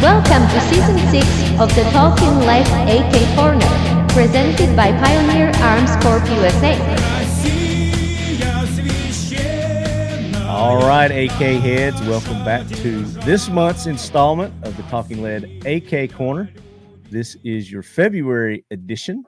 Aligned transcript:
Welcome 0.00 0.46
to 0.46 0.60
Season 0.60 0.96
6 1.10 1.60
of 1.60 1.74
the 1.74 1.82
Talking 1.90 2.38
Lead 2.46 2.64
AK 2.86 3.34
Corner, 3.34 3.66
presented 4.10 4.76
by 4.76 4.92
Pioneer 4.92 5.50
Arms 5.56 5.96
Corp 6.04 6.24
USA. 6.36 6.78
All 10.46 10.78
right, 10.86 11.10
AK 11.10 11.60
heads, 11.62 12.00
welcome 12.02 12.44
back 12.44 12.64
to 12.68 13.02
this 13.24 13.48
month's 13.48 13.86
installment 13.86 14.54
of 14.62 14.76
the 14.76 14.84
Talking 14.84 15.20
Lead 15.20 15.66
AK 15.66 16.12
Corner. 16.14 16.48
This 17.10 17.36
is 17.42 17.72
your 17.72 17.82
February 17.82 18.64
edition. 18.70 19.24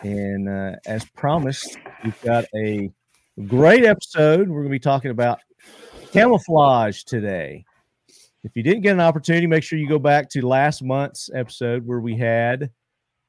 And 0.00 0.48
uh, 0.48 0.76
as 0.86 1.04
promised, 1.16 1.76
we've 2.04 2.20
got 2.22 2.44
a 2.54 2.90
great 3.46 3.84
episode. 3.84 4.48
We're 4.48 4.60
going 4.62 4.64
to 4.68 4.70
be 4.70 4.78
talking 4.78 5.10
about 5.10 5.40
camouflage 6.12 7.02
today. 7.04 7.64
If 8.44 8.54
you 8.54 8.62
didn't 8.62 8.82
get 8.82 8.92
an 8.92 9.00
opportunity, 9.00 9.46
make 9.46 9.62
sure 9.64 9.78
you 9.78 9.88
go 9.88 9.98
back 9.98 10.28
to 10.30 10.46
last 10.46 10.82
month's 10.82 11.30
episode 11.34 11.86
where 11.86 12.00
we 12.00 12.16
had 12.16 12.70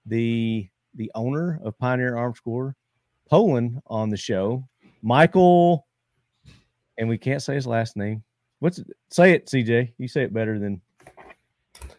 the 0.06 0.68
the 0.96 1.12
owner 1.16 1.60
of 1.64 1.78
Pioneer 1.78 2.16
Arms 2.18 2.40
Corps, 2.40 2.76
Poland, 3.30 3.80
on 3.88 4.10
the 4.10 4.18
show. 4.18 4.68
Michael, 5.02 5.88
and 6.98 7.08
we 7.10 7.18
can't 7.18 7.42
say 7.42 7.56
his 7.56 7.68
last 7.68 7.96
name. 7.98 8.24
What's 8.60 8.80
it? 8.80 8.88
Say 9.10 9.32
it, 9.34 9.46
CJ. 9.48 9.94
You 9.98 10.08
say 10.08 10.24
it 10.24 10.34
better 10.34 10.60
than. 10.60 10.82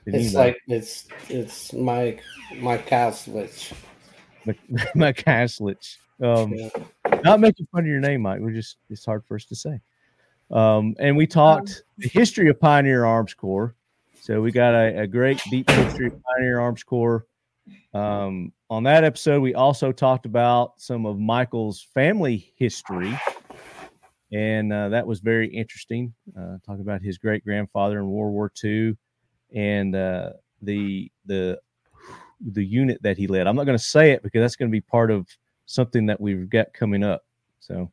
than 0.04 0.14
It's 0.14 0.34
anybody. 0.34 0.34
like 0.50 0.56
it's 0.68 1.06
it's 1.28 1.72
Mike 1.72 2.22
Mike 2.58 2.86
Kaslich. 2.86 3.72
Mc- 4.44 4.58
McCaslich. 4.94 5.96
Um, 6.22 6.54
not 7.22 7.40
making 7.40 7.66
fun 7.72 7.84
of 7.84 7.86
your 7.86 8.00
name, 8.00 8.22
Mike. 8.22 8.40
We're 8.40 8.52
just 8.52 8.78
it's 8.88 9.04
hard 9.04 9.24
for 9.24 9.36
us 9.36 9.44
to 9.46 9.56
say. 9.56 9.80
Um, 10.50 10.94
and 10.98 11.16
we 11.16 11.26
talked 11.26 11.82
the 11.98 12.08
history 12.08 12.48
of 12.48 12.60
Pioneer 12.60 13.04
Arms 13.04 13.34
Corps. 13.34 13.74
So 14.20 14.40
we 14.40 14.52
got 14.52 14.74
a, 14.74 15.02
a 15.02 15.06
great 15.06 15.40
deep 15.50 15.70
history 15.70 16.06
of 16.06 16.22
Pioneer 16.22 16.60
Arms 16.60 16.82
Corps. 16.82 17.26
Um, 17.92 18.52
on 18.70 18.82
that 18.84 19.04
episode, 19.04 19.40
we 19.40 19.54
also 19.54 19.92
talked 19.92 20.26
about 20.26 20.74
some 20.80 21.06
of 21.06 21.18
Michael's 21.18 21.86
family 21.94 22.52
history, 22.56 23.16
and 24.32 24.72
uh, 24.72 24.88
that 24.90 25.06
was 25.06 25.20
very 25.20 25.48
interesting. 25.48 26.14
Uh, 26.38 26.58
talking 26.64 26.82
about 26.82 27.02
his 27.02 27.18
great 27.18 27.44
grandfather 27.44 27.98
in 27.98 28.08
World 28.08 28.32
War 28.32 28.52
II 28.62 28.96
and 29.54 29.94
uh, 29.94 30.30
the 30.62 31.10
the 31.24 31.58
the 32.52 32.64
unit 32.64 33.02
that 33.02 33.16
he 33.16 33.26
led. 33.26 33.46
I'm 33.46 33.56
not 33.56 33.64
going 33.64 33.78
to 33.78 33.84
say 33.84 34.12
it 34.12 34.22
because 34.22 34.40
that's 34.40 34.56
going 34.56 34.70
to 34.70 34.72
be 34.72 34.80
part 34.80 35.10
of 35.10 35.26
something 35.66 36.06
that 36.06 36.20
we've 36.20 36.48
got 36.48 36.72
coming 36.72 37.04
up. 37.04 37.24
So 37.60 37.90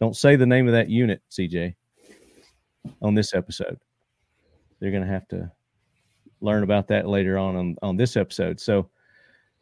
don't 0.00 0.16
say 0.16 0.36
the 0.36 0.46
name 0.46 0.66
of 0.66 0.72
that 0.72 0.88
unit, 0.88 1.22
CJ, 1.30 1.74
on 3.00 3.14
this 3.14 3.34
episode. 3.34 3.78
They're 4.80 4.90
going 4.90 5.04
to 5.04 5.12
have 5.12 5.28
to 5.28 5.50
learn 6.40 6.64
about 6.64 6.88
that 6.88 7.06
later 7.06 7.38
on, 7.38 7.54
on 7.54 7.76
on 7.82 7.96
this 7.96 8.16
episode. 8.16 8.58
So 8.58 8.90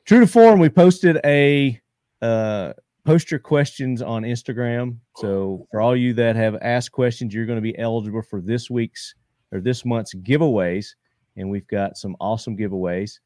true 0.04 0.20
to 0.20 0.26
form, 0.26 0.58
we 0.58 0.70
posted 0.70 1.20
a 1.24 1.78
uh, 2.22 2.72
post 3.04 3.30
your 3.30 3.40
questions 3.40 4.02
on 4.02 4.22
Instagram. 4.22 4.96
So 5.16 5.66
for 5.70 5.80
all 5.80 5.96
you 5.96 6.14
that 6.14 6.36
have 6.36 6.56
asked 6.62 6.92
questions, 6.92 7.34
you're 7.34 7.46
going 7.46 7.58
to 7.58 7.62
be 7.62 7.78
eligible 7.78 8.22
for 8.22 8.40
this 8.40 8.70
week's 8.70 9.14
or 9.52 9.60
this 9.60 9.84
month's 9.84 10.14
giveaways, 10.14 10.94
and 11.36 11.50
we've 11.50 11.66
got 11.66 11.96
some 11.96 12.16
awesome 12.20 12.56
giveaways. 12.56 13.18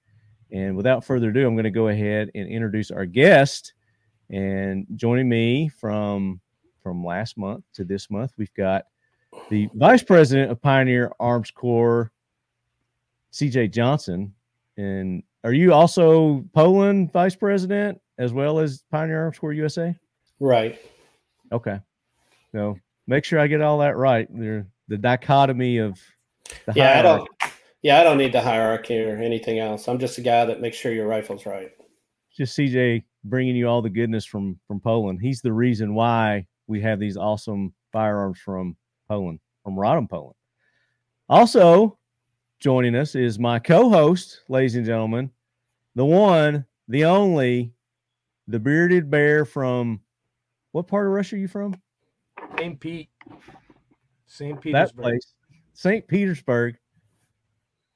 And 0.51 0.77
without 0.77 1.05
further 1.05 1.31
ado, 1.31 1.47
I'm 1.47 1.55
going 1.55 1.65
to 1.65 1.71
go 1.71 1.89
ahead 1.89 2.31
and 2.35 2.49
introduce 2.49 2.91
our 2.91 3.07
guest. 3.07 3.75
And 4.35 4.85
joining 4.97 5.29
me 5.29 5.69
from 5.69 6.41
from 6.83 7.05
last 7.05 7.39
month 7.39 7.63
to 7.75 7.85
this 7.85 8.11
month, 8.11 8.33
we've 8.37 8.53
got 8.55 8.87
the 9.49 9.69
Vice 9.75 10.03
President 10.03 10.51
of 10.51 10.61
Pioneer 10.61 11.13
Arms 11.21 11.53
Corps, 11.53 12.11
CJ 13.33 13.71
Johnson. 13.71 14.35
And 14.77 15.23
are 15.45 15.53
you 15.53 15.73
also 15.73 16.45
Poland 16.53 17.13
Vice 17.13 17.37
President 17.37 18.01
as 18.19 18.33
well 18.33 18.59
as 18.59 18.83
Pioneer 18.91 19.23
Arms 19.23 19.39
Corps 19.39 19.53
USA? 19.53 19.95
Right. 20.41 20.81
Okay. 21.53 21.79
So 22.51 22.77
make 23.07 23.25
sure 23.25 23.39
I 23.39 23.47
get 23.47 23.61
all 23.61 23.79
that 23.79 23.97
right. 23.97 24.27
There, 24.31 24.67
the 24.89 24.99
dichotomy 24.99 25.79
of 25.79 26.01
the 26.67 26.73
Yeah, 26.75 26.99
I 26.99 27.03
don't 27.03 27.29
yeah, 27.83 28.01
I 28.01 28.03
don't 28.03 28.19
need 28.19 28.33
the 28.33 28.41
hierarchy 28.41 29.01
or 29.01 29.17
anything 29.17 29.61
else. 29.61 29.87
I'm 29.87 30.01
just 30.01 30.19
a 30.19 30.23
guy 30.23 30.45
that 30.45 30.61
makes 30.61 30.77
sure 30.77 30.93
your 30.93 31.07
rifle's 31.07 31.47
right. 31.47 31.71
just 32.37 32.59
CJ 32.59 33.05
bringing 33.25 33.57
you 33.57 33.69
all 33.69 33.83
the 33.83 33.91
goodness 33.91 34.25
from 34.25 34.59
from 34.69 34.81
Poland. 34.81 35.21
He's 35.21 35.41
the 35.41 35.53
reason 35.53 35.95
why 35.95 36.47
we 36.67 36.81
have 36.83 36.99
these 37.01 37.17
awesome 37.17 37.73
firearms 37.93 38.39
from 38.39 38.77
Poland, 39.09 39.41
from 39.63 39.77
Radom, 39.77 40.09
Poland. 40.09 40.37
Also 41.29 41.99
joining 42.61 42.95
us 42.95 43.15
is 43.15 43.39
my 43.39 43.59
co-host, 43.59 44.41
ladies 44.49 44.77
and 44.77 44.87
gentlemen, 44.87 45.31
the 45.95 46.05
one, 46.05 46.65
the 46.89 47.05
only, 47.05 47.73
the 48.49 48.59
bearded 48.59 49.11
bear 49.11 49.45
from 49.45 50.01
what 50.73 50.87
part 50.87 51.07
of 51.07 51.13
Russia 51.13 51.37
are 51.37 51.39
you 51.39 51.49
from? 51.49 51.75
St. 52.59 52.81
Pete. 52.81 53.09
St. 54.27 54.61
Petersburg. 54.61 54.73
That 54.73 54.97
Petersburg. 54.97 55.03
place, 55.03 55.35
St. 55.75 56.09
Petersburg. 56.09 56.77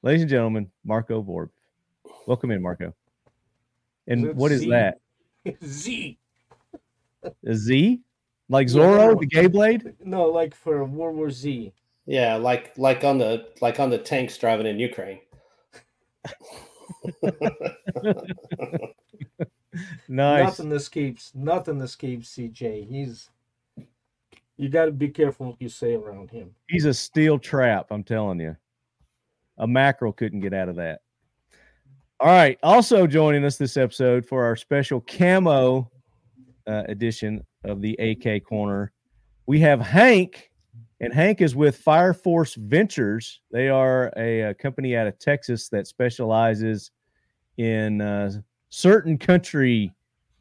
Ladies 0.01 0.21
and 0.21 0.29
gentlemen, 0.29 0.71
Marco 0.85 1.21
Vorb. 1.21 1.49
Welcome 2.25 2.51
in, 2.51 2.61
Marco. 2.61 2.93
And 4.07 4.27
Is 4.27 4.35
what 4.35 4.51
is 4.51 4.61
Z? 4.61 4.69
that? 4.69 4.99
Z. 5.63 6.17
A 7.45 7.53
Z? 7.53 8.01
Like 8.49 8.67
Yeah, 8.69 8.73
Zorro, 8.75 9.13
no. 9.13 9.19
the 9.19 9.25
gay 9.25 9.47
blade? 9.47 9.93
No, 10.03 10.25
like 10.25 10.55
for 10.55 10.83
World 10.85 11.15
War 11.15 11.29
Z. 11.29 11.73
Yeah, 12.05 12.35
like 12.37 12.77
like 12.77 13.03
on 13.03 13.17
the 13.19 13.47
like 13.61 13.79
on 13.79 13.89
the 13.89 13.97
tanks 13.97 14.37
driving 14.37 14.65
in 14.67 14.79
Ukraine. 14.79 15.19
Nice. 20.07 20.43
Nothing 20.45 20.71
escapes. 20.71 21.31
Nothing 21.35 21.79
escapes 21.81 22.35
CJ. 22.35 22.87
He's. 22.89 23.29
You 24.57 24.67
got 24.67 24.85
to 24.85 24.91
be 24.91 25.07
careful 25.09 25.47
what 25.47 25.61
you 25.61 25.69
say 25.69 25.93
around 25.93 26.31
him. 26.31 26.53
He's 26.67 26.85
a 26.85 26.93
steel 26.93 27.39
trap, 27.39 27.87
I'm 27.91 28.03
telling 28.03 28.39
you. 28.41 28.57
A 29.57 29.67
mackerel 29.67 30.11
couldn't 30.11 30.41
get 30.41 30.53
out 30.53 30.67
of 30.67 30.75
that. 30.77 30.99
All 32.21 32.27
right. 32.27 32.59
Also 32.63 33.07
joining 33.07 33.45
us 33.45 33.55
this 33.55 33.77
episode 33.77 34.25
for 34.25 34.43
our 34.43 34.57
special 34.57 34.99
camo 34.99 35.89
uh, 36.67 36.83
edition 36.89 37.41
of 37.63 37.81
the 37.81 37.93
AK 37.93 38.43
Corner, 38.43 38.91
we 39.45 39.61
have 39.61 39.79
Hank, 39.79 40.51
and 40.99 41.13
Hank 41.13 41.39
is 41.39 41.55
with 41.55 41.81
Fireforce 41.81 42.57
Ventures. 42.57 43.39
They 43.53 43.69
are 43.69 44.11
a, 44.17 44.41
a 44.41 44.53
company 44.53 44.97
out 44.97 45.07
of 45.07 45.17
Texas 45.17 45.69
that 45.69 45.87
specializes 45.87 46.91
in 47.55 48.01
uh, 48.01 48.33
certain 48.67 49.17
country 49.17 49.93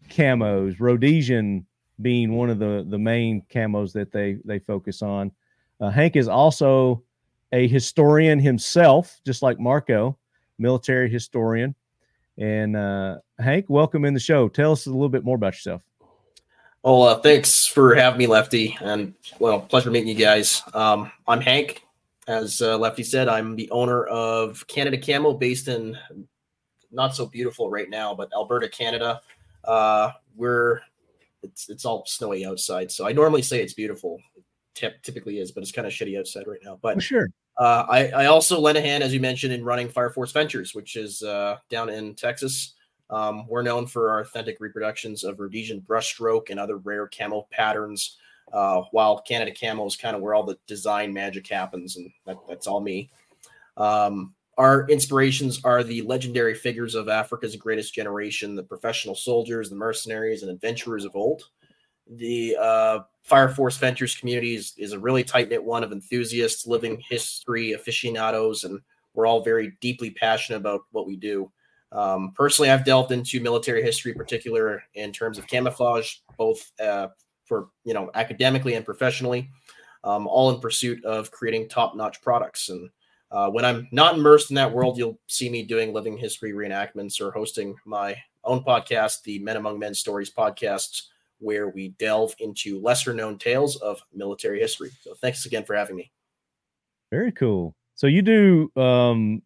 camos, 0.09 0.81
Rhodesian 0.81 1.65
being 2.03 2.33
one 2.33 2.51
of 2.51 2.59
the 2.59 2.85
the 2.89 2.99
main 2.99 3.43
camos 3.55 3.93
that 3.93 4.11
they 4.11 4.39
they 4.45 4.59
focus 4.59 5.01
on. 5.01 5.31
Uh, 5.81 5.91
Hank 5.91 6.17
is 6.17 6.27
also 6.27 7.05
a 7.53 7.69
historian 7.69 8.41
himself, 8.41 9.21
just 9.25 9.43
like 9.43 9.61
Marco, 9.61 10.19
military 10.59 11.11
historian. 11.11 11.75
And 12.37 12.77
uh, 12.77 13.19
Hank, 13.39 13.67
welcome 13.69 14.05
in 14.05 14.15
the 14.15 14.21
show. 14.21 14.49
Tell 14.49 14.73
us 14.73 14.87
a 14.87 14.91
little 14.91 15.09
bit 15.09 15.25
more 15.25 15.37
about 15.37 15.55
yourself. 15.55 15.83
Well, 16.85 17.03
uh, 17.03 17.21
thanks 17.21 17.67
for 17.67 17.95
having 17.95 18.19
me, 18.19 18.27
Lefty, 18.29 18.79
and 18.81 19.15
well, 19.41 19.61
pleasure 19.61 19.91
meeting 19.91 20.09
you 20.09 20.15
guys. 20.15 20.63
Um, 20.73 21.11
I'm 21.27 21.41
Hank, 21.41 21.83
as 22.29 22.63
uh, 22.63 22.79
Lefty 22.79 23.03
said. 23.03 23.29
I'm 23.29 23.57
the 23.57 23.69
owner 23.71 24.05
of 24.07 24.65
Canada 24.69 24.97
Camo, 24.97 25.35
based 25.35 25.67
in 25.67 25.99
not 26.93 27.17
so 27.17 27.27
beautiful 27.27 27.69
right 27.69 27.91
now, 27.91 28.15
but 28.15 28.33
Alberta, 28.33 28.69
Canada. 28.69 29.21
Uh, 29.65 30.13
we're 30.37 30.81
it's 31.43 31.69
it's 31.69 31.85
all 31.85 32.05
snowy 32.07 32.47
outside, 32.47 32.93
so 32.93 33.07
I 33.07 33.13
normally 33.13 33.43
say 33.43 33.61
it's 33.61 33.75
beautiful. 33.75 34.21
Tip, 34.75 35.03
typically 35.03 35.41
is, 35.41 35.51
but 35.51 35.63
it's 35.63 35.73
kind 35.73 35.89
of 35.89 35.93
shitty 35.93 36.17
outside 36.17 36.47
right 36.47 36.61
now. 36.63 36.79
But 36.81 37.03
sure. 37.03 37.29
Uh, 37.59 37.85
I, 37.89 38.09
I 38.11 38.27
also 38.27 38.61
lend 38.61 38.79
a 38.79 38.81
hand, 38.81 39.03
as 39.03 39.13
you 39.13 39.21
mentioned, 39.21 39.53
in 39.53 39.65
running 39.65 39.89
Fireforce 39.89 40.33
Ventures, 40.33 40.75
which 40.75 40.95
is 40.95 41.23
uh, 41.23 41.57
down 41.69 41.89
in 41.89 42.15
Texas. 42.15 42.75
Um, 43.11 43.47
we're 43.49 43.63
known 43.63 43.87
for 43.87 44.11
our 44.11 44.21
authentic 44.21 44.59
reproductions 44.61 45.25
of 45.25 45.41
Rhodesian 45.41 45.81
brushstroke 45.81 46.51
and 46.51 46.61
other 46.61 46.77
rare 46.77 47.09
camo 47.09 47.49
patterns. 47.51 48.17
Uh, 48.53 48.83
while 48.93 49.21
Canada 49.21 49.53
Camo 49.53 49.85
is 49.87 49.97
kind 49.97 50.17
of 50.17 50.23
where 50.23 50.35
all 50.35 50.43
the 50.43 50.57
design 50.67 51.13
magic 51.13 51.47
happens, 51.47 51.97
and 51.97 52.11
that, 52.25 52.39
that's 52.49 52.67
all 52.67 52.81
me. 52.81 53.11
Um, 53.77 54.35
our 54.57 54.89
inspirations 54.89 55.61
are 55.65 55.85
the 55.85 56.01
legendary 56.03 56.55
figures 56.55 56.95
of 56.95 57.09
Africa's 57.09 57.57
greatest 57.57 57.95
generation, 57.95 58.57
the 58.57 58.63
professional 58.63 59.15
soldiers, 59.15 59.69
the 59.69 59.77
mercenaries, 59.77 60.43
and 60.43 60.51
adventurers 60.51 61.05
of 61.05 61.15
old. 61.15 61.43
The 62.09 62.57
uh, 62.61 62.99
Fireforce 63.29 63.79
Ventures 63.79 64.15
community 64.15 64.55
is, 64.55 64.75
is 64.79 64.93
a 64.93 64.99
really 64.99 65.25
tight 65.25 65.49
knit 65.51 65.63
one 65.63 65.85
of 65.85 65.93
enthusiasts, 65.93 66.67
living 66.67 67.03
history 67.07 67.73
aficionados, 67.73 68.65
and 68.65 68.81
we're 69.15 69.27
all 69.27 69.43
very 69.43 69.77
deeply 69.81 70.11
passionate 70.11 70.59
about 70.59 70.83
what 70.93 71.07
we 71.07 71.17
do. 71.17 71.51
Um, 71.93 72.33
personally, 72.35 72.71
I've 72.71 72.85
delved 72.85 73.13
into 73.13 73.41
military 73.41 73.83
history, 73.83 74.13
in 74.13 74.19
particular 74.19 74.83
in 74.95 75.13
terms 75.13 75.39
of 75.39 75.47
camouflage, 75.47 76.17
both 76.37 76.71
uh, 76.81 77.09
for 77.45 77.69
you 77.85 77.95
know 77.95 78.11
academically 78.15 78.75
and 78.75 78.85
professionally, 78.85 79.51
um, 80.05 80.27
all 80.27 80.51
in 80.51 80.61
pursuit 80.61 81.05
of 81.05 81.31
creating 81.31 81.69
top-notch 81.69 82.21
products. 82.23 82.69
And 82.69 82.91
uh, 83.31 83.51
when 83.51 83.65
I'm 83.65 83.89
not 83.91 84.15
immersed 84.15 84.51
in 84.51 84.55
that 84.57 84.73
world, 84.73 84.97
you'll 84.97 85.19
see 85.27 85.51
me 85.51 85.63
doing 85.63 85.93
living 85.93 86.17
history 86.17 86.53
reenactments 86.53 87.21
or 87.21 87.31
hosting 87.31 87.75
my 87.85 88.17
own 88.45 88.63
podcast, 88.63 89.23
the 89.23 89.39
Men 89.41 89.57
Among 89.57 89.79
Men 89.79 89.95
Stories 89.95 90.33
podcast, 90.33 91.03
where 91.39 91.69
we 91.69 91.91
delve 91.99 92.35
into 92.39 92.81
lesser 92.81 93.15
known 93.15 93.39
tales 93.39 93.77
of 93.77 94.01
military 94.13 94.61
history. 94.61 94.91
So 95.03 95.15
thanks 95.15 95.47
again 95.47 95.65
for 95.65 95.75
having 95.75 95.97
me. 95.97 96.11
Very 97.11 97.33
cool. 97.33 97.75
So 97.95 98.07
you 98.07 98.23
do 98.23 98.71
um 98.81 99.43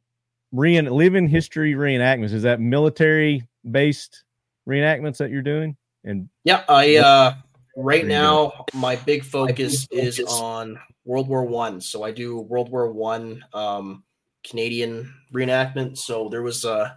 rein 0.53 0.87
living 0.87 1.29
history 1.29 1.75
reenactments. 1.75 2.33
Is 2.33 2.43
that 2.43 2.61
military 2.61 3.47
based 3.71 4.25
reenactments 4.69 5.19
that 5.19 5.31
you're 5.31 5.43
doing? 5.43 5.77
And 6.05 6.29
Yeah, 6.45 6.65
I 6.69 6.97
uh 6.97 7.35
right 7.77 8.03
Very 8.03 8.03
good. 8.03 8.09
now 8.09 8.67
my 8.75 8.97
big 8.97 9.25
focus 9.25 9.87
is 9.91 10.21
on 10.21 10.79
World 11.05 11.29
War 11.29 11.45
One. 11.45 11.81
So 11.81 12.03
I 12.03 12.11
do 12.11 12.41
World 12.41 12.71
War 12.71 12.93
One 12.93 13.45
um 13.53 14.05
Canadian 14.45 15.13
reenactment. 15.33 15.99
So 15.99 16.29
there 16.29 16.43
was 16.43 16.65
uh 16.65 16.91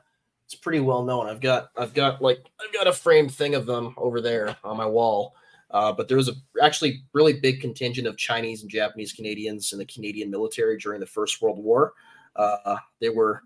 it's 0.45 0.55
pretty 0.55 0.79
well 0.79 1.03
known. 1.03 1.27
I've 1.27 1.41
got 1.41 1.69
I've 1.77 1.93
got 1.93 2.21
like 2.21 2.39
I've 2.61 2.73
got 2.73 2.87
a 2.87 2.93
framed 2.93 3.33
thing 3.33 3.55
of 3.55 3.65
them 3.65 3.93
over 3.97 4.21
there 4.21 4.55
on 4.63 4.77
my 4.77 4.85
wall. 4.85 5.35
Uh, 5.71 5.91
but 5.91 6.07
there 6.07 6.17
was 6.17 6.29
a 6.29 6.33
actually 6.61 7.03
really 7.13 7.33
big 7.33 7.59
contingent 7.59 8.07
of 8.07 8.15
Chinese 8.17 8.61
and 8.61 8.69
Japanese 8.69 9.11
Canadians 9.11 9.73
in 9.73 9.79
the 9.79 9.85
Canadian 9.85 10.29
military 10.29 10.77
during 10.77 10.99
the 10.99 11.05
First 11.05 11.41
World 11.41 11.57
War. 11.57 11.93
Uh, 12.35 12.77
they 13.01 13.09
were 13.09 13.41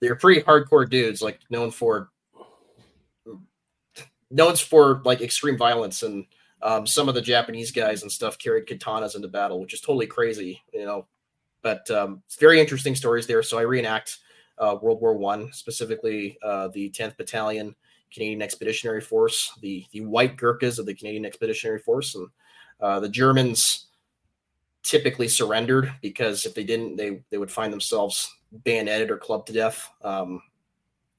they 0.00 0.08
were 0.08 0.16
pretty 0.16 0.42
hardcore 0.42 0.88
dudes, 0.88 1.22
like 1.22 1.40
known 1.48 1.70
for 1.70 2.10
known 4.30 4.56
for 4.56 5.00
like 5.04 5.22
extreme 5.22 5.56
violence 5.56 6.02
and 6.02 6.26
um, 6.60 6.86
some 6.86 7.08
of 7.08 7.14
the 7.14 7.22
Japanese 7.22 7.70
guys 7.70 8.02
and 8.02 8.10
stuff 8.10 8.38
carried 8.38 8.66
katanas 8.66 9.16
into 9.16 9.28
battle, 9.28 9.60
which 9.60 9.74
is 9.74 9.80
totally 9.80 10.06
crazy, 10.06 10.62
you 10.72 10.84
know. 10.84 11.06
But 11.62 11.90
um, 11.90 12.22
it's 12.26 12.36
very 12.36 12.60
interesting 12.60 12.94
stories 12.94 13.26
there. 13.26 13.42
So 13.42 13.58
I 13.58 13.62
reenact 13.62 14.18
uh, 14.58 14.76
World 14.80 15.00
War 15.00 15.14
One, 15.16 15.52
specifically 15.52 16.38
uh, 16.42 16.68
the 16.68 16.90
10th 16.90 17.16
Battalion 17.16 17.74
Canadian 18.14 18.42
Expeditionary 18.42 19.00
Force, 19.00 19.52
the 19.60 19.84
the 19.90 20.00
White 20.00 20.36
Gurkhas 20.36 20.78
of 20.78 20.86
the 20.86 20.94
Canadian 20.94 21.26
Expeditionary 21.26 21.80
Force, 21.80 22.14
and 22.14 22.28
uh, 22.80 23.00
the 23.00 23.08
Germans 23.08 23.86
typically 24.82 25.26
surrendered 25.26 25.92
because 26.00 26.46
if 26.46 26.54
they 26.54 26.62
didn't, 26.62 26.96
they 26.96 27.22
they 27.30 27.38
would 27.38 27.50
find 27.50 27.72
themselves 27.72 28.32
bayoneted 28.62 29.10
or 29.10 29.16
clubbed 29.16 29.48
to 29.48 29.52
death 29.52 29.90
um, 30.02 30.40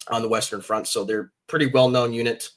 on 0.09 0.21
the 0.21 0.29
Western 0.29 0.61
Front. 0.61 0.87
So 0.87 1.03
they're 1.03 1.31
pretty 1.47 1.67
well 1.67 1.89
known 1.89 2.13
unit, 2.13 2.49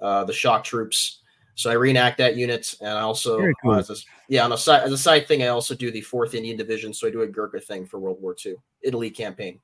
uh, 0.00 0.24
the 0.24 0.32
shock 0.32 0.62
troops. 0.62 1.22
So 1.54 1.70
I 1.70 1.74
reenact 1.74 2.18
that 2.18 2.36
unit, 2.36 2.74
and 2.82 2.90
I 2.90 3.00
also 3.00 3.40
cool. 3.62 3.72
uh, 3.72 3.78
as 3.78 3.88
a, 3.88 3.94
yeah 4.28 4.44
on 4.44 4.52
a 4.52 4.58
side 4.58 4.82
as 4.82 4.92
a 4.92 4.98
side 4.98 5.26
thing, 5.26 5.42
I 5.42 5.48
also 5.48 5.74
do 5.74 5.90
the 5.90 6.02
Fourth 6.02 6.34
Indian 6.34 6.58
Division. 6.58 6.92
So 6.92 7.08
I 7.08 7.10
do 7.10 7.22
a 7.22 7.26
Gurkha 7.26 7.60
thing 7.60 7.86
for 7.86 7.98
World 7.98 8.20
War 8.20 8.36
II, 8.44 8.56
Italy 8.82 9.08
campaign. 9.08 9.58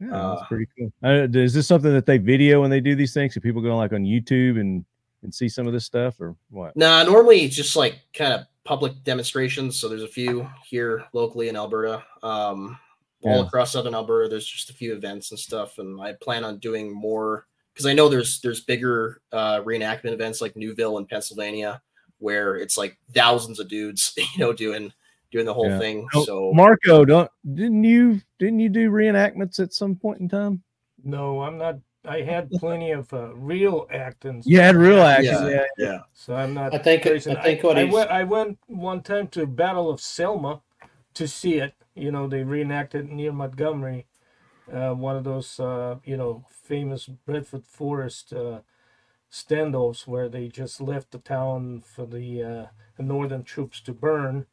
Yeah, 0.00 0.12
Uh, 0.14 0.34
that's 0.36 0.48
pretty 0.48 0.66
cool. 0.78 0.92
Uh, 1.04 1.26
is 1.32 1.54
this 1.54 1.66
something 1.66 1.92
that 1.92 2.06
they 2.06 2.18
video 2.18 2.60
when 2.62 2.70
they 2.70 2.80
do 2.80 2.94
these 2.94 3.12
things? 3.14 3.34
So 3.34 3.40
people 3.40 3.60
go 3.62 3.76
like 3.76 3.92
on 3.92 4.04
YouTube 4.04 4.60
and 4.60 4.84
and 5.22 5.34
see 5.34 5.50
some 5.50 5.66
of 5.66 5.74
this 5.74 5.84
stuff 5.84 6.18
or 6.18 6.34
what? 6.48 6.74
Nah, 6.76 7.02
normally 7.02 7.42
it's 7.42 7.54
just 7.54 7.76
like 7.76 7.98
kind 8.14 8.32
of 8.32 8.46
public 8.64 8.92
demonstrations. 9.04 9.78
So 9.78 9.86
there's 9.86 10.02
a 10.02 10.08
few 10.08 10.48
here 10.66 11.04
locally 11.12 11.48
in 11.50 11.56
Alberta. 11.56 12.02
Um, 12.22 12.78
all 13.22 13.36
Yeah. 13.40 13.42
across 13.42 13.72
southern 13.72 13.94
Alberta, 13.94 14.30
there's 14.30 14.46
just 14.46 14.70
a 14.70 14.72
few 14.74 14.94
events 14.94 15.30
and 15.30 15.38
stuff, 15.38 15.78
and 15.78 16.00
I 16.00 16.14
plan 16.14 16.42
on 16.42 16.56
doing 16.58 16.90
more 16.90 17.46
because 17.74 17.84
I 17.84 17.92
know 17.92 18.08
there's 18.08 18.40
there's 18.40 18.62
bigger 18.62 19.20
uh, 19.30 19.60
reenactment 19.60 20.12
events 20.14 20.40
like 20.40 20.56
Newville 20.56 20.96
in 20.96 21.04
Pennsylvania, 21.04 21.82
where 22.18 22.56
it's 22.56 22.78
like 22.78 22.96
thousands 23.14 23.60
of 23.60 23.68
dudes, 23.68 24.14
you 24.16 24.24
know, 24.38 24.54
doing 24.54 24.90
doing 25.30 25.46
the 25.46 25.54
whole 25.54 25.68
Yeah. 25.68 25.78
thing. 25.78 26.06
Oh, 26.14 26.24
So 26.24 26.52
Marco, 26.52 27.04
don't 27.04 27.30
didn't 27.54 27.84
you 27.84 28.20
didn't 28.38 28.60
you 28.60 28.68
do 28.68 28.90
reenactments 28.90 29.60
at 29.60 29.72
some 29.72 29.96
point 29.96 30.20
in 30.20 30.28
time? 30.28 30.62
No, 31.04 31.42
I'm 31.42 31.56
not. 31.58 31.76
I 32.06 32.22
had 32.22 32.50
plenty 32.52 32.92
of 32.92 33.12
uh, 33.12 33.34
real 33.34 33.86
acting. 33.92 34.42
You 34.46 34.60
had 34.60 34.74
real 34.76 35.02
action. 35.02 35.34
Yeah. 35.46 35.48
Yeah. 35.50 35.64
yeah, 35.78 35.98
So 36.14 36.34
I'm 36.34 36.54
not. 36.54 36.74
I 36.74 36.78
think- 36.78 37.02
crazy. 37.02 37.30
I 37.30 37.42
think 37.42 37.62
what 37.62 37.76
I, 37.76 37.82
he's- 37.82 37.92
went. 37.94 38.10
I 38.10 38.24
went 38.24 38.58
one 38.66 39.02
time 39.02 39.28
to 39.28 39.46
Battle 39.46 39.90
of 39.90 40.00
Selma 40.00 40.62
to 41.14 41.28
see 41.28 41.54
it. 41.58 41.74
You 41.94 42.10
know, 42.10 42.26
they 42.26 42.42
reenacted 42.42 43.10
near 43.10 43.32
Montgomery. 43.32 44.06
Uh, 44.72 44.92
one 44.94 45.16
of 45.16 45.24
those, 45.24 45.58
uh, 45.60 45.96
you 46.04 46.16
know, 46.16 46.44
famous 46.48 47.06
Bedford 47.06 47.64
Forrest 47.66 48.32
uh, 48.32 48.60
standoffs 49.30 50.06
where 50.06 50.28
they 50.28 50.48
just 50.48 50.80
left 50.80 51.10
the 51.10 51.18
town 51.18 51.80
for 51.84 52.06
the 52.06 52.42
uh, 52.42 52.66
northern 53.02 53.42
troops 53.42 53.80
to 53.82 53.92
burn. 53.92 54.46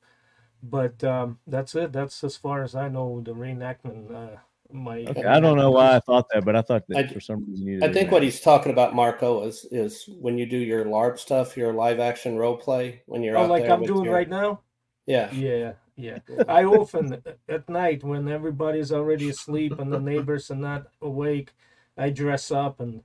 But 0.63 1.04
um, 1.04 1.39
that's 1.48 1.75
it. 1.75 1.94
That's 1.94 2.24
as 2.24 2.36
far 2.36 2.63
as 2.63 2.75
I 2.75 2.89
know 2.89 3.21
the 3.21 3.33
reenactment. 3.33 4.12
Uh, 4.13 4.38
my 4.71 5.06
Okay. 5.06 5.24
I 5.24 5.39
don't 5.39 5.56
know 5.57 5.71
why 5.71 5.95
I 5.95 6.00
thought 6.01 6.27
that, 6.33 6.44
but 6.44 6.56
I 6.56 6.62
thought 6.62 6.83
that 6.89 6.98
I- 6.98 7.07
for 7.07 7.21
some 7.21 7.45
reason 7.48 7.68
you 7.68 7.80
I 7.83 7.94
think 7.94 8.12
what 8.12 8.21
he's 8.24 8.42
talking 8.42 8.71
about, 8.71 8.94
Marco, 8.95 9.44
is 9.44 9.65
is 9.71 10.09
when 10.19 10.38
you 10.38 10.45
do 10.45 10.57
your 10.57 10.83
LARP 10.86 11.19
stuff, 11.19 11.56
your 11.56 11.71
live 11.74 12.00
action 12.00 12.38
role 12.38 12.57
play, 12.57 13.01
when 13.06 13.24
you're 13.24 13.38
Oh, 13.38 13.44
out 13.44 13.50
like 13.50 13.63
there 13.63 13.71
I'm 13.74 13.80
with 13.81 13.88
doing 13.88 14.06
your- 14.06 14.13
right 14.13 14.27
now. 14.30 14.59
Yeah, 15.06 15.31
Yeah, 15.31 15.74
yeah. 15.95 16.19
I 16.50 16.65
often 16.65 17.24
at 17.48 17.69
night 17.69 18.04
when 18.04 18.27
everybody's 18.27 18.92
already 18.92 19.30
asleep 19.30 19.80
and 19.80 19.94
the 19.94 20.01
neighbors 20.01 20.51
are 20.51 20.56
not 20.56 20.88
awake, 21.01 21.54
I 21.98 22.09
dress 22.09 22.51
up 22.51 22.81
and 22.81 23.04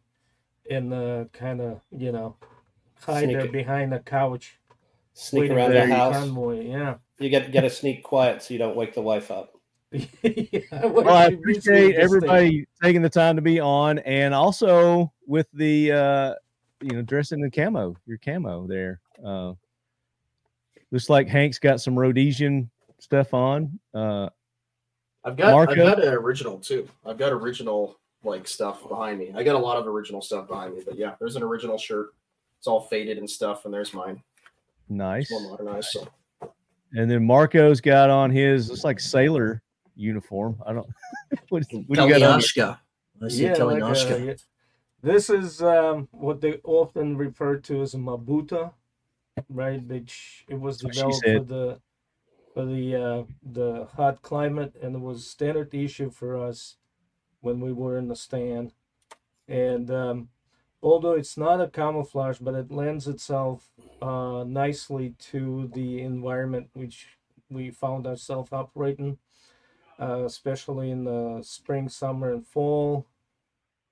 and 0.69 0.93
uh, 0.93 1.25
kind 1.32 1.60
of 1.60 1.82
you 1.93 2.10
know 2.10 2.34
hide 3.02 3.25
Sneak 3.25 3.37
there 3.37 3.44
it. 3.46 3.52
behind 3.52 3.93
the 3.93 4.00
couch. 4.00 4.58
Sneak 5.14 5.43
waiting 5.43 5.56
around 5.56 5.70
the 5.70 5.81
the 5.81 5.87
house. 5.87 6.14
Convoy. 6.14 6.67
Yeah. 6.67 6.94
You 7.19 7.29
get 7.29 7.53
get 7.53 7.64
a 7.64 7.70
sneak 7.70 8.03
quiet 8.03 8.43
so 8.43 8.55
you 8.55 8.59
don't 8.59 8.76
wake 8.76 8.94
the 8.94 9.03
wife 9.03 9.31
up. 9.31 9.55
yeah 10.23 10.87
Well, 10.87 11.11
I 11.11 11.26
appreciate 11.26 11.97
everybody 11.97 12.67
taking 12.82 13.03
the 13.03 13.11
time 13.11 13.37
to 13.37 13.43
be 13.43 13.61
on, 13.61 13.99
and 14.00 14.32
also 14.35 15.12
with 15.26 15.47
the 15.53 15.93
uh, 15.93 16.35
you 16.81 16.93
know 16.93 17.03
dressing 17.03 17.41
in 17.41 17.50
camo, 17.50 17.97
your 18.06 18.19
camo 18.19 18.67
there. 18.67 19.00
Uh, 19.25 19.53
looks 20.91 21.11
like 21.11 21.29
Hank's 21.29 21.59
got 21.59 21.81
some 21.81 21.99
Rhodesian 21.99 22.70
stuff 22.99 23.35
on. 23.35 23.79
Uh, 23.94 24.29
I've 25.25 25.37
got 25.37 25.53
Marco? 25.53 25.73
I've 25.73 25.79
got 25.79 26.03
an 26.03 26.14
original 26.14 26.59
too. 26.59 26.88
I've 27.06 27.19
got 27.19 27.32
original 27.32 27.99
like 28.25 28.49
stuff 28.49 28.88
behind 28.88 29.19
me. 29.19 29.32
I 29.35 29.43
got 29.43 29.56
a 29.56 29.59
lot 29.59 29.76
of 29.76 29.87
original 29.87 30.23
stuff 30.23 30.49
behind 30.49 30.75
me, 30.75 30.82
but 30.85 30.97
yeah, 30.97 31.14
there's 31.19 31.37
an 31.37 31.43
original 31.43 31.79
shirt. 31.79 32.14
It's 32.59 32.67
all 32.67 32.81
faded 32.81 33.19
and 33.19 33.29
stuff, 33.29 33.64
and 33.64 33.75
there's 33.75 33.93
mine. 33.93 34.23
Nice. 34.97 35.31
More 35.31 35.50
modernized. 35.50 35.91
So 35.91 36.09
And 36.93 37.11
then 37.11 37.25
Marco's 37.25 37.81
got 37.81 38.11
on 38.11 38.31
his 38.31 38.69
looks 38.69 38.85
like 38.85 39.00
sailor 39.00 39.62
uniform. 39.95 40.61
I 40.66 40.73
don't. 40.73 40.87
what, 41.49 41.64
what 41.87 41.97
do 41.97 42.02
you 42.02 42.09
got 42.09 42.23
on? 42.23 42.40
Kalinoshka. 42.40 42.78
I 43.23 43.28
see 43.28 43.45
Yeah, 43.45 43.52
like, 43.64 43.83
Kalinoshka. 43.83 44.14
uh, 44.14 44.16
yeah. 44.19 44.35
This 45.02 45.31
is 45.31 45.62
um, 45.62 46.09
what 46.12 46.40
they 46.40 46.61
often 46.62 47.16
refer 47.16 47.57
to 47.57 47.83
as 47.83 47.95
a 47.95 47.99
mabuta, 47.99 48.73
right? 49.49 49.83
Which 49.83 50.45
it 50.49 50.61
was 50.61 50.78
That's 50.78 50.97
developed 50.97 51.25
for 51.25 51.45
the 51.45 51.81
for 52.55 52.64
the 52.64 52.95
uh, 52.97 53.23
the 53.43 53.88
hot 53.97 54.23
climate, 54.23 54.76
and 54.81 54.95
it 54.95 55.00
was 55.00 55.26
standard 55.26 55.75
issue 55.75 56.11
for 56.11 56.37
us 56.37 56.76
when 57.40 57.61
we 57.61 57.73
were 57.73 57.99
in 57.99 58.09
the 58.09 58.16
stand. 58.16 58.75
And 59.49 59.90
um, 59.90 60.28
although 60.83 61.12
it's 61.12 61.37
not 61.37 61.61
a 61.61 61.69
camouflage, 61.69 62.39
but 62.39 62.55
it 62.55 62.71
lends 62.71 63.07
itself 63.07 63.71
uh, 64.01 64.45
nicely 64.47 65.15
to 65.19 65.71
the 65.73 66.01
environment 66.01 66.69
which 66.75 67.19
we 67.49 67.71
found 67.71 68.07
ourselves 68.07 68.53
operating, 68.53 69.19
uh, 70.01 70.25
especially 70.25 70.91
in 70.91 71.05
the 71.05 71.41
spring, 71.43 71.89
summer, 71.89 72.33
and 72.33 72.47
fall. 72.47 73.07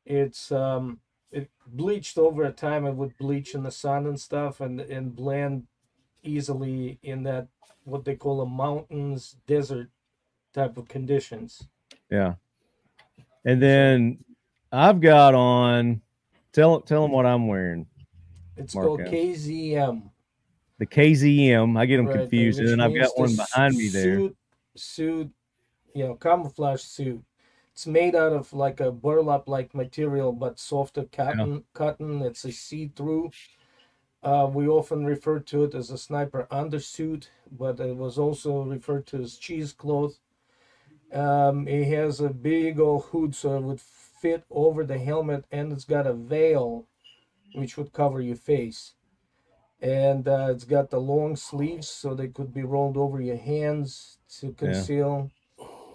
It's 0.05 0.51
um, 0.51 1.01
it 1.31 1.51
bleached 1.67 2.19
over 2.19 2.51
time. 2.51 2.87
It 2.87 2.97
would 2.97 3.17
bleach 3.19 3.55
in 3.55 3.63
the 3.63 3.71
sun 3.71 4.07
and 4.07 4.19
stuff, 4.19 4.61
and 4.61 4.81
and 4.81 5.15
blend 5.15 5.67
easily 6.23 6.99
in 7.03 7.23
that 7.25 7.49
what 7.85 8.05
they 8.05 8.17
call 8.17 8.41
a 8.41 8.47
mountains 8.47 9.37
desert 9.47 9.91
type 10.53 10.77
of 10.77 10.89
conditions. 10.89 11.69
Yeah. 12.11 12.35
And 13.45 13.63
then 13.63 14.25
I've 14.73 15.01
got 15.01 15.35
on. 15.35 16.03
Tell 16.52 16.80
tell 16.80 17.02
them 17.02 17.12
what 17.12 17.26
I'm 17.26 17.47
wearing. 17.47 17.87
It's 18.57 18.75
Marco. 18.75 18.97
called 18.97 19.09
KZM. 19.09 20.11
The 20.78 20.87
KZM. 20.87 21.78
I 21.78 21.87
get 21.87 21.99
them 21.99 22.07
right, 22.07 22.19
confused, 22.19 22.59
and 22.59 22.69
then 22.69 22.80
I've 22.80 22.95
got 22.95 23.16
one 23.16 23.37
behind 23.37 23.76
me 23.76 23.88
there. 23.88 24.16
Suit, 24.16 24.37
suit, 24.75 25.30
you 25.95 26.04
know, 26.04 26.14
camouflage 26.14 26.83
suit. 26.83 27.23
It's 27.73 27.87
made 27.87 28.14
out 28.14 28.33
of 28.33 28.52
like 28.52 28.80
a 28.80 28.90
burlap-like 28.90 29.75
material, 29.75 30.33
but 30.33 30.59
softer 30.59 31.04
cotton. 31.04 31.64
Cotton. 31.73 32.23
It's 32.23 32.45
a 32.45 32.52
see-through. 32.52 33.30
Uh, 34.23 34.50
we 34.52 34.69
often 34.69 35.07
refer 35.07 35.38
to 35.38 35.64
it 35.64 35.75
as 35.75 35.90
a 35.90 35.97
sniper 35.97 36.47
undersuit, 36.50 37.28
but 37.50 37.80
it 37.80 37.97
was 37.97 38.19
also 38.19 38.62
referred 38.62 39.07
to 39.07 39.23
as 39.23 39.37
cheesecloth. 39.37 40.19
Um, 41.12 41.66
it 41.66 41.87
has 41.87 42.21
a 42.21 42.28
big 42.28 42.78
old 42.78 43.04
hood, 43.04 43.35
so 43.35 43.57
it 43.57 43.62
would 43.62 43.80
fit 44.21 44.45
over 44.50 44.85
the 44.85 44.99
helmet, 44.99 45.45
and 45.50 45.73
it's 45.73 45.85
got 45.85 46.07
a 46.07 46.12
veil, 46.12 46.87
which 47.55 47.77
would 47.77 47.93
cover 47.93 48.21
your 48.21 48.37
face. 48.37 48.95
and 49.83 50.29
uh, 50.29 50.49
it's 50.50 50.65
got 50.65 50.91
the 50.91 50.99
long 51.00 51.35
sleeves 51.37 51.89
so 51.89 52.15
they 52.15 52.29
could 52.29 52.53
be 52.53 52.62
rolled 52.62 52.97
over 52.99 53.21
your 53.21 53.39
hands 53.39 54.19
to 54.41 54.53
conceal. 54.53 55.31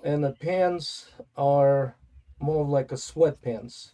And 0.04 0.24
the 0.24 0.32
pants 0.34 1.10
are 1.38 1.96
more 2.40 2.62
of 2.64 2.70
like 2.70 2.92
a 2.92 2.96
sweatpants. 2.96 3.92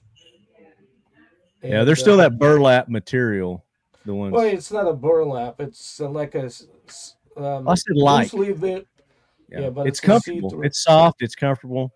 Yeah, 1.64 1.84
there's 1.84 2.00
And, 2.00 2.04
still 2.04 2.20
uh, 2.20 2.24
that 2.24 2.40
burlap 2.40 2.88
material. 2.90 3.66
The 4.06 4.16
ones 4.16 4.34
Well, 4.34 4.46
it's 4.46 4.72
not 4.72 4.88
a 4.88 4.94
burlap. 4.94 5.60
It's 5.60 6.00
uh, 6.02 6.10
like 6.10 6.36
a. 6.36 6.46
s- 6.46 6.68
s- 6.88 7.16
Um, 7.38 7.68
I 7.68 7.76
said 7.76 7.96
light. 7.96 8.34
loose 8.34 8.62
leaf. 8.62 8.86
Yeah, 9.50 9.60
yeah, 9.62 9.70
but 9.70 9.88
it's 9.88 10.00
it's 10.00 10.04
a 10.04 10.08
comfortable. 10.08 10.62
It's 10.64 10.84
soft. 10.84 11.22
It's 11.22 11.36
comfortable. 11.36 11.92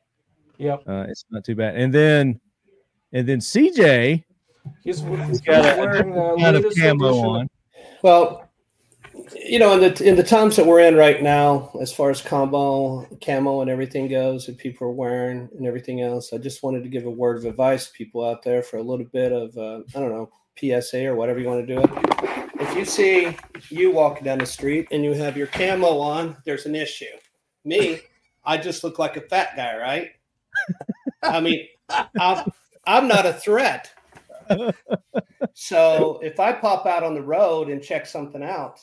Yep. 0.57 0.83
Uh, 0.87 1.05
it's 1.09 1.25
not 1.29 1.43
too 1.43 1.55
bad. 1.55 1.75
And 1.75 1.93
then, 1.93 2.39
and 3.13 3.27
then 3.27 3.39
CJ 3.39 4.23
He's, 4.83 4.99
he's 4.99 5.41
got 5.41 5.65
a, 5.65 5.75
a 5.75 5.77
wearing 5.77 6.13
different 6.13 6.75
the 6.75 6.89
of 6.89 6.99
camo 6.99 7.29
on. 7.29 7.49
Well, 8.01 8.49
you 9.33 9.59
know, 9.59 9.73
in 9.73 9.79
the 9.79 10.03
in 10.03 10.15
the 10.15 10.23
times 10.23 10.55
that 10.55 10.65
we're 10.65 10.81
in 10.81 10.95
right 10.95 11.21
now, 11.21 11.71
as 11.81 11.91
far 11.91 12.09
as 12.09 12.21
combo, 12.21 13.07
camo, 13.23 13.61
and 13.61 13.69
everything 13.69 14.07
goes, 14.07 14.45
that 14.45 14.57
people 14.57 14.87
are 14.87 14.91
wearing 14.91 15.49
and 15.57 15.65
everything 15.65 16.01
else, 16.01 16.33
I 16.33 16.37
just 16.37 16.63
wanted 16.63 16.83
to 16.83 16.89
give 16.89 17.05
a 17.05 17.11
word 17.11 17.37
of 17.37 17.45
advice 17.45 17.87
to 17.87 17.93
people 17.93 18.27
out 18.27 18.43
there 18.43 18.61
for 18.61 18.77
a 18.77 18.83
little 18.83 19.05
bit 19.05 19.31
of 19.31 19.57
uh, 19.57 19.81
I 19.95 19.99
don't 19.99 20.11
know 20.11 20.31
PSA 20.59 21.05
or 21.05 21.15
whatever 21.15 21.39
you 21.39 21.47
want 21.47 21.65
to 21.65 21.75
do 21.75 21.81
it. 21.81 21.89
If 22.59 22.75
you 22.75 22.85
see 22.85 23.35
you 23.69 23.91
walking 23.91 24.23
down 24.23 24.39
the 24.39 24.45
street 24.45 24.87
and 24.91 25.03
you 25.03 25.13
have 25.13 25.37
your 25.37 25.47
camo 25.47 25.99
on, 25.99 26.37
there's 26.45 26.65
an 26.65 26.75
issue. 26.75 27.05
Me, 27.63 27.99
I 28.43 28.57
just 28.57 28.83
look 28.83 28.99
like 28.99 29.17
a 29.17 29.21
fat 29.21 29.55
guy, 29.55 29.77
right? 29.77 30.11
I 31.23 31.39
mean, 31.41 31.67
I'm 32.19 32.51
I'm 32.85 33.07
not 33.07 33.25
a 33.25 33.33
threat. 33.33 33.91
So 35.53 36.19
if 36.21 36.39
I 36.39 36.51
pop 36.53 36.85
out 36.85 37.03
on 37.03 37.13
the 37.15 37.21
road 37.21 37.69
and 37.69 37.81
check 37.81 38.05
something 38.05 38.43
out, 38.43 38.79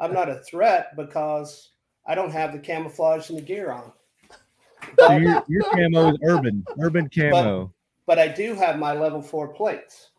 I'm 0.00 0.12
not 0.12 0.28
a 0.28 0.36
threat 0.40 0.96
because 0.96 1.70
I 2.06 2.14
don't 2.14 2.32
have 2.32 2.52
the 2.52 2.58
camouflage 2.58 3.28
and 3.28 3.38
the 3.38 3.42
gear 3.42 3.70
on. 3.70 3.92
So 4.98 5.12
your, 5.16 5.42
your 5.46 5.62
camo 5.70 6.08
is 6.10 6.18
urban, 6.24 6.64
urban 6.80 7.08
camo. 7.08 7.72
but 8.06 8.18
I 8.18 8.28
do 8.28 8.54
have 8.54 8.78
my 8.78 8.92
level 8.94 9.20
four 9.22 9.48
plates. 9.48 10.10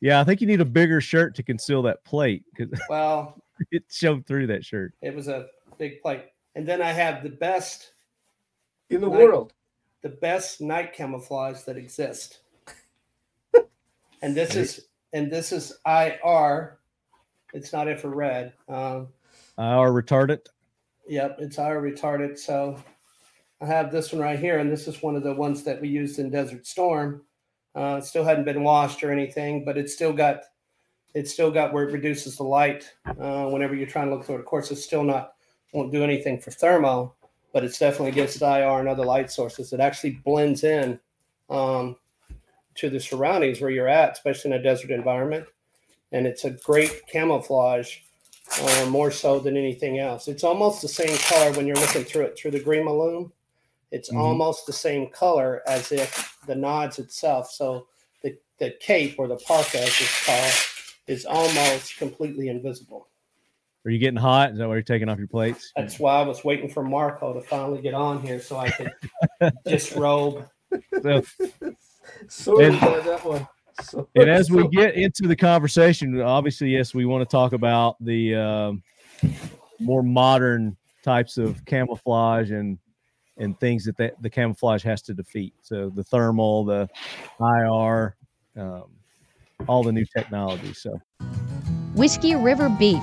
yeah, 0.00 0.20
I 0.20 0.24
think 0.24 0.40
you 0.40 0.46
need 0.46 0.60
a 0.60 0.64
bigger 0.64 1.00
shirt 1.00 1.34
to 1.34 1.42
conceal 1.42 1.82
that 1.82 2.04
plate 2.04 2.44
because 2.54 2.80
Well, 2.88 3.42
it 3.72 3.84
showed 3.90 4.24
through 4.24 4.46
that 4.48 4.64
shirt. 4.64 4.94
it 5.02 5.14
was 5.14 5.28
a 5.28 5.48
big 5.78 6.00
plate. 6.00 6.26
And 6.54 6.66
then 6.66 6.80
I 6.80 6.92
have 6.92 7.22
the 7.22 7.28
best, 7.30 7.92
in 8.90 9.00
the 9.00 9.08
Nice. 9.08 9.18
world. 9.18 9.52
the 10.02 10.08
best 10.08 10.60
night 10.60 10.92
camouflage 10.92 11.62
that 11.62 11.76
exists. 11.76 12.38
And 14.22 14.36
this 14.36 14.56
is 14.56 14.86
and 15.12 15.30
this 15.30 15.52
is 15.52 15.78
IR. 15.86 16.78
It's 17.54 17.72
not 17.72 17.88
infrared. 17.88 18.52
Um, 18.68 19.08
Our 19.56 19.90
retardant. 19.90 20.46
Yep, 21.08 21.36
it's 21.40 21.56
IR 21.58 21.80
retarded. 21.80 22.36
So 22.38 22.76
I 23.60 23.66
have 23.66 23.90
this 23.92 24.12
one 24.12 24.20
right 24.20 24.38
here, 24.38 24.58
and 24.58 24.70
this 24.70 24.86
is 24.88 25.02
one 25.02 25.14
of 25.16 25.22
the 25.22 25.34
ones 25.34 25.62
that 25.64 25.80
we 25.80 25.88
used 25.88 26.18
in 26.18 26.30
Desert 26.30 26.66
Storm. 26.66 27.22
Uh, 27.74 28.00
still 28.00 28.24
hadn't 28.24 28.44
been 28.44 28.62
washed 28.64 29.02
or 29.04 29.12
anything, 29.12 29.64
but 29.64 29.78
it's 29.78 29.94
still 29.94 30.12
got 30.12 30.42
it's 31.14 31.32
still 31.32 31.50
got 31.50 31.72
where 31.72 31.88
it 31.88 31.92
reduces 31.92 32.36
the 32.36 32.42
light 32.44 32.92
uh, 33.20 33.46
whenever 33.46 33.74
you're 33.74 33.86
trying 33.86 34.08
to 34.10 34.14
look 34.16 34.24
through 34.24 34.36
it. 34.36 34.40
Of 34.40 34.46
course, 34.46 34.70
it's 34.70 34.82
still 34.84 35.04
not 35.04 35.34
won't 35.72 35.92
do 35.92 36.02
anything 36.02 36.40
for 36.40 36.50
thermo, 36.50 37.14
but 37.52 37.64
it's 37.64 37.78
definitely 37.78 38.10
against 38.10 38.42
IR 38.42 38.78
and 38.80 38.88
other 38.88 39.04
light 39.04 39.30
sources. 39.30 39.72
It 39.72 39.80
actually 39.80 40.20
blends 40.24 40.64
in 40.64 40.98
um, 41.50 41.96
to 42.76 42.90
the 42.90 43.00
surroundings 43.00 43.60
where 43.60 43.70
you're 43.70 43.88
at, 43.88 44.12
especially 44.12 44.52
in 44.52 44.60
a 44.60 44.62
desert 44.62 44.90
environment, 44.90 45.46
and 46.12 46.26
it's 46.26 46.44
a 46.44 46.50
great 46.50 47.06
camouflage 47.06 47.98
uh, 48.62 48.86
more 48.88 49.10
so 49.10 49.38
than 49.38 49.56
anything 49.56 49.98
else. 49.98 50.28
It's 50.28 50.44
almost 50.44 50.82
the 50.82 50.88
same 50.88 51.16
color 51.18 51.52
when 51.52 51.66
you're 51.66 51.76
looking 51.76 52.04
through 52.04 52.24
it 52.26 52.38
through 52.38 52.52
the 52.52 52.60
green 52.60 52.84
Maloon. 52.84 53.30
It's 53.90 54.10
Mhm. 54.10 54.18
almost 54.18 54.66
the 54.66 54.72
same 54.72 55.08
color 55.08 55.62
as 55.66 55.92
if 55.92 56.36
the 56.46 56.54
nods 56.54 56.98
itself. 56.98 57.50
So 57.50 57.88
the, 58.22 58.36
the 58.58 58.70
cape 58.80 59.16
or 59.18 59.26
the 59.28 59.36
parka, 59.36 59.78
as 59.80 59.88
it's 59.88 60.26
called, 60.26 60.52
is 61.06 61.24
almost 61.24 61.96
completely 61.96 62.48
invisible. 62.48 63.08
Are 63.84 63.90
you 63.90 63.98
getting 63.98 64.16
hot? 64.18 64.52
Is 64.52 64.58
that 64.58 64.68
why 64.68 64.74
you're 64.74 64.82
taking 64.82 65.08
off 65.08 65.18
your 65.18 65.28
plates? 65.28 65.72
That's 65.76 65.98
why 65.98 66.20
I 66.20 66.22
was 66.22 66.44
waiting 66.44 66.68
for 66.68 66.82
Marco 66.82 67.32
to 67.32 67.40
finally 67.40 67.80
get 67.80 67.94
on 67.94 68.20
here 68.20 68.40
so 68.40 68.56
I 68.56 68.70
could 68.70 68.92
disrobe. 69.64 70.46
So, 71.00 71.22
Sorry 72.28 72.66
And- 72.66 72.76
about 72.76 73.04
that 73.04 73.24
one. 73.24 73.48
So, 73.82 74.08
and 74.16 74.28
as 74.28 74.50
we 74.50 74.62
so- 74.62 74.68
get 74.68 74.94
into 74.96 75.28
the 75.28 75.36
conversation, 75.36 76.20
obviously, 76.20 76.70
yes, 76.70 76.94
we 76.94 77.04
want 77.04 77.22
to 77.28 77.30
talk 77.30 77.52
about 77.52 77.96
the 78.00 78.34
um, 78.34 78.82
more 79.78 80.02
modern 80.02 80.76
types 81.04 81.38
of 81.38 81.64
camouflage 81.64 82.50
and 82.50 82.78
and 83.36 83.58
things 83.60 83.84
that 83.84 83.96
the, 83.96 84.12
the 84.20 84.28
camouflage 84.28 84.82
has 84.82 85.00
to 85.02 85.14
defeat. 85.14 85.54
So 85.62 85.90
the 85.90 86.02
thermal, 86.02 86.64
the 86.64 86.88
IR, 87.40 88.16
um, 88.56 88.84
all 89.68 89.84
the 89.84 89.92
new 89.92 90.04
technology. 90.16 90.74
So 90.74 91.00
Whiskey 91.94 92.34
River 92.34 92.68
Beef, 92.68 93.02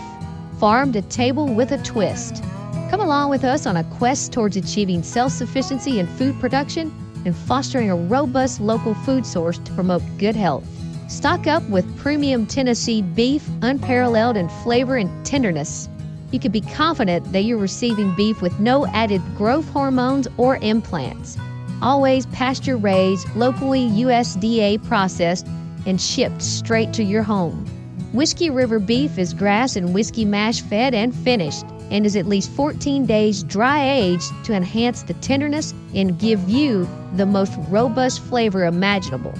farm 0.59 0.91
to 0.93 1.01
table 1.03 1.47
with 1.47 1.71
a 1.71 1.77
twist. 1.79 2.43
Come 2.89 3.01
along 3.01 3.29
with 3.29 3.43
us 3.43 3.65
on 3.65 3.77
a 3.77 3.83
quest 3.83 4.31
towards 4.31 4.57
achieving 4.57 5.03
self 5.03 5.31
sufficiency 5.31 5.99
in 5.99 6.07
food 6.07 6.39
production 6.39 6.93
and 7.25 7.35
fostering 7.35 7.89
a 7.89 7.95
robust 7.95 8.61
local 8.61 8.93
food 8.93 9.25
source 9.25 9.57
to 9.59 9.73
promote 9.73 10.01
good 10.17 10.35
health. 10.35 10.63
Stock 11.07 11.47
up 11.47 11.63
with 11.69 11.97
premium 11.97 12.45
Tennessee 12.45 13.01
beef, 13.01 13.47
unparalleled 13.61 14.37
in 14.37 14.49
flavor 14.49 14.97
and 14.97 15.25
tenderness. 15.25 15.89
You 16.31 16.39
can 16.39 16.51
be 16.51 16.61
confident 16.61 17.31
that 17.31 17.43
you're 17.43 17.57
receiving 17.57 18.15
beef 18.15 18.41
with 18.41 18.59
no 18.59 18.87
added 18.87 19.21
growth 19.37 19.69
hormones 19.69 20.27
or 20.37 20.57
implants. 20.57 21.37
Always 21.81 22.25
pasture 22.27 22.77
raised, 22.77 23.27
locally 23.35 23.89
USDA 23.89 24.83
processed, 24.87 25.47
and 25.85 26.01
shipped 26.01 26.41
straight 26.41 26.93
to 26.93 27.03
your 27.03 27.23
home. 27.23 27.65
Whiskey 28.15 28.49
River 28.49 28.79
beef 28.79 29.17
is 29.17 29.33
grass 29.33 29.75
and 29.75 29.93
whiskey 29.93 30.23
mash 30.23 30.61
fed 30.61 30.93
and 30.93 31.13
finished, 31.13 31.65
and 31.91 32.05
is 32.05 32.15
at 32.15 32.27
least 32.27 32.49
14 32.51 33.05
days 33.05 33.43
dry 33.43 33.85
aged 33.85 34.31
to 34.45 34.53
enhance 34.53 35.03
the 35.03 35.15
tenderness 35.15 35.73
and 35.93 36.17
give 36.17 36.49
you 36.49 36.87
the 37.17 37.25
most 37.25 37.51
robust 37.67 38.21
flavor 38.21 38.63
imaginable. 38.63 39.33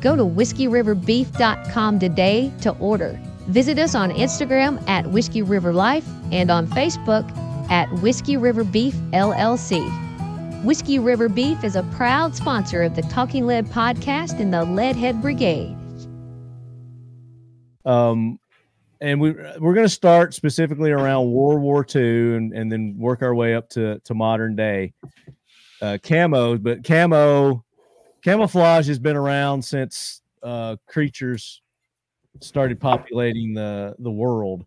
Go 0.00 0.16
to 0.16 0.24
whiskeyriverbeef.com 0.24 1.98
today 1.98 2.50
to 2.62 2.70
order. 2.78 3.20
Visit 3.48 3.78
us 3.78 3.94
on 3.94 4.10
Instagram 4.10 4.82
at 4.88 5.06
Whiskey 5.08 5.42
River 5.42 5.74
Life 5.74 6.08
and 6.32 6.50
on 6.50 6.66
Facebook 6.68 7.30
at 7.70 7.92
Whiskey 8.00 8.38
River 8.38 8.64
Beef 8.64 8.94
LLC. 9.12 9.84
Whiskey 10.64 10.98
River 10.98 11.28
Beef 11.28 11.62
is 11.62 11.76
a 11.76 11.82
proud 11.94 12.34
sponsor 12.34 12.82
of 12.84 12.96
the 12.96 13.02
Talking 13.02 13.46
Lead 13.46 13.66
podcast 13.66 14.40
and 14.40 14.50
the 14.50 14.64
Leadhead 14.64 15.20
Brigade. 15.20 15.76
Um, 17.84 18.38
and 19.00 19.20
we 19.20 19.32
we're 19.32 19.74
going 19.74 19.86
to 19.86 19.88
start 19.88 20.32
specifically 20.32 20.92
around 20.92 21.30
World 21.30 21.60
War 21.60 21.84
II 21.94 22.36
and, 22.36 22.52
and 22.52 22.70
then 22.70 22.94
work 22.96 23.22
our 23.22 23.34
way 23.34 23.54
up 23.54 23.68
to, 23.70 23.98
to 24.00 24.14
modern 24.14 24.54
day 24.54 24.92
uh, 25.82 25.98
camo. 26.02 26.56
But 26.56 26.84
camo 26.84 27.64
camouflage 28.22 28.86
has 28.86 29.00
been 29.00 29.16
around 29.16 29.62
since 29.62 30.22
uh, 30.42 30.76
creatures 30.86 31.60
started 32.40 32.80
populating 32.80 33.54
the 33.54 33.94
the 33.98 34.10
world. 34.10 34.64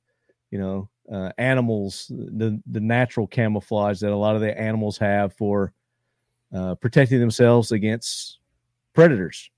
You 0.51 0.59
know, 0.59 0.89
uh, 1.11 1.31
animals, 1.37 2.07
the 2.09 2.61
the 2.67 2.81
natural 2.81 3.27
camouflage 3.27 3.99
that 4.01 4.11
a 4.11 4.15
lot 4.15 4.35
of 4.35 4.41
the 4.41 4.59
animals 4.59 4.97
have 4.97 5.33
for 5.33 5.73
uh, 6.53 6.75
protecting 6.75 7.19
themselves 7.19 7.71
against 7.71 8.39
predators. 8.93 9.49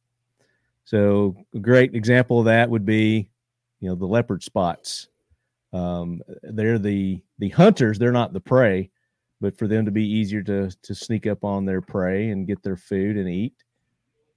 So 0.85 1.35
a 1.53 1.59
great 1.59 1.95
example 1.95 2.39
of 2.39 2.45
that 2.45 2.69
would 2.69 2.85
be 2.85 3.29
you 3.79 3.89
know 3.89 3.95
the 3.95 4.05
leopard 4.05 4.43
spots. 4.43 5.07
Um 5.73 6.21
they're 6.43 6.79
the 6.79 7.21
the 7.39 7.49
hunters 7.49 7.99
they're 7.99 8.11
not 8.11 8.33
the 8.33 8.39
prey 8.39 8.89
but 9.41 9.57
for 9.57 9.67
them 9.67 9.85
to 9.85 9.91
be 9.91 10.07
easier 10.07 10.41
to 10.43 10.69
to 10.81 10.95
sneak 10.95 11.27
up 11.27 11.43
on 11.43 11.65
their 11.65 11.81
prey 11.81 12.29
and 12.29 12.47
get 12.47 12.63
their 12.63 12.77
food 12.77 13.17
and 13.17 13.29
eat 13.29 13.53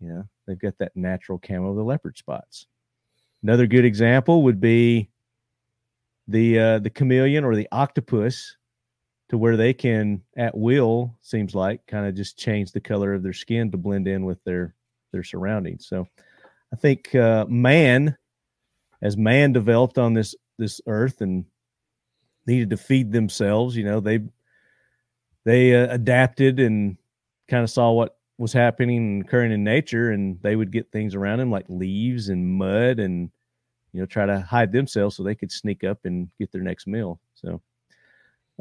you 0.01 0.09
know 0.09 0.25
they've 0.47 0.59
got 0.59 0.77
that 0.79 0.97
natural 0.97 1.39
camo 1.39 1.71
of 1.71 1.77
the 1.77 1.85
leopard 1.85 2.19
spots. 2.19 2.67
Another 3.43 3.67
good 3.67 3.85
example 3.85 4.43
would 4.43 4.61
be 4.61 5.09
the 6.29 6.59
uh 6.59 6.79
the 6.81 6.91
chameleon 6.91 7.45
or 7.45 7.55
the 7.55 7.69
octopus 7.73 8.57
to 9.29 9.39
where 9.39 9.57
they 9.57 9.73
can 9.73 10.21
at 10.37 10.57
will 10.57 11.17
seems 11.23 11.55
like 11.55 11.87
kind 11.87 12.07
of 12.07 12.15
just 12.15 12.37
change 12.37 12.73
the 12.73 12.81
color 12.81 13.15
of 13.15 13.23
their 13.23 13.33
skin 13.33 13.71
to 13.71 13.79
blend 13.79 14.09
in 14.09 14.25
with 14.25 14.43
their 14.45 14.75
their 15.13 15.23
surroundings. 15.25 15.87
So 15.87 16.07
i 16.73 16.77
think 16.77 17.15
uh 17.15 17.47
man 17.49 18.17
as 19.03 19.17
man 19.17 19.53
developed 19.53 19.99
on 19.99 20.15
this 20.15 20.35
this 20.59 20.81
earth 20.87 21.21
and 21.21 21.45
needed 22.47 22.71
to 22.71 22.77
feed 22.77 23.13
themselves 23.13 23.77
you 23.77 23.85
know 23.85 24.01
they 24.01 24.21
they 25.45 25.75
uh, 25.75 25.93
adapted 25.93 26.61
and 26.61 26.97
kind 27.49 27.63
of 27.63 27.71
saw 27.71 27.91
what 27.91 28.17
was 28.39 28.53
happening 28.53 29.21
occurring 29.21 29.53
in 29.53 29.63
nature 29.63 30.11
and 30.11 30.41
they 30.43 30.57
would 30.57 30.73
get 30.73 30.91
things 30.91 31.15
around 31.15 31.39
them 31.39 31.51
like 31.51 31.67
leaves 31.69 32.29
and 32.29 32.47
mud 32.47 32.99
and 32.99 33.31
you 33.93 34.01
know, 34.01 34.07
try 34.07 34.27
to 34.27 34.41
hide 34.41 34.73
themselves 34.73 35.17
so 35.17 35.23
they 35.23 35.35
could 35.35 35.51
sneak 35.51 35.85
up 35.85 35.99
and 36.05 36.29
get 36.39 36.53
their 36.53 36.63
next 36.63 36.87
meal. 36.87 37.21
So, 37.35 37.61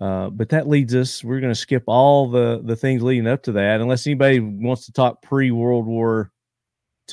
uh, 0.01 0.29
but 0.29 0.49
that 0.49 0.67
leads 0.67 0.95
us. 0.95 1.23
We're 1.23 1.39
going 1.39 1.53
to 1.53 1.59
skip 1.59 1.83
all 1.87 2.29
the 2.29 2.61
the 2.63 2.75
things 2.75 3.03
leading 3.03 3.27
up 3.27 3.43
to 3.43 3.51
that, 3.53 3.81
unless 3.81 4.07
anybody 4.07 4.39
wants 4.39 4.85
to 4.85 4.93
talk 4.93 5.21
pre 5.21 5.51
World 5.51 5.85
War 5.85 6.31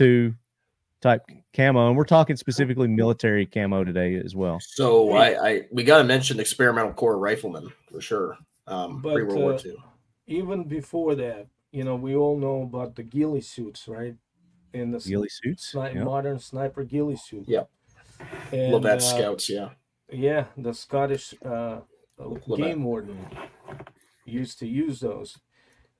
II 0.00 0.34
type 1.06 1.22
camo, 1.54 1.88
and 1.88 1.96
we're 1.96 2.04
talking 2.04 2.36
specifically 2.36 2.88
military 2.88 3.46
camo 3.46 3.84
today 3.84 4.16
as 4.16 4.34
well. 4.34 4.58
So 4.60 5.12
I, 5.12 5.48
I 5.48 5.62
we 5.70 5.84
got 5.84 5.98
to 5.98 6.04
mention 6.04 6.40
experimental 6.40 6.92
corps 6.92 7.18
riflemen 7.18 7.70
for 7.90 8.00
sure. 8.00 8.36
Um, 8.66 9.00
But, 9.00 9.14
pre 9.14 9.22
World 9.24 9.38
War 9.40 9.52
uh, 9.54 9.60
II. 9.64 9.76
Even 10.26 10.64
before 10.64 11.14
that, 11.14 11.46
you 11.70 11.84
know, 11.84 11.94
we 11.94 12.16
all 12.16 12.36
know 12.36 12.62
about 12.62 12.96
the 12.96 13.04
ghillie 13.04 13.40
suits, 13.40 13.86
right? 13.86 14.16
In 14.72 14.90
the 14.90 14.96
s- 14.96 15.06
Ghillie 15.06 15.28
suits. 15.28 15.72
sni- 15.72 15.94
yeah. 15.94 16.02
modern 16.04 16.38
sniper 16.40 16.82
ghillie 16.82 17.16
suit. 17.16 17.44
Yeah. 17.46 17.64
And, 18.50 18.72
Lovat 18.74 18.96
uh, 18.96 19.00
scouts, 19.00 19.48
yeah. 19.48 19.68
Yeah, 20.10 20.46
the 20.56 20.72
Scottish 20.74 21.34
uh, 21.44 21.80
Lovat. 22.18 22.56
game 22.56 22.82
warden 22.82 23.18
used 24.24 24.58
to 24.58 24.66
use 24.66 24.98
those. 25.00 25.38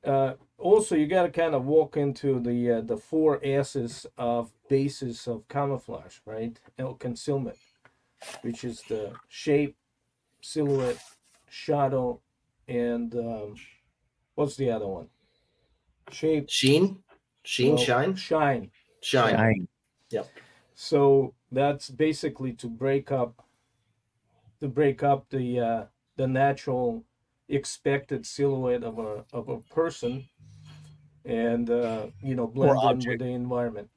Uh, 0.05 0.35
also, 0.59 0.95
you 0.95 1.07
got 1.07 1.25
to 1.25 1.31
kind 1.31 1.55
of 1.55 1.67
walk 1.67 1.97
into 1.97 2.41
the 2.41 2.73
uh, 2.73 2.81
the 2.81 2.97
four 2.97 3.41
S's 3.43 4.07
of 4.17 4.53
basis 4.69 5.27
of 5.27 5.47
camouflage, 5.49 6.19
right? 6.25 6.59
L 6.79 6.95
concealment, 6.95 7.59
which 8.43 8.65
is 8.65 8.83
the 8.89 9.13
shape, 9.29 9.77
silhouette, 10.41 11.03
shadow, 11.49 12.21
and 12.69 13.15
um, 13.15 13.55
what's 14.35 14.57
the 14.57 14.71
other 14.71 14.87
one? 14.87 15.09
Shape, 16.11 16.49
Sheen, 16.49 17.03
sheen, 17.43 17.75
well, 17.75 17.85
shine, 17.85 18.17
shine. 18.17 18.71
shine. 19.03 19.37
Dang. 19.37 19.69
So 20.75 21.35
that's 21.51 21.89
basically 21.91 22.53
to 22.55 22.69
break 22.69 23.11
up 23.11 23.47
to 24.61 24.69
break 24.69 25.03
up 25.03 25.29
the 25.31 25.61
uh, 25.61 25.85
the 26.17 26.27
natural 26.27 27.05
expected 27.49 28.27
silhouette 28.27 28.85
of 28.85 28.99
a 28.99 29.25
of 29.33 29.49
a 29.49 29.61
person 29.75 30.29
and 31.27 31.71
uh, 31.71 32.07
you 32.23 32.35
know 32.35 32.47
blend 32.47 33.05
in 33.05 33.11
with 33.11 33.19
the 33.19 33.27
environment. 33.27 33.89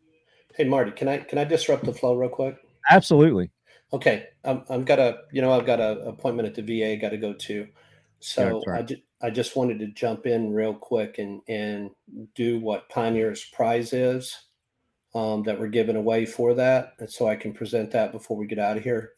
Hey 0.55 0.63
Marty, 0.65 0.91
can 0.91 1.07
I 1.07 1.17
can 1.17 1.37
I 1.37 1.43
disrupt 1.43 1.85
the 1.85 1.93
flow 1.93 2.15
real 2.15 2.29
quick? 2.29 2.57
Absolutely. 2.89 3.51
Okay, 3.93 4.27
I'm 4.43 4.63
I'm 4.69 4.83
got 4.83 4.99
a 4.99 5.19
you 5.31 5.41
know 5.41 5.51
I've 5.51 5.65
got 5.65 5.79
a 5.79 5.99
appointment 6.01 6.47
at 6.47 6.55
the 6.55 6.61
VA 6.61 6.99
got 6.99 7.09
to 7.09 7.17
go 7.17 7.33
to, 7.33 7.67
so 8.19 8.53
that's 8.53 8.67
right. 8.67 8.79
I 8.79 8.81
just 8.83 9.01
I 9.21 9.29
just 9.29 9.55
wanted 9.55 9.79
to 9.79 9.87
jump 9.87 10.25
in 10.25 10.53
real 10.53 10.73
quick 10.73 11.17
and 11.19 11.41
and 11.47 11.91
do 12.35 12.59
what 12.59 12.89
Pioneer's 12.89 13.45
prize 13.45 13.93
is, 13.93 14.35
um, 15.15 15.43
that 15.43 15.59
we're 15.59 15.67
giving 15.67 15.95
away 15.95 16.25
for 16.25 16.53
that, 16.55 16.93
and 16.99 17.09
so 17.09 17.27
I 17.27 17.35
can 17.35 17.53
present 17.53 17.91
that 17.91 18.11
before 18.11 18.37
we 18.37 18.47
get 18.47 18.59
out 18.59 18.77
of 18.77 18.83
here. 18.83 19.13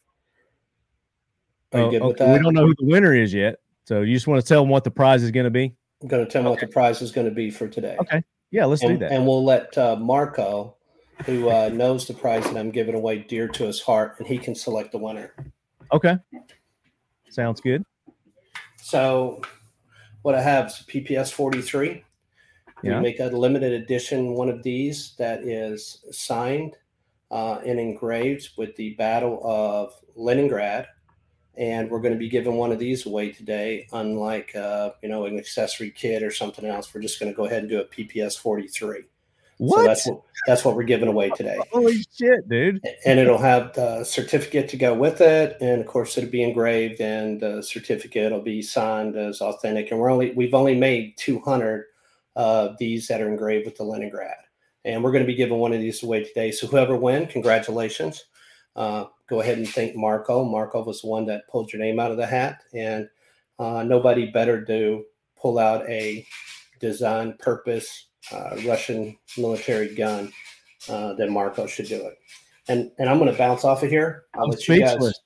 Are 1.72 1.80
you 1.80 1.86
Oh, 1.86 1.90
good 1.90 2.02
with 2.02 2.20
okay, 2.20 2.32
We 2.32 2.38
don't 2.38 2.54
know 2.54 2.66
who 2.66 2.74
the 2.78 2.86
winner 2.86 3.14
is 3.14 3.32
yet, 3.32 3.56
so 3.84 4.02
you 4.02 4.14
just 4.14 4.26
want 4.26 4.40
to 4.40 4.46
tell 4.46 4.62
them 4.62 4.70
what 4.70 4.84
the 4.84 4.90
prize 4.90 5.22
is 5.22 5.30
going 5.30 5.44
to 5.44 5.50
be. 5.50 5.74
I'm 6.02 6.08
going 6.08 6.24
to 6.24 6.30
tell 6.30 6.42
them 6.42 6.50
what 6.50 6.60
the 6.60 6.66
prize 6.66 7.00
is 7.00 7.12
going 7.12 7.26
to 7.28 7.34
be 7.34 7.50
for 7.50 7.68
today. 7.68 7.96
Okay. 8.00 8.22
Yeah, 8.50 8.66
let's 8.66 8.82
do 8.82 8.98
that. 8.98 9.12
and 9.12 9.26
we'll 9.26 9.44
let 9.44 9.76
uh, 9.78 9.96
Marco, 9.96 10.76
who 11.24 11.48
uh, 11.48 11.70
knows 11.72 12.06
the 12.06 12.12
prize 12.14 12.44
that 12.44 12.56
I'm 12.56 12.70
giving 12.70 12.94
away 12.94 13.18
dear 13.18 13.48
to 13.48 13.64
his 13.64 13.80
heart, 13.80 14.16
and 14.18 14.26
he 14.26 14.36
can 14.36 14.54
select 14.54 14.92
the 14.92 14.98
winner. 14.98 15.34
Okay. 15.92 16.18
Sounds 17.30 17.60
good. 17.60 17.84
So, 18.76 19.40
what 20.20 20.34
I 20.34 20.42
have 20.42 20.66
is 20.66 20.84
PPS 20.86 21.32
43. 21.32 22.04
Yeah. 22.82 22.96
We 22.96 23.02
make 23.02 23.20
a 23.20 23.26
limited 23.26 23.72
edition 23.72 24.32
one 24.34 24.48
of 24.50 24.62
these 24.62 25.14
that 25.16 25.44
is 25.44 26.04
signed 26.10 26.76
uh, 27.30 27.60
and 27.64 27.80
engraved 27.80 28.50
with 28.58 28.76
the 28.76 28.94
Battle 28.94 29.40
of 29.44 29.94
Leningrad. 30.14 30.86
And 31.56 31.90
we're 31.90 32.00
going 32.00 32.14
to 32.14 32.18
be 32.18 32.28
giving 32.28 32.54
one 32.56 32.72
of 32.72 32.78
these 32.78 33.04
away 33.04 33.30
today, 33.30 33.86
unlike 33.92 34.54
uh, 34.56 34.92
you 35.02 35.08
know 35.08 35.26
an 35.26 35.38
accessory 35.38 35.90
kit 35.90 36.22
or 36.22 36.30
something 36.30 36.64
else. 36.64 36.92
We're 36.94 37.02
just 37.02 37.20
going 37.20 37.30
to 37.30 37.36
go 37.36 37.44
ahead 37.44 37.60
and 37.60 37.68
do 37.68 37.80
a 37.80 37.84
PPS 37.84 38.38
43. 38.38 39.02
What? 39.58 39.76
So 39.76 39.84
that's 39.86 40.06
what 40.06 40.22
that's 40.46 40.64
what 40.64 40.74
we're 40.74 40.82
giving 40.82 41.08
away 41.08 41.30
today. 41.30 41.56
Holy 41.70 42.04
shit, 42.18 42.48
dude. 42.48 42.80
and 43.04 43.20
it'll 43.20 43.38
have 43.38 43.72
the 43.74 44.02
certificate 44.02 44.68
to 44.70 44.76
go 44.76 44.92
with 44.92 45.20
it 45.20 45.56
and 45.60 45.80
of 45.80 45.86
course 45.86 46.18
it'll 46.18 46.30
be 46.30 46.42
engraved 46.42 47.00
and 47.00 47.40
the 47.40 47.62
certificate 47.62 48.32
will 48.32 48.40
be 48.40 48.60
signed 48.60 49.16
as 49.16 49.40
authentic 49.40 49.90
and 49.90 50.00
we're 50.00 50.10
only 50.10 50.32
we've 50.32 50.54
only 50.54 50.74
made 50.74 51.16
200 51.16 51.84
of 52.34 52.76
these 52.78 53.06
that 53.06 53.20
are 53.20 53.28
engraved 53.28 53.66
with 53.66 53.76
the 53.76 53.84
leningrad 53.84 54.34
and 54.84 55.02
we're 55.02 55.12
going 55.12 55.22
to 55.22 55.28
be 55.28 55.34
giving 55.34 55.58
one 55.58 55.72
of 55.72 55.80
these 55.80 56.02
away 56.02 56.24
today 56.24 56.50
so 56.50 56.66
whoever 56.66 56.96
win 56.96 57.26
congratulations 57.26 58.24
uh, 58.74 59.04
go 59.32 59.40
ahead 59.40 59.58
and 59.58 59.68
thank 59.68 59.96
marco 59.96 60.44
marco 60.44 60.84
was 60.84 61.00
the 61.00 61.08
one 61.08 61.24
that 61.26 61.48
pulled 61.48 61.72
your 61.72 61.80
name 61.80 61.98
out 61.98 62.10
of 62.10 62.16
the 62.16 62.26
hat 62.26 62.62
and 62.74 63.08
uh, 63.58 63.82
nobody 63.82 64.30
better 64.30 64.64
to 64.64 65.04
pull 65.36 65.58
out 65.58 65.88
a 65.88 66.26
design 66.80 67.34
purpose 67.38 68.08
uh, 68.30 68.56
russian 68.64 69.16
military 69.36 69.94
gun 69.94 70.30
uh, 70.88 71.14
then 71.14 71.32
Marco 71.32 71.66
should 71.66 71.86
do 71.86 72.06
it. 72.06 72.18
And 72.68 72.90
and 72.98 73.08
I'm 73.08 73.18
going 73.18 73.30
to 73.30 73.36
bounce 73.36 73.64
off 73.64 73.82
of 73.82 73.90
here. 73.90 74.24
I'll 74.34 74.44
I'm 74.44 74.50
let 74.50 74.68
you 74.68 74.80
guys. 74.80 75.20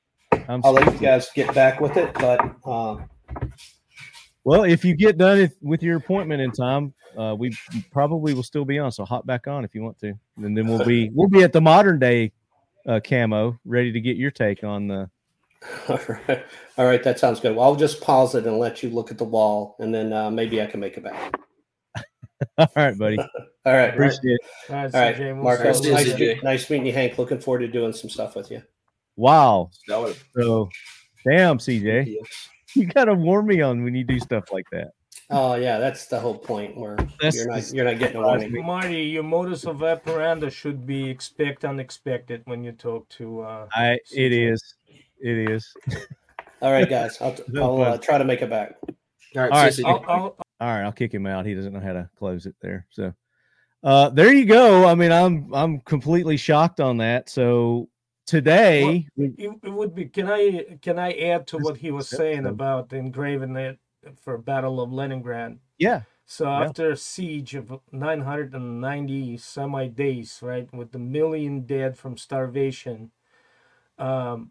I'm 0.48 0.60
I'll 0.64 0.72
let 0.72 0.92
you 0.92 0.98
guys 0.98 1.28
get 1.34 1.54
back 1.54 1.80
with 1.80 1.96
it. 1.96 2.12
But 2.14 2.40
uh, 2.64 2.96
Well, 4.44 4.64
if 4.64 4.84
you 4.84 4.96
get 4.96 5.18
done 5.18 5.50
with 5.60 5.82
your 5.82 5.96
appointment 5.96 6.40
in 6.40 6.50
time, 6.52 6.94
uh, 7.16 7.34
we 7.38 7.56
probably 7.90 8.32
will 8.32 8.42
still 8.42 8.64
be 8.64 8.78
on. 8.78 8.90
So 8.90 9.04
hop 9.04 9.26
back 9.26 9.46
on 9.46 9.64
if 9.64 9.74
you 9.74 9.82
want 9.82 9.98
to, 10.00 10.14
and 10.38 10.56
then 10.56 10.66
we'll 10.66 10.84
be 10.84 11.10
we'll 11.14 11.28
be 11.28 11.42
at 11.42 11.52
the 11.52 11.60
modern 11.60 11.98
day 11.98 12.32
uh, 12.86 13.00
camo, 13.00 13.58
ready 13.64 13.92
to 13.92 14.00
get 14.00 14.16
your 14.16 14.30
take 14.30 14.64
on 14.64 14.88
the. 14.88 15.10
all 15.88 15.98
right, 16.28 16.44
all 16.78 16.86
right, 16.86 17.02
that 17.02 17.18
sounds 17.18 17.40
good. 17.40 17.56
Well, 17.56 17.64
I'll 17.64 17.76
just 17.76 18.00
pause 18.00 18.34
it 18.34 18.46
and 18.46 18.58
let 18.58 18.82
you 18.82 18.90
look 18.90 19.10
at 19.10 19.18
the 19.18 19.24
wall, 19.24 19.74
and 19.78 19.92
then 19.94 20.12
uh, 20.12 20.30
maybe 20.30 20.60
I 20.62 20.66
can 20.66 20.80
make 20.80 20.96
it 20.96 21.04
back. 21.04 21.34
All 22.58 22.68
right, 22.76 22.96
buddy. 22.98 23.18
All 23.64 23.72
right, 23.72 23.88
Appreciate 23.94 24.20
it. 24.24 24.40
All 24.68 24.76
right, 24.76 24.94
all 24.94 25.00
right, 25.00 25.18
we'll 25.18 25.36
Marco. 25.42 25.64
Nice 25.64 25.80
Nice, 25.80 25.84
to 25.86 25.92
later. 25.94 26.16
see 26.18 26.24
you. 26.26 26.42
nice 26.42 26.70
meeting 26.70 26.86
you, 26.86 26.92
Hank. 26.92 27.18
Looking 27.18 27.40
forward 27.40 27.60
to 27.60 27.68
doing 27.68 27.92
some 27.92 28.10
stuff 28.10 28.36
with 28.36 28.50
you. 28.50 28.62
Wow. 29.16 29.70
So, 29.88 30.68
damn, 31.26 31.58
CJ, 31.58 32.14
you 32.74 32.86
gotta 32.86 33.14
warn 33.14 33.46
me 33.46 33.62
on 33.62 33.82
when 33.82 33.94
you 33.94 34.04
do 34.04 34.20
stuff 34.20 34.52
like 34.52 34.66
that. 34.70 34.90
Oh 35.28 35.56
yeah, 35.56 35.78
that's 35.78 36.06
the 36.06 36.20
whole 36.20 36.38
point. 36.38 36.76
Where 36.76 36.96
That's 37.20 37.36
you're 37.36 37.48
not 37.48 37.56
just- 37.56 37.74
you're 37.74 37.84
not 37.84 37.98
getting 37.98 38.18
a 38.18 38.22
warning. 38.22 38.64
Marty, 38.64 39.02
your 39.02 39.24
modus 39.24 39.64
of 39.64 39.82
operandi 39.82 40.50
should 40.50 40.86
be 40.86 41.08
expect 41.10 41.64
unexpected 41.64 42.42
when 42.44 42.62
you 42.62 42.72
talk 42.72 43.08
to. 43.10 43.40
Uh, 43.40 43.66
I 43.72 43.98
it 44.12 44.30
CJ. 44.30 44.52
is, 44.52 44.74
it 45.20 45.50
is. 45.50 45.74
All 46.62 46.70
right, 46.70 46.88
guys. 46.88 47.18
I'll, 47.20 47.36
I'll 47.56 47.82
uh, 47.82 47.98
try 47.98 48.18
to 48.18 48.24
make 48.24 48.40
it 48.40 48.50
back. 48.50 48.76
All 49.34 49.42
right. 49.42 49.50
All 49.50 49.62
right. 49.62 49.84
I'll, 49.84 50.04
I'll, 50.08 50.36
All 50.60 50.68
right, 50.68 50.82
I'll 50.84 50.92
kick 50.92 51.12
him 51.12 51.26
out. 51.26 51.44
He 51.44 51.54
doesn't 51.54 51.72
know 51.72 51.80
how 51.80 51.92
to 51.92 52.08
close 52.16 52.46
it 52.46 52.54
there. 52.60 52.86
So, 52.90 53.12
uh, 53.82 54.10
there 54.10 54.32
you 54.32 54.46
go. 54.46 54.86
I 54.86 54.94
mean, 54.94 55.10
I'm 55.10 55.52
I'm 55.52 55.80
completely 55.80 56.36
shocked 56.36 56.78
on 56.80 56.98
that. 56.98 57.28
So 57.28 57.88
today, 58.26 59.08
we- 59.16 59.34
it, 59.38 59.50
it 59.64 59.72
would 59.72 59.94
be 59.94 60.06
can 60.06 60.30
i 60.30 60.64
can 60.82 60.98
i 61.00 61.12
add 61.12 61.46
to 61.48 61.58
what 61.58 61.76
he 61.76 61.90
was 61.90 62.08
saying 62.08 62.46
about 62.46 62.92
engraving 62.92 63.56
it 63.56 63.78
for 64.20 64.38
battle 64.38 64.80
of 64.80 64.92
leningrad. 64.92 65.58
Yeah, 65.78 66.02
so 66.24 66.46
Yeah. 66.46 66.64
after 66.64 66.90
a 66.90 66.96
siege 66.96 67.54
of 67.54 67.80
990 67.92 69.36
semi 69.36 69.86
days 69.88 70.40
right 70.42 70.72
with 70.72 70.92
the 70.92 70.98
million 70.98 71.62
dead 71.66 71.96
from 71.96 72.16
starvation 72.16 73.12
um, 73.98 74.50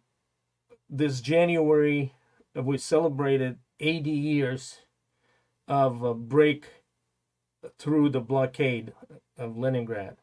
this 0.90 1.20
january 1.22 2.14
we 2.56 2.78
celebrated 2.78 3.60
80 3.80 4.10
years 4.10 4.80
of 5.68 6.02
a 6.04 6.14
break 6.14 6.68
through 7.78 8.10
the 8.10 8.22
blockade 8.22 8.94
of 9.38 9.58
leningrad. 9.58 10.18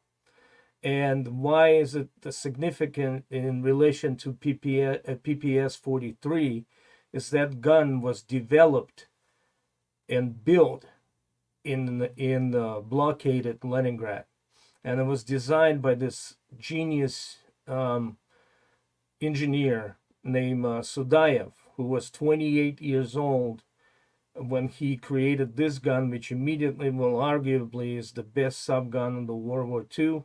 And 0.82 1.40
why 1.40 1.70
is 1.74 1.94
it 1.94 2.08
the 2.22 2.32
significant 2.32 3.24
in 3.30 3.62
relation 3.62 4.16
to 4.16 4.32
PPS, 4.32 5.20
PPS 5.20 5.76
43 5.78 6.64
is 7.12 7.30
that 7.30 7.60
gun 7.60 8.00
was 8.00 8.22
developed 8.22 9.08
and 10.12 10.44
built 10.44 10.86
in 11.64 11.98
the- 11.98 12.14
in 12.16 12.50
the 12.50 12.82
blockaded 12.84 13.64
Leningrad, 13.64 14.26
and 14.84 15.00
it 15.00 15.04
was 15.04 15.24
designed 15.24 15.82
by 15.82 15.94
this 15.94 16.36
genius 16.58 17.38
um, 17.66 18.18
engineer 19.20 19.96
named 20.24 20.64
uh, 20.66 20.80
Sudayev, 20.82 21.52
who 21.76 21.84
was 21.84 22.10
28 22.10 22.80
years 22.80 23.16
old 23.16 23.62
when 24.34 24.68
he 24.68 24.96
created 24.96 25.56
this 25.56 25.78
gun, 25.78 26.10
which 26.10 26.32
immediately, 26.32 26.90
well, 26.90 27.14
arguably, 27.14 27.96
is 27.98 28.12
the 28.12 28.22
best 28.22 28.62
sub 28.62 28.90
gun 28.90 29.16
in 29.16 29.26
the 29.26 29.34
World 29.36 29.70
War 29.70 29.84
II 29.84 30.24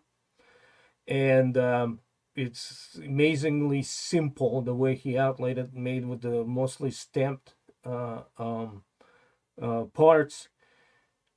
and 1.07 1.57
um, 1.57 1.99
it's 2.35 2.99
amazingly 3.03 3.81
simple 3.81 4.61
the 4.61 4.75
way 4.75 4.95
he 4.95 5.17
outlaid 5.17 5.57
it, 5.57 5.73
made 5.73 6.05
with 6.05 6.21
the 6.21 6.43
mostly 6.43 6.91
stamped 6.91 7.55
uh, 7.85 8.21
um, 8.37 8.83
uh, 9.61 9.85
parts. 9.85 10.49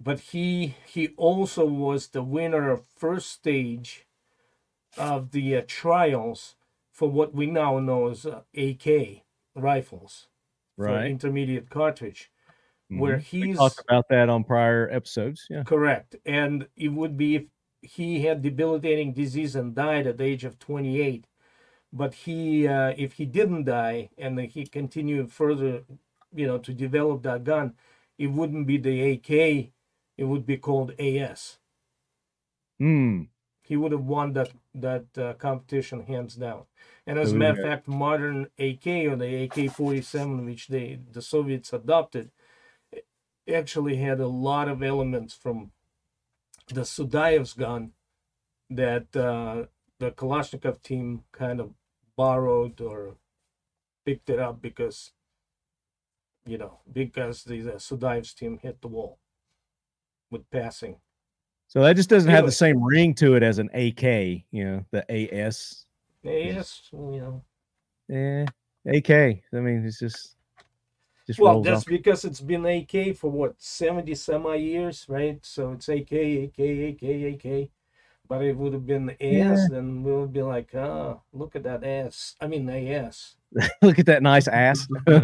But 0.01 0.21
he 0.21 0.77
he 0.87 1.09
also 1.17 1.67
was 1.67 2.09
the 2.09 2.23
winner 2.23 2.71
of 2.71 2.87
first 2.89 3.31
stage 3.31 4.07
of 4.97 5.33
the 5.33 5.57
uh, 5.57 5.63
trials 5.67 6.57
for 6.93 7.11
what 7.11 7.35
we 7.35 7.47
now 7.47 7.79
know 7.81 8.09
as 8.11 8.27
uh, 8.27 8.43
AK 8.55 9.25
rifles 9.55 10.29
Right. 10.77 11.15
intermediate 11.15 11.71
cartridge, 11.71 12.33
where 12.93 13.19
Mhm. 13.19 13.27
We 13.41 13.49
he's 13.49 13.57
talked 13.57 13.81
about 13.89 14.09
that 14.11 14.29
on 14.29 14.45
prior 14.45 14.89
episodes. 14.91 15.47
Yeah. 15.49 15.65
correct, 15.65 16.17
and 16.25 16.69
it 16.77 16.89
would 16.89 17.17
be 17.17 17.37
if 17.37 17.47
he 17.83 18.23
had 18.23 18.43
debilitating 18.43 19.13
disease 19.13 19.57
and 19.57 19.75
died 19.75 20.07
at 20.07 20.19
the 20.19 20.25
age 20.25 20.45
of 20.45 20.59
28. 20.59 21.27
But 21.93 22.15
he, 22.15 22.69
uh, 22.69 22.95
if 22.97 23.15
he 23.15 23.27
didn't 23.27 23.65
die 23.65 24.11
and 24.19 24.39
he 24.41 24.67
continued 24.67 25.33
further, 25.33 25.85
you 26.33 26.47
know, 26.47 26.59
to 26.59 26.73
develop 26.75 27.23
that 27.25 27.45
gun, 27.45 27.77
it 28.21 28.27
wouldn't 28.27 28.67
be 28.67 28.77
the 28.77 29.13
AK, 29.13 29.31
it 30.19 30.25
would 30.25 30.45
be 30.45 30.59
called 30.59 30.93
AS. 31.01 31.59
Hmm. 32.79 33.25
he 33.63 33.77
would 33.77 33.93
have 33.93 34.05
won 34.05 34.33
that 34.33 34.51
that 34.75 35.07
uh, 35.17 35.35
competition 35.35 36.05
hands 36.05 36.35
down. 36.35 36.63
And 37.07 37.19
as 37.19 37.33
a 37.33 37.37
matter 37.37 37.63
of 37.63 37.69
fact, 37.69 37.89
modern 37.89 38.49
AK 38.59 38.87
or 39.11 39.17
the 39.17 39.45
AK-47, 39.45 40.45
which 40.45 40.69
they 40.69 40.99
the 41.17 41.23
Soviets 41.23 41.73
adopted, 41.73 42.31
actually 43.61 43.97
had 43.97 44.19
a 44.21 44.27
lot 44.27 44.69
of 44.69 44.83
elements 44.83 45.35
from 45.35 45.73
the 46.69 46.83
Sudayev's 46.83 47.53
gun 47.53 47.93
that 48.69 49.15
uh, 49.17 49.67
the 49.99 50.11
Kalashnikov 50.11 50.83
team 50.83 51.25
kind 51.33 51.61
of 51.61 51.71
borrowed 52.17 52.81
or 52.81 53.17
picked 54.05 54.31
it 54.31 54.39
up 54.39 54.61
because 54.61 55.13
you 56.51 56.59
know 56.59 56.81
because 56.93 57.45
the, 57.45 57.61
the 57.61 58.33
team 58.37 58.59
hit 58.61 58.81
the 58.83 58.89
wall 58.89 59.19
with 60.31 60.51
passing. 60.51 60.97
So 61.69 61.83
that 61.83 61.95
just 61.95 62.11
doesn't 62.11 62.31
have 62.31 62.47
the 62.47 62.53
same 62.53 62.83
ring 62.83 63.15
to 63.15 63.37
it 63.37 63.45
as 63.45 63.61
an 63.61 63.71
AK, 63.73 64.03
you 64.51 64.65
know, 64.65 64.85
the 64.91 65.05
AS. 65.09 65.87
Yes, 66.25 66.89
you 66.93 67.43
know. 68.11 68.13
Eh, 68.13 68.45
AK. 68.87 69.11
I 69.11 69.61
mean, 69.61 69.85
it's 69.87 70.01
just 70.01 70.35
just 71.29 71.39
Well, 71.39 71.63
that's 71.63 71.83
off. 71.83 71.87
because 71.87 72.25
it's 72.25 72.41
been 72.41 72.67
AK 72.67 73.17
for 73.17 73.31
what 73.31 73.55
seventy 73.59 74.17
semi 74.17 74.57
years, 74.57 75.07
right? 75.09 75.39
So 75.47 75.73
it's 75.73 75.89
AK, 75.89 76.13
AK, 76.13 76.59
AK, 76.59 77.45
AK. 77.45 77.71
But 78.31 78.45
it 78.45 78.57
would 78.57 78.73
have 78.75 78.87
been 78.87 79.11
AS, 79.21 79.69
then 79.71 80.05
we 80.05 80.13
would 80.13 80.33
be 80.33 80.43
like, 80.43 80.73
oh, 80.77 81.21
look 81.33 81.57
at 81.57 81.65
that 81.65 81.83
ass. 81.83 82.37
I 82.41 82.47
mean 82.47 82.71
ass. 82.71 83.35
Look 83.83 83.99
at 83.99 84.07
that 84.07 84.23
nice 84.23 84.47
ass. 84.47 84.87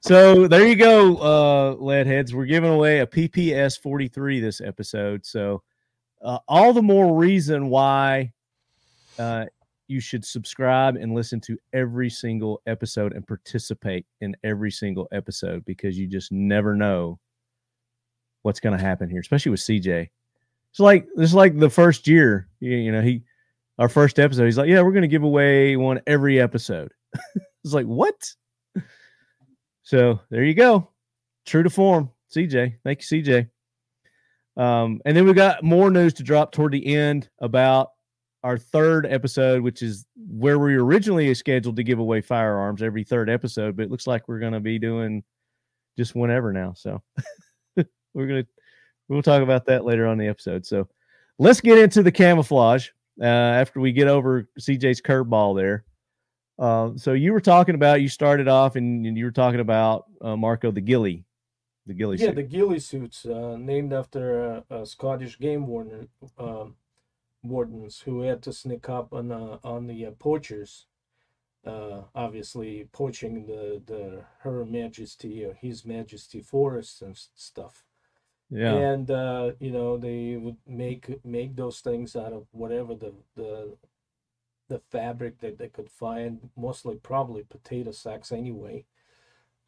so 0.00 0.48
there 0.48 0.66
you 0.66 0.74
go, 0.74 1.18
uh, 1.18 1.76
lead 1.78 2.08
heads. 2.08 2.34
We're 2.34 2.46
giving 2.46 2.72
away 2.72 2.98
a 2.98 3.06
PPS 3.06 3.80
43 3.80 4.40
this 4.40 4.60
episode. 4.60 5.24
So 5.24 5.62
uh, 6.20 6.40
all 6.48 6.72
the 6.72 6.82
more 6.82 7.16
reason 7.16 7.70
why 7.70 8.32
uh, 9.20 9.44
you 9.86 10.00
should 10.00 10.24
subscribe 10.24 10.96
and 10.96 11.14
listen 11.14 11.40
to 11.42 11.56
every 11.74 12.10
single 12.10 12.60
episode 12.66 13.12
and 13.12 13.24
participate 13.24 14.04
in 14.20 14.36
every 14.42 14.72
single 14.72 15.06
episode 15.12 15.64
because 15.64 15.96
you 15.96 16.08
just 16.08 16.32
never 16.32 16.74
know 16.74 17.20
what's 18.42 18.58
going 18.58 18.76
to 18.76 18.84
happen 18.84 19.08
here, 19.08 19.20
especially 19.20 19.50
with 19.50 19.60
CJ. 19.60 20.08
It's 20.76 20.80
like 20.82 21.08
it's 21.16 21.32
like 21.32 21.58
the 21.58 21.70
first 21.70 22.06
year, 22.06 22.50
you, 22.60 22.92
know, 22.92 23.00
he 23.00 23.22
our 23.78 23.88
first 23.88 24.18
episode, 24.18 24.44
he's 24.44 24.58
like, 24.58 24.68
"Yeah, 24.68 24.82
we're 24.82 24.92
going 24.92 25.00
to 25.00 25.08
give 25.08 25.22
away 25.22 25.74
one 25.74 26.02
every 26.06 26.38
episode." 26.38 26.92
it's 27.64 27.72
like, 27.72 27.86
"What?" 27.86 28.34
So 29.82 30.20
there 30.30 30.44
you 30.44 30.52
go, 30.52 30.90
true 31.46 31.62
to 31.62 31.70
form, 31.70 32.10
CJ. 32.34 32.74
Thank 32.84 33.10
you, 33.10 33.22
CJ. 33.22 33.48
Um, 34.62 35.00
and 35.06 35.16
then 35.16 35.24
we 35.24 35.32
got 35.32 35.62
more 35.62 35.90
news 35.90 36.12
to 36.14 36.22
drop 36.22 36.52
toward 36.52 36.72
the 36.72 36.94
end 36.94 37.30
about 37.40 37.90
our 38.42 38.58
third 38.58 39.06
episode, 39.06 39.62
which 39.62 39.80
is 39.82 40.04
where 40.28 40.58
we 40.58 40.74
originally 40.74 41.32
scheduled 41.34 41.76
to 41.76 41.84
give 41.84 42.00
away 42.00 42.20
firearms 42.20 42.82
every 42.82 43.04
third 43.04 43.30
episode, 43.30 43.76
but 43.76 43.84
it 43.84 43.90
looks 43.90 44.06
like 44.06 44.28
we're 44.28 44.40
going 44.40 44.54
to 44.54 44.60
be 44.60 44.78
doing 44.78 45.22
just 45.96 46.14
whenever 46.14 46.52
now. 46.52 46.74
So 46.74 47.00
we're 48.12 48.26
gonna 48.26 48.46
we'll 49.08 49.22
talk 49.22 49.42
about 49.42 49.66
that 49.66 49.84
later 49.84 50.06
on 50.06 50.12
in 50.14 50.18
the 50.18 50.28
episode. 50.28 50.66
So 50.66 50.88
let's 51.38 51.60
get 51.60 51.78
into 51.78 52.02
the 52.02 52.12
camouflage 52.12 52.88
uh, 53.20 53.24
after 53.24 53.80
we 53.80 53.92
get 53.92 54.08
over 54.08 54.48
CJ's 54.60 55.00
curveball 55.00 55.56
there. 55.56 55.84
Uh, 56.58 56.92
so 56.96 57.12
you 57.12 57.32
were 57.32 57.40
talking 57.40 57.74
about 57.74 58.00
you 58.00 58.08
started 58.08 58.48
off 58.48 58.76
and, 58.76 59.04
and 59.06 59.16
you 59.16 59.24
were 59.26 59.30
talking 59.30 59.60
about 59.60 60.06
uh, 60.22 60.36
Marco 60.36 60.70
the 60.70 60.80
ghillie, 60.80 61.24
the 61.86 61.92
ghillie 61.94 62.16
Yeah, 62.16 62.28
suit. 62.28 62.36
the 62.36 62.42
ghillie 62.42 62.78
suits, 62.78 63.26
uh, 63.26 63.56
named 63.58 63.92
after 63.92 64.64
uh, 64.70 64.76
a 64.76 64.86
Scottish 64.86 65.38
game 65.38 65.66
warden, 65.66 66.08
um, 66.38 66.76
wardens 67.42 68.00
who 68.00 68.22
had 68.22 68.42
to 68.42 68.52
sneak 68.52 68.88
up 68.88 69.12
on 69.12 69.30
uh, 69.30 69.58
on 69.62 69.86
the 69.86 70.06
uh, 70.06 70.10
poachers. 70.12 70.86
Uh, 71.66 72.02
obviously, 72.14 72.88
poaching 72.92 73.44
the 73.46 73.82
the 73.86 74.24
Her 74.38 74.64
Majesty 74.64 75.44
or 75.44 75.52
His 75.54 75.84
Majesty 75.84 76.40
forests 76.40 77.02
and 77.02 77.18
stuff. 77.34 77.84
Yeah, 78.50 78.74
and 78.74 79.10
uh, 79.10 79.52
you 79.60 79.70
know 79.70 79.96
they 79.96 80.36
would 80.36 80.56
make 80.66 81.24
make 81.24 81.56
those 81.56 81.80
things 81.80 82.16
out 82.16 82.32
of 82.32 82.46
whatever 82.52 82.94
the 82.94 83.14
the 83.36 83.76
the 84.68 84.80
fabric 84.90 85.38
that 85.40 85.58
they 85.58 85.68
could 85.68 85.90
find 85.90 86.50
mostly 86.56 86.96
probably 86.96 87.42
potato 87.44 87.92
sacks 87.92 88.32
anyway 88.32 88.84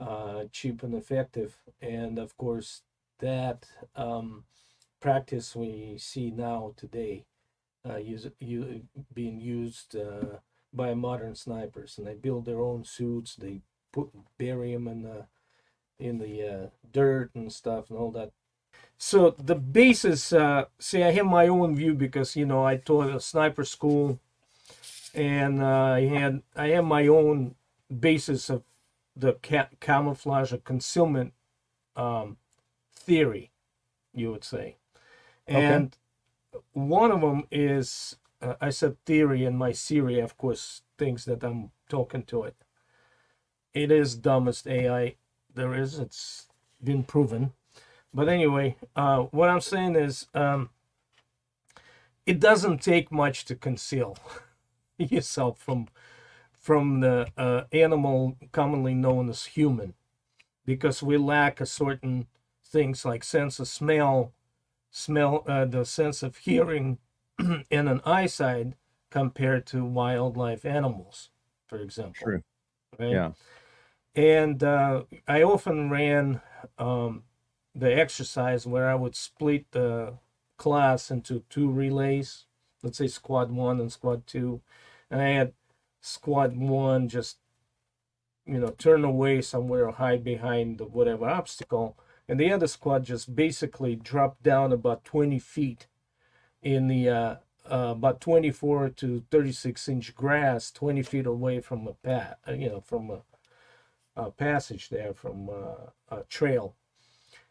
uh, 0.01 0.45
cheap 0.53 0.83
and 0.83 0.95
effective. 0.95 1.59
And 1.81 2.19
of 2.19 2.37
course 2.37 2.83
that 3.21 3.67
um, 3.97 4.45
practice 5.01 5.57
we 5.57 5.97
see 5.99 6.31
now 6.31 6.75
today 6.77 7.25
uh, 7.89 7.97
use, 7.97 8.29
you, 8.41 8.83
being 9.15 9.41
used 9.41 9.97
uh, 9.97 10.39
by 10.73 10.95
modern 10.95 11.35
snipers. 11.35 11.99
And 11.99 12.07
they 12.07 12.15
build 12.15 12.45
their 12.45 12.61
own 12.61 12.85
suits 12.85 13.37
they 13.37 13.61
put 13.93 14.11
bury 14.39 14.73
them 14.73 14.89
in 14.89 15.03
the 15.03 15.27
in 15.99 16.19
the 16.19 16.43
uh, 16.49 16.67
dirt 16.93 17.31
and 17.35 17.53
stuff 17.53 17.91
and 17.91 17.99
all 17.99 18.13
that 18.13 18.33
so 18.99 19.31
the 19.39 19.55
basis 19.55 20.33
uh 20.33 20.65
see 20.79 21.03
i 21.03 21.11
have 21.13 21.27
my 21.27 21.47
own 21.49 21.75
view 21.77 21.95
because 21.95 22.37
you 22.37 22.47
know 22.47 22.65
i 22.65 22.77
taught 22.77 23.09
a 23.15 23.21
sniper 23.21 23.65
school 23.65 24.19
and 25.15 25.63
uh, 25.63 25.67
i 25.95 26.01
had 26.07 26.43
i 26.57 26.69
have 26.69 26.85
my 26.85 27.07
own 27.07 27.55
basis 28.01 28.51
of 28.51 28.63
the 29.17 29.35
ca- 29.43 29.69
camouflage 29.81 30.53
or 30.53 30.59
concealment 30.59 31.33
um 31.97 32.37
theory 32.95 33.51
you 34.15 34.31
would 34.33 34.45
say. 34.45 34.77
Okay. 35.49 35.65
and 35.65 35.97
one 36.73 37.11
of 37.11 37.21
them 37.21 37.45
is 37.51 38.17
uh, 38.43 38.55
i 38.61 38.71
said 38.71 38.97
theory 39.05 39.45
and 39.45 39.59
my 39.59 39.73
theory 39.73 40.21
of 40.21 40.37
course 40.37 40.83
thinks 40.99 41.25
that 41.25 41.43
i'm 41.45 41.71
talking 41.89 42.23
to 42.25 42.45
it. 42.45 42.57
It 43.75 43.91
is 43.91 44.15
dumbest 44.17 44.67
ai 44.67 45.17
there 45.55 45.75
is. 45.75 45.99
It's 45.99 46.49
been 46.83 47.05
proven 47.05 47.53
but 48.13 48.29
anyway, 48.29 48.77
uh, 48.97 49.21
what 49.31 49.49
I'm 49.49 49.61
saying 49.61 49.97
is, 49.97 50.27
um, 50.35 50.71
it 52.27 52.41
doesn't 52.41 52.83
take 52.83 53.11
much 53.11 53.45
to 53.47 53.55
conceal 53.55 54.17
yourself 54.99 55.59
from 55.59 55.89
from 56.59 57.01
the 57.01 57.27
uh, 57.39 57.65
animal 57.73 58.37
commonly 58.53 58.95
known 58.95 59.31
as 59.31 59.47
human, 59.47 59.95
because 60.67 61.03
we 61.03 61.17
lack 61.17 61.61
a 61.61 61.67
certain 61.67 62.27
things 62.63 63.05
like 63.05 63.25
sense 63.25 63.59
of 63.59 63.69
smell, 63.69 64.33
smell, 64.91 65.45
uh, 65.47 65.65
the 65.65 65.85
sense 65.85 66.23
of 66.23 66.37
hearing, 66.39 66.99
and 67.39 67.89
an 67.89 68.01
eyesight 68.05 68.75
compared 69.11 69.67
to 69.67 69.85
wildlife 69.85 70.67
animals, 70.67 71.31
for 71.67 71.79
example. 71.79 72.23
True. 72.23 72.43
Right? 72.99 73.13
Yeah. 73.13 73.31
And 74.15 74.63
uh, 74.63 75.05
I 75.27 75.43
often 75.43 75.89
ran 75.91 76.41
um, 76.77 77.23
the 77.79 77.97
exercise 77.97 78.67
where 78.67 78.89
I 78.89 78.95
would 78.97 79.15
split 79.15 79.71
the 79.71 80.15
class 80.57 81.11
into 81.11 81.45
two 81.49 81.71
relays, 81.71 82.45
let's 82.83 82.99
say 82.99 83.07
squad 83.07 83.53
one 83.53 83.79
and 83.81 83.93
squad 83.93 84.27
two. 84.27 84.61
And 85.11 85.23
I 85.23 85.29
had 85.29 85.53
squad 86.01 86.57
one 86.57 87.09
just, 87.09 87.39
you 88.45 88.59
know, 88.59 88.71
turn 88.71 89.05
away 89.05 89.41
somewhere 89.43 89.87
or 89.87 89.93
hide 89.93 90.25
behind 90.25 90.79
the 90.79 90.85
whatever 90.85 91.29
obstacle. 91.29 91.97
And 92.29 92.39
the 92.41 92.53
other 92.53 92.67
squad 92.67 93.05
just 93.05 93.37
basically 93.37 93.95
dropped 93.95 94.43
down 94.43 94.73
about 94.73 95.05
20 95.05 95.39
feet 95.39 95.87
in 96.61 96.89
the 96.89 97.09
uh, 97.09 97.37
uh, 97.71 97.93
about 97.93 98.21
24 98.21 98.91
to 98.91 99.25
36 99.31 99.89
inch 99.89 100.15
grass, 100.15 100.71
20 100.73 101.03
feet 101.03 101.27
away 101.27 101.61
from 101.61 101.87
a 101.87 101.93
path, 101.93 102.37
you 102.49 102.69
know, 102.69 102.81
from 102.81 103.11
a, 103.11 103.21
a 104.17 104.31
passage 104.31 104.89
there, 104.89 105.15
from 105.15 105.49
uh, 105.49 105.91
a 106.11 106.25
trail. 106.25 106.75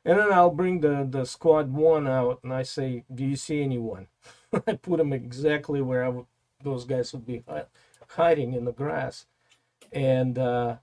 And 0.08 0.20
then 0.20 0.34
I'll 0.34 0.52
bring 0.52 0.82
the, 0.82 1.08
the 1.10 1.26
squad 1.26 1.74
one 1.74 2.08
out 2.08 2.39
and 2.43 2.54
I 2.54 2.63
say, 2.63 3.04
Do 3.13 3.26
you 3.26 3.36
see 3.36 3.62
anyone? 3.62 4.08
I 4.67 4.76
put 4.76 5.00
them 5.00 5.13
exactly 5.13 5.82
where 5.82 6.24
those 6.63 6.86
guys 6.86 7.13
would 7.13 7.28
be 7.28 7.43
hi- 7.48 7.65
hiding 8.12 8.54
in 8.54 8.65
the 8.65 8.72
grass. 8.72 9.28
And 9.91 10.39
uh, 10.39 10.78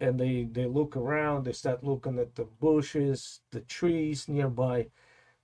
and 0.00 0.20
they, 0.20 0.44
they 0.50 0.66
look 0.66 0.96
around, 0.96 1.44
they 1.44 1.52
start 1.52 1.84
looking 1.84 2.18
at 2.18 2.34
the 2.34 2.44
bushes, 2.44 3.40
the 3.52 3.60
trees 3.60 4.28
nearby. 4.28 4.88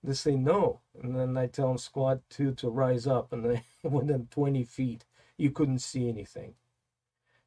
They 0.04 0.14
say 0.14 0.36
no, 0.36 0.80
and 1.02 1.16
then 1.16 1.36
I 1.36 1.46
tell 1.46 1.68
them 1.68 1.78
squad 1.78 2.22
two 2.30 2.54
to 2.54 2.70
rise 2.70 3.06
up, 3.06 3.32
and 3.32 3.44
they 3.44 3.62
within 3.88 4.28
20 4.30 4.64
feet, 4.64 5.04
you 5.38 5.50
couldn't 5.50 5.80
see 5.80 6.08
anything. 6.08 6.54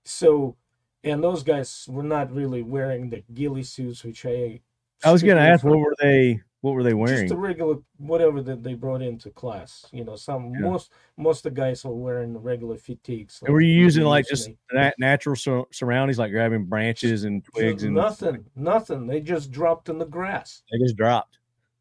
So, 0.06 0.56
and 1.04 1.24
those 1.24 1.44
guys 1.44 1.88
were 1.90 2.04
not 2.04 2.34
really 2.34 2.62
wearing 2.64 3.10
the 3.10 3.24
ghillie 3.34 3.64
suits, 3.64 4.04
which 4.04 4.26
I. 4.26 4.62
I 5.04 5.12
was 5.12 5.24
going 5.24 5.38
to 5.38 5.44
ask, 5.44 5.64
what 5.64 5.80
were 5.80 5.96
they? 6.00 6.42
What 6.62 6.76
were 6.76 6.84
they 6.84 6.94
wearing? 6.94 7.24
Just 7.28 7.34
a 7.34 7.38
regular 7.38 7.76
whatever 7.98 8.42
that 8.42 8.64
they 8.64 8.74
brought 8.74 9.02
into 9.02 9.30
class. 9.32 9.86
You 9.92 10.06
know, 10.06 10.16
some 10.16 10.54
Yeah. 10.54 10.62
most 10.62 10.94
most 11.18 11.46
of 11.46 11.54
the 11.54 11.60
guys 11.60 11.84
were 11.84 11.94
wearing 11.94 12.38
regular 12.38 12.78
fatigues. 12.78 13.42
And 13.44 13.54
were 13.54 13.60
you 13.60 13.74
using 13.74 14.06
like 14.06 14.26
just 14.28 14.50
natural 14.98 15.36
sur- 15.36 15.66
surroundings, 15.72 16.20
like 16.20 16.32
grabbing 16.32 16.66
branches 16.66 17.26
and 17.26 17.44
twigs, 17.44 17.84
and 17.84 17.94
nothing? 17.96 18.46
Nothing. 18.56 19.08
They 19.08 19.20
just 19.20 19.52
dropped 19.52 19.90
in 19.90 19.98
the 19.98 20.06
grass. 20.06 20.64
they 20.72 20.78
just 20.78 20.96
dropped? 20.96 21.38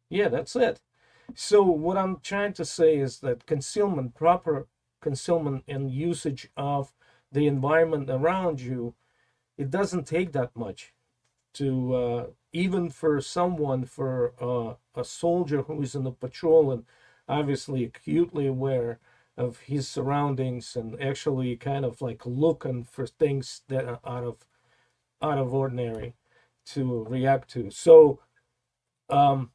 Yeah, 0.09 0.27
that's 0.27 0.55
it. 0.57 0.81
So 1.33 1.63
what 1.63 1.97
I'm 1.97 2.19
trying 2.19 2.51
to 2.53 2.65
say 2.65 2.97
is 2.97 3.19
that 3.21 3.45
concealment, 3.45 4.13
proper 4.15 4.67
concealment 5.01 5.63
and 5.69 5.89
usage 5.89 6.49
of 6.57 6.93
the 7.31 7.47
environment 7.47 8.09
around 8.09 8.59
you, 8.59 8.95
it 9.57 9.69
doesn't 9.69 10.05
take 10.05 10.33
that 10.33 10.55
much 10.55 10.92
to 11.53 11.95
uh, 11.95 12.25
even 12.51 12.89
for 12.89 13.21
someone 13.21 13.85
for 13.85 14.33
uh, 14.41 14.75
a 14.99 15.03
soldier 15.03 15.63
who 15.63 15.81
is 15.81 15.95
in 15.95 16.03
the 16.03 16.11
patrol 16.11 16.71
and 16.71 16.85
obviously 17.27 17.83
acutely 17.83 18.47
aware 18.47 18.99
of 19.37 19.59
his 19.61 19.87
surroundings 19.87 20.75
and 20.75 21.01
actually 21.01 21.55
kind 21.55 21.85
of 21.85 22.01
like 22.01 22.25
looking 22.25 22.83
for 22.83 23.07
things 23.07 23.61
that 23.67 23.85
are 23.85 23.99
out 24.05 24.23
of 24.23 24.37
out 25.21 25.37
of 25.37 25.53
ordinary 25.53 26.15
to 26.65 27.03
react 27.05 27.49
to. 27.51 27.71
So 27.71 28.19
um 29.09 29.51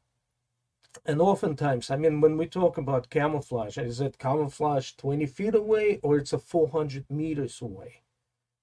and 1.05 1.21
oftentimes, 1.21 1.91
I 1.91 1.95
mean, 1.97 2.19
when 2.21 2.37
we 2.37 2.47
talk 2.47 2.77
about 2.77 3.09
camouflage, 3.09 3.77
is 3.77 4.01
it 4.01 4.17
camouflage 4.17 4.93
20 4.93 5.25
feet 5.27 5.55
away 5.55 5.99
or 6.03 6.17
it's 6.17 6.33
a 6.33 6.39
400 6.39 7.05
meters 7.09 7.61
away? 7.61 8.01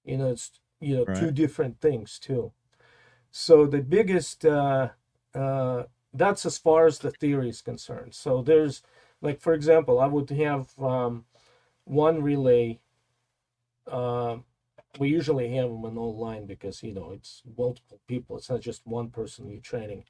You 0.04 0.18
know, 0.18 0.30
it's, 0.30 0.52
you 0.80 0.96
know, 0.96 1.04
two 1.14 1.30
different 1.30 1.80
things 1.80 2.18
too. 2.18 2.52
So 3.38 3.66
the 3.66 3.82
biggest, 3.82 4.46
uh, 4.46 4.88
uh, 5.34 5.82
that's 6.14 6.46
as 6.46 6.56
far 6.56 6.86
as 6.86 6.98
the 6.98 7.10
theory 7.10 7.50
is 7.50 7.60
concerned. 7.60 8.14
So 8.14 8.40
there's, 8.40 8.80
like, 9.20 9.42
for 9.42 9.52
example, 9.52 10.00
I 10.00 10.06
would 10.06 10.30
have 10.30 10.70
um, 10.78 11.26
one 11.84 12.22
relay. 12.22 12.80
Uh, 13.86 14.38
we 14.98 15.10
usually 15.10 15.54
have 15.54 15.68
them 15.68 15.84
in 15.84 15.98
all 15.98 16.16
line 16.16 16.46
because, 16.46 16.82
you 16.82 16.94
know, 16.94 17.12
it's 17.12 17.42
multiple 17.58 18.00
people. 18.08 18.38
It's 18.38 18.48
not 18.48 18.62
just 18.62 18.86
one 18.86 19.10
person 19.10 19.50
you're 19.50 19.60
training 19.60 20.04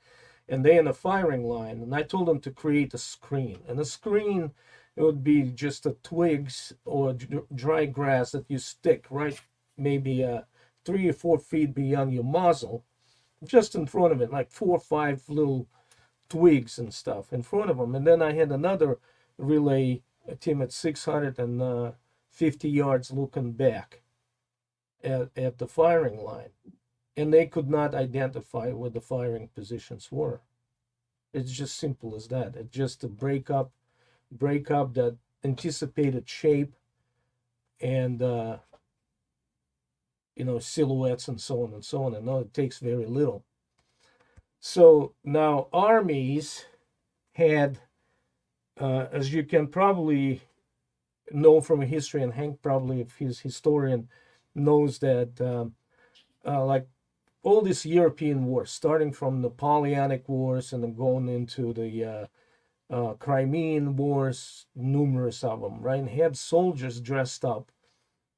and 0.48 0.64
they 0.64 0.78
in 0.78 0.86
a 0.86 0.92
firing 0.92 1.44
line 1.44 1.80
and 1.82 1.94
i 1.94 2.02
told 2.02 2.28
them 2.28 2.38
to 2.38 2.52
create 2.52 2.94
a 2.94 2.98
screen 2.98 3.58
and 3.68 3.78
the 3.78 3.84
screen 3.84 4.52
it 4.96 5.02
would 5.02 5.24
be 5.24 5.42
just 5.42 5.82
the 5.82 5.96
twigs 6.04 6.72
or 6.84 7.14
dry 7.54 7.84
grass 7.84 8.30
that 8.30 8.44
you 8.48 8.58
stick 8.58 9.06
right 9.10 9.40
maybe 9.76 10.24
uh, 10.24 10.42
three 10.84 11.08
or 11.08 11.12
four 11.12 11.38
feet 11.38 11.74
beyond 11.74 12.12
your 12.12 12.24
muzzle 12.24 12.84
just 13.44 13.74
in 13.74 13.86
front 13.86 14.12
of 14.12 14.20
it 14.20 14.30
like 14.32 14.50
four 14.50 14.76
or 14.76 14.80
five 14.80 15.22
little 15.28 15.66
twigs 16.28 16.78
and 16.78 16.92
stuff 16.92 17.32
in 17.32 17.42
front 17.42 17.70
of 17.70 17.78
them 17.78 17.94
and 17.94 18.06
then 18.06 18.20
i 18.22 18.32
had 18.32 18.50
another 18.50 18.98
relay 19.38 20.02
team 20.40 20.62
at 20.62 20.72
650 20.72 22.68
yards 22.68 23.10
looking 23.10 23.52
back 23.52 24.02
at, 25.04 25.30
at 25.36 25.58
the 25.58 25.68
firing 25.68 26.18
line 26.18 26.50
and 27.16 27.32
they 27.32 27.46
could 27.46 27.68
not 27.68 27.94
identify 27.94 28.70
where 28.72 28.90
the 28.90 29.00
firing 29.00 29.48
positions 29.54 30.12
were. 30.12 30.42
It's 31.32 31.52
just 31.52 31.78
simple 31.78 32.14
as 32.14 32.28
that. 32.28 32.54
It's 32.56 32.74
just 32.74 33.00
to 33.00 33.08
break 33.08 33.50
up, 33.50 33.72
break 34.30 34.70
up 34.70 34.94
that 34.94 35.16
anticipated 35.42 36.28
shape, 36.28 36.74
and 37.80 38.22
uh, 38.22 38.58
you 40.36 40.44
know 40.44 40.58
silhouettes 40.58 41.28
and 41.28 41.40
so 41.40 41.62
on 41.64 41.72
and 41.72 41.84
so 41.84 42.04
on. 42.04 42.14
And 42.14 42.26
no, 42.26 42.40
it 42.40 42.54
takes 42.54 42.78
very 42.78 43.06
little. 43.06 43.44
So 44.60 45.14
now 45.24 45.68
armies 45.72 46.64
had, 47.32 47.78
uh, 48.80 49.06
as 49.12 49.32
you 49.32 49.44
can 49.44 49.68
probably 49.68 50.42
know 51.30 51.60
from 51.60 51.80
history, 51.82 52.22
and 52.22 52.34
Hank 52.34 52.62
probably, 52.62 53.00
if 53.00 53.16
he's 53.16 53.40
historian, 53.40 54.08
knows 54.54 54.98
that. 55.00 55.40
Um, 55.40 55.74
uh, 56.46 56.64
like 56.64 56.86
all 57.42 57.62
these 57.62 57.84
European 57.86 58.44
wars, 58.44 58.70
starting 58.70 59.12
from 59.12 59.40
Napoleonic 59.40 60.28
Wars 60.28 60.72
and 60.72 60.82
then 60.82 60.94
going 60.94 61.28
into 61.28 61.72
the 61.72 62.04
uh, 62.04 62.26
uh, 62.90 63.14
Crimean 63.14 63.96
Wars, 63.96 64.66
numerous 64.74 65.42
of 65.44 65.60
them, 65.60 65.80
right? 65.80 65.98
And 65.98 66.08
had 66.08 66.36
soldiers 66.36 67.00
dressed 67.00 67.44
up 67.44 67.70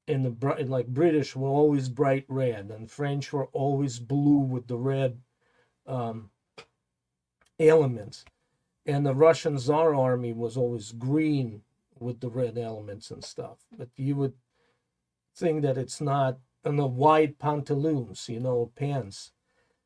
in 0.09 0.23
the 0.23 0.65
like 0.65 0.87
British 0.87 1.35
were 1.35 1.47
always 1.47 1.87
bright 1.87 2.25
red, 2.27 2.71
and 2.71 2.89
French 2.89 3.31
were 3.31 3.45
always 3.53 3.99
blue 3.99 4.39
with 4.39 4.67
the 4.67 4.77
red 4.77 5.21
um, 5.85 6.31
elements, 7.59 8.25
and 8.87 9.05
the 9.05 9.13
Russian 9.13 9.59
Tsar 9.59 9.93
army 9.93 10.33
was 10.33 10.57
always 10.57 10.91
green 10.91 11.61
with 11.99 12.21
the 12.21 12.29
red 12.29 12.57
elements 12.57 13.11
and 13.11 13.23
stuff. 13.23 13.59
But 13.77 13.89
you 13.95 14.15
would 14.15 14.33
think 15.35 15.61
that 15.61 15.77
it's 15.77 16.01
not 16.01 16.39
and 16.65 16.79
the 16.79 16.87
white 16.87 17.37
pantaloons, 17.37 18.27
you 18.27 18.39
know, 18.39 18.71
pants, 18.75 19.31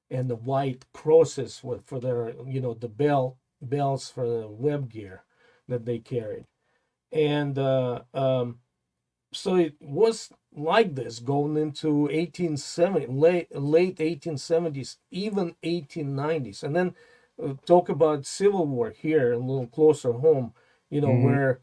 and 0.09 0.29
the 0.29 0.38
white 0.38 0.86
crosses 0.93 1.62
with 1.63 1.86
for 1.86 1.99
their, 1.99 2.33
you 2.47 2.62
know, 2.62 2.73
the 2.73 2.88
belt 2.88 3.36
belts 3.62 4.09
for 4.09 4.27
the 4.27 4.47
web 4.47 4.89
gear 4.89 5.23
that 5.67 5.86
they 5.86 5.99
carried, 5.99 6.45
and 7.12 7.59
uh, 7.59 8.01
um, 8.13 8.59
so 9.33 9.55
it 9.55 9.75
was 9.81 10.31
like 10.55 10.95
this 10.95 11.19
going 11.19 11.57
into 11.57 12.07
1870, 12.09 13.07
late 13.07 13.55
late 13.55 13.99
1870s, 13.99 14.97
even 15.11 15.55
1890s, 15.63 16.63
and 16.63 16.75
then 16.75 16.95
uh, 17.43 17.53
talk 17.65 17.89
about 17.89 18.25
Civil 18.25 18.65
War 18.67 18.91
here 18.91 19.33
a 19.33 19.37
little 19.37 19.67
closer 19.67 20.13
home, 20.13 20.53
you 20.89 21.01
know, 21.01 21.13
Mhm. 21.13 21.21
where 21.23 21.61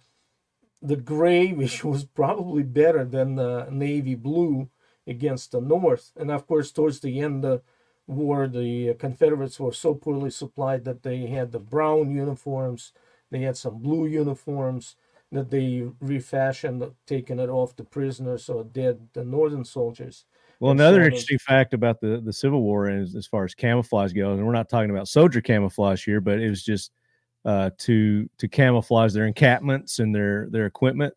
the 0.82 0.96
gray, 0.96 1.52
which 1.52 1.84
was 1.92 2.04
probably 2.04 2.62
better 2.62 3.04
than 3.04 3.34
the 3.36 3.68
navy 3.70 4.14
blue 4.14 4.68
against 5.06 5.52
the 5.52 5.60
North. 5.60 6.12
And 6.16 6.30
of 6.30 6.46
course, 6.46 6.70
towards 6.72 7.00
the 7.00 7.20
end 7.20 7.44
of 7.44 7.62
the 8.08 8.14
war, 8.14 8.48
the 8.48 8.94
Confederates 8.94 9.60
were 9.60 9.72
so 9.72 9.94
poorly 9.94 10.30
supplied 10.30 10.84
that 10.84 11.02
they 11.02 11.26
had 11.26 11.52
the 11.52 11.58
brown 11.60 12.10
uniforms, 12.14 12.92
they 13.30 13.40
had 13.40 13.56
some 13.56 13.78
blue 13.78 14.06
uniforms 14.06 14.96
that 15.32 15.50
they 15.50 15.86
refashioned, 16.00 16.84
taking 17.06 17.38
it 17.38 17.48
off 17.48 17.76
the 17.76 17.84
prisoners 17.84 18.48
or 18.48 18.64
dead 18.64 19.08
the 19.12 19.24
Northern 19.24 19.64
soldiers. 19.64 20.24
Well, 20.58 20.72
another 20.72 20.98
sort 20.98 21.06
interesting 21.06 21.38
fact 21.38 21.72
about 21.72 22.00
the 22.00 22.20
the 22.24 22.32
Civil 22.32 22.62
War 22.62 22.90
is 22.90 23.14
as 23.14 23.26
far 23.26 23.44
as 23.44 23.54
camouflage 23.54 24.12
goes, 24.12 24.38
and 24.38 24.46
we're 24.46 24.52
not 24.52 24.68
talking 24.68 24.90
about 24.90 25.08
soldier 25.08 25.40
camouflage 25.40 26.04
here, 26.04 26.20
but 26.20 26.38
it 26.40 26.50
was 26.50 26.62
just 26.62 26.92
uh, 27.44 27.70
to 27.78 28.28
to 28.38 28.48
camouflage 28.48 29.12
their 29.12 29.26
encampments 29.26 30.00
and 30.00 30.14
their 30.14 30.48
their 30.50 30.66
equipment. 30.66 31.14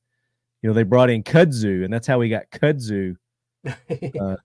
You 0.61 0.69
know, 0.69 0.73
they 0.73 0.83
brought 0.83 1.09
in 1.09 1.23
kudzu, 1.23 1.83
and 1.83 1.93
that's 1.93 2.07
how 2.07 2.19
we 2.19 2.29
got 2.29 2.49
kudzu 2.51 3.17
Uh, 4.19 4.35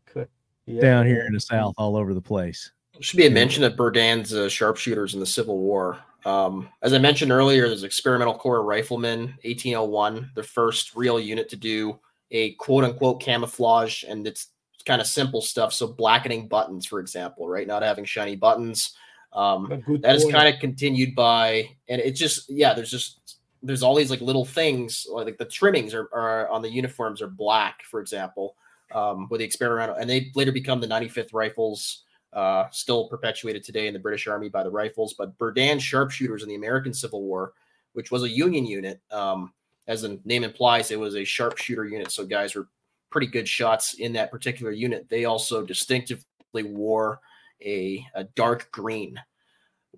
Yeah, 0.67 0.83
down 0.83 1.07
here 1.07 1.25
in 1.27 1.33
the 1.33 1.41
South, 1.41 1.73
all 1.79 1.97
over 1.97 2.13
the 2.13 2.21
place. 2.21 2.73
Should 3.01 3.17
be 3.17 3.27
a 3.27 3.31
mention 3.31 3.65
of 3.65 3.73
Berdan's 3.75 4.35
uh, 4.35 4.51
sharpshooters 4.51 5.15
in 5.15 5.21
the 5.21 5.27
Civil 5.27 5.59
War. 5.59 5.99
Um, 6.25 6.69
as 6.83 6.93
I 6.93 6.99
mentioned 6.99 7.33
earlier, 7.33 7.69
there's 7.69 7.85
Experimental 7.85 8.35
Corps 8.35 8.63
Riflemen, 8.63 9.21
1801, 9.45 10.33
the 10.35 10.43
first 10.43 10.95
real 10.95 11.21
unit 11.21 11.49
to 11.51 11.57
do 11.57 11.99
a 12.31 12.53
quote 12.55 12.85
unquote 12.85 13.21
camouflage, 13.21 14.05
and 14.05 14.27
it's 14.27 14.49
kind 14.85 15.01
of 15.01 15.07
simple 15.07 15.41
stuff. 15.41 15.73
So 15.73 15.87
blackening 15.87 16.49
buttons, 16.49 16.87
for 16.87 17.01
example, 17.01 17.49
right? 17.49 17.67
Not 17.67 17.83
having 17.83 18.05
shiny 18.05 18.37
buttons. 18.37 18.97
Um, 19.33 19.85
that 20.01 20.17
is 20.17 20.27
kind 20.31 20.53
of 20.53 20.61
continued 20.61 21.15
by, 21.15 21.69
and 21.89 22.01
it's 22.01 22.19
just 22.19 22.51
yeah, 22.51 22.75
there's 22.75 22.91
just 22.91 23.39
there's 23.63 23.83
all 23.83 23.95
these 23.95 24.11
like 24.11 24.21
little 24.21 24.45
things 24.45 25.07
like 25.11 25.37
the 25.37 25.45
trimmings 25.45 25.93
are, 25.95 26.09
are 26.13 26.49
on 26.49 26.63
the 26.63 26.71
uniforms 26.71 27.21
are 27.21 27.29
black, 27.29 27.83
for 27.83 28.01
example, 28.01 28.57
um, 28.95 29.29
with 29.31 29.41
the 29.41 29.45
experimental, 29.45 29.97
and 29.97 30.09
they 30.09 30.33
later 30.35 30.53
become 30.53 30.81
the 30.81 30.87
95th 30.87 31.35
Rifles 31.35 32.05
uh, 32.33 32.65
still 32.71 33.09
perpetuated 33.09 33.65
today 33.65 33.87
in 33.87 33.95
the 33.95 34.01
British 34.01 34.27
Army 34.27 34.49
by 34.49 34.63
the 34.63 34.71
Rifles. 34.71 35.15
But 35.15 35.37
Berdan 35.39 35.81
sharpshooters 35.81 36.43
in 36.43 36.49
the 36.49 36.55
American 36.55 36.93
Civil 36.93 37.23
War, 37.23 37.53
which 37.93 38.11
was 38.11 38.23
a 38.23 38.29
Union 38.29 38.67
unit, 38.67 39.01
um, 39.11 39.53
as 39.87 40.03
the 40.03 40.21
name 40.25 40.45
implies, 40.45 40.91
it 40.91 41.01
was 41.01 41.17
a 41.17 41.25
sharpshooter 41.25 41.87
unit. 41.87 42.13
So 42.13 42.25
guys 42.27 42.55
were 42.55 42.69
pretty 43.11 43.27
good 43.27 43.49
shots 43.49 43.95
in 43.95 44.13
that 44.13 44.31
particular 44.31 44.71
unit. 44.71 45.09
They 45.09 45.25
also 45.25 45.65
distinctively 45.65 46.63
wore 46.63 47.21
a, 47.65 48.05
a 48.15 48.25
dark 48.25 48.71
green, 48.71 49.19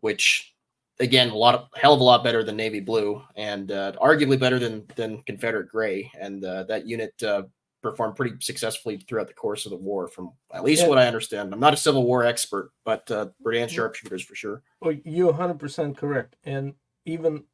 which 0.01 0.55
again 1.01 1.31
a 1.31 1.37
lot 1.37 1.55
of 1.55 1.69
hell 1.75 1.95
of 1.95 2.01
a 2.01 2.05
lot 2.05 2.23
better 2.23 2.45
than 2.45 2.57
navy 2.57 2.81
blue, 2.81 3.23
and 3.37 3.73
uh, 3.73 3.93
arguably 4.01 4.39
better 4.39 4.59
than 4.59 4.87
than 4.97 5.23
Confederate 5.25 5.69
gray. 5.69 6.11
And 6.19 6.45
uh, 6.45 6.65
that 6.65 6.87
unit 6.87 7.21
uh, 7.23 7.43
performed 7.83 8.17
pretty 8.17 8.37
successfully 8.41 8.99
throughout 8.99 9.29
the 9.29 9.35
course 9.35 9.65
of 9.67 9.71
the 9.71 9.77
war, 9.77 10.07
from 10.09 10.33
at 10.53 10.65
least 10.65 10.83
Yeah. 10.83 10.89
what 10.89 10.99
I 10.99 11.07
understand. 11.07 11.53
I'm 11.53 11.61
not 11.61 11.75
a 11.75 11.77
Civil 11.79 12.05
War 12.05 12.25
expert, 12.25 12.73
but 12.85 13.11
uh, 13.11 13.29
Berdan 13.43 13.69
sharpshooters 13.69 14.23
for 14.23 14.35
sure. 14.35 14.63
Well, 14.81 14.97
you're 15.05 15.33
100% 15.33 15.97
correct. 15.97 16.37
And 16.45 16.75
even 17.05 17.45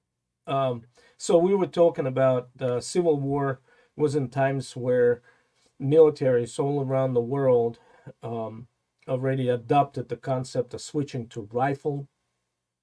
um, 0.47 0.83
so 1.17 1.39
we 1.39 1.55
were 1.55 1.67
talking 1.67 2.07
about 2.07 2.51
the 2.57 2.81
Civil 2.81 3.19
War 3.21 3.61
was 3.97 4.15
in 4.15 4.29
times 4.29 4.77
where 4.77 5.23
militaries 5.81 6.59
all 6.59 6.83
around 6.83 7.15
the 7.15 7.21
world 7.21 7.79
um, 8.23 8.67
already 9.09 9.49
adopted 9.51 10.09
the 10.09 10.17
concept 10.17 10.75
of 10.75 10.81
switching 10.81 11.29
to 11.29 11.49
rifle 11.53 12.09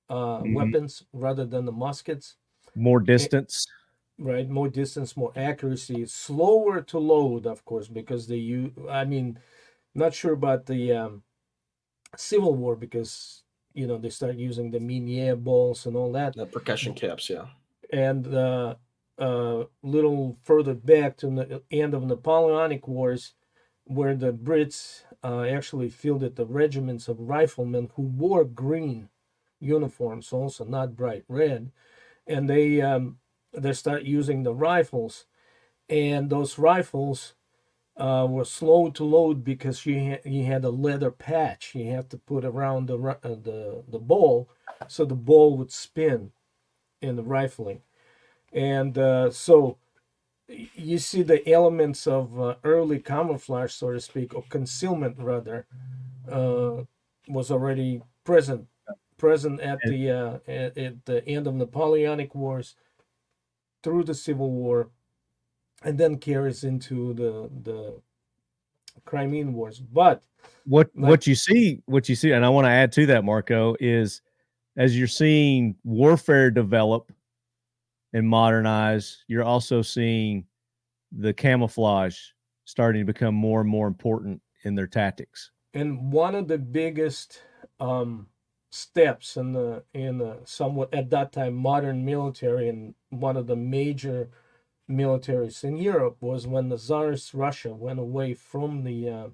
uh, 0.10 0.41
Mhm. 0.41 0.53
weapons 0.56 1.03
rather 1.13 1.45
than 1.45 1.65
the 1.65 1.71
muskets. 1.71 2.36
More 2.75 2.99
distance. 2.99 3.65
Right, 4.23 4.49
more 4.49 4.69
distance, 4.69 5.17
more 5.17 5.33
accuracy, 5.36 6.05
slower 6.05 6.79
to 6.83 6.97
load, 6.97 7.45
of 7.45 7.65
course, 7.65 7.89
because 7.89 8.27
they 8.27 8.38
use. 8.38 8.71
I 8.89 9.03
mean, 9.03 9.38
not 9.93 10.13
sure 10.13 10.31
about 10.31 10.65
the 10.65 10.93
um, 10.93 11.23
Civil 12.15 12.55
War 12.55 12.77
because 12.77 13.43
you 13.73 13.86
know 13.86 13.97
they 13.97 14.09
start 14.09 14.36
using 14.36 14.71
the 14.71 14.79
Minié 14.79 15.38
balls 15.38 15.86
and 15.86 15.97
all 15.97 16.13
that. 16.13 16.38
The 16.38 16.45
percussion 16.45 16.93
caps, 16.93 17.29
yeah. 17.29 17.47
and 17.91 18.33
uh, 18.33 18.75
uh, 19.19 19.65
little 19.81 20.38
further 20.43 20.73
back 20.73 21.17
to 21.17 21.27
the 21.27 21.62
end 21.69 21.93
of 21.93 22.05
Napoleonic 22.05 22.88
Wars, 22.88 23.33
where 23.83 24.15
the 24.15 24.31
Brits 24.31 25.03
uh, 25.21 25.41
actually 25.41 25.89
fielded 25.89 26.38
the 26.38 26.45
regiments 26.45 27.09
of 27.09 27.19
riflemen 27.19 27.89
who 27.95 28.03
wore 28.03 28.45
green 28.45 29.09
uniforms, 29.59 30.31
also 30.31 30.63
not 30.63 30.95
bright 30.95 31.25
red, 31.27 31.71
and 32.25 32.49
they 32.49 32.79
um, 32.81 33.17
they 33.54 33.74
start 33.74 34.04
using 34.04 34.44
the 34.44 34.54
rifles, 34.54 35.26
and 35.89 36.30
those 36.30 36.58
rifles 36.58 37.34
uh, 37.98 38.26
were 38.30 38.46
slow 38.46 38.89
to 38.89 39.04
load 39.04 39.44
because 39.44 39.86
you 39.86 40.00
had, 40.00 40.22
you 40.26 40.46
had 40.46 40.66
a 40.66 40.70
leather 40.70 41.12
patch 41.12 41.76
you 41.76 41.92
had 41.92 42.10
to 42.10 42.18
put 42.18 42.44
around 42.44 42.88
the 42.88 42.98
uh, 42.98 43.16
the 43.24 43.84
the 43.88 44.00
ball, 44.00 44.50
so 44.88 45.06
the 45.06 45.16
ball 45.16 45.58
would 45.58 45.72
spin 45.72 46.32
in 47.02 47.16
the 47.16 47.24
rifling, 47.24 47.82
and 48.52 48.98
uh, 48.98 49.30
so 49.30 49.78
you 50.48 50.98
see 50.98 51.24
the 51.24 51.48
elements 51.50 52.08
of 52.08 52.39
uh, 52.39 52.56
early 52.63 53.00
camouflage, 53.00 53.72
so 53.74 53.92
to 53.92 54.00
speak, 54.00 54.34
or 54.34 54.44
concealment 54.50 55.16
rather, 55.18 55.66
uh, 56.30 56.84
was 57.28 57.52
already 57.52 58.02
present 58.24 58.68
present 59.18 59.62
at 59.62 59.80
the 59.86 60.12
uh, 60.12 60.52
at, 60.52 60.78
at 60.78 61.06
the 61.06 61.26
end 61.28 61.48
of 61.48 61.54
Napoleonic 61.54 62.36
Wars, 62.36 62.76
through 63.84 64.06
the 64.06 64.13
Civil 64.13 64.52
War, 64.52 64.89
and 65.84 65.98
then 65.98 66.17
carries 66.17 66.63
into 66.63 67.13
the 67.13 67.50
the 67.63 68.02
Crimean 69.06 69.54
Wars. 69.54 69.80
But 69.80 70.24
what 70.65 70.89
Like- 70.96 71.10
what 71.10 71.28
you 71.28 71.36
see 71.36 71.82
what 71.86 72.10
you 72.10 72.15
see 72.15 72.32
and 72.32 72.46
i 72.46 72.50
want 72.50 72.65
to 72.65 72.69
add 72.69 72.91
to 72.91 73.06
that 73.06 73.24
marco 73.24 73.76
is 73.80 74.22
as 74.76 74.98
you're 74.98 75.08
seeing 75.08 75.76
warfare 75.86 76.52
develop 76.52 77.12
and 78.12 78.28
modernize 78.28 79.24
you're 79.28 79.43
also 79.43 79.82
seeing 79.82 80.46
the 81.13 81.34
camouflage 81.34 82.17
starting 82.65 83.02
to 83.02 83.06
become 83.06 83.34
more 83.34 83.62
and 83.62 83.69
more 83.69 83.88
important 83.88 84.41
in 84.65 84.76
their 84.76 84.88
tactics 84.88 85.52
and 85.74 86.12
one 86.12 86.36
of 86.36 86.48
the 86.50 86.58
biggest 86.58 87.41
um, 87.80 88.28
steps 88.73 89.38
in 89.38 89.53
the 89.53 89.83
in 89.93 90.17
the 90.17 90.36
somewhat 90.45 90.91
at 90.91 91.07
that 91.12 91.31
time 91.31 91.53
modern 91.53 92.03
military 92.03 92.67
and 92.67 92.95
one 93.12 93.38
of 93.38 93.45
the 93.45 93.55
major 93.55 94.27
militaries 94.89 95.63
in 95.63 95.77
Europe 95.77 96.17
was 96.21 96.47
when 96.47 96.69
the 96.69 96.77
Tsarist 96.77 97.36
Russia 97.36 97.71
went 97.71 97.99
away 97.99 98.33
from 98.33 98.83
the 98.83 99.31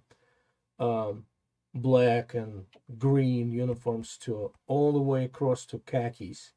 uh, 0.79 0.83
um, 0.83 1.25
black 1.73 2.33
and 2.33 2.65
green 2.97 3.49
uniforms 3.49 4.17
to 4.17 4.51
all 4.67 4.91
the 4.91 4.99
way 4.99 5.23
across 5.23 5.65
to 5.67 5.79
khakis. 5.79 6.51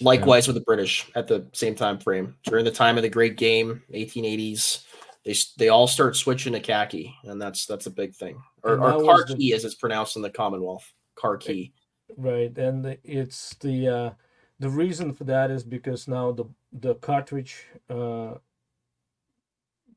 Likewise 0.00 0.46
with 0.46 0.56
the 0.56 0.62
British 0.62 1.10
at 1.14 1.28
the 1.28 1.46
same 1.52 1.74
time 1.74 1.98
frame. 1.98 2.36
During 2.44 2.64
the 2.64 2.70
time 2.70 2.96
of 2.96 3.02
the 3.02 3.10
Great 3.10 3.36
Game, 3.36 3.82
1880s, 3.92 4.84
they 5.24 5.34
they 5.58 5.68
all 5.68 5.86
start 5.86 6.16
switching 6.16 6.52
to 6.52 6.60
khaki, 6.60 7.14
and 7.24 7.40
that's 7.40 7.66
that's 7.66 7.86
a 7.86 7.90
big 7.90 8.14
thing. 8.14 8.42
Or, 8.62 8.74
or 8.74 9.02
was 9.04 9.34
the- 9.36 9.52
as 9.52 9.64
it's 9.64 9.74
pronounced 9.74 10.16
in 10.16 10.22
the 10.22 10.30
Commonwealth. 10.30 10.92
Car 11.14 11.36
key. 11.36 11.72
Right, 12.16 12.56
and 12.58 12.84
the- 12.84 12.98
it's 13.04 13.54
the 13.56 13.88
uh, 13.88 14.10
the 14.58 14.68
reason 14.68 15.12
for 15.12 15.24
that 15.24 15.50
is 15.50 15.64
because 15.64 16.08
now 16.08 16.32
the 16.32 16.44
the 16.72 16.94
cartridge 16.96 17.64
uh, 17.88 18.34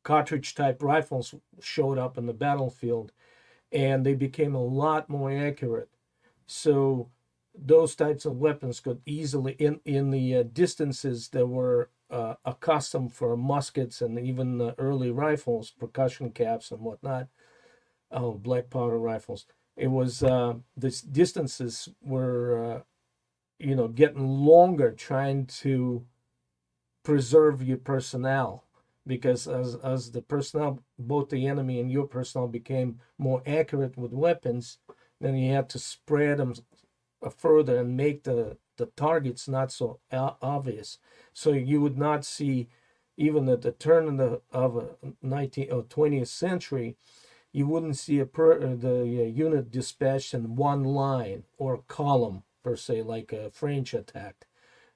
cartridge 0.03 0.55
type 0.55 0.81
rifles 0.81 1.35
showed 1.59 1.97
up 1.97 2.17
in 2.17 2.25
the 2.25 2.33
battlefield, 2.33 3.11
and 3.71 4.05
they 4.05 4.13
became 4.13 4.55
a 4.55 4.63
lot 4.63 5.09
more 5.09 5.31
accurate. 5.31 5.89
So 6.45 7.09
those 7.59 7.95
types 7.95 8.25
of 8.25 8.37
weapons 8.37 8.79
could 8.79 9.01
easily 9.05 9.53
in 9.53 9.81
in 9.83 10.11
the 10.11 10.37
uh, 10.37 10.43
distances 10.53 11.27
that 11.29 11.45
were 11.45 11.89
uh, 12.09 12.35
accustomed 12.45 13.13
for 13.13 13.35
muskets 13.35 14.01
and 14.01 14.19
even 14.19 14.57
the 14.57 14.75
early 14.77 15.11
rifles, 15.11 15.71
percussion 15.71 16.31
caps 16.31 16.71
and 16.71 16.81
whatnot, 16.81 17.27
oh, 18.11 18.33
black 18.33 18.69
powder 18.69 18.99
rifles. 18.99 19.45
It 19.75 19.87
was 19.87 20.23
uh, 20.23 20.55
the 20.75 20.89
distances 21.11 21.89
were, 22.01 22.75
uh, 22.75 22.79
you 23.59 23.75
know, 23.75 23.87
getting 23.87 24.27
longer, 24.27 24.91
trying 24.91 25.45
to 25.47 26.05
preserve 27.03 27.63
your 27.63 27.77
personnel 27.77 28.63
because 29.05 29.47
as 29.47 29.75
as 29.75 30.11
the 30.11 30.21
personnel, 30.21 30.83
both 30.99 31.29
the 31.29 31.47
enemy 31.47 31.79
and 31.79 31.91
your 31.91 32.05
personnel 32.07 32.47
became 32.47 32.99
more 33.17 33.41
accurate 33.47 33.97
with 33.97 34.11
weapons, 34.11 34.79
then 35.21 35.35
you 35.37 35.53
had 35.53 35.69
to 35.69 35.79
spread 35.79 36.37
them 36.37 36.53
uh, 36.53 36.76
further 37.35 37.77
and 37.79 37.97
make 37.97 38.23
the 38.23 38.57
the 38.77 38.87
targets 38.87 39.47
not 39.47 39.71
so 39.71 39.99
obvious. 40.11 40.99
So 41.33 41.51
you 41.51 41.81
would 41.81 41.97
not 41.97 42.23
see, 42.23 42.69
even 43.17 43.49
at 43.49 43.63
the 43.63 43.71
turn 43.71 44.07
of 44.07 44.17
the 44.17 44.41
of 44.51 44.77
a 44.77 44.87
19th 45.25 45.73
or 45.73 45.83
20th 45.83 46.27
century, 46.27 46.95
you 47.51 47.67
wouldn't 47.67 47.97
see 47.97 48.19
a 48.19 48.25
per, 48.25 48.53
uh, 48.53 48.75
the 48.75 49.01
uh, 49.01 49.25
unit 49.25 49.71
dispatched 49.71 50.33
in 50.33 50.55
one 50.55 50.83
line 50.83 51.43
or 51.57 51.79
column 51.87 52.43
per 52.63 52.75
se, 52.75 53.01
like 53.01 53.33
a 53.33 53.49
French 53.49 53.93
attack, 53.93 54.45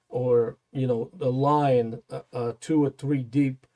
or 0.08 0.58
you 0.72 0.86
know 0.86 1.10
the 1.12 1.32
line 1.32 2.02
uh, 2.10 2.20
uh, 2.32 2.52
two 2.60 2.84
or 2.84 2.90
three 2.90 3.22
deep, 3.22 3.66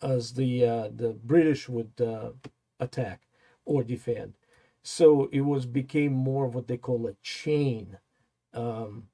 as 0.00 0.34
the 0.34 0.64
uh, 0.66 0.88
the 0.94 1.10
British 1.22 1.68
would 1.68 1.92
uh, 2.00 2.30
attack 2.80 3.22
or 3.64 3.82
defend. 3.82 4.34
So 4.82 5.28
it 5.32 5.42
was 5.42 5.66
became 5.66 6.12
more 6.12 6.46
of 6.46 6.54
what 6.54 6.68
they 6.68 6.76
call 6.76 7.06
a 7.06 7.14
chain, 7.22 7.98
um, 8.54 9.08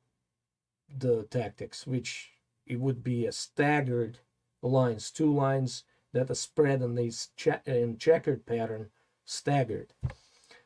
the 0.89 1.25
tactics, 1.25 1.87
which 1.87 2.33
it 2.67 2.81
would 2.81 3.03
be 3.03 3.27
a 3.27 3.33
staggered 3.33 4.19
lines, 4.63 5.11
two 5.11 5.33
lines 5.33 5.85
that 6.13 6.31
are 6.31 6.35
spread 6.35 6.83
in 6.83 6.95
these 6.95 7.31
che- 7.37 7.61
in 7.67 7.99
checkered 7.99 8.47
pattern, 8.47 8.91
staggered. 9.25 9.93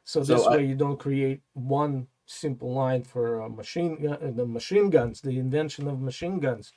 So, 0.04 0.22
So 0.22 0.34
this 0.34 0.46
I- 0.48 0.56
way 0.56 0.66
you 0.66 0.74
don't 0.76 0.98
create 1.00 1.42
one 1.54 2.08
simple 2.26 2.72
line 2.72 3.02
for 3.04 3.42
uh, 3.42 3.48
machine 3.48 4.00
gun, 4.02 4.36
the 4.36 4.46
machine 4.46 4.90
guns. 4.90 5.20
The 5.20 5.38
invention 5.38 5.88
of 5.88 6.00
machine 6.00 6.40
guns 6.40 6.72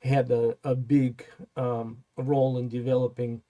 had 0.00 0.30
a, 0.30 0.56
a 0.64 0.74
big 0.74 1.24
um, 1.56 2.04
role 2.16 2.58
in 2.58 2.68
developing 2.68 3.42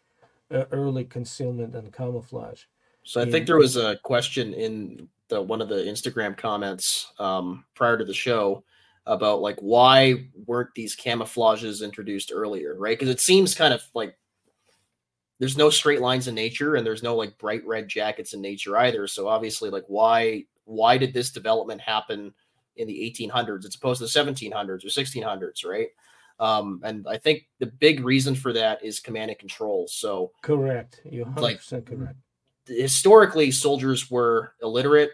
uh, 0.51 0.67
early 0.73 1.05
concealment 1.05 1.75
and 1.77 1.93
camouflage. 1.93 2.65
So 3.11 3.21
I 3.21 3.25
Yeah. 3.25 3.33
think 3.33 3.47
there 3.49 3.59
was 3.59 3.77
a 3.77 3.97
question 4.05 4.55
in 4.55 5.09
the 5.27 5.43
one 5.43 5.61
of 5.61 5.69
the 5.69 5.83
Instagram 5.83 6.37
comments 6.37 7.13
um, 7.19 7.65
prior 7.75 7.99
to 7.99 8.05
the 8.05 8.15
show 8.15 8.63
about 9.05 9.41
like 9.41 9.59
why 9.59 10.29
weren't 10.47 10.73
these 10.77 10.95
camouflages 10.95 11.83
introduced 11.83 12.31
earlier, 12.33 12.77
right? 12.79 12.97
Because 12.97 13.09
it 13.13 13.19
seems 13.19 13.53
kind 13.53 13.75
of 13.75 13.83
like 13.95 14.17
there's 15.41 15.57
no 15.57 15.71
straight 15.71 16.01
lines 16.01 16.29
in 16.29 16.37
nature 16.37 16.77
and 16.77 16.87
there's 16.87 17.03
no 17.03 17.17
like 17.17 17.37
bright 17.37 17.67
red 17.67 17.89
jackets 17.89 18.33
in 18.33 18.41
nature 18.41 18.77
either. 18.77 19.09
So 19.09 19.27
obviously, 19.27 19.71
like 19.71 19.85
why 19.89 20.45
why 20.67 20.97
did 20.97 21.13
this 21.13 21.33
development 21.33 21.81
happen 21.81 22.33
in 22.77 22.87
the 22.87 23.13
1800s 23.19 23.65
as 23.65 23.75
opposed 23.75 23.99
to 23.99 24.05
the 24.05 24.31
1700s 24.31 24.85
or 24.85 24.89
1600s, 24.89 25.65
right? 25.65 25.89
Um, 26.39 26.81
and 26.85 27.05
I 27.09 27.19
think 27.19 27.49
the 27.59 27.67
big 27.67 28.05
reason 28.05 28.37
for 28.37 28.53
that 28.53 28.85
is 28.85 29.01
command 29.01 29.31
and 29.33 29.39
control. 29.41 29.89
So 29.89 30.31
Correct. 30.43 31.01
You're 31.11 31.27
100% 31.27 31.41
Like- 31.43 31.87
correct. 31.87 32.17
Historically 32.71 33.51
soldiers 33.51 34.11
were 34.11 34.53
illiterate 34.63 35.11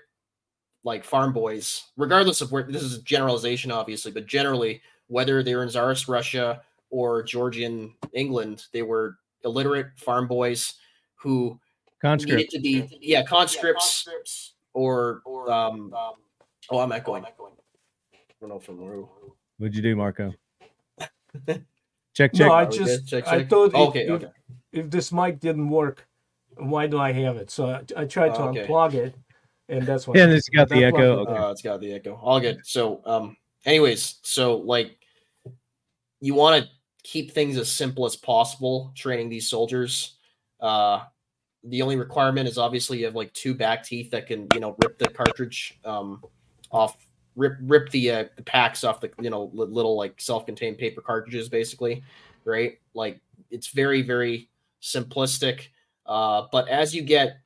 like 0.84 1.02
farm 1.04 1.32
boys 1.32 1.84
regardless 1.96 2.40
of 2.40 2.52
where 2.52 2.62
this 2.62 2.82
is 2.82 2.98
a 2.98 3.02
generalization 3.02 3.72
obviously 3.72 4.12
but 4.12 4.26
generally 4.26 4.80
whether 5.08 5.42
they 5.42 5.54
were 5.54 5.62
in 5.62 5.68
tsarist 5.68 6.06
russia 6.06 6.60
or 6.90 7.22
georgian 7.22 7.94
england 8.12 8.64
they 8.72 8.82
were 8.82 9.16
illiterate 9.44 9.88
farm 9.96 10.28
boys 10.28 10.74
who 11.14 11.58
conscript 12.00 12.36
needed 12.36 12.50
to 12.50 12.60
be 12.60 12.98
yeah. 13.00 13.22
conscripts 13.22 14.54
or 14.74 15.22
um 15.50 15.92
oh 16.70 16.78
i'm 16.78 16.92
echoing. 16.92 17.24
I 17.24 17.30
don't 18.40 18.50
know 18.50 18.58
from 18.58 18.76
who 18.76 19.08
what'd 19.58 19.74
you 19.74 19.82
do 19.82 19.96
marco? 19.96 20.34
Check 21.46 21.62
check. 22.14 22.34
No, 22.34 22.52
I 22.52 22.64
Are 22.64 22.70
we 22.70 22.78
good? 22.78 22.86
just 22.86 23.08
Check, 23.08 23.26
I 23.26 23.44
thought 23.44 23.68
if, 23.68 23.74
okay 23.74 24.00
if, 24.02 24.10
okay. 24.10 24.30
if 24.72 24.90
this 24.90 25.10
mic 25.10 25.40
didn't 25.40 25.70
work, 25.70 26.06
why 26.56 26.86
do 26.86 26.98
I 26.98 27.12
have 27.12 27.36
it? 27.36 27.50
So 27.50 27.66
I, 27.70 27.82
I 28.02 28.04
tried 28.04 28.34
to 28.34 28.42
Okay. 28.42 28.66
unplug 28.66 28.94
it, 28.94 29.14
and 29.68 29.86
that's 29.86 30.06
why. 30.06 30.14
Yeah, 30.16 30.24
and 30.24 30.32
it's 30.32 30.48
got 30.48 30.68
the 30.68 30.80
that's 30.80 30.92
why- 30.92 31.00
echo. 31.00 31.18
Okay. 31.20 31.32
Uh, 31.32 31.50
it's 31.50 31.62
got 31.62 31.80
the 31.80 31.92
echo. 31.92 32.14
All 32.22 32.40
good. 32.40 32.60
So, 32.64 33.02
um, 33.04 33.36
anyways, 33.64 34.16
so 34.22 34.56
like 34.56 34.98
you 36.20 36.34
want 36.34 36.62
to 36.64 36.70
keep 37.02 37.32
things 37.32 37.56
as 37.56 37.70
simple 37.70 38.04
as 38.04 38.16
possible 38.16 38.92
training 38.96 39.28
these 39.28 39.48
soldiers. 39.48 40.16
Uh, 40.60 41.00
the 41.64 41.82
only 41.82 41.96
requirement 41.96 42.48
is 42.48 42.58
obviously 42.58 42.98
you 42.98 43.04
have 43.04 43.14
like 43.14 43.32
two 43.32 43.54
back 43.54 43.84
teeth 43.84 44.10
that 44.10 44.26
can 44.26 44.46
you 44.54 44.60
know 44.60 44.76
rip 44.82 44.98
the 44.98 45.08
cartridge 45.08 45.78
um, 45.84 46.22
off, 46.70 46.96
rip 47.36 47.56
rip 47.62 47.90
the 47.90 48.10
uh, 48.10 48.24
the 48.36 48.42
packs 48.42 48.82
off 48.84 49.00
the 49.00 49.10
you 49.20 49.30
know 49.30 49.50
li- 49.52 49.66
little 49.68 49.96
like 49.96 50.20
self-contained 50.20 50.78
paper 50.78 51.00
cartridges 51.00 51.48
basically, 51.48 52.02
right? 52.44 52.78
Like 52.94 53.20
it's 53.50 53.68
very 53.68 54.02
very 54.02 54.48
simplistic. 54.82 55.68
Uh, 56.06 56.46
but 56.52 56.68
as 56.68 56.94
you 56.94 57.02
get 57.02 57.38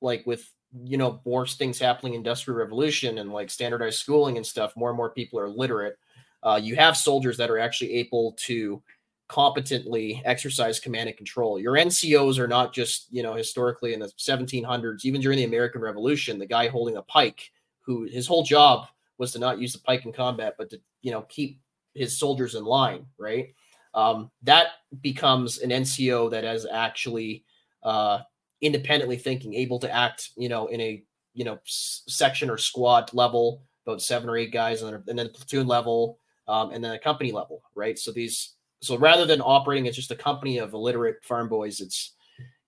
like 0.00 0.26
with 0.26 0.50
you 0.84 0.96
know 0.96 1.20
worse 1.24 1.56
things 1.56 1.78
happening 1.78 2.14
industrial 2.14 2.58
revolution 2.58 3.18
and 3.18 3.32
like 3.32 3.50
standardized 3.50 3.98
schooling 3.98 4.36
and 4.36 4.46
stuff 4.46 4.76
more 4.76 4.90
and 4.90 4.96
more 4.96 5.10
people 5.10 5.38
are 5.38 5.48
literate 5.48 5.96
uh, 6.42 6.60
you 6.62 6.76
have 6.76 6.96
soldiers 6.96 7.36
that 7.36 7.50
are 7.50 7.58
actually 7.58 7.94
able 7.94 8.32
to 8.32 8.82
competently 9.28 10.22
exercise 10.24 10.80
command 10.80 11.08
and 11.08 11.16
control. 11.16 11.60
Your 11.60 11.74
ncos 11.74 12.38
are 12.38 12.48
not 12.48 12.72
just 12.72 13.06
you 13.10 13.22
know 13.22 13.34
historically 13.34 13.92
in 13.92 14.00
the 14.00 14.06
1700s 14.18 15.04
even 15.04 15.20
during 15.20 15.36
the 15.36 15.44
american 15.44 15.82
revolution 15.82 16.38
the 16.38 16.46
guy 16.46 16.66
holding 16.68 16.96
a 16.96 17.02
pike 17.02 17.50
who 17.80 18.04
his 18.04 18.26
whole 18.26 18.42
job 18.42 18.86
was 19.18 19.32
to 19.32 19.38
not 19.38 19.58
use 19.58 19.72
the 19.72 19.80
pike 19.80 20.06
in 20.06 20.12
combat 20.12 20.54
but 20.56 20.70
to 20.70 20.80
you 21.02 21.10
know 21.10 21.22
keep 21.22 21.60
his 21.94 22.18
soldiers 22.18 22.54
in 22.54 22.64
line 22.64 23.04
right? 23.18 23.54
Um, 23.94 24.30
that 24.42 24.68
becomes 25.02 25.58
an 25.58 25.70
nco 25.70 26.30
that 26.30 26.44
has 26.44 26.66
actually 26.70 27.44
uh, 27.82 28.20
independently 28.60 29.16
thinking, 29.16 29.54
able 29.54 29.78
to 29.78 29.94
act, 29.94 30.30
you 30.36 30.48
know, 30.48 30.66
in 30.66 30.80
a 30.80 31.02
you 31.34 31.44
know 31.44 31.58
s- 31.66 32.02
section 32.08 32.50
or 32.50 32.58
squad 32.58 33.12
level, 33.14 33.62
about 33.86 34.02
seven 34.02 34.28
or 34.28 34.36
eight 34.36 34.52
guys, 34.52 34.82
and 34.82 34.92
then, 34.92 35.02
and 35.08 35.18
then 35.18 35.28
platoon 35.30 35.66
level, 35.66 36.18
um, 36.46 36.70
and 36.70 36.82
then 36.82 36.92
a 36.92 36.98
company 36.98 37.32
level, 37.32 37.62
right? 37.74 37.98
So 37.98 38.12
these, 38.12 38.54
so 38.80 38.96
rather 38.96 39.26
than 39.26 39.40
operating 39.40 39.88
as 39.88 39.96
just 39.96 40.10
a 40.10 40.16
company 40.16 40.58
of 40.58 40.72
illiterate 40.72 41.22
farm 41.22 41.48
boys, 41.48 41.80
it's 41.80 42.14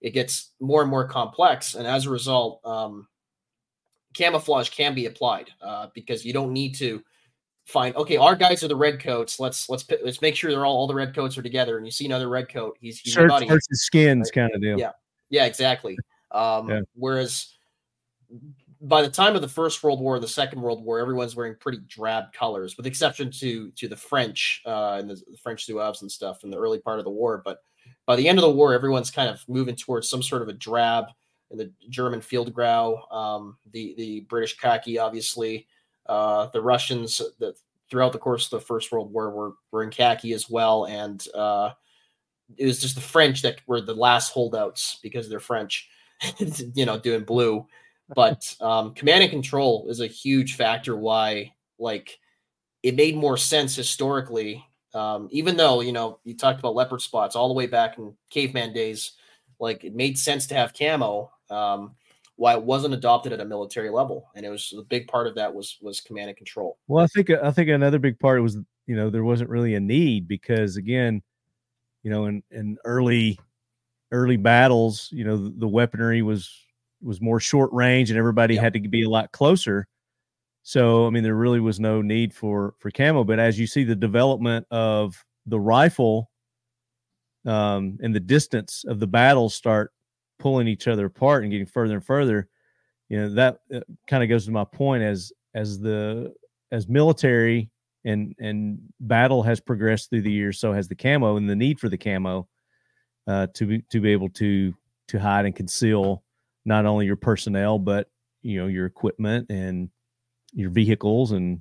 it 0.01 0.11
gets 0.11 0.53
more 0.61 0.83
and 0.83 0.91
more 0.91 1.07
complex, 1.07 1.75
and 1.75 1.87
as 1.87 2.07
a 2.07 2.11
result, 2.11 2.61
um, 2.65 3.07
camouflage 4.15 4.71
can 4.71 4.95
be 4.95 5.07
applied 5.07 5.51
uh, 5.63 5.89
because 5.95 6.25
you 6.25 6.33
don't 6.33 6.53
need 6.53 6.75
to 6.77 7.03
find 7.71 7.95
okay 7.97 8.17
our 8.17 8.35
guys 8.35 8.63
are 8.63 8.69
the 8.69 8.77
red 8.77 9.01
coats 9.01 9.39
let's 9.39 9.69
let's 9.69 9.85
let's 10.05 10.21
make 10.21 10.37
sure 10.37 10.51
they're 10.51 10.67
all 10.67 10.77
all 10.77 10.87
the 10.87 10.95
red 10.95 11.15
coats 11.15 11.39
are 11.39 11.43
together 11.43 11.77
and 11.77 11.87
you 11.87 11.91
see 11.93 12.07
another 12.07 12.29
red 12.29 12.49
coat 12.49 12.77
he's, 12.81 12.99
he's 12.99 13.13
Shirts 13.13 13.33
buddy. 13.33 13.47
versus 13.47 13.83
skins 13.83 14.31
kind 14.31 14.51
of 14.55 14.61
deal. 14.61 14.79
Yeah. 14.79 14.93
Yeah, 15.31 15.47
exactly. 15.47 15.97
Um, 16.33 16.69
Yeah. 16.69 16.81
Whereas 16.95 17.55
by 18.83 19.03
the 19.03 19.11
time 19.11 19.37
of 19.37 19.43
the 19.43 19.49
First 19.49 19.83
World 19.83 20.01
War, 20.01 20.19
the 20.19 20.29
Second 20.29 20.61
World 20.63 20.85
War, 20.85 20.99
everyone's 20.99 21.37
wearing 21.37 21.55
pretty 21.55 21.79
drab 21.87 22.33
colors, 22.33 22.77
with 22.77 22.87
exception 22.87 23.31
to 23.33 23.71
to 23.73 23.89
the 23.89 23.97
French 23.97 24.63
uh, 24.67 24.97
and 24.99 25.11
the, 25.11 25.15
the 25.31 25.37
French 25.37 25.67
Zouaves 25.67 26.03
and 26.03 26.11
stuff 26.11 26.45
in 26.45 26.51
the 26.51 26.59
early 26.59 26.79
part 26.79 26.99
of 26.99 27.05
the 27.05 27.11
war. 27.11 27.43
But 27.45 27.63
by 28.07 28.17
the 28.17 28.29
end 28.29 28.39
of 28.39 28.43
the 28.43 28.51
war, 28.51 28.73
everyone's 28.75 29.11
kind 29.11 29.29
of 29.29 29.45
moving 29.49 29.77
towards 29.77 30.09
some 30.09 30.23
sort 30.23 30.43
of 30.43 30.49
a 30.49 30.55
drab. 30.55 31.07
And 31.51 31.59
the 31.59 31.73
German 31.89 32.21
field 32.21 32.53
grau, 32.55 33.03
um, 33.11 33.57
the 33.73 33.95
the 33.97 34.21
British 34.21 34.57
khaki, 34.57 34.99
obviously, 34.99 35.67
uh, 36.11 36.49
the 36.53 36.61
Russians. 36.61 37.23
The, 37.39 37.55
throughout 37.91 38.13
the 38.13 38.19
course 38.19 38.45
of 38.47 38.51
the 38.51 38.67
First 38.67 38.93
World 38.93 39.13
War, 39.13 39.31
were 39.31 39.53
were 39.73 39.83
in 39.83 39.91
khaki 39.91 40.33
as 40.33 40.51
well, 40.51 40.85
and 40.87 41.25
uh, 41.35 41.71
it 42.57 42.67
was 42.67 42.81
just 42.81 42.95
the 42.95 43.01
French 43.01 43.43
that 43.43 43.61
were 43.67 43.81
the 43.81 43.95
last 43.95 44.33
holdouts 44.33 44.99
because 45.03 45.29
they're 45.29 45.41
French, 45.41 45.89
you 46.75 46.87
know, 46.87 46.99
doing 46.99 47.25
blue. 47.25 47.67
But 48.15 48.55
um, 48.61 48.95
command 48.95 49.23
and 49.23 49.31
control 49.31 49.87
is 49.89 50.01
a 50.01 50.07
huge 50.07 50.57
factor 50.57 50.97
why, 50.97 51.53
like, 51.79 52.19
it 52.83 52.97
made 52.97 53.17
more 53.17 53.37
sense 53.37 53.77
historically. 53.77 54.65
Um, 54.93 55.29
even 55.31 55.57
though 55.57 55.81
you 55.83 55.93
know 55.93 56.19
you 56.25 56.37
talked 56.37 56.59
about 56.59 56.75
leopard 56.75 57.01
spots 57.01 57.37
all 57.37 57.49
the 57.49 57.55
way 57.55 57.67
back 57.67 57.99
in 57.99 58.13
caveman 58.31 58.73
days, 58.73 59.13
like 59.61 59.85
it 59.85 59.95
made 59.95 60.19
sense 60.19 60.49
to 60.49 60.55
have 60.55 60.75
camo. 60.75 61.31
Um, 61.49 61.95
why 62.41 62.55
it 62.55 62.63
wasn't 62.63 62.95
adopted 62.95 63.35
at 63.35 63.41
a 63.41 63.45
military 63.45 63.91
level, 63.91 64.31
and 64.35 64.47
it 64.47 64.49
was 64.49 64.73
a 64.75 64.81
big 64.81 65.07
part 65.09 65.27
of 65.27 65.35
that 65.35 65.53
was 65.53 65.77
was 65.83 66.01
command 66.01 66.31
and 66.31 66.39
control. 66.39 66.79
Well, 66.89 67.05
I 67.05 67.07
think 67.09 67.29
I 67.29 67.51
think 67.51 67.69
another 67.69 67.99
big 67.99 68.19
part 68.19 68.43
was 68.43 68.57
you 68.87 68.97
know 68.97 69.11
there 69.11 69.25
wasn't 69.25 69.51
really 69.51 69.75
a 69.75 69.81
need 69.81 70.27
because 70.27 70.79
again, 70.79 71.21
you 72.03 72.11
know, 72.11 72.25
in 72.25 72.43
in 72.51 72.79
early 72.87 73.39
early 74.11 74.39
battles, 74.39 75.11
you 75.13 75.23
know, 75.23 75.37
the, 75.37 75.51
the 75.59 75.69
weaponry 75.69 76.23
was 76.23 76.51
was 77.03 77.21
more 77.21 77.41
short 77.41 77.71
range 77.75 78.09
and 78.09 78.19
everybody 78.19 78.55
Yep. 78.55 78.63
had 78.63 78.73
to 78.73 78.89
be 78.89 79.03
a 79.03 79.11
lot 79.11 79.31
closer. 79.33 79.87
So 80.63 81.07
I 81.07 81.11
mean, 81.11 81.23
there 81.23 81.35
really 81.35 81.61
was 81.61 81.79
no 81.79 82.01
need 82.01 82.33
for 82.33 82.75
for 82.79 82.91
camo. 82.91 83.23
But 83.23 83.39
as 83.39 83.59
you 83.61 83.67
see 83.67 83.85
the 83.85 83.95
development 83.95 84.67
of 84.71 85.23
the 85.45 85.61
rifle, 85.61 86.31
um, 87.45 87.99
and 88.03 88.15
the 88.15 88.21
distance 88.21 88.87
of 88.89 88.99
the 88.99 89.07
battles 89.07 89.55
start 89.55 89.93
pulling 90.41 90.67
each 90.67 90.89
other 90.89 91.07
apart 91.07 91.45
and 91.45 91.53
getting 91.53 91.67
further 91.67 91.95
and 91.95 92.05
further, 92.05 92.49
you 93.09 93.19
know 93.19 93.29
that 93.35 93.61
uh, 93.73 93.81
kind 94.09 94.23
of 94.23 94.29
goes 94.29 94.47
to 94.47 94.51
my 94.51 94.65
point 94.65 95.05
as 95.05 95.33
as 95.55 95.79
the 95.79 96.35
as 96.73 96.89
military 96.89 97.71
and 98.05 98.35
and 98.41 98.81
battle 99.01 99.43
has 99.43 99.61
progressed 99.61 100.11
through 100.11 100.23
the 100.23 100.33
years, 100.33 100.59
so 100.59 100.73
has 100.73 100.89
the 100.89 100.97
camo 100.97 101.37
and 101.37 101.49
the 101.49 101.55
need 101.55 101.79
for 101.79 101.89
the 101.89 101.99
camo 101.99 102.49
uh, 103.29 103.47
to 103.55 103.67
be 103.67 103.83
to 103.91 104.01
be 104.01 104.11
able 104.11 104.31
to 104.31 104.75
to 105.09 105.19
hide 105.19 105.45
and 105.45 105.55
conceal 105.55 106.25
not 106.65 106.87
only 106.87 107.07
your 107.07 107.17
personnel 107.17 107.79
but 107.79 108.11
you 108.43 108.61
know 108.61 108.67
your 108.67 108.87
equipment 108.87 109.47
and 109.51 109.91
your 110.53 110.71
vehicles 110.71 111.33
and 111.33 111.61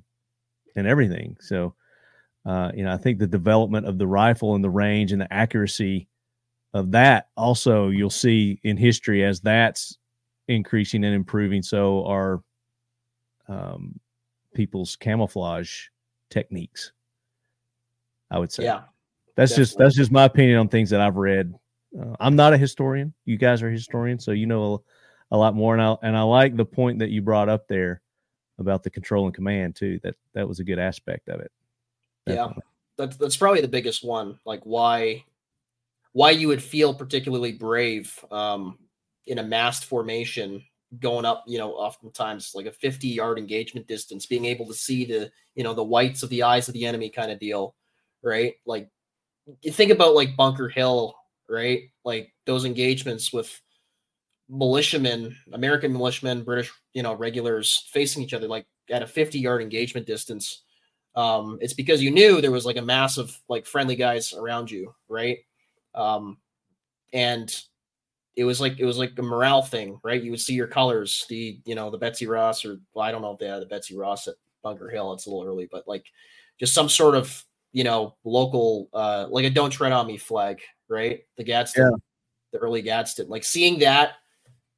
and 0.76 0.86
everything. 0.86 1.36
So 1.40 1.74
uh, 2.46 2.70
you 2.74 2.84
know, 2.84 2.92
I 2.92 2.96
think 2.96 3.18
the 3.18 3.26
development 3.26 3.86
of 3.86 3.98
the 3.98 4.06
rifle 4.06 4.54
and 4.54 4.64
the 4.64 4.70
range 4.70 5.12
and 5.12 5.20
the 5.20 5.32
accuracy 5.32 6.08
of 6.72 6.92
that 6.92 7.28
also 7.36 7.88
you'll 7.88 8.10
see 8.10 8.60
in 8.62 8.76
history 8.76 9.24
as 9.24 9.40
that's 9.40 9.98
increasing 10.48 11.04
and 11.04 11.14
improving. 11.14 11.62
So 11.62 12.04
are 12.06 12.42
um, 13.48 13.98
people's 14.54 14.96
camouflage 14.96 15.86
techniques. 16.28 16.92
I 18.30 18.38
would 18.38 18.52
say. 18.52 18.64
Yeah, 18.64 18.82
that's 19.36 19.56
just 19.56 19.76
that's 19.78 19.96
just 19.96 20.12
my 20.12 20.24
opinion 20.24 20.58
on 20.58 20.68
things 20.68 20.90
that 20.90 21.00
I've 21.00 21.16
read. 21.16 21.52
Uh, 21.98 22.14
I'm 22.20 22.36
not 22.36 22.52
a 22.52 22.58
historian. 22.58 23.12
You 23.24 23.36
guys 23.36 23.62
are 23.62 23.70
historians, 23.70 24.24
so 24.24 24.30
you 24.30 24.46
know 24.46 24.84
a, 25.32 25.34
a 25.34 25.36
lot 25.36 25.56
more. 25.56 25.74
And 25.74 25.82
I 25.82 25.96
and 26.02 26.16
I 26.16 26.22
like 26.22 26.56
the 26.56 26.64
point 26.64 27.00
that 27.00 27.10
you 27.10 27.22
brought 27.22 27.48
up 27.48 27.66
there 27.66 28.02
about 28.58 28.84
the 28.84 28.90
control 28.90 29.24
and 29.26 29.34
command 29.34 29.74
too. 29.74 29.98
That 30.04 30.14
that 30.34 30.46
was 30.46 30.60
a 30.60 30.64
good 30.64 30.78
aspect 30.78 31.28
of 31.28 31.40
it. 31.40 31.50
Yeah. 32.26 32.48
That's 32.96 33.16
that's 33.16 33.36
probably 33.36 33.62
the 33.62 33.68
biggest 33.68 34.04
one. 34.04 34.38
Like 34.44 34.60
why 34.64 35.24
why 36.12 36.30
you 36.30 36.48
would 36.48 36.62
feel 36.62 36.94
particularly 36.94 37.52
brave 37.52 38.12
um, 38.30 38.78
in 39.26 39.38
a 39.38 39.42
massed 39.42 39.84
formation 39.84 40.62
going 40.98 41.24
up, 41.24 41.44
you 41.46 41.58
know, 41.58 41.72
oftentimes 41.72 42.52
like 42.54 42.66
a 42.66 42.72
50 42.72 43.06
yard 43.06 43.38
engagement 43.38 43.86
distance, 43.86 44.26
being 44.26 44.44
able 44.44 44.66
to 44.66 44.74
see 44.74 45.04
the, 45.04 45.30
you 45.54 45.62
know, 45.62 45.74
the 45.74 45.84
whites 45.84 46.22
of 46.22 46.30
the 46.30 46.42
eyes 46.42 46.66
of 46.68 46.74
the 46.74 46.84
enemy 46.84 47.08
kind 47.08 47.30
of 47.30 47.38
deal, 47.38 47.76
right? 48.22 48.54
Like 48.66 48.88
you 49.62 49.70
think 49.70 49.92
about 49.92 50.14
like 50.14 50.36
Bunker 50.36 50.68
Hill, 50.68 51.14
right? 51.48 51.82
Like 52.04 52.32
those 52.46 52.64
engagements 52.64 53.32
with 53.32 53.60
militiamen, 54.48 55.36
American 55.52 55.92
militiamen, 55.92 56.42
British, 56.42 56.72
you 56.92 57.04
know, 57.04 57.14
regulars 57.14 57.88
facing 57.92 58.22
each 58.22 58.34
other 58.34 58.48
like 58.48 58.66
at 58.90 59.02
a 59.02 59.06
50 59.06 59.38
yard 59.38 59.62
engagement 59.62 60.06
distance. 60.06 60.64
Um, 61.14 61.58
it's 61.60 61.74
because 61.74 62.02
you 62.02 62.10
knew 62.10 62.40
there 62.40 62.50
was 62.50 62.66
like 62.66 62.76
a 62.76 62.82
mass 62.82 63.16
of 63.16 63.36
like 63.48 63.66
friendly 63.66 63.96
guys 63.96 64.32
around 64.32 64.70
you, 64.70 64.92
right? 65.08 65.38
Um, 65.94 66.38
and 67.12 67.54
it 68.36 68.44
was 68.44 68.60
like 68.60 68.78
it 68.78 68.84
was 68.84 68.98
like 68.98 69.12
a 69.18 69.22
morale 69.22 69.62
thing, 69.62 69.98
right? 70.02 70.22
You 70.22 70.30
would 70.30 70.40
see 70.40 70.54
your 70.54 70.66
colors, 70.66 71.26
the 71.28 71.60
you 71.64 71.74
know 71.74 71.90
the 71.90 71.98
Betsy 71.98 72.26
Ross 72.26 72.64
or 72.64 72.78
well, 72.94 73.04
I 73.04 73.10
don't 73.10 73.22
know 73.22 73.32
if 73.32 73.38
they 73.38 73.48
had 73.48 73.60
the 73.60 73.66
Betsy 73.66 73.96
Ross 73.96 74.28
at 74.28 74.34
Bunker 74.62 74.88
Hill. 74.88 75.12
It's 75.12 75.26
a 75.26 75.30
little 75.30 75.46
early, 75.46 75.68
but 75.70 75.86
like 75.88 76.04
just 76.58 76.72
some 76.74 76.88
sort 76.88 77.14
of 77.16 77.44
you 77.72 77.84
know 77.84 78.16
local 78.24 78.88
uh 78.92 79.26
like 79.30 79.44
a 79.44 79.50
"Don't 79.50 79.70
Tread 79.70 79.92
on 79.92 80.06
Me" 80.06 80.16
flag, 80.16 80.60
right? 80.88 81.20
The 81.36 81.44
Gadsden, 81.44 82.00
the 82.52 82.58
early 82.58 82.82
Gadsden, 82.82 83.28
like 83.28 83.44
seeing 83.44 83.80
that, 83.80 84.12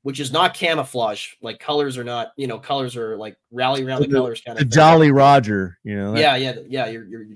which 0.03 0.19
is 0.19 0.33
not 0.33 0.55
camouflage. 0.55 1.35
Like 1.43 1.61
colors 1.61 1.99
are 1.99 2.05
not, 2.05 2.33
you 2.37 2.47
know, 2.47 2.59
colors 2.59 2.97
are 2.97 3.17
like 3.17 3.37
rally 3.51 3.85
around 3.85 4.03
So 4.03 4.09
the, 4.09 4.15
colors 4.15 4.41
kind 4.41 4.59
The 4.59 4.63
of 4.63 4.71
thing. 4.71 4.77
Jolly 4.77 5.11
Roger, 5.13 5.79
you 5.85 5.95
know, 5.95 6.13
that 6.13 6.21
Yeah, 6.21 6.37
yeah, 6.37 6.55
yeah. 6.69 6.87
You're 6.87 7.05
you're 7.05 7.27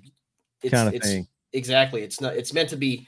it's, 0.63 0.73
kind 0.73 0.89
of 0.89 0.95
it's, 0.95 1.07
thing. 1.07 1.29
exactly 1.53 2.03
it's 2.03 2.21
not 2.21 2.35
it's 2.35 2.53
meant 2.53 2.71
to 2.71 2.77
be 2.77 3.07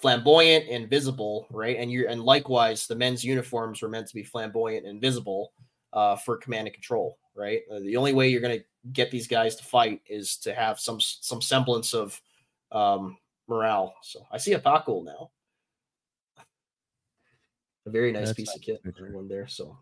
flamboyant 0.00 0.68
and 0.68 0.88
visible 0.88 1.46
right? 1.50 1.76
And 1.78 1.90
you 1.90 2.08
and 2.08 2.22
likewise 2.22 2.86
the 2.86 2.96
men's 2.96 3.24
uniforms 3.24 3.82
were 3.82 3.88
meant 3.88 4.08
to 4.08 4.14
be 4.14 4.22
flamboyant 4.22 4.86
and 4.86 5.00
visible 5.00 5.52
uh, 5.92 6.16
for 6.16 6.36
command 6.36 6.66
and 6.66 6.74
control 6.74 7.18
right? 7.34 7.62
Uh, 7.70 7.80
the 7.80 7.96
only 7.96 8.12
way 8.12 8.28
you're 8.28 8.40
going 8.40 8.58
to 8.58 8.64
get 8.92 9.10
these 9.10 9.26
guys 9.26 9.56
to 9.56 9.64
fight 9.64 10.00
is 10.06 10.36
to 10.38 10.54
have 10.54 10.78
some 10.78 11.00
some 11.00 11.40
semblance 11.40 11.94
of 11.94 12.20
um, 12.72 13.16
morale. 13.48 13.94
So 14.02 14.26
i 14.30 14.38
see 14.38 14.52
a 14.52 14.58
Paco 14.58 15.02
now. 15.02 15.30
A 17.86 17.90
very 17.90 18.12
nice 18.12 18.28
That's 18.28 18.36
piece 18.36 18.48
nice 18.48 18.56
of 18.56 18.62
kit 18.62 18.80
one 19.12 19.28
there 19.28 19.46
so. 19.46 19.76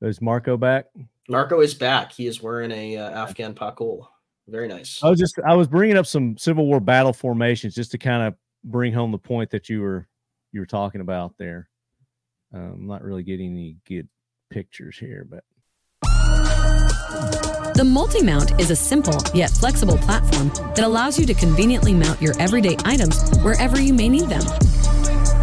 Is 0.00 0.20
Marco 0.20 0.56
back? 0.56 0.86
Marco 1.28 1.60
is 1.60 1.74
back. 1.74 2.12
He 2.12 2.26
is 2.26 2.42
wearing 2.42 2.70
a 2.72 2.96
uh, 2.96 3.10
afghan 3.10 3.54
Pakul. 3.54 4.06
Very 4.48 4.68
nice. 4.68 5.02
I 5.02 5.08
was 5.08 5.18
just 5.18 5.38
I 5.46 5.54
was 5.54 5.68
bringing 5.68 5.96
up 5.96 6.06
some 6.06 6.36
Civil 6.36 6.66
War 6.66 6.80
battle 6.80 7.12
formations 7.12 7.74
just 7.74 7.90
to 7.92 7.98
kind 7.98 8.22
of 8.22 8.34
bring 8.64 8.92
home 8.92 9.12
the 9.12 9.18
point 9.18 9.50
that 9.50 9.68
you 9.68 9.82
were 9.82 10.08
you 10.52 10.60
were 10.60 10.66
talking 10.66 11.00
about 11.00 11.34
there. 11.38 11.68
Um, 12.52 12.72
I'm 12.74 12.86
not 12.86 13.02
really 13.02 13.22
getting 13.22 13.52
any 13.52 13.76
good 13.86 14.08
pictures 14.50 14.96
here, 14.96 15.26
but 15.28 15.44
The 17.74 17.84
multi-mount 17.84 18.60
is 18.60 18.70
a 18.70 18.76
simple 18.76 19.18
yet 19.34 19.50
flexible 19.50 19.98
platform 19.98 20.48
that 20.74 20.84
allows 20.84 21.18
you 21.18 21.26
to 21.26 21.34
conveniently 21.34 21.92
mount 21.92 22.22
your 22.22 22.34
everyday 22.40 22.76
items 22.84 23.36
wherever 23.38 23.80
you 23.80 23.92
may 23.92 24.08
need 24.08 24.28
them. 24.28 24.42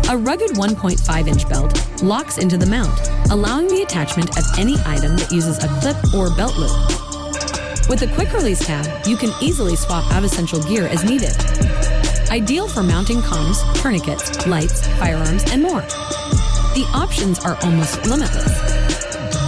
A 0.10 0.18
rugged 0.18 0.52
1.5 0.52 1.28
inch 1.28 1.48
belt 1.48 2.04
locks 2.04 2.38
into 2.38 2.58
the 2.58 2.66
mount, 2.66 3.00
allowing 3.32 3.68
the 3.68 3.82
attachment 3.82 4.38
of 4.38 4.44
any 4.58 4.76
item 4.86 5.16
that 5.18 5.32
uses 5.32 5.64
a 5.64 5.68
clip 5.80 5.98
or 6.14 6.34
belt 6.36 6.58
loop. 6.58 6.72
With 7.90 8.00
the 8.00 8.12
quick 8.16 8.32
release 8.34 8.66
tab, 8.66 9.06
you 9.06 9.18
can 9.18 9.32
easily 9.42 9.76
swap 9.76 10.10
out 10.12 10.24
essential 10.24 10.62
gear 10.64 10.88
as 10.88 11.04
needed. 11.04 11.36
Ideal 12.32 12.70
for 12.70 12.82
mounting 12.82 13.18
comms, 13.18 13.60
tourniquets, 13.82 14.48
lights, 14.48 14.88
firearms, 14.96 15.44
and 15.52 15.62
more. 15.62 15.82
The 15.82 16.90
options 16.94 17.40
are 17.40 17.58
almost 17.62 18.06
limitless. 18.06 18.56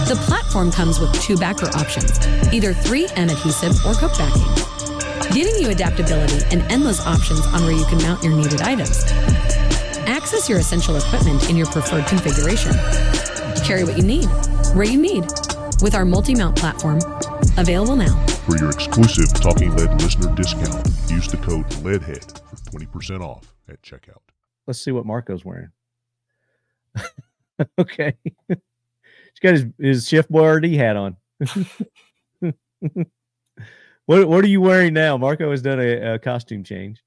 The 0.06 0.16
platform 0.26 0.70
comes 0.70 1.00
with 1.00 1.10
two 1.14 1.38
backer 1.38 1.68
options, 1.68 2.10
either 2.52 2.74
3M 2.74 3.32
adhesive 3.32 3.74
or 3.86 3.94
Cook 3.94 4.12
backing, 4.18 5.32
giving 5.32 5.54
you 5.62 5.70
adaptability 5.70 6.44
and 6.50 6.60
endless 6.70 7.00
options 7.06 7.40
on 7.46 7.62
where 7.62 7.72
you 7.72 7.86
can 7.86 8.02
mount 8.02 8.22
your 8.22 8.36
needed 8.36 8.60
items. 8.60 9.02
Access 10.04 10.46
your 10.46 10.58
essential 10.58 10.96
equipment 10.96 11.48
in 11.48 11.56
your 11.56 11.68
preferred 11.68 12.04
configuration. 12.04 12.74
Carry 13.64 13.84
what 13.84 13.96
you 13.96 14.02
need, 14.04 14.26
where 14.76 14.84
you 14.84 15.00
need, 15.00 15.24
with 15.80 15.94
our 15.94 16.04
multi-mount 16.04 16.54
platform, 16.54 17.00
available 17.56 17.96
now. 17.96 18.14
For 18.44 18.58
your 18.58 18.68
exclusive 18.68 19.32
Talking 19.40 19.74
Lead 19.74 20.02
listener 20.02 20.34
discount, 20.34 20.93
use 21.14 21.28
the 21.28 21.36
code 21.36 21.64
LEADHEAD 21.84 22.40
for 22.40 22.56
20% 22.72 23.20
off 23.20 23.54
at 23.68 23.80
checkout. 23.82 24.18
let's 24.66 24.80
see 24.80 24.90
what 24.90 25.06
Marco's 25.06 25.44
wearing. 25.44 25.70
okay. 27.78 28.14
He's 28.48 29.40
got 29.40 29.52
his, 29.52 29.66
his 29.78 30.08
Chef 30.08 30.26
Boyardee 30.26 30.76
hat 30.76 30.96
on. 30.96 31.16
what 34.06 34.28
what 34.28 34.44
are 34.44 34.48
you 34.48 34.60
wearing 34.60 34.92
now? 34.92 35.16
Marco 35.16 35.52
has 35.52 35.62
done 35.62 35.78
a, 35.78 36.14
a 36.14 36.18
costume 36.18 36.64
change. 36.64 37.00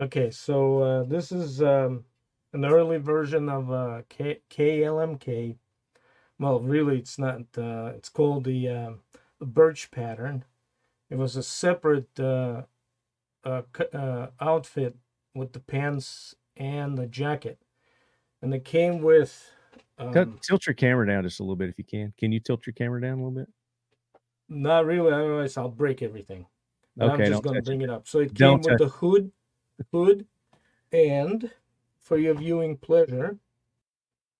Okay, 0.00 0.30
so 0.30 0.78
uh, 0.82 1.02
this 1.02 1.32
is 1.32 1.60
um, 1.60 2.04
an 2.52 2.64
early 2.64 2.98
version 2.98 3.48
of 3.48 3.72
uh, 3.72 4.02
K- 4.08 4.42
KLMK. 4.48 5.56
Well, 6.38 6.60
really, 6.60 6.98
it's 6.98 7.18
not. 7.18 7.40
Uh, 7.58 7.92
it's 7.96 8.08
called 8.08 8.44
the 8.44 8.68
uh, 8.68 8.90
birch 9.40 9.90
pattern. 9.90 10.44
It 11.10 11.18
was 11.18 11.36
a 11.36 11.42
separate 11.42 12.18
uh, 13.44 13.62
uh, 13.92 14.28
outfit 14.40 14.96
with 15.34 15.52
the 15.52 15.60
pants 15.60 16.34
and 16.56 16.96
the 16.96 17.06
jacket, 17.06 17.58
and 18.42 18.52
it 18.54 18.64
came 18.64 19.00
with. 19.02 19.50
Cut- 19.98 20.28
Um, 20.28 20.38
tilt 20.42 20.66
your 20.66 20.74
camera 20.74 21.06
down 21.06 21.22
just 21.22 21.40
a 21.40 21.42
little 21.42 21.56
bit 21.56 21.68
if 21.68 21.78
you 21.78 21.84
can. 21.84 22.12
Can 22.18 22.32
you 22.32 22.40
tilt 22.40 22.66
your 22.66 22.74
camera 22.74 23.00
down 23.00 23.12
a 23.12 23.16
little 23.16 23.30
bit? 23.30 23.48
not 24.48 24.84
really, 24.84 25.10
otherwise 25.12 25.56
I'll 25.56 25.68
break 25.70 26.02
everything. 26.02 26.46
But 26.96 27.12
Okay, 27.12 27.24
I'm 27.24 27.30
just 27.30 27.42
going 27.42 27.56
to 27.56 27.62
bring 27.62 27.80
it 27.80 27.88
up. 27.88 28.06
So 28.06 28.18
it 28.18 28.34
Don't 28.34 28.62
came 28.62 28.72
with 28.72 28.80
the 28.80 28.88
hood, 28.88 29.32
hood, 29.92 30.26
and 30.92 31.50
for 32.00 32.18
your 32.18 32.34
viewing 32.34 32.76
pleasure, 32.76 33.38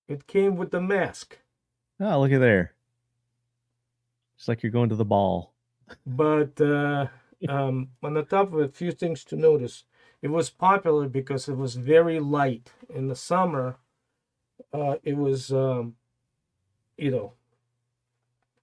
it 0.09 0.27
came 0.27 0.57
with 0.57 0.71
the 0.71 0.81
mask. 0.83 1.39
Oh, 1.99 2.21
look 2.21 2.33
at 2.33 2.41
there. 2.41 2.75
It's 4.37 4.49
like 4.49 4.63
you're 4.63 4.73
going 4.73 4.91
to 4.91 4.97
the 4.97 5.05
ball. 5.05 5.55
But 6.05 6.61
uh, 6.61 7.07
um, 7.49 7.91
on 8.03 8.15
the 8.15 8.23
top 8.23 8.53
of 8.53 8.61
it, 8.61 8.71
a 8.71 8.73
few 8.73 8.93
things 8.93 9.25
to 9.25 9.37
notice. 9.37 9.85
It 10.23 10.29
was 10.29 10.51
popular 10.51 11.09
because 11.09 11.49
it 11.49 11.57
was 11.57 11.77
very 11.77 12.21
light. 12.21 12.73
In 12.95 13.09
the 13.09 13.17
summer, 13.17 13.77
uh, 14.73 14.97
it 15.05 15.17
was, 15.17 15.53
um, 15.53 15.97
you 16.97 17.11
know, 17.11 17.33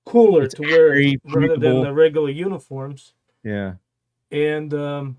cooler 0.06 0.46
It's 0.46 0.56
to 0.56 0.64
wear 0.64 0.96
rather 1.24 1.58
than 1.58 1.82
the 1.82 1.94
regular 1.94 2.30
uniforms. 2.30 3.14
Yeah. 3.44 3.76
And 4.32 4.74
um, 4.74 5.18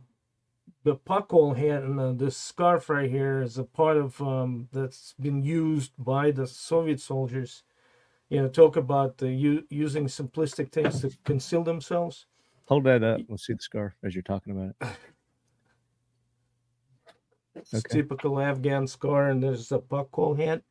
the 0.84 0.96
pakol 0.96 1.56
hat 1.56 1.82
and 1.82 2.00
uh, 2.00 2.12
this 2.12 2.36
scarf 2.36 2.88
right 2.90 3.10
here 3.10 3.42
is 3.42 3.58
a 3.58 3.64
part 3.64 3.96
of 3.96 4.20
um, 4.22 4.68
that's 4.72 5.14
been 5.20 5.42
used 5.42 5.92
by 5.98 6.30
the 6.30 6.46
Soviet 6.46 7.00
soldiers. 7.00 7.62
You 8.30 8.42
know, 8.42 8.48
talk 8.48 8.76
about 8.76 9.18
the, 9.18 9.30
u- 9.32 9.66
using 9.70 10.06
simplistic 10.06 10.72
things 10.72 11.00
to 11.02 11.12
conceal 11.24 11.64
themselves. 11.64 12.26
Hold 12.70 12.84
that 12.84 13.02
up. 13.02 13.20
Let's 13.28 13.44
see 13.46 13.52
the 13.52 13.58
scarf 13.60 13.92
as 14.04 14.14
you're 14.14 14.22
talking 14.22 14.52
about 14.52 14.74
it. 14.80 14.96
It's 17.56 17.74
Okay. 17.74 17.96
typical 17.98 18.40
Afghan 18.40 18.86
scar, 18.86 19.28
and 19.28 19.42
there's 19.42 19.72
a 19.72 19.80
pakol 19.80 20.38
hat. 20.38 20.62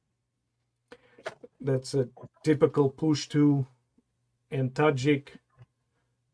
That's 1.59 1.93
a 1.93 2.07
typical 2.43 2.89
Pushtu 2.89 3.67
and 4.49 4.73
Tajik 4.73 5.27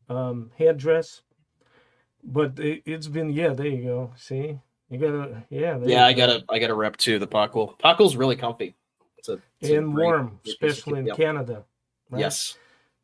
um, 0.08 0.52
headdress. 0.56 1.22
But 2.22 2.58
it, 2.60 2.82
it's 2.86 3.08
been 3.08 3.30
yeah. 3.30 3.48
There 3.48 3.66
you 3.66 3.82
go. 3.82 4.12
See, 4.16 4.58
you 4.88 4.98
gotta 4.98 5.42
yeah. 5.50 5.78
yeah, 5.82 5.98
you 5.98 5.98
I 5.98 6.12
go. 6.12 6.16
got 6.26 6.28
a 6.30 6.44
I 6.48 6.58
got 6.60 6.70
a 6.70 6.74
rep 6.74 6.96
too. 6.96 7.18
The 7.18 7.26
Pakol. 7.26 7.76
Pakol's 7.80 8.14
really 8.14 8.36
comfy. 8.36 8.76
It's 9.18 9.28
a 9.28 9.40
it's 9.60 9.70
and 9.70 9.92
great- 9.92 10.04
warm, 10.04 10.38
great 10.44 10.52
especially 10.54 11.00
in 11.00 11.06
kit. 11.06 11.08
Yep. 11.08 11.26
Canada. 11.26 11.64
right? 12.10 12.20
Yes. 12.20 12.56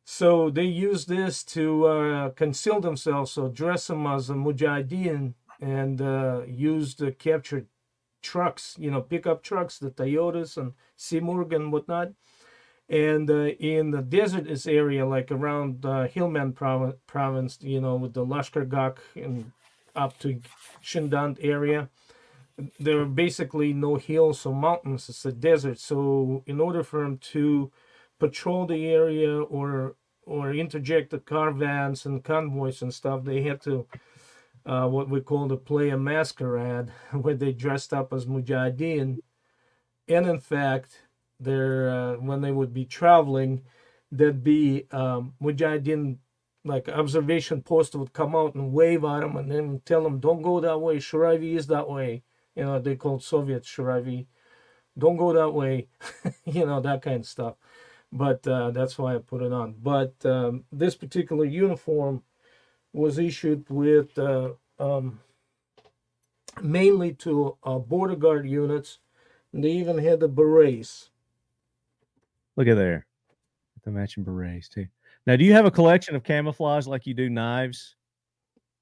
So 0.05 0.51
they 0.51 0.65
use 0.65 1.07
this 1.07 1.45
to 1.45 1.87
uh, 1.87 2.31
conceal 2.31 2.81
themselves. 2.81 3.33
So 3.33 3.49
dress 3.49 3.87
them 3.87 4.07
as 4.07 4.31
a 4.31 4.35
mujahideen 4.35 5.35
and 5.61 6.01
uh, 6.01 6.43
use 6.47 6.95
the 6.97 7.13
captured 7.13 7.69
trucks, 8.21 8.77
you 8.79 8.91
know, 8.91 9.01
pickup 9.01 9.43
trucks, 9.43 9.79
the 9.79 9.91
Toyotas 9.91 10.57
and 10.57 10.73
Simurg 10.99 11.55
and 11.55 11.73
whatnot. 11.73 12.13
And 12.89 13.31
uh, 13.31 13.55
in 13.59 13.93
the 13.93 14.03
desertous 14.03 14.67
area, 14.67 15.07
like 15.07 15.31
around 15.31 15.87
uh, 15.87 16.09
Helmand 16.09 16.55
province, 16.55 16.97
province, 17.07 17.59
you 17.63 17.81
know, 17.81 17.95
with 17.97 18.13
the 18.15 18.27
Lashkar 18.27 18.69
Gah 18.69 18.95
and 19.15 19.53
up 19.95 20.19
to 20.19 20.41
Shindand 20.83 21.39
area, 21.41 21.89
there 22.79 23.01
are 23.01 23.07
basically 23.07 23.73
no 23.73 23.97
hills 23.97 24.45
or 24.45 24.55
mountains. 24.55 25.09
It's 25.09 25.25
a 25.25 25.33
desert. 25.33 25.79
So 25.79 26.43
in 26.47 26.61
order 26.61 26.83
for 26.83 27.03
them 27.03 27.19
to 27.33 27.71
patrol 28.19 28.67
the 28.67 28.87
area 28.87 29.41
or 29.43 29.97
or 30.25 30.53
interject 30.53 31.11
the 31.11 31.19
caravans 31.19 32.07
and 32.07 32.23
convoys 32.25 32.83
and 32.83 32.95
stuff, 32.95 33.25
they 33.25 33.43
had 33.43 33.61
to 33.61 33.87
uh, 34.65 34.87
what 34.87 35.09
we 35.09 35.21
call 35.21 35.49
the 35.49 35.57
play 35.57 35.91
a 35.91 35.99
masquerade, 35.99 36.91
where 37.13 37.35
they 37.35 37.53
dressed 37.53 37.93
up 37.93 38.13
as 38.13 38.27
mujahideen, 38.27 39.19
and 40.09 40.27
in 40.27 40.39
fact, 40.39 41.01
they're 41.41 41.91
uh, 41.91 42.13
when 42.15 42.41
they 42.41 42.53
would 42.53 42.73
be 42.73 42.85
traveling, 42.85 43.63
there'd 44.11 44.45
be 44.45 44.87
um, 44.93 45.35
mujahideen 45.43 46.19
like 46.65 46.89
observation 46.89 47.61
post 47.61 47.97
would 47.97 48.13
come 48.13 48.37
out 48.37 48.55
and 48.55 48.73
wave 48.73 49.05
at 49.05 49.21
them 49.21 49.37
and 49.37 49.51
then 49.51 49.83
tell 49.85 50.05
them, 50.05 50.21
"Don't 50.21 50.43
go 50.43 50.61
that 50.61 50.79
way. 50.81 50.99
Shiravi 50.99 51.57
is 51.57 51.67
that 51.67 51.89
way." 51.89 52.23
You 52.55 52.65
know, 52.65 52.79
they 52.79 52.95
called 52.95 53.25
Soviet 53.25 53.65
Shiravi. 53.65 54.27
Don't 54.97 55.17
go 55.17 55.33
that 55.33 55.51
way. 55.51 55.89
you 56.45 56.65
know 56.65 56.81
that 56.81 57.03
kind 57.03 57.21
of 57.21 57.27
stuff 57.27 57.57
but 58.13 58.47
uh, 58.47 58.71
that's 58.71 58.99
why 58.99 59.15
I 59.15 59.19
put 59.19 59.43
it 59.43 59.53
on. 59.53 59.75
But 59.83 60.15
um, 60.25 60.65
this 60.71 60.95
particular 60.95 61.45
uniform 61.45 62.23
was 62.93 63.19
issued 63.19 63.69
with 63.71 64.17
uh, 64.19 64.51
um, 64.79 65.19
mainly 66.61 67.15
to 67.15 67.57
uh, 67.65 67.79
border 67.79 68.17
guard 68.17 68.49
units. 68.49 68.99
And 69.53 69.65
they 69.65 69.71
even 69.71 69.99
had 69.99 70.21
the 70.21 70.29
berets. 70.29 71.11
Look 72.57 72.69
at 72.69 72.77
there. 72.77 73.07
The 73.85 73.91
matching 73.91 74.25
berets 74.25 74.69
too. 74.69 74.87
Now, 75.27 75.37
do 75.37 75.45
you 75.45 75.53
have 75.53 75.67
a 75.67 75.71
collection 75.71 76.15
of 76.15 76.23
camouflage 76.23 76.87
like 76.87 77.07
you 77.07 77.15
do 77.15 77.29
knives? 77.29 77.97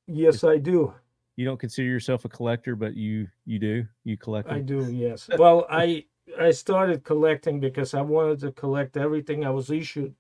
Yes, 0.07 0.45
I 0.45 0.59
do. 0.59 0.93
You 1.37 1.45
don't 1.45 1.59
consider 1.59 1.89
yourself 1.89 2.25
a 2.25 2.29
collector, 2.29 2.77
but 2.77 2.95
you 2.97 3.29
you 3.47 3.59
do. 3.59 3.87
You 4.05 4.17
collect. 4.19 4.51
I 4.51 4.61
do. 4.61 4.91
Yes. 4.93 5.29
Well, 5.39 5.67
I 5.71 6.05
I 6.39 6.51
started 6.53 7.05
collecting 7.05 7.61
because 7.61 7.95
I 7.95 8.03
wanted 8.03 8.41
to 8.41 8.53
collect 8.53 8.97
everything 8.97 9.45
I 9.45 9.51
was 9.51 9.71
issued 9.71 10.15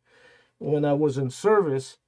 when 0.58 0.84
I 0.84 0.92
was 0.94 1.18
in 1.18 1.30
service. 1.30 1.98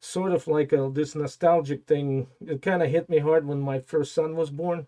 Sort 0.00 0.32
of 0.32 0.46
like 0.48 0.72
a, 0.72 0.90
this 0.92 1.14
nostalgic 1.14 1.86
thing. 1.86 2.28
It 2.46 2.62
kind 2.62 2.82
of 2.82 2.90
hit 2.90 3.08
me 3.08 3.18
hard 3.18 3.46
when 3.46 3.60
my 3.60 3.80
first 3.80 4.14
son 4.14 4.36
was 4.36 4.50
born. 4.50 4.86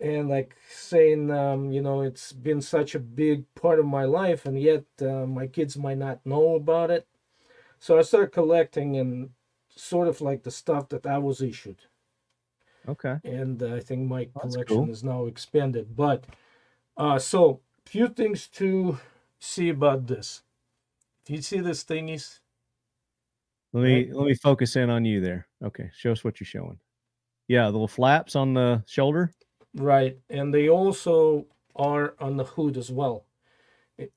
and 0.00 0.28
like 0.28 0.56
saying 0.68 1.30
um, 1.30 1.72
you 1.72 1.80
know 1.80 2.02
it's 2.02 2.32
been 2.32 2.60
such 2.60 2.94
a 2.94 2.98
big 2.98 3.44
part 3.54 3.78
of 3.78 3.86
my 3.86 4.04
life 4.04 4.44
and 4.46 4.60
yet 4.60 4.84
uh, 5.00 5.26
my 5.26 5.46
kids 5.46 5.76
might 5.76 5.98
not 5.98 6.24
know 6.26 6.54
about 6.54 6.90
it 6.90 7.06
so 7.78 7.98
i 7.98 8.02
started 8.02 8.32
collecting 8.32 8.96
and 8.96 9.30
sort 9.70 10.08
of 10.08 10.20
like 10.20 10.42
the 10.42 10.50
stuff 10.50 10.88
that 10.88 11.06
i 11.06 11.18
was 11.18 11.40
issued 11.42 11.82
Okay. 12.88 13.16
and 13.24 13.62
i 13.62 13.80
think 13.80 14.08
my 14.08 14.28
That's 14.34 14.56
collection 14.56 14.84
cool. 14.84 14.90
is 14.90 15.02
now 15.04 15.26
expanded 15.26 15.96
but 15.96 16.24
uh 16.96 17.18
so 17.18 17.60
few 17.86 18.08
things 18.08 18.48
to 18.48 18.98
see 19.40 19.68
about 19.68 20.06
this 20.06 20.42
if 21.24 21.30
you 21.30 21.42
see 21.42 21.60
this 21.60 21.84
thingies? 21.84 22.40
Let 23.72 23.82
me 23.82 24.08
let 24.12 24.26
me 24.26 24.34
focus 24.34 24.76
in 24.76 24.90
on 24.90 25.04
you 25.04 25.20
there. 25.20 25.48
Okay, 25.62 25.90
show 25.96 26.12
us 26.12 26.22
what 26.22 26.38
you're 26.38 26.46
showing. 26.46 26.78
Yeah, 27.48 27.64
the 27.64 27.72
little 27.72 27.88
flaps 27.88 28.36
on 28.36 28.54
the 28.54 28.84
shoulder. 28.86 29.32
Right, 29.74 30.16
and 30.30 30.54
they 30.54 30.68
also 30.68 31.46
are 31.74 32.14
on 32.20 32.36
the 32.36 32.44
hood 32.44 32.76
as 32.76 32.92
well. 32.92 33.26
It- 33.98 34.12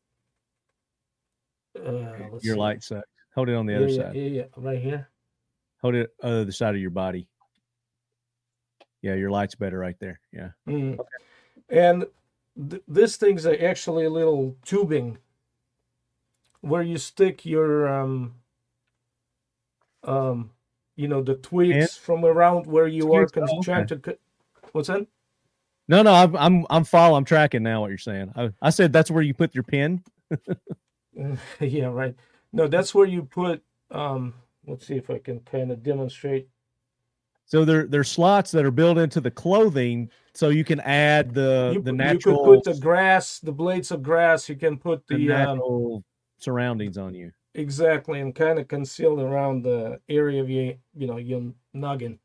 Uh, 1.76 2.38
Your 2.42 2.54
see. 2.54 2.54
light 2.54 2.84
sucks. 2.84 3.08
Hold 3.34 3.50
it 3.50 3.56
on 3.56 3.66
the 3.66 3.74
yeah, 3.74 3.80
other 3.80 3.90
yeah, 3.90 3.96
side. 3.96 4.16
yeah, 4.16 4.30
yeah, 4.30 4.46
right 4.58 4.80
here. 4.80 5.10
Hold 5.82 5.96
it 5.96 6.10
other 6.22 6.52
side 6.52 6.76
of 6.76 6.82
your 6.82 6.92
body. 6.92 7.28
Yeah, 9.02 9.16
your 9.16 9.32
light's 9.32 9.56
better 9.56 9.78
right 9.80 9.98
there. 10.00 10.20
Yeah. 10.32 10.50
Mm. 10.68 11.00
And 11.70 12.06
th- 12.70 12.84
this 12.88 13.18
thing's 13.18 13.46
a- 13.46 13.64
actually 13.64 14.06
a 14.06 14.10
little 14.10 14.56
tubing 14.66 15.18
where 16.62 16.82
you 16.82 16.98
stick 16.98 17.46
your 17.46 17.88
um 17.88 18.36
um 20.04 20.52
you 20.96 21.08
know 21.08 21.22
the 21.22 21.36
twigs 21.36 21.96
from 21.98 22.26
around 22.26 22.66
where 22.66 22.88
you 22.88 23.14
are 23.14 23.26
Twigs, 23.26 23.52
oh, 23.52 23.62
trying 23.62 23.84
okay. 23.92 24.14
to. 24.14 24.18
What's 24.72 24.88
that? 24.88 25.08
No, 25.88 26.02
no, 26.02 26.14
I'm 26.14 26.36
I'm 26.36 26.66
I'm 26.70 26.84
following. 26.84 27.20
I'm 27.20 27.26
tracking 27.26 27.64
now 27.64 27.82
what 27.82 27.90
you're 27.90 27.98
saying. 27.98 28.34
I, 28.36 28.52
I 28.62 28.70
said 28.72 28.92
that's 28.92 29.10
where 29.10 29.24
you 29.24 29.34
put 29.34 29.56
your 29.56 29.64
pin. 29.64 30.04
yeah, 31.60 31.86
right. 31.86 32.16
No, 32.52 32.68
that's 32.68 32.94
where 32.94 33.06
you 33.06 33.24
put 33.24 33.64
um 33.92 34.34
let's 34.66 34.86
see 34.86 34.96
if 34.96 35.10
I 35.10 35.20
can 35.20 35.40
kind 35.42 35.72
of 35.72 35.84
demonstrate. 35.84 36.50
So 37.48 37.64
there 37.64 37.88
there's 37.88 38.10
slots 38.10 38.52
that 38.52 38.66
are 38.66 38.72
built 38.72 38.98
into 38.98 39.22
the 39.22 39.32
clothing, 39.32 40.10
so 40.34 40.50
you 40.50 40.66
can 40.66 40.82
add 40.82 41.34
the 41.34 41.72
you, 41.76 41.82
the 41.82 41.94
natural 41.94 42.36
you 42.36 42.44
could 42.44 42.64
put 42.64 42.76
the 42.76 42.80
grass, 42.80 43.40
the 43.40 43.54
blades 43.54 43.90
of 43.90 44.04
grass, 44.04 44.50
you 44.50 44.56
can 44.56 44.78
put 44.78 45.08
the 45.08 45.16
the 45.16 45.32
um, 45.32 45.40
natural 45.40 46.04
surroundings 46.40 46.98
on 46.98 47.14
you. 47.14 47.32
Exactly, 47.56 48.20
and 48.20 48.36
kind 48.36 48.60
of 48.60 48.68
concealed 48.68 49.20
around 49.20 49.64
the 49.64 50.00
area 50.10 50.42
of 50.42 50.50
your, 50.50 50.74
you 50.94 51.08
know, 51.08 51.18
your 51.18 51.54
noggin, 51.74 52.20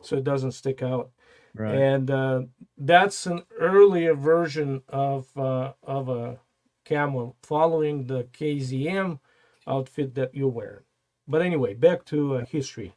so 0.00 0.16
it 0.16 0.24
doesn't 0.24 0.52
stick 0.52 0.80
out. 0.82 1.10
Right. 1.54 1.74
And 1.74 2.10
uh, 2.10 2.42
that's 2.76 3.26
an 3.26 3.42
earlier 3.58 4.14
version 4.14 4.82
of 4.88 5.26
uh, 5.36 5.72
of 5.82 6.08
a 6.08 6.38
camel, 6.84 7.36
following 7.42 8.06
the 8.06 8.24
KZM 8.32 9.18
outfit 9.66 10.14
that 10.14 10.34
you're 10.36 10.48
wearing. 10.48 10.84
But 11.26 11.42
anyway, 11.42 11.74
back 11.74 12.04
to 12.06 12.36
uh, 12.36 12.44
history. 12.46 12.94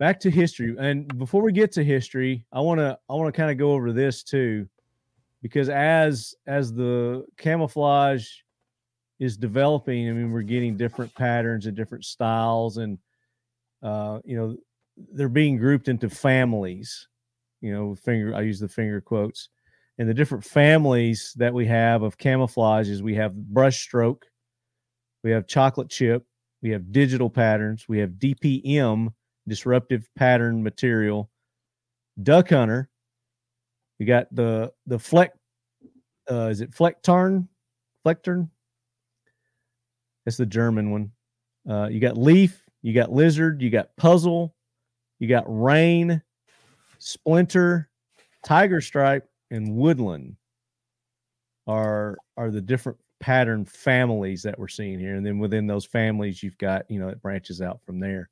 Back 0.00 0.18
to 0.18 0.30
history 0.30 0.74
and 0.78 1.16
before 1.18 1.42
we 1.42 1.52
get 1.52 1.70
to 1.70 1.84
history 1.84 2.42
i 2.52 2.58
want 2.58 2.80
to 2.80 2.98
i 3.10 3.12
want 3.12 3.32
to 3.32 3.38
kind 3.38 3.50
of 3.50 3.58
go 3.58 3.72
over 3.72 3.92
this 3.92 4.22
too 4.22 4.66
because 5.42 5.68
as 5.68 6.34
as 6.46 6.72
the 6.72 7.22
camouflage 7.36 8.26
is 9.20 9.36
developing 9.36 10.08
i 10.08 10.12
mean 10.12 10.32
we're 10.32 10.40
getting 10.40 10.74
different 10.74 11.14
patterns 11.14 11.66
and 11.66 11.76
different 11.76 12.04
styles 12.04 12.78
and 12.78 12.98
uh 13.82 14.18
you 14.24 14.36
know 14.36 14.56
they're 15.12 15.28
being 15.28 15.58
grouped 15.58 15.88
into 15.88 16.08
families 16.08 17.06
you 17.60 17.70
know 17.70 17.94
finger 17.94 18.34
i 18.34 18.40
use 18.40 18.58
the 18.58 18.66
finger 18.66 19.02
quotes 19.02 19.50
and 19.98 20.08
the 20.08 20.14
different 20.14 20.42
families 20.42 21.34
that 21.36 21.52
we 21.52 21.66
have 21.66 22.02
of 22.02 22.16
camouflage 22.16 22.88
is 22.88 23.02
we 23.02 23.14
have 23.14 23.34
brush 23.34 23.82
stroke 23.82 24.24
we 25.22 25.30
have 25.30 25.46
chocolate 25.46 25.90
chip 25.90 26.24
we 26.62 26.70
have 26.70 26.90
digital 26.90 27.28
patterns 27.28 27.84
we 27.86 27.98
have 27.98 28.12
dpm 28.12 29.12
disruptive 29.48 30.08
pattern 30.16 30.62
material. 30.62 31.30
Duck 32.22 32.50
hunter. 32.50 32.88
We 33.98 34.06
got 34.06 34.34
the 34.34 34.72
the 34.86 34.98
fleck. 34.98 35.32
Uh, 36.30 36.48
is 36.48 36.60
it 36.60 36.70
flecktarn? 36.70 37.48
Flecktarn. 38.06 38.48
That's 40.24 40.36
the 40.36 40.46
German 40.46 40.90
one. 40.90 41.12
Uh, 41.68 41.88
you 41.88 42.00
got 42.00 42.16
leaf. 42.16 42.62
You 42.82 42.94
got 42.94 43.12
lizard. 43.12 43.60
You 43.60 43.70
got 43.70 43.94
puzzle. 43.96 44.54
You 45.18 45.28
got 45.28 45.44
rain, 45.46 46.22
splinter, 46.98 47.90
tiger 48.42 48.80
stripe, 48.80 49.28
and 49.50 49.76
woodland. 49.76 50.36
Are 51.66 52.16
are 52.36 52.50
the 52.50 52.62
different 52.62 52.98
pattern 53.20 53.66
families 53.66 54.42
that 54.42 54.58
we're 54.58 54.66
seeing 54.66 54.98
here, 54.98 55.14
and 55.14 55.24
then 55.24 55.38
within 55.38 55.66
those 55.66 55.84
families, 55.84 56.42
you've 56.42 56.58
got 56.58 56.90
you 56.90 56.98
know 56.98 57.08
it 57.08 57.22
branches 57.22 57.60
out 57.60 57.80
from 57.84 58.00
there. 58.00 58.30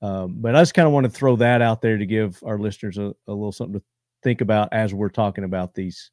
Um, 0.00 0.36
but 0.38 0.54
I 0.54 0.60
just 0.60 0.74
kind 0.74 0.86
of 0.86 0.92
want 0.92 1.04
to 1.04 1.10
throw 1.10 1.36
that 1.36 1.60
out 1.60 1.82
there 1.82 1.98
to 1.98 2.06
give 2.06 2.40
our 2.44 2.58
listeners 2.58 2.98
a, 2.98 3.14
a 3.26 3.32
little 3.32 3.52
something 3.52 3.80
to 3.80 3.84
think 4.22 4.40
about 4.40 4.68
as 4.72 4.94
we're 4.94 5.08
talking 5.08 5.44
about 5.44 5.74
these 5.74 6.10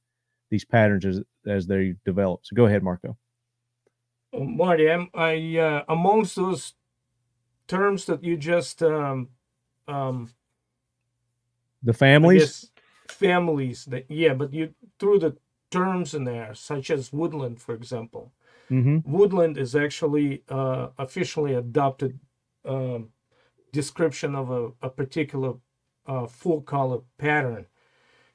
these 0.50 0.66
patterns 0.66 1.06
as 1.06 1.22
as 1.48 1.68
they 1.68 1.96
develop. 2.06 2.42
So 2.44 2.56
go 2.56 2.66
ahead, 2.66 2.84
Marco. 2.84 3.18
Uh, 4.34 4.40
Marty, 4.40 4.90
I'm, 4.90 5.10
I 5.14 5.58
uh, 5.58 5.84
amongst 5.90 6.36
those 6.36 6.74
terms 7.68 8.06
that 8.06 8.24
you 8.24 8.38
just 8.38 8.82
um, 8.84 9.30
um, 9.88 10.32
The 11.84 11.94
families. 11.94 12.72
families 13.08 13.86
that 13.86 14.10
yeah, 14.10 14.34
but 14.34 14.52
you 14.54 14.74
threw 15.00 15.20
the 15.20 15.38
terms 15.70 16.14
in 16.14 16.24
there, 16.24 16.56
such 16.56 16.90
as 16.90 17.14
woodland, 17.14 17.62
for 17.62 17.76
example. 17.76 18.32
hmm 18.70 19.00
Woodland 19.04 19.58
is 19.58 19.76
actually 19.76 20.44
uh, 20.50 20.88
officially 20.98 21.54
adopted 21.54 22.20
um, 22.66 23.10
description 23.76 24.34
of 24.36 24.50
a, 24.50 24.72
a 24.82 24.90
particular 24.90 25.54
uh, 26.08 26.26
full 26.26 26.62
color 26.62 27.00
pattern. 27.18 27.66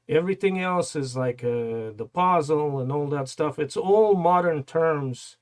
Everything 0.08 0.60
else 0.60 0.94
is 0.96 1.16
like 1.16 1.42
uh, 1.42 1.92
the 1.96 2.08
puzzle 2.12 2.80
and 2.80 2.92
all 2.92 3.06
that 3.08 3.28
stuff. 3.28 3.58
It's 3.58 3.76
all 3.76 4.14
modern 4.14 4.64
terms 4.64 5.36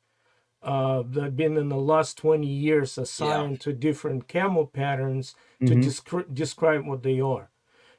uh, 0.63 1.03
that 1.11 1.23
have 1.23 1.37
been 1.37 1.57
in 1.57 1.69
the 1.69 1.77
last 1.77 2.17
20 2.19 2.47
years 2.47 2.99
assigned 2.99 3.61
to 3.61 3.73
different 3.73 4.29
camo 4.29 4.65
patterns 4.67 5.35
to 5.67 5.75
Mhm. 5.75 5.85
descri- 5.85 6.35
describe 6.35 6.87
what 6.87 7.03
they 7.03 7.21
are. 7.21 7.51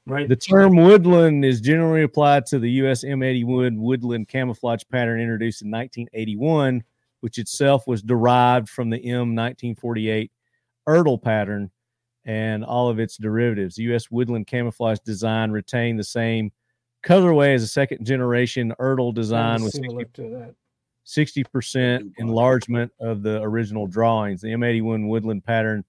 Right? 0.05 0.27
The 0.27 0.35
term 0.35 0.75
woodland 0.75 1.45
is 1.45 1.61
generally 1.61 2.03
applied 2.03 2.45
to 2.47 2.59
the 2.59 2.71
U.S. 2.83 3.03
M81 3.03 3.77
woodland 3.77 4.27
camouflage 4.27 4.83
pattern 4.91 5.19
introduced 5.19 5.61
in 5.61 5.69
1981, 5.71 6.83
which 7.21 7.37
itself 7.37 7.87
was 7.87 8.01
derived 8.01 8.69
from 8.69 8.89
the 8.89 8.99
M1948 8.99 10.29
Erdl 10.87 11.21
pattern 11.21 11.69
and 12.25 12.63
all 12.63 12.89
of 12.89 12.99
its 12.99 13.17
derivatives. 13.17 13.75
The 13.75 13.83
U.S. 13.83 14.11
woodland 14.11 14.47
camouflage 14.47 14.99
design 14.99 15.51
retained 15.51 15.99
the 15.99 16.03
same 16.03 16.51
colorway 17.03 17.55
as 17.55 17.63
a 17.63 17.67
second 17.67 18.05
generation 18.05 18.73
Erdl 18.79 19.13
design 19.13 19.63
with 19.63 19.73
similar 19.73 20.05
to 20.05 20.21
that. 20.29 20.55
60% 21.05 22.11
enlargement 22.17 22.91
of 22.99 23.23
the 23.23 23.41
original 23.41 23.87
drawings. 23.87 24.41
The 24.41 24.49
M81 24.49 25.07
woodland 25.07 25.43
pattern 25.43 25.83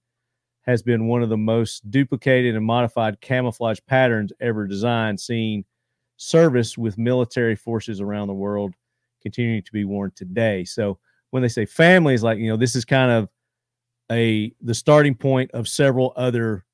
has 0.63 0.81
been 0.81 1.07
one 1.07 1.21
of 1.21 1.29
the 1.29 1.37
most 1.37 1.89
duplicated 1.91 2.55
and 2.55 2.65
modified 2.65 3.21
camouflage 3.21 3.79
patterns 3.87 4.31
ever 4.39 4.65
designed, 4.65 5.19
seeing 5.19 5.63
service 6.17 6.77
with 6.77 6.97
military 6.97 7.55
forces 7.55 8.01
around 8.01 8.27
the 8.27 8.33
world, 8.33 8.73
continuing 9.21 9.61
to 9.63 9.71
be 9.71 9.85
worn 9.85 10.11
today. 10.15 10.63
So 10.63 10.97
when 11.31 11.43
they 11.43 11.49
say 11.49 11.65
families, 11.65 12.23
like 12.23 12.39
you 12.39 12.49
know, 12.49 12.57
this 12.57 12.75
is 12.75 12.85
kind 12.85 13.11
of 13.11 13.29
a 14.11 14.53
the 14.61 14.73
starting 14.75 15.15
point 15.15 15.49
of 15.51 15.67
several 15.67 16.13
other 16.15 16.65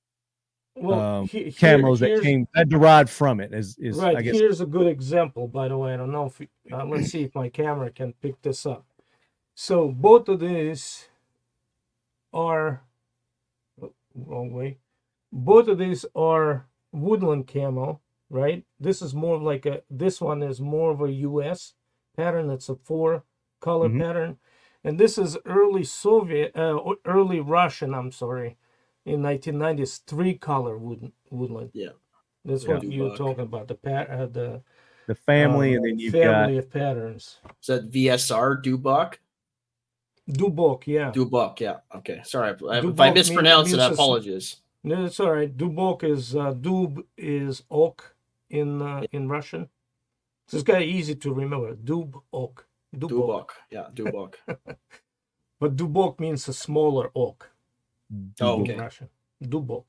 Well, 0.76 1.00
um, 1.00 1.28
he- 1.28 1.44
here- 1.44 1.78
camos 1.80 2.00
that 2.00 2.22
came 2.22 2.48
that 2.56 2.68
derived 2.70 3.10
from 3.10 3.40
it. 3.40 3.54
Is 3.54 3.78
is 3.78 3.98
right 3.98 4.18
I 4.18 4.22
guess 4.22 4.36
here's 4.40 4.60
a 4.62 4.66
good 4.66 4.88
example 4.88 5.48
by 5.48 5.68
the 5.70 5.78
way 5.78 5.94
i 5.94 5.98
don't 5.98 6.12
know 6.12 6.26
if 6.26 6.42
uh, 6.72 6.86
let's 6.86 7.12
see 7.12 7.24
if 7.24 7.34
my 7.36 7.50
camera 7.50 7.90
can 7.92 8.14
pick 8.22 8.42
this 8.42 8.66
up 8.66 8.86
so 9.56 9.90
both 9.90 10.28
of 10.30 10.40
these 10.40 11.08
are 12.34 12.82
oh, 13.82 13.94
wrong 14.16 14.52
way 14.52 14.78
both 15.32 15.68
of 15.68 15.78
these 15.78 16.06
are 16.16 16.66
woodland 16.92 17.48
camo 17.48 18.00
right 18.30 18.66
this 18.80 19.02
is 19.02 19.14
more 19.14 19.36
of 19.36 19.42
like 19.42 19.66
a 19.66 19.82
this 19.90 20.20
one 20.22 20.44
is 20.44 20.60
more 20.60 20.92
of 20.92 21.02
a 21.02 21.10
us 21.12 21.74
pattern 22.16 22.50
it's 22.50 22.70
a 22.70 22.76
four 22.76 23.24
color 23.62 23.90
Mhm. 23.90 24.00
pattern 24.02 24.38
and 24.84 25.00
this 25.00 25.18
is 25.18 25.38
early 25.46 25.84
soviet 25.84 26.56
uh, 26.56 26.80
early 27.06 27.40
russian 27.40 27.94
i'm 27.94 28.12
sorry 28.12 28.58
in 29.06 29.22
1990s 29.22 30.02
three 30.06 30.34
color 30.36 30.78
wood, 30.78 31.12
woodland 31.32 31.70
Yeah. 31.74 31.90
that's 32.46 32.64
Yeah. 32.66 32.76
what 32.76 32.84
you're 32.84 33.16
talking 33.18 33.44
about 33.44 33.68
the 33.68 33.76
pat 33.76 34.10
uh, 34.10 34.26
the 34.28 34.62
the 35.08 35.16
family, 35.16 35.74
uh, 35.74 35.78
and 35.78 35.86
then 35.86 36.00
you've 36.00 36.12
family 36.12 36.58
of 36.58 36.70
patterns 36.70 37.38
Is 37.62 37.68
that 37.68 37.90
VSR 37.92 38.62
Dubok? 38.62 39.16
dubok 40.30 40.86
yeah 40.88 41.12
Dubok, 41.12 41.60
yeah. 41.62 41.78
Okay. 41.96 42.22
Sorry. 42.26 42.52
If 42.52 42.62
I, 42.64 42.80
if 42.80 42.84
Dubok 42.84 43.00
I 43.00 43.06
mean- 43.06 43.14
mispronounced 43.14 43.72
it, 43.74 43.78
means 43.78 43.84
I 43.84 43.88
a 43.88 43.92
s- 43.92 43.94
apologize. 43.94 44.56
no 44.84 45.06
it's 45.06 45.20
all 45.22 45.32
right 45.32 45.56
dubok 45.56 46.04
is 46.04 46.36
uh, 46.36 46.52
dub 46.52 47.02
is 47.18 47.64
oak 47.72 48.16
in 48.50 48.82
uh, 48.82 49.04
in 49.12 49.28
russian 49.30 49.70
so 50.48 50.58
it's 50.58 50.66
kind 50.68 50.84
of 50.84 50.90
easy 50.90 51.16
to 51.16 51.34
remember 51.34 51.74
dub 51.76 52.18
oak 52.34 52.67
dubok. 52.96 53.10
Dubok. 53.10 53.50
Yeah, 53.72 53.88
Dubok. 53.94 54.36
but 55.60 55.76
dubok 55.78 56.20
means 56.20 56.48
a 56.48 56.54
smaller 56.54 57.12
oak 57.16 57.52
Oh, 58.42 58.54
in 58.56 58.62
okay. 58.62 58.76
russian 58.76 59.10
dubok 59.44 59.86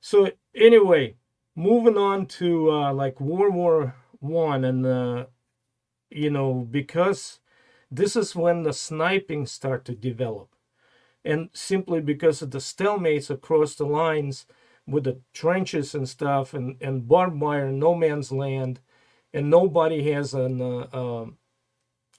so 0.00 0.30
anyway 0.54 1.16
moving 1.56 1.98
on 1.98 2.26
to 2.26 2.70
uh, 2.72 2.92
like 2.94 3.20
world 3.20 3.54
war 3.54 3.94
one 4.20 4.64
and 4.64 4.86
uh, 4.86 5.26
you 6.10 6.30
know 6.30 6.54
because 6.70 7.40
this 7.90 8.16
is 8.16 8.36
when 8.36 8.64
the 8.64 8.72
sniping 8.72 9.46
start 9.46 9.84
to 9.86 9.94
develop 9.94 10.48
and 11.24 11.50
simply 11.52 12.00
because 12.00 12.42
of 12.42 12.50
the 12.50 12.58
stalemates 12.58 13.30
across 13.30 13.76
the 13.76 13.86
lines 13.86 14.46
with 14.88 15.04
the 15.04 15.20
trenches 15.34 15.94
and 15.94 16.08
stuff 16.08 16.54
and, 16.54 16.76
and 16.82 17.08
barbed 17.08 17.40
wire, 17.40 17.72
no 17.72 17.94
man's 17.94 18.32
land, 18.32 18.80
and 19.34 19.50
nobody 19.50 20.10
has 20.12 20.34
an, 20.34 20.60
uh, 20.62 20.88
um, 20.92 21.38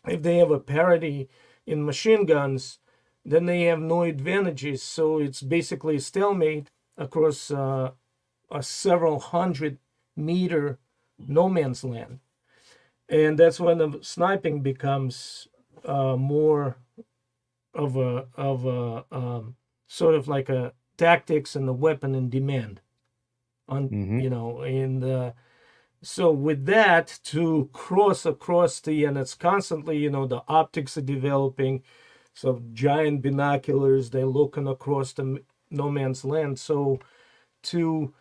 if 0.09 0.21
they 0.23 0.37
have 0.37 0.51
a 0.51 0.59
parity 0.59 1.29
in 1.65 1.85
machine 1.85 2.25
guns, 2.25 2.79
then 3.25 3.45
they 3.45 3.63
have 3.63 3.79
no 3.81 4.03
advantages. 4.03 4.81
So 4.83 5.19
it's 5.19 5.41
basically 5.41 5.97
a 5.97 6.01
stalemate 6.01 6.67
across 6.97 7.51
uh, 7.51 7.91
a 8.51 8.63
several 8.63 9.19
hundred 9.19 9.77
meter 10.15 10.79
no 11.17 11.49
man's 11.49 11.83
land. 11.83 12.19
And 13.09 13.37
that's 13.39 13.59
when 13.59 13.77
the 13.79 13.99
sniping 14.01 14.61
becomes 14.61 15.47
uh, 15.85 16.15
more 16.15 16.77
of 17.73 17.95
a 17.97 18.27
of 18.35 18.65
a 18.65 19.05
um, 19.11 19.55
sort 19.87 20.15
of 20.15 20.27
like 20.27 20.49
a 20.49 20.73
tactics 20.97 21.55
and 21.55 21.67
the 21.67 21.73
weapon 21.73 22.15
in 22.15 22.29
demand 22.29 22.81
on 23.67 23.89
Mhm. 23.89 24.21
you 24.23 24.29
know 24.29 24.61
and 24.61 25.03
uh, 25.03 25.31
so 26.03 26.31
with 26.31 26.65
that 26.65 27.19
to 27.25 27.69
cross 27.73 28.25
across 28.25 28.79
the 28.79 29.05
and 29.05 29.17
it's 29.17 29.35
constantly 29.35 29.97
you 29.97 30.09
know 30.09 30.27
the 30.27 30.43
optics 30.47 30.97
are 30.97 31.01
developing. 31.01 31.83
So 32.33 32.63
giant 32.73 33.21
binoculars 33.21 34.11
they're 34.11 34.25
looking 34.25 34.67
across 34.67 35.13
the 35.13 35.43
no 35.71 35.91
man's 35.91 36.25
land. 36.25 36.59
So 36.59 36.99
to 37.63 38.13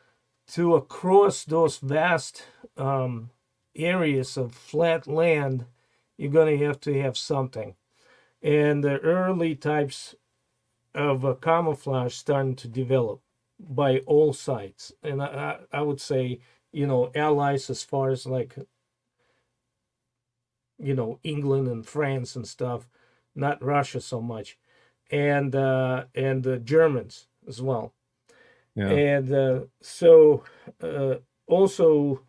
to 0.49 0.74
across 0.76 1.45
those 1.45 1.79
vast 1.79 2.45
um, 2.76 3.31
areas 3.76 4.37
of 4.37 4.55
flat 4.55 5.07
land 5.07 5.66
you're 6.18 6.33
going 6.33 6.59
to 6.59 6.66
have 6.66 6.81
to 6.81 7.01
have 7.03 7.16
something. 7.18 7.76
And 8.43 8.85
the 8.85 8.99
early 9.01 9.55
types 9.57 10.14
of 10.95 11.24
uh, 11.24 11.35
camouflage 11.35 12.14
starting 12.14 12.57
to 12.57 12.68
develop 12.68 13.20
by 13.61 13.99
all 14.07 14.33
sides 14.33 14.93
and 15.03 15.22
I, 15.22 15.59
I 15.72 15.79
I 15.79 15.83
would 15.83 16.01
say 16.01 16.41
you 16.73 16.87
know 16.87 17.11
allies 17.14 17.71
as 17.71 17.83
far 17.83 18.11
as 18.11 18.27
like 18.27 18.57
you 20.79 20.95
know 20.95 21.19
england 21.23 21.69
and 21.69 21.87
france 21.87 22.37
and 22.37 22.47
stuff 22.47 22.89
not 23.35 23.62
russia 23.62 24.01
so 24.01 24.21
much 24.21 24.59
and 25.11 25.55
uh 25.55 26.05
and 26.14 26.43
the 26.45 26.59
germans 26.59 27.29
as 27.49 27.61
well 27.62 27.95
Yeah. 28.75 28.93
and 28.93 29.33
uh, 29.33 29.61
so 29.81 30.45
uh, 30.83 31.16
also 31.47 32.23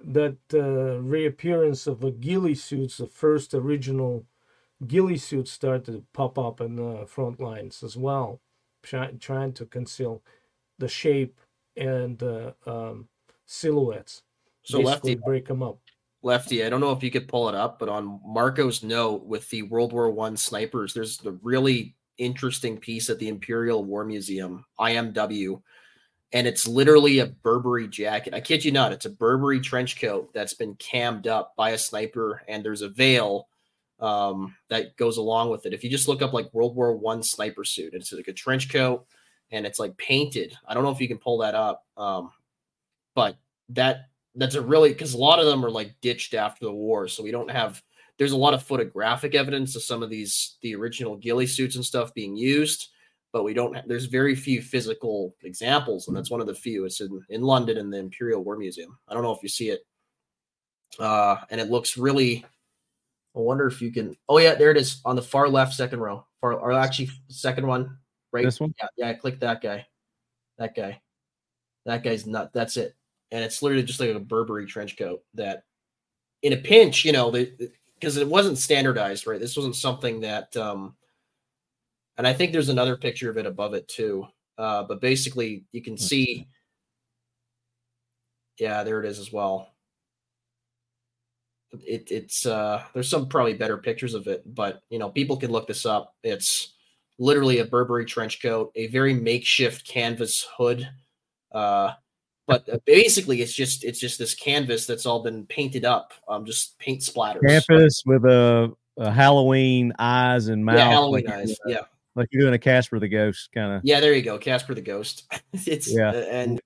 that 0.00 0.38
uh, 0.54 1.00
reappearance 1.00 1.86
of 1.86 2.00
the 2.00 2.10
ghillie 2.10 2.54
suits 2.54 2.98
the 2.98 3.06
first 3.06 3.54
original 3.54 4.26
ghillie 4.86 5.16
suits 5.18 5.50
started 5.52 5.86
to 5.86 6.04
pop 6.12 6.38
up 6.38 6.60
in 6.60 6.76
the 6.76 7.06
front 7.06 7.40
lines 7.40 7.82
as 7.82 7.96
well 7.96 8.40
try, 8.82 9.10
trying 9.20 9.52
to 9.52 9.66
conceal 9.66 10.22
the 10.78 10.88
shape 10.88 11.40
and 11.76 12.22
uh, 12.22 12.52
um, 12.66 13.08
silhouettes 13.46 14.22
So 14.62 14.78
basically 14.78 15.14
Lefty, 15.14 15.24
break 15.24 15.46
them 15.46 15.62
up 15.62 15.78
Lefty, 16.22 16.64
I 16.64 16.68
don't 16.68 16.80
know 16.80 16.92
if 16.92 17.04
you 17.04 17.10
could 17.10 17.28
pull 17.28 17.48
it 17.48 17.54
up, 17.54 17.78
but 17.78 17.88
on 17.88 18.20
Marco's 18.26 18.82
note 18.82 19.24
with 19.24 19.48
the 19.50 19.62
World 19.62 19.92
War 19.92 20.10
One 20.10 20.36
snipers, 20.36 20.92
there's 20.92 21.18
the 21.18 21.38
really 21.42 21.94
interesting 22.18 22.78
piece 22.78 23.08
at 23.10 23.18
the 23.20 23.28
Imperial 23.28 23.84
War 23.84 24.04
Museum, 24.04 24.64
IMW, 24.80 25.62
and 26.32 26.46
it's 26.46 26.66
literally 26.66 27.20
a 27.20 27.26
Burberry 27.26 27.86
jacket. 27.86 28.34
I 28.34 28.40
kid 28.40 28.64
you 28.64 28.72
not, 28.72 28.92
it's 28.92 29.06
a 29.06 29.10
Burberry 29.10 29.60
trench 29.60 30.00
coat 30.00 30.30
that's 30.34 30.54
been 30.54 30.74
cammed 30.76 31.28
up 31.28 31.54
by 31.56 31.70
a 31.70 31.78
sniper, 31.78 32.42
and 32.48 32.64
there's 32.64 32.82
a 32.82 32.88
veil 32.88 33.46
um, 34.00 34.56
that 34.68 34.96
goes 34.96 35.18
along 35.18 35.50
with 35.50 35.64
it. 35.64 35.72
If 35.72 35.84
you 35.84 35.90
just 35.90 36.08
look 36.08 36.22
up 36.22 36.32
like 36.32 36.52
World 36.52 36.74
War 36.74 36.96
One 36.96 37.22
sniper 37.22 37.64
suit, 37.64 37.94
it's 37.94 38.12
like 38.12 38.28
a 38.28 38.32
trench 38.32 38.68
coat, 38.68 39.06
and 39.52 39.64
it's 39.64 39.78
like 39.78 39.96
painted. 39.96 40.56
I 40.66 40.74
don't 40.74 40.82
know 40.82 40.90
if 40.90 41.00
you 41.00 41.08
can 41.08 41.18
pull 41.18 41.38
that 41.38 41.54
up, 41.54 41.84
um, 41.96 42.32
but 43.16 43.36
that 43.70 44.10
that's 44.36 44.54
a 44.54 44.62
really 44.62 44.90
because 44.90 45.14
a 45.14 45.18
lot 45.18 45.40
of 45.40 45.46
them 45.46 45.64
are 45.64 45.70
like 45.70 45.96
ditched 46.00 46.34
after 46.34 46.66
the 46.66 46.72
war, 46.72 47.08
so 47.08 47.24
we 47.24 47.32
don't 47.32 47.50
have. 47.50 47.82
There's 48.18 48.32
a 48.32 48.36
lot 48.36 48.54
of 48.54 48.62
photographic 48.62 49.34
evidence 49.34 49.74
of 49.74 49.82
some 49.82 50.02
of 50.02 50.10
these 50.10 50.58
the 50.62 50.76
original 50.76 51.16
ghillie 51.16 51.48
suits 51.48 51.74
and 51.74 51.84
stuff 51.84 52.14
being 52.14 52.36
used, 52.36 52.90
but 53.32 53.42
we 53.42 53.54
don't. 53.54 53.76
There's 53.88 54.06
very 54.06 54.36
few 54.36 54.62
physical 54.62 55.34
examples, 55.42 56.06
and 56.06 56.16
that's 56.16 56.30
one 56.30 56.40
of 56.40 56.46
the 56.46 56.54
few. 56.54 56.84
It's 56.84 57.00
in 57.00 57.20
in 57.30 57.42
London 57.42 57.78
in 57.78 57.90
the 57.90 57.98
Imperial 57.98 58.44
War 58.44 58.56
Museum. 58.56 58.96
I 59.08 59.14
don't 59.14 59.24
know 59.24 59.34
if 59.34 59.42
you 59.42 59.48
see 59.48 59.70
it, 59.70 59.80
uh, 61.00 61.36
and 61.50 61.60
it 61.60 61.70
looks 61.70 61.96
really. 61.96 62.44
I 63.34 63.40
wonder 63.40 63.66
if 63.66 63.82
you 63.82 63.90
can. 63.92 64.16
Oh 64.28 64.38
yeah, 64.38 64.54
there 64.54 64.70
it 64.70 64.78
is 64.78 65.00
on 65.04 65.16
the 65.16 65.22
far 65.22 65.48
left, 65.48 65.74
second 65.74 66.00
row, 66.00 66.26
far 66.40 66.54
or 66.54 66.72
actually 66.72 67.10
second 67.28 67.66
one, 67.66 67.98
right? 68.32 68.44
This 68.44 68.60
one? 68.60 68.74
Yeah, 68.80 68.88
yeah. 68.96 69.12
Click 69.14 69.40
that 69.40 69.62
guy. 69.62 69.86
That 70.58 70.74
guy. 70.74 71.00
That 71.86 72.02
guy's 72.02 72.26
not. 72.26 72.52
That's 72.52 72.76
it. 72.76 72.95
And 73.32 73.44
it's 73.44 73.62
literally 73.62 73.84
just 73.84 74.00
like 74.00 74.10
a 74.10 74.20
Burberry 74.20 74.66
trench 74.66 74.96
coat 74.96 75.22
that, 75.34 75.64
in 76.42 76.52
a 76.52 76.56
pinch, 76.56 77.04
you 77.04 77.12
know, 77.12 77.30
because 77.30 78.16
it 78.16 78.28
wasn't 78.28 78.58
standardized, 78.58 79.26
right? 79.26 79.40
This 79.40 79.56
wasn't 79.56 79.76
something 79.76 80.20
that. 80.20 80.56
um 80.56 80.96
And 82.18 82.26
I 82.26 82.32
think 82.32 82.52
there's 82.52 82.68
another 82.68 82.96
picture 82.96 83.30
of 83.30 83.36
it 83.38 83.46
above 83.46 83.74
it 83.74 83.88
too. 83.88 84.26
Uh, 84.58 84.84
but 84.84 85.00
basically, 85.00 85.64
you 85.72 85.82
can 85.82 85.98
see. 85.98 86.48
Yeah, 88.58 88.84
there 88.84 89.02
it 89.02 89.06
is 89.08 89.18
as 89.18 89.32
well. 89.32 89.74
It, 91.84 92.10
it's 92.10 92.46
uh 92.46 92.82
there's 92.94 93.10
some 93.10 93.28
probably 93.28 93.54
better 93.54 93.76
pictures 93.76 94.14
of 94.14 94.28
it, 94.28 94.42
but 94.54 94.82
you 94.88 94.98
know 94.98 95.10
people 95.10 95.36
can 95.36 95.50
look 95.50 95.66
this 95.66 95.84
up. 95.84 96.14
It's 96.22 96.74
literally 97.18 97.58
a 97.58 97.64
Burberry 97.66 98.06
trench 98.06 98.40
coat, 98.40 98.70
a 98.76 98.86
very 98.86 99.12
makeshift 99.14 99.86
canvas 99.86 100.46
hood. 100.56 100.88
Uh, 101.52 101.92
but 102.46 102.68
uh, 102.68 102.78
basically, 102.84 103.42
it's 103.42 103.52
just 103.52 103.84
it's 103.84 103.98
just 103.98 104.18
this 104.18 104.34
canvas 104.34 104.86
that's 104.86 105.06
all 105.06 105.22
been 105.22 105.46
painted 105.46 105.84
up, 105.84 106.12
um, 106.28 106.44
just 106.44 106.78
paint 106.78 107.00
splatters. 107.00 107.46
Campus 107.46 108.02
with 108.06 108.24
a, 108.24 108.72
a 108.96 109.10
Halloween 109.10 109.92
eyes 109.98 110.48
and 110.48 110.64
mouth. 110.64 110.76
yeah, 110.76 110.90
Halloween 110.90 111.24
like, 111.26 111.34
eyes. 111.34 111.56
Yeah, 111.66 111.80
like 112.14 112.28
you're 112.30 112.42
doing 112.42 112.54
a 112.54 112.58
Casper 112.58 112.98
the 112.98 113.08
Ghost 113.08 113.50
kind 113.52 113.72
of. 113.72 113.80
yeah. 113.84 114.00
There 114.00 114.14
you 114.14 114.22
go, 114.22 114.38
Casper 114.38 114.74
the 114.74 114.80
Ghost. 114.80 115.24
it's 115.52 115.92
Yeah. 115.92 116.10
uh, 116.10 116.26
and 116.30 116.60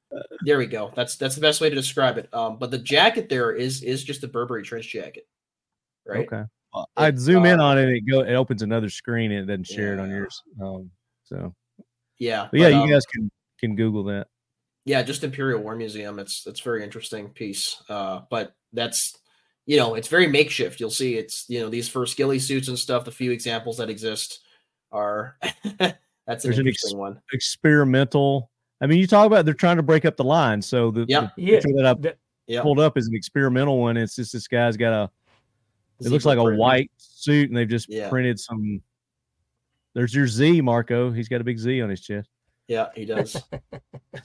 there 0.45 0.59
we 0.59 0.67
go. 0.67 0.93
That's 0.95 1.17
that's 1.17 1.35
the 1.35 1.41
best 1.41 1.61
way 1.61 1.71
to 1.71 1.77
describe 1.77 2.19
it. 2.19 2.33
Um, 2.35 2.59
but 2.59 2.71
the 2.71 2.79
jacket 2.79 3.29
there 3.29 3.53
is 3.53 3.83
is 3.83 4.05
just 4.05 4.23
a 4.25 4.29
Burberry 4.29 4.63
trench 4.63 4.89
jacket, 4.89 5.27
right? 6.07 6.27
Okay. 6.27 6.45
Well, 6.75 6.89
I'd 6.97 7.19
zoom 7.19 7.47
in 7.47 7.59
uh, 7.59 7.65
on 7.65 7.79
it. 7.79 7.89
It 7.89 8.03
go. 8.09 8.21
It 8.21 8.35
opens 8.35 8.63
another 8.63 8.91
screen 8.91 9.33
and 9.33 9.43
it 9.43 9.47
doesn't 9.47 9.67
share 9.67 9.95
it 9.95 10.01
on 10.01 10.11
yours. 10.11 10.43
Um. 10.63 10.91
So. 11.25 11.55
Yeah, 12.19 12.49
But 12.51 12.61
yeah, 12.61 12.67
but, 12.67 12.75
you 12.75 12.83
um, 12.83 12.91
guys 12.91 13.07
can 13.07 13.31
can 13.59 13.77
Google 13.77 14.05
that. 14.05 14.27
Yeah 14.85 15.03
just 15.03 15.25
imperial 15.25 15.61
war 15.63 15.77
museum 15.77 16.19
it's 16.19 16.45
it's 16.47 16.61
very 16.61 16.83
interesting 16.83 17.29
piece 17.31 17.83
uh 17.89 18.21
but 18.31 18.55
that's 18.73 19.17
you 19.67 19.77
know 19.77 19.95
it's 19.95 20.09
very 20.09 20.27
makeshift 20.27 20.81
you'll 20.81 20.91
see 20.91 21.17
it's 21.17 21.45
you 21.49 21.61
know 21.61 21.69
these 21.69 21.89
first 21.89 22.17
ghillie 22.17 22.39
suits 22.39 22.69
and 22.69 22.79
stuff 22.79 23.05
the 23.05 23.11
few 23.11 23.31
examples 23.31 23.77
that 23.77 23.91
exist 23.91 24.41
are 24.93 25.37
that's 25.79 26.45
an 26.45 26.51
There's 26.51 26.59
an 26.59 26.69
ex- 26.69 26.95
one 26.95 27.21
Experimental. 27.33 28.51
I 28.81 28.87
mean, 28.87 28.99
you 28.99 29.07
talk 29.07 29.27
about 29.27 29.45
they're 29.45 29.53
trying 29.53 29.77
to 29.77 29.83
break 29.83 30.05
up 30.07 30.17
the 30.17 30.25
line. 30.25 30.63
So 30.63 30.91
the, 30.91 31.05
Yeah. 31.09 31.29
the 31.37 31.43
yeah 31.43 31.55
picture 31.61 31.73
that 31.77 31.87
I 31.87 31.95
that- 32.01 32.19
yeah 32.47 32.63
pulled 32.63 32.79
up 32.81 32.97
is 32.97 33.07
an 33.09 33.15
experimental 33.15 33.79
one. 33.79 33.97
It's 33.97 34.17
just 34.17 34.33
this 34.33 34.49
guy's 34.49 34.77
got 34.77 34.93
a. 34.93 35.11
It 36.01 36.11
looks 36.11 36.25
Zebra 36.25 36.43
like 36.45 36.55
a 36.55 36.57
white 36.57 36.91
suit, 36.97 37.49
and 37.51 37.57
they've 37.57 37.69
just 37.69 37.89
Yeah. 37.91 38.09
printed 38.09 38.39
some. 38.41 38.81
There's 39.95 40.15
your 40.15 40.27
Z, 40.27 40.61
Marco. 40.63 41.11
He's 41.11 41.29
got 41.29 41.41
a 41.41 41.45
big 41.45 41.59
Z 41.59 41.83
on 41.83 41.91
his 41.91 42.01
chest. 42.01 42.31
Yeah 42.71 42.89
he 42.95 43.05
does. 43.05 43.37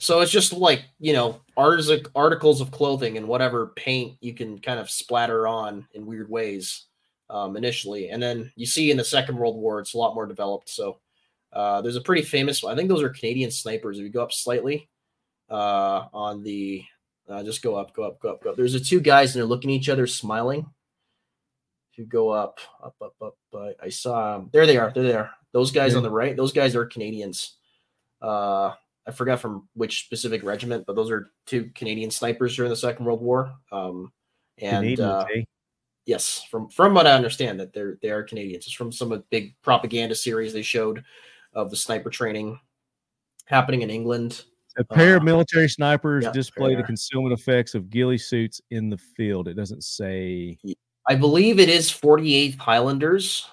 So 0.00 0.20
it's 0.20 0.32
just 0.32 0.52
like 0.52 0.84
you 0.98 1.12
know 1.12 1.40
artic- 1.56 2.08
articles 2.16 2.60
of 2.60 2.72
clothing 2.72 3.16
and 3.16 3.28
whatever 3.28 3.68
paint 3.76 4.16
you 4.20 4.34
can 4.34 4.58
kind 4.58 4.80
of 4.80 4.90
splatter 4.90 5.46
on 5.46 5.86
in 5.94 6.06
weird 6.06 6.28
ways 6.28 6.86
um, 7.30 7.56
initially. 7.56 8.10
And 8.10 8.20
then 8.20 8.52
you 8.56 8.66
see 8.66 8.90
in 8.90 8.96
the 8.96 9.04
second 9.04 9.36
world 9.36 9.56
war 9.56 9.78
it's 9.78 9.94
a 9.94 9.98
lot 9.98 10.14
more 10.14 10.26
developed. 10.26 10.68
So 10.68 10.98
uh, 11.52 11.82
there's 11.82 11.96
a 11.96 12.00
pretty 12.00 12.22
famous 12.22 12.62
one. 12.62 12.72
I 12.72 12.76
think 12.76 12.88
those 12.88 13.02
are 13.02 13.10
canadian 13.10 13.52
snipers. 13.52 13.98
If 13.98 14.02
you 14.02 14.10
go 14.10 14.24
up 14.24 14.32
slightly 14.32 14.88
uh, 15.48 16.06
on 16.12 16.42
the 16.42 16.82
uh, 17.28 17.44
just 17.44 17.62
go 17.62 17.76
up 17.76 17.94
go 17.94 18.02
up 18.02 18.20
go 18.20 18.30
up 18.30 18.42
go 18.42 18.50
up. 18.50 18.56
There's 18.56 18.72
the 18.72 18.80
two 18.80 19.00
guys 19.00 19.34
and 19.34 19.40
they're 19.40 19.48
looking 19.48 19.70
at 19.70 19.74
each 19.74 19.88
other 19.88 20.08
smiling. 20.08 20.66
If 21.92 21.98
you 21.98 22.06
go 22.06 22.30
up 22.30 22.58
up 22.82 22.96
up 23.00 23.14
up 23.22 23.36
uh, 23.54 23.70
i 23.80 23.88
saw 23.88 24.34
'em. 24.34 24.50
there 24.52 24.66
they 24.66 24.76
are 24.76 24.90
there 24.92 25.04
they 25.04 25.14
are. 25.14 25.30
Those 25.52 25.70
guys 25.70 25.94
on 25.94 26.02
the 26.02 26.10
right 26.10 26.36
those 26.36 26.52
guys 26.52 26.74
are 26.74 26.84
canadians 26.84 27.56
uh 28.22 28.72
I 29.06 29.12
forgot 29.12 29.40
from 29.40 29.68
which 29.74 30.04
specific 30.04 30.42
regiment, 30.42 30.84
but 30.86 30.96
those 30.96 31.10
are 31.10 31.30
two 31.46 31.70
Canadian 31.74 32.10
snipers 32.10 32.56
during 32.56 32.70
the 32.70 32.76
Second 32.76 33.04
World 33.04 33.22
War. 33.22 33.54
Um, 33.70 34.12
and 34.58 34.78
Canadians, 34.78 35.00
uh, 35.00 35.24
eh? 35.34 35.42
yes, 36.06 36.44
from 36.50 36.68
from 36.68 36.94
what 36.94 37.06
I 37.06 37.12
understand, 37.12 37.60
that 37.60 37.72
they're 37.72 37.98
they 38.02 38.10
are 38.10 38.24
Canadians. 38.24 38.66
It's 38.66 38.74
from 38.74 38.90
some 38.90 39.22
big 39.30 39.54
propaganda 39.62 40.14
series 40.14 40.52
they 40.52 40.62
showed 40.62 41.04
of 41.52 41.70
the 41.70 41.76
sniper 41.76 42.10
training 42.10 42.58
happening 43.44 43.82
in 43.82 43.90
England. 43.90 44.44
A 44.78 44.84
pair 44.84 45.16
of 45.16 45.22
uh, 45.22 45.24
military 45.24 45.68
snipers 45.68 46.24
yeah, 46.24 46.32
display 46.32 46.74
the 46.74 46.82
concealment 46.82 47.38
effects 47.38 47.74
of 47.74 47.88
ghillie 47.88 48.18
suits 48.18 48.60
in 48.70 48.90
the 48.90 48.98
field. 48.98 49.48
It 49.48 49.54
doesn't 49.54 49.84
say. 49.84 50.58
I 51.08 51.14
believe 51.14 51.60
it 51.60 51.68
is 51.68 51.90
48th 51.90 52.58
Highlanders, 52.58 53.48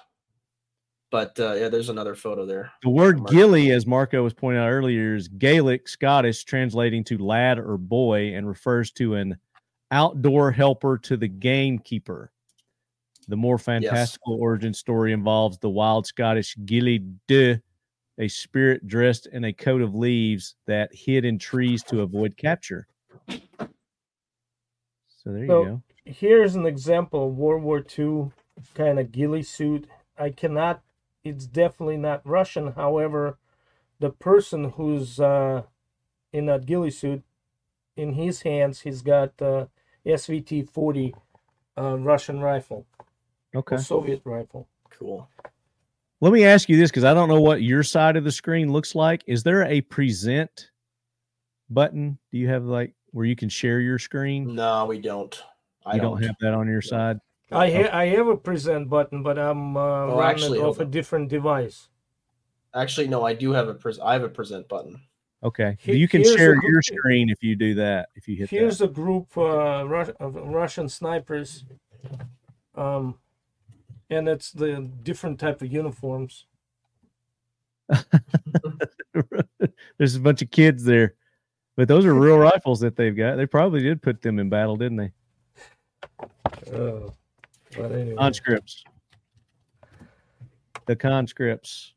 But 1.14 1.38
uh, 1.38 1.54
yeah, 1.54 1.68
there's 1.68 1.90
another 1.90 2.16
photo 2.16 2.44
there. 2.44 2.72
The 2.82 2.90
word 2.90 3.18
Mark. 3.18 3.30
ghillie, 3.30 3.70
as 3.70 3.86
Marco 3.86 4.24
was 4.24 4.34
pointing 4.34 4.60
out 4.60 4.70
earlier, 4.70 5.14
is 5.14 5.28
Gaelic 5.28 5.86
Scottish, 5.86 6.42
translating 6.42 7.04
to 7.04 7.18
lad 7.18 7.60
or 7.60 7.78
boy, 7.78 8.34
and 8.34 8.48
refers 8.48 8.90
to 8.94 9.14
an 9.14 9.36
outdoor 9.92 10.50
helper 10.50 10.98
to 10.98 11.16
the 11.16 11.28
gamekeeper. 11.28 12.32
The 13.28 13.36
more 13.36 13.58
fantastical 13.58 14.34
origin 14.40 14.74
story 14.74 15.12
involves 15.12 15.56
the 15.58 15.70
wild 15.70 16.04
Scottish 16.04 16.56
Gille 16.64 16.98
Dubh, 17.28 17.62
a 18.18 18.26
spirit 18.26 18.84
dressed 18.88 19.28
in 19.28 19.44
a 19.44 19.52
coat 19.52 19.82
of 19.82 19.94
leaves 19.94 20.56
that 20.66 20.92
hid 20.92 21.24
in 21.24 21.38
trees 21.38 21.84
to 21.84 22.00
avoid 22.00 22.36
capture. 22.36 22.88
So 23.28 23.36
there 25.26 25.42
you 25.42 25.46
go. 25.46 25.82
Here's 26.04 26.56
an 26.56 26.66
example 26.66 27.28
of 27.28 27.36
World 27.36 27.62
War 27.62 27.84
II 27.96 28.32
kind 28.74 28.98
of 28.98 29.12
ghillie 29.12 29.44
suit. 29.44 29.86
I 30.18 30.30
cannot. 30.30 30.82
It's 31.24 31.46
definitely 31.46 31.96
not 31.96 32.20
Russian. 32.26 32.72
However, 32.72 33.38
the 33.98 34.10
person 34.10 34.70
who's 34.72 35.18
uh, 35.18 35.62
in 36.32 36.46
that 36.46 36.66
ghillie 36.66 36.90
suit, 36.90 37.22
in 37.96 38.12
his 38.12 38.42
hands, 38.42 38.82
he's 38.82 39.02
got 39.02 39.40
uh, 39.40 39.66
SVT 40.04 40.68
40 40.68 41.14
uh, 41.78 41.96
Russian 41.98 42.40
rifle, 42.40 42.86
Okay. 43.54 43.76
or 43.76 43.78
Soviet 43.78 44.20
rifle. 44.24 44.68
Cool. 44.90 45.28
Let 46.20 46.32
me 46.32 46.44
ask 46.44 46.68
you 46.68 46.76
this 46.76 46.90
because 46.90 47.04
I 47.04 47.14
don't 47.14 47.28
know 47.28 47.40
what 47.40 47.62
your 47.62 47.82
side 47.82 48.16
of 48.16 48.24
the 48.24 48.32
screen 48.32 48.72
looks 48.72 48.94
like. 48.94 49.22
Is 49.26 49.42
there 49.42 49.64
a 49.64 49.80
present 49.80 50.70
button? 51.70 52.18
Do 52.32 52.38
you 52.38 52.48
have 52.48 52.64
like 52.64 52.94
where 53.10 53.26
you 53.26 53.36
can 53.36 53.48
share 53.48 53.80
your 53.80 53.98
screen? 53.98 54.54
No, 54.54 54.86
we 54.86 55.00
don't. 55.00 55.42
I 55.86 55.96
you 55.96 56.00
don't, 56.00 56.22
have 56.22 56.36
that 56.40 56.54
on 56.54 56.66
your 56.66 56.80
side. 56.80 57.18
I 57.54 57.70
ha- 57.70 57.90
I 57.92 58.06
have 58.06 58.26
a 58.28 58.36
present 58.36 58.88
button, 58.88 59.22
but 59.22 59.38
I'm 59.38 59.76
uh, 59.76 59.80
Oh, 59.80 60.06
running 60.18 60.22
actually, 60.30 60.58
it 60.58 60.62
hold 60.62 60.76
off 60.76 60.80
a 60.80 60.84
different 60.84 61.28
device. 61.28 61.88
Actually, 62.74 63.08
no, 63.08 63.24
I 63.24 63.34
do 63.34 63.52
have 63.52 63.68
a 63.68 63.74
pres- 63.74 64.00
I 64.00 64.12
have 64.14 64.22
a 64.24 64.28
present 64.28 64.68
button. 64.68 65.00
Okay. 65.42 65.76
He- 65.80 65.96
you 65.96 66.08
can 66.08 66.24
share 66.24 66.54
a 66.54 66.62
your 66.66 66.82
screen 66.82 67.28
if 67.30 67.42
you 67.42 67.54
do 67.54 67.74
that. 67.74 68.08
If 68.14 68.26
you 68.28 68.36
hit 68.36 68.50
Here's 68.50 68.78
that. 68.78 68.84
a 68.86 68.88
group 68.88 69.36
uh, 69.36 69.84
Rus- 69.86 70.10
of 70.20 70.34
Russian 70.36 70.88
snipers, 70.88 71.64
um, 72.74 73.18
and 74.10 74.28
it's 74.28 74.50
the 74.52 74.88
different 75.02 75.38
type 75.38 75.62
of 75.62 75.70
uniforms. 75.72 76.46
There's 79.98 80.16
a 80.16 80.20
bunch 80.20 80.42
of 80.42 80.50
kids 80.50 80.84
there, 80.84 81.14
but 81.76 81.86
those 81.88 82.04
are 82.04 82.14
real 82.14 82.38
rifles 82.52 82.80
that 82.80 82.96
they've 82.96 83.16
got. 83.16 83.36
They 83.36 83.46
probably 83.46 83.82
did 83.82 84.02
put 84.02 84.22
them 84.22 84.38
in 84.38 84.48
battle, 84.48 84.76
didn't 84.76 84.96
they? 84.96 85.12
Uh, 86.72 87.10
but 87.76 87.92
anyway, 87.92 88.16
Conscripts. 88.16 88.84
The 90.86 90.96
conscripts. 90.96 91.94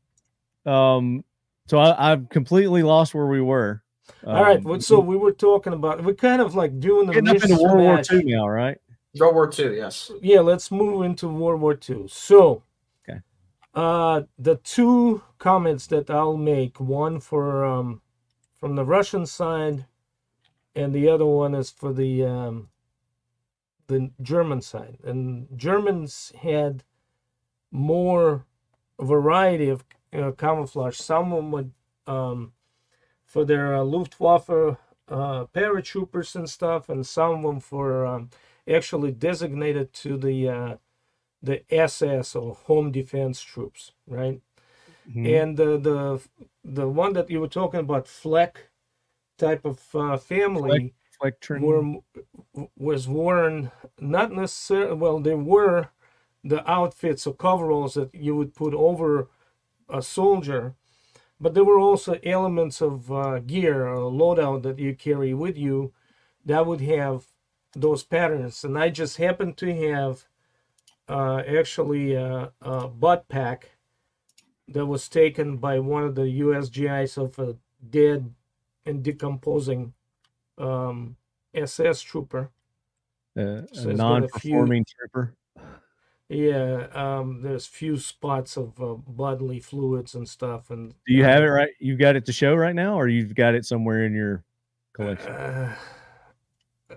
Um. 0.64 1.24
So 1.66 1.78
I, 1.78 2.12
I've 2.12 2.28
completely 2.30 2.82
lost 2.82 3.14
where 3.14 3.26
we 3.26 3.42
were. 3.42 3.82
all 4.26 4.42
right. 4.42 4.56
Um, 4.58 4.64
well, 4.64 4.80
So 4.80 5.00
we 5.00 5.16
were 5.16 5.32
talking 5.32 5.74
about 5.74 6.02
we're 6.02 6.14
kind 6.14 6.40
of 6.40 6.54
like 6.54 6.80
doing 6.80 7.06
the 7.06 7.12
getting 7.12 7.28
up 7.28 7.42
into 7.42 7.62
World 7.62 7.80
War 7.80 7.96
match. 7.96 8.10
II 8.10 8.22
now, 8.24 8.48
right? 8.48 8.78
World 9.18 9.34
War 9.34 9.52
II, 9.58 9.76
yes. 9.76 10.10
Yeah, 10.22 10.40
let's 10.40 10.70
move 10.70 11.02
into 11.02 11.28
World 11.28 11.60
War 11.60 11.78
II. 11.88 12.06
So, 12.08 12.62
Okay. 13.08 13.20
uh, 13.74 14.22
the 14.38 14.56
two 14.56 15.22
comments 15.38 15.86
that 15.88 16.08
I'll 16.10 16.36
make, 16.36 16.78
one 16.80 17.20
for 17.20 17.64
um, 17.64 18.00
from 18.58 18.76
the 18.76 18.84
Russian 18.84 19.26
side, 19.26 19.86
and 20.74 20.94
the 20.94 21.08
other 21.08 21.26
one 21.26 21.54
is 21.54 21.70
for 21.70 21.92
the 21.92 22.24
um, 22.24 22.68
the 23.88 24.10
German 24.22 24.62
side. 24.62 24.98
And 25.04 25.48
Germans 25.56 26.32
had 26.40 26.84
more 27.70 28.46
variety 29.00 29.68
of 29.68 29.84
uh, 30.12 30.32
camouflage. 30.32 30.96
Some 30.96 31.32
of 31.32 31.38
them 31.38 31.52
would, 31.52 31.72
um, 32.06 32.52
for 33.24 33.44
their 33.44 33.76
uh, 33.76 33.84
Luftwaffe 33.84 34.50
uh, 34.50 35.46
paratroopers 35.54 36.34
and 36.36 36.48
stuff, 36.48 36.88
and 36.88 37.06
some 37.06 37.34
of 37.36 37.42
them 37.42 37.60
for 37.60 38.06
um, 38.06 38.30
actually 38.68 39.12
designated 39.12 39.92
to 39.94 40.16
the 40.18 40.48
uh, 40.48 40.76
the 41.42 41.62
SS 41.72 42.36
or 42.36 42.54
Home 42.66 42.92
Defense 42.92 43.40
Troops, 43.42 43.92
right? 44.06 44.40
Mhm. 45.06 45.40
And 45.40 45.56
the 45.56 45.78
the 45.78 46.20
the 46.64 46.88
one 46.88 47.12
that 47.14 47.30
you 47.30 47.40
were 47.40 47.48
talking 47.48 47.80
about, 47.80 48.08
Fleck 48.08 48.70
type 49.38 49.64
of 49.64 49.94
uh, 49.94 50.16
family, 50.18 50.94
Flecktarn. 51.20 51.60
were 51.60 52.68
was 52.76 53.08
worn 53.08 53.70
not 54.00 54.32
necessarily 54.32 54.94
well 54.94 55.20
they 55.20 55.34
were 55.34 55.88
the 56.44 56.68
outfits 56.70 57.26
or 57.26 57.34
coveralls 57.34 57.94
that 57.94 58.14
you 58.14 58.34
would 58.36 58.54
put 58.54 58.74
over 58.74 59.28
a 59.88 60.02
soldier 60.02 60.74
but 61.40 61.54
there 61.54 61.64
were 61.64 61.78
also 61.78 62.18
elements 62.24 62.80
of 62.80 63.12
uh, 63.12 63.38
gear 63.40 63.86
or 63.86 64.10
loadout 64.10 64.62
that 64.62 64.78
you 64.78 64.94
carry 64.94 65.32
with 65.34 65.56
you 65.56 65.92
that 66.44 66.66
would 66.66 66.80
have 66.80 67.26
those 67.74 68.02
patterns 68.02 68.64
and 68.64 68.78
i 68.78 68.88
just 68.88 69.16
happened 69.16 69.56
to 69.56 69.74
have 69.74 70.24
uh, 71.08 71.42
actually 71.48 72.14
a, 72.14 72.52
a 72.60 72.88
butt 72.88 73.28
pack 73.28 73.70
that 74.68 74.86
was 74.86 75.08
taken 75.08 75.56
by 75.56 75.78
one 75.78 76.04
of 76.04 76.14
the 76.14 76.40
usgis 76.40 77.16
of 77.16 77.38
a 77.38 77.56
dead 77.90 78.34
and 78.84 79.02
decomposing 79.02 79.94
um, 80.58 81.16
SS 81.54 82.00
trooper. 82.02 82.50
uh, 83.36 83.42
So 83.42 83.44
a 83.44 83.62
got 83.62 83.72
few- 83.84 83.92
non-performing 83.94 84.84
trooper. 84.84 85.34
Yeah, 86.30 86.88
um, 86.92 87.40
there's 87.40 87.66
few 87.66 87.96
spots 87.96 88.58
of 88.58 88.78
uh, 88.82 88.94
bodily 89.06 89.60
fluids 89.60 90.14
and 90.14 90.28
stuff. 90.28 90.68
And 90.70 90.90
Do 91.06 91.14
you 91.14 91.24
uh, 91.24 91.28
have 91.28 91.42
it 91.42 91.46
right? 91.46 91.70
You've 91.80 91.98
got 91.98 92.16
it 92.16 92.26
to 92.26 92.32
show 92.34 92.54
right 92.54 92.74
now, 92.74 93.00
or 93.00 93.08
you've 93.08 93.34
got 93.34 93.54
it 93.54 93.64
somewhere 93.64 94.04
in 94.04 94.12
your 94.14 94.44
collection? 94.92 95.32
Uh, 95.32 95.74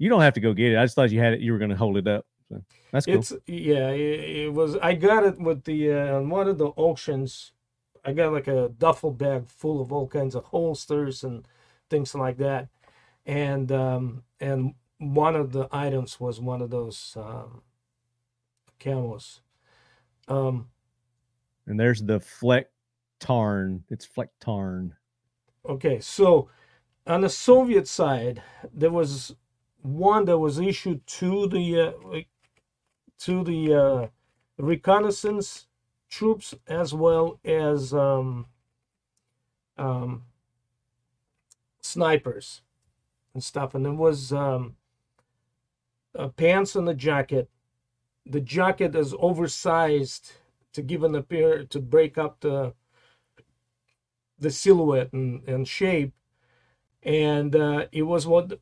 You 0.00 0.08
don't 0.08 0.20
have 0.20 0.34
to 0.34 0.40
go 0.40 0.52
get 0.52 0.72
it. 0.72 0.76
I 0.78 0.84
just 0.84 0.94
thought 0.94 1.10
you 1.10 1.18
had 1.18 1.32
it. 1.32 1.40
You 1.40 1.52
were 1.52 1.58
going 1.58 1.70
to 1.72 1.76
hold 1.76 1.96
it 1.96 2.06
up. 2.06 2.24
So 2.48 2.62
that's 2.92 3.06
cool. 3.06 3.16
it's 3.16 3.32
yeah, 3.46 3.88
it, 3.90 4.44
it 4.46 4.52
was. 4.54 4.76
I 4.76 4.94
got 4.94 5.24
it 5.24 5.40
with 5.40 5.64
the 5.64 5.92
uh, 5.92 6.16
on 6.18 6.28
one 6.30 6.46
of 6.46 6.56
the 6.58 6.68
auctions. 6.76 7.50
I 8.04 8.12
got 8.12 8.32
like 8.32 8.46
a 8.46 8.68
duffel 8.78 9.10
bag 9.10 9.48
full 9.48 9.80
of 9.80 9.92
all 9.92 10.06
kinds 10.06 10.36
of 10.36 10.44
holsters 10.44 11.24
and 11.24 11.46
things 11.90 12.14
like 12.14 12.38
that, 12.38 12.68
and 13.26 13.70
um, 13.72 14.22
and 14.40 14.74
one 14.98 15.36
of 15.36 15.52
the 15.52 15.68
items 15.70 16.18
was 16.20 16.40
one 16.40 16.60
of 16.60 16.70
those 16.70 17.16
um, 17.16 17.62
camos. 18.80 19.40
Um, 20.26 20.68
and 21.66 21.78
there's 21.78 22.02
the 22.02 22.20
Fleck 22.20 22.70
Tarn. 23.20 23.84
It's 23.88 24.04
Fleck 24.04 24.30
Tarn. 24.40 24.94
Okay, 25.68 26.00
so 26.00 26.48
on 27.06 27.20
the 27.20 27.28
Soviet 27.28 27.86
side, 27.86 28.42
there 28.72 28.90
was 28.90 29.34
one 29.82 30.24
that 30.26 30.38
was 30.38 30.58
issued 30.58 31.06
to 31.06 31.46
the 31.48 31.80
uh, 31.80 32.20
to 33.18 33.44
the 33.44 33.74
uh, 33.74 34.06
reconnaissance 34.58 35.66
troops 36.08 36.54
as 36.66 36.94
well 36.94 37.38
as 37.44 37.92
um, 37.92 38.46
um, 39.76 40.24
snipers 41.88 42.62
and 43.34 43.42
stuff, 43.42 43.74
and 43.74 43.84
there 43.84 43.92
was 43.92 44.32
um, 44.32 44.76
uh, 46.18 46.28
pants 46.28 46.76
and 46.76 46.88
a 46.88 46.94
jacket. 46.94 47.48
The 48.26 48.40
jacket 48.40 48.94
is 48.94 49.14
oversized 49.18 50.32
to 50.72 50.82
give 50.82 51.02
an 51.02 51.14
appear 51.14 51.64
to 51.64 51.80
break 51.80 52.18
up 52.18 52.40
the 52.40 52.74
the 54.38 54.50
silhouette 54.50 55.12
and, 55.12 55.42
and 55.48 55.66
shape 55.66 56.12
and 57.02 57.56
uh, 57.56 57.86
it 57.90 58.02
was 58.02 58.24
what 58.26 58.60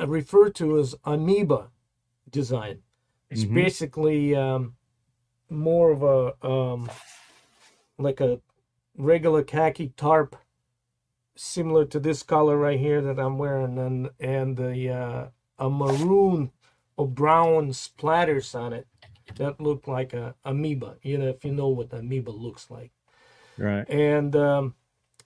I 0.00 0.04
refer 0.04 0.50
to 0.50 0.78
as 0.80 0.96
amoeba 1.04 1.70
design 2.28 2.82
it's 3.30 3.44
Mhm. 3.44 3.54
basically 3.54 4.34
um, 4.34 4.74
more 5.48 5.92
of 5.92 6.02
a 6.02 6.46
um, 6.46 6.90
like 7.98 8.20
a 8.20 8.40
regular 8.96 9.42
khaki 9.44 9.88
tarp 9.96 10.36
similar 11.36 11.84
to 11.84 11.98
this 12.00 12.22
color 12.22 12.56
right 12.56 12.78
here 12.78 13.00
that 13.02 13.18
i'm 13.18 13.38
wearing 13.38 13.78
and 13.78 14.10
and 14.20 14.56
the 14.56 14.88
uh, 14.90 15.26
a 15.58 15.68
maroon 15.70 16.50
or 16.96 17.06
brown 17.08 17.70
splatters 17.70 18.54
on 18.54 18.72
it 18.72 18.86
that 19.36 19.60
look 19.60 19.88
like 19.88 20.12
a 20.12 20.34
amoeba 20.44 20.96
you 21.02 21.18
know 21.18 21.28
if 21.28 21.44
you 21.44 21.52
know 21.52 21.68
what 21.68 21.92
amoeba 21.92 22.30
looks 22.30 22.70
like 22.70 22.90
Right. 23.56 23.88
and 23.88 24.34
um, 24.34 24.74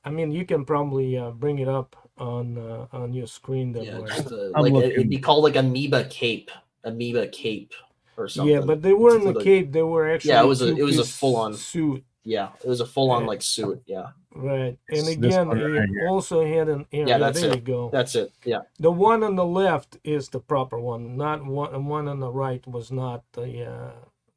I 0.05 0.11
mean, 0.11 0.33
you 0.33 0.45
can 0.45 0.67
probably 0.67 1.17
uh, 1.17 1.31
bring 1.31 1.59
it 1.61 1.69
up 1.69 1.97
on 2.19 2.59
uh, 2.59 2.87
on 2.93 3.15
your 3.15 3.27
screen. 3.27 3.73
That 3.73 3.85
Yeah, 3.87 4.01
just 4.07 4.31
uh, 4.31 4.51
like 4.53 4.71
looking. 4.73 4.91
it'd 4.93 5.09
be 5.09 5.17
called 5.19 5.45
like 5.45 5.57
amoeba 5.57 6.05
cape, 6.11 6.51
amoeba 6.85 7.29
cape 7.29 7.73
or 8.19 8.29
something. 8.29 8.53
yeah, 8.55 8.61
but 8.61 8.83
they 8.83 8.93
weren't 8.93 9.23
For 9.25 9.33
the 9.33 9.39
the- 9.39 9.45
cape. 9.45 9.73
They 9.73 9.83
were 9.83 10.11
actually 10.11 10.33
Yeah, 10.33 10.43
it 10.43 10.47
was 10.47 10.61
a- 10.61 10.77
it 10.77 10.83
was 10.85 10.99
a 10.99 11.05
full-on- 11.05 11.55
suit, 11.55 12.05
yeah, 12.23 12.51
it 12.63 12.69
was 12.69 12.81
a 12.83 12.87
full 12.87 13.11
on 13.11 13.23
Yeah. 13.23 13.29
like 13.29 13.41
suit. 13.43 13.83
Yeah, 13.87 14.09
right? 14.39 14.79
And 14.91 15.09
It's 15.09 15.09
again, 15.09 15.49
one 15.49 15.61
right 15.61 15.91
also 15.99 16.47
had 16.47 16.69
an. 16.71 16.87
Yeah, 16.93 17.07
Yeah, 17.07 17.19
that's 17.19 17.43
there 17.43 17.45
it. 17.45 17.57
you 17.57 17.63
go. 17.63 17.91
that's 17.93 18.15
it. 18.17 18.33
Yeah, 18.45 18.63
The 18.81 18.93
one 18.93 19.25
on 19.25 19.37
the 19.37 19.47
left 19.47 19.99
is 20.05 20.31
the 20.31 20.41
proper 20.41 20.79
one. 20.81 21.17
Not 21.17 21.45
one. 21.47 21.87
One 21.87 22.09
on 22.09 22.21
the 22.21 22.31
right 22.33 22.67
was 22.67 22.93
not 22.93 23.25
the 23.33 23.65
uh, 23.67 23.93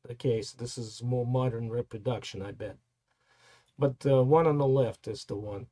the 0.08 0.16
case. 0.16 0.54
This 0.54 0.78
is 0.78 1.04
more 1.04 1.26
modern 1.28 1.70
reproduction, 1.72 2.42
I 2.44 2.54
bet. 2.54 2.78
But 3.80 4.02
the 4.02 4.24
one 4.24 4.48
on 4.48 4.58
the 4.60 4.68
left 4.68 5.08
is 5.08 5.26
the 5.26 5.36
one. 5.38 5.68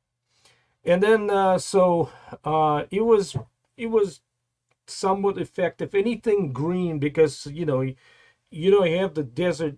And 0.86 1.04
then 1.04 1.30
uh, 1.32 1.60
so 1.60 2.12
uh, 2.46 2.86
it 2.92 3.02
was 3.06 3.38
it 3.78 3.88
was 3.88 4.22
somewhat 4.88 5.38
effective. 5.40 5.96
Anything 5.96 6.54
green 6.54 7.00
because 7.00 7.48
you 7.48 7.66
know 7.66 7.82
you 8.52 8.72
don't 8.72 8.88
have 8.92 9.16
the 9.16 9.24
desert 9.24 9.78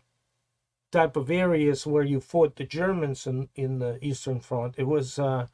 type 0.92 1.16
of 1.16 1.32
areas 1.32 1.88
where 1.88 2.04
you 2.04 2.20
fought 2.20 2.56
the 2.56 2.66
Germans 2.66 3.26
in 3.26 3.50
in 3.56 3.80
the 3.80 3.98
Eastern 4.02 4.39
Front. 4.39 4.76
It 4.78 4.88
was 4.88 5.18
uh, 5.18 5.48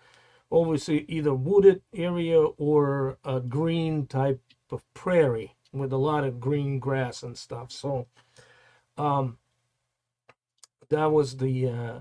always 0.49 0.89
either 0.89 1.33
wooded 1.33 1.81
area 1.93 2.39
or 2.41 3.17
a 3.23 3.39
green 3.39 4.07
type 4.07 4.41
of 4.71 4.83
prairie 4.93 5.55
with 5.71 5.93
a 5.93 5.97
lot 5.97 6.23
of 6.23 6.39
green 6.39 6.79
grass 6.79 7.23
and 7.23 7.37
stuff. 7.37 7.71
So 7.71 8.07
um, 8.97 9.37
that 10.89 11.11
was 11.11 11.37
the. 11.37 11.69
Uh, 11.69 11.99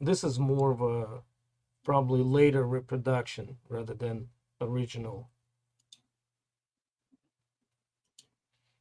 this 0.00 0.24
is 0.24 0.38
more 0.38 0.70
of 0.70 0.80
a 0.80 1.22
probably 1.84 2.22
later 2.22 2.66
reproduction 2.66 3.58
rather 3.68 3.94
than 3.94 4.28
original. 4.60 5.28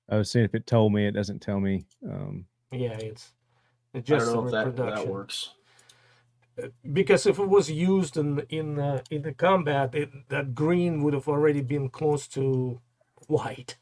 I 0.10 0.18
was 0.18 0.32
seeing 0.32 0.46
if 0.46 0.56
it 0.56 0.66
told 0.66 0.94
me. 0.94 1.06
It 1.06 1.12
doesn't 1.12 1.40
tell 1.40 1.60
me. 1.60 1.86
Um, 2.10 2.46
Yeah, 2.72 2.94
it's 2.94 3.34
it's 3.94 4.10
I 4.10 4.16
just 4.16 4.26
don't 4.32 4.46
know 4.52 4.58
if 4.58 4.76
that, 4.76 4.96
that 4.96 5.08
works. 5.08 5.52
because 6.92 7.26
if 7.26 7.40
it 7.40 7.48
was 7.50 7.70
used 7.72 8.18
in 8.18 8.40
in 8.50 8.80
uh, 8.80 9.02
in 9.10 9.22
the 9.22 9.34
combat, 9.34 9.96
it, 9.96 10.10
that 10.30 10.54
green 10.56 11.02
would 11.04 11.14
have 11.14 11.28
already 11.28 11.62
been 11.62 11.90
close 11.90 12.28
to 12.30 12.80
white. 13.28 13.78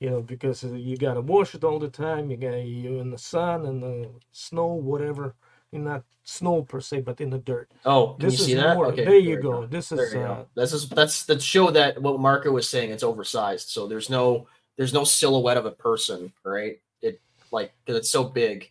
You 0.00 0.10
know, 0.10 0.20
because 0.22 0.62
uh, 0.64 0.68
you 0.68 0.96
gotta 0.96 1.20
wash 1.20 1.54
it 1.56 1.64
all 1.64 1.80
the 1.80 1.88
time. 1.90 2.30
You 2.30 2.36
got 2.36 2.54
you 2.64 3.00
in 3.00 3.10
the 3.10 3.18
sun 3.18 3.66
and 3.66 3.82
the 3.82 4.08
snow, 4.32 4.66
whatever. 4.66 5.34
In 5.72 5.84
not 5.84 6.04
snow 6.24 6.62
per 6.62 6.80
se, 6.80 7.00
but 7.02 7.20
in 7.20 7.28
the 7.28 7.38
dirt. 7.38 7.70
Oh, 7.84 8.14
can 8.14 8.24
This 8.30 8.34
you 8.34 8.40
is 8.40 8.46
see 8.46 8.54
that? 8.54 8.76
more- 8.76 8.86
Okay, 8.86 9.04
there 9.04 9.18
you 9.18 9.36
we 9.36 9.42
go. 9.42 9.66
This 9.66 9.90
There 9.90 10.06
is 10.06 10.14
uh, 10.14 10.18
go. 10.18 10.46
This 10.54 10.72
is 10.72 10.88
that's 10.88 11.26
that 11.26 11.42
show 11.42 11.70
that 11.72 12.00
what 12.00 12.18
Marco 12.20 12.50
was 12.52 12.66
saying. 12.68 12.90
It's 12.90 13.02
oversized, 13.02 13.68
so 13.68 13.86
there's 13.86 14.08
no 14.08 14.46
there's 14.76 14.94
no 14.94 15.04
silhouette 15.04 15.56
of 15.58 15.66
a 15.66 15.72
person, 15.72 16.32
right? 16.44 16.80
It 17.02 17.20
like 17.50 17.72
because 17.84 17.98
it's 17.98 18.08
so 18.08 18.24
big. 18.24 18.70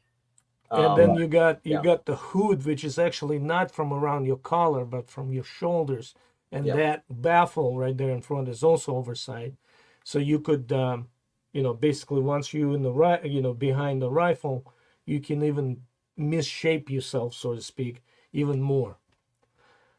And 0.75 0.85
Um, 0.85 0.97
then 0.97 1.15
you 1.15 1.27
got 1.27 1.65
you 1.65 1.73
yeah. 1.73 1.81
got 1.81 2.05
the 2.05 2.15
hood, 2.15 2.65
which 2.65 2.83
is 2.83 2.99
actually 2.99 3.39
not 3.39 3.71
from 3.71 3.93
around 3.93 4.25
your 4.25 4.37
collar, 4.37 4.85
but 4.85 5.09
from 5.09 5.31
your 5.31 5.43
shoulders, 5.43 6.13
and 6.51 6.65
Yep. 6.65 6.75
that 6.77 7.03
baffle 7.09 7.77
right 7.77 7.97
there 7.97 8.11
in 8.11 8.21
front 8.21 8.49
is 8.49 8.63
also 8.63 8.95
oversized. 8.95 9.55
So 10.03 10.19
you 10.19 10.39
could, 10.39 10.71
um, 10.71 11.09
you 11.53 11.63
know, 11.63 11.73
basically 11.73 12.21
once 12.21 12.53
you 12.53 12.73
in 12.73 12.83
the 12.83 12.91
right, 12.93 13.23
you 13.25 13.41
know, 13.41 13.53
behind 13.53 14.01
the 14.01 14.09
rifle, 14.11 14.73
you 15.05 15.19
can 15.19 15.43
even 15.43 15.83
misshape 16.17 16.89
yourself, 16.89 17.33
so 17.33 17.55
to 17.55 17.61
speak, 17.61 18.03
even 18.33 18.61
more. 18.61 18.97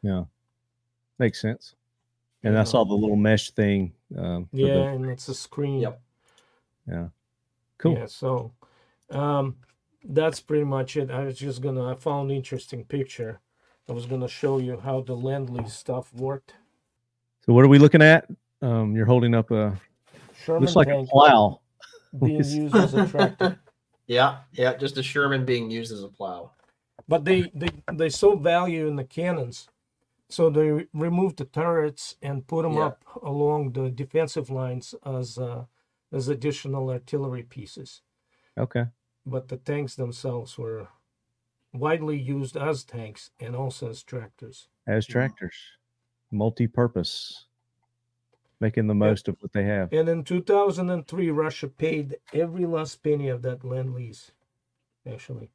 yeah, 0.01 0.25
makes 1.17 1.41
sense. 1.41 1.75
And 2.43 2.53
Yeah. 2.53 2.61
I 2.61 2.63
saw 2.63 2.83
the 2.85 2.93
little 2.93 3.17
mesh 3.17 3.51
thing. 3.51 3.93
Um, 4.15 4.47
for 4.47 4.57
the- 4.57 4.67
Yeah, 4.67 4.91
and 4.91 5.05
it's 5.05 5.27
a 5.29 5.33
screen. 5.35 5.81
Yep. 5.81 6.01
cool. 7.77 7.95
Yeah, 7.95 8.05
so 8.07 8.51
um, 9.09 9.55
that's 10.03 10.39
pretty 10.39 10.63
much 10.63 10.97
it. 10.97 11.11
I 11.11 11.23
was 11.25 11.37
just 11.37 11.61
gonna. 11.61 11.91
I 11.91 11.95
found 11.95 12.31
interesting 12.31 12.83
picture. 12.85 13.39
I 13.87 13.93
was 13.93 14.05
gonna 14.05 14.27
show 14.27 14.57
you 14.59 14.79
how 14.79 15.01
the 15.01 15.15
lend 15.15 15.49
lease 15.49 15.73
stuff 15.73 16.13
worked. 16.13 16.53
So 17.45 17.53
what 17.53 17.65
are 17.65 17.69
we 17.69 17.79
looking 17.79 18.01
at? 18.01 18.27
Um, 18.61 18.95
you're 18.95 19.05
holding 19.05 19.33
up 19.33 19.51
a 19.51 19.79
Sherman 20.43 20.61
looks 20.63 20.75
like 20.75 20.87
a 20.89 21.05
plow. 21.09 21.61
being 22.19 22.35
used 22.43 22.75
as 22.75 22.93
a 22.93 23.07
tractor. 23.07 23.59
yeah, 24.07 24.39
yeah, 24.53 24.75
just 24.75 24.97
a 24.97 25.03
Sherman 25.03 25.45
being 25.45 25.69
used 25.69 25.91
as 25.91 26.03
a 26.03 26.07
plow. 26.07 26.51
But 27.07 27.25
they, 27.25 27.51
they 27.53 27.69
they 27.91 28.09
saw 28.09 28.35
value 28.35 28.87
in 28.87 28.95
the 28.95 29.03
cannons, 29.03 29.67
so 30.29 30.49
they 30.49 30.87
removed 30.93 31.37
the 31.37 31.45
turrets 31.45 32.15
and 32.21 32.45
put 32.45 32.63
them 32.63 32.73
Yeah. 32.73 32.85
up 32.87 33.03
along 33.23 33.71
the 33.73 33.89
defensive 33.89 34.49
lines 34.49 34.93
as 35.05 35.37
uh, 35.37 35.65
as 36.11 36.27
additional 36.27 36.89
artillery 36.89 37.43
pieces. 37.43 38.01
Okay. 38.57 38.85
But 39.29 39.47
the 39.49 39.57
tanks 39.57 39.95
themselves 39.95 40.57
were 40.57 40.87
widely 41.71 42.17
used 42.19 42.57
as 42.57 42.83
tanks 42.83 43.29
and 43.39 43.55
also 43.55 43.89
as 43.89 44.01
tractors. 44.01 44.67
As 44.87 45.05
tractors, 45.05 45.55
multi-purpose, 46.31 47.45
making 48.59 48.87
the 48.87 48.95
most 48.95 49.27
of 49.27 49.37
what 49.39 49.53
they 49.53 49.65
have. 49.65 49.93
And 49.93 50.09
in 50.09 50.23
2003, 50.23 51.29
Russia 51.29 51.67
paid 51.67 52.17
every 52.33 52.65
last 52.65 53.03
penny 53.03 53.27
of 53.29 53.43
that 53.43 53.63
lend 53.63 53.93
lease. 53.93 54.31
Actually, 55.07 55.51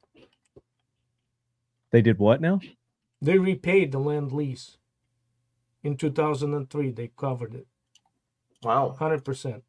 They 1.91 2.01
did 2.01 2.17
what 2.17 2.39
now? 2.41 2.59
they 3.21 3.37
repaid 3.37 3.91
the 3.91 3.99
lend 3.99 4.31
lease. 4.31 4.77
In 5.83 5.97
2003, 5.97 6.91
they 6.91 7.09
covered 7.17 7.53
it 7.55 7.67
Wow, 8.63 8.95
100%. 8.97 9.61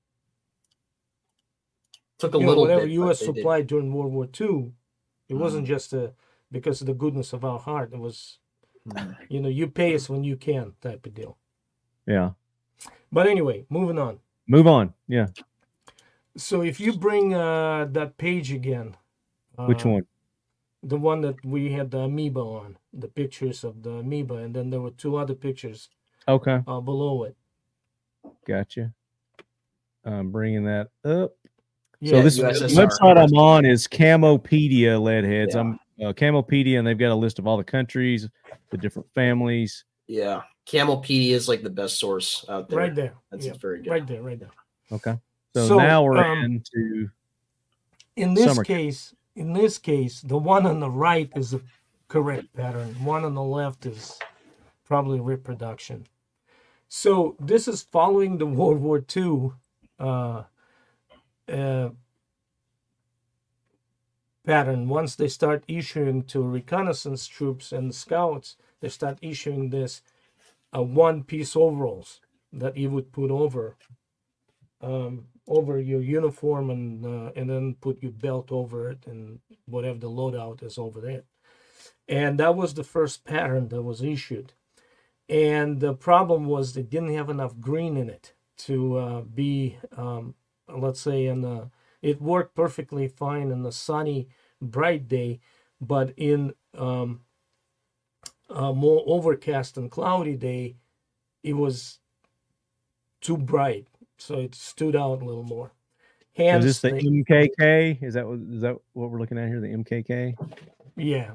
Took 2.18 2.34
a 2.34 2.38
you 2.38 2.46
know, 2.46 2.54
whatever 2.56 2.82
bit. 2.82 2.90
U.S. 2.92 3.18
but 3.20 3.26
they 3.26 3.32
did. 3.32 3.36
supplied 3.36 3.66
during 3.66 3.92
World 3.92 4.12
War 4.12 4.28
II, 4.40 4.72
it 5.28 5.34
wasn't 5.34 5.64
Mhm. 5.64 5.68
just 5.68 5.92
a, 5.92 6.14
because 6.50 6.80
of 6.80 6.86
the 6.86 6.94
goodness 6.94 7.32
of 7.32 7.44
our 7.44 7.58
heart. 7.58 7.92
It 7.92 7.98
was, 7.98 8.38
Mhm. 8.88 9.16
you 9.28 9.40
know, 9.40 9.48
you 9.48 9.66
pay 9.68 9.94
us 9.94 10.08
when 10.08 10.24
you 10.24 10.36
can 10.36 10.74
type 10.80 11.06
of 11.06 11.14
deal. 11.14 11.36
Yeah. 12.06 12.32
But 13.12 13.26
anyway, 13.26 13.66
moving 13.68 13.98
on. 13.98 14.20
Move 14.46 14.66
on. 14.66 14.94
Yeah. 15.08 15.28
So 16.36 16.62
if 16.62 16.78
you 16.80 16.92
bring 16.92 17.34
uh, 17.34 17.86
that 17.92 18.16
page 18.18 18.52
again, 18.52 18.96
Which 19.58 19.84
uh, 19.86 19.90
one? 19.90 20.06
The 20.82 20.98
one 20.98 21.20
that 21.22 21.44
we 21.44 21.72
had 21.72 21.90
the 21.90 22.00
amoeba 22.00 22.40
on, 22.40 22.76
the 22.92 23.08
pictures 23.08 23.64
of 23.64 23.82
the 23.82 23.90
amoeba, 24.04 24.34
and 24.34 24.54
then 24.54 24.70
there 24.70 24.80
were 24.80 24.90
two 24.92 25.16
other 25.16 25.34
pictures 25.34 25.88
Okay. 26.28 26.62
uh, 26.66 26.80
below 26.80 27.24
it. 27.24 27.36
Gotcha. 28.46 28.92
I'm 30.04 30.30
bringing 30.30 30.64
that 30.64 30.90
up. 31.04 31.32
Yeah, 32.00 32.10
so 32.10 32.22
this 32.22 32.38
USSR. 32.38 32.86
website 32.86 33.16
I'm 33.16 33.38
on 33.38 33.64
is 33.64 33.86
Camopedia 33.86 35.00
Leadheads. 35.00 35.54
Yeah. 35.54 35.60
I'm 35.60 35.78
uh, 36.02 36.12
Camopedia, 36.12 36.78
and 36.78 36.86
they've 36.86 36.98
got 36.98 37.10
a 37.10 37.14
list 37.14 37.38
of 37.38 37.46
all 37.46 37.56
the 37.56 37.64
countries, 37.64 38.28
the 38.70 38.76
different 38.76 39.08
families. 39.14 39.84
Yeah, 40.06 40.42
Camopedia 40.66 41.32
is 41.32 41.48
like 41.48 41.62
the 41.62 41.70
best 41.70 41.98
source 41.98 42.44
out 42.48 42.68
there. 42.68 42.78
right 42.78 42.94
there. 42.94 43.14
That's 43.30 43.46
yeah, 43.46 43.54
very 43.60 43.82
good. 43.82 43.90
right 43.90 44.06
there, 44.06 44.22
right 44.22 44.38
there. 44.38 44.50
Okay. 44.92 45.16
So, 45.54 45.68
So, 45.68 45.78
now 45.78 46.02
we're 46.04 46.18
um, 46.18 46.44
into 46.44 47.08
In 48.16 48.34
this 48.34 48.44
Summer 48.44 48.62
case, 48.62 49.14
in 49.36 49.54
this 49.54 49.78
case, 49.78 50.20
the 50.20 50.36
one 50.36 50.66
on 50.66 50.80
the 50.80 50.90
right 50.90 51.30
is 51.34 51.52
the 51.52 51.62
correct 52.08 52.52
pattern. 52.54 52.94
One 53.04 53.24
on 53.24 53.34
the 53.34 53.42
left 53.42 53.86
is 53.86 54.18
probably 54.84 55.20
reproduction. 55.20 56.06
So 56.88 57.36
this 57.40 57.68
is 57.68 57.82
following 57.82 58.38
the 58.38 58.46
World 58.46 58.80
War 58.80 59.04
II 59.14 59.50
uh, 59.98 60.42
uh, 61.52 61.90
pattern. 64.44 64.88
Once 64.88 65.16
they 65.16 65.28
start 65.28 65.64
issuing 65.68 66.22
to 66.24 66.40
reconnaissance 66.40 67.26
troops 67.26 67.72
and 67.72 67.94
scouts, 67.94 68.56
they 68.80 68.88
start 68.88 69.18
issuing 69.22 69.70
this 69.70 70.02
uh, 70.76 70.82
one-piece 70.82 71.56
overalls 71.56 72.20
that 72.52 72.76
you 72.76 72.90
would 72.90 73.12
put 73.12 73.30
over 73.30 73.76
um, 74.80 75.26
over 75.48 75.80
your 75.80 76.00
uniform 76.00 76.70
and 76.70 77.04
uh, 77.06 77.30
and 77.36 77.48
then 77.48 77.74
put 77.80 78.02
your 78.02 78.12
belt 78.12 78.50
over 78.50 78.90
it 78.90 79.06
and 79.06 79.40
whatever 79.66 79.98
the 79.98 80.10
loadout 80.10 80.62
is 80.62 80.78
over 80.78 81.00
there. 81.00 81.22
And 82.08 82.38
that 82.38 82.54
was 82.56 82.74
the 82.74 82.84
first 82.84 83.24
pattern 83.24 83.68
that 83.68 83.82
was 83.82 84.02
issued. 84.02 84.52
And 85.28 85.80
the 85.80 85.94
problem 85.94 86.46
was 86.46 86.72
they 86.72 86.82
didn't 86.82 87.14
have 87.14 87.30
enough 87.30 87.58
green 87.58 87.96
in 87.96 88.08
it 88.08 88.32
to 88.58 88.96
uh, 88.96 89.20
be, 89.22 89.76
um, 89.96 90.34
let's 90.68 91.00
say, 91.00 91.26
in 91.26 91.40
the, 91.42 91.70
it 92.02 92.20
worked 92.20 92.54
perfectly 92.54 93.08
fine 93.08 93.50
in 93.50 93.62
the 93.62 93.72
sunny, 93.72 94.28
bright 94.60 95.08
day, 95.08 95.40
but 95.80 96.12
in 96.16 96.54
um, 96.76 97.20
a 98.50 98.72
more 98.72 99.02
overcast 99.06 99.76
and 99.76 99.90
cloudy 99.90 100.36
day, 100.36 100.76
it 101.42 101.54
was 101.54 101.98
too 103.20 103.36
bright, 103.36 103.86
so 104.18 104.38
it 104.38 104.54
stood 104.54 104.96
out 104.96 105.22
a 105.22 105.24
little 105.24 105.42
more. 105.44 105.72
is 106.36 106.64
this 106.64 106.80
the 106.80 106.90
they- 106.90 107.00
MKK? 107.00 108.02
Is 108.02 108.14
that 108.14 108.26
what 108.26 108.38
is 108.38 108.60
that 108.60 108.76
what 108.92 109.10
we're 109.10 109.18
looking 109.18 109.38
at 109.38 109.48
here? 109.48 109.60
The 109.60 109.68
MKK. 109.68 110.34
yeah. 110.96 111.32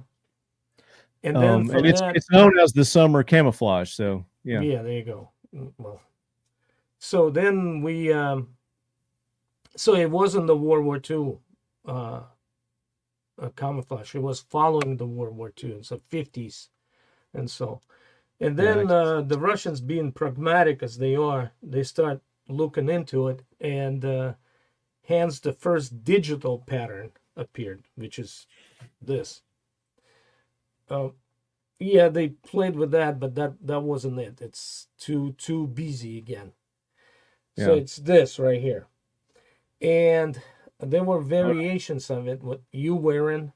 And 1.23 1.35
then 1.35 1.43
Um, 1.43 1.69
and 1.69 1.85
it's 1.85 2.01
that, 2.01 2.15
it's 2.15 2.29
known 2.31 2.57
as 2.57 2.73
the 2.73 2.83
summer 2.83 3.23
camouflage. 3.23 3.91
So 3.91 4.25
yeah. 4.43 4.61
yeah. 4.61 4.81
there 4.81 4.93
you 4.93 5.03
go. 5.03 5.29
Mm, 5.55 5.71
Well, 5.77 6.01
so 6.97 7.29
then 7.29 7.81
we, 7.81 8.11
um, 8.11 8.49
so 9.75 9.95
it 9.95 10.09
wasn't 10.11 10.47
the 10.47 10.57
World 10.57 10.85
War 10.85 10.99
II 10.99 11.39
uh, 11.85 12.21
uh, 13.41 13.49
camouflage. 13.55 14.15
It 14.15 14.19
was 14.21 14.39
following 14.41 14.97
the 14.97 15.07
World 15.07 15.35
War 15.35 15.51
II. 15.51 15.71
It's 15.71 15.89
the 15.89 15.99
fifties, 16.09 16.69
and 17.33 17.49
so, 17.49 17.81
and 18.39 18.57
then 18.57 18.79
I 18.79 18.91
uh, 18.91 19.21
the 19.21 19.39
Russians, 19.39 19.81
being 19.81 20.11
pragmatic 20.11 20.83
as 20.83 20.97
they 20.97 21.15
are, 21.15 21.53
they 21.63 21.83
start 21.83 22.21
looking 22.47 22.89
into 22.89 23.27
it, 23.27 23.43
and 23.59 24.03
uh, 24.05 24.33
hence 25.05 25.39
the 25.39 25.53
first 25.53 26.03
digital 26.03 26.59
pattern 26.59 27.11
appeared, 27.35 27.83
which 27.95 28.19
is 28.19 28.47
this. 29.01 29.41
Uh, 30.89 31.09
yeah, 31.79 32.09
they 32.09 32.29
played 32.29 32.75
with 32.75 32.91
that, 32.91 33.19
but 33.19 33.35
that 33.35 33.55
that 33.65 33.81
wasn't 33.81 34.19
it. 34.19 34.41
It's 34.41 34.87
too 34.99 35.33
too 35.33 35.67
busy 35.67 36.17
again. 36.17 36.53
So 37.55 37.71
Yeah. 37.71 37.77
it's 37.77 37.95
this 37.97 38.39
right 38.39 38.61
here, 38.61 38.87
and 39.81 40.41
there 40.79 41.03
were 41.03 41.21
variations 41.21 42.09
of 42.09 42.27
it. 42.27 42.41
What 42.43 42.61
you 42.71 42.95
wearing 42.95 43.51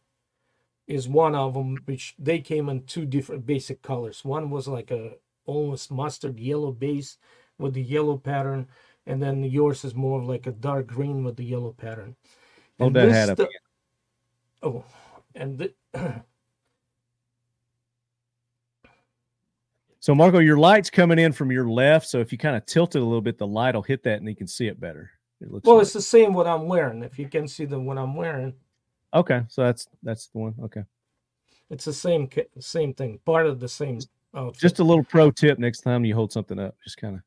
is 0.88 1.08
one 1.08 1.36
of 1.36 1.54
them, 1.54 1.78
which 1.86 2.16
they 2.20 2.40
came 2.40 2.70
in 2.70 2.84
two 2.86 3.06
different 3.06 3.46
basic 3.46 3.82
colors. 3.82 4.24
One 4.24 4.50
was 4.50 4.68
like 4.68 4.92
a 4.92 5.14
almost 5.46 5.92
mustard 5.92 6.40
yellow 6.40 6.72
base 6.72 7.18
with 7.58 7.74
the 7.74 7.82
yellow 7.82 8.18
pattern, 8.18 8.68
and 9.06 9.22
then 9.22 9.44
yours 9.44 9.84
is 9.86 9.96
more 9.96 10.20
of 10.20 10.28
like 10.28 10.48
a 10.48 10.52
dark 10.52 10.88
green 10.88 11.24
with 11.24 11.38
the 11.38 11.46
yellow 11.46 11.72
pattern. 11.72 12.16
Hold 12.80 12.98
And 12.98 13.14
that 13.14 13.30
up. 13.30 13.40
stu- 13.40 13.50
Oh, 14.64 14.84
and 15.36 15.58
the, 15.60 15.74
So 20.00 20.14
Marco, 20.14 20.38
your 20.38 20.58
light's 20.58 20.92
coming 20.92 21.18
in 21.18 21.32
from 21.32 21.52
your 21.52 21.68
left. 21.68 22.08
So 22.08 22.20
if 22.20 22.32
you 22.32 22.38
kind 22.38 22.56
of 22.56 22.64
tilt 22.68 22.96
it 22.96 23.02
a 23.02 23.04
little 23.04 23.22
bit, 23.22 23.40
the 23.40 23.48
light 23.48 23.74
will 23.74 23.82
hit 23.82 24.04
that 24.04 24.20
and 24.20 24.30
you 24.30 24.36
can 24.36 24.46
see 24.46 24.68
it 24.68 24.80
better. 24.80 25.10
It 25.46 25.52
looks 25.52 25.66
well, 25.66 25.76
like. 25.78 25.84
it's 25.84 25.94
the 25.94 26.02
same 26.02 26.34
what 26.34 26.48
I'm 26.48 26.68
wearing. 26.68 27.04
If 27.04 27.20
you 27.20 27.30
can 27.30 27.48
see 27.48 27.66
the 27.66 27.80
what 27.80 27.98
I'm 28.00 28.16
wearing, 28.16 28.54
okay. 29.14 29.44
So 29.48 29.64
that's 29.64 29.88
that's 30.02 30.28
the 30.28 30.40
one. 30.40 30.56
Okay. 30.64 30.84
it's 31.70 31.86
the 31.86 31.94
same 31.94 32.28
same 32.60 32.94
thing, 32.94 33.20
part 33.26 33.46
of 33.46 33.60
the 33.60 33.70
same 33.70 34.00
outfit. 34.36 34.60
Just 34.60 34.80
a 34.80 34.84
little 34.84 35.04
pro 35.04 35.30
tip 35.30 35.60
next 35.60 35.82
time 35.82 36.04
you 36.04 36.16
hold 36.16 36.34
something 36.34 36.60
up, 36.60 36.76
just 36.84 36.98
kind 36.98 37.16
of 37.16 37.22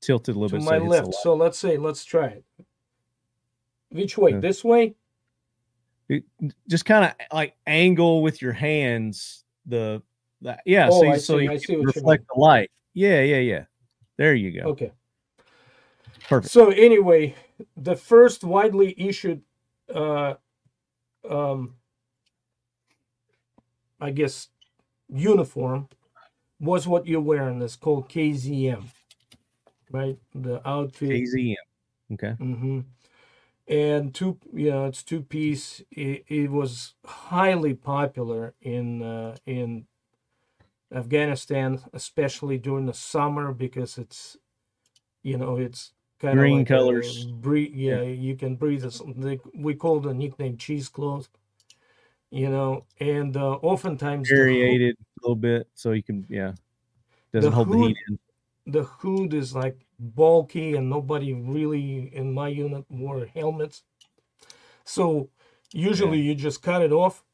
tilt 0.00 0.28
it 0.28 0.32
a 0.34 0.38
little 0.38 0.48
to 0.48 0.56
bit. 0.56 0.64
so 0.64 0.70
my 0.70 0.78
the 0.80 0.84
left. 0.84 1.14
So 1.14 1.34
let's 1.34 1.58
say, 1.58 1.76
let's 1.76 2.04
try 2.04 2.26
it. 2.26 2.44
Which 3.90 4.18
way? 4.18 4.32
This 4.32 4.64
way? 4.64 4.94
It- 6.08 6.24
just 6.68 6.84
kind 6.84 7.04
of 7.04 7.12
like 7.32 7.54
angle 7.66 8.22
with 8.22 8.42
your 8.42 8.52
hands 8.52 9.44
the, 9.66 10.02
the 10.40 10.58
yeah 10.66 10.88
Oh, 10.90 11.00
so, 11.00 11.04
you, 11.04 11.12
I 11.12 11.16
so 11.18 11.38
see, 11.38 11.44
you 11.44 11.50
I 11.50 11.56
see 11.58 11.76
reflect 11.76 12.24
the 12.34 12.40
light 12.40 12.70
yeah 12.94 13.20
yeah 13.20 13.38
yeah 13.38 13.64
there 14.16 14.34
you 14.34 14.60
go 14.60 14.70
Okay. 14.70 14.90
Perfect 16.30 16.50
So 16.50 16.70
anyway, 16.70 17.34
the 17.76 17.96
first 17.96 18.44
widely 18.44 18.94
issued, 19.00 19.42
uh, 19.94 20.34
um, 21.28 21.76
I 24.00 24.10
guess, 24.10 24.48
uniform 25.08 25.88
was 26.60 26.88
what 26.88 27.06
you're 27.06 27.20
wearing. 27.22 27.62
It's 27.62 27.76
called 27.76 28.08
KZM, 28.08 28.84
right? 29.90 30.18
The 30.34 30.66
outfit. 30.68 31.26
KZM 31.28 31.56
okay 32.12 32.34
hmm 32.38 32.80
And 33.68 34.14
two, 34.14 34.38
you 34.54 34.70
know, 34.70 34.86
it's 34.86 35.02
two 35.04 35.22
piece. 35.22 35.82
It, 35.92 36.24
it 36.28 36.50
was 36.50 36.94
highly 37.06 37.74
popular 37.74 38.54
in 38.62 39.02
uh, 39.02 39.36
in 39.46 39.86
Afghanistan, 40.92 41.80
especially 41.92 42.58
during 42.58 42.86
the 42.86 42.94
summer 42.94 43.52
because 43.52 43.98
it's, 43.98 44.36
you 45.22 45.36
know, 45.38 45.56
it's 45.58 45.92
Green 46.20 46.58
like 46.58 46.66
colors. 46.68 47.26
breathe, 47.26 47.74
yeah, 47.74 48.02
you 48.02 48.36
can 48.36 48.56
breathe. 48.56 48.82
This, 48.82 49.00
they, 49.16 49.40
we 49.54 49.74
call 49.74 50.00
the 50.00 50.14
nickname 50.14 50.56
cheesecloth. 50.56 51.28
You 52.30 52.48
know, 52.48 52.84
and 53.00 53.36
uh, 53.36 53.54
oftentimes 53.54 54.28
the 54.28 54.36
variated 54.36 54.96
a 54.96 55.04
little 55.22 55.34
bit 55.36 55.68
so 55.74 55.92
you 55.92 56.02
can 56.02 56.24
yeah 56.28 56.52
doesn't 57.32 57.50
The 57.50 57.56
hold 57.56 57.68
the 57.72 57.78
hood- 57.78 57.88
heat 57.88 57.96
in 58.08 58.18
the 58.66 58.84
hood 58.84 59.34
is 59.34 59.54
like 59.54 59.84
bulky 59.98 60.76
and 60.76 60.88
nobody 60.88 61.32
really 61.32 62.14
in 62.14 62.32
my 62.32 62.48
unit 62.48 62.84
wore 62.88 63.24
helmets 63.26 63.82
so 64.84 65.28
usually 65.72 66.20
you 66.20 66.34
just 66.34 66.62
cut 66.62 66.82
it 66.82 66.92
off 66.92 67.24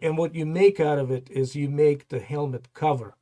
and 0.00 0.16
what 0.18 0.34
you 0.34 0.46
make 0.46 0.78
out 0.80 0.98
of 0.98 1.10
it 1.10 1.30
is 1.30 1.56
you 1.56 1.68
make 1.68 2.08
the 2.08 2.20
helmet 2.20 2.72
cover 2.74 3.14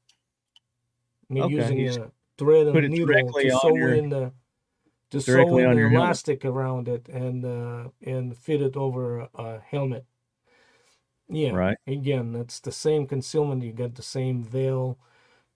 you're 1.30 1.44
Okay, 1.46 1.52
using 1.56 1.88
a 1.88 2.12
thread 2.42 2.66
it 2.66 2.88
needle 2.90 3.06
to 3.32 3.50
sew 3.60 3.74
your- 3.76 3.94
in 3.94 4.08
the 4.10 4.32
to 5.10 5.20
sew 5.20 5.40
in 5.40 5.54
the 5.54 5.60
your 5.80 5.88
helmet. 5.90 5.92
elastic 5.92 6.44
around 6.44 6.88
it 6.88 7.08
and 7.08 7.44
uh, 7.44 7.88
and 8.02 8.36
fit 8.36 8.62
it 8.62 8.76
over 8.76 9.20
a, 9.20 9.28
a 9.34 9.58
helmet. 9.60 10.04
Yeah 11.28 11.52
right. 11.52 11.78
again 11.86 12.32
that's 12.32 12.60
the 12.60 12.72
same 12.72 13.06
concealment. 13.06 13.62
You 13.62 13.72
get 13.72 13.94
the 13.94 14.02
same 14.02 14.42
veil. 14.42 14.98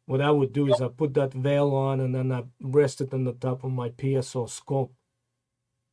What 0.07 0.21
i 0.21 0.31
would 0.31 0.53
do 0.53 0.69
is 0.73 0.81
i 0.81 0.89
put 0.89 1.15
that 1.15 1.33
veil 1.35 1.75
on 1.75 2.01
and 2.01 2.15
then 2.15 2.31
i 2.33 2.45
rest 2.61 3.01
it 3.01 3.13
on 3.13 3.25
the 3.25 3.33
top 3.33 3.65
of 3.65 3.71
my 3.73 3.89
pso 3.91 4.49
scope. 4.49 4.93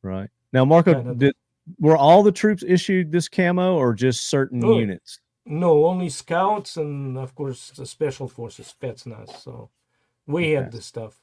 Right. 0.02 0.30
Now 0.52 0.64
marco 0.64 0.94
Kind 0.94 1.08
of. 1.08 1.18
did, 1.18 1.34
were 1.80 1.96
all 1.96 2.22
the 2.22 2.32
troops 2.32 2.62
issued 2.66 3.10
this 3.10 3.28
camo 3.28 3.76
or 3.76 3.92
just 3.94 4.26
certain 4.28 4.62
Oh, 4.64 4.78
units? 4.78 5.18
No 5.46 5.84
only 5.86 6.08
scouts 6.10 6.76
and 6.76 7.18
of 7.18 7.34
course 7.34 7.70
the 7.76 7.86
special 7.86 8.28
forces 8.28 8.72
spetsnaz 8.72 9.30
so 9.42 9.68
we 10.26 10.50
had 10.52 10.64
Okay. 10.66 10.76
this 10.76 10.86
stuff 10.86 11.16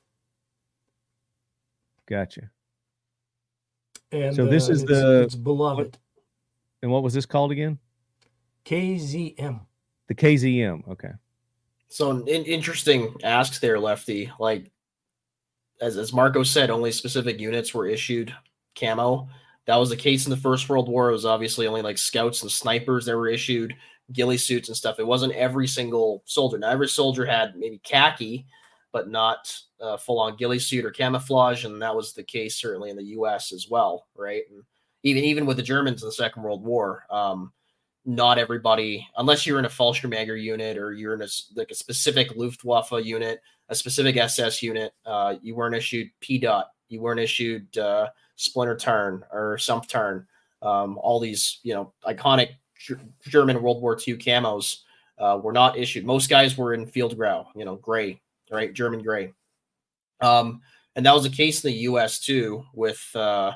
gotcha 2.08 2.50
and 4.12 4.36
So 4.36 4.46
this 4.46 4.70
uh, 4.70 4.74
is 4.74 4.82
it's, 4.84 4.92
the- 4.92 5.22
it's 5.24 5.36
beloved 5.36 5.98
and 6.82 6.92
what 6.92 7.04
was 7.04 7.14
this 7.14 7.26
called 7.26 7.52
again 7.52 7.78
kzm 8.66 9.60
the 10.08 10.16
kzm 10.16 10.88
okay 10.90 11.12
So 11.90 12.12
an 12.12 12.28
interesting 12.28 13.14
asks 13.24 13.60
there, 13.60 13.80
Lefty. 13.80 14.32
Like 14.40 14.72
as 15.82 15.98
as 15.98 16.14
Marco 16.14 16.44
said, 16.44 16.70
only 16.70 16.92
specific 16.92 17.40
units 17.40 17.74
were 17.74 17.86
issued 17.88 18.34
camo. 18.80 19.28
That 19.66 19.76
was 19.78 19.90
the 19.90 19.96
case 19.98 20.26
in 20.26 20.30
the 20.32 20.38
First 20.38 20.70
World 20.70 20.88
War. 20.90 21.10
It 21.10 21.14
was 21.14 21.26
obviously 21.26 21.68
only 21.68 21.82
like 21.82 21.98
scouts 21.98 22.42
and 22.44 22.52
snipers 22.52 23.06
that 23.06 23.18
were 23.18 23.28
issued 23.28 23.74
ghillie 24.14 24.38
suits 24.38 24.70
and 24.70 24.78
stuff. 24.78 25.00
It 25.00 25.08
wasn't 25.08 25.34
every 25.34 25.68
single 25.68 26.24
soldier. 26.26 26.58
Now 26.60 26.70
every 26.70 26.88
soldier 26.88 27.26
had 27.26 27.56
maybe 27.58 27.80
khaki, 27.84 28.46
but 28.92 29.10
not 29.10 29.56
uh, 29.80 29.98
full 29.98 30.20
on 30.20 30.36
ghillie 30.36 30.60
suit 30.60 30.86
or 30.86 30.92
camouflage, 30.92 31.66
and 31.66 31.82
that 31.82 31.96
was 31.96 32.14
the 32.14 32.24
case 32.24 32.60
certainly 32.60 32.90
in 32.90 32.98
the 32.98 33.04
U.S. 33.06 33.52
as 33.52 33.70
well, 33.70 34.08
right? 34.16 34.44
And 34.50 34.64
even 35.04 35.24
even 35.24 35.46
with 35.46 35.58
the 35.58 35.64
Germans 35.64 36.02
in 36.02 36.08
the 36.08 36.14
Second 36.14 36.44
World 36.44 36.64
War, 36.64 37.06
um, 37.10 37.52
not 38.06 38.38
everybody, 38.38 39.08
unless 39.18 39.46
you're 39.46 39.60
in 39.60 39.66
a 39.66 39.70
Fallschirmjäger 39.70 40.42
unit 40.42 40.78
or 40.78 40.94
you're 40.94 41.14
in 41.14 41.22
a 41.22 41.28
like 41.56 41.72
a 41.72 41.76
specific 41.76 42.36
Luftwaffe 42.36 42.92
unit, 43.04 43.42
a 43.70 43.76
specific 43.76 44.18
SS 44.18 44.62
unit, 44.62 44.94
uh, 45.06 45.36
you 45.42 45.56
weren't 45.56 45.76
issued 45.76 46.10
pea 46.20 46.38
dot, 46.38 46.72
you 46.90 47.02
weren't 47.02 47.20
issued 47.20 47.78
uh, 47.78 48.08
Splinter 48.36 48.78
Turn 48.78 49.24
or 49.32 49.58
Sumpftarn. 49.58 50.26
Um, 50.62 51.00
all 51.00 51.20
these, 51.20 51.60
you 51.64 51.74
know, 51.74 51.92
iconic 52.06 52.50
Ger- 52.78 53.02
German 53.28 53.62
World 53.62 53.82
War 53.82 53.98
II 54.08 54.18
camos 54.18 54.82
uh, 55.18 55.40
were 55.42 55.54
not 55.54 55.78
issued. 55.78 56.06
Most 56.06 56.30
guys 56.30 56.58
were 56.58 56.74
in 56.74 56.86
field 56.86 57.18
grau, 57.18 57.48
you 57.56 57.66
know, 57.66 57.76
gray, 57.78 58.22
right, 58.58 58.74
German 58.74 59.02
gray. 59.02 59.34
Um, 60.22 60.62
and 60.96 61.06
that 61.06 61.14
was 61.14 61.24
the 61.24 61.30
case 61.30 61.64
in 61.64 61.72
the 61.72 61.78
U.S. 61.80 62.20
too, 62.20 62.66
with 62.74 63.04
uh, 63.16 63.54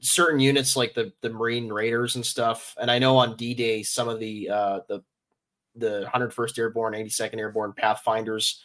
certain 0.00 0.40
units 0.40 0.76
like 0.76 0.94
the 0.94 1.12
the 1.20 1.30
Marine 1.30 1.68
Raiders 1.68 2.16
and 2.16 2.24
stuff. 2.24 2.74
And 2.80 2.90
I 2.90 2.98
know 2.98 3.16
on 3.16 3.36
D 3.36 3.54
Day, 3.54 3.82
some 3.82 4.08
of 4.08 4.20
the 4.20 4.50
uh, 4.50 4.80
the 4.88 5.02
the 5.76 6.08
101st 6.14 6.58
Airborne, 6.58 6.94
82nd 6.94 7.38
Airborne 7.38 7.72
Pathfinders 7.72 8.62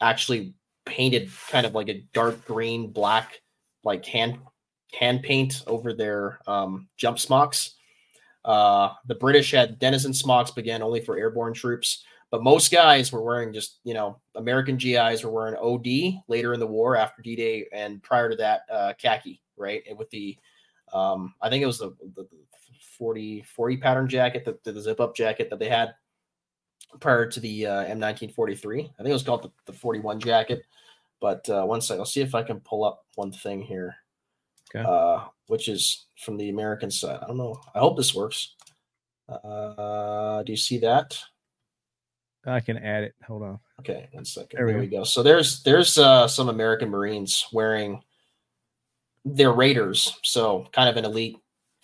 actually 0.00 0.52
painted 0.84 1.30
kind 1.48 1.64
of 1.64 1.74
like 1.74 1.88
a 1.88 2.04
dark 2.12 2.44
green, 2.44 2.90
black, 2.90 3.40
like 3.82 4.04
hand 4.04 4.38
hand 4.92 5.22
paint 5.22 5.62
over 5.66 5.92
their 5.92 6.40
um, 6.46 6.88
jump 6.96 7.18
smocks. 7.18 7.76
Uh, 8.44 8.90
the 9.06 9.14
British 9.14 9.52
had 9.52 9.78
Denison 9.78 10.12
smocks, 10.12 10.50
but 10.50 10.62
again, 10.62 10.82
only 10.82 11.00
for 11.00 11.18
airborne 11.18 11.54
troops. 11.54 12.04
But 12.30 12.44
most 12.44 12.70
guys 12.70 13.10
were 13.12 13.22
wearing 13.22 13.52
just, 13.52 13.80
you 13.82 13.92
know, 13.94 14.20
American 14.36 14.76
GIs 14.76 15.24
were 15.24 15.30
wearing 15.30 15.56
OD 15.56 16.22
later 16.28 16.54
in 16.54 16.60
the 16.60 16.66
war 16.66 16.96
after 16.96 17.22
D 17.22 17.34
Day 17.34 17.66
and 17.72 18.02
prior 18.02 18.30
to 18.30 18.36
that, 18.36 18.62
uh, 18.70 18.92
khaki, 18.98 19.42
right? 19.56 19.82
And 19.88 19.98
with 19.98 20.08
the, 20.10 20.38
um, 20.92 21.34
I 21.42 21.48
think 21.48 21.62
it 21.62 21.66
was 21.66 21.78
the, 21.78 21.90
the 22.14 22.26
40, 22.98 23.42
40 23.42 23.76
pattern 23.78 24.08
jacket, 24.08 24.44
the, 24.44 24.72
the 24.72 24.80
zip 24.80 25.00
up 25.00 25.16
jacket 25.16 25.50
that 25.50 25.58
they 25.58 25.68
had 25.68 25.94
prior 27.00 27.26
to 27.26 27.40
the 27.40 27.66
uh, 27.66 27.84
M1943. 27.86 28.78
I 28.78 28.96
think 28.96 29.08
it 29.08 29.12
was 29.12 29.22
called 29.22 29.42
the, 29.42 29.72
the 29.72 29.76
41 29.76 30.20
jacket. 30.20 30.62
But 31.20 31.48
uh, 31.50 31.64
one 31.64 31.80
second, 31.80 32.00
I'll 32.00 32.06
see 32.06 32.22
if 32.22 32.34
I 32.34 32.42
can 32.42 32.60
pull 32.60 32.84
up 32.84 33.04
one 33.16 33.30
thing 33.32 33.60
here, 33.60 33.96
Okay. 34.74 34.84
uh, 34.88 35.24
which 35.48 35.68
is 35.68 36.06
from 36.24 36.36
the 36.36 36.48
American 36.48 36.90
side. 36.90 37.18
I 37.22 37.26
don't 37.26 37.36
know. 37.36 37.60
I 37.74 37.78
hope 37.80 37.96
this 37.96 38.14
works. 38.14 38.54
Uh, 39.28 40.42
do 40.42 40.52
you 40.52 40.56
see 40.56 40.78
that? 40.78 41.18
I 42.46 42.60
can 42.60 42.78
add 42.78 43.04
it 43.04 43.14
hold 43.26 43.42
on 43.42 43.58
Okay, 43.80 44.08
one 44.12 44.26
second. 44.26 44.58
There 44.58 44.66
There 44.66 44.76
we 44.76 44.82
we, 44.82 44.88
go. 44.88 45.04
So 45.04 45.22
there's 45.22 45.62
there's 45.62 45.96
uh, 45.96 46.28
some 46.28 46.50
American 46.50 46.90
Marines 46.90 47.46
wearing 47.50 48.02
their 49.24 49.52
Raiders, 49.52 50.18
so 50.22 50.66
kind 50.72 50.88
of 50.88 50.98
an 50.98 51.06
elite 51.06 51.38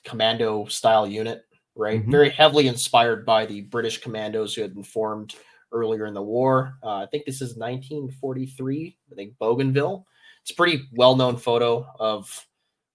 commando 0.05 0.67
style 0.67 1.07
unit, 1.07 1.45
right? 1.75 2.05
Mhm. 2.07 2.11
Very 2.11 2.29
heavily 2.29 2.67
inspired 2.69 3.25
by 3.25 3.47
the 3.47 3.63
British 3.63 3.99
commandos 3.99 4.55
who 4.55 4.61
had 4.61 4.75
been 4.75 4.83
formed 4.85 5.35
earlier 5.73 6.05
in 6.05 6.13
the 6.13 6.23
war. 6.23 6.75
Uh, 6.83 6.97
I 6.97 7.07
think 7.07 7.25
this 7.25 7.41
is 7.41 7.57
1943. 7.57 8.97
I 9.11 9.15
think 9.15 9.39
Bougainville. 9.39 10.05
It's 10.43 10.51
a 10.51 10.55
pretty 10.55 10.83
well 10.93 11.17
known 11.17 11.39
photo 11.39 11.87
of 11.99 12.47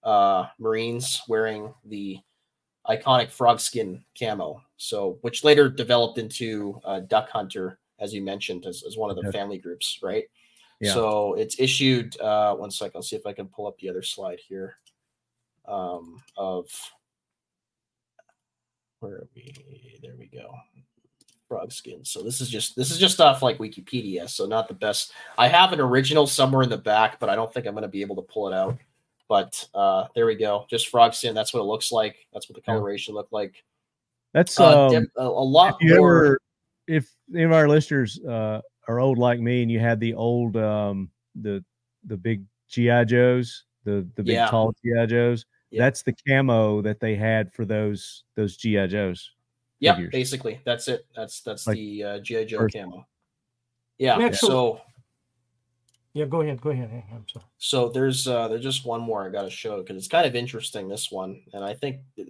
uh, 0.03 0.45
Marines 0.59 1.21
wearing 1.27 1.73
the 1.85 2.19
iconic 2.87 3.31
frog 3.31 3.59
skin 3.59 4.03
camo. 4.17 4.61
So, 4.77 5.17
which 5.21 5.43
later 5.43 5.69
developed 5.69 6.17
into 6.17 6.79
uh, 6.83 7.01
Duck 7.01 7.29
Hunter, 7.29 7.79
as 7.99 8.13
you 8.13 8.21
mentioned, 8.21 8.65
as, 8.65 8.83
as 8.85 8.97
one 8.97 9.11
of 9.11 9.15
the 9.15 9.31
family 9.31 9.57
groups, 9.57 9.99
right? 10.01 10.25
Yeah. 10.79 10.93
So 10.93 11.35
it's 11.35 11.59
issued. 11.59 12.19
Uh, 12.19 12.55
one 12.55 12.71
second, 12.71 12.93
I'll 12.95 13.03
see 13.03 13.15
if 13.15 13.27
I 13.27 13.33
can 13.33 13.47
pull 13.47 13.67
up 13.67 13.77
the 13.77 13.89
other 13.89 14.01
slide 14.01 14.39
here. 14.39 14.77
Um, 15.67 16.21
of 16.35 16.67
where 18.99 19.13
are 19.13 19.27
we? 19.35 19.53
There 20.01 20.15
we 20.17 20.25
go. 20.25 20.51
Frog 21.47 21.71
skin. 21.71 22.03
So 22.03 22.23
this 22.23 22.41
is 22.41 22.49
just 22.49 22.75
this 22.75 22.89
is 22.89 22.97
just 22.97 23.21
off 23.21 23.43
like 23.43 23.59
Wikipedia, 23.59 24.27
so 24.27 24.47
not 24.47 24.67
the 24.67 24.73
best. 24.73 25.13
I 25.37 25.47
have 25.47 25.71
an 25.71 25.79
original 25.79 26.25
somewhere 26.25 26.63
in 26.63 26.69
the 26.69 26.77
back, 26.77 27.19
but 27.19 27.29
I 27.29 27.35
don't 27.35 27.53
think 27.53 27.67
I'm 27.67 27.73
going 27.73 27.83
to 27.83 27.87
be 27.87 28.01
able 28.01 28.15
to 28.15 28.21
pull 28.23 28.47
it 28.47 28.53
out. 28.55 28.77
But 29.31 29.65
uh, 29.73 30.07
there 30.13 30.25
we 30.25 30.35
go. 30.35 30.65
Just 30.69 30.89
frog 30.89 31.13
skin. 31.13 31.33
That's 31.33 31.53
what 31.53 31.61
it 31.61 31.63
looks 31.63 31.89
like. 31.89 32.27
That's 32.33 32.49
what 32.49 32.55
the 32.57 32.61
coloration 32.61 33.13
looked 33.15 33.31
like. 33.31 33.63
That's 34.33 34.59
Uh, 34.59 34.87
um, 34.87 35.07
a, 35.15 35.23
a 35.23 35.23
lot 35.23 35.77
if 35.79 35.87
you 35.89 35.95
more. 35.95 36.15
ever, 36.25 36.39
if 36.87 37.15
any 37.33 37.43
of 37.43 37.53
our 37.53 37.69
listeners 37.69 38.19
uh, 38.27 38.59
are 38.89 38.99
old 38.99 39.17
like 39.17 39.39
me, 39.39 39.61
and 39.61 39.71
you 39.71 39.79
had 39.79 40.01
the 40.01 40.13
old 40.15 40.57
um, 40.57 41.09
the 41.41 41.63
the 42.07 42.17
big 42.17 42.43
GI 42.67 43.05
Joes, 43.05 43.63
the 43.85 44.05
the 44.15 44.23
big 44.23 44.33
Yeah. 44.35 44.47
tall 44.49 44.73
GI 44.83 45.07
Joes, 45.07 45.45
Yeah. 45.69 45.83
that's 45.85 46.03
the 46.03 46.13
camo 46.27 46.81
that 46.81 46.99
they 46.99 47.15
had 47.15 47.53
for 47.53 47.63
those 47.63 48.25
those 48.35 48.57
GI 48.57 48.87
Joes. 48.87 49.31
Yeah, 49.79 49.95
figures. 49.95 50.11
basically, 50.11 50.59
that's 50.65 50.89
it. 50.89 51.05
That's 51.15 51.39
that's 51.39 51.67
Like 51.67 51.77
the 51.77 52.03
uh, 52.03 52.19
GI 52.19 52.43
Joe 52.47 52.57
first- 52.59 52.75
camo. 52.75 53.07
Yeah. 53.97 54.17
Actually- 54.17 54.49
So 54.49 54.81
Yeah, 56.13 56.25
go 56.25 56.41
ahead, 56.41 56.59
go 56.61 56.71
ahead. 56.71 56.89
I'm 57.13 57.25
sorry. 57.31 57.45
so 57.57 57.87
there's 57.89 58.27
uh 58.27 58.47
there's 58.49 58.63
just 58.63 58.85
one 58.85 59.01
more 59.01 59.25
I 59.25 59.29
got 59.29 59.43
to 59.43 59.49
show 59.49 59.77
because 59.81 59.95
it's 59.95 60.07
kind 60.07 60.25
of 60.25 60.35
interesting. 60.35 60.89
This 60.89 61.11
one, 61.11 61.41
and 61.53 61.63
I 61.63 61.73
think 61.73 62.01
it- 62.17 62.27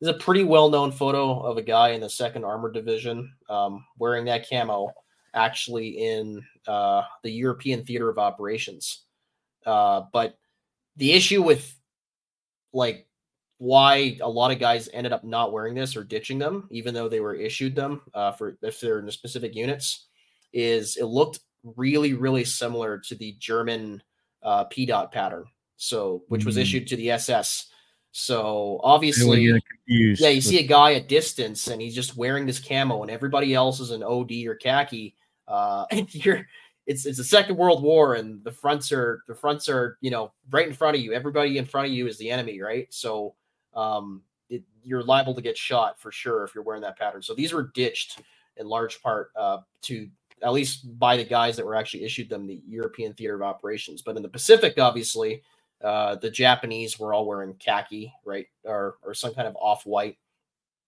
this 0.00 0.08
is 0.10 0.16
a 0.16 0.18
pretty 0.18 0.42
well 0.42 0.68
known 0.68 0.90
photo 0.90 1.38
of 1.40 1.56
a 1.58 1.62
guy 1.62 1.90
in 1.90 2.00
the 2.00 2.10
Second 2.10 2.44
Armored 2.44 2.74
Division 2.74 3.32
um, 3.48 3.84
wearing 3.98 4.24
that 4.24 4.48
camo, 4.50 4.92
actually 5.32 5.90
in 5.90 6.42
uh, 6.66 7.02
the 7.22 7.30
European 7.30 7.84
Theater 7.84 8.08
of 8.08 8.18
Operations. 8.18 9.04
Uh, 9.64 10.02
but 10.12 10.36
the 10.96 11.12
issue 11.12 11.40
with 11.40 11.72
like 12.72 13.06
why 13.58 14.18
a 14.20 14.28
lot 14.28 14.50
of 14.50 14.58
guys 14.58 14.88
ended 14.92 15.12
up 15.12 15.22
not 15.22 15.52
wearing 15.52 15.74
this 15.76 15.94
or 15.94 16.02
ditching 16.02 16.40
them, 16.40 16.66
even 16.72 16.94
though 16.94 17.08
they 17.08 17.20
were 17.20 17.34
issued 17.36 17.76
them 17.76 18.00
uh, 18.12 18.32
for 18.32 18.58
if 18.62 18.80
they're 18.80 18.98
in 18.98 19.06
the 19.06 19.12
specific 19.12 19.54
units, 19.54 20.08
is 20.52 20.96
it 20.96 21.04
looked 21.04 21.38
really, 21.76 22.14
really 22.14 22.44
similar 22.44 22.98
to 22.98 23.14
the 23.14 23.32
German 23.38 24.02
uh, 24.42 24.64
pea 24.64 24.86
dot 24.86 25.12
pattern. 25.12 25.44
So, 25.76 26.22
which 26.28 26.44
was 26.44 26.56
Mm. 26.56 26.60
issued 26.62 26.86
to 26.88 26.96
the 26.96 27.10
SS. 27.10 27.66
So 28.12 28.80
obviously, 28.84 29.40
you 29.40 29.54
get 29.54 29.62
confused. 29.68 30.20
yeah, 30.22 30.28
you 30.28 30.40
see 30.40 30.58
a 30.58 30.66
guy 30.66 30.94
at 30.94 31.08
distance 31.08 31.68
and 31.68 31.80
he's 31.80 31.94
just 31.94 32.16
wearing 32.16 32.44
this 32.46 32.60
camo, 32.60 33.02
and 33.02 33.10
everybody 33.10 33.54
else 33.54 33.80
is 33.80 33.90
an 33.90 34.02
OD 34.02 34.46
or 34.46 34.54
khaki. 34.54 35.16
Uh, 35.48 35.86
and 35.90 36.14
you're 36.14 36.46
it's 36.86 37.06
it's 37.06 37.18
the 37.18 37.24
Second 37.24 37.56
World 37.56 37.82
War, 37.82 38.14
and 38.14 38.42
the 38.44 38.52
fronts 38.52 38.92
are 38.92 39.22
the 39.28 39.34
fronts 39.34 39.68
are 39.68 39.96
you 40.00 40.10
know 40.10 40.32
right 40.50 40.68
in 40.68 40.74
front 40.74 40.96
of 40.96 41.02
you. 41.02 41.12
Everybody 41.12 41.56
in 41.58 41.64
front 41.64 41.86
of 41.86 41.92
you 41.92 42.06
is 42.06 42.18
the 42.18 42.30
enemy, 42.30 42.60
right? 42.60 42.86
So 42.92 43.34
um, 43.74 44.22
it, 44.50 44.62
you're 44.82 45.02
liable 45.02 45.34
to 45.34 45.42
get 45.42 45.56
shot 45.56 45.98
for 45.98 46.12
sure 46.12 46.44
if 46.44 46.54
you're 46.54 46.64
wearing 46.64 46.82
that 46.82 46.98
pattern. 46.98 47.22
So 47.22 47.34
these 47.34 47.52
were 47.52 47.70
ditched 47.74 48.20
in 48.58 48.66
large 48.68 49.00
part 49.02 49.30
uh, 49.36 49.58
to 49.82 50.08
at 50.42 50.52
least 50.52 50.98
by 50.98 51.16
the 51.16 51.24
guys 51.24 51.56
that 51.56 51.66
were 51.66 51.76
actually 51.76 52.04
issued 52.04 52.28
them 52.28 52.46
the 52.46 52.60
European 52.66 53.14
theater 53.14 53.34
of 53.34 53.42
operations. 53.42 54.02
But 54.02 54.16
in 54.16 54.22
the 54.22 54.28
Pacific, 54.28 54.78
obviously, 54.78 55.42
uh, 55.82 56.16
the 56.16 56.30
Japanese 56.30 56.98
were 56.98 57.14
all 57.14 57.26
wearing 57.26 57.54
khaki, 57.54 58.12
right, 58.24 58.46
or 58.64 58.96
or 59.02 59.14
some 59.14 59.34
kind 59.34 59.48
of 59.48 59.56
off 59.56 59.84
white. 59.86 60.18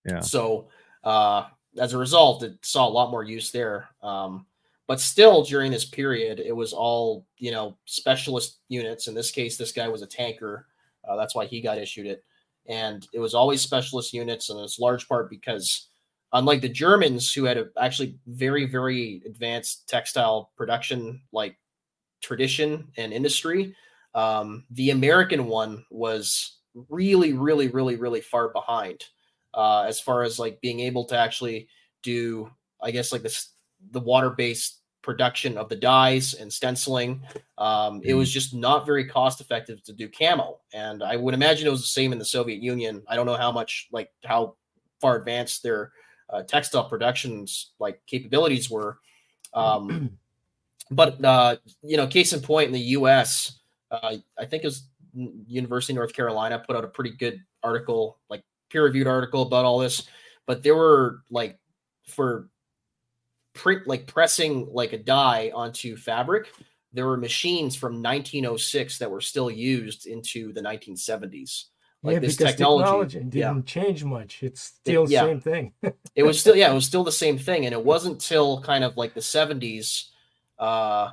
Yeah. 0.05 0.19
So 0.19 0.69
uh, 1.03 1.45
as 1.77 1.93
a 1.93 1.97
result, 1.97 2.43
it 2.43 2.57
saw 2.61 2.87
a 2.87 2.89
lot 2.89 3.11
more 3.11 3.23
use 3.23 3.51
there. 3.51 3.89
Um, 4.01 4.45
but 4.87 4.99
still, 4.99 5.43
during 5.43 5.71
this 5.71 5.85
period, 5.85 6.39
it 6.39 6.55
was 6.55 6.73
all 6.73 7.25
you 7.37 7.51
know 7.51 7.77
specialist 7.85 8.59
units. 8.67 9.07
In 9.07 9.15
this 9.15 9.31
case, 9.31 9.57
this 9.57 9.71
guy 9.71 9.87
was 9.87 10.01
a 10.01 10.07
tanker. 10.07 10.67
Uh, 11.07 11.15
that's 11.15 11.35
why 11.35 11.45
he 11.45 11.61
got 11.61 11.77
issued 11.77 12.07
it, 12.07 12.23
and 12.67 13.07
it 13.13 13.19
was 13.19 13.33
always 13.33 13.61
specialist 13.61 14.13
units, 14.13 14.49
and 14.49 14.59
it's 14.59 14.79
large 14.79 15.07
part 15.07 15.29
because 15.29 15.87
unlike 16.35 16.61
the 16.61 16.69
Germans, 16.69 17.33
who 17.33 17.45
had 17.45 17.57
a 17.57 17.69
actually 17.79 18.17
very 18.27 18.65
very 18.65 19.23
advanced 19.25 19.89
textile 19.89 20.51
production 20.55 21.21
like 21.31 21.57
tradition 22.21 22.87
and 22.97 23.13
industry, 23.13 23.75
um, 24.13 24.65
the 24.69 24.91
American 24.91 25.47
one 25.47 25.83
was 25.89 26.57
really 26.89 27.33
really 27.33 27.69
really 27.69 27.95
really 27.95 28.21
far 28.21 28.49
behind 28.49 29.05
uh, 29.53 29.85
as 29.87 29.99
far 29.99 30.23
as 30.23 30.37
like 30.37 30.61
being 30.61 30.81
able 30.81 31.05
to 31.05 31.17
actually 31.17 31.67
do, 32.03 32.51
I 32.83 32.91
guess, 32.91 33.11
like 33.11 33.23
this 33.23 33.49
the 33.91 34.01
water 34.01 34.29
based 34.29 34.81
production 35.01 35.57
of 35.57 35.69
the 35.69 35.75
dyes 35.75 36.33
and 36.33 36.51
stenciling. 36.51 37.21
Um, 37.57 38.01
it 38.03 38.15
was 38.15 38.31
just 38.31 38.53
not 38.53 38.85
very 38.85 39.05
cost 39.05 39.39
effective 39.39 39.81
to 39.83 39.93
do 39.93 40.09
camo, 40.09 40.59
and 40.73 41.01
I 41.01 41.15
would 41.15 41.33
imagine 41.33 41.67
it 41.67 41.71
was 41.71 41.81
the 41.81 41.87
same 41.87 42.11
in 42.11 42.19
the 42.19 42.25
Soviet 42.25 42.61
Union. 42.61 43.03
I 43.07 43.15
don't 43.15 43.25
know 43.25 43.37
how 43.37 43.53
much 43.53 43.87
like 43.91 44.11
how 44.25 44.55
far 44.99 45.15
advanced 45.15 45.63
their 45.63 45.91
uh, 46.29 46.43
textile 46.43 46.89
productions 46.89 47.71
like 47.79 48.01
capabilities 48.07 48.69
were. 48.69 48.99
Um, 49.53 50.17
but 50.91 51.23
uh, 51.23 51.55
you 51.81 51.95
know, 51.95 52.07
case 52.07 52.33
in 52.33 52.41
point, 52.41 52.67
in 52.67 52.73
the 52.73 52.79
U.S., 52.79 53.59
uh, 53.89 54.17
I 54.37 54.45
think 54.45 54.65
it 54.65 54.67
was 54.67 54.89
University 55.47 55.93
of 55.93 55.95
North 55.95 56.13
Carolina 56.13 56.59
put 56.59 56.75
out 56.75 56.83
a 56.83 56.89
pretty 56.89 57.11
good 57.11 57.39
article, 57.63 58.19
like 58.29 58.43
peer-reviewed 58.69 59.07
article 59.07 59.43
about 59.43 59.63
all 59.63 59.79
this. 59.79 60.09
But 60.45 60.61
there 60.61 60.75
were 60.75 61.21
like 61.29 61.57
for 62.05 62.49
print, 63.53 63.87
like 63.87 64.07
pressing 64.07 64.67
like 64.71 64.93
a 64.93 64.97
dye 64.97 65.51
onto 65.55 65.95
fabric. 65.97 66.47
There 66.93 67.07
were 67.07 67.17
machines 67.17 67.75
from 67.75 68.01
1906 68.01 68.99
that 68.99 69.09
were 69.09 69.21
still 69.21 69.49
used 69.49 70.05
into 70.05 70.53
the 70.53 70.61
1970s. 70.61 71.65
Like 72.05 72.13
yeah, 72.13 72.19
this 72.19 72.37
because 72.37 72.53
technology, 72.53 73.17
didn't 73.17 73.33
yeah. 73.33 73.59
change 73.65 74.03
much. 74.03 74.43
It's 74.43 74.61
still 74.61 75.05
the 75.05 75.11
yeah. 75.11 75.21
same 75.21 75.41
thing. 75.41 75.73
it 76.15 76.23
was 76.23 76.39
still 76.39 76.55
yeah 76.55 76.71
it 76.71 76.73
was 76.73 76.85
still 76.85 77.03
the 77.03 77.11
same 77.11 77.37
thing 77.37 77.65
and 77.65 77.73
it 77.73 77.83
wasn't 77.83 78.21
till 78.21 78.61
kind 78.61 78.83
of 78.83 78.95
like 78.97 79.13
the 79.13 79.19
70s 79.19 80.09
uh 80.59 81.09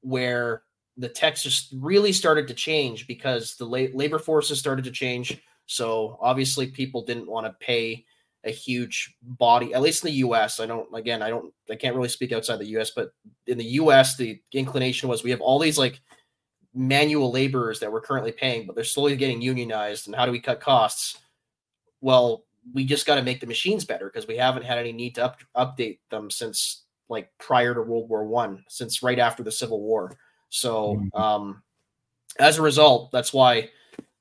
where 0.00 0.62
the 0.96 1.08
text 1.08 1.44
just 1.44 1.72
really 1.76 2.12
started 2.12 2.46
to 2.48 2.54
change 2.54 3.06
because 3.06 3.56
the 3.56 3.64
la- 3.64 3.94
labor 3.94 4.18
forces 4.18 4.58
started 4.58 4.84
to 4.84 4.90
change 4.90 5.40
so 5.66 6.18
obviously 6.20 6.66
people 6.66 7.02
didn't 7.02 7.26
want 7.26 7.46
to 7.46 7.52
pay 7.64 8.04
a 8.44 8.50
huge 8.50 9.16
body 9.22 9.72
at 9.72 9.80
least 9.80 10.04
in 10.04 10.12
the 10.12 10.18
us 10.18 10.60
i 10.60 10.66
don't 10.66 10.86
again 10.94 11.22
i 11.22 11.30
don't 11.30 11.52
i 11.70 11.74
can't 11.74 11.96
really 11.96 12.08
speak 12.08 12.32
outside 12.32 12.58
the 12.58 12.66
us 12.66 12.90
but 12.90 13.14
in 13.46 13.56
the 13.56 13.64
us 13.64 14.16
the 14.16 14.38
inclination 14.52 15.08
was 15.08 15.24
we 15.24 15.30
have 15.30 15.40
all 15.40 15.58
these 15.58 15.78
like 15.78 16.00
manual 16.74 17.30
laborers 17.30 17.78
that 17.80 17.90
we're 17.90 18.00
currently 18.00 18.32
paying 18.32 18.66
but 18.66 18.74
they're 18.74 18.84
slowly 18.84 19.16
getting 19.16 19.40
unionized 19.40 20.06
and 20.06 20.16
how 20.16 20.26
do 20.26 20.32
we 20.32 20.40
cut 20.40 20.60
costs 20.60 21.18
well 22.00 22.44
we 22.72 22.84
just 22.84 23.06
got 23.06 23.16
to 23.16 23.22
make 23.22 23.40
the 23.40 23.46
machines 23.46 23.84
better 23.84 24.06
because 24.06 24.26
we 24.26 24.36
haven't 24.36 24.64
had 24.64 24.78
any 24.78 24.92
need 24.92 25.14
to 25.16 25.24
up, 25.24 25.38
update 25.56 25.98
them 26.10 26.30
since 26.30 26.84
like 27.08 27.30
prior 27.38 27.74
to 27.74 27.82
World 27.82 28.08
War 28.08 28.24
One, 28.24 28.64
since 28.68 29.02
right 29.02 29.18
after 29.18 29.42
the 29.42 29.52
Civil 29.52 29.80
War. 29.80 30.16
So 30.48 30.96
Mhm. 31.14 31.20
um, 31.20 31.62
as 32.38 32.58
a 32.58 32.62
result, 32.62 33.10
that's 33.12 33.32
why 33.32 33.70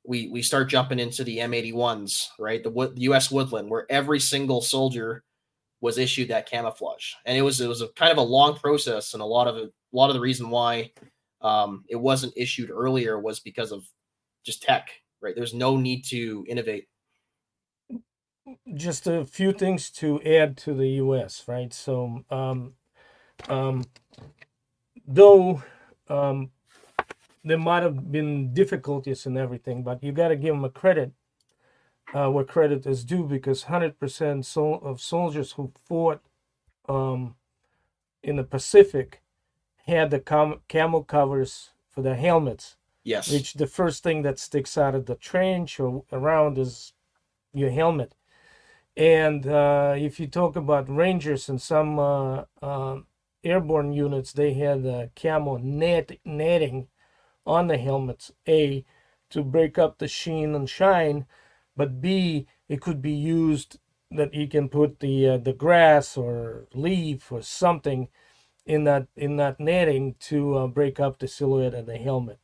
we 0.04 0.28
we 0.28 0.42
start 0.42 0.70
jumping 0.70 1.00
into 1.00 1.24
the 1.24 1.40
M81s, 1.40 2.30
right? 2.38 2.62
The, 2.64 2.70
the 2.70 3.02
U.S. 3.04 3.32
Woodland, 3.32 3.70
where 3.70 3.90
every 3.90 4.20
single 4.20 4.62
soldier 4.62 5.24
was 5.80 5.98
issued 5.98 6.28
that 6.30 6.50
camouflage, 6.50 7.14
and 7.26 7.38
it 7.38 7.42
was 7.42 7.62
it 7.62 7.68
was 7.68 7.82
a 7.82 7.88
kind 7.90 8.12
of 8.12 8.18
a 8.18 8.22
long 8.22 8.58
process, 8.58 9.14
and 9.14 9.24
a 9.24 9.26
lot 9.26 9.48
of 9.48 9.56
a 9.56 9.72
lot 9.94 10.10
of 10.10 10.16
the 10.16 10.20
reason 10.20 10.50
why 10.50 10.92
um, 11.44 11.86
it 11.90 11.98
wasn't 11.98 12.34
issued 12.38 12.72
earlier 12.72 13.20
was 13.20 13.42
because 13.42 13.72
of 13.74 13.86
just 14.46 14.64
tech, 14.64 14.90
right? 15.22 15.36
There's 15.36 15.54
no 15.56 15.78
need 15.78 16.04
to 16.08 16.46
innovate. 16.50 16.88
just 18.76 19.08
a 19.08 19.26
few 19.26 19.54
things 19.54 19.90
to 19.92 20.22
add 20.24 20.58
to 20.60 20.74
the 20.74 20.90
U.S. 21.04 21.46
Right, 21.48 21.74
so 21.74 22.24
um, 22.32 22.74
um, 23.50 23.84
though 25.08 25.64
um, 26.10 26.52
there 27.44 27.60
might 27.60 27.84
have 27.84 28.12
been 28.12 28.54
difficulties 28.54 29.26
and 29.26 29.38
everything, 29.38 29.84
but 29.84 30.04
you 30.04 30.12
got 30.14 30.30
to 30.30 30.38
give 30.38 30.56
them 30.56 30.66
a 30.66 30.70
credit 30.72 31.14
uh, 32.14 32.30
where 32.32 32.46
credit 32.46 32.88
is 32.88 33.06
due 33.06 33.26
because 33.26 33.66
hundred 33.66 34.00
percent 34.00 34.46
sol- 34.46 34.82
of 34.84 35.02
soldiers 35.02 35.54
who 35.54 35.74
fought 35.88 36.22
um, 36.90 37.36
in 38.24 38.38
the 38.38 38.46
Pacific 38.46 39.23
had 39.86 40.12
the 40.12 40.20
cam- 40.20 40.62
camel 40.68 41.04
covers 41.04 41.72
for 41.90 42.02
the 42.02 42.16
helmets 42.16 42.76
Yes. 43.04 43.32
which 43.32 43.54
the 43.56 43.68
first 43.68 44.02
thing 44.02 44.22
that 44.22 44.40
sticks 44.40 44.78
out 44.78 44.96
of 44.96 45.06
the 45.06 45.16
trench 45.16 45.80
or 45.80 46.04
around 46.12 46.58
is 46.58 46.94
your 47.54 47.70
helmet. 47.70 48.16
And 48.96 49.46
uh, 49.48 49.96
if 49.98 50.20
you 50.20 50.28
talk 50.28 50.56
about 50.56 50.90
Rangers 50.90 51.50
and 51.50 51.62
some 51.62 52.00
uh, 52.00 52.44
uh, 52.62 53.00
airborne 53.44 53.92
units, 53.92 54.32
they 54.34 54.54
had 54.54 54.86
uh, 54.86 55.08
camo 55.16 55.58
net 55.58 56.18
netting 56.24 56.88
on 57.46 57.68
the 57.68 57.78
helmets. 57.78 58.32
A 58.48 58.86
to 59.32 59.44
break 59.44 59.78
up 59.78 59.98
the 59.98 60.08
sheen 60.08 60.56
and 60.56 60.70
shine, 60.70 61.26
but 61.76 62.00
B 62.02 62.48
it 62.70 62.82
could 62.82 63.02
be 63.02 63.12
used 63.12 63.80
that 64.12 64.34
you 64.34 64.48
can 64.48 64.70
put 64.70 65.00
the 65.00 65.28
uh, 65.28 65.38
the 65.38 65.54
grass 65.54 66.16
or 66.16 66.68
leaf 66.74 67.32
or 67.32 67.42
something 67.42 68.08
in 68.66 68.84
that 68.86 69.08
in 69.16 69.38
that 69.38 69.60
netting 69.60 70.16
to 70.20 70.58
uh, 70.58 70.68
break 70.68 71.00
up 71.00 71.20
the 71.20 71.28
silhouette 71.28 71.74
of 71.74 71.86
the 71.86 71.98
helmet. 71.98 72.40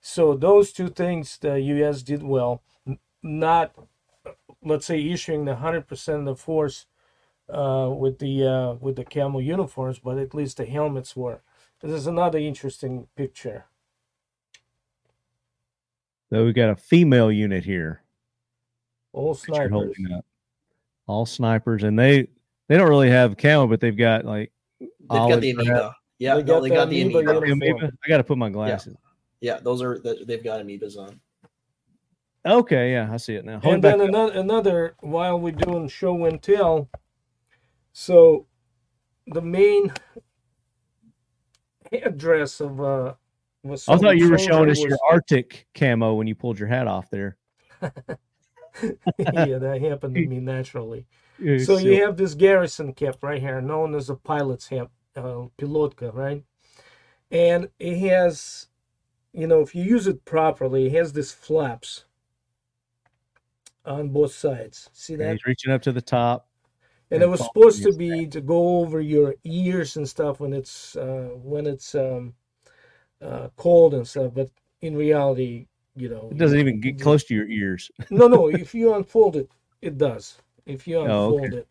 So 0.00 0.34
those 0.34 0.72
two 0.72 0.88
things 0.88 1.38
the 1.38 1.60
U.S. 1.60 2.02
did 2.02 2.22
well. 2.22 2.62
Not 3.22 3.74
let's 4.62 4.86
say 4.86 5.00
issuing 5.00 5.44
the 5.44 5.56
hundred 5.56 5.86
percent 5.86 6.20
of 6.20 6.24
the 6.26 6.36
force 6.36 6.86
uh, 7.48 7.90
with 7.96 8.18
the 8.18 8.46
uh, 8.46 8.72
with 8.74 8.96
the 8.96 9.04
camel 9.04 9.40
uniforms, 9.40 9.98
but 9.98 10.18
at 10.18 10.34
least 10.34 10.58
the 10.58 10.66
helmets 10.66 11.16
were. 11.16 11.40
This 11.80 11.92
is 11.92 12.06
another 12.06 12.38
interesting 12.38 13.08
picture. 13.16 13.66
So 16.30 16.44
we 16.44 16.52
got 16.52 16.70
a 16.70 16.76
female 16.76 17.30
unit 17.30 17.64
here. 17.64 18.02
All 19.12 19.34
snipers. 19.34 19.96
All 21.06 21.26
snipers, 21.26 21.84
and 21.84 21.98
they 21.98 22.28
they 22.68 22.76
don't 22.76 22.88
really 22.88 23.10
have 23.10 23.36
camo, 23.36 23.66
but 23.66 23.80
they've 23.80 23.96
got 23.96 24.24
like 24.24 24.52
They've 24.80 24.90
got 25.08 25.40
the 25.40 25.54
perhaps. 25.54 25.70
amoeba. 25.70 25.94
Yeah, 26.18 26.34
They 26.36 26.42
no, 26.42 26.46
got 26.46 26.62
they 26.62 26.68
the 26.68 26.74
got 26.74 26.90
the 26.90 27.02
amoeba 27.02 27.30
amoeba. 27.38 27.52
Amoeba? 27.52 27.92
I 28.04 28.08
got 28.08 28.16
to 28.18 28.24
put 28.24 28.38
my 28.38 28.50
glasses. 28.50 28.96
Yeah, 29.40 29.58
those 29.60 29.82
are 29.82 29.98
the, 29.98 30.24
they've 30.26 30.42
got 30.42 30.60
amoebas 30.60 30.96
on. 30.96 31.20
Okay, 32.46 32.92
yeah, 32.92 33.08
I 33.12 33.16
see 33.16 33.34
it 33.34 33.44
now. 33.44 33.60
Hold 33.60 33.74
and 33.74 33.84
it 33.84 33.88
back 33.88 33.98
then 33.98 34.02
up. 34.02 34.08
another 34.08 34.40
another 34.40 34.96
while 35.00 35.38
we're 35.38 35.52
doing 35.52 35.88
show 35.88 36.24
and 36.24 36.40
tell. 36.40 36.88
So, 37.92 38.46
the 39.26 39.42
main 39.42 39.92
headdress 41.92 42.60
of 42.60 42.80
uh, 42.80 43.14
of 43.64 43.70
a 43.70 43.72
I 43.72 43.76
Soviet 43.76 44.00
thought 44.00 44.16
you 44.16 44.30
were 44.30 44.38
showing 44.38 44.70
us 44.70 44.80
your 44.80 44.98
Arctic 45.10 45.66
camo 45.74 46.14
when 46.14 46.26
you 46.26 46.34
pulled 46.34 46.58
your 46.58 46.68
hat 46.68 46.86
off 46.86 47.10
there. 47.10 47.36
yeah, 47.82 49.58
that 49.58 49.80
happened 49.82 50.14
to 50.14 50.26
me 50.26 50.38
naturally. 50.38 51.06
So 51.64 51.76
you 51.76 52.02
have 52.02 52.16
this 52.16 52.34
garrison 52.34 52.92
cap 52.92 53.16
right 53.22 53.40
here, 53.40 53.60
known 53.60 53.94
as 53.94 54.08
a 54.08 54.14
pilot's 54.14 54.68
cap, 54.68 54.90
uh, 55.14 55.46
pilotka, 55.58 56.14
right? 56.14 56.42
And 57.30 57.68
it 57.78 57.98
has, 58.08 58.68
you 59.32 59.46
know, 59.46 59.60
if 59.60 59.74
you 59.74 59.82
use 59.82 60.06
it 60.06 60.24
properly, 60.24 60.86
it 60.86 60.92
has 60.92 61.12
these 61.12 61.32
flaps 61.32 62.04
on 63.84 64.08
both 64.10 64.32
sides. 64.32 64.90
See 64.92 65.16
that? 65.16 65.32
he's 65.32 65.44
reaching 65.46 65.72
up 65.72 65.82
to 65.82 65.92
the 65.92 66.02
top. 66.02 66.48
and 67.10 67.22
it 67.22 67.28
was 67.28 67.44
supposed 67.44 67.82
to 67.82 67.92
be 67.92 68.26
to 68.26 68.40
go 68.40 68.78
over 68.80 69.00
your 69.00 69.34
ears 69.44 69.96
and 69.96 70.08
stuff 70.08 70.40
when 70.40 70.52
it's 70.52 70.96
uh, 70.96 71.30
when 71.34 71.66
it's 71.66 71.94
um, 71.94 72.34
uh, 73.22 73.48
cold 73.56 73.94
and 73.94 74.06
stuff. 74.06 74.32
But 74.34 74.50
in 74.80 74.96
reality, 74.96 75.66
you 75.94 76.08
know, 76.08 76.28
It 76.30 76.38
doesn't 76.38 76.58
even 76.58 76.80
get 76.80 77.00
close 77.00 77.24
to 77.24 77.34
your 77.34 77.48
ears. 77.48 77.90
No, 78.10 78.28
no. 78.28 78.48
If 78.64 78.74
you 78.74 78.94
unfold 78.94 79.36
it, 79.36 79.50
it 79.80 79.98
does. 79.98 80.38
If 80.66 80.86
you 80.86 81.00
Oh, 81.00 81.04
unfold 81.08 81.42
okay. 81.44 81.58
it. 81.58 81.68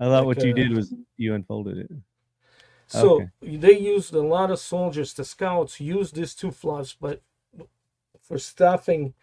I 0.00 0.04
thought 0.04 0.24
Like, 0.24 0.26
what 0.26 0.42
you 0.44 0.52
uh, 0.52 0.54
did 0.54 0.72
was 0.72 0.94
you 1.16 1.34
unfolded 1.34 1.78
it. 1.78 1.90
So 2.86 3.16
Okay. 3.20 3.28
they 3.42 3.78
used 3.78 4.14
a 4.14 4.22
lot 4.22 4.50
of 4.50 4.58
soldiers, 4.58 5.12
the 5.12 5.24
scouts 5.24 5.80
used 5.80 6.14
these 6.14 6.34
two 6.34 6.50
flaps, 6.50 6.94
but 6.98 7.20
for 8.20 8.38
stuffing 8.38 9.14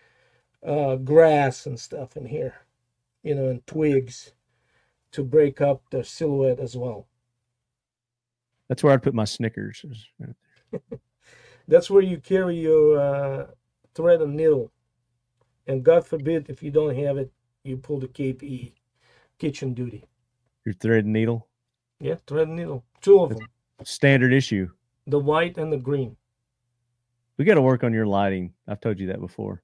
uh, 0.66 0.96
grass 0.98 1.66
and 1.66 1.80
stuff 1.80 2.16
in 2.18 2.26
here, 2.28 2.56
you 3.24 3.36
know, 3.36 3.50
and 3.50 3.66
twigs 3.66 4.34
to 5.12 5.24
break 5.24 5.62
up 5.62 5.84
the 5.92 6.04
silhouette 6.04 6.60
as 6.60 6.76
well. 6.76 7.08
That's 8.70 8.84
where 8.84 8.94
I'd 8.94 9.04
put 9.04 9.14
my 9.14 9.26
Snickers. 9.26 9.86
That's 11.68 11.90
where 11.90 12.02
you 12.04 12.18
carry 12.20 12.58
your 12.58 13.00
uh, 13.00 13.48
thread 13.94 14.22
and 14.22 14.36
needle. 14.36 14.72
And 15.68 15.84
God 15.84 16.06
forbid 16.06 16.50
if 16.50 16.62
you 16.62 16.72
don't 16.72 16.96
have 16.96 17.18
it, 17.18 17.32
you 17.64 17.78
pull 17.78 18.00
the 18.00 18.08
KPE, 18.08 18.74
kitchen 19.40 19.74
duty. 19.74 20.06
Your 20.66 20.74
thread 20.74 21.06
and 21.06 21.14
needle. 21.14 21.48
Yeah, 22.00 22.16
thread 22.28 22.48
and 22.48 22.58
needle, 22.58 22.84
two 23.02 23.20
of 23.22 23.30
them, 23.30 23.48
Standard 23.84 24.34
issue. 24.34 24.70
the 25.08 25.20
white 25.20 25.58
and 25.58 25.72
the 25.72 25.78
green. 25.78 26.18
We 27.38 27.46
got 27.46 27.56
to 27.56 27.62
work 27.62 27.84
on 27.84 27.94
your 27.94 28.06
lighting. 28.06 28.54
I've 28.68 28.82
told 28.82 29.00
you 29.00 29.08
that 29.08 29.20
before. 29.20 29.62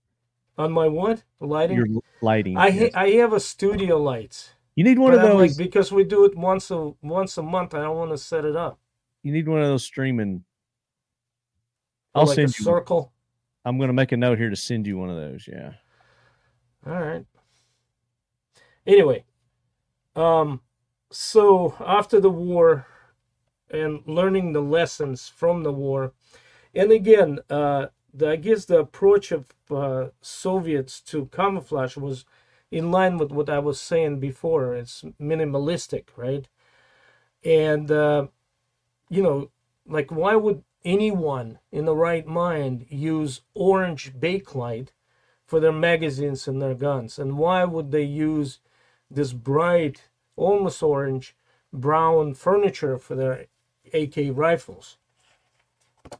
On 0.57 0.71
my 0.71 0.87
what 0.87 1.23
lighting? 1.39 1.77
Your 1.77 1.87
lighting. 2.21 2.57
I 2.57 2.67
yes. 2.67 2.93
ha- 2.93 3.01
I 3.01 3.09
have 3.11 3.33
a 3.33 3.39
studio 3.39 3.97
lights. 4.01 4.51
you 4.75 4.83
need 4.83 4.99
one 4.99 5.11
But 5.11 5.23
of 5.23 5.31
I'm 5.31 5.37
like, 5.37 5.49
those. 5.51 5.57
because 5.57 5.91
we 5.91 6.03
do 6.03 6.25
it 6.25 6.35
once 6.35 6.69
a 6.71 6.91
once 7.01 7.37
a 7.37 7.41
month. 7.43 7.73
I 7.73 7.81
don't 7.81 7.97
want 7.97 8.11
to 8.11 8.17
set 8.17 8.45
it 8.45 8.55
up. 8.55 8.79
you 9.23 9.31
need 9.31 9.47
one 9.47 9.61
of 9.61 9.67
those 9.67 9.83
streaming. 9.83 10.43
Oh, 12.13 12.21
I'll 12.21 12.25
like 12.27 12.35
send 12.35 12.49
a 12.49 12.55
you. 12.59 12.63
circle. 12.65 13.11
I'm 13.63 13.77
going 13.77 13.87
to 13.89 13.93
make 13.93 14.11
a 14.11 14.17
note 14.17 14.37
here 14.37 14.49
to 14.49 14.55
send 14.55 14.85
you 14.87 14.97
one 14.97 15.09
of 15.09 15.15
those. 15.15 15.47
Yeah. 15.47 15.73
All 16.85 16.99
right. 17.01 17.25
Anyway, 18.85 19.23
um, 20.15 20.61
so 21.11 21.75
after 21.79 22.19
the 22.19 22.29
war 22.29 22.87
and 23.69 24.01
learning 24.05 24.53
the 24.53 24.61
lessons 24.61 25.29
from 25.29 25.63
the 25.63 25.71
war, 25.71 26.13
and 26.73 26.91
again, 26.91 27.39
uh, 27.49 27.87
the, 28.13 28.31
I 28.31 28.35
guess 28.37 28.65
the 28.65 28.79
approach 28.79 29.31
of 29.31 29.53
uh, 29.69 30.07
Soviets 30.21 31.01
to 31.01 31.27
camouflage 31.27 31.97
was 31.97 32.25
in 32.69 32.91
line 32.91 33.17
with 33.17 33.31
what 33.31 33.49
I 33.49 33.59
was 33.59 33.79
saying 33.79 34.19
before. 34.19 34.73
It's 34.73 35.03
minimalistic, 35.21 36.05
right? 36.15 36.47
And 37.43 37.91
uh, 37.91 38.27
you 39.09 39.21
know, 39.21 39.51
like 39.85 40.11
why 40.11 40.35
would 40.35 40.63
anyone 40.83 41.59
in 41.71 41.85
the 41.85 41.95
right 41.95 42.25
mind 42.25 42.85
use 42.89 43.41
orange 43.53 44.13
bakelite 44.13 44.89
for 45.45 45.59
their 45.59 45.73
magazines 45.73 46.47
and 46.47 46.61
their 46.61 46.75
guns? 46.75 47.19
And 47.19 47.37
why 47.37 47.65
would 47.65 47.91
they 47.91 48.03
use 48.03 48.59
this 49.13 49.33
bright, 49.33 50.09
almost 50.35 50.81
orange, 50.81 51.35
brown 51.73 52.33
furniture 52.33 52.97
for 52.97 53.15
their 53.15 53.45
AK 53.93 54.31
rifles? 54.31 54.97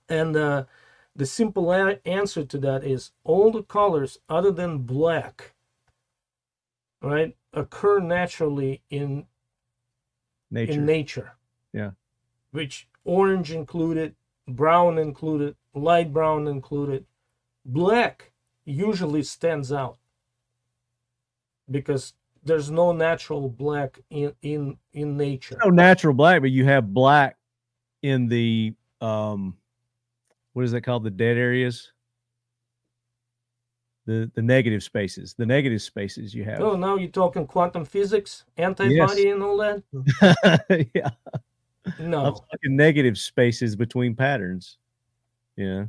And 0.08 0.36
uh, 0.36 0.66
the 1.16 1.26
simple 1.26 1.72
a- 1.72 2.00
answer 2.06 2.46
to 2.46 2.58
that 2.60 2.84
is 2.84 3.12
all 3.24 3.52
the 3.52 3.64
colors 3.64 4.20
other 4.30 4.52
than 4.52 4.80
black, 4.80 5.54
right, 7.02 7.36
occur 7.54 8.00
naturally 8.00 8.82
in 8.90 9.26
Nature. 10.50 10.72
in 10.74 10.86
nature. 10.86 11.32
Yeah. 11.74 11.92
Which 12.52 12.88
orange 13.06 13.52
included, 13.52 14.16
brown 14.48 14.98
included, 14.98 15.56
light 15.74 16.12
brown 16.12 16.48
included. 16.48 17.06
Black 17.66 18.32
usually 18.66 19.24
stands 19.24 19.72
out 19.72 19.98
because 21.70 22.14
there's 22.44 22.72
no 22.72 22.92
natural 22.92 23.50
black 23.50 24.00
in 24.10 24.34
in 24.42 24.78
in 24.94 25.18
nature. 25.18 25.58
no 25.64 25.70
natural 25.70 26.14
black, 26.14 26.42
but 26.42 26.52
you 26.52 26.66
have 26.66 26.94
black 26.94 27.38
in 28.02 28.28
the 28.28 28.74
um, 29.00 29.58
what 30.54 30.66
is 30.66 30.72
that 30.72 30.82
called? 30.82 31.04
The 31.04 31.12
dead 31.12 31.38
areas. 31.38 31.92
The 34.06 34.32
the 34.34 34.42
negative 34.42 34.82
spaces. 34.84 35.36
The 35.38 35.46
negative 35.46 35.82
spaces 35.82 36.34
you 36.34 36.44
have. 36.44 36.60
Oh, 36.62 36.76
now 36.76 36.96
you're 36.98 37.10
talking 37.12 37.46
quantum 37.46 37.86
physics, 37.86 38.46
antibody, 38.58 39.30
and 39.30 39.44
all 39.44 39.58
that. 39.58 39.84
yeah. 40.96 41.12
I'm 42.00 42.10
No, 42.10 42.32
talking 42.32 42.76
negative 42.76 43.18
spaces 43.18 43.76
between 43.76 44.16
patterns. 44.16 44.78
Yeah. 45.56 45.86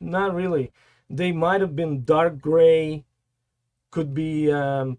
not 0.00 0.34
really. 0.34 0.72
They 1.10 1.32
might 1.32 1.60
have 1.60 1.76
been 1.76 2.04
dark 2.04 2.40
gray, 2.40 3.04
could 3.90 4.14
be 4.14 4.50
um, 4.50 4.96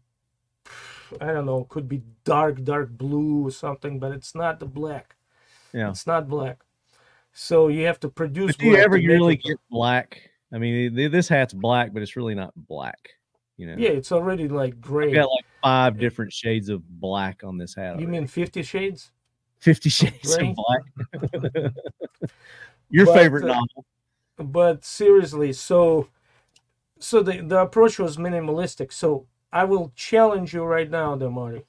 I 1.22 1.28
don't 1.28 1.46
know, 1.46 1.66
could 1.66 1.88
be 1.88 2.02
dark 2.24 2.64
dark 2.64 2.90
blue 2.92 3.48
or 3.48 3.52
something, 3.52 4.00
but 4.00 4.12
it's 4.12 4.34
not 4.34 4.60
the 4.60 4.66
black. 4.66 5.16
Yeah. 5.74 5.90
It's 5.90 6.08
not 6.08 6.28
black. 6.28 6.64
So 7.34 7.68
you 7.68 7.86
have 7.86 8.00
to 8.02 8.10
produce. 8.10 8.56
But 8.56 8.60
do 8.60 8.66
you 8.68 8.78
ever 8.78 8.96
really 8.96 9.36
it- 9.36 9.44
get 9.44 9.58
black? 9.70 10.30
I 10.52 10.60
mean, 10.60 10.94
this 10.96 11.28
hat's 11.28 11.54
black, 11.54 11.94
but 11.94 12.04
it's 12.04 12.16
really 12.16 12.36
not 12.36 12.54
black. 12.56 13.10
You 13.58 13.68
know, 13.68 13.76
Yeah, 13.78 13.90
it's 13.90 14.12
already 14.12 14.48
like 14.48 14.74
I've 14.74 14.82
gray. 14.82 15.14
got 15.14 15.30
like 15.30 15.46
five 15.64 15.98
different 16.00 16.32
shades 16.34 16.70
of 16.70 16.88
black 17.00 17.44
on 17.44 17.58
this 17.58 17.74
hat. 17.76 17.84
You 17.84 17.90
already. 17.92 18.06
mean 18.08 18.28
Fifty 18.28 18.62
Shades? 18.64 19.12
Fifty 19.60 19.90
Shades 19.90 20.36
gray? 20.36 20.50
of 20.50 20.56
Black? 20.56 21.74
Your 22.90 23.06
But, 23.06 23.16
favorite 23.16 23.44
uh, 23.46 23.48
novel? 23.48 23.86
But 24.38 24.84
seriously, 24.84 25.54
so 25.54 26.08
so 27.00 27.22
the 27.24 27.42
the 27.42 27.60
approach 27.62 27.98
was 28.00 28.18
minimalistic. 28.18 28.92
So 28.92 29.28
I 29.54 29.64
will 29.66 29.92
challenge 29.96 30.54
you 30.54 30.64
right 30.64 30.90
now, 30.90 31.16
Marty. 31.16 31.64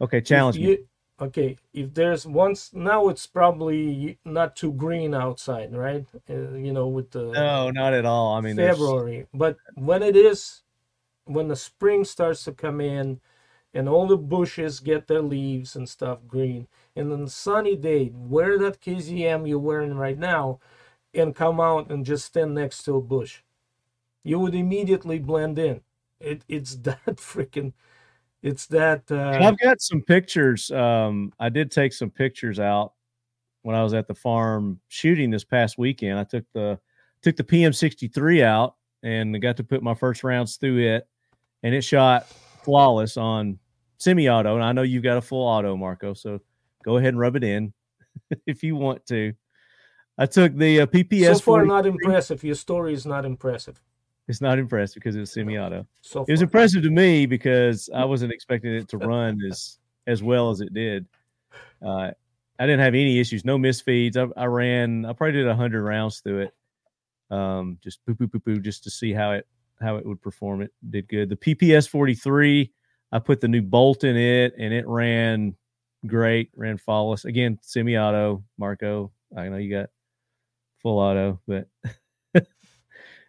Okay, 0.00 0.18
If 0.18 0.24
challenge 0.24 0.58
me. 0.58 0.62
you- 0.70 0.86
Okay, 1.20 1.58
if 1.74 1.92
there's 1.92 2.26
once 2.26 2.72
now, 2.72 3.08
it's 3.08 3.26
probably 3.26 4.18
not 4.24 4.56
too 4.56 4.72
green 4.72 5.12
outside, 5.14 5.76
right? 5.76 6.06
Uh, 6.30 6.52
you 6.52 6.72
know, 6.72 6.88
with 6.88 7.10
the 7.10 7.24
No, 7.32 7.70
not 7.70 7.92
at 7.92 8.06
all. 8.06 8.34
I 8.36 8.40
mean, 8.40 8.56
there's- 8.56 8.78
February. 8.78 9.26
But 9.34 9.58
when 9.74 10.02
it 10.02 10.16
is, 10.16 10.62
when 11.26 11.48
the 11.48 11.56
spring 11.56 12.04
starts 12.06 12.42
to 12.44 12.52
come 12.52 12.80
in, 12.80 13.20
and 13.74 13.86
all 13.86 14.06
the 14.06 14.16
bushes 14.16 14.80
get 14.80 15.08
their 15.08 15.20
leaves 15.20 15.76
and 15.76 15.86
stuff 15.90 16.20
green, 16.26 16.66
and 16.96 17.12
then 17.12 17.28
sunny 17.28 17.76
day, 17.76 18.10
wear 18.14 18.58
that 18.58 18.80
KZM 18.80 19.46
you're 19.46 19.58
wearing 19.58 19.94
right 19.98 20.18
now, 20.18 20.58
and 21.12 21.36
come 21.36 21.60
out 21.60 21.90
and 21.90 22.06
just 22.06 22.24
stand 22.24 22.54
next 22.54 22.82
to 22.84 22.96
a 22.96 23.00
bush, 23.02 23.42
you 24.24 24.38
would 24.40 24.54
immediately 24.54 25.18
blend 25.18 25.58
in. 25.58 25.82
It 26.20 26.42
it's 26.48 26.74
that 26.82 27.16
freaking 27.16 27.72
it's 28.42 28.66
that. 28.66 29.10
Uh, 29.10 29.38
I've 29.42 29.58
got 29.58 29.80
some 29.80 30.02
pictures. 30.02 30.70
Um, 30.70 31.32
I 31.38 31.48
did 31.48 31.70
take 31.70 31.92
some 31.92 32.10
pictures 32.10 32.58
out 32.58 32.94
when 33.62 33.76
I 33.76 33.82
was 33.82 33.92
at 33.92 34.08
the 34.08 34.14
farm 34.14 34.80
shooting 34.88 35.30
this 35.30 35.44
past 35.44 35.78
weekend. 35.78 36.18
I 36.18 36.24
took 36.24 36.44
the 36.54 36.78
took 37.22 37.36
the 37.36 37.44
PM63 37.44 38.42
out 38.42 38.76
and 39.02 39.40
got 39.42 39.56
to 39.58 39.64
put 39.64 39.82
my 39.82 39.94
first 39.94 40.24
rounds 40.24 40.56
through 40.56 40.78
it, 40.78 41.06
and 41.62 41.74
it 41.74 41.82
shot 41.82 42.26
flawless 42.62 43.16
on 43.16 43.58
semi-auto. 43.98 44.54
And 44.54 44.64
I 44.64 44.72
know 44.72 44.82
you've 44.82 45.02
got 45.02 45.18
a 45.18 45.22
full 45.22 45.46
auto, 45.46 45.76
Marco, 45.76 46.14
so 46.14 46.40
go 46.82 46.96
ahead 46.96 47.10
and 47.10 47.18
rub 47.18 47.36
it 47.36 47.44
in 47.44 47.72
if 48.46 48.62
you 48.62 48.76
want 48.76 49.04
to. 49.06 49.34
I 50.16 50.26
took 50.26 50.54
the 50.54 50.82
uh, 50.82 50.86
PPS. 50.86 51.34
so 51.34 51.40
far, 51.40 51.66
43. 51.66 51.68
not 51.68 51.86
impressive. 51.86 52.44
Your 52.44 52.54
story 52.54 52.92
is 52.92 53.06
not 53.06 53.24
impressive. 53.24 53.80
It's 54.30 54.40
not 54.40 54.60
impressive 54.60 54.94
because 54.94 55.16
it 55.16 55.20
was 55.20 55.32
semi-auto. 55.32 55.84
So 56.02 56.24
It 56.28 56.30
was 56.30 56.40
impressive 56.40 56.84
to 56.84 56.90
me 56.90 57.26
because 57.26 57.90
I 57.92 58.04
wasn't 58.04 58.32
expecting 58.32 58.72
it 58.72 58.88
to 58.90 58.98
run 59.12 59.40
as 59.50 59.78
as 60.06 60.22
well 60.22 60.50
as 60.50 60.60
it 60.60 60.72
did. 60.72 61.04
Uh, 61.84 62.12
I 62.58 62.66
didn't 62.66 62.78
have 62.78 62.94
any 62.94 63.18
issues, 63.18 63.44
no 63.44 63.58
misfeeds. 63.58 64.16
I, 64.16 64.40
I 64.40 64.44
ran, 64.44 65.04
I 65.04 65.12
probably 65.14 65.32
did 65.32 65.52
hundred 65.52 65.82
rounds 65.82 66.20
through 66.20 66.42
it, 66.42 66.54
um, 67.34 67.78
just 67.82 68.06
poo 68.06 68.14
poo 68.14 68.28
poo 68.28 68.38
poo, 68.38 68.60
just 68.60 68.84
to 68.84 68.90
see 68.90 69.12
how 69.12 69.32
it 69.32 69.48
how 69.80 69.96
it 69.96 70.06
would 70.06 70.22
perform. 70.22 70.62
It 70.62 70.72
did 70.88 71.08
good. 71.08 71.28
The 71.28 71.36
PPS 71.36 71.88
forty 71.88 72.14
three, 72.14 72.70
I 73.10 73.18
put 73.18 73.40
the 73.40 73.48
new 73.48 73.62
bolt 73.62 74.04
in 74.04 74.16
it, 74.16 74.54
and 74.56 74.72
it 74.72 74.86
ran 74.86 75.56
great. 76.06 76.50
Ran 76.54 76.78
flawless 76.78 77.24
again, 77.24 77.58
semi 77.62 77.98
auto. 77.98 78.44
Marco, 78.58 79.10
I 79.36 79.48
know 79.48 79.56
you 79.56 79.72
got 79.72 79.90
full 80.82 81.00
auto, 81.00 81.40
but. 81.48 81.66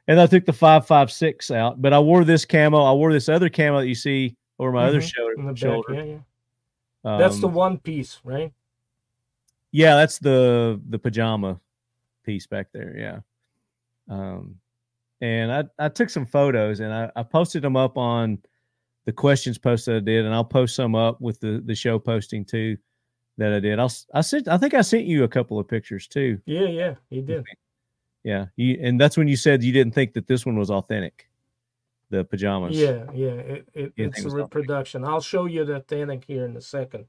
And 0.08 0.20
I 0.20 0.26
took 0.28 0.46
the 0.46 0.54
five 0.54 0.86
five 0.88 1.12
six 1.12 1.52
out, 1.52 1.82
but 1.82 1.94
I 1.94 2.00
wore 2.00 2.24
this 2.24 2.44
camo. 2.46 2.84
I 2.84 2.92
wore 2.94 3.14
this 3.14 3.30
other 3.30 3.50
camo 3.50 3.80
that 3.82 3.88
you 3.88 3.96
see 3.96 4.36
over 4.60 4.72
my 4.72 4.86
other 4.86 5.00
Mhm, 5.00 5.14
shoulder. 5.16 5.34
in 5.38 5.46
the 5.46 5.52
back. 5.54 5.58
shoulder. 5.58 5.94
Yeah, 5.94 6.04
yeah. 6.04 7.18
That's 7.18 7.40
the 7.40 7.48
Um, 7.48 7.54
one 7.54 7.78
piece, 7.80 8.20
right? 8.24 8.52
Yeah, 9.72 9.96
that's 9.96 10.20
the 10.20 10.82
the 10.90 11.00
pajama 11.00 11.60
piece 12.24 12.46
back 12.48 12.72
there. 12.74 12.96
Yeah. 12.98 13.20
Um, 14.10 14.60
and 15.22 15.52
I 15.52 15.64
I 15.80 15.90
took 15.90 16.10
some 16.10 16.26
photos 16.26 16.80
and 16.80 16.92
I, 16.94 17.12
I 17.16 17.24
posted 17.24 17.62
them 17.62 17.76
up 17.76 17.98
on 17.98 18.40
the 19.06 19.14
questions 19.14 19.58
post 19.58 19.86
that 19.86 19.96
I 19.96 20.00
did, 20.00 20.26
and 20.26 20.34
I'll 20.34 20.44
post 20.44 20.76
some 20.76 20.94
up 20.96 21.22
with 21.22 21.40
the 21.40 21.62
the 21.66 21.76
show 21.76 21.98
posting 22.00 22.44
too 22.44 22.78
that 23.38 23.54
I 23.54 23.60
did. 23.60 23.80
I'll 23.80 23.92
I 24.14 24.22
sent 24.22 24.48
I 24.48 24.58
think 24.58 24.74
I 24.74 24.82
sent 24.82 25.06
you 25.06 25.24
a 25.24 25.28
couple 25.28 25.58
of 25.60 25.68
pictures 25.68 26.08
too. 26.08 26.40
Yeah, 26.46 26.66
yeah, 26.68 26.96
he 27.10 27.22
did. 27.22 27.46
Yeah, 28.24 28.48
you 28.56 28.78
and 28.82 29.00
that's 29.00 29.18
when 29.18 29.28
you 29.28 29.36
said 29.36 29.64
you 29.64 29.74
didn't 29.74 29.94
think 29.94 30.14
that 30.14 30.28
this 30.28 30.46
one 30.46 30.58
was 30.58 30.70
authentic, 30.70 31.30
the 32.10 32.24
pajamas. 32.24 32.78
Yeah, 32.78 33.06
yeah. 33.14 33.30
It, 33.30 33.68
it, 33.74 33.94
it's 33.98 34.24
a 34.24 34.30
reproduction. 34.30 35.04
I'll 35.04 35.22
show 35.22 35.46
you 35.46 35.66
the 35.66 35.82
Tanic 35.82 36.24
here 36.26 36.46
in 36.46 36.56
a 36.56 36.62
second. 36.62 37.06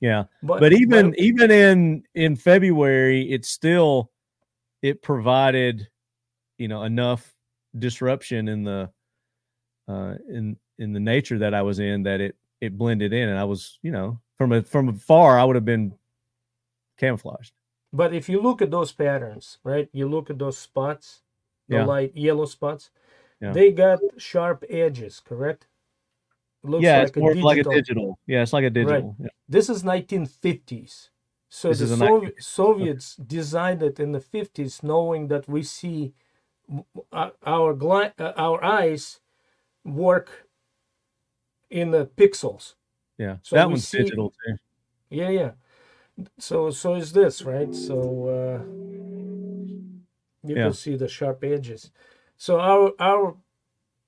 yeah. 0.00 0.24
But 0.42 0.60
but 0.60 0.72
even 0.72 1.14
even 1.16 1.50
in 1.50 2.02
in 2.14 2.34
February, 2.34 3.30
it's 3.30 3.48
still 3.48 4.10
it 4.82 5.00
provided 5.00 5.88
you 6.58 6.68
know 6.68 6.82
enough 6.82 7.34
disruption 7.78 8.48
in 8.48 8.64
the 8.64 8.90
uh 9.88 10.14
in 10.28 10.56
in 10.78 10.92
the 10.92 11.00
nature 11.00 11.38
that 11.38 11.54
I 11.54 11.62
was 11.62 11.78
in 11.78 12.02
that 12.02 12.20
it 12.20 12.36
it 12.60 12.76
blended 12.76 13.12
in 13.12 13.28
and 13.28 13.38
I 13.38 13.44
was 13.44 13.78
you 13.82 13.90
know 13.92 14.20
from 14.38 14.52
a 14.52 14.62
from 14.62 14.88
afar 14.88 15.38
I 15.38 15.44
would 15.44 15.56
have 15.56 15.64
been 15.64 15.94
camouflaged. 16.98 17.52
But 17.92 18.14
if 18.14 18.28
you 18.28 18.40
look 18.40 18.62
at 18.62 18.70
those 18.70 18.92
patterns, 18.92 19.58
right? 19.64 19.88
You 19.92 20.08
look 20.08 20.30
at 20.30 20.38
those 20.38 20.56
spots, 20.58 21.22
the 21.68 21.76
Yeah. 21.76 21.84
light 21.84 22.16
yellow 22.16 22.46
spots. 22.46 22.90
Yeah. 23.40 23.52
They 23.52 23.72
got 23.72 24.00
sharp 24.18 24.64
edges, 24.70 25.20
correct? 25.20 25.66
Looks 26.62 26.84
yeah, 26.84 26.98
like 26.98 27.08
it's 27.08 27.16
more 27.16 27.32
a 27.32 27.40
like 27.40 27.58
a 27.58 27.64
digital. 27.64 28.18
Yeah, 28.26 28.42
it's 28.42 28.52
like 28.52 28.64
a 28.64 28.70
digital. 28.70 29.16
Yeah. 29.18 29.28
This 29.48 29.68
is 29.68 29.82
1950s. 29.82 31.10
So 31.48 31.68
This 31.68 31.78
the 31.80 31.84
is 31.84 31.92
a 31.92 31.96
Sovi- 31.96 32.32
1950s. 32.32 32.42
Soviets 32.44 33.16
designed 33.16 33.82
it 33.82 34.00
in 34.00 34.12
the 34.12 34.20
50s, 34.20 34.82
knowing 34.82 35.28
that 35.28 35.48
we 35.48 35.62
see 35.62 36.14
uh, 37.12 37.30
our 37.44 37.74
gli- 37.74 38.12
uh, 38.18 38.32
our 38.36 38.62
eyes 38.64 39.20
work 39.84 40.46
in 41.68 41.90
the 41.90 42.06
pixels. 42.06 42.74
Yeah, 43.18 43.36
So 43.42 43.56
that 43.56 43.68
one's 43.68 43.86
see- 43.88 43.98
digital 43.98 44.30
too. 44.30 44.56
Yeah, 45.10 45.28
yeah. 45.28 45.50
So 46.38 46.70
so 46.70 46.94
is 46.94 47.12
this 47.12 47.44
right? 47.44 47.74
So 47.74 48.28
uh, 48.28 48.64
you 50.42 50.56
Yeah. 50.56 50.64
can 50.64 50.72
see 50.74 50.96
the 50.96 51.08
sharp 51.08 51.44
edges. 51.44 51.90
So 52.36 52.60
our 52.60 52.92
our 52.98 53.36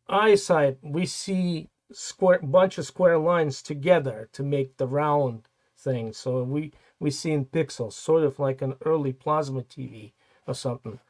eyesight, 0.09 0.79
we 0.83 1.07
see 1.07 1.71
square 1.93 2.41
bunch 2.43 2.79
of 2.79 2.87
square 2.87 3.19
lines 3.19 3.63
together 3.63 4.29
to 4.33 4.43
make 4.43 4.77
the 4.77 4.87
round 4.89 5.49
thing. 5.79 6.13
So 6.13 6.43
we 6.45 6.73
we 7.01 7.11
see 7.11 7.33
in 7.33 7.47
pixels, 7.47 7.93
sort 7.95 8.25
of 8.25 8.39
like 8.39 8.63
an 8.63 8.75
early 8.85 9.13
plasma 9.13 9.63
TV 9.63 10.15
or 10.47 10.55
something. 10.55 11.01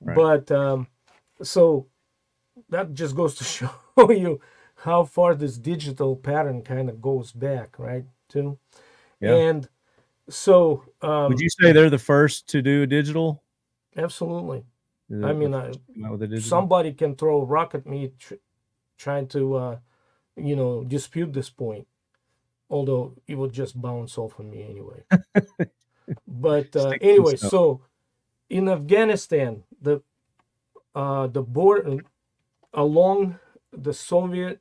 Right. 0.00 0.14
But 0.14 0.50
um, 0.50 0.88
so 1.42 1.88
that 2.68 2.94
just 2.94 3.16
goes 3.16 3.34
to 3.36 3.44
show 3.56 3.70
you 4.10 4.40
how 4.76 5.04
far 5.04 5.34
this 5.34 5.58
digital 5.58 6.16
pattern 6.16 6.62
kind 6.62 6.88
of 6.88 7.00
goes 7.02 7.32
back, 7.32 7.78
right? 7.78 8.04
Too. 8.28 8.58
Yeah. 9.20 9.42
And 9.42 9.68
so 10.28 10.84
um, 11.02 11.28
Would 11.28 11.40
you 11.40 11.48
say 11.48 11.72
they're 11.72 11.90
the 11.90 11.98
first 11.98 12.48
to 12.50 12.62
do 12.62 12.82
a 12.82 12.86
digital? 12.86 13.42
absolutely. 13.96 14.64
I 15.10 15.32
mean, 15.32 15.54
I, 15.54 15.66
first 15.66 15.80
to 15.86 15.94
come 15.94 16.04
out 16.04 16.12
with 16.12 16.22
a 16.22 16.26
digital? 16.26 16.48
somebody 16.48 16.92
can 16.92 17.16
throw 17.16 17.40
a 17.40 17.44
rock 17.44 17.74
at 17.74 17.86
me 17.86 18.12
tr- 18.18 18.34
trying 18.98 19.26
to, 19.28 19.54
uh, 19.54 19.76
you 20.36 20.54
know, 20.54 20.84
dispute 20.84 21.32
this 21.32 21.50
point. 21.50 21.86
Although 22.70 23.14
it 23.26 23.36
would 23.36 23.52
just 23.52 23.80
bounce 23.80 24.18
off 24.18 24.38
on 24.38 24.50
me 24.50 24.62
anyway. 24.62 25.02
but 26.28 26.76
uh, 26.76 26.88
Stick 26.88 27.00
to 27.00 27.06
the 27.06 27.12
anyway, 27.12 27.36
so 27.36 27.82
in 28.50 28.68
Afghanistan, 28.68 29.62
the 29.80 30.02
uh, 30.94 31.26
the 31.28 31.42
border 31.42 32.00
along 32.74 33.38
the 33.72 33.94
Soviet, 33.94 34.60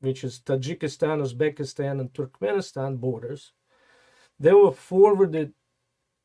which 0.00 0.24
is 0.24 0.40
Tajikistan, 0.40 1.22
Uzbekistan, 1.22 2.00
and 2.00 2.12
Turkmenistan 2.12 2.98
borders, 2.98 3.52
there 4.44 4.58
were 4.58 4.72
forwarded 4.72 5.54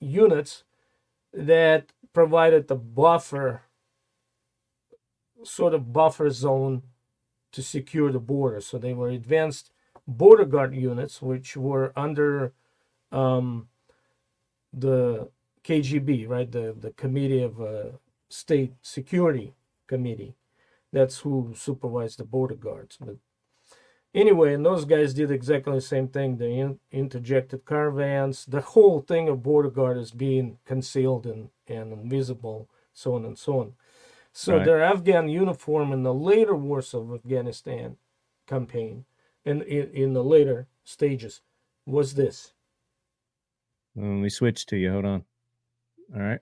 units 0.01 0.65
that 1.33 1.93
provided 2.11 2.69
a 2.69 2.75
buffer, 2.75 3.61
sort 5.43 5.73
of 5.73 5.93
buffer 5.93 6.29
zone 6.29 6.83
to 7.53 7.63
secure 7.63 8.11
the 8.11 8.19
border. 8.19 8.59
So 8.59 8.77
they 8.77 8.93
were 8.93 9.09
advanced 9.09 9.71
border 10.05 10.43
guard 10.43 10.75
units, 10.75 11.21
which 11.21 11.55
were 11.55 11.93
under 11.95 12.51
um, 13.09 13.69
the 14.73 15.29
KGB, 15.63 16.27
right? 16.27 16.51
The 16.51 16.75
the 16.77 16.91
Committee 16.91 17.41
of 17.41 17.61
uh, 17.61 17.91
State 18.29 18.73
Security 18.81 19.53
Committee. 19.87 20.35
That's 20.91 21.19
who 21.19 21.53
supervised 21.55 22.19
the 22.19 22.25
border 22.25 22.55
guards. 22.55 22.97
But 22.99 23.15
anyway, 24.15 24.53
and 24.53 24.65
those 24.65 24.86
guys 24.86 25.14
did 25.14 25.31
exactly 25.31 25.76
the 25.76 25.81
same 25.81 26.07
thing. 26.10 26.38
They 26.38 26.53
in, 26.60 26.80
interjected 26.91 27.65
caravans. 27.65 28.45
The 28.45 28.61
whole 28.61 29.02
thing 29.02 29.30
of 29.30 29.44
border 29.44 29.69
guard 29.72 29.98
is 29.98 30.11
being 30.11 30.60
concealed 30.65 31.26
and, 31.27 31.49
and 31.68 31.94
invisible, 31.94 32.69
so 32.94 33.15
on 33.15 33.26
and 33.26 33.38
so 33.38 33.60
on. 33.60 33.73
So 34.34 34.60
Right. 34.60 34.65
their 34.65 34.84
Afghan 34.84 35.30
uniform 35.30 35.91
in 35.94 36.03
the 36.03 36.14
later 36.14 36.56
wars 36.56 36.94
of 36.94 37.14
Afghanistan 37.14 37.98
campaign, 38.48 39.06
and 39.45 39.64
in, 39.64 39.91
in 39.91 40.14
the 40.14 40.23
later 40.23 40.68
stages, 40.84 41.41
was 41.86 42.15
this. 42.15 42.53
Let 43.95 44.06
me 44.06 44.30
switch 44.30 44.65
to 44.68 44.77
you. 44.77 44.91
Hold 44.91 45.06
on. 45.06 45.26
All 46.15 46.22
right. 46.22 46.40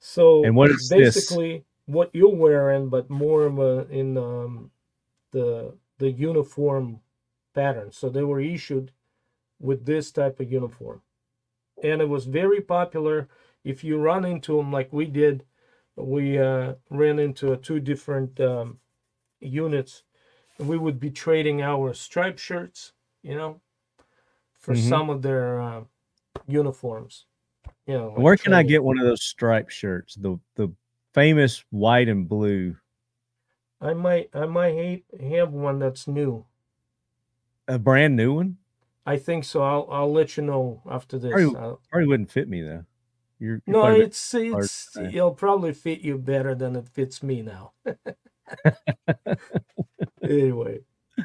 So 0.00 0.44
And 0.44 0.56
what 0.56 0.70
is 0.70 0.88
is 0.88 0.94
this? 0.94 1.38
basically 1.38 1.64
what 1.86 2.10
you're 2.14 2.34
wearing, 2.34 2.88
but 2.88 3.10
more 3.10 3.44
of 3.46 3.58
a, 3.58 3.86
in 3.90 4.16
um, 4.18 4.70
the 5.32 5.74
the 5.98 6.10
uniform 6.10 7.00
pattern. 7.54 7.92
So 7.92 8.08
they 8.08 8.22
were 8.24 8.40
issued 8.40 8.92
with 9.60 9.86
this 9.86 10.12
type 10.12 10.40
of 10.40 10.50
uniform, 10.52 11.02
and 11.82 12.00
it 12.02 12.08
was 12.08 12.26
very 12.26 12.60
popular. 12.60 13.28
If 13.64 13.84
you 13.84 13.98
run 13.98 14.24
into 14.24 14.56
them 14.56 14.72
like 14.72 14.92
we 14.92 15.06
did, 15.06 15.44
we 15.96 16.38
uh, 16.38 16.74
ran 16.90 17.18
into 17.18 17.56
two 17.58 17.80
different 17.80 18.40
um, 18.40 18.80
units. 19.40 20.04
and 20.58 20.68
We 20.68 20.78
would 20.78 21.00
be 21.00 21.10
trading 21.10 21.62
our 21.62 21.94
striped 21.94 22.40
shirts, 22.40 22.92
you 23.22 23.36
know, 23.36 23.60
for 24.52 24.74
Mhm. 24.74 24.88
some 24.88 25.10
of 25.10 25.22
their 25.22 25.60
uh, 25.60 25.84
uniforms. 26.46 27.26
You 27.86 27.94
know, 27.94 28.08
like 28.08 28.22
Where 28.22 28.36
can 28.36 28.52
I 28.52 28.62
get 28.62 28.82
one 28.84 28.98
of 28.98 29.06
those 29.06 29.22
striped 29.22 29.72
shirts? 29.72 30.14
The 30.14 30.38
the 30.56 30.68
famous 31.14 31.64
white 31.70 32.08
and 32.08 32.28
blue. 32.28 32.76
I 33.80 33.94
might 33.94 34.30
I 34.34 34.46
might 34.46 34.74
hate, 34.74 35.04
have 35.20 35.52
one 35.52 35.78
that's 35.78 36.08
new. 36.08 36.44
A 37.66 37.78
brand 37.78 38.16
new 38.16 38.34
one? 38.34 38.56
I 39.06 39.16
think 39.16 39.44
so. 39.44 39.62
I'll 39.62 39.88
I'll 39.90 40.12
let 40.12 40.36
you 40.36 40.42
know 40.42 40.82
after 40.88 41.18
this. 41.18 41.32
Probably, 41.32 41.56
I'll- 41.56 41.80
probably 41.90 42.08
wouldn't 42.08 42.30
fit 42.30 42.48
me 42.48 42.62
though. 42.62 42.84
You're, 43.38 43.62
you're 43.66 43.76
no, 43.76 43.86
it's 43.86 44.34
it's 44.34 44.90
right? 44.96 45.14
it'll 45.14 45.34
probably 45.34 45.72
fit 45.72 46.00
you 46.00 46.18
better 46.18 46.54
than 46.56 46.74
it 46.74 46.88
fits 46.88 47.22
me 47.22 47.40
now. 47.42 47.72
anyway, 50.22 50.80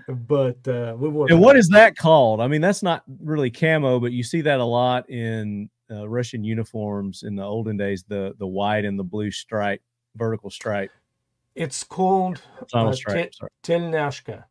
but 0.07 0.67
uh, 0.67 0.95
we 0.97 1.09
were. 1.09 1.27
And 1.29 1.41
what 1.41 1.57
is 1.57 1.69
that 1.69 1.97
called? 1.97 2.39
I 2.39 2.47
mean, 2.47 2.61
that's 2.61 2.83
not 2.83 3.03
really 3.19 3.49
camo, 3.49 3.99
but 3.99 4.11
you 4.11 4.21
see 4.21 4.41
that 4.41 4.59
a 4.59 4.65
lot 4.65 5.09
in 5.09 5.71
uh, 5.89 6.07
Russian 6.07 6.43
uniforms 6.43 7.23
in 7.23 7.35
the 7.35 7.43
olden 7.43 7.77
days. 7.77 8.03
The 8.07 8.35
the 8.37 8.47
white 8.47 8.85
and 8.85 8.99
the 8.99 9.03
blue 9.03 9.31
stripe, 9.31 9.81
vertical 10.15 10.51
stripe, 10.51 10.91
It's 11.55 11.83
called 11.83 12.41
uh, 12.73 12.91
stripe. 12.93 13.31
te- 13.31 13.47
telnyashka. 13.63 14.45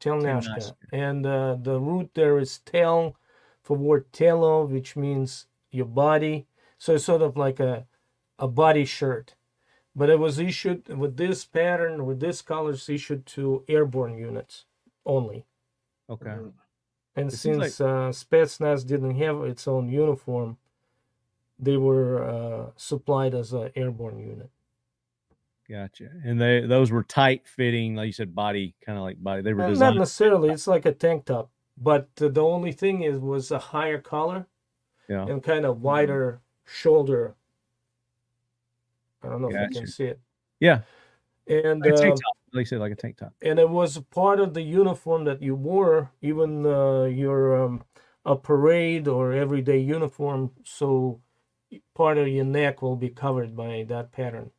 Telnyashka. 0.00 0.56
Telnyashka. 0.56 0.72
And 0.92 1.26
uh, 1.26 1.56
the 1.60 1.80
root 1.80 2.10
there 2.14 2.38
is 2.38 2.58
tel 2.58 3.16
for 3.62 3.76
word 3.76 4.10
telo, 4.12 4.68
which 4.68 4.96
means 4.96 5.46
your 5.70 5.86
body. 5.86 6.46
So 6.78 6.94
it's 6.94 7.04
sort 7.04 7.22
of 7.22 7.36
like 7.36 7.60
a, 7.60 7.86
a 8.38 8.48
body 8.48 8.84
shirt. 8.84 9.34
But 9.94 10.08
it 10.08 10.18
was 10.18 10.38
issued 10.38 10.88
with 10.88 11.16
this 11.16 11.44
pattern, 11.44 12.06
with 12.06 12.20
this 12.20 12.42
colors, 12.42 12.88
issued 12.88 13.26
to 13.26 13.64
airborne 13.68 14.16
units 14.16 14.64
only. 15.04 15.44
Okay. 16.08 16.36
And 17.16 17.32
It 17.32 17.36
seems 17.36 17.76
since 17.76 17.80
uh, 17.80 18.10
Spetsnaz 18.12 18.86
didn't 18.86 19.16
have 19.16 19.42
its 19.44 19.66
own 19.66 19.88
uniform, 19.88 20.58
they 21.58 21.76
were 21.76 22.24
uh, 22.24 22.70
supplied 22.76 23.34
as 23.34 23.52
an 23.52 23.70
airborne 23.74 24.18
unit. 24.18 24.50
Gotcha. 25.70 26.08
And 26.24 26.40
they 26.40 26.60
those 26.66 26.90
were 26.90 27.04
tight 27.04 27.46
fitting, 27.46 27.94
like 27.94 28.06
you 28.06 28.12
said, 28.12 28.34
body 28.34 28.74
kind 28.84 28.98
of 28.98 29.04
like 29.04 29.22
body. 29.22 29.42
They 29.42 29.54
were 29.54 29.64
Uh, 29.64 29.70
Not 29.74 29.96
necessarily. 29.96 30.48
It's 30.50 30.66
like 30.66 30.84
a 30.84 30.92
tank 30.92 31.26
top, 31.26 31.50
but 31.78 32.08
uh, 32.20 32.28
the 32.28 32.42
only 32.42 32.72
thing 32.72 33.02
is 33.02 33.20
was 33.20 33.52
a 33.52 33.58
higher 33.58 34.00
collar 34.00 34.46
Yeah. 35.08 35.26
and 35.26 35.40
kind 35.42 35.64
of 35.64 35.80
wider 35.80 36.40
shoulder. 36.66 37.36
I 39.22 39.28
don't 39.28 39.42
know 39.42 39.48
if 39.50 39.70
you 39.70 39.80
can 39.80 39.86
see 39.86 40.04
it. 40.06 40.20
Yeah. 40.58 40.80
And 41.46 41.80
Like 41.80 41.92
a 41.92 41.96
tank 41.96 42.14
uh. 42.14 42.30
Like 42.52 42.62
you 42.62 42.66
said, 42.66 42.80
like 42.80 42.90
a 42.90 42.96
tank 42.96 43.16
top. 43.18 43.32
and 43.42 43.60
it 43.60 43.70
was 43.70 43.96
part 44.10 44.40
of 44.40 44.54
the 44.54 44.62
uniform 44.62 45.22
that 45.24 45.40
you 45.40 45.54
wore, 45.54 46.10
even 46.20 46.66
uh, 46.66 47.04
your 47.04 47.64
um, 47.64 47.84
a 48.24 48.34
parade 48.34 49.06
or 49.06 49.32
everyday 49.32 49.78
uniform. 49.78 50.50
So 50.64 51.20
part 51.94 52.18
of 52.18 52.26
your 52.26 52.44
neck 52.44 52.82
will 52.82 52.96
be 52.96 53.08
covered 53.08 53.54
by 53.54 53.84
that 53.88 54.10
pattern. 54.10 54.50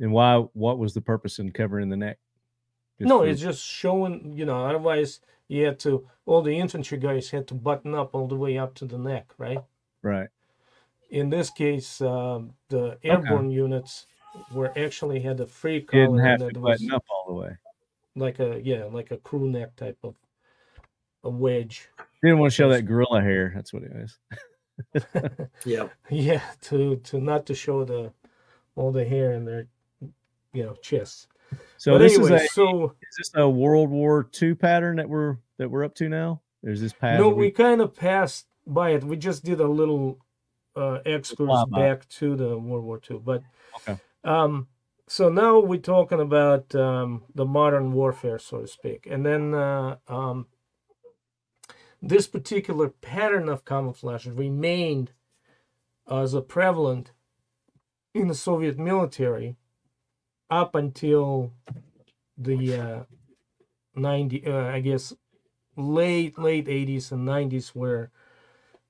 And 0.00 0.12
why? 0.12 0.36
What 0.54 0.78
was 0.78 0.94
the 0.94 1.00
purpose 1.00 1.38
in 1.38 1.52
covering 1.52 1.88
the 1.88 1.96
neck? 1.96 2.18
Just 2.98 3.08
no, 3.08 3.20
for- 3.20 3.26
it's 3.26 3.40
just 3.40 3.64
showing, 3.64 4.32
you 4.36 4.44
know, 4.44 4.66
otherwise 4.66 5.20
you 5.48 5.64
had 5.64 5.78
to, 5.80 6.06
all 6.26 6.42
the 6.42 6.58
infantry 6.58 6.98
guys 6.98 7.30
had 7.30 7.46
to 7.48 7.54
button 7.54 7.94
up 7.94 8.14
all 8.14 8.26
the 8.26 8.36
way 8.36 8.56
up 8.58 8.74
to 8.76 8.86
the 8.86 8.98
neck, 8.98 9.32
right? 9.38 9.58
right. 10.02 10.28
In 11.10 11.28
this 11.30 11.50
case, 11.50 12.00
um, 12.00 12.54
the 12.70 12.98
airborne 13.04 13.50
units 13.50 14.06
were 14.52 14.72
actually 14.76 15.20
had 15.20 15.38
a 15.40 15.46
free 15.46 15.80
Didn't 15.80 16.18
have 16.18 16.40
that 16.40 16.54
to 16.54 16.60
was 16.60 16.80
button 16.80 16.94
up 16.94 17.04
all 17.10 17.24
the 17.28 17.34
way. 17.34 17.56
like 18.16 18.40
a, 18.40 18.60
yeah, 18.64 18.84
like 18.84 19.10
a 19.10 19.18
crew 19.18 19.48
neck 19.48 19.76
type 19.76 19.98
of 20.02 20.14
a 21.22 21.30
wedge. 21.30 21.88
Didn't 22.22 22.38
want 22.38 22.52
to 22.52 22.56
show 22.56 22.68
that 22.70 22.82
gorilla 22.82 23.20
hair. 23.20 23.52
That's 23.54 23.72
what 23.72 23.82
it 23.84 23.92
is. 23.94 24.18
Yeah. 25.64 25.88
Yeah, 26.10 26.42
to, 26.62 26.96
to 26.96 27.20
not 27.20 27.46
to 27.46 27.54
show 27.54 27.84
the, 27.84 28.12
all 28.76 28.90
the 28.92 29.04
hair 29.04 29.32
in 29.32 29.44
their, 29.44 29.66
you 30.54 30.64
know, 30.64 30.74
chests. 30.80 31.28
So 31.76 31.92
but 31.92 31.98
this 31.98 32.16
anyway, 32.16 32.46
is 32.46 32.48
a 32.48 32.48
so 32.48 32.84
is 33.02 33.16
this 33.18 33.30
a 33.34 33.48
World 33.48 33.90
War 33.90 34.28
II 34.40 34.54
pattern 34.54 34.96
that 34.96 35.08
we're 35.08 35.36
that 35.58 35.70
we're 35.70 35.84
up 35.84 35.94
to 35.96 36.08
now? 36.08 36.42
Is 36.62 36.80
this 36.80 36.92
pattern? 36.92 37.20
No, 37.20 37.28
we 37.28 37.50
kind 37.50 37.80
of 37.80 37.94
passed 37.94 38.46
by 38.66 38.90
it. 38.90 39.04
We 39.04 39.16
just 39.16 39.44
did 39.44 39.60
a 39.60 39.68
little 39.68 40.18
uh, 40.76 41.00
excurse 41.04 41.50
Flyby. 41.50 41.70
back 41.70 42.08
to 42.08 42.36
the 42.36 42.58
World 42.58 42.84
War 42.84 43.00
II. 43.10 43.18
But 43.18 43.42
Okay. 43.88 44.00
um, 44.24 44.68
so 45.06 45.28
now 45.28 45.58
we're 45.58 45.80
talking 45.80 46.20
about 46.20 46.74
um, 46.74 47.24
the 47.34 47.44
modern 47.44 47.92
warfare, 47.92 48.38
so 48.38 48.62
to 48.62 48.66
speak, 48.66 49.06
and 49.10 49.24
then 49.24 49.54
uh, 49.54 49.96
um, 50.08 50.46
this 52.00 52.26
particular 52.26 52.88
pattern 52.88 53.48
of 53.48 53.64
camouflage 53.64 54.26
remained 54.26 55.12
as 56.10 56.34
a 56.34 56.40
prevalent 56.40 57.12
in 58.14 58.28
the 58.28 58.34
Soviet 58.34 58.78
military 58.78 59.56
up 60.50 60.74
until 60.74 61.52
the 62.36 62.76
uh, 62.76 63.02
90, 63.94 64.46
uh, 64.46 64.66
I 64.66 64.80
guess, 64.80 65.14
late 65.76 66.38
late 66.38 66.66
80s 66.66 67.10
and 67.10 67.26
90s 67.26 67.68
where 67.68 68.10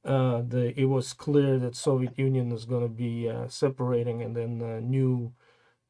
uh, 0.04 0.42
the 0.46 0.78
it 0.78 0.84
was 0.84 1.14
clear 1.14 1.58
that 1.58 1.74
Soviet 1.74 2.18
Union 2.18 2.52
is 2.52 2.66
going 2.66 2.82
to 2.82 2.88
be 2.88 3.28
uh, 3.28 3.48
separating 3.48 4.20
and 4.22 4.36
then 4.36 4.58
the 4.58 4.80
new 4.80 5.32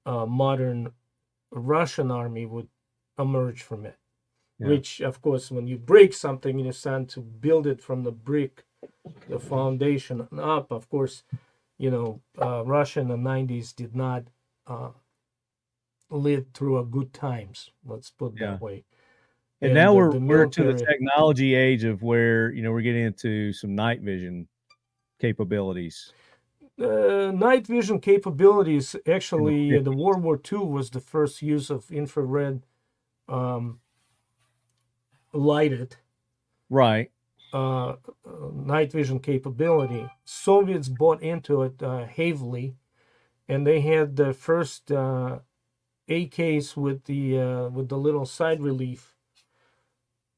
uh, 0.07 0.27
modern 0.27 0.93
Russian 1.51 2.11
army 2.11 2.47
would 2.47 2.69
emerge 3.19 3.63
from 3.63 3.87
it. 3.87 3.97
Yeah. 4.59 4.69
Which, 4.69 5.01
of 5.01 5.21
course, 5.21 5.51
when 5.51 5.67
you 5.67 5.77
break 5.77 6.15
something, 6.15 6.59
you 6.59 6.71
stand 6.73 7.09
to 7.11 7.21
build 7.21 7.67
it 7.67 7.83
from 7.83 8.05
the 8.05 8.13
brick, 8.13 8.65
the 9.29 9.41
foundation 9.41 10.29
up. 10.39 10.71
Of 10.71 10.89
course, 10.89 11.25
you 11.77 11.91
know, 11.91 12.21
uh, 12.41 12.65
Russia 12.65 13.01
in 13.01 13.09
the 13.09 13.17
90s 13.17 13.75
did 13.75 13.97
not 13.97 14.25
uh, 16.15 16.19
live 16.19 16.47
through 16.55 16.79
a 16.79 16.85
good 16.85 17.13
times. 17.13 17.71
Let's 17.85 18.11
put 18.11 18.35
it 18.35 18.41
Yeah. 18.41 18.53
that 18.53 18.61
way. 18.61 18.85
and 19.63 19.75
now 19.75 19.93
the- 19.93 19.99
we're 19.99 20.13
the 20.13 20.21
we're 20.21 20.47
to 20.47 20.65
the 20.65 20.75
technology 20.87 21.55
age 21.55 21.85
of 21.85 22.03
where 22.03 22.53
you 22.53 22.63
know 22.63 22.73
we're 22.73 22.83
getting 22.83 23.05
into 23.05 23.53
some 23.53 23.75
night 23.75 24.01
vision 24.03 24.49
capabilities. 25.21 26.13
uh, 26.81 27.31
night 27.33 27.67
vision 27.67 28.01
capabilities 28.01 28.97
actually 29.07 29.77
uh, 29.79 29.83
the 29.83 29.93
world 29.93 30.23
war 30.23 30.41
ii 30.53 30.59
was 30.59 30.91
the 30.91 31.01
first 31.01 31.43
use 31.43 31.71
of 31.71 31.91
infrared 31.93 32.67
um, 33.29 33.81
lighted 35.33 35.97
Right. 36.71 37.11
uh, 37.53 37.91
uh, 37.91 37.97
night 38.53 38.93
vision 38.93 39.21
capability 39.21 40.09
soviets 40.25 40.89
bought 40.89 41.23
into 41.23 41.63
it 41.63 41.83
uh, 41.83 42.07
heavily 42.07 42.77
and 43.49 43.67
they 43.67 43.81
had 43.81 44.17
the 44.17 44.33
first 44.33 44.91
uh, 44.91 45.39
ak's 46.09 46.77
with 46.77 47.05
the 47.05 47.39
uh, 47.39 47.69
with 47.69 47.89
the 47.89 47.99
little 47.99 48.27
side 48.27 48.61
relief 48.61 49.17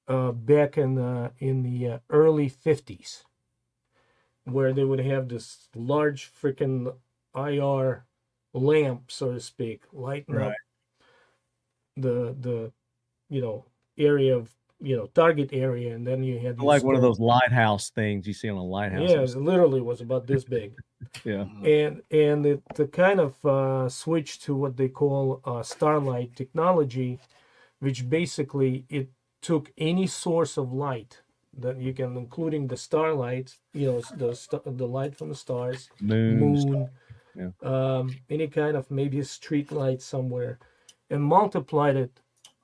uh, 0.08 0.32
back 0.32 0.78
in 0.78 0.94
the 0.94 1.32
in 1.38 1.62
the 1.62 1.88
uh, 1.88 1.98
early 2.10 2.48
50s 2.48 3.24
where 4.44 4.72
they 4.72 4.84
would 4.84 5.00
have 5.00 5.28
this 5.28 5.68
large 5.74 6.30
freaking 6.32 6.94
IR 7.34 8.06
lamp, 8.54 9.10
so 9.10 9.32
to 9.32 9.40
speak, 9.40 9.84
lighting 9.92 10.40
up 10.40 10.60
the 11.96 12.36
the 12.38 12.72
you 13.28 13.40
know 13.40 13.64
area 13.98 14.36
of 14.36 14.54
you 14.80 14.96
know 14.96 15.06
target 15.06 15.50
area, 15.52 15.94
and 15.94 16.06
then 16.06 16.22
you 16.22 16.38
had 16.38 16.58
Like 16.60 16.82
one 16.84 16.94
of 16.96 17.02
those 17.02 17.20
lighthouse 17.20 17.90
things 17.90 18.26
you 18.26 18.34
see 18.34 18.48
on 18.48 18.56
a 18.56 18.64
lighthouse. 18.64 19.10
Yeah, 19.10 19.22
it 19.22 19.36
literally 19.36 19.80
was 19.80 20.00
about 20.00 20.26
this 20.26 20.44
big, 20.44 20.74
Yeah. 21.24 21.46
and 21.64 22.02
and 22.10 22.46
it 22.46 22.62
the 22.74 22.86
kind 22.88 23.20
of 23.20 23.44
uh, 23.44 23.88
switch 23.88 24.40
to 24.40 24.54
what 24.54 24.76
they 24.76 24.88
call 24.88 25.40
uh, 25.44 25.62
starlight 25.62 26.36
technology, 26.36 27.20
which 27.80 28.08
basically 28.08 28.84
it 28.88 29.10
took 29.42 29.72
any 29.78 30.06
source 30.06 30.56
of 30.56 30.72
light 30.72 31.22
that 31.58 31.78
you 31.80 31.92
can, 31.94 32.16
including 32.16 32.66
the 32.68 32.76
starlight, 32.76 33.58
you 33.74 33.86
know, 33.86 34.00
the 34.00 34.30
the 34.66 34.86
light 34.88 35.16
from 35.16 35.28
the 35.30 35.34
stars, 35.34 35.90
Moon. 36.00 36.38
moon, 36.40 36.90
Yeah. 37.34 37.50
um, 37.62 38.20
any 38.30 38.48
kind 38.48 38.76
of 38.76 38.90
maybe 38.90 39.18
a 39.20 39.24
street 39.24 39.72
light 39.72 40.02
somewhere, 40.02 40.58
and 41.10 41.22
multiplied 41.22 41.96
it, 41.96 42.20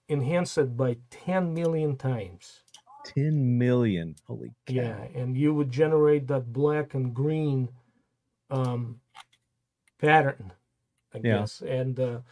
enhanced 0.09 0.59
it 0.59 0.77
by 0.77 0.99
10 1.11 1.55
million 1.55 1.97
times. 1.97 2.65
10 3.05 3.57
million. 3.59 4.17
Holy 4.27 4.55
cow. 4.67 4.73
Yeah, 4.75 5.03
and 5.15 5.37
you 5.37 5.55
would 5.55 5.71
generate 5.71 6.29
that 6.29 6.53
black 6.53 6.95
and 6.95 7.15
green 7.15 7.71
um, 8.51 9.01
pattern, 9.99 10.53
I 11.15 11.21
Yeah. 11.23 11.35
guess. 11.41 11.63
And 11.63 12.01
uh, 12.01 12.23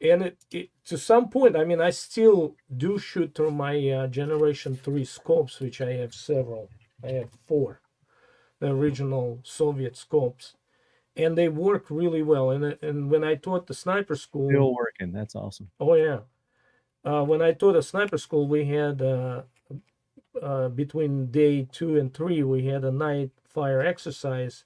and 0.00 0.22
it, 0.22 0.38
it 0.52 0.70
to 0.86 0.98
some 0.98 1.30
point, 1.30 1.56
I 1.56 1.64
mean, 1.64 1.80
I 1.80 1.90
still 1.90 2.56
do 2.76 2.98
shoot 2.98 3.34
through 3.34 3.52
my 3.52 3.76
uh, 3.90 4.08
Generation 4.08 4.76
Three 4.76 5.04
scopes, 5.04 5.60
which 5.60 5.80
I 5.80 5.94
have 5.94 6.14
several. 6.14 6.72
I 7.04 7.08
have 7.12 7.32
four, 7.46 7.82
the 8.60 8.68
original 8.72 9.40
Soviet 9.44 9.96
scopes, 9.96 10.56
and 11.16 11.38
they 11.38 11.48
work 11.48 11.90
really 11.90 12.22
well. 12.22 12.50
And 12.50 12.64
and 12.82 13.10
when 13.10 13.24
I 13.24 13.36
taught 13.36 13.66
the 13.68 13.74
sniper 13.74 14.16
school, 14.16 14.50
Still 14.50 14.74
working. 14.74 15.12
That's 15.12 15.34
awesome. 15.34 15.70
Oh 15.80 15.94
yeah. 15.94 16.20
Uh, 17.04 17.24
when 17.24 17.40
I 17.40 17.52
taught 17.52 17.76
at 17.76 17.84
sniper 17.84 18.18
school, 18.18 18.46
we 18.46 18.66
had 18.66 19.00
uh, 19.00 19.42
uh, 20.40 20.68
between 20.68 21.30
day 21.30 21.66
two 21.70 21.96
and 21.96 22.12
three, 22.12 22.42
we 22.42 22.66
had 22.66 22.84
a 22.84 22.92
night 22.92 23.30
fire 23.44 23.80
exercise, 23.80 24.64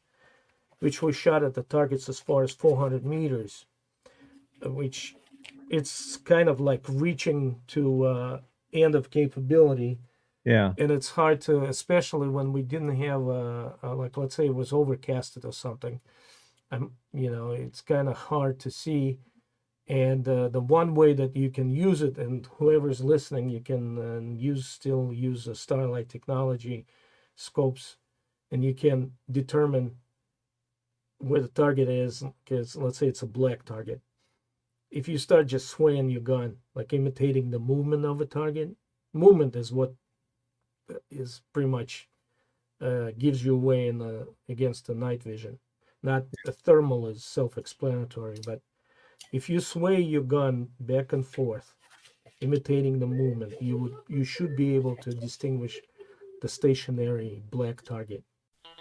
which 0.81 1.03
we 1.03 1.13
shot 1.13 1.43
at 1.43 1.55
the 1.55 1.63
targets 1.63 2.09
as 2.09 2.21
far 2.21 2.43
as 2.43 2.53
400 2.53 3.05
meters, 3.05 3.67
uh, 4.65 4.71
which 4.71 5.15
it's 5.71 6.17
kind 6.17 6.49
of 6.49 6.61
like 6.61 6.85
reaching 6.89 7.61
to 7.69 8.05
uh, 8.05 8.41
end 8.73 8.95
of 8.95 9.11
capability, 9.11 9.99
Yeah. 10.45 10.75
and 10.77 10.91
it's 10.91 11.11
hard 11.11 11.41
to, 11.43 11.63
especially 11.65 12.29
when 12.29 12.53
we 12.53 12.63
didn't 12.63 12.97
have 12.97 13.29
uh, 13.29 13.71
uh, 13.83 13.95
like 13.95 14.17
let's 14.17 14.35
say 14.35 14.47
it 14.47 14.55
was 14.55 14.73
overcasted 14.73 15.45
or 15.45 15.53
something. 15.53 16.01
Um, 16.71 16.93
you 17.13 17.31
know, 17.31 17.53
it's 17.53 17.81
kind 17.81 18.09
of 18.09 18.17
hard 18.17 18.59
to 18.61 18.71
see 18.71 19.19
And 19.87 20.27
uh, 20.27 20.49
the 20.49 20.61
one 20.61 20.95
way 20.95 21.13
that 21.13 21.37
you 21.37 21.51
can 21.51 21.71
use 21.71 22.01
it, 22.01 22.17
and 22.17 22.47
whoever's 22.59 23.03
listening, 23.03 23.51
you 23.51 23.61
can 23.61 23.99
uh, 23.99 24.21
use 24.41 24.67
still 24.67 25.13
use 25.13 25.45
the 25.45 25.55
Starlight 25.55 26.09
technology 26.09 26.87
scopes, 27.37 27.97
and 28.51 28.65
you 28.65 28.75
can 28.75 29.13
determine 29.31 29.97
where 31.19 31.43
the 31.43 31.49
target 31.49 31.89
is. 31.89 32.25
Because 32.45 32.77
let's 32.77 32.97
say 32.97 33.09
it's 33.09 33.23
a 33.23 33.27
black 33.27 33.65
target, 33.65 34.01
if 34.91 35.07
you 35.07 35.19
start 35.19 35.49
just 35.49 35.69
swaying 35.69 36.09
your 36.09 36.23
gun, 36.23 36.57
like 36.75 36.95
imitating 36.95 37.51
the 37.51 37.59
movement 37.59 38.07
of 38.07 38.21
a 38.23 38.27
target, 38.27 38.71
movement 39.13 39.55
is 39.55 39.71
what 39.71 39.93
uh, 40.91 41.25
pretty 41.53 41.69
much 41.69 42.09
uh, 42.81 43.11
gives 43.19 43.45
you 43.45 43.55
away 43.55 43.89
in 43.89 43.99
the 43.99 44.29
against 44.49 44.87
the 44.87 44.95
night 44.95 45.23
vision. 45.23 45.59
Not 46.03 46.25
the 46.45 46.53
thermal 46.53 47.07
is 47.07 47.25
self-explanatory, 47.25 48.41
but 48.47 48.61
if 49.33 49.49
you 49.49 49.61
sway 49.61 50.01
your 50.01 50.23
gun 50.23 50.69
back 50.81 51.13
and 51.13 51.27
forth, 51.27 51.75
imitating 52.41 52.99
the 52.99 53.07
movement, 53.07 53.55
you 53.61 53.77
would 53.79 53.95
you 54.09 54.25
should 54.25 54.57
be 54.57 54.75
able 54.75 54.97
to 54.97 55.11
distinguish 55.13 55.81
the 56.43 56.49
stationary 56.49 57.43
black 57.51 57.83
target. 57.83 58.23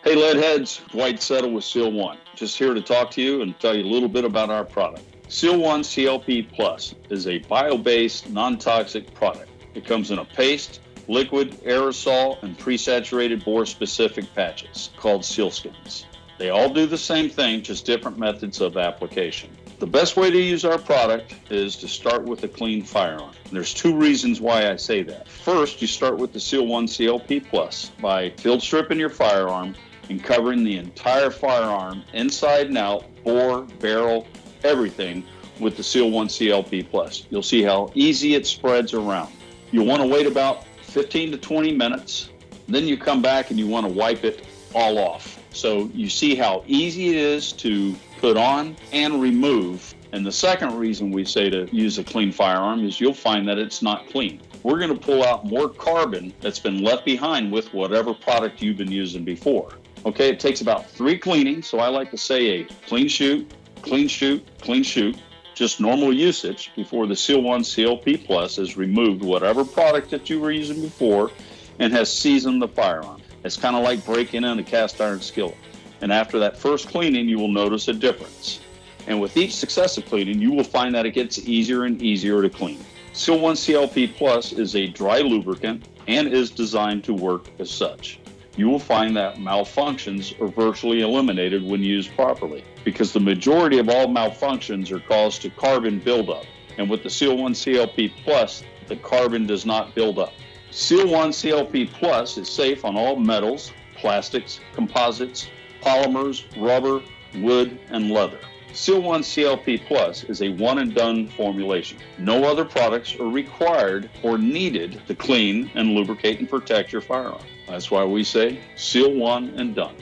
Hey, 0.03 0.15
Leadheads, 0.15 0.86
Dwight 0.90 1.22
Settle 1.22 1.52
with 1.52 1.64
Seal 1.64 1.91
One. 1.91 2.18
Just 2.36 2.57
here 2.57 2.74
to 2.74 2.82
talk 2.82 3.10
to 3.11 3.22
you 3.22 3.41
and 3.41 3.57
tell 3.60 3.76
you 3.76 3.86
a 3.86 3.91
little 3.95 4.10
bit 4.10 4.26
about 4.26 4.49
our 4.49 4.65
product. 4.65 5.06
Seal 5.30 5.57
One 5.57 5.82
CLP 5.82 6.52
Plus 6.52 6.94
is 7.10 7.28
a 7.28 7.40
bio 7.40 7.78
based, 7.78 8.30
non 8.30 8.57
toxic 8.57 9.14
product. 9.14 9.49
It 9.74 9.86
comes 9.86 10.11
in 10.11 10.20
a 10.20 10.26
paste, 10.26 10.82
liquid, 11.07 11.52
aerosol, 11.61 12.41
and 12.44 12.57
pre-saturated 12.57 13.44
bore 13.44 13.65
specific 13.65 14.26
patches 14.36 14.90
called 14.98 15.22
sealskins. 15.22 16.06
They 16.38 16.49
all 16.49 16.70
do 16.70 16.86
the 16.86 16.98
same 16.98 17.30
thing, 17.30 17.61
just 17.61 17.86
different 17.86 18.18
methods 18.18 18.60
of 18.60 18.78
application. 18.78 19.49
The 19.84 19.89
best 19.89 20.15
way 20.15 20.31
to 20.31 20.39
use 20.39 20.64
our 20.64 20.77
product 20.77 21.35
is 21.51 21.76
to 21.76 21.89
start 21.89 22.23
with 22.23 22.41
a 22.45 22.47
clean 22.47 22.84
firearm. 22.84 23.34
There's 23.51 23.73
two 23.73 23.93
reasons 23.93 24.39
why 24.39 24.72
I 24.72 24.77
say 24.77 25.03
that. 25.03 25.27
First, 25.27 25.81
you 25.81 25.88
start 25.88 26.18
with 26.18 26.31
the 26.31 26.39
Seal 26.39 26.65
1 26.65 26.88
CLP 26.88 27.49
Plus 27.49 27.91
by 28.01 28.30
field 28.30 28.64
stripping 28.64 28.97
your 28.97 29.10
firearm 29.10 29.76
and 30.10 30.23
covering 30.23 30.64
the 30.64 30.77
entire 30.77 31.30
firearm 31.30 32.01
inside 32.14 32.68
and 32.68 32.77
out, 32.77 33.03
bore, 33.26 33.64
barrel, 33.81 34.26
everything 34.64 35.22
with 35.60 35.76
the 35.76 35.84
Seal 35.84 36.10
1 36.11 36.30
CLP 36.30 36.89
Plus. 36.89 37.27
You'll 37.30 37.43
see 37.43 37.61
how 37.61 37.91
easy 37.93 38.35
it 38.35 38.47
spreads 38.47 38.93
around. 38.93 39.34
You'll 39.72 39.85
want 39.85 40.01
to 40.01 40.07
wait 40.07 40.27
about 40.27 40.65
15 40.84 41.31
to 41.31 41.38
20 41.38 41.73
minutes. 41.73 42.30
Then 42.69 42.88
you 42.88 42.95
come 42.95 43.22
back 43.22 43.49
and 43.49 43.60
you 43.60 43.68
want 43.68 43.85
to 43.85 43.91
wipe 43.91 44.23
it 44.23 44.47
all 44.73 44.97
off. 44.97 45.43
So 45.53 45.89
you 45.93 46.09
see 46.09 46.35
how 46.35 46.63
easy 46.67 47.09
it 47.09 47.15
is 47.15 47.51
to 47.53 47.95
put 48.19 48.38
on 48.38 48.75
and 48.91 49.21
remove. 49.21 49.93
And 50.11 50.25
the 50.25 50.31
second 50.31 50.77
reason 50.77 51.11
we 51.11 51.25
say 51.25 51.49
to 51.49 51.73
use 51.75 51.97
a 51.97 52.03
clean 52.03 52.31
firearm 52.31 52.85
is 52.85 52.99
you'll 52.99 53.13
find 53.13 53.47
that 53.47 53.57
it's 53.57 53.81
not 53.81 54.07
clean. 54.09 54.41
We're 54.63 54.80
going 54.80 54.97
to 54.97 54.99
pull 54.99 55.23
out 55.23 55.45
more 55.45 55.69
carbon 55.69 56.34
that's 56.41 56.59
been 56.59 56.84
left 56.84 57.05
behind 57.05 57.51
with 57.51 57.73
whatever 57.73 58.13
product 58.13 58.61
you've 58.61 58.77
been 58.77 58.91
using 58.91 59.23
before. 59.23 59.73
Okay, 60.05 60.30
it 60.30 60.39
takes 60.39 60.61
about 60.61 60.89
three 60.89 61.17
cleanings. 61.17 61.67
So 61.67 61.80
I 61.80 61.88
like 61.88 62.11
to 62.11 62.17
say 62.17 62.61
a 62.61 62.63
clean 62.88 63.07
shoot, 63.07 63.53
clean 63.81 64.07
shoot, 64.07 64.45
clean 64.59 64.84
shoot, 64.84 65.17
just 65.53 65.80
normal 65.80 66.13
usage 66.13 66.71
before 66.75 67.07
the 67.07 67.15
Seal 67.15 67.41
1 67.41 67.61
CLP 67.61 68.25
Plus 68.25 68.55
has 68.55 68.75
removed 68.75 69.23
whatever 69.23 69.63
product 69.63 70.09
that 70.09 70.30
you 70.30 70.39
were 70.39 70.51
using 70.51 70.81
before 70.81 71.31
and 71.80 71.93
has 71.93 72.11
seasoned 72.11 72.61
the 72.61 72.67
firearm. 72.67 73.21
It's 73.44 73.57
kind 73.57 73.76
of 73.76 73.84
like 73.84 74.06
breaking 74.06 74.44
in 74.44 74.60
a 74.60 74.64
cast 74.64 74.99
iron 75.02 75.22
skillet. 75.22 75.57
And 76.02 76.11
after 76.11 76.40
that 76.40 76.57
first 76.57 76.88
cleaning, 76.88 77.28
you 77.28 77.38
will 77.38 77.52
notice 77.52 77.88
a 77.88 77.94
difference. 77.94 78.60
And 79.07 79.20
with 79.20 79.36
each 79.38 79.56
successive 79.56 80.06
cleaning, 80.06 80.40
you 80.40 80.52
will 80.52 80.64
find 80.64 80.95
that 80.95 81.06
it 81.06 81.11
gets 81.11 81.40
easier 81.40 81.84
and 81.84 82.02
easier 82.02 82.41
to 82.41 82.49
clean. 82.49 82.80
Seal 83.14 83.40
1 83.40 83.56
CLP 83.56 84.15
Plus 84.15 84.53
is 84.53 84.76
a 84.76 84.88
dry 84.88 85.20
lubricant 85.20 85.88
and 86.07 86.28
is 86.28 86.49
designed 86.49 87.03
to 87.03 87.14
work 87.14 87.48
as 87.60 87.70
such 87.70 88.20
you 88.56 88.70
will 88.70 88.80
find 88.80 89.18
that 89.18 89.38
malfunctions 89.38 90.40
are 90.40 90.48
virtually 90.48 91.02
eliminated 91.02 91.64
when 91.64 91.82
used 91.82 92.14
properly 92.15 92.64
because 92.84 93.11
the 93.11 93.20
majority 93.20 93.80
of 93.80 93.90
all 93.90 94.07
malfunctions 94.07 94.91
are 94.91 94.99
caused 94.99 95.41
to 95.41 95.49
carbon 95.49 95.99
buildup. 95.99 96.45
And 96.78 96.90
with 96.90 97.03
the 97.03 97.10
Seal 97.10 97.38
1 97.38 97.53
CLP 97.53 98.11
Plus, 98.24 98.64
the 98.88 98.95
carbon 98.98 99.48
does 99.48 99.65
not 99.65 99.95
build 99.95 100.20
up. 100.20 100.34
Seal 100.75 101.07
1 101.07 101.29
CLP 101.29 101.91
Plus 101.93 102.35
is 102.39 102.49
safe 102.49 102.83
on 102.83 102.97
all 102.97 103.15
metals, 103.15 103.71
plastics, 103.95 104.59
composites, 104.73 105.47
polymers, 105.83 106.45
rubber, 106.57 107.03
wood, 107.35 107.77
and 107.89 108.09
leather. 108.09 108.39
Seal 108.73 108.99
1 108.99 109.21
CLP 109.21 109.85
Plus 109.85 110.23
is 110.23 110.41
a 110.41 110.49
one 110.49 110.79
and 110.79 110.95
done 110.95 111.27
formulation. 111.27 111.99
No 112.17 112.45
other 112.45 112.65
products 112.65 113.15
are 113.19 113.29
required 113.29 114.09
or 114.23 114.39
needed 114.39 114.99
to 115.05 115.13
clean 115.13 115.69
and 115.75 115.91
lubricate 115.91 116.39
and 116.39 116.49
protect 116.49 116.91
your 116.91 117.01
firearm. 117.01 117.43
That's 117.67 117.91
why 117.91 118.03
we 118.03 118.23
say 118.23 118.59
Seal 118.75 119.13
One 119.13 119.49
and 119.59 119.75
done. 119.75 119.95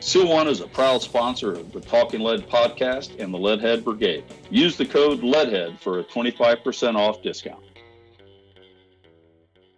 Seal 0.00 0.28
One 0.28 0.48
is 0.48 0.60
a 0.60 0.68
proud 0.68 1.00
sponsor 1.00 1.54
of 1.54 1.72
the 1.72 1.80
Talking 1.80 2.20
Lead 2.20 2.46
podcast 2.46 3.18
and 3.18 3.32
the 3.32 3.38
Leadhead 3.38 3.84
Brigade. 3.84 4.24
Use 4.50 4.76
the 4.76 4.84
code 4.84 5.22
Leadhead 5.22 5.78
for 5.78 5.98
a 6.00 6.04
25% 6.04 6.94
off 6.94 7.22
discount. 7.22 7.64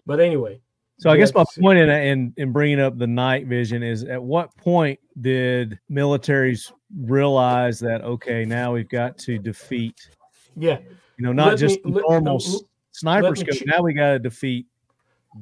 But 0.06 0.20
anyway. 0.20 0.60
So 0.98 1.10
I 1.10 1.16
guess 1.16 1.34
my 1.34 1.44
point 1.58 1.78
in, 1.78 1.90
in 1.90 2.34
in 2.36 2.52
bringing 2.52 2.80
up 2.80 2.98
the 2.98 3.06
night 3.06 3.46
vision 3.46 3.82
is 3.82 4.04
at 4.04 4.22
what 4.22 4.56
point 4.56 5.00
did 5.20 5.78
militaries 5.90 6.72
realize 6.96 7.80
that 7.80 8.02
okay 8.02 8.44
now 8.44 8.72
we've 8.72 8.88
got 8.88 9.18
to 9.18 9.36
defeat 9.36 10.08
yeah 10.56 10.78
you 11.18 11.24
know 11.24 11.32
not 11.32 11.48
let 11.48 11.58
just 11.58 11.84
me, 11.84 12.00
normal 12.06 12.36
let, 12.36 12.62
sniper 12.92 13.34
scope 13.34 13.56
now 13.66 13.82
we 13.82 13.92
got 13.92 14.12
to 14.12 14.18
defeat 14.20 14.66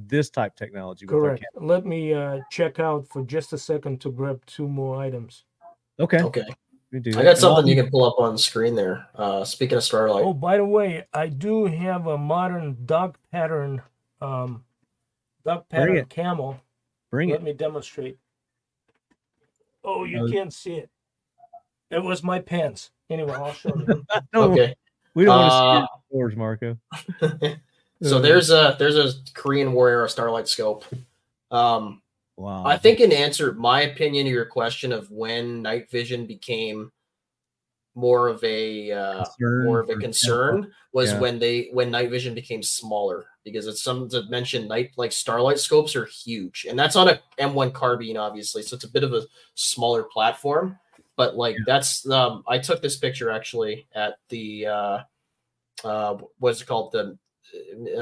this 0.07 0.31
type 0.31 0.57
technology. 0.57 1.07
Correct. 1.07 1.45
Let 1.55 1.85
me 1.85 2.15
uh, 2.15 2.41
check 2.51 2.81
out 2.81 3.07
for 3.09 3.23
just 3.25 3.53
a 3.53 3.59
second 3.59 4.01
to 4.03 4.11
grab 4.11 4.45
two 4.47 4.69
more 4.69 4.97
items. 4.97 5.45
Okay. 6.01 6.23
Okay. 6.23 6.45
I 6.95 7.23
got 7.23 7.39
something 7.39 7.67
you 7.67 7.81
can 7.81 7.91
pull 7.91 8.05
up 8.05 8.17
on 8.19 8.33
the 8.33 8.39
screen 8.39 8.75
there. 8.75 9.07
Uh, 9.15 9.45
speaking 9.45 9.79
of 9.79 9.85
Starlight. 9.85 10.25
Oh, 10.25 10.35
by 10.35 10.59
the 10.59 10.65
way, 10.65 11.07
I 11.15 11.29
do 11.29 11.65
have 11.65 12.07
a 12.07 12.19
modern 12.19 12.77
dog 12.85 13.17
pattern, 13.31 13.81
um, 14.23 14.65
dog 15.45 15.69
pattern 15.69 16.05
camel. 16.07 16.61
Bring 17.11 17.29
Let 17.29 17.37
it. 17.37 17.39
Let 17.39 17.45
me 17.45 17.53
demonstrate. 17.53 18.19
Oh, 19.85 20.05
you 20.05 20.25
uh, 20.25 20.29
can't 20.29 20.53
see 20.53 20.75
it. 20.75 20.91
It 21.91 22.03
was 22.03 22.23
my 22.23 22.39
pants. 22.39 22.91
Anyway, 23.11 23.33
I'll 23.33 23.53
show 23.53 23.75
you. 23.77 24.05
no, 24.33 24.53
okay. 24.53 24.75
We 25.15 25.25
don't 25.25 25.39
uh, 25.39 25.49
want 25.49 25.85
to 25.85 25.89
see 26.11 26.19
yours, 26.19 26.37
Marco. 26.37 26.79
So 28.03 28.19
there's 28.19 28.51
a 28.51 28.77
there's 28.79 28.97
a 28.97 29.13
Korean 29.35 29.73
Warrior 29.73 30.09
Starlight 30.09 30.49
scope. 30.49 30.85
Um, 31.51 32.03
wow. 32.37 32.65
I 32.65 32.77
think 32.77 33.01
in 33.01 33.13
answer 33.13 33.53
my 33.53 33.83
opinion 33.83 34.27
to 34.27 34.31
your 34.31 34.47
question 34.47 34.93
of 34.93 35.11
when 35.11 35.63
night 35.63 35.91
vision 35.91 36.27
became 36.27 36.91
more 37.95 38.29
of 38.29 38.43
a 38.43 38.91
uh, 38.91 39.25
more 39.41 39.81
of 39.81 39.91
a 39.91 39.97
concern 39.97 40.71
was 40.93 41.13
yeah. 41.13 41.21
when 41.21 41.39
they 41.39 41.69
when 41.73 41.91
night 41.91 42.11
vision 42.11 42.35
became 42.35 42.63
smaller 42.63 43.27
because 43.45 43.67
it's 43.67 43.83
some 43.83 44.09
to 44.09 44.23
mention 44.31 44.67
night 44.67 44.93
like 44.97 45.13
starlight 45.13 45.59
scopes 45.59 45.95
are 45.95 46.07
huge 46.07 46.67
and 46.69 46.79
that's 46.79 46.97
on 46.97 47.09
a 47.09 47.21
M1 47.39 47.73
carbine 47.75 48.17
obviously 48.17 48.63
so 48.63 48.75
it's 48.77 48.85
a 48.85 48.91
bit 48.91 49.05
of 49.05 49.13
a 49.13 49.23
smaller 49.55 50.05
platform 50.05 50.79
but 51.17 51.37
like 51.37 51.55
yeah. 51.57 51.65
that's 51.67 52.09
um 52.09 52.43
I 52.49 52.59
took 52.59 52.81
this 52.81 52.97
picture 52.97 53.31
actually 53.31 53.87
at 53.95 54.15
the 54.31 54.67
uh 54.67 54.99
uh 55.85 56.17
what's 56.39 56.63
it 56.63 56.67
called 56.67 56.93
the 56.93 57.19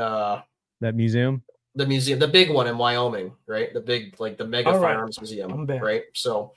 uh, 0.00 0.40
that 0.80 0.94
museum 0.94 1.42
the 1.74 1.86
museum 1.86 2.18
the 2.18 2.28
big 2.28 2.50
one 2.50 2.66
in 2.66 2.78
wyoming 2.78 3.32
right 3.46 3.72
the 3.74 3.80
big 3.80 4.18
like 4.20 4.36
the 4.36 4.46
mega 4.46 4.70
All 4.70 4.80
firearms 4.80 5.18
right. 5.18 5.22
museum 5.22 5.66
right 5.66 6.02
so 6.14 6.52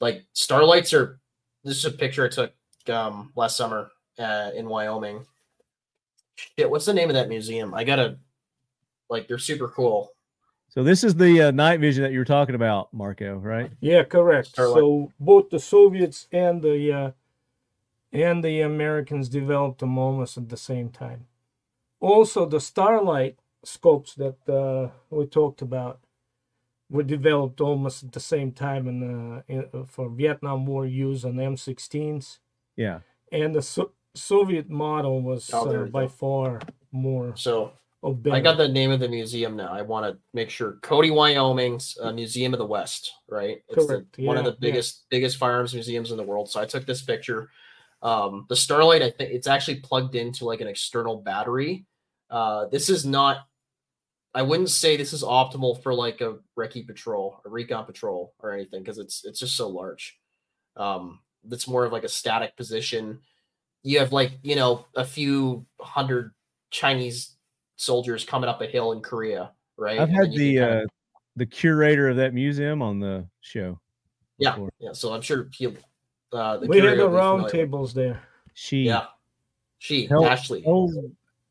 like 0.00 0.24
starlights 0.32 0.92
are 0.92 1.20
this 1.64 1.76
is 1.76 1.84
a 1.84 1.90
picture 1.90 2.24
i 2.24 2.28
took 2.28 2.52
um 2.90 3.32
last 3.36 3.56
summer 3.56 3.90
uh, 4.18 4.50
in 4.54 4.68
wyoming. 4.68 5.26
Shit 6.36 6.70
what's 6.70 6.86
the 6.86 6.94
name 6.94 7.08
of 7.08 7.14
that 7.14 7.28
museum? 7.28 7.74
I 7.74 7.84
gotta 7.84 8.18
like 9.10 9.28
they're 9.28 9.38
super 9.38 9.68
cool. 9.68 10.12
So 10.70 10.82
this 10.82 11.02
is 11.02 11.14
the 11.14 11.42
uh, 11.42 11.50
night 11.50 11.80
vision 11.80 12.02
that 12.02 12.12
you 12.12 12.18
were 12.18 12.24
talking 12.24 12.54
about 12.54 12.92
marco 12.92 13.36
right? 13.36 13.70
Yeah 13.80 14.04
correct. 14.04 14.48
Starlight. 14.48 14.74
so 14.74 15.12
both 15.18 15.50
the 15.50 15.60
soviets 15.60 16.28
and 16.32 16.62
the 16.62 16.92
uh 16.92 17.10
and 18.12 18.42
the 18.42 18.62
americans 18.62 19.28
developed 19.28 19.80
them 19.80 19.98
almost 19.98 20.36
at 20.36 20.48
the 20.48 20.56
same 20.56 20.90
time. 20.90 21.26
Also 22.00 22.46
the 22.46 22.60
starlight 22.60 23.38
scopes 23.64 24.14
that 24.14 24.48
uh, 24.48 24.90
we 25.10 25.26
talked 25.26 25.62
about 25.62 26.00
were 26.90 27.02
developed 27.02 27.60
almost 27.60 28.02
at 28.02 28.12
the 28.12 28.20
same 28.20 28.52
time 28.52 28.88
in, 28.88 29.02
uh, 29.02 29.42
in 29.46 29.68
uh, 29.74 29.84
for 29.84 30.08
Vietnam 30.08 30.66
War 30.66 30.86
use 30.86 31.24
on 31.24 31.34
M16s. 31.34 32.38
Yeah, 32.78 33.00
and 33.32 33.54
the 33.54 33.60
so- 33.60 33.92
Soviet 34.14 34.70
model 34.70 35.20
was 35.20 35.50
oh, 35.52 35.70
uh, 35.70 35.84
by 35.86 36.06
far 36.06 36.60
more. 36.92 37.34
So 37.36 37.72
I 38.30 38.40
got 38.40 38.56
the 38.56 38.68
name 38.68 38.92
of 38.92 39.00
the 39.00 39.08
museum 39.08 39.56
now. 39.56 39.72
I 39.72 39.82
want 39.82 40.06
to 40.06 40.18
make 40.32 40.50
sure 40.50 40.78
Cody, 40.82 41.10
Wyoming's 41.10 41.98
uh, 42.00 42.12
Museum 42.12 42.54
of 42.54 42.58
the 42.58 42.66
West, 42.66 43.12
right? 43.28 43.58
It's 43.68 43.86
Correct. 43.86 44.12
The, 44.14 44.22
yeah, 44.22 44.28
one 44.28 44.36
of 44.36 44.44
the 44.44 44.56
biggest 44.60 45.04
yeah. 45.10 45.18
biggest 45.18 45.36
firearms 45.36 45.74
museums 45.74 46.12
in 46.12 46.16
the 46.16 46.22
world. 46.22 46.48
So 46.48 46.60
I 46.60 46.64
took 46.64 46.86
this 46.86 47.02
picture. 47.02 47.50
Um, 48.00 48.46
the 48.48 48.54
Starlight, 48.54 49.02
I 49.02 49.10
think 49.10 49.32
it's 49.32 49.48
actually 49.48 49.80
plugged 49.80 50.14
into 50.14 50.44
like 50.44 50.60
an 50.60 50.68
external 50.68 51.20
battery. 51.20 51.86
Uh, 52.30 52.66
this 52.66 52.88
is 52.88 53.04
not. 53.04 53.38
I 54.34 54.42
wouldn't 54.42 54.70
say 54.70 54.96
this 54.96 55.12
is 55.12 55.24
optimal 55.24 55.82
for 55.82 55.92
like 55.92 56.20
a 56.20 56.36
recce 56.56 56.86
patrol, 56.86 57.40
a 57.44 57.48
recon 57.48 57.84
patrol, 57.84 58.34
or 58.38 58.52
anything 58.52 58.82
because 58.82 58.98
it's 58.98 59.24
it's 59.24 59.40
just 59.40 59.56
so 59.56 59.68
large. 59.68 60.16
Um, 60.76 61.18
it's 61.50 61.68
more 61.68 61.84
of 61.84 61.92
like 61.92 62.04
a 62.04 62.08
static 62.08 62.56
position. 62.56 63.20
You 63.82 63.98
have 64.00 64.12
like 64.12 64.32
you 64.42 64.56
know 64.56 64.84
a 64.96 65.04
few 65.04 65.64
hundred 65.80 66.32
Chinese 66.70 67.36
soldiers 67.76 68.24
coming 68.24 68.48
up 68.50 68.60
a 68.60 68.66
hill 68.66 68.92
in 68.92 69.00
Korea, 69.00 69.52
right? 69.76 69.98
I've 70.00 70.08
had 70.08 70.32
the 70.32 70.54
kinda- 70.56 70.82
uh, 70.82 70.86
the 71.36 71.46
curator 71.46 72.08
of 72.08 72.16
that 72.16 72.34
museum 72.34 72.82
on 72.82 72.98
the 73.00 73.24
show. 73.40 73.78
yeah, 74.38 74.50
before. 74.52 74.70
yeah. 74.80 74.92
So 74.92 75.12
I'm 75.12 75.22
sure 75.22 75.48
he'll. 75.52 75.74
Uh, 76.32 76.58
the 76.58 76.66
we 76.66 76.78
had 76.80 76.98
the 76.98 77.08
will 77.08 77.14
round 77.16 77.48
tables 77.48 77.94
there. 77.94 78.20
She 78.54 78.82
Yeah, 78.82 79.06
she 79.78 80.06
Hel- 80.06 80.26
Ashley. 80.26 80.60
Hel- 80.62 80.90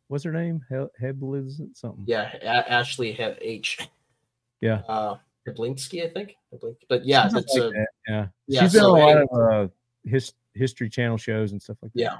what's 0.09 0.23
her 0.25 0.31
name? 0.33 0.61
Hel- 0.69 0.91
Hebliz 1.01 1.59
something. 1.75 2.03
Yeah, 2.05 2.31
a- 2.41 2.71
Ashley 2.71 3.13
He- 3.13 3.23
H. 3.23 3.79
Yeah. 4.61 4.81
Uh, 4.87 5.17
Heblinsky, 5.47 6.03
I 6.05 6.09
think. 6.09 6.35
Heblin- 6.53 6.75
But 6.89 7.05
yeah, 7.05 7.23
that's 7.29 7.33
like 7.33 7.45
a 7.55 7.69
that, 7.69 7.87
yeah. 8.07 8.27
yeah, 8.47 8.61
She's 8.61 8.73
been 8.73 8.81
so 8.81 8.91
on 8.95 8.99
a 8.99 9.05
lot 9.05 9.09
anyway- 9.17 9.27
of 9.63 9.69
uh, 9.69 9.73
his, 10.07 10.33
history 10.53 10.89
channel 10.89 11.17
shows 11.17 11.51
and 11.51 11.61
stuff 11.61 11.77
like 11.81 11.93
that. 11.93 11.99
yeah, 11.99 12.17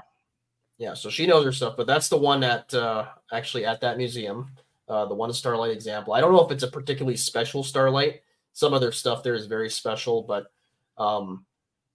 yeah. 0.78 0.94
So 0.94 1.10
she 1.10 1.26
knows 1.26 1.44
her 1.44 1.52
stuff, 1.52 1.76
but 1.76 1.86
that's 1.86 2.08
the 2.08 2.16
one 2.16 2.44
at 2.44 2.72
uh, 2.72 3.06
actually 3.32 3.64
at 3.64 3.80
that 3.80 3.96
museum. 3.96 4.50
Uh, 4.88 5.04
the 5.04 5.14
one 5.14 5.30
Starlight 5.34 5.72
example. 5.72 6.14
I 6.14 6.20
don't 6.20 6.32
know 6.32 6.44
if 6.44 6.50
it's 6.50 6.62
a 6.62 6.68
particularly 6.68 7.16
special 7.16 7.62
Starlight. 7.62 8.22
Some 8.54 8.72
other 8.72 8.90
stuff 8.90 9.22
there 9.22 9.34
is 9.34 9.46
very 9.46 9.68
special, 9.68 10.22
but 10.22 10.50
um, 10.96 11.44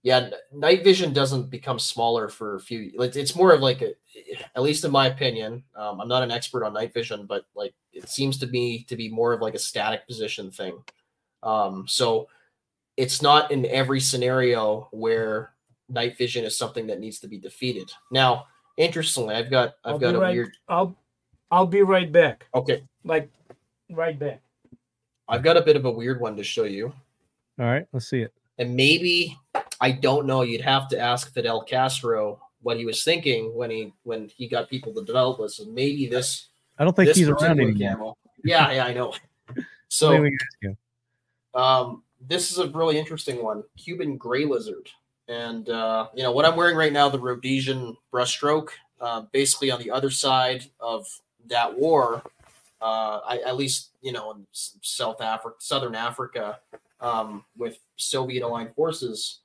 yeah, 0.04 0.30
night 0.52 0.84
vision 0.84 1.12
doesn't 1.12 1.50
become 1.50 1.78
smaller 1.78 2.28
for 2.28 2.54
a 2.54 2.60
few. 2.60 2.92
It's 2.98 3.34
more 3.34 3.52
of 3.52 3.60
like 3.60 3.82
a, 3.82 3.94
at 4.54 4.62
least 4.62 4.84
in 4.84 4.92
my 4.92 5.08
opinion. 5.08 5.64
Um, 5.74 6.00
I'm 6.00 6.08
not 6.08 6.22
an 6.22 6.30
expert 6.30 6.62
on 6.62 6.74
night 6.74 6.94
vision, 6.94 7.26
but 7.26 7.46
like 7.54 7.74
it 7.92 8.08
seems 8.08 8.38
to 8.38 8.46
me 8.46 8.84
to 8.84 8.96
be 8.96 9.08
more 9.08 9.32
of 9.32 9.40
like 9.40 9.54
a 9.54 9.58
static 9.58 10.06
position 10.06 10.50
thing. 10.50 10.78
Um, 11.42 11.86
so 11.88 12.28
it's 12.96 13.22
not 13.22 13.50
in 13.50 13.66
every 13.66 13.98
scenario 13.98 14.88
where 14.92 15.53
night 15.94 16.18
vision 16.18 16.44
is 16.44 16.58
something 16.58 16.86
that 16.88 17.00
needs 17.00 17.18
to 17.20 17.28
be 17.28 17.38
defeated. 17.38 17.90
Now, 18.10 18.46
interestingly, 18.76 19.34
I've 19.34 19.50
got 19.50 19.74
I've 19.84 19.92
I'll 19.94 19.98
got 19.98 20.14
a 20.14 20.18
right, 20.18 20.32
weird. 20.34 20.52
I'll 20.68 20.96
I'll 21.50 21.66
be 21.66 21.82
right 21.82 22.10
back. 22.10 22.46
Okay, 22.54 22.82
Like 23.04 23.30
right 23.90 24.18
back. 24.18 24.42
I've 25.28 25.42
got 25.42 25.56
a 25.56 25.62
bit 25.62 25.76
of 25.76 25.84
a 25.86 25.90
weird 25.90 26.20
one 26.20 26.36
to 26.36 26.44
show 26.44 26.64
you. 26.64 26.92
All 27.58 27.66
right, 27.66 27.86
let's 27.92 28.08
see 28.08 28.20
it. 28.20 28.32
and 28.58 28.74
maybe 28.76 29.36
I 29.80 29.92
don't 29.92 30.26
know. 30.26 30.42
You'd 30.42 30.60
have 30.60 30.88
to 30.88 30.98
ask 30.98 31.32
Fidel 31.32 31.62
Castro 31.62 32.40
what 32.62 32.76
he 32.76 32.84
was 32.86 33.04
thinking 33.04 33.54
when 33.56 33.70
he 33.70 33.92
when 34.02 34.28
he 34.36 34.48
got 34.48 34.68
people 34.68 34.92
to 34.94 35.04
develop 35.04 35.38
this. 35.38 35.60
And 35.60 35.72
maybe 35.74 36.06
this 36.08 36.48
I 36.78 36.84
don't 36.84 36.94
think 36.96 37.10
he's 37.14 37.28
around 37.28 37.56
particular 37.58 37.68
anymore. 37.70 37.96
camo. 37.96 38.16
Yeah, 38.44 38.70
yeah, 38.72 38.84
I 38.86 38.92
know. 38.92 39.14
Maybe 39.54 39.66
So 39.88 40.20
we 40.20 40.28
ask 40.34 40.62
him. 40.62 40.76
um, 41.54 42.02
this 42.26 42.50
is 42.50 42.58
a 42.58 42.68
really 42.70 42.98
interesting 42.98 43.42
one, 43.42 43.62
Cuban 43.78 44.16
gray 44.16 44.44
lizard, 44.44 44.88
and 45.28 45.68
uh, 45.68 46.08
you 46.14 46.22
know 46.22 46.32
what 46.32 46.44
I'm 46.44 46.56
wearing 46.56 46.76
right 46.76 46.92
now, 46.92 47.08
the 47.08 47.18
Rhodesian 47.18 47.96
brushstroke. 48.12 48.70
Uh, 49.00 49.22
basically, 49.32 49.70
on 49.70 49.80
the 49.80 49.90
other 49.90 50.10
side 50.10 50.64
of 50.80 51.06
that 51.48 51.76
war, 51.76 52.22
uh, 52.80 53.20
I, 53.26 53.40
at 53.46 53.56
least 53.56 53.90
you 54.02 54.12
know 54.12 54.32
in 54.32 54.46
South 54.52 55.20
Africa, 55.20 55.56
Southern 55.58 55.94
Africa, 55.94 56.60
um, 57.00 57.44
with 57.56 57.78
Soviet 57.96 58.42
aligned 58.42 58.74
forces, 58.74 59.40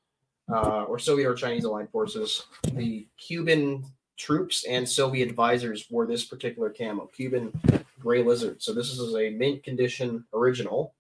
uh, 0.52 0.84
or 0.84 1.00
Soviet 1.00 1.30
or 1.30 1.36
Chinese 1.36 1.64
aligned 1.64 1.90
forces, 1.90 2.46
the 2.74 3.08
Cuban 3.18 3.86
troops 4.18 4.66
and 4.66 4.88
Soviet 4.88 5.30
advisors 5.30 5.90
wore 5.90 6.06
this 6.06 6.26
particular 6.26 6.70
camo, 6.70 7.06
Cuban 7.16 7.52
gray 8.00 8.24
lizard. 8.24 8.62
So 8.62 8.74
this 8.74 8.90
is 8.90 9.16
a 9.16 9.30
mint 9.30 9.64
condition 9.64 10.26
original 10.34 10.94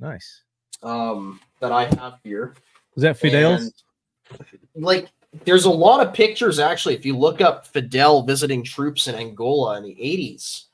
Nice. 0.00 0.42
um, 0.82 1.40
that 1.60 1.72
I 1.72 1.86
have 1.86 2.18
here. 2.22 2.54
Is 2.96 3.02
that 3.02 3.16
Fidel's? 3.16 3.72
And, 4.74 4.84
like, 4.84 5.10
there's 5.44 5.64
a 5.66 5.70
lot 5.70 6.04
of 6.06 6.14
pictures 6.14 6.58
actually. 6.58 6.94
If 6.94 7.04
you 7.04 7.16
look 7.16 7.40
up 7.40 7.66
Fidel 7.66 8.22
visiting 8.22 8.62
troops 8.64 9.08
in 9.08 9.14
Angola 9.14 9.76
in 9.76 9.82
the 9.82 9.94
80s, 9.94 10.64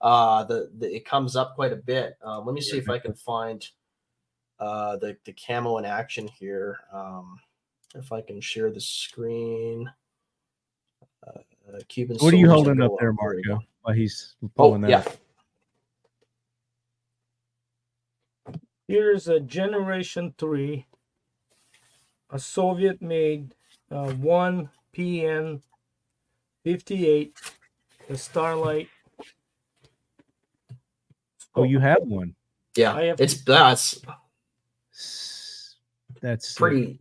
uh, 0.00 0.44
the, 0.44 0.70
the 0.78 0.94
it 0.96 1.04
comes 1.04 1.36
up 1.36 1.54
quite 1.54 1.72
a 1.72 1.76
bit. 1.76 2.16
Um, 2.22 2.44
let 2.46 2.54
me 2.54 2.60
see 2.60 2.78
if 2.78 2.88
I 2.88 2.98
can 2.98 3.14
find 3.14 3.66
uh, 4.58 4.96
the 4.96 5.16
the 5.24 5.32
camo 5.32 5.78
in 5.78 5.84
action 5.84 6.26
here. 6.26 6.80
Um, 6.92 7.38
if 7.94 8.12
I 8.12 8.20
can 8.20 8.40
share 8.40 8.70
the 8.70 8.80
screen. 8.80 9.90
Uh, 11.26 11.40
uh, 11.72 11.80
Cuban. 11.88 12.16
what 12.18 12.32
are 12.32 12.36
you 12.36 12.48
holding 12.48 12.80
up 12.80 12.90
Angola. 12.92 12.98
there, 13.00 13.14
There 13.20 13.36
we 13.36 13.42
go. 13.42 13.60
While 13.82 13.94
he's 13.94 14.34
Oh 14.42 14.50
pulling 14.56 14.80
that. 14.82 14.90
yeah. 14.90 15.04
Here's 18.88 19.28
a 19.28 19.38
Generation 19.38 20.34
3, 20.38 20.84
a 22.32 22.38
Soviet 22.38 23.00
made 23.02 23.54
uh, 23.90 24.12
1 24.12 24.68
PN 24.96 25.60
58, 26.64 27.36
the 28.08 28.18
Starlight. 28.18 28.88
Oh, 31.54 31.64
you 31.64 31.78
have 31.80 32.02
one. 32.02 32.34
yeah. 32.76 32.94
I 32.94 33.04
have- 33.04 33.20
It's 33.20 33.40
that's 33.42 34.00
S- 34.94 35.76
That's 36.20 36.48
sick. 36.50 36.56
pretty. 36.56 36.98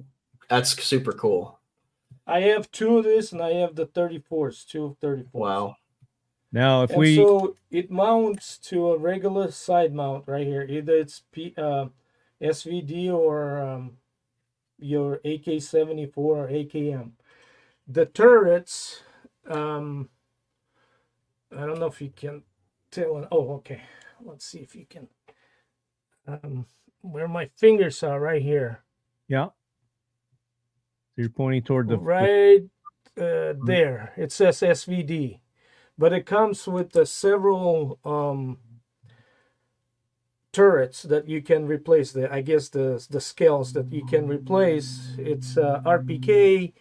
That's 0.50 0.82
super 0.84 1.12
cool. 1.12 1.60
I 2.26 2.42
have 2.42 2.72
two 2.72 2.98
of 2.98 3.04
this 3.04 3.32
and 3.32 3.42
I 3.42 3.54
have 3.54 3.76
the 3.76 3.86
34s, 3.88 4.66
two 4.68 4.86
of 4.86 5.00
34s. 5.00 5.28
Wow. 5.34 5.76
Now, 6.52 6.82
if 6.84 6.90
and 6.92 7.00
we 7.00 7.16
so 7.16 7.56
it 7.70 7.92
mounts 7.92 8.58
to 8.70 8.92
a 8.94 8.98
regular 8.98 9.52
side 9.52 9.94
mount 9.94 10.24
right 10.28 10.48
here. 10.48 10.64
Either 10.68 10.94
it's 10.96 11.22
P, 11.32 11.54
uh, 11.58 11.88
SVD 12.42 13.12
or 13.14 13.60
um, 13.62 13.98
your 14.80 15.16
AK-74 15.16 16.18
or 16.18 16.48
AKM. 16.48 17.12
The 17.88 18.06
turrets, 18.06 19.04
um, 19.50 20.10
I 21.56 21.66
don't 21.66 21.80
know 21.80 21.88
if 21.88 22.02
you 22.02 22.12
can 22.16 22.44
tell. 22.92 23.28
Oh, 23.32 23.54
okay. 23.56 23.82
Let's 24.24 24.46
see 24.46 24.60
if 24.60 24.76
you 24.76 24.86
can. 24.90 25.08
Um, 26.28 26.66
where 27.02 27.28
my 27.28 27.50
fingers 27.56 28.04
are, 28.04 28.20
right 28.20 28.42
here, 28.42 28.84
yeah, 29.28 29.48
so 31.20 31.24
you're 31.24 31.30
pointing 31.30 31.64
toward 31.64 31.88
the, 31.88 31.98
right 31.98 32.64
uh, 33.18 33.54
there. 33.66 34.14
It 34.16 34.32
says 34.32 34.60
SVD, 34.60 35.40
but 35.98 36.14
it 36.14 36.26
comes 36.26 36.68
with 36.68 36.92
the 36.92 37.06
several 37.06 38.00
um, 38.06 38.58
turrets 40.52 41.04
that 41.04 41.28
you 41.28 41.42
can 41.42 41.68
replace. 41.68 42.12
The 42.12 42.32
I 42.32 42.42
guess 42.42 42.70
the 42.70 43.06
the 43.10 43.22
scales 43.22 43.74
that 43.74 43.92
you 43.92 44.06
can 44.06 44.28
replace. 44.28 45.16
It's 45.18 45.58
uh, 45.58 45.82
RPK, 45.86 46.74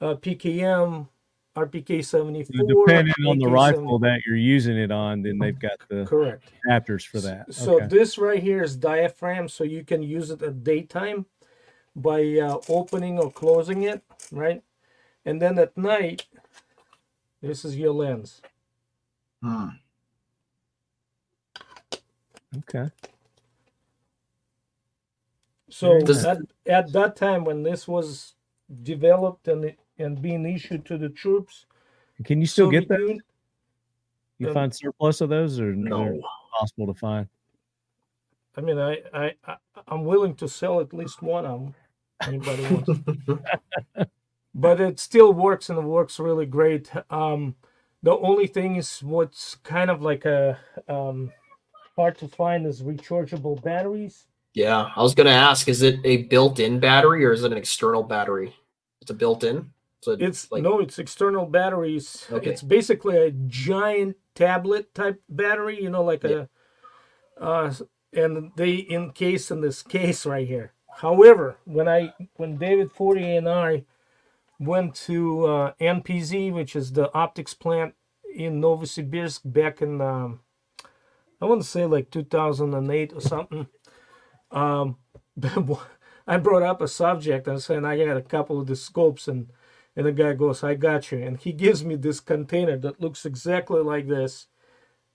uh, 0.00 0.14
PKM, 0.14 1.08
RPK 1.56 2.04
seventy 2.04 2.44
four. 2.44 2.66
depending 2.66 3.26
on 3.26 3.38
the 3.38 3.48
rifle 3.48 3.98
that 4.00 4.20
you're 4.26 4.36
using 4.36 4.76
it 4.76 4.90
on, 4.90 5.22
then 5.22 5.38
they've 5.38 5.58
got 5.58 5.78
the 5.88 6.04
Correct. 6.04 6.52
adapters 6.66 7.06
for 7.06 7.20
that. 7.20 7.52
So 7.52 7.76
okay. 7.76 7.86
this 7.86 8.18
right 8.18 8.42
here 8.42 8.62
is 8.62 8.76
diaphragm, 8.76 9.48
so 9.48 9.64
you 9.64 9.84
can 9.84 10.02
use 10.02 10.30
it 10.30 10.42
at 10.42 10.64
daytime 10.64 11.26
by 11.94 12.38
uh, 12.38 12.58
opening 12.68 13.18
or 13.18 13.30
closing 13.30 13.82
it, 13.82 14.02
right? 14.30 14.62
And 15.24 15.40
then 15.40 15.58
at 15.58 15.76
night, 15.76 16.26
this 17.42 17.64
is 17.64 17.76
your 17.76 17.92
lens. 17.92 18.40
Okay. 22.58 22.90
So 25.70 25.98
Does- 26.00 26.24
at, 26.24 26.38
at 26.66 26.92
that 26.92 27.16
time 27.16 27.44
when 27.44 27.62
this 27.62 27.88
was 27.88 28.34
developed 28.82 29.48
and 29.48 29.64
it, 29.64 29.78
and 29.98 30.20
being 30.20 30.44
issued 30.46 30.84
to 30.86 30.98
the 30.98 31.08
troops, 31.08 31.66
Can 32.24 32.40
you 32.40 32.46
still 32.46 32.70
get 32.70 32.82
Soviet 32.84 32.88
that? 32.88 33.00
Union- 33.00 33.22
You 34.38 34.48
um, 34.48 34.54
find 34.54 34.74
surplus 34.74 35.20
of 35.20 35.28
those, 35.30 35.60
or 35.60 35.74
No. 35.74 36.20
possible 36.58 36.86
to 36.86 36.94
find? 36.94 37.28
I 38.56 38.60
mean, 38.60 38.78
I, 38.78 38.98
I, 39.14 39.34
I 39.46 39.56
I'm 39.88 40.04
willing 40.04 40.34
to 40.36 40.48
sell 40.48 40.80
at 40.80 40.92
least 40.92 41.22
one 41.22 41.46
of 41.46 41.60
them. 41.60 41.74
Anybody 42.26 42.62
wants? 42.64 42.90
but 44.54 44.80
it 44.80 45.00
still 45.00 45.32
works 45.32 45.70
and 45.70 45.78
it 45.78 45.82
works 45.84 46.18
really 46.18 46.44
great. 46.46 46.90
Um, 47.10 47.54
the 48.02 48.16
only 48.18 48.46
thing 48.46 48.76
is 48.76 49.02
what's 49.02 49.54
kind 49.56 49.90
of 49.90 50.02
like 50.02 50.24
a 50.26 50.58
um, 50.88 51.32
hard 51.96 52.18
to 52.18 52.28
find 52.28 52.66
is 52.66 52.82
rechargeable 52.82 53.62
batteries. 53.62 54.26
Yeah, 54.54 54.90
I 54.94 55.02
was 55.02 55.14
gonna 55.14 55.30
ask, 55.30 55.68
is 55.68 55.82
it 55.82 56.00
a 56.04 56.24
built-in 56.24 56.78
battery 56.80 57.24
or 57.24 57.32
is 57.32 57.44
it 57.44 57.52
an 57.52 57.58
external 57.58 58.02
battery? 58.02 58.54
It's 59.00 59.10
a 59.10 59.14
built-in. 59.14 59.70
So 60.02 60.12
It's 60.12 60.50
like 60.50 60.62
no, 60.62 60.80
it's 60.80 60.98
external 60.98 61.46
batteries. 61.46 62.26
Okay. 62.30 62.50
It's 62.50 62.62
basically 62.62 63.16
a 63.16 63.30
giant 63.30 64.16
tablet 64.34 64.94
type 64.94 65.22
battery, 65.28 65.80
you 65.82 65.90
know, 65.90 66.02
like 66.02 66.24
Yeah. 66.24 66.46
a 67.38 67.44
uh 67.44 67.74
and 68.12 68.50
they 68.56 68.86
encase 68.90 69.50
in 69.50 69.60
this 69.62 69.82
case 69.82 70.26
right 70.26 70.46
here. 70.46 70.72
However, 70.96 71.56
when 71.64 71.88
I 71.88 72.12
when 72.36 72.56
David 72.58 72.92
Fortier 72.92 73.38
and 73.38 73.48
I 73.48 73.84
went 74.58 74.94
to 74.94 75.46
uh, 75.46 75.72
NPZ, 75.80 76.52
which 76.52 76.76
is 76.76 76.92
the 76.92 77.12
optics 77.14 77.54
plant 77.54 77.94
in 78.34 78.60
Novosibirsk 78.60 79.40
back 79.44 79.82
in, 79.82 80.00
um, 80.00 80.40
I 81.42 81.44
want 81.46 81.60
to 81.60 81.68
say 81.68 81.86
like 81.86 82.08
2008 82.10 83.12
or 83.14 83.20
something. 83.20 83.66
Um, 84.52 84.96
I 86.26 86.36
brought 86.36 86.62
up 86.62 86.80
a 86.80 86.86
subject 86.88 87.48
and 87.48 87.60
saying 87.60 87.84
I 87.84 87.96
got 87.96 88.16
a 88.16 88.22
couple 88.22 88.60
of 88.60 88.68
the 88.68 88.76
scopes 88.76 89.26
and 89.28 89.50
and 89.96 90.06
the 90.06 90.12
guy 90.12 90.32
goes, 90.32 90.62
I 90.64 90.74
got 90.74 91.10
you. 91.12 91.18
And 91.18 91.36
he 91.38 91.52
gives 91.52 91.84
me 91.84 91.96
this 91.96 92.20
container 92.20 92.78
that 92.78 93.00
looks 93.00 93.26
exactly 93.26 93.82
like 93.82 94.06
this. 94.08 94.46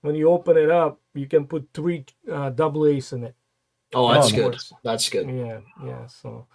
When 0.02 0.14
you 0.14 0.28
open 0.30 0.56
it 0.56 0.70
up, 0.70 1.00
you 1.14 1.26
can 1.26 1.46
put 1.48 1.70
three 1.74 2.04
uh, 2.30 2.50
double 2.50 2.86
A's 2.86 3.12
in 3.12 3.24
it. 3.24 3.34
Oh, 3.94 4.12
that's 4.12 4.32
Oh, 4.32 4.36
good. 4.36 4.58
That's 4.84 5.08
good. 5.10 5.28
Yeah, 5.28 5.60
yeah. 5.84 6.06
So 6.06 6.46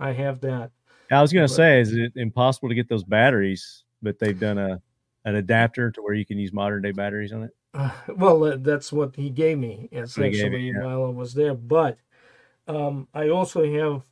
I 0.00 0.12
have 0.12 0.40
that. 0.42 0.70
I 1.10 1.20
was 1.20 1.30
going 1.32 1.44
But- 1.44 1.48
to 1.48 1.54
say, 1.54 1.80
is 1.80 1.92
it 1.92 2.12
impossible 2.16 2.68
to 2.70 2.74
get 2.74 2.88
those 2.88 3.04
batteries? 3.04 3.84
But 4.00 4.18
they've 4.18 4.38
done 4.38 4.58
a 4.58 4.80
an 5.24 5.34
adapter 5.34 5.90
to 5.90 6.00
where 6.00 6.14
you 6.14 6.24
can 6.24 6.38
use 6.38 6.52
modern 6.54 6.80
day 6.82 6.92
batteries 6.92 7.32
on 7.34 7.42
it. 7.42 7.50
Uh, 7.74 7.90
well, 8.16 8.44
uh, 8.44 8.56
that's 8.58 8.92
what 8.92 9.16
he 9.16 9.30
gave 9.30 9.58
me 9.58 9.88
he 9.90 9.96
gave 9.96 10.04
essentially 10.04 10.62
you, 10.62 10.74
yeah. 10.74 10.84
while 10.84 11.04
I 11.04 11.10
was 11.10 11.34
there. 11.34 11.54
But 11.54 11.98
um, 12.66 13.08
I 13.14 13.28
also 13.28 13.64
have 13.64 14.02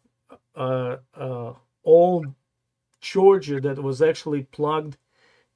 uh, 0.55 0.97
uh, 1.15 1.53
old 1.85 2.35
charger 3.01 3.61
that 3.61 3.83
was 3.83 4.03
actually 4.03 4.45
plugged 4.45 4.97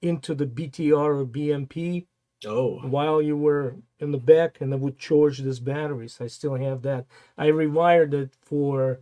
into 0.03 0.35
the 0.35 0.47
BTR 0.47 1.21
or 1.21 1.27
BMP 1.27 2.07
Oh, 2.47 2.79
while 2.79 3.21
you 3.21 3.37
were 3.37 3.77
in 3.99 4.13
the 4.13 4.19
back, 4.19 4.61
and 4.61 4.73
I 4.73 4.77
would 4.77 4.99
charge 4.99 5.39
these 5.39 5.61
batteries. 5.61 6.19
I 6.21 6.27
still 6.27 6.55
have 6.55 6.81
that. 6.83 7.07
I 7.37 7.49
rewired 7.49 8.15
it 8.15 8.35
for 8.41 9.01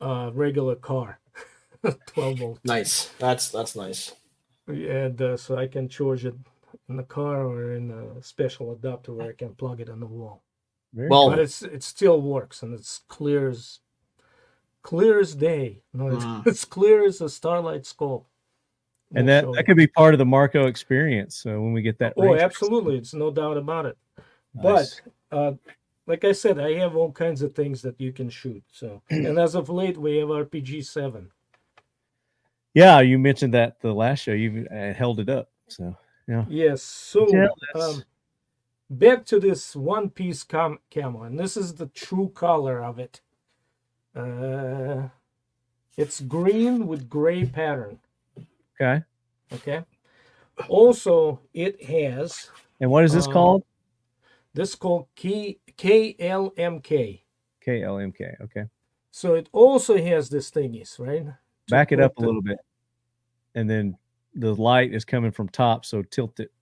a 0.00 0.30
regular 0.32 0.76
car, 0.76 1.18
12 2.06 2.38
volt, 2.38 2.60
nice. 2.64 3.10
That's 3.18 3.48
that's 3.50 3.74
nice. 3.74 4.12
and 4.68 5.20
uh, 5.20 5.36
so 5.36 5.56
I 5.56 5.66
can 5.66 5.88
charge 5.88 6.24
it 6.24 6.36
in 6.88 6.96
the 6.96 7.02
car 7.02 7.46
or 7.46 7.72
in 7.72 7.90
a 7.90 8.22
special 8.22 8.72
adapter 8.72 9.12
where 9.14 9.30
I 9.30 9.32
can 9.32 9.54
plug 9.54 9.80
it 9.80 9.88
on 9.88 10.00
the 10.00 10.06
wall. 10.06 10.42
Very 10.92 11.08
Well, 11.08 11.30
but 11.30 11.38
it's 11.38 11.62
it 11.62 11.82
still 11.82 12.20
works 12.20 12.62
and 12.62 12.74
it's 12.74 13.00
clear 13.08 13.48
as 13.48 13.80
clear 14.82 15.20
as 15.20 15.34
day. 15.34 15.82
No, 15.94 16.08
it's, 16.08 16.24
Mhm. 16.24 16.46
it's 16.46 16.64
clear 16.64 17.04
as 17.06 17.20
a 17.20 17.28
starlight 17.28 17.86
scope. 17.86 18.26
and 19.14 19.26
We'll 19.26 19.34
that 19.34 19.44
show 19.44 19.54
that 19.54 19.64
could 19.64 19.76
be 19.76 19.86
part 19.86 20.12
of 20.14 20.18
the 20.18 20.26
Marco 20.26 20.66
experience. 20.66 21.36
So 21.36 21.60
when 21.62 21.72
we 21.72 21.82
get 21.82 21.98
that, 21.98 22.14
oh, 22.16 22.22
range- 22.24 22.40
absolutely, 22.42 22.98
it's 22.98 23.14
no 23.14 23.30
doubt 23.30 23.56
about 23.56 23.86
it. 23.86 23.96
Nice. 24.54 25.00
But 25.30 25.36
uh, 25.38 25.52
like 26.06 26.24
I 26.24 26.32
said, 26.32 26.58
I 26.58 26.74
have 26.74 26.96
all 26.96 27.12
kinds 27.12 27.42
of 27.42 27.54
things 27.54 27.80
that 27.82 27.98
you 28.00 28.12
can 28.12 28.28
shoot. 28.28 28.62
So 28.72 29.02
and 29.10 29.38
as 29.38 29.54
of 29.54 29.68
late, 29.70 29.96
we 29.96 30.16
have 30.18 30.28
RPG 30.28 30.84
seven. 30.84 31.30
yeah, 32.74 33.00
you 33.00 33.18
mentioned 33.18 33.54
that 33.54 33.80
the 33.80 33.92
last 33.94 34.20
show. 34.24 34.32
You 34.32 34.66
uh, 34.70 34.92
held 34.92 35.20
it 35.20 35.28
up. 35.28 35.48
So 35.68 35.96
yeah, 36.28 36.44
Yes. 36.48 36.82
So 36.82 37.26
um, 37.74 38.02
back 38.90 39.24
to 39.26 39.40
this 39.40 39.74
one 39.76 40.10
piece 40.10 40.44
cam- 40.44 40.78
camo, 40.92 41.22
and 41.22 41.38
this 41.38 41.56
is 41.56 41.74
the 41.74 41.86
true 41.86 42.30
color 42.34 42.82
of 42.82 42.98
it. 42.98 43.20
Uh, 44.14 45.08
it's 45.96 46.20
green 46.20 46.86
with 46.86 47.08
gray 47.08 47.44
pattern. 47.44 47.98
okay. 48.74 49.02
Okay. 49.52 49.84
Also, 50.68 51.40
it 51.54 51.82
has 51.84 52.50
And 52.80 52.90
what 52.90 53.04
is 53.04 53.12
this 53.12 53.26
Um, 53.26 53.32
called? 53.32 53.64
this 54.54 54.70
is 54.70 54.74
called 54.74 55.06
K 55.14 55.58
KLMK. 55.76 57.22
KLMK. 57.66 58.40
Okay. 58.42 58.64
So 59.10 59.34
it 59.34 59.48
also 59.52 59.96
has 59.98 60.28
this 60.28 60.50
thingies, 60.50 60.98
right? 60.98 61.26
Back 61.68 61.92
it 61.92 62.00
up 62.00 62.16
a 62.18 62.20
little 62.20 62.42
bit, 62.42 62.58
and 63.54 63.68
then 63.68 63.96
the 64.34 64.54
light 64.54 64.92
is 64.92 65.04
coming 65.04 65.30
from 65.30 65.48
top. 65.48 65.84
So 65.84 66.02
tilt 66.02 66.40
it 66.40 66.52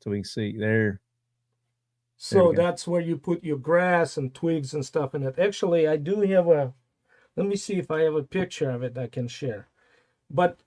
so 0.00 0.10
we 0.10 0.18
can 0.18 0.24
see 0.24 0.56
there. 0.56 1.00
So 2.16 2.50
we 2.50 2.56
that's 2.56 2.86
where 2.86 3.00
you 3.00 3.16
put 3.16 3.44
your 3.44 3.56
grass 3.58 4.16
and 4.16 4.34
twigs 4.34 4.74
and 4.74 4.84
stuff 4.84 5.14
in 5.14 5.22
it. 5.22 5.38
Actually, 5.38 5.88
I 5.88 5.96
do 5.96 6.20
have 6.22 6.48
a. 6.48 6.74
Let 7.36 7.46
me 7.46 7.56
see 7.56 7.74
if 7.74 7.90
I 7.90 8.02
have 8.02 8.14
a 8.14 8.22
picture 8.22 8.70
of 8.70 8.82
it 8.82 8.98
I 8.98 9.06
can 9.06 9.28
share. 9.28 9.68
But 10.30 10.60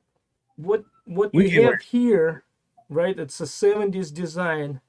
what 0.55 0.85
what 1.05 1.34
We 1.34 1.49
you 1.49 1.64
have 1.64 1.81
here, 1.81 2.43
right? 2.89 3.18
It's 3.18 3.39
a 3.39 3.45
'70s 3.45 4.14
design, 4.14 4.81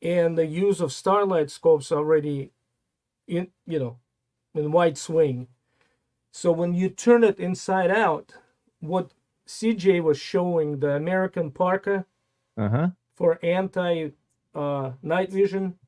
and 0.00 0.38
the 0.38 0.46
use 0.46 0.80
of 0.80 0.92
starlight 0.92 1.50
scopes 1.50 1.92
already, 1.92 2.52
in 3.26 3.48
you 3.66 3.78
know, 3.78 3.98
in 4.54 4.72
wide 4.72 4.96
swing. 4.98 5.48
So 6.30 6.52
when 6.52 6.74
you 6.74 6.88
turn 6.88 7.24
it 7.24 7.38
inside 7.38 7.90
out, 7.90 8.32
what 8.80 9.10
CJ 9.48 10.02
was 10.02 10.18
showing 10.18 10.78
the 10.80 10.90
American 10.94 11.50
Parka 11.50 12.04
Uh 12.56 12.68
huh. 12.68 12.88
for 13.14 13.38
anti 13.42 14.10
uh, 14.54 14.92
night 15.02 15.32
vision 15.32 15.78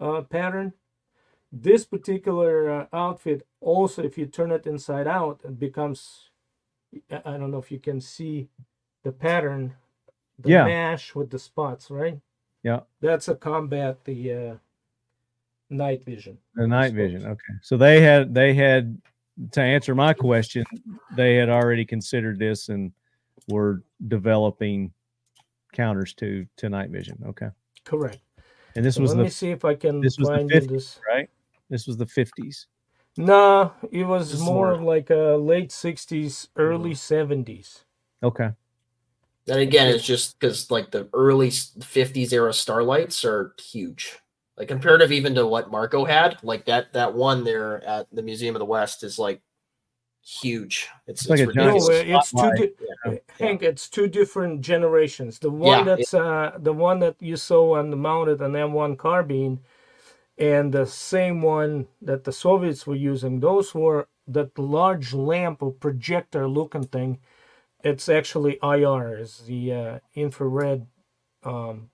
uh, 0.00 0.22
pattern. 0.22 0.72
This 1.50 1.84
particular 1.86 2.70
uh, 2.70 2.86
outfit 2.92 3.46
also, 3.60 4.02
if 4.02 4.18
you 4.18 4.26
turn 4.26 4.52
it 4.52 4.66
inside 4.66 5.06
out, 5.06 5.40
it 5.44 5.58
becomes. 5.58 6.30
I 7.10 7.36
don't 7.36 7.50
know 7.50 7.58
if 7.58 7.70
you 7.70 7.78
can 7.78 8.00
see 8.00 8.48
the 9.02 9.12
pattern, 9.12 9.74
the 10.38 10.50
Yeah. 10.50 10.64
mash 10.64 11.14
with 11.14 11.30
the 11.30 11.38
spots, 11.38 11.90
right? 11.90 12.18
Yeah. 12.62 12.80
That's 13.00 13.28
a 13.28 13.34
combat 13.34 14.04
the 14.04 14.32
uh, 14.32 14.54
night 15.70 16.04
vision. 16.04 16.38
The 16.54 16.66
night 16.66 16.92
vision. 16.94 17.24
Okay. 17.26 17.54
So 17.62 17.76
they 17.76 18.00
had 18.00 18.34
they 18.34 18.54
had 18.54 19.00
to 19.52 19.60
answer 19.60 19.94
my 19.94 20.12
question. 20.12 20.64
They 21.16 21.36
had 21.36 21.48
already 21.48 21.84
considered 21.84 22.38
this 22.38 22.68
and 22.68 22.92
were 23.48 23.82
developing 24.08 24.92
counters 25.72 26.14
to 26.14 26.46
to 26.56 26.68
night 26.68 26.90
vision. 26.90 27.22
Okay. 27.26 27.48
Correct. 27.84 28.18
And 28.76 28.84
this 28.84 28.96
So 28.96 29.02
was 29.02 29.10
let 29.12 29.18
the 29.18 29.24
me 29.24 29.30
see 29.30 29.50
if 29.50 29.64
I 29.64 29.74
can 29.74 30.00
this 30.00 30.18
was 30.18 30.28
the 30.28 30.34
find 30.36 30.50
you 30.50 30.60
50s, 30.60 30.68
this. 30.68 31.00
right? 31.08 31.28
This 31.70 31.86
was 31.86 31.96
the 31.96 32.06
fifties. 32.06 32.66
No, 33.16 33.72
it 33.90 34.04
was 34.04 34.30
This 34.32 34.40
more 34.40 34.66
more- 34.68 34.72
of 34.72 34.82
like 34.82 35.10
a 35.10 35.36
late 35.36 35.70
'60s, 35.70 36.48
early 36.56 36.90
Mm-hmm. 36.92 37.42
'70s. 37.42 37.84
Okay. 38.22 38.50
And 39.48 39.60
again, 39.60 39.88
it's 39.88 40.04
just 40.04 40.38
because 40.38 40.70
like 40.70 40.90
the 40.90 41.08
early 41.14 41.48
50s 41.48 42.32
era 42.34 42.52
starlights 42.52 43.24
are 43.24 43.54
huge. 43.58 44.18
Like 44.58 44.68
comparative 44.68 45.12
even 45.12 45.34
to 45.36 45.46
what 45.46 45.70
Marco 45.70 46.04
had, 46.04 46.38
like 46.42 46.64
that 46.64 46.92
that 46.92 47.14
one 47.14 47.44
there 47.44 47.82
at 47.84 48.08
the 48.12 48.22
Museum 48.22 48.56
of 48.56 48.58
the 48.60 48.66
West 48.66 49.04
is 49.04 49.18
like 49.18 49.40
huge. 50.24 50.88
It's, 51.06 51.22
It's 51.22 51.30
like 51.30 51.40
it's 51.40 51.50
a 51.50 51.54
giant 51.54 51.80
No, 51.80 51.88
it's 51.90 52.32
two. 52.32 52.50
Di- 52.56 52.72
Yeah. 53.06 53.18
Hank, 53.38 53.62
it's 53.62 53.88
two 53.88 54.08
different 54.08 54.60
generations. 54.62 55.38
The 55.38 55.50
one 55.50 55.78
Yeah, 55.78 55.84
that's 55.84 56.12
uh, 56.12 56.58
the 56.58 56.72
one 56.72 56.98
that 56.98 57.14
you 57.20 57.36
saw 57.36 57.78
on 57.78 57.90
the 57.90 57.96
mounted 57.96 58.40
an 58.42 58.52
M1 58.52 58.98
carbine, 58.98 59.60
and 60.36 60.72
the 60.72 60.86
same 60.86 61.40
one 61.40 61.86
that 62.02 62.24
the 62.24 62.32
Soviets 62.32 62.84
were 62.86 62.96
using. 62.96 63.38
Those 63.38 63.74
were 63.74 64.08
that 64.26 64.58
large 64.58 65.14
lamp 65.14 65.62
or 65.62 65.70
projector 65.70 66.48
looking 66.48 66.84
thing. 66.84 67.20
It's 67.84 68.08
actually 68.08 68.58
IR, 68.62 69.18
is 69.18 69.38
the 69.46 69.72
uh, 69.72 69.98
infrared 70.14 70.86
um, 71.44 71.90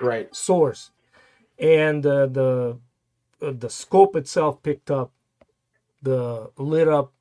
Right. 0.00 0.34
source, 0.34 0.90
and 1.60 2.04
uh, 2.06 2.26
the 2.26 2.78
uh, 3.42 3.52
the 3.52 3.70
scope 3.70 4.16
itself 4.16 4.62
picked 4.62 4.90
up 4.90 5.12
the 6.02 6.50
lit 6.56 6.88
up 6.88 7.12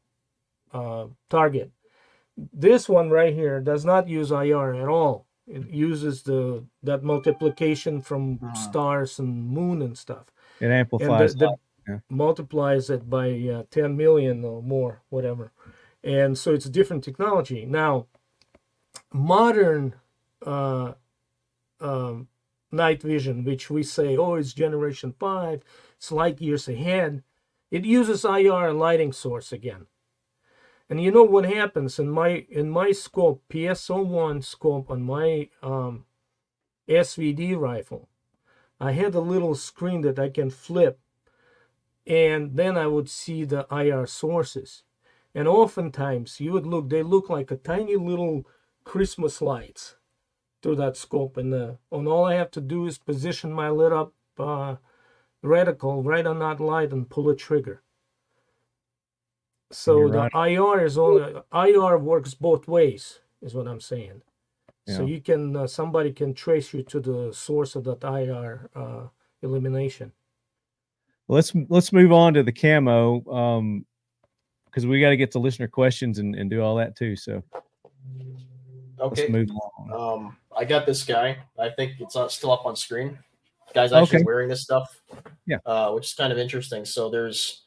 uh, 0.74 1.08
target. 1.30 1.72
This 2.54 2.88
one 2.90 3.10
right 3.10 3.34
here 3.34 3.60
does 3.60 3.84
not 3.86 4.08
use 4.08 4.32
IR 4.32 4.74
at 4.76 4.88
all. 4.88 5.26
It 5.48 5.70
uses 5.70 6.24
the 6.24 6.64
that 6.84 7.04
multiplication 7.04 8.02
from 8.02 8.40
Uh-huh. 8.42 8.54
stars 8.56 9.20
and 9.20 9.50
moon 9.50 9.82
and 9.82 9.98
stuff, 9.98 10.26
It 10.60 10.66
and 10.66 10.74
amplifies. 10.74 11.36
the, 11.36 11.40
the 11.40 11.58
yeah. 11.94 12.00
multiplies 12.10 12.90
it 12.90 13.10
by 13.10 13.32
uh, 13.50 13.64
10 13.72 13.98
million 13.98 14.46
or 14.46 14.62
more, 14.62 15.02
whatever. 15.10 15.52
And 16.04 16.38
so 16.38 16.54
it's 16.54 16.66
a 16.66 16.70
different 16.70 17.04
technology. 17.04 17.66
Now, 17.66 18.06
modern 19.12 19.96
uh, 20.46 20.94
um, 21.82 22.28
night 22.72 23.02
vision, 23.02 23.44
which 23.44 23.70
we 23.70 23.84
say, 23.84 24.18
oh, 24.18 24.36
it's 24.36 24.54
generation 24.54 25.14
five, 25.20 25.64
it's 25.98 26.12
light 26.12 26.42
years 26.42 26.68
ahead, 26.68 27.24
it 27.72 27.86
uses 27.86 28.26
IR 28.26 28.74
lighting 28.74 29.14
source 29.14 29.52
again. 29.52 29.88
And 30.90 31.02
you 31.02 31.12
know 31.12 31.24
what 31.24 31.46
happens 31.46 32.00
in 32.00 32.10
my 32.10 32.46
in 32.50 32.70
my 32.70 32.92
scope, 32.92 33.44
PSO1 33.50 34.44
scope 34.44 34.90
on 34.90 35.04
my 35.04 35.50
um, 35.62 36.06
SVD 36.88 37.56
rifle, 37.56 38.10
I 38.80 38.94
had 38.94 39.14
a 39.14 39.20
little 39.20 39.56
screen 39.56 40.02
that 40.02 40.18
I 40.18 40.30
can 40.30 40.50
flip 40.50 41.00
and 42.08 42.56
then 42.56 42.76
I 42.76 42.88
would 42.88 43.10
see 43.10 43.44
the 43.44 43.68
IR 43.72 44.08
sources. 44.08 44.84
And 45.36 45.48
oftentimes 45.48 46.40
you 46.40 46.54
would 46.54 46.66
look, 46.66 46.90
they 46.90 47.04
look 47.04 47.30
like 47.30 47.52
a 47.52 47.56
tiny 47.56 47.96
little 47.96 48.48
Christmas 48.84 49.42
lights 49.42 49.96
through 50.62 50.76
that 50.78 50.98
scope. 50.98 51.38
And, 51.38 51.54
uh, 51.54 51.74
and 51.92 52.08
all 52.08 52.26
I 52.26 52.36
have 52.36 52.52
to 52.52 52.62
do 52.62 52.86
is 52.86 52.98
position 52.98 53.52
my 53.52 53.70
lit 53.70 53.94
up 53.94 54.14
uh, 54.38 54.76
reticle 55.44 56.06
right 56.06 56.26
on 56.26 56.40
that 56.40 56.60
light 56.60 56.92
and 56.92 57.10
pull 57.10 57.30
a 57.30 57.36
trigger. 57.36 57.82
So 59.72 60.00
You're 60.00 60.12
the 60.12 60.30
right. 60.34 60.52
IR 60.52 60.86
is 60.86 60.98
only 60.98 61.42
IR 61.54 61.98
works 62.00 62.34
both 62.34 62.68
ways, 62.68 63.20
is 63.42 63.54
what 63.54 63.68
I'm 63.68 63.82
saying. 63.82 64.22
So 64.88 65.06
you 65.06 65.22
can 65.22 65.56
uh, 65.56 65.68
somebody 65.68 66.12
can 66.12 66.34
trace 66.34 66.74
you 66.74 66.82
to 66.84 67.00
the 67.00 67.32
source 67.32 67.76
of 67.76 67.84
that 67.84 68.04
IR 68.04 68.72
uh, 68.76 69.08
elimination. 69.44 70.12
let's 71.30 71.54
let's 71.70 71.94
move 71.94 72.12
on 72.12 72.34
to 72.34 72.44
the 72.44 72.52
camo 72.52 73.24
um 73.32 73.86
because 74.66 74.86
we 74.86 75.00
got 75.00 75.10
to 75.10 75.18
get 75.18 75.32
to 75.32 75.40
listener 75.40 75.68
questions 75.68 76.20
and, 76.20 76.36
and 76.36 76.50
do 76.50 76.62
all 76.62 76.76
that 76.76 76.96
too 76.96 77.16
so 77.16 77.44
Okay. 79.00 79.22
let's 79.24 79.32
move 79.32 79.50
on 79.78 79.92
Um, 79.94 80.38
I 80.56 80.66
got 80.66 80.86
this 80.86 81.04
guy. 81.04 81.38
I 81.58 81.70
think 81.70 81.94
it's 82.00 82.16
uh, 82.16 82.28
still 82.28 82.52
up 82.52 82.66
on 82.66 82.76
screen. 82.76 83.18
Guy's 83.74 83.94
actually 83.94 84.18
Okay. 84.18 84.24
wearing 84.26 84.50
this 84.50 84.62
stuff. 84.64 85.00
Yeah. 85.46 85.58
Uh, 85.66 85.92
which 85.92 86.08
is 86.08 86.14
kind 86.14 86.32
of 86.32 86.40
interesting. 86.40 86.86
So 86.86 87.10
there's 87.10 87.66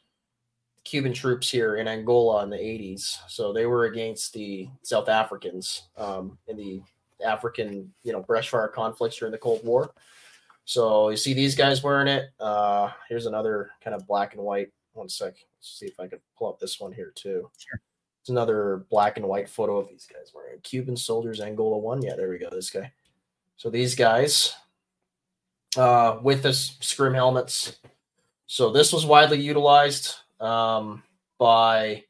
Cuban 0.85 1.13
troops 1.13 1.49
here 1.49 1.77
in 1.77 1.87
Angola 1.87 2.43
in 2.43 2.51
the 2.51 2.57
80s. 2.57 3.19
So 3.29 3.53
they 3.53 3.67
were 3.67 3.85
against 3.85 4.33
the 4.33 4.69
South 4.83 5.09
Africans 5.09 5.85
um, 5.97 6.39
in 6.49 6.57
the 6.57 6.83
African, 7.25 7.93
you 8.03 8.13
know, 8.13 8.23
brushfire 8.23 8.73
conflicts 8.73 9.17
during 9.19 9.31
the 9.33 9.39
Cold 9.39 9.65
War. 9.65 9.95
So 10.65 11.11
you 11.11 11.17
see 11.17 11.35
these 11.35 11.55
guys 11.55 11.83
wearing 11.83 12.09
it. 12.09 12.31
Uh, 12.41 12.91
here's 13.09 13.27
another 13.27 13.71
kind 13.83 13.95
of 13.95 14.07
black 14.07 14.35
and 14.35 14.43
white. 14.43 14.73
One 14.95 15.09
sec. 15.09 15.35
Let's 15.35 15.79
see 15.79 15.87
if 15.87 15.99
I 16.01 16.09
can 16.09 16.19
pull 16.37 16.49
up 16.49 16.59
this 16.59 16.81
one 16.81 16.93
here 16.93 17.13
too. 17.15 17.49
Sure. 17.57 17.81
It's 18.23 18.31
another 18.31 18.87
black 18.89 19.17
and 19.17 19.27
white 19.27 19.49
photo 19.49 19.79
of 19.79 19.89
these 19.89 20.07
guys 20.07 20.31
wearing. 20.33 20.61
Cuban 20.61 20.97
soldiers, 20.97 21.41
Angola 21.41 21.77
one. 21.77 22.01
Yeah, 22.03 22.15
there 22.17 22.31
we 22.31 22.39
go. 22.39 22.49
This 22.51 22.71
guy. 22.71 22.93
So 23.57 23.69
these 23.69 23.97
guys 23.97 24.55
uh, 25.77 26.19
with 26.23 26.43
this 26.45 26.77
scrim 26.81 27.15
helmets. 27.15 27.79
So 28.47 28.71
this 28.71 28.93
was 28.93 29.05
widely 29.05 29.41
utilized 29.41 30.15
um, 30.39 31.03
by 31.37 32.05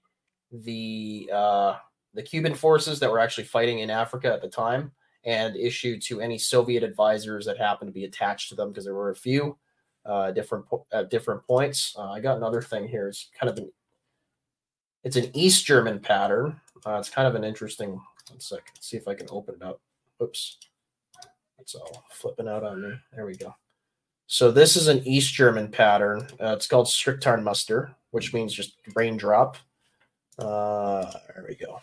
the 0.51 1.30
uh, 1.32 1.76
the 2.12 2.22
Cuban 2.22 2.55
forces 2.55 3.01
that 3.01 3.10
were 3.10 3.18
actually 3.18 3.44
fighting 3.44 3.78
in 3.78 3.89
Africa 3.89 4.30
at 4.30 4.43
the 4.43 4.48
time, 4.48 4.93
and 5.24 5.56
issued 5.56 6.02
to 6.02 6.20
any 6.20 6.36
Soviet 6.36 6.82
advisors 6.82 7.47
that 7.47 7.56
happened 7.56 7.89
to 7.89 7.94
be 7.94 8.05
attached 8.05 8.51
to 8.51 8.55
them 8.55 8.68
because 8.68 8.84
there 8.84 8.94
were 8.94 9.10
a 9.10 9.16
few 9.16 9.56
uh, 10.05 10.30
different 10.32 10.66
at 10.93 11.09
different 11.09 11.47
points. 11.47 11.94
Uh, 11.97 12.10
I 12.10 12.20
got 12.20 12.36
another 12.36 12.60
thing 12.60 12.86
here. 12.86 13.09
It's 13.09 13.30
kind 13.39 13.51
of 13.51 13.56
an 13.56 13.72
it's 15.05 15.16
an 15.16 15.31
East 15.35 15.65
German 15.65 15.99
pattern. 16.01 16.61
Uh, 16.87 16.97
it's 16.99 17.11
kind 17.11 17.29
of 17.29 17.35
an 17.35 17.45
interesting. 17.45 18.01
One 18.29 18.41
sec. 18.41 18.62
Let's 18.74 18.89
see 18.89 18.97
if 18.97 19.09
I 19.09 19.15
can 19.15 19.27
open 19.31 19.57
it 19.57 19.62
up. 19.62 19.81
Oops. 20.23 20.59
It's 21.59 21.74
all 21.74 22.05
flipping 22.11 22.49
out 22.49 22.65
on 22.65 22.83
me. 22.83 22.95
There 23.12 23.27
we 23.27 23.37
go. 23.37 23.55
So 24.27 24.51
this 24.51 24.77
is 24.77 24.89
an 24.89 25.07
East 25.07 25.35
German 25.35 25.69
pattern. 25.69 26.27
Uh, 26.41 26.55
it's 26.57 26.66
called 26.66 26.87
Strichtarnmuster, 26.87 27.95
which 28.11 28.33
means 28.33 28.55
just 28.55 28.77
raindrop. 28.97 29.57
Uh, 30.39 31.12
there 31.29 31.45
we 31.47 31.55
go. 31.55 31.81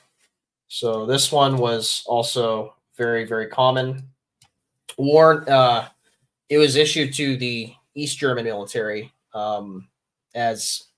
So 0.68 1.06
this 1.06 1.32
one 1.32 1.58
was 1.58 2.04
also 2.06 2.76
very, 2.98 3.26
very 3.26 3.48
common. 3.48 4.04
Worn. 4.98 5.48
Uh, 5.48 5.88
it 6.50 6.58
was 6.58 6.76
issued 6.76 7.14
to 7.14 7.38
the 7.38 7.74
East 7.96 8.18
German 8.18 8.46
military 8.46 9.14
um, 9.34 9.88
as 10.36 10.89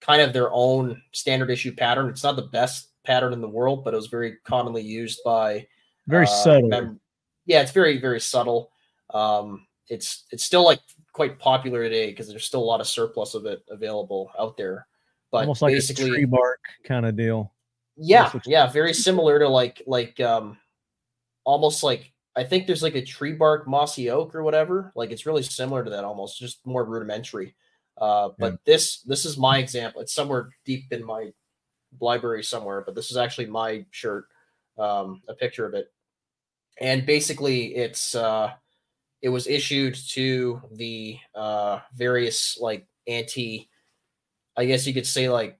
kind 0.00 0.22
of 0.22 0.32
their 0.32 0.50
own 0.52 1.02
standard 1.12 1.50
issue 1.50 1.74
pattern. 1.74 2.08
It's 2.08 2.22
not 2.22 2.36
the 2.36 2.42
best 2.42 2.90
pattern 3.04 3.32
in 3.32 3.40
the 3.40 3.48
world, 3.48 3.84
but 3.84 3.94
it 3.94 3.96
was 3.96 4.06
very 4.06 4.36
commonly 4.44 4.82
used 4.82 5.20
by 5.24 5.66
very 6.06 6.26
uh, 6.26 6.28
subtle 6.28 6.68
mem- 6.68 7.00
yeah, 7.46 7.62
it's 7.62 7.72
very 7.72 8.00
very 8.00 8.20
subtle. 8.20 8.70
Um, 9.14 9.66
it's 9.88 10.24
it's 10.30 10.44
still 10.44 10.64
like 10.64 10.80
quite 11.12 11.38
popular 11.38 11.82
today 11.82 12.10
because 12.10 12.28
there's 12.28 12.44
still 12.44 12.62
a 12.62 12.64
lot 12.64 12.80
of 12.80 12.86
surplus 12.86 13.34
of 13.34 13.46
it 13.46 13.62
available 13.70 14.30
out 14.38 14.56
there. 14.56 14.86
But 15.30 15.40
almost 15.40 15.62
like 15.62 15.72
a 15.72 15.76
basically, 15.76 16.10
tree 16.10 16.24
bark 16.24 16.60
kind 16.84 17.04
of 17.04 17.16
deal 17.16 17.52
yeah, 17.98 18.22
That's 18.22 18.34
what 18.34 18.46
you- 18.46 18.52
yeah, 18.52 18.66
very 18.68 18.94
similar 18.94 19.38
to 19.40 19.48
like 19.48 19.82
like 19.86 20.20
um, 20.20 20.56
almost 21.44 21.82
like 21.82 22.12
I 22.36 22.44
think 22.44 22.66
there's 22.66 22.82
like 22.82 22.94
a 22.94 23.04
tree 23.04 23.32
bark 23.32 23.66
mossy 23.66 24.10
oak 24.10 24.34
or 24.34 24.44
whatever. 24.44 24.92
Like 24.94 25.10
it's 25.10 25.26
really 25.26 25.42
similar 25.42 25.82
to 25.82 25.90
that 25.90 26.04
almost, 26.04 26.38
just 26.38 26.64
more 26.64 26.84
rudimentary. 26.84 27.56
Uh, 28.00 28.30
but 28.38 28.64
this 28.64 29.00
this 29.02 29.24
is 29.24 29.36
my 29.36 29.58
example. 29.58 30.00
It's 30.00 30.14
somewhere 30.14 30.50
deep 30.64 30.92
in 30.92 31.04
my 31.04 31.32
library 32.00 32.44
somewhere, 32.44 32.82
but 32.84 32.94
this 32.94 33.10
is 33.10 33.16
actually 33.16 33.46
my 33.46 33.84
shirt. 33.90 34.26
Um, 34.78 35.22
a 35.28 35.34
picture 35.34 35.66
of 35.66 35.74
it, 35.74 35.92
and 36.80 37.04
basically 37.04 37.74
it's 37.74 38.14
uh, 38.14 38.52
it 39.22 39.28
was 39.28 39.48
issued 39.48 39.96
to 40.10 40.62
the 40.72 41.18
uh, 41.34 41.80
various 41.94 42.58
like 42.60 42.86
anti, 43.08 43.68
I 44.56 44.66
guess 44.66 44.86
you 44.86 44.94
could 44.94 45.06
say 45.06 45.28
like 45.28 45.58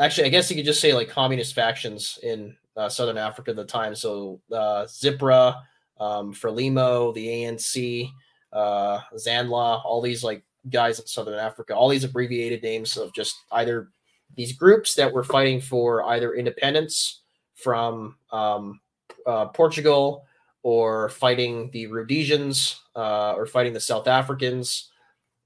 actually, 0.00 0.26
I 0.26 0.30
guess 0.30 0.50
you 0.50 0.56
could 0.56 0.64
just 0.64 0.80
say 0.80 0.92
like 0.92 1.08
communist 1.08 1.54
factions 1.54 2.18
in 2.22 2.56
uh, 2.76 2.88
southern 2.88 3.18
Africa 3.18 3.50
at 3.50 3.56
the 3.56 3.64
time. 3.64 3.94
So 3.94 4.40
uh, 4.52 4.86
Zipra, 4.86 5.62
um, 6.00 6.32
Frelimo, 6.32 7.14
the 7.14 7.26
ANC, 7.26 8.10
uh, 8.52 9.00
Zanla, 9.14 9.84
all 9.84 10.00
these 10.00 10.24
like 10.24 10.42
guys 10.68 10.98
in 10.98 11.06
southern 11.06 11.38
Africa, 11.38 11.74
all 11.74 11.88
these 11.88 12.04
abbreviated 12.04 12.62
names 12.62 12.96
of 12.96 13.12
just 13.12 13.36
either 13.52 13.88
these 14.36 14.52
groups 14.52 14.94
that 14.94 15.12
were 15.12 15.24
fighting 15.24 15.60
for 15.60 16.04
either 16.06 16.34
independence 16.34 17.22
from 17.54 18.16
um, 18.30 18.80
uh, 19.26 19.46
Portugal 19.46 20.24
or 20.62 21.08
fighting 21.08 21.70
the 21.72 21.86
Rhodesians 21.86 22.80
uh, 22.94 23.32
or 23.32 23.46
fighting 23.46 23.72
the 23.72 23.80
South 23.80 24.06
Africans. 24.06 24.88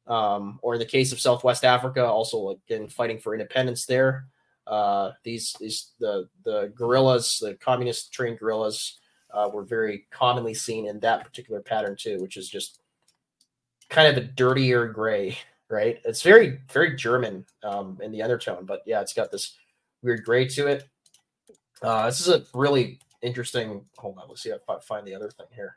Um, 0.07 0.59
or 0.61 0.75
in 0.75 0.81
the 0.81 0.85
case 0.85 1.13
of 1.13 1.21
Southwest 1.21 1.65
Africa, 1.65 2.05
also 2.05 2.51
again 2.51 2.89
fighting 2.89 3.19
for 3.19 3.33
independence 3.33 3.87
there 3.87 4.27
uh, 4.67 5.13
these 5.23 5.55
these 5.61 5.93
the 5.99 6.29
the 6.45 6.73
guerrillas, 6.75 7.39
the 7.41 7.55
communist 7.55 8.13
trained 8.13 8.39
guerrillas, 8.39 8.99
uh, 9.33 9.49
were 9.53 9.65
very 9.65 10.07
commonly 10.11 10.55
seen 10.55 10.87
in 10.87 11.01
that 11.01 11.25
particular 11.25 11.61
pattern 11.61 11.97
too, 11.99 12.21
which 12.21 12.37
is 12.37 12.49
just 12.49 12.81
kind 13.95 14.09
of 14.09 14.23
a 14.23 14.27
dirtier 14.27 14.89
gray, 14.89 15.39
right? 15.71 16.01
It's 16.05 16.23
very 16.23 16.61
very 16.71 16.97
German 16.97 17.47
um, 17.63 17.99
in 18.03 18.11
the 18.11 18.23
undertone, 18.23 18.65
but 18.67 18.83
yeah, 18.87 19.01
it's 19.01 19.15
got 19.15 19.31
this 19.31 19.57
weird 20.03 20.25
gray 20.25 20.47
to 20.49 20.67
it. 20.67 20.89
Uh, 21.81 22.07
this 22.07 22.21
is 22.21 22.29
a 22.29 22.45
really 22.53 22.99
interesting. 23.23 23.85
Hold 23.99 24.19
on, 24.19 24.29
let's 24.29 24.43
see 24.43 24.51
if 24.51 24.69
I 24.69 24.79
find 24.81 25.07
the 25.07 25.15
other 25.15 25.31
thing 25.31 25.47
here. 25.55 25.77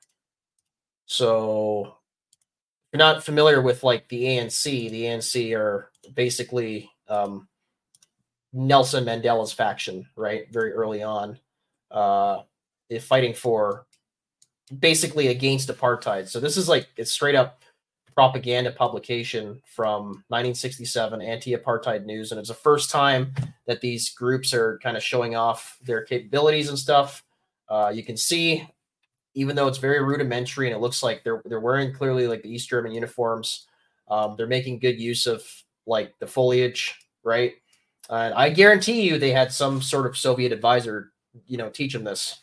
So, 1.05 1.85
if 1.85 2.93
you're 2.93 2.97
not 2.97 3.23
familiar 3.23 3.61
with 3.61 3.83
like 3.83 4.09
the 4.09 4.23
ANC, 4.23 4.63
the 4.63 5.03
ANC 5.03 5.55
are 5.55 5.91
basically 6.15 6.89
um, 7.07 7.47
Nelson 8.51 9.05
Mandela's 9.05 9.53
faction, 9.53 10.07
right? 10.15 10.51
Very 10.51 10.71
early 10.73 11.03
on, 11.03 11.37
uh, 11.91 12.39
fighting 12.99 13.33
for 13.33 13.85
basically 14.79 15.27
against 15.27 15.69
apartheid. 15.69 16.27
So 16.27 16.39
this 16.39 16.57
is 16.57 16.67
like 16.67 16.87
it's 16.97 17.11
straight 17.11 17.35
up 17.35 17.61
propaganda 18.17 18.71
publication 18.71 19.61
from 19.63 20.23
1967, 20.29 21.21
anti-apartheid 21.21 22.03
news, 22.03 22.31
and 22.31 22.39
it's 22.39 22.49
the 22.49 22.55
first 22.55 22.89
time 22.89 23.31
that 23.67 23.79
these 23.79 24.09
groups 24.09 24.55
are 24.55 24.79
kind 24.81 24.97
of 24.97 25.03
showing 25.03 25.35
off 25.35 25.77
their 25.83 26.01
capabilities 26.01 26.69
and 26.69 26.79
stuff. 26.79 27.23
Uh, 27.69 27.91
you 27.93 28.03
can 28.03 28.17
see, 28.17 28.67
even 29.35 29.55
though 29.55 29.67
it's 29.67 29.77
very 29.77 30.03
rudimentary 30.03 30.65
and 30.65 30.75
it 30.75 30.79
looks 30.79 31.03
like 31.03 31.23
they're 31.23 31.43
they're 31.45 31.59
wearing 31.59 31.93
clearly 31.93 32.25
like 32.25 32.41
the 32.41 32.49
East 32.49 32.67
German 32.67 32.91
uniforms, 32.91 33.67
um, 34.09 34.33
they're 34.35 34.47
making 34.47 34.79
good 34.79 34.99
use 34.99 35.27
of 35.27 35.43
like 35.85 36.17
the 36.17 36.25
foliage, 36.25 36.95
right? 37.23 37.53
And 38.09 38.33
I 38.33 38.49
guarantee 38.49 39.03
you 39.03 39.19
they 39.19 39.31
had 39.31 39.51
some 39.51 39.79
sort 39.79 40.07
of 40.07 40.17
Soviet 40.17 40.51
advisor, 40.51 41.11
you 41.45 41.57
know, 41.57 41.69
teach 41.69 41.93
them 41.93 42.03
this 42.03 42.39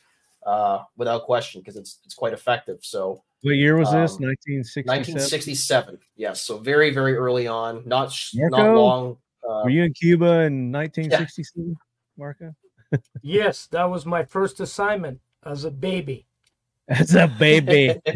uh, 0.46 0.84
without 0.96 1.24
question 1.24 1.62
because 1.62 1.76
it's 1.76 1.98
it's 2.04 2.14
quite 2.14 2.32
effective. 2.32 2.78
So 2.82 3.24
what 3.44 3.54
year 3.56 3.76
was 3.76 3.88
this 3.92 4.16
Um, 4.18 4.24
1967 4.26 4.88
1967, 4.88 5.98
yes. 6.16 6.42
So 6.42 6.58
very 6.58 6.90
very 6.90 7.14
early 7.14 7.46
on, 7.46 7.82
not 7.86 8.10
sh- 8.10 8.34
not 8.34 8.74
long. 8.74 9.18
Uh, 9.46 9.62
were 9.64 9.70
you 9.70 9.84
in 9.84 9.92
cuba 9.92 10.48
in 10.48 10.72
1967 10.72 11.76
marco 12.16 12.54
Yes, 13.22 13.66
that 13.70 13.84
was 13.84 14.06
my 14.06 14.24
first 14.24 14.58
assignment 14.60 15.20
as 15.44 15.64
a 15.64 15.70
baby. 15.70 16.26
as 16.88 17.14
a 17.14 17.28
baby 17.28 17.94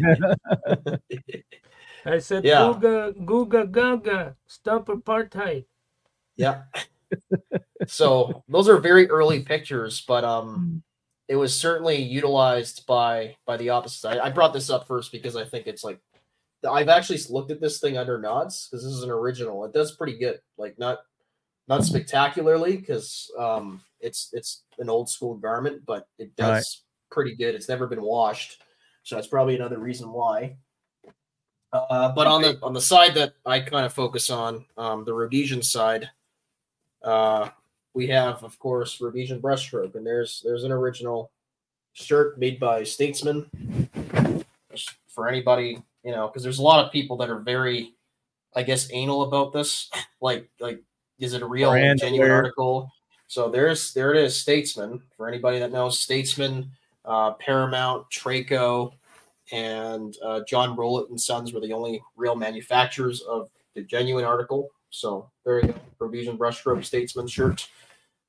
I 2.05 2.19
said, 2.19 2.45
Yeah. 2.45 2.59
"Googa, 2.73 3.13
googa, 3.25 3.71
gaga, 3.71 4.35
stop 4.47 4.87
apartheid." 4.87 5.65
yeah. 6.37 6.63
so 7.87 8.43
those 8.47 8.69
are 8.69 8.77
very 8.77 9.09
early 9.09 9.41
pictures, 9.41 10.03
but 10.07 10.23
um, 10.23 10.81
it 11.29 11.35
was 11.35 11.55
certainly 11.55 11.95
utilized 11.95 12.85
by 12.87 13.37
by 13.45 13.55
the 13.55 13.69
opposite 13.69 13.99
side. 13.99 14.17
I 14.17 14.31
brought 14.31 14.51
this 14.51 14.69
up 14.69 14.87
first 14.87 15.11
because 15.11 15.35
I 15.35 15.45
think 15.45 15.67
it's 15.67 15.83
like 15.83 16.01
I've 16.69 16.89
actually 16.89 17.19
looked 17.29 17.51
at 17.51 17.61
this 17.61 17.79
thing 17.79 17.97
under 17.97 18.19
nods 18.19 18.67
because 18.67 18.83
this 18.83 18.93
is 18.93 19.03
an 19.03 19.11
original. 19.11 19.63
It 19.63 19.71
does 19.71 19.95
pretty 19.95 20.17
good, 20.17 20.39
like 20.57 20.77
not 20.77 20.99
not 21.67 21.85
spectacularly 21.85 22.75
because 22.77 23.31
um, 23.37 23.81
it's 24.01 24.31
it's 24.33 24.63
an 24.79 24.89
old 24.89 25.07
school 25.07 25.35
garment, 25.35 25.83
but 25.85 26.07
it 26.17 26.35
does 26.35 26.49
Right. 26.49 26.65
pretty 27.11 27.35
good. 27.35 27.53
It's 27.53 27.69
never 27.69 27.85
been 27.85 28.01
washed, 28.01 28.61
so 29.03 29.15
that's 29.15 29.27
probably 29.27 29.55
another 29.55 29.77
reason 29.77 30.11
why. 30.11 30.57
Uh, 31.71 32.11
but 32.11 32.25
on 32.25 32.41
the 32.41 32.57
on 32.63 32.73
the 32.73 32.81
side 32.81 33.13
that 33.13 33.33
I 33.45 33.59
kind 33.59 33.85
of 33.85 33.93
focus 33.93 34.31
on, 34.31 34.65
um, 34.77 35.05
the 35.05 35.13
Rhodesian 35.13 35.61
side, 35.61 36.09
uh, 37.03 37.49
we 37.93 38.07
have, 38.07 38.43
of 38.43 38.57
course, 38.59 39.01
Rhodesian 39.01 39.41
brushstroke, 39.41 39.95
and 39.95 40.05
there's 40.05 40.41
there's 40.45 40.63
an 40.63 40.71
original 40.71 41.31
shirt 41.93 42.39
made 42.39 42.59
by 42.59 42.83
Statesman. 42.83 43.49
For 45.07 45.27
anybody, 45.27 45.81
you 46.03 46.11
know, 46.11 46.27
because 46.27 46.43
there's 46.43 46.59
a 46.59 46.63
lot 46.63 46.85
of 46.85 46.91
people 46.91 47.17
that 47.17 47.29
are 47.29 47.39
very, 47.39 47.93
I 48.55 48.63
guess, 48.63 48.89
anal 48.91 49.23
about 49.23 49.53
this. 49.53 49.89
Like, 50.21 50.49
like, 50.59 50.83
is 51.17 51.33
it 51.33 51.41
a 51.41 51.45
real, 51.45 51.71
Brand 51.71 52.01
genuine 52.01 52.27
aware. 52.27 52.35
article? 52.35 52.91
So 53.27 53.49
there's 53.49 53.93
there 53.93 54.13
it 54.13 54.21
is, 54.21 54.37
Statesman. 54.37 55.01
For 55.15 55.29
anybody 55.29 55.59
that 55.59 55.71
knows 55.71 55.97
Statesman, 55.97 56.69
uh, 57.05 57.31
Paramount, 57.35 58.09
Traco, 58.09 58.91
and 59.53 60.15
uh, 60.23 60.41
John 60.47 60.75
Rowlett 60.75 61.09
and 61.09 61.19
Sons 61.19 61.53
were 61.53 61.61
the 61.61 61.71
only 61.71 62.01
real 62.17 62.35
manufacturers 62.35 63.21
of 63.21 63.49
the 63.75 63.81
genuine 63.81 64.25
article. 64.25 64.69
So 64.89 65.29
there 65.45 65.59
you 65.59 65.67
go, 65.73 65.79
Rhodesian 65.99 66.37
brushstroke 66.37 66.83
Statesman 66.83 67.27
shirt. 67.27 67.67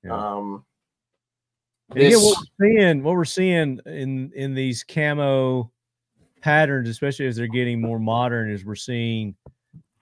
Yeah. 0.05 0.13
Um, 0.13 0.65
And 1.91 1.99
again, 1.99 2.11
this- 2.13 2.23
what 2.23 2.39
we're 2.59 2.69
seeing, 2.69 3.03
what 3.03 3.15
we're 3.17 3.25
seeing 3.25 3.81
in 3.87 4.33
in 4.35 4.55
these 4.55 4.85
camo 4.85 5.71
patterns, 6.41 6.89
especially 6.89 7.27
as 7.27 7.37
they're 7.37 7.47
getting 7.49 7.81
more 7.81 7.99
modern, 7.99 8.51
is 8.51 8.65
we're 8.65 8.75
seeing 8.75 9.35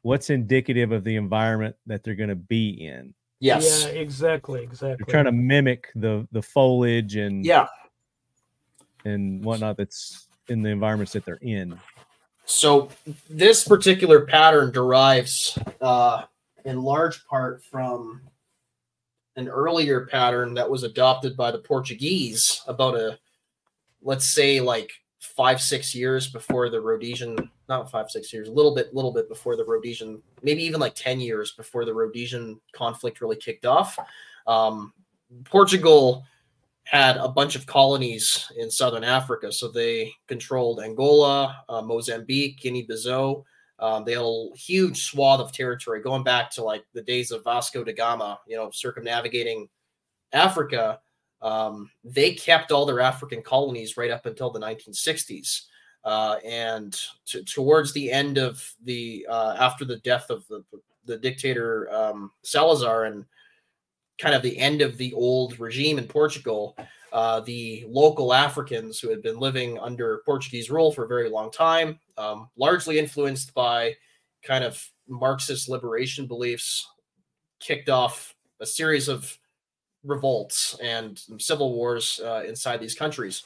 what's 0.02 0.30
indicative 0.30 0.92
of 0.92 1.02
the 1.04 1.16
environment 1.16 1.74
that 1.86 2.04
they're 2.04 2.14
going 2.14 2.28
to 2.28 2.36
be 2.36 2.68
in. 2.70 3.14
yes, 3.40 3.84
Yeah, 3.84 3.90
exactly, 3.90 4.62
exactly. 4.62 5.04
They're 5.06 5.12
trying 5.12 5.24
to 5.24 5.32
mimic 5.32 5.88
the 5.94 6.26
the 6.32 6.42
foliage 6.42 7.16
and 7.16 7.44
yeah. 7.44 7.66
and 9.04 9.44
whatnot 9.44 9.76
that's 9.76 10.28
in 10.48 10.62
the 10.62 10.70
environments 10.70 11.12
that 11.14 11.24
they're 11.24 11.38
in. 11.42 11.78
So 12.44 12.88
this 13.28 13.66
particular 13.66 14.24
pattern 14.26 14.72
derives 14.72 15.58
uh, 15.80 16.24
in 16.68 16.82
large 16.82 17.24
part 17.26 17.64
from 17.64 18.20
an 19.36 19.48
earlier 19.48 20.06
pattern 20.06 20.52
that 20.54 20.68
was 20.68 20.82
adopted 20.82 21.36
by 21.36 21.50
the 21.50 21.58
Portuguese 21.58 22.62
about 22.66 22.94
a, 22.94 23.18
let's 24.02 24.28
say, 24.28 24.60
like 24.60 24.90
five 25.20 25.60
six 25.60 25.94
years 25.94 26.28
before 26.28 26.68
the 26.68 26.80
Rhodesian, 26.80 27.50
not 27.68 27.90
five 27.90 28.10
six 28.10 28.32
years, 28.32 28.48
a 28.48 28.52
little 28.52 28.74
bit, 28.74 28.94
little 28.94 29.12
bit 29.12 29.28
before 29.28 29.56
the 29.56 29.64
Rhodesian, 29.64 30.20
maybe 30.42 30.62
even 30.62 30.80
like 30.80 30.94
ten 30.94 31.20
years 31.20 31.52
before 31.52 31.84
the 31.84 31.94
Rhodesian 31.94 32.60
conflict 32.72 33.20
really 33.20 33.36
kicked 33.36 33.64
off. 33.64 33.98
Um, 34.46 34.92
Portugal 35.44 36.24
had 36.84 37.16
a 37.16 37.28
bunch 37.28 37.54
of 37.54 37.66
colonies 37.66 38.50
in 38.56 38.70
southern 38.70 39.04
Africa. 39.04 39.52
So 39.52 39.68
they 39.68 40.12
controlled 40.26 40.80
Angola, 40.80 41.64
uh, 41.68 41.82
Mozambique, 41.82 42.58
Guinea-Bissau. 42.60 43.44
Um, 43.80 44.04
they 44.04 44.12
had 44.12 44.22
a 44.22 44.48
huge 44.56 45.04
swath 45.04 45.40
of 45.40 45.52
territory 45.52 46.00
going 46.00 46.24
back 46.24 46.50
to 46.52 46.64
like 46.64 46.84
the 46.94 47.02
days 47.02 47.30
of 47.30 47.44
Vasco 47.44 47.84
da 47.84 47.92
Gama, 47.92 48.40
you 48.46 48.56
know, 48.56 48.70
circumnavigating 48.72 49.68
Africa. 50.32 50.98
Um, 51.40 51.90
they 52.02 52.34
kept 52.34 52.72
all 52.72 52.86
their 52.86 53.00
African 53.00 53.42
colonies 53.42 53.96
right 53.96 54.10
up 54.10 54.26
until 54.26 54.50
the 54.50 54.60
1960s. 54.60 55.62
Uh, 56.04 56.36
and 56.44 56.98
t- 57.26 57.44
towards 57.44 57.92
the 57.92 58.10
end 58.10 58.38
of 58.38 58.74
the, 58.84 59.26
uh, 59.28 59.56
after 59.58 59.84
the 59.84 59.98
death 59.98 60.30
of 60.30 60.46
the, 60.48 60.64
the 61.04 61.18
dictator 61.18 61.92
um, 61.92 62.30
Salazar 62.42 63.04
and 63.04 63.24
kind 64.18 64.34
of 64.34 64.42
the 64.42 64.58
end 64.58 64.82
of 64.82 64.96
the 64.96 65.12
old 65.14 65.58
regime 65.60 65.98
in 65.98 66.06
Portugal, 66.06 66.76
uh, 67.12 67.40
the 67.40 67.84
local 67.88 68.34
Africans 68.34 68.98
who 68.98 69.10
had 69.10 69.22
been 69.22 69.38
living 69.38 69.78
under 69.78 70.22
Portuguese 70.24 70.70
rule 70.70 70.92
for 70.92 71.04
a 71.04 71.08
very 71.08 71.28
long 71.28 71.50
time, 71.50 71.98
um, 72.16 72.48
largely 72.56 72.98
influenced 72.98 73.54
by 73.54 73.94
kind 74.42 74.64
of 74.64 74.84
Marxist 75.08 75.68
liberation 75.68 76.26
beliefs, 76.26 76.86
kicked 77.60 77.88
off 77.88 78.34
a 78.60 78.66
series 78.66 79.08
of 79.08 79.38
revolts 80.04 80.76
and 80.82 81.20
civil 81.38 81.74
wars 81.74 82.20
uh, 82.24 82.42
inside 82.46 82.80
these 82.80 82.94
countries. 82.94 83.44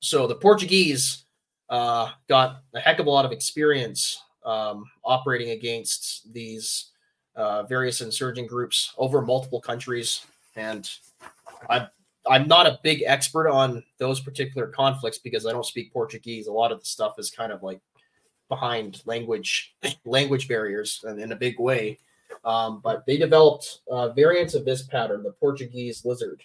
So 0.00 0.26
the 0.26 0.34
Portuguese 0.34 1.24
uh, 1.70 2.10
got 2.28 2.62
a 2.74 2.80
heck 2.80 2.98
of 2.98 3.06
a 3.06 3.10
lot 3.10 3.24
of 3.24 3.32
experience 3.32 4.20
um, 4.44 4.84
operating 5.04 5.50
against 5.50 6.32
these 6.32 6.90
uh, 7.36 7.64
various 7.64 8.00
insurgent 8.00 8.48
groups 8.48 8.92
over 8.96 9.20
multiple 9.22 9.60
countries, 9.60 10.26
and 10.56 10.90
I 11.68 11.88
I'm 12.26 12.48
not 12.48 12.66
a 12.66 12.78
big 12.82 13.02
expert 13.06 13.48
on 13.48 13.82
those 13.98 14.20
particular 14.20 14.66
conflicts 14.68 15.18
because 15.18 15.46
I 15.46 15.52
don't 15.52 15.66
speak 15.66 15.92
Portuguese. 15.92 16.46
A 16.46 16.52
lot 16.52 16.72
of 16.72 16.80
the 16.80 16.86
stuff 16.86 17.18
is 17.18 17.30
kind 17.30 17.52
of 17.52 17.62
like 17.62 17.80
behind 18.48 19.02
language 19.04 19.74
language 20.04 20.48
barriers 20.48 21.04
in, 21.06 21.18
in 21.18 21.32
a 21.32 21.36
big 21.36 21.58
way. 21.58 21.98
Um, 22.44 22.80
but 22.82 23.04
they 23.06 23.16
developed 23.16 23.80
uh, 23.90 24.10
variants 24.10 24.54
of 24.54 24.64
this 24.64 24.82
pattern, 24.82 25.22
the 25.22 25.32
Portuguese 25.32 26.04
lizard. 26.04 26.42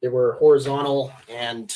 They 0.00 0.08
were 0.08 0.34
horizontal 0.34 1.12
and 1.28 1.74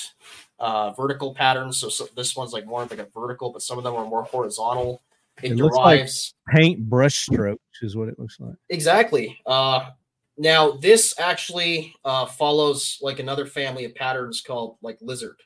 uh, 0.59 0.93
vertical 0.93 1.35
patterns. 1.35 1.77
So, 1.77 1.89
so 1.89 2.07
this 2.17 2.37
one's 2.37 2.53
like 2.53 2.67
more 2.67 2.81
like 2.83 2.99
a 2.99 3.09
vertical, 3.15 3.53
but 3.53 3.63
some 3.63 3.79
of 3.79 3.85
them 3.85 3.95
are 3.95 4.07
more 4.07 4.23
horizontal. 4.23 5.03
It, 5.43 5.53
It 5.53 5.57
looks 5.57 5.77
like- 5.77 6.09
Paint 6.55 6.89
brush 6.89 7.27
strokes 7.27 7.63
is 7.83 7.97
what 7.97 8.09
it 8.09 8.19
looks 8.19 8.39
like. 8.41 8.55
Exactly. 8.69 9.39
Uh, 9.47 9.91
now 10.37 10.73
this 10.73 11.19
actually 11.19 11.95
uh, 12.05 12.27
follows 12.27 12.99
like 13.01 13.19
another 13.19 13.47
family 13.47 13.85
of 13.85 13.95
patterns 13.95 14.41
called 14.41 14.77
like 14.83 14.99
lizard, 15.01 15.41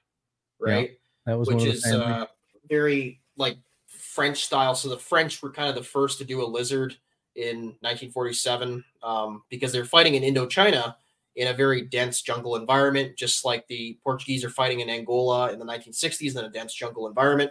right? 0.59 0.99
That 1.27 1.39
was 1.39 1.49
Which 1.49 1.65
is 1.65 1.85
uh, 1.87 2.27
very 2.69 3.21
like 3.37 3.59
French 3.87 4.45
style. 4.45 4.75
So 4.75 4.89
the 4.89 4.99
French 4.99 5.43
were 5.43 5.51
kind 5.51 5.69
of 5.69 5.75
the 5.75 5.83
first 5.83 6.19
to 6.19 6.25
do 6.25 6.43
a 6.43 6.47
lizard 6.47 6.97
in 7.35 7.75
1947 7.81 8.85
um, 9.03 9.43
because 9.51 9.73
they're 9.73 9.85
fighting 9.85 10.15
in 10.15 10.23
Indochina 10.23 10.95
in 11.35 11.49
a 11.49 11.53
very 11.53 11.83
dense 11.83 12.23
jungle 12.23 12.57
environment, 12.57 13.17
just 13.17 13.45
like 13.45 13.67
the 13.69 13.99
Portuguese 14.03 14.43
are 14.45 14.51
fighting 14.51 14.81
in 14.81 14.89
Angola 14.89 15.53
in 15.53 15.59
the 15.59 15.67
1960s 15.67 16.39
in 16.39 16.45
a 16.45 16.49
dense 16.49 16.73
jungle 16.73 17.07
environment. 17.07 17.51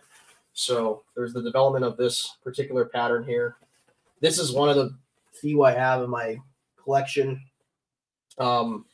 So 0.56 1.04
there's 1.16 1.34
the 1.34 1.44
development 1.44 1.86
of 1.86 1.98
this 1.98 2.38
particular 2.44 2.86
pattern 2.86 3.26
here. 3.26 3.58
This 4.22 4.40
is 4.40 4.52
one 4.52 4.70
of 4.70 4.76
the 4.78 4.96
few 5.34 5.64
I 5.64 5.74
have 5.74 6.02
in 6.02 6.10
my 6.10 6.38
collection. 6.82 7.42
Um, 8.38 8.86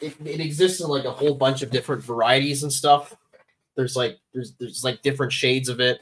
it, 0.00 0.16
it 0.24 0.40
exists 0.40 0.80
in 0.80 0.88
like 0.88 1.04
a 1.04 1.10
whole 1.12 1.34
bunch 1.34 1.62
of 1.62 1.70
different 1.70 2.02
varieties 2.02 2.62
and 2.62 2.72
stuff. 2.72 3.14
There's 3.76 3.96
like 3.96 4.18
there's 4.34 4.54
there's 4.58 4.82
like 4.82 5.02
different 5.02 5.32
shades 5.32 5.68
of 5.68 5.78
it. 5.78 6.00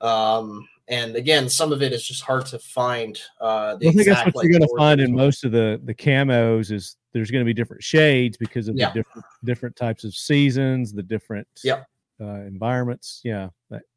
Um, 0.00 0.66
and 0.88 1.16
again, 1.16 1.48
some 1.48 1.72
of 1.72 1.82
it 1.82 1.92
is 1.92 2.06
just 2.06 2.22
hard 2.22 2.44
to 2.46 2.58
find. 2.58 3.18
Uh, 3.40 3.76
the 3.76 3.88
I 3.88 3.92
think 3.92 4.06
that's 4.06 4.26
what 4.26 4.36
like, 4.36 4.44
you're 4.44 4.58
going 4.58 4.68
to 4.68 4.76
find 4.76 5.00
in 5.00 5.14
most 5.14 5.44
of 5.44 5.52
the 5.52 5.80
the 5.84 5.94
camos 5.94 6.70
is 6.70 6.96
there's 7.12 7.30
going 7.30 7.40
to 7.42 7.46
be 7.46 7.54
different 7.54 7.82
shades 7.82 8.36
because 8.36 8.68
of 8.68 8.76
Yeah. 8.76 8.88
the 8.90 8.94
different 9.00 9.26
different 9.44 9.76
types 9.76 10.04
of 10.04 10.14
seasons, 10.14 10.92
the 10.92 11.02
different 11.02 11.48
Yep. 11.62 11.86
uh, 12.20 12.24
environments. 12.24 13.20
Yeah, 13.24 13.48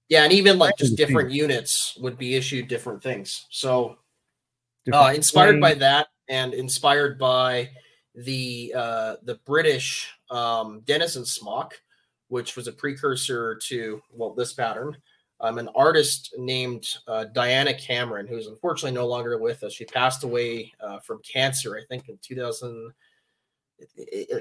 Yeah, 0.09 0.23
and 0.23 0.31
even 0.31 0.57
like 0.57 0.77
just 0.77 0.95
different 0.95 1.31
units 1.31 1.97
would 1.99 2.17
be 2.17 2.35
issued 2.35 2.67
different 2.67 3.03
things. 3.03 3.45
So 3.49 3.97
uh, 4.91 5.11
inspired 5.13 5.59
by 5.59 5.73
that 5.75 6.07
and 6.29 6.53
inspired 6.53 7.19
by 7.19 7.69
the 8.15 8.73
uh, 8.75 9.15
the 9.23 9.35
British 9.45 10.09
um, 10.29 10.81
Denison 10.85 11.25
smock, 11.25 11.79
which 12.29 12.55
was 12.55 12.67
a 12.67 12.71
precursor 12.71 13.55
to 13.55 14.01
well 14.11 14.33
this 14.33 14.53
pattern. 14.53 14.97
Um, 15.39 15.59
an 15.59 15.69
artist 15.75 16.33
named 16.37 16.87
uh, 17.07 17.25
Diana 17.25 17.73
Cameron, 17.73 18.25
who's 18.25 18.47
unfortunately 18.47 18.97
no 18.97 19.05
longer 19.05 19.37
with 19.37 19.61
us. 19.61 19.73
She 19.73 19.85
passed 19.85 20.23
away 20.23 20.73
uh, 20.81 20.99
from 20.99 21.21
cancer, 21.21 21.77
I 21.77 21.85
think, 21.87 22.09
in 22.09 22.17
2000, 22.23 22.91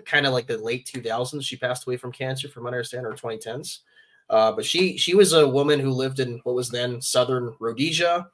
kind 0.06 0.24
of 0.24 0.32
like 0.32 0.46
the 0.46 0.56
late 0.56 0.90
2000s. 0.90 1.42
She 1.42 1.56
passed 1.56 1.86
away 1.86 1.98
from 1.98 2.12
cancer, 2.12 2.48
from 2.48 2.64
what 2.64 2.72
I 2.72 2.78
understand, 2.78 3.04
or 3.04 3.12
2010s. 3.12 3.80
Uh, 4.28 4.52
but 4.52 4.64
she 4.64 4.96
she 4.96 5.14
was 5.14 5.32
a 5.32 5.46
woman 5.46 5.78
who 5.78 5.90
lived 5.90 6.20
in 6.20 6.40
what 6.44 6.56
was 6.56 6.68
then 6.68 7.00
southern 7.00 7.54
Rhodesia, 7.60 8.28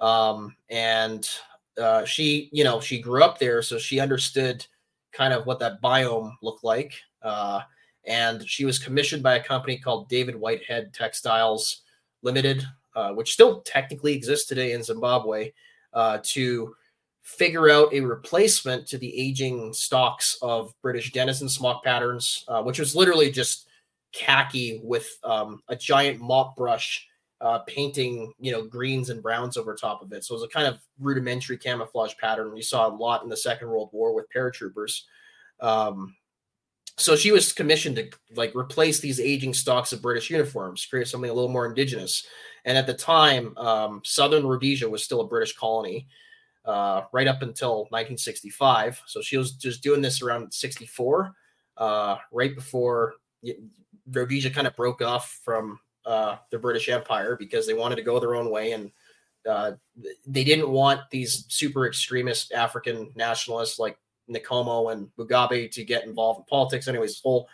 um, 0.00 0.56
and 0.70 1.28
uh, 1.78 2.04
she 2.04 2.48
you 2.52 2.64
know 2.64 2.80
she 2.80 3.00
grew 3.00 3.22
up 3.22 3.38
there, 3.38 3.62
so 3.62 3.78
she 3.78 4.00
understood 4.00 4.66
kind 5.12 5.32
of 5.32 5.46
what 5.46 5.58
that 5.60 5.80
biome 5.80 6.32
looked 6.42 6.64
like. 6.64 6.94
Uh, 7.22 7.60
and 8.06 8.48
she 8.48 8.64
was 8.64 8.78
commissioned 8.78 9.22
by 9.22 9.34
a 9.36 9.42
company 9.42 9.78
called 9.78 10.08
David 10.08 10.36
Whitehead 10.36 10.92
Textiles 10.92 11.82
Limited, 12.22 12.64
uh, 12.94 13.12
which 13.12 13.32
still 13.32 13.60
technically 13.62 14.14
exists 14.14 14.46
today 14.46 14.72
in 14.72 14.82
Zimbabwe, 14.82 15.52
uh, 15.92 16.18
to 16.22 16.74
figure 17.22 17.68
out 17.68 17.92
a 17.92 18.00
replacement 18.00 18.86
to 18.86 18.98
the 18.98 19.18
aging 19.18 19.72
stocks 19.72 20.38
of 20.42 20.72
British 20.80 21.12
Denison 21.12 21.48
smock 21.48 21.82
patterns, 21.82 22.44
uh, 22.46 22.62
which 22.62 22.78
was 22.78 22.94
literally 22.94 23.30
just 23.30 23.65
khaki 24.16 24.80
with 24.82 25.08
um, 25.24 25.62
a 25.68 25.76
giant 25.76 26.20
mop 26.20 26.56
brush 26.56 27.06
uh, 27.40 27.58
painting, 27.60 28.32
you 28.40 28.50
know, 28.50 28.64
greens 28.64 29.10
and 29.10 29.22
browns 29.22 29.56
over 29.56 29.74
top 29.74 30.00
of 30.02 30.12
it. 30.12 30.24
So 30.24 30.34
it 30.34 30.40
was 30.40 30.44
a 30.44 30.48
kind 30.48 30.66
of 30.66 30.78
rudimentary 30.98 31.58
camouflage 31.58 32.14
pattern 32.18 32.52
we 32.54 32.62
saw 32.62 32.88
a 32.88 32.96
lot 32.96 33.22
in 33.22 33.28
the 33.28 33.36
Second 33.36 33.68
World 33.68 33.90
War 33.92 34.14
with 34.14 34.26
paratroopers. 34.34 35.02
Um, 35.60 36.16
so 36.96 37.14
she 37.14 37.30
was 37.30 37.52
commissioned 37.52 37.96
to 37.96 38.08
like 38.36 38.56
replace 38.56 39.00
these 39.00 39.20
aging 39.20 39.52
stocks 39.52 39.92
of 39.92 40.00
British 40.00 40.30
uniforms, 40.30 40.86
create 40.86 41.08
something 41.08 41.30
a 41.30 41.34
little 41.34 41.50
more 41.50 41.66
indigenous. 41.66 42.26
And 42.64 42.78
at 42.78 42.86
the 42.86 42.94
time, 42.94 43.56
um, 43.58 44.00
Southern 44.02 44.46
Rhodesia 44.46 44.88
was 44.88 45.04
still 45.04 45.20
a 45.20 45.26
British 45.26 45.54
colony. 45.54 46.08
uh, 46.66 47.02
right 47.12 47.28
up 47.28 47.42
until 47.42 47.86
1965. 47.90 49.02
So 49.06 49.22
she 49.22 49.36
was 49.36 49.52
just 49.52 49.82
doing 49.82 50.02
this 50.02 50.20
around 50.20 50.52
64, 50.52 51.32
uh, 51.76 52.16
right 52.32 52.54
before 52.54 53.14
Rhodesia 54.10 54.50
kind 54.50 54.66
of 54.66 54.76
broke 54.76 55.02
off 55.02 55.40
from 55.44 55.78
uh, 56.04 56.36
the 56.50 56.58
British 56.58 56.88
Empire 56.88 57.36
because 57.36 57.66
they 57.66 57.74
wanted 57.74 57.96
to 57.96 58.02
go 58.02 58.20
their 58.20 58.34
own 58.34 58.50
way 58.50 58.72
and 58.72 58.90
uh, 59.48 59.72
they 60.26 60.44
didn't 60.44 60.68
want 60.68 61.00
these 61.10 61.46
super 61.48 61.86
extremist 61.86 62.52
African 62.52 63.12
nationalists 63.14 63.78
like 63.78 63.96
Nkomo 64.30 64.92
and 64.92 65.08
Mugabe 65.18 65.70
to 65.70 65.84
get 65.84 66.04
involved 66.04 66.40
in 66.40 66.44
politics. 66.44 66.88
Anyways, 66.88 67.20
whole 67.20 67.48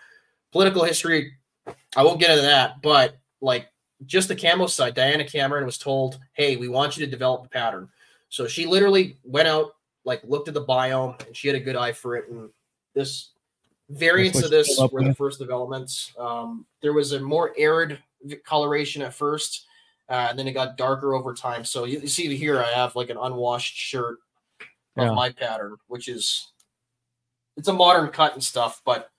political 0.53 0.85
history, 0.85 1.33
I 1.97 2.03
won't 2.03 2.21
get 2.21 2.31
into 2.31 2.43
that, 2.43 2.81
but 2.83 3.19
like 3.41 3.69
just 4.07 4.29
the 4.29 4.37
camo 4.37 4.67
side, 4.67 4.95
Diana 4.95 5.25
Cameron 5.25 5.65
was 5.65 5.79
told, 5.79 6.19
"Hey, 6.33 6.57
we 6.57 6.69
want 6.69 6.97
you 6.97 7.05
to 7.05 7.11
develop 7.11 7.47
a 7.47 7.49
pattern." 7.49 7.89
So 8.29 8.47
she 8.47 8.67
literally 8.67 9.19
went 9.23 9.49
out, 9.49 9.75
like 10.05 10.23
looked 10.25 10.49
at 10.49 10.55
the 10.55 10.65
biome, 10.65 11.25
and 11.27 11.37
she 11.37 11.49
had 11.49 11.57
a 11.57 11.61
good 11.61 11.77
eye 11.77 11.93
for 11.93 12.17
it. 12.17 12.29
And 12.31 12.51
this 12.95 13.33
variants 13.93 14.43
of 14.43 14.51
this 14.51 14.81
were 14.91 15.05
the 15.05 15.15
first 15.15 15.39
developments. 15.39 16.13
Um, 16.19 16.67
there 16.81 16.93
was 16.93 17.13
a 17.13 17.21
more 17.21 17.55
arid 17.59 17.99
coloration 18.45 19.03
at 19.03 19.15
first, 19.15 19.67
uh, 20.09 20.29
and 20.31 20.39
then 20.39 20.49
it 20.49 20.53
got 20.53 20.77
darker 20.77 21.15
over 21.15 21.35
time. 21.35 21.65
So 21.65 21.85
you, 21.85 22.01
you, 22.01 22.09
see 22.09 22.35
here, 22.37 22.61
I 22.61 22.71
have 22.73 22.97
like 22.97 23.11
an 23.11 23.19
unwashed 23.21 23.77
shirt 23.77 24.19
of 24.97 25.07
yeah. 25.07 25.13
my 25.13 25.31
pattern, 25.31 25.77
which 25.89 26.09
is 26.09 26.53
it's 27.57 27.69
a 27.69 27.73
modern 27.73 28.11
cut 28.11 28.35
and 28.35 28.43
stuff, 28.43 28.81
but 28.85 29.11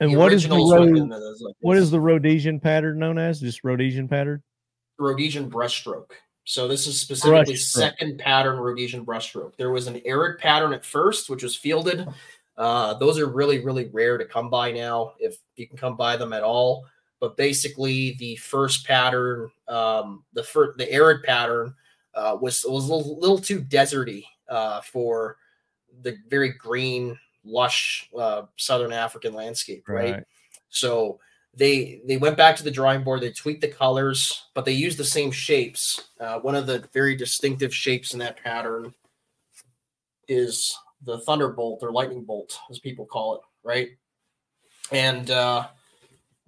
and 0.00 0.16
what 0.16 0.32
is 0.32 0.48
the 0.48 0.54
like 0.54 1.54
what 1.60 1.76
is 1.76 1.90
the 1.90 2.00
Rhodesian 2.00 2.58
pattern 2.58 2.98
known 2.98 3.18
as? 3.18 3.40
Just 3.40 3.62
Rhodesian 3.62 4.08
pattern? 4.08 4.42
Rhodesian 4.98 5.50
brushstroke. 5.50 6.10
So 6.44 6.66
this 6.66 6.88
is 6.88 7.00
specifically 7.00 7.54
second 7.54 8.18
pattern 8.18 8.58
Rhodesian 8.58 9.06
brushstroke. 9.06 9.56
There 9.56 9.70
was 9.70 9.86
an 9.86 10.00
arid 10.04 10.38
pattern 10.38 10.72
at 10.72 10.84
first, 10.84 11.30
which 11.30 11.42
was 11.42 11.54
fielded. 11.54 12.08
Uh, 12.56 12.94
those 12.94 13.18
are 13.18 13.26
really, 13.26 13.60
really 13.60 13.88
rare 13.92 14.18
to 14.18 14.24
come 14.24 14.50
by 14.50 14.70
now, 14.70 15.12
if 15.18 15.38
you 15.56 15.66
can 15.66 15.76
come 15.76 15.96
by 15.96 16.16
them 16.16 16.32
at 16.32 16.42
all. 16.42 16.84
But 17.20 17.36
basically, 17.36 18.16
the 18.18 18.36
first 18.36 18.86
pattern, 18.86 19.50
um, 19.68 20.24
the 20.32 20.42
first, 20.42 20.76
the 20.78 20.90
arid 20.90 21.22
pattern, 21.22 21.74
uh, 22.14 22.36
was 22.40 22.64
was 22.68 22.88
a 22.88 22.94
little, 22.94 23.18
little 23.18 23.38
too 23.38 23.62
deserty 23.62 24.24
uh, 24.48 24.80
for 24.80 25.36
the 26.02 26.16
very 26.28 26.50
green, 26.50 27.18
lush 27.44 28.10
uh, 28.18 28.42
southern 28.56 28.92
African 28.92 29.34
landscape, 29.34 29.88
right? 29.88 30.14
right? 30.14 30.24
So 30.68 31.20
they 31.54 32.00
they 32.06 32.16
went 32.16 32.36
back 32.36 32.56
to 32.56 32.64
the 32.64 32.70
drawing 32.70 33.04
board 33.04 33.20
they 33.20 33.30
tweaked 33.30 33.60
the 33.60 33.68
colors 33.68 34.46
but 34.54 34.64
they 34.64 34.72
used 34.72 34.98
the 34.98 35.04
same 35.04 35.30
shapes 35.30 36.08
uh, 36.20 36.38
one 36.38 36.54
of 36.54 36.66
the 36.66 36.88
very 36.92 37.14
distinctive 37.14 37.74
shapes 37.74 38.14
in 38.14 38.18
that 38.18 38.42
pattern 38.42 38.92
is 40.28 40.78
the 41.04 41.18
thunderbolt 41.20 41.80
or 41.82 41.92
lightning 41.92 42.24
bolt 42.24 42.58
as 42.70 42.78
people 42.78 43.04
call 43.06 43.36
it 43.36 43.40
right 43.64 43.88
and 44.90 45.30
uh, 45.30 45.66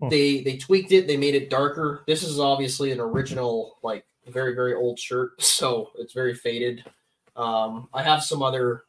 hmm. 0.01 0.09
they 0.09 0.43
they 0.43 0.57
tweaked 0.57 0.93
it 0.93 1.07
they 1.07 1.17
made 1.17 1.35
it 1.35 1.51
darker 1.51 2.03
this 2.07 2.23
is 2.23 2.39
obviously 2.39 2.93
an 2.93 3.01
original 3.01 3.79
like 3.83 4.05
very 4.29 4.55
very 4.55 4.75
old 4.75 4.99
shirt 4.99 5.31
so 5.43 5.91
it's 5.99 6.13
very 6.13 6.35
faded 6.35 6.85
um, 7.37 7.89
i 7.93 8.03
have 8.03 8.23
some 8.23 8.43
other 8.43 8.85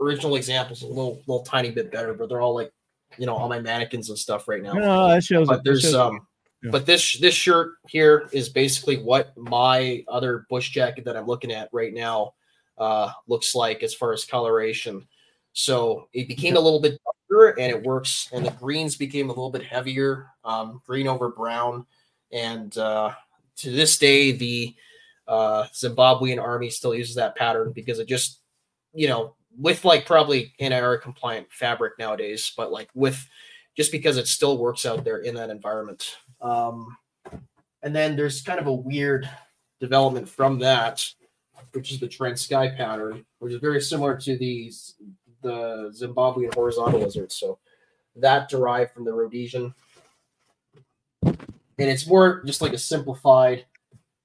original 0.00 0.36
examples 0.36 0.82
a 0.82 0.86
little 0.86 1.22
little 1.26 1.44
tiny 1.44 1.70
bit 1.70 1.92
better 1.92 2.14
but 2.14 2.28
they're 2.28 2.40
all 2.40 2.54
like 2.54 2.72
you 3.18 3.26
know 3.26 3.34
all 3.34 3.48
my 3.48 3.60
mannequins 3.60 4.08
and 4.08 4.18
stuff 4.18 4.48
right 4.48 4.62
now. 4.62 4.72
No, 4.72 5.08
that 5.08 5.24
shows. 5.24 5.48
But 5.48 5.64
there's 5.64 5.82
shows 5.82 5.94
um, 5.94 6.26
yeah. 6.62 6.70
but 6.70 6.86
this 6.86 7.18
this 7.18 7.34
shirt 7.34 7.74
here 7.88 8.28
is 8.32 8.48
basically 8.48 8.98
what 8.98 9.36
my 9.36 10.04
other 10.08 10.46
bush 10.48 10.70
jacket 10.70 11.04
that 11.04 11.16
I'm 11.16 11.26
looking 11.26 11.52
at 11.52 11.68
right 11.72 11.92
now 11.92 12.34
uh, 12.80 13.12
looks 13.28 13.54
like 13.54 13.82
as 13.84 13.94
far 13.94 14.12
as 14.12 14.24
coloration. 14.24 15.06
So 15.52 16.08
it 16.12 16.26
became 16.26 16.56
a 16.56 16.60
little 16.60 16.80
bit 16.80 16.98
darker 17.30 17.60
and 17.60 17.70
it 17.70 17.82
works, 17.84 18.28
and 18.32 18.44
the 18.44 18.50
greens 18.52 18.96
became 18.96 19.26
a 19.26 19.32
little 19.32 19.50
bit 19.50 19.62
heavier, 19.62 20.28
um, 20.44 20.80
green 20.86 21.06
over 21.06 21.28
brown, 21.28 21.86
and 22.32 22.76
uh, 22.78 23.12
to 23.58 23.70
this 23.70 23.98
day 23.98 24.32
the 24.32 24.74
uh, 25.28 25.64
Zimbabwean 25.74 26.42
army 26.42 26.70
still 26.70 26.94
uses 26.94 27.14
that 27.16 27.36
pattern 27.36 27.72
because 27.72 27.98
it 27.98 28.08
just 28.08 28.40
you 28.92 29.06
know 29.06 29.34
with 29.58 29.84
like 29.84 30.06
probably 30.06 30.54
NIR 30.58 30.98
compliant 30.98 31.48
fabric 31.50 31.98
nowadays, 31.98 32.52
but 32.56 32.72
like 32.72 32.88
with 32.94 33.28
just 33.76 33.92
because 33.92 34.16
it 34.16 34.26
still 34.26 34.58
works 34.58 34.86
out 34.86 35.04
there 35.04 35.18
in 35.18 35.34
that 35.34 35.50
environment. 35.50 36.16
Um, 36.40 36.96
and 37.82 37.94
then 37.94 38.16
there's 38.16 38.42
kind 38.42 38.60
of 38.60 38.66
a 38.66 38.72
weird 38.72 39.28
development 39.80 40.28
from 40.28 40.58
that, 40.60 41.04
which 41.72 41.92
is 41.92 42.00
the 42.00 42.08
Transkei 42.08 42.76
pattern, 42.76 43.24
which 43.38 43.52
is 43.52 43.60
very 43.60 43.80
similar 43.80 44.16
to 44.18 44.36
these 44.36 44.94
the 45.42 45.90
Zimbabwean 45.98 46.54
horizontal 46.54 47.00
lizards. 47.00 47.34
So 47.34 47.58
that 48.16 48.48
derived 48.48 48.92
from 48.92 49.04
the 49.04 49.12
Rhodesian. 49.12 49.74
And 51.22 51.88
it's 51.88 52.06
more 52.06 52.42
just 52.44 52.60
like 52.60 52.74
a 52.74 52.78
simplified 52.78 53.64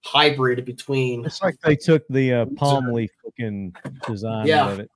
hybrid 0.03 0.65
between. 0.65 1.25
It's 1.25 1.41
like 1.41 1.57
they 1.61 1.77
took 1.77 2.05
the 2.09 2.33
uh, 2.33 2.45
palm 2.57 2.91
leaf 2.91 3.11
looking 3.23 3.73
design 4.05 4.47
yeah. 4.47 4.69
of 4.69 4.79
it 4.79 4.91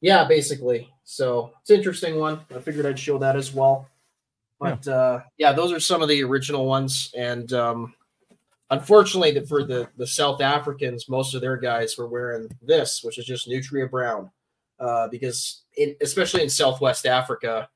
yeah, 0.00 0.24
basically. 0.24 0.88
So 1.04 1.52
it's 1.60 1.70
an 1.70 1.76
interesting 1.76 2.18
one. 2.18 2.40
I 2.54 2.60
figured 2.60 2.86
I'd 2.86 2.98
show 2.98 3.18
that 3.18 3.36
as 3.36 3.52
well. 3.52 3.88
But 4.60 4.86
yeah. 4.86 4.92
uh 4.94 5.22
yeah, 5.36 5.52
those 5.52 5.72
are 5.72 5.80
some 5.80 6.02
of 6.02 6.08
the 6.08 6.22
original 6.22 6.66
ones. 6.66 7.12
And 7.16 7.52
um 7.52 7.94
unfortunately 8.70 9.44
for 9.46 9.64
the 9.64 9.88
the 9.96 10.06
South 10.06 10.40
Africans, 10.40 11.08
most 11.08 11.34
of 11.34 11.40
their 11.40 11.56
guys 11.56 11.96
were 11.96 12.08
wearing 12.08 12.48
this, 12.62 13.02
which 13.02 13.18
is 13.18 13.24
just 13.24 13.48
Nutria 13.48 13.86
Brown. 13.86 14.30
Uh, 14.78 15.08
because 15.08 15.62
it, 15.74 15.96
especially 16.02 16.42
in 16.42 16.50
Southwest 16.50 17.06
Africa, 17.06 17.68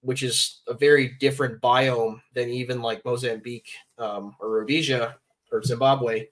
which 0.00 0.22
is 0.22 0.60
a 0.68 0.74
very 0.74 1.16
different 1.18 1.60
biome 1.60 2.20
than 2.34 2.48
even 2.48 2.80
like 2.80 3.04
Mozambique 3.04 3.68
um, 3.98 4.36
or 4.40 4.50
Rhodesia 4.50 5.16
or 5.50 5.62
Zimbabwe. 5.62 6.26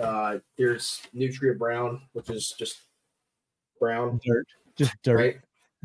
Uh, 0.00 0.38
there's 0.56 1.02
Nutria 1.12 1.54
Brown, 1.54 2.02
which 2.12 2.30
is 2.30 2.54
just 2.58 2.78
brown 3.80 4.20
dirt, 4.24 4.46
just 4.76 4.94
dirt, 5.02 5.16
right? 5.16 5.36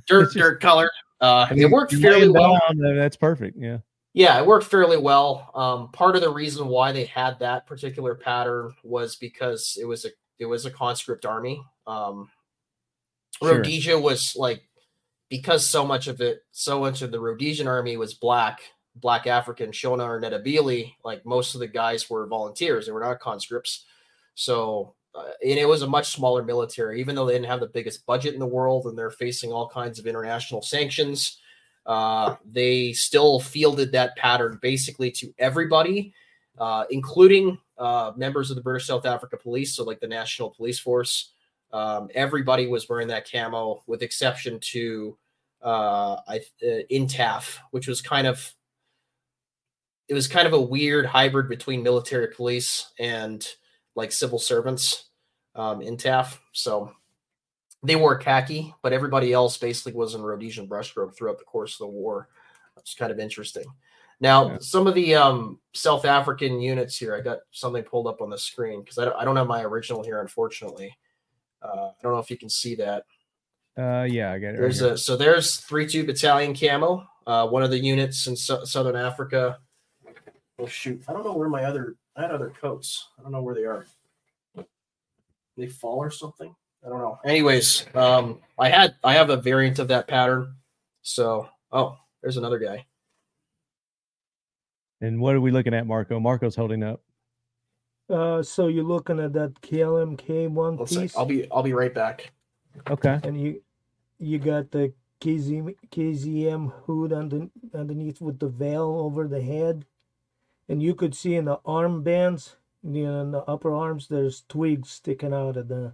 dirt, 0.07 0.23
just, 0.25 0.37
dirt 0.37 0.61
color. 0.61 0.89
Uh, 1.19 1.47
it 1.55 1.69
worked 1.69 1.93
fairly 1.93 2.29
well. 2.29 2.59
Down, 2.71 2.95
that's 2.95 3.17
perfect. 3.17 3.57
Yeah. 3.57 3.79
Yeah, 4.13 4.39
it 4.39 4.45
worked 4.45 4.67
fairly 4.67 4.97
well. 4.97 5.49
Um, 5.55 5.91
part 5.91 6.15
of 6.15 6.21
the 6.21 6.31
reason 6.31 6.67
why 6.67 6.91
they 6.91 7.05
had 7.05 7.39
that 7.39 7.65
particular 7.65 8.13
pattern 8.13 8.73
was 8.83 9.15
because 9.15 9.77
it 9.79 9.85
was 9.85 10.05
a 10.05 10.09
it 10.39 10.45
was 10.45 10.65
a 10.65 10.71
conscript 10.71 11.25
army. 11.25 11.63
Um, 11.87 12.29
sure. 13.41 13.57
Rhodesia 13.57 13.97
was 13.97 14.35
like 14.35 14.61
because 15.29 15.65
so 15.65 15.85
much 15.85 16.07
of 16.07 16.21
it, 16.21 16.43
so 16.51 16.79
much 16.79 17.01
of 17.01 17.11
the 17.11 17.19
Rhodesian 17.19 17.67
army 17.67 17.97
was 17.97 18.13
black, 18.13 18.61
black 18.95 19.25
African, 19.25 19.71
Shona 19.71 20.05
or 20.05 20.21
Ndebele. 20.21 20.93
Like 21.03 21.25
most 21.25 21.55
of 21.55 21.59
the 21.59 21.67
guys 21.67 22.07
were 22.07 22.27
volunteers; 22.27 22.85
they 22.85 22.91
were 22.91 22.99
not 22.99 23.19
conscripts. 23.19 23.85
So 24.35 24.93
uh, 25.15 25.29
and 25.43 25.59
it 25.59 25.67
was 25.67 25.81
a 25.81 25.87
much 25.87 26.09
smaller 26.09 26.43
military, 26.43 26.99
even 26.99 27.15
though 27.15 27.25
they 27.25 27.33
didn't 27.33 27.47
have 27.47 27.59
the 27.59 27.67
biggest 27.67 28.05
budget 28.05 28.33
in 28.33 28.39
the 28.39 28.45
world 28.45 28.85
and 28.85 28.97
they're 28.97 29.11
facing 29.11 29.51
all 29.51 29.67
kinds 29.67 29.99
of 29.99 30.07
international 30.07 30.61
sanctions. 30.61 31.39
Uh, 31.85 32.35
they 32.45 32.93
still 32.93 33.39
fielded 33.39 33.91
that 33.91 34.15
pattern 34.15 34.57
basically 34.61 35.11
to 35.11 35.33
everybody, 35.37 36.13
uh, 36.57 36.85
including 36.89 37.57
uh, 37.77 38.11
members 38.15 38.49
of 38.49 38.55
the 38.55 38.61
British 38.61 38.87
South 38.87 39.05
Africa 39.05 39.37
Police, 39.37 39.75
so 39.75 39.83
like 39.83 39.99
the 39.99 40.07
National 40.07 40.49
Police 40.49 40.79
Force. 40.79 41.31
Um, 41.71 42.07
everybody 42.13 42.67
was 42.67 42.87
wearing 42.87 43.07
that 43.07 43.29
camo, 43.29 43.83
with 43.87 44.03
exception 44.03 44.59
to 44.71 45.17
uh, 45.63 46.17
I, 46.27 46.41
uh, 46.61 46.83
INTAF, 46.91 47.57
which 47.71 47.87
was 47.87 48.01
kind 48.01 48.27
of 48.27 48.53
it 50.07 50.13
was 50.13 50.27
kind 50.27 50.45
of 50.45 50.53
a 50.53 50.61
weird 50.61 51.05
hybrid 51.05 51.49
between 51.49 51.81
military 51.81 52.27
police 52.27 52.91
and 52.99 53.47
like 53.95 54.11
civil 54.11 54.37
servants 54.37 55.05
um, 55.55 55.79
INTAF. 55.79 56.37
So 56.51 56.91
they 57.83 57.95
wore 57.95 58.17
khaki, 58.17 58.73
but 58.81 58.93
everybody 58.93 59.33
else 59.33 59.57
basically 59.57 59.93
was 59.93 60.15
in 60.15 60.21
Rhodesian 60.21 60.67
brushstroke 60.67 61.15
throughout 61.15 61.37
the 61.37 61.43
course 61.43 61.73
of 61.73 61.79
the 61.79 61.87
war. 61.87 62.29
It's 62.77 62.95
kind 62.95 63.11
of 63.11 63.19
interesting. 63.19 63.65
Now, 64.19 64.51
yeah. 64.51 64.57
some 64.61 64.87
of 64.87 64.95
the 64.95 65.15
um, 65.15 65.59
South 65.73 66.05
African 66.05 66.61
units 66.61 66.97
here, 66.97 67.13
I 67.13 67.19
got 67.19 67.39
something 67.51 67.83
pulled 67.83 68.07
up 68.07 68.21
on 68.21 68.29
the 68.29 68.37
screen 68.37 68.81
because 68.81 68.97
I, 68.97 69.11
I, 69.11 69.25
don't 69.25 69.35
have 69.35 69.47
my 69.47 69.63
original 69.63 70.01
here, 70.01 70.21
unfortunately. 70.21 70.95
Uh, 71.61 71.87
I 71.87 72.01
don't 72.01 72.13
know 72.13 72.19
if 72.19 72.31
you 72.31 72.37
can 72.37 72.49
see 72.49 72.75
that. 72.75 73.03
Uh, 73.77 74.03
yeah, 74.03 74.31
I 74.31 74.39
got 74.39 74.49
it. 74.49 74.57
There's 74.57 74.81
right 74.81 74.91
a 74.91 74.97
so 74.97 75.17
there's 75.17 75.57
three 75.57 75.87
two 75.87 76.05
battalion 76.05 76.55
camo. 76.55 77.07
Uh, 77.25 77.47
one 77.47 77.63
of 77.63 77.71
the 77.71 77.79
units 77.79 78.27
in 78.27 78.35
so- 78.35 78.63
Southern 78.65 78.95
Africa. 78.95 79.57
Oh 80.59 80.67
shoot! 80.67 81.01
I 81.07 81.13
don't 81.13 81.25
know 81.25 81.33
where 81.33 81.49
my 81.49 81.63
other 81.63 81.95
I 82.15 82.21
had 82.21 82.31
other 82.31 82.53
coats. 82.61 83.09
I 83.17 83.23
don't 83.23 83.31
know 83.31 83.41
where 83.41 83.55
they 83.55 83.65
are. 83.65 83.87
They 85.57 85.67
fall 85.67 85.97
or 85.97 86.11
something. 86.11 86.55
I 86.85 86.89
don't 86.89 86.99
know. 86.99 87.19
Anyways, 87.25 87.85
um, 87.95 88.39
I 88.59 88.69
had 88.69 88.95
I 89.03 89.13
have 89.13 89.29
a 89.29 89.37
variant 89.37 89.79
of 89.79 89.87
that 89.89 90.07
pattern. 90.07 90.55
So, 91.01 91.49
oh, 91.71 91.97
there's 92.21 92.37
another 92.37 92.59
guy. 92.59 92.85
And 95.01 95.19
what 95.19 95.35
are 95.35 95.41
we 95.41 95.51
looking 95.51 95.73
at, 95.73 95.85
Marco? 95.87 96.19
Marco's 96.19 96.55
holding 96.55 96.83
up. 96.83 97.01
Uh, 98.09 98.43
so 98.43 98.67
you're 98.67 98.83
looking 98.83 99.19
at 99.19 99.33
that 99.33 99.53
KLMK 99.61 100.49
one 100.49 100.77
One 100.77 100.87
sec. 100.87 101.03
piece, 101.03 101.17
I'll 101.17 101.25
be 101.25 101.49
I'll 101.51 101.63
be 101.63 101.73
right 101.73 101.93
back. 101.93 102.31
Okay. 102.89 103.19
and 103.23 103.39
you 103.39 103.61
you 104.19 104.39
got 104.39 104.71
the 104.71 104.93
KZ, 105.21 105.75
KZM 105.89 106.71
hood 106.85 107.13
under, 107.13 107.47
underneath 107.73 108.19
with 108.19 108.39
the 108.39 108.49
veil 108.49 108.97
over 108.99 109.27
the 109.27 109.41
head, 109.41 109.85
and 110.67 110.83
you 110.83 110.95
could 110.95 111.15
see 111.15 111.35
in 111.35 111.45
the 111.45 111.59
arm 111.65 112.03
bands, 112.03 112.57
you 112.83 113.05
know, 113.05 113.21
in 113.21 113.31
the 113.31 113.39
upper 113.43 113.73
arms, 113.73 114.07
there's 114.09 114.43
twigs 114.49 114.89
sticking 114.89 115.33
out 115.33 115.55
of 115.55 115.69
the 115.69 115.93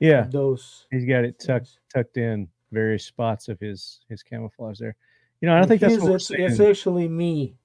Yeah. 0.00 0.22
those. 0.30 0.86
He's 0.90 1.04
got 1.04 1.24
it 1.24 1.38
tucked 1.38 1.66
things. 1.66 1.78
tucked 1.94 2.16
in 2.16 2.48
various 2.72 3.04
spots 3.04 3.48
of 3.48 3.60
his 3.60 4.00
his 4.08 4.22
camouflage 4.22 4.78
there. 4.78 4.96
You 5.40 5.46
know, 5.46 5.52
I 5.54 5.56
don't 5.56 5.62
And 5.64 5.68
think 5.68 5.80
that's 5.82 5.92
here's- 5.94 6.04
what 6.08 6.14
it's, 6.16 6.26
saying. 6.26 6.42
it's 6.50 6.60
actually 6.60 7.08
me. 7.08 7.56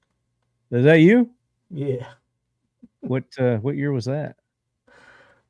Is 0.72 0.84
that 0.86 1.00
you? 1.00 1.30
Yeah, 1.72 2.08
What 3.02 3.24
uh 3.40 3.58
what 3.58 3.76
year 3.76 3.92
was 3.92 4.06
that? 4.06 4.36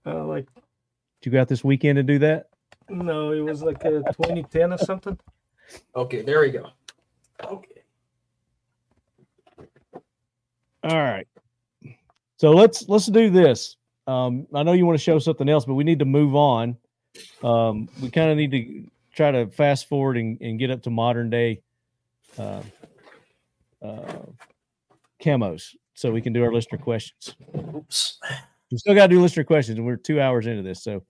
uh, 0.06 0.24
like 0.26 0.48
Did 0.56 1.26
you 1.28 1.32
go 1.34 1.41
out 1.41 1.48
this 1.48 1.64
weekend 1.64 1.98
to 1.98 2.03
do 2.03 2.20
that? 2.20 2.49
no, 2.90 3.32
it 3.32 3.41
was 3.41 3.64
like 3.64 3.84
a 3.86 4.02
2010 4.03 4.74
or 4.74 4.78
something. 4.78 5.18
Okay, 5.95 6.22
there 6.22 6.41
we 6.41 6.52
go. 6.52 6.70
Okay. 7.44 7.82
All 10.84 10.95
right. 11.02 11.28
So 12.38 12.52
let's 12.52 12.88
let's 12.88 13.07
do 13.07 13.30
this. 13.30 13.78
Um, 14.07 14.48
I 14.53 14.64
know 14.64 14.73
you 14.73 14.86
want 14.86 14.98
to 14.98 15.03
show 15.03 15.19
something 15.19 15.49
else, 15.49 15.65
but 15.65 15.73
we 15.73 15.84
need 15.84 15.99
to 15.99 16.06
move 16.06 16.36
on. 16.36 16.77
Um, 17.44 17.90
we 18.02 18.10
kind 18.10 18.30
of 18.32 18.38
need 18.38 18.52
to 18.52 18.90
try 19.14 19.32
to 19.32 19.48
fast 19.48 19.88
forward 19.88 20.18
and, 20.18 20.40
and 20.41 20.60
get 20.60 20.69
up 20.69 20.84
to 20.84 20.90
modern 20.90 21.30
day 21.30 21.61
uh, 22.38 22.61
uh, 23.82 24.18
camos, 25.22 25.76
so 25.94 26.11
we 26.11 26.22
can 26.22 26.34
do 26.34 26.44
our 26.44 26.52
listener 26.53 26.77
questions. 26.77 27.36
Oops. 27.57 28.19
We 28.72 28.77
still 28.77 28.95
got 28.95 29.07
to 29.07 29.15
do 29.15 29.22
listener 29.22 29.44
questions, 29.44 29.77
and 29.77 29.88
we're 29.88 29.95
two 29.95 30.19
hours 30.19 30.48
into 30.48 30.61
this, 30.61 30.84
so 30.84 31.03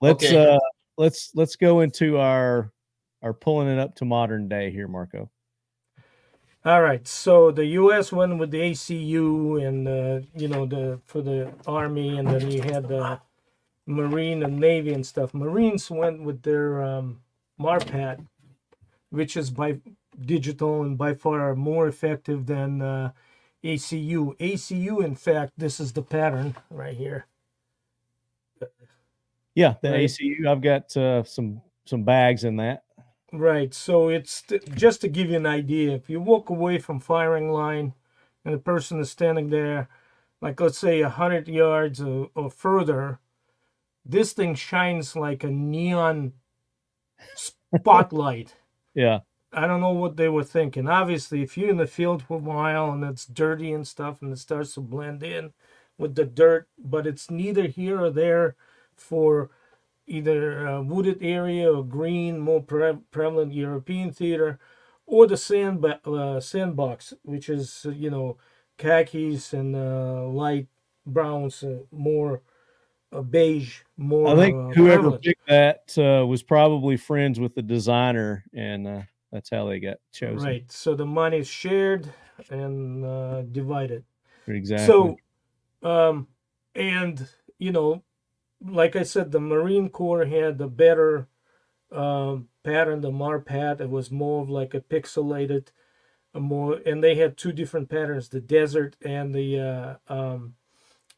let's 0.00 0.24
Okay. 0.24 0.54
uh, 0.54 0.58
let's 0.96 1.32
let's 1.34 1.56
go 1.56 1.80
into 1.80 2.18
our 2.18 2.72
our 3.22 3.32
pulling 3.32 3.68
it 3.68 3.78
up 3.78 3.94
to 3.96 4.04
modern 4.04 4.48
day 4.48 4.70
here, 4.70 4.88
Marco. 4.88 5.30
All 6.64 6.82
right, 6.82 7.06
so 7.08 7.50
the 7.50 7.66
U.S. 7.66 8.12
went 8.12 8.38
with 8.38 8.52
the 8.52 8.60
ACU, 8.60 9.66
and 9.66 9.88
uh, 9.88 10.26
you 10.36 10.46
know 10.48 10.64
the 10.66 11.00
for 11.04 11.20
the 11.20 11.52
Army, 11.66 12.18
and 12.18 12.28
then 12.28 12.50
you 12.50 12.62
had 12.62 12.86
the 12.88 13.20
Marine 13.86 14.42
and 14.44 14.58
Navy 14.58 14.92
and 14.92 15.04
stuff. 15.04 15.34
Marines 15.34 15.90
went 15.90 16.22
with 16.22 16.42
their 16.42 16.82
um, 16.82 17.20
MARPAT, 17.60 18.24
which 19.10 19.36
is 19.36 19.50
by 19.50 19.80
digital 20.20 20.82
and 20.82 20.96
by 20.96 21.14
far 21.14 21.54
more 21.56 21.88
effective 21.88 22.46
than 22.46 22.80
uh, 22.80 23.12
ACU. 23.64 24.36
ACU, 24.38 25.04
in 25.04 25.16
fact, 25.16 25.54
this 25.56 25.80
is 25.80 25.92
the 25.92 26.02
pattern 26.02 26.54
right 26.70 26.96
here. 26.96 27.26
Yeah, 29.54 29.74
the 29.82 29.90
Right. 29.90 30.04
ACU. 30.08 30.46
I've 30.46 30.62
got 30.62 30.96
uh, 30.96 31.24
some 31.24 31.60
some 31.84 32.04
bags 32.04 32.44
in 32.44 32.56
that. 32.56 32.84
Right. 33.32 33.74
So 33.74 34.08
it's 34.10 34.44
just 34.74 35.02
to 35.02 35.08
give 35.08 35.30
you 35.30 35.36
an 35.36 35.46
idea. 35.46 35.92
If 35.94 36.10
you 36.10 36.20
walk 36.20 36.50
away 36.50 36.78
from 36.78 37.00
firing 37.00 37.50
line, 37.52 37.94
and 38.44 38.54
the 38.54 38.58
person 38.58 39.00
is 39.00 39.10
standing 39.10 39.50
there, 39.50 39.88
like 40.42 40.60
let's 40.60 40.78
say 40.78 41.00
a 41.02 41.08
hundred 41.10 41.48
yards 41.48 42.00
or, 42.02 42.30
or 42.34 42.50
further, 42.50 43.20
this 44.04 44.32
thing 44.32 44.54
shines 44.54 45.16
like 45.16 45.44
a 45.44 45.50
neon 45.50 46.34
spotlight. 47.36 48.56
Yeah. 48.94 49.20
I 49.52 49.66
don't 49.66 49.80
know 49.80 49.92
what 49.92 50.16
they 50.16 50.28
were 50.28 50.44
thinking. 50.44 50.88
Obviously, 50.88 51.42
if 51.42 51.56
you're 51.58 51.70
in 51.70 51.78
the 51.78 51.86
field 51.86 52.22
for 52.22 52.34
a 52.36 52.40
while 52.40 52.92
and 52.92 53.04
it's 53.04 53.26
dirty 53.26 53.72
and 53.72 53.86
stuff, 53.86 54.22
and 54.22 54.32
it 54.32 54.38
starts 54.38 54.74
to 54.74 54.80
blend 54.80 55.22
in 55.22 55.52
with 55.98 56.14
the 56.14 56.24
dirt, 56.24 56.68
but 56.78 57.06
it's 57.06 57.30
neither 57.30 57.66
here 57.68 58.00
or 58.00 58.10
there 58.10 58.56
for 58.94 59.50
either 60.06 60.66
a 60.66 60.82
wooded 60.82 61.22
area 61.22 61.72
or 61.72 61.84
green, 61.84 62.38
more 62.38 62.62
pre- 62.62 62.98
prevalent 63.10 63.52
European 63.52 64.12
theater, 64.12 64.58
or 65.06 65.26
the 65.26 65.36
sand 65.36 65.84
uh, 65.84 66.40
sandbox, 66.40 67.14
which 67.22 67.48
is 67.48 67.86
you 67.92 68.10
know 68.10 68.38
khakis 68.78 69.52
and 69.52 69.76
uh, 69.76 70.26
light 70.26 70.68
browns, 71.06 71.62
uh, 71.62 71.80
more 71.90 72.42
uh, 73.12 73.22
beige, 73.22 73.80
more. 73.96 74.28
I 74.28 74.36
think 74.36 74.56
uh, 74.56 74.72
whoever 74.74 75.02
prevalent. 75.02 75.22
picked 75.22 75.46
that 75.48 75.98
uh, 75.98 76.26
was 76.26 76.42
probably 76.42 76.96
friends 76.96 77.38
with 77.38 77.54
the 77.54 77.62
designer, 77.62 78.44
and 78.54 78.86
uh, 78.86 79.02
that's 79.30 79.50
how 79.50 79.66
they 79.66 79.80
got 79.80 79.98
chosen. 80.12 80.38
Right. 80.38 80.70
So 80.70 80.94
the 80.94 81.06
money 81.06 81.38
is 81.38 81.48
shared 81.48 82.12
and 82.50 83.04
uh, 83.04 83.42
divided. 83.42 84.04
Exactly. 84.46 85.16
So, 85.82 85.88
um, 85.88 86.28
and 86.74 87.28
you 87.58 87.72
know, 87.72 88.02
like 88.64 88.96
I 88.96 89.02
said, 89.02 89.32
the 89.32 89.40
Marine 89.40 89.88
Corps 89.88 90.26
had 90.26 90.58
the 90.58 90.68
better 90.68 91.28
um, 91.90 92.48
pattern, 92.64 93.00
the 93.00 93.10
MARPAT. 93.10 93.80
It 93.80 93.90
was 93.90 94.10
more 94.10 94.42
of 94.42 94.50
like 94.50 94.74
a 94.74 94.80
pixelated, 94.80 95.68
a 96.34 96.40
more, 96.40 96.80
and 96.86 97.02
they 97.02 97.16
had 97.16 97.36
two 97.36 97.52
different 97.52 97.88
patterns: 97.88 98.28
the 98.28 98.40
desert 98.40 98.96
and 99.02 99.34
the 99.34 99.60
uh, 100.08 100.12
um, 100.12 100.54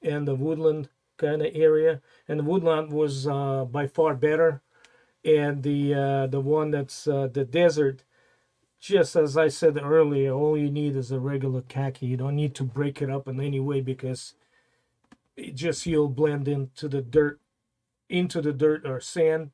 and 0.02 0.26
the 0.26 0.34
woodland 0.34 0.88
kind 1.18 1.42
of 1.42 1.52
area. 1.54 2.00
And 2.28 2.40
the 2.40 2.44
woodland 2.44 2.92
was 2.92 3.26
uh, 3.26 3.64
by 3.66 3.86
far 3.86 4.14
better, 4.14 4.62
and 5.24 5.62
the 5.62 5.94
uh, 5.94 6.26
the 6.28 6.40
one 6.40 6.70
that's 6.70 7.06
uh, 7.08 7.28
the 7.32 7.44
desert. 7.44 8.04
Just 8.80 9.16
as 9.16 9.36
I 9.36 9.48
said 9.48 9.78
earlier, 9.82 10.32
all 10.32 10.58
you 10.58 10.70
need 10.70 10.96
is 10.96 11.10
a 11.10 11.18
regular 11.18 11.62
khaki. 11.62 12.06
You 12.06 12.18
don't 12.18 12.36
need 12.36 12.54
to 12.56 12.64
break 12.64 13.00
it 13.02 13.10
up 13.10 13.26
in 13.28 13.40
any 13.40 13.58
way 13.60 13.80
because 13.80 14.34
it 15.36 15.54
just 15.54 15.86
you'll 15.86 16.08
blend 16.08 16.48
into 16.48 16.88
the 16.88 17.02
dirt, 17.02 17.40
into 18.08 18.40
the 18.42 18.52
dirt 18.52 18.86
or 18.86 19.00
sand. 19.00 19.50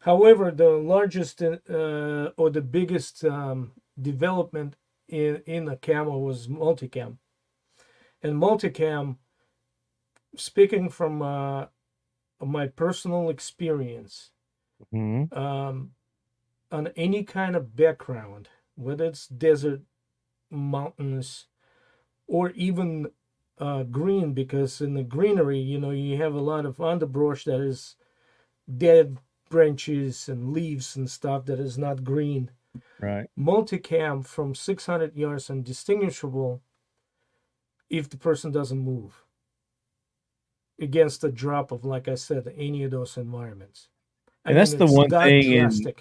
However, 0.00 0.50
the 0.50 0.70
largest 0.70 1.42
uh, 1.42 2.30
or 2.36 2.50
the 2.50 2.62
biggest 2.62 3.24
um, 3.24 3.72
development 4.00 4.76
in 5.08 5.42
in 5.46 5.64
the 5.66 5.76
camo 5.76 6.18
was 6.18 6.48
multicam, 6.48 7.18
and 8.22 8.34
multicam. 8.34 9.18
Speaking 10.36 10.88
from 10.90 11.22
uh, 11.22 11.66
my 12.40 12.68
personal 12.68 13.30
experience, 13.30 14.30
Mhm. 14.92 15.28
um, 15.32 15.92
on 16.70 16.88
any 16.96 17.24
kind 17.24 17.56
of 17.56 17.76
background, 17.76 18.48
whether 18.76 19.06
it's 19.06 19.26
desert, 19.28 19.82
mountains, 20.50 21.46
or 22.26 22.50
even 22.50 23.12
uh, 23.60 23.82
green, 23.84 24.32
because 24.34 24.80
in 24.80 24.94
the 24.94 25.02
greenery, 25.02 25.58
you 25.58 25.78
know, 25.78 25.90
you 25.90 26.16
have 26.16 26.34
a 26.34 26.40
lot 26.40 26.66
of 26.66 26.80
underbrush 26.80 27.44
that 27.44 27.60
is 27.60 27.96
dead 28.76 29.18
branches 29.50 30.28
and 30.28 30.52
leaves 30.52 30.96
and 30.96 31.10
stuff 31.10 31.46
that 31.46 31.58
is 31.58 31.78
not 31.78 32.04
green. 32.04 32.50
right. 33.00 33.28
Multicam 33.38 34.24
from 34.26 34.54
600 34.54 35.16
yards 35.16 35.48
and 35.50 35.64
distinguishable 35.64 36.60
if 37.88 38.08
the 38.10 38.16
person 38.18 38.52
doesn't 38.52 38.78
move 38.78 39.24
against 40.80 41.22
the 41.22 41.30
drop 41.30 41.72
of, 41.72 41.84
like 41.84 42.08
I 42.08 42.14
said, 42.14 42.52
any 42.56 42.84
of 42.84 42.90
those 42.90 43.16
environments. 43.16 43.88
I 44.44 44.50
And 44.50 44.58
that's 44.58 44.74
the 44.74 44.86
one 44.86 45.10
thing 45.10 45.52
in- 45.52 45.94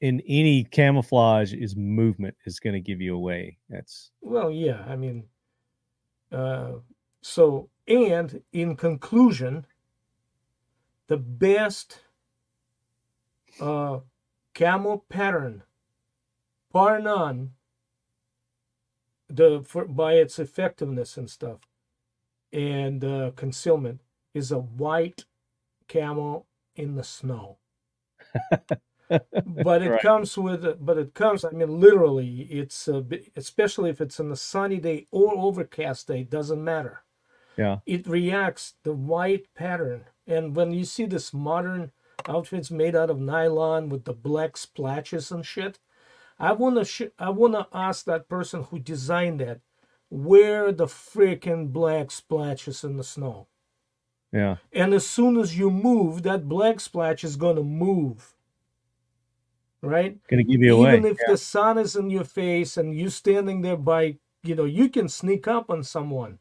In 0.00 0.20
any 0.26 0.64
camouflage, 0.64 1.54
is 1.54 1.76
movement 1.76 2.36
is 2.44 2.60
going 2.60 2.74
to 2.74 2.80
give 2.80 3.00
you 3.00 3.14
away. 3.14 3.56
That's 3.70 4.10
Well, 4.20 4.50
yeah, 4.50 4.84
I 4.86 4.96
mean, 4.96 5.24
so, 7.22 7.68
and 7.86 8.42
in 8.52 8.76
conclusion, 8.76 9.66
the 11.08 11.16
best 11.16 12.00
uh, 13.60 14.00
camel 14.54 15.04
pattern, 15.08 15.62
bar 16.72 16.98
none, 17.00 17.52
the 19.28 19.62
for, 19.66 19.86
by 19.86 20.14
its 20.14 20.38
effectiveness 20.38 21.16
and 21.16 21.30
stuff, 21.30 21.60
and 22.52 23.04
uh, 23.04 23.32
concealment, 23.36 24.00
is 24.34 24.52
a 24.52 24.58
white 24.58 25.24
camel 25.88 26.46
in 26.76 26.94
the 26.96 27.04
snow. 27.04 27.58
but 29.46 29.82
it 29.82 29.90
Right. 29.90 30.00
comes 30.02 30.36
with 30.38 30.84
but 30.84 30.98
it 30.98 31.14
comes 31.14 31.44
i 31.44 31.50
mean 31.50 31.80
literally 31.80 32.42
it's 32.50 32.88
uh, 32.88 32.96
a 32.96 33.02
bit, 33.02 33.32
especially 33.36 33.90
if 33.90 34.00
it's 34.00 34.20
on 34.20 34.30
a 34.30 34.36
sunny 34.36 34.78
day 34.78 35.06
or 35.10 35.36
overcast 35.36 36.08
day 36.08 36.22
doesn't 36.24 36.62
matter 36.62 37.02
Yeah. 37.56 37.78
it 37.86 38.06
reacts 38.06 38.74
the 38.82 38.92
white 38.92 39.46
pattern 39.54 40.04
and 40.26 40.56
when 40.56 40.72
you 40.72 40.84
see 40.84 41.06
this 41.06 41.32
modern 41.34 41.92
outfits 42.28 42.70
made 42.70 42.96
out 42.96 43.10
of 43.10 43.20
nylon 43.20 43.88
with 43.88 44.04
the 44.04 44.14
black 44.14 44.56
splashes 44.56 45.30
and 45.30 45.44
shit 45.44 45.78
i 46.38 46.52
want 46.52 46.76
to 46.76 46.84
sh- 46.84 47.14
i 47.18 47.30
want 47.30 47.54
to 47.54 47.66
ask 47.72 48.04
that 48.06 48.28
person 48.28 48.62
who 48.64 48.78
designed 48.78 49.40
that 49.40 49.60
where 50.08 50.70
the 50.72 50.86
freaking 50.86 51.72
black 51.72 52.10
splashes 52.10 52.84
in 52.84 52.96
the 52.96 53.04
snow 53.04 53.48
yeah. 54.32 54.56
and 54.72 54.92
as 54.94 55.06
soon 55.06 55.36
as 55.36 55.58
you 55.58 55.70
move 55.70 56.22
that 56.22 56.48
black 56.48 56.80
splash 56.80 57.24
is 57.24 57.36
going 57.36 57.56
to 57.56 57.62
move 57.62 58.33
right 59.84 60.18
Going 60.28 60.44
to 60.44 60.50
give 60.52 60.62
you 60.62 60.76
away. 60.76 60.96
even 60.96 61.04
if 61.04 61.18
the 61.26 61.36
sun 61.36 61.78
is 61.78 61.96
in 61.96 62.10
your 62.10 62.24
face 62.24 62.76
and 62.76 62.98
you're 62.98 63.10
standing 63.10 63.62
there 63.62 63.76
by 63.76 64.16
you 64.42 64.54
know 64.54 64.64
you 64.64 64.88
can 64.88 65.08
sneak 65.08 65.46
up 65.48 65.70
on 65.70 65.82
someone 65.82 66.38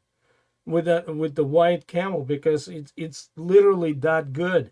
with 0.66 0.88
a 0.88 1.04
with 1.08 1.36
the 1.36 1.44
white 1.44 1.88
camel 1.88 2.24
because 2.24 2.68
it's 2.68 2.94
it's 2.96 3.30
literally 3.36 3.94
that 3.94 4.34
good. 4.34 4.72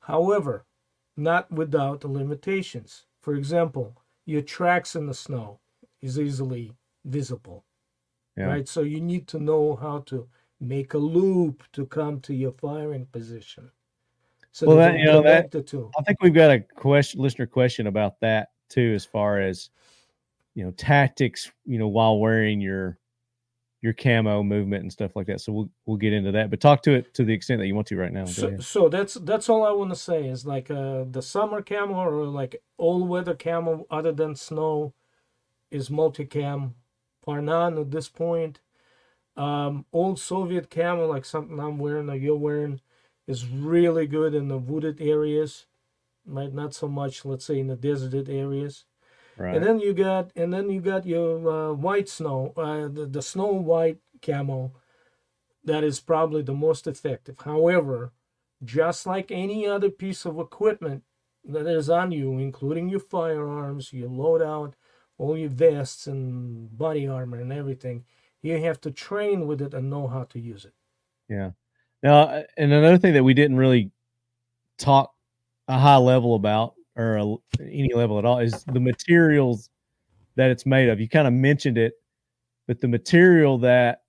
However, 0.00 0.66
not 1.16 1.50
without 1.50 2.00
the 2.00 2.08
limitations. 2.08 3.06
For 3.22 3.34
example, 3.34 4.02
your 4.24 4.42
tracks 4.42 4.94
in 4.96 5.06
the 5.06 5.14
snow 5.14 5.60
is 6.00 6.18
easily 6.18 6.72
visible, 7.04 7.64
Yeah. 8.36 8.46
right? 8.46 8.68
So 8.68 8.82
you 8.82 9.00
need 9.00 9.26
to 9.28 9.38
know 9.40 9.76
how 9.76 10.00
to 10.06 10.28
make 10.60 10.94
a 10.94 10.98
loop 10.98 11.64
to 11.72 11.86
come 11.86 12.20
to 12.22 12.34
your 12.34 12.52
firing 12.52 13.06
position. 13.06 13.70
So 14.56 14.68
Well, 14.68 14.78
that- 14.78 14.98
you 14.98 15.04
know, 15.04 15.20
that- 15.20 15.50
the 15.50 15.60
two. 15.60 15.90
I 15.98 16.02
think 16.02 16.22
we've 16.22 16.32
got 16.32 16.50
a 16.50 16.60
question, 16.60 17.20
listener 17.20 17.44
question 17.44 17.88
about 17.88 18.18
that 18.20 18.48
too, 18.70 18.94
as 18.94 19.04
far 19.04 19.38
as 19.38 19.68
you 20.54 20.64
know 20.64 20.70
tactics. 20.70 21.52
You 21.66 21.78
know, 21.78 21.88
while 21.88 22.18
wearing 22.18 22.62
your 22.62 22.98
your 23.82 23.92
camo 23.92 24.42
movement 24.42 24.82
and 24.82 24.90
stuff 24.90 25.14
like 25.14 25.26
that. 25.26 25.42
So 25.42 25.52
we'll 25.52 25.70
we'll 25.84 25.98
get 25.98 26.14
into 26.14 26.32
that, 26.32 26.48
but 26.48 26.58
talk 26.58 26.82
to 26.84 26.94
it 26.94 27.12
to 27.12 27.24
the 27.24 27.34
extent 27.34 27.60
that 27.60 27.66
you 27.66 27.74
want 27.74 27.86
to 27.88 27.98
right 27.98 28.10
now. 28.10 28.24
So, 28.24 28.56
so 28.56 28.88
that's 28.88 29.12
that's 29.12 29.50
all 29.50 29.62
I 29.62 29.72
want 29.72 29.90
to 29.90 29.96
say 29.96 30.26
is 30.26 30.46
like 30.46 30.70
uh, 30.70 31.04
the 31.10 31.20
summer 31.20 31.60
camo 31.60 31.94
or 31.94 32.24
like 32.24 32.56
all 32.78 33.06
weather 33.06 33.34
camo 33.34 33.86
other 33.90 34.12
than 34.12 34.34
snow 34.34 34.94
is 35.70 35.90
multicam 35.90 36.72
par 37.26 37.42
none 37.42 37.76
at 37.76 37.90
this 37.90 38.08
point. 38.08 38.60
Um, 39.36 39.84
old 39.92 40.18
Soviet 40.18 40.70
camo 40.70 41.06
like 41.06 41.26
something 41.26 41.60
I'm 41.60 41.76
wearing 41.76 42.08
or 42.08 42.14
you're 42.14 42.38
wearing 42.38 42.80
is 43.26 43.46
really 43.46 44.06
good 44.06 44.34
in 44.34 44.48
the 44.48 44.58
wooded 44.58 45.00
areas, 45.00 45.66
right? 46.24 46.52
Not 46.52 46.74
so 46.74 46.88
much, 46.88 47.24
let's 47.24 47.44
say, 47.44 47.58
in 47.58 47.66
the 47.66 47.76
deserted 47.76 48.28
areas. 48.28 48.84
Right. 49.36 49.56
And 49.56 49.64
then 49.64 49.80
you 49.80 49.92
got 49.92 50.30
and 50.34 50.52
then 50.52 50.70
you 50.70 50.80
got 50.80 51.04
your 51.04 51.50
uh, 51.50 51.72
white 51.74 52.08
snow, 52.08 52.54
uh, 52.56 52.88
the, 52.88 53.06
the 53.06 53.22
snow 53.22 53.52
white 53.52 53.98
camo. 54.22 54.72
That 55.64 55.84
is 55.84 56.00
probably 56.00 56.42
the 56.42 56.54
most 56.54 56.86
effective. 56.86 57.36
However, 57.44 58.12
just 58.64 59.06
like 59.06 59.30
any 59.30 59.66
other 59.66 59.90
piece 59.90 60.24
of 60.24 60.38
equipment 60.38 61.02
that 61.44 61.66
is 61.66 61.90
on 61.90 62.12
you, 62.12 62.38
including 62.38 62.88
your 62.88 63.00
firearms, 63.00 63.92
your 63.92 64.08
loadout, 64.08 64.74
all 65.18 65.36
your 65.36 65.50
vests 65.50 66.06
and 66.06 66.76
body 66.76 67.06
armor 67.06 67.38
and 67.38 67.52
everything, 67.52 68.04
you 68.42 68.58
have 68.62 68.80
to 68.82 68.90
train 68.90 69.46
with 69.46 69.60
it 69.60 69.74
and 69.74 69.90
know 69.90 70.06
how 70.06 70.24
to 70.24 70.38
use 70.38 70.64
it. 70.64 70.74
Yeah. 71.28 71.50
Now, 72.02 72.22
uh, 72.22 72.42
and 72.56 72.72
another 72.72 72.98
thing 72.98 73.14
that 73.14 73.24
we 73.24 73.34
didn't 73.34 73.56
really 73.56 73.90
talk 74.78 75.12
a 75.68 75.78
high 75.78 75.96
level 75.96 76.34
about 76.34 76.74
or 76.96 77.16
a, 77.16 77.34
any 77.60 77.92
level 77.94 78.18
at 78.18 78.24
all 78.24 78.38
is 78.38 78.64
the 78.64 78.80
materials 78.80 79.68
that 80.36 80.50
it's 80.50 80.66
made 80.66 80.88
of. 80.88 81.00
You 81.00 81.08
kind 81.08 81.26
of 81.26 81.32
mentioned 81.32 81.78
it, 81.78 81.94
but 82.66 82.80
the 82.80 82.88
material 82.88 83.58
that 83.58 84.02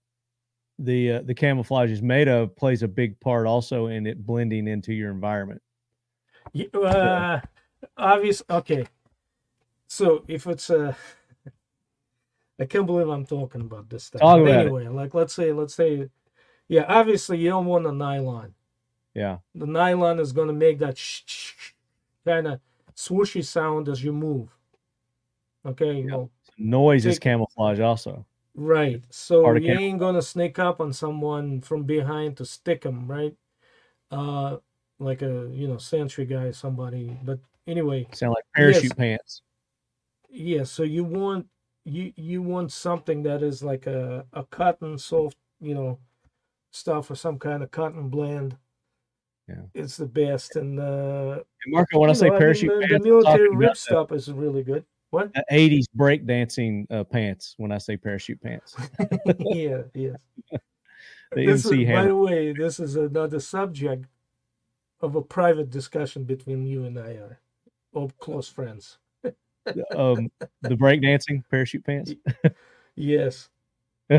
the 0.80 1.14
uh, 1.14 1.22
the 1.24 1.34
camouflage 1.34 1.90
is 1.90 2.02
made 2.02 2.28
of 2.28 2.56
plays 2.56 2.84
a 2.84 2.88
big 2.88 3.20
part 3.20 3.48
also 3.48 3.88
in 3.88 4.06
it 4.06 4.24
blending 4.26 4.68
into 4.68 4.94
your 4.94 5.12
environment. 5.12 5.62
Y- 6.54 6.68
Uh, 6.74 7.40
obvious. 7.98 8.44
Okay. 8.50 8.86
So 9.88 10.24
if 10.28 10.46
it's 10.46 10.70
a, 10.70 10.96
I 12.60 12.66
can't 12.66 12.86
believe 12.86 13.08
I'm 13.08 13.26
talking 13.26 13.62
about 13.62 13.90
this 13.90 14.04
stuff. 14.06 14.22
Talk 14.22 14.40
about 14.42 14.50
it. 14.52 14.60
anyway, 14.62 14.88
like 14.88 15.14
let's 15.14 15.34
say, 15.34 15.52
let's 15.52 15.74
say, 15.74 16.10
yeah. 16.68 16.86
Obviously, 16.88 17.38
you 17.40 17.50
don't 17.50 17.66
want 17.66 17.86
a 17.88 17.92
nylon. 17.92 18.54
Yeah. 19.14 19.38
The 19.56 19.66
nylon 19.66 20.20
is 20.20 20.32
going 20.32 20.48
to 20.48 20.54
make 20.54 20.80
that 20.80 21.00
kind 22.26 22.48
of 22.48 22.60
swooshy 22.96 23.44
sound 23.44 23.90
as 23.90 24.04
you 24.04 24.14
move. 24.14 24.50
Okay. 25.66 26.06
Well, 26.06 26.30
Noise 26.58 27.06
is 27.06 27.20
camouflage 27.20 27.80
also. 27.80 28.26
Right. 28.56 29.04
So 29.10 29.44
Part 29.44 29.62
you 29.62 29.74
ain't 29.74 30.00
gonna 30.00 30.22
sneak 30.22 30.58
up 30.58 30.82
on 30.82 30.92
someone 30.92 31.62
from 31.62 31.84
behind 31.84 32.38
to 32.38 32.46
stick 32.46 32.82
them, 32.82 33.08
right? 33.08 33.36
Uh, 34.10 34.58
like 35.00 35.22
a 35.22 35.48
you 35.52 35.68
know 35.68 35.78
sentry 35.78 36.26
guy, 36.26 36.50
somebody. 36.52 37.16
But 37.24 37.40
anyway, 37.68 38.08
Sound 38.14 38.34
like 38.34 38.46
parachute 38.56 38.84
Yes. 38.86 38.94
pants. 38.94 39.42
yeah. 40.30 40.64
So 40.64 40.84
you 40.84 41.04
want 41.04 41.48
you 41.86 42.14
you 42.16 42.42
want 42.42 42.72
something 42.72 43.22
that 43.24 43.44
is 43.44 43.62
like 43.62 43.86
a 43.86 44.26
a 44.34 44.44
cotton 44.46 44.98
soft, 44.98 45.38
you 45.62 45.76
know, 45.76 46.00
stuff 46.78 47.12
or 47.12 47.16
some 47.16 47.40
kind 47.40 47.64
of 47.64 47.72
cotton 47.72 48.10
blend. 48.10 48.58
Yeah. 49.48 49.62
It's 49.74 49.98
the 49.98 50.06
best. 50.06 50.56
And 50.56 50.80
uh, 50.80 51.40
And 51.64 51.74
Marco, 51.74 52.00
when 52.00 52.10
I 52.10 52.14
say 52.14 52.30
know, 52.30 52.38
parachute 52.38 52.70
mean, 52.70 52.82
the, 52.82 52.88
pants, 52.88 53.04
the 53.04 53.10
military 53.10 53.56
rip 53.56 53.78
stuff 53.78 54.12
is 54.12 54.32
really 54.32 54.64
good. 54.64 54.86
What? 55.10 55.32
80s 55.52 55.86
breakdancing 55.96 56.86
uh, 56.92 57.04
pants 57.06 57.56
when 57.58 57.72
I 57.72 57.78
say 57.78 57.96
parachute 57.96 58.42
pants. 58.42 58.76
yeah. 59.40 59.84
yeah. 59.94 60.16
The 61.34 61.46
this 61.46 61.66
is, 61.66 61.72
MC 61.74 61.86
by 61.92 62.06
the 62.06 62.16
way, 62.16 62.54
this 62.54 62.80
is 62.80 62.96
another 62.96 63.42
subject 63.42 64.06
of 65.02 65.16
a 65.18 65.22
private 65.22 65.70
discussion 65.70 66.24
between 66.24 66.66
you 66.66 66.86
and 66.86 66.98
I 66.98 67.16
are, 67.16 67.42
of 67.94 68.18
close 68.18 68.48
friends. 68.48 68.98
um, 69.94 70.32
the 70.62 70.78
breakdancing 70.78 71.44
parachute 71.52 71.84
pants. 71.84 72.14
Yes, 72.96 73.50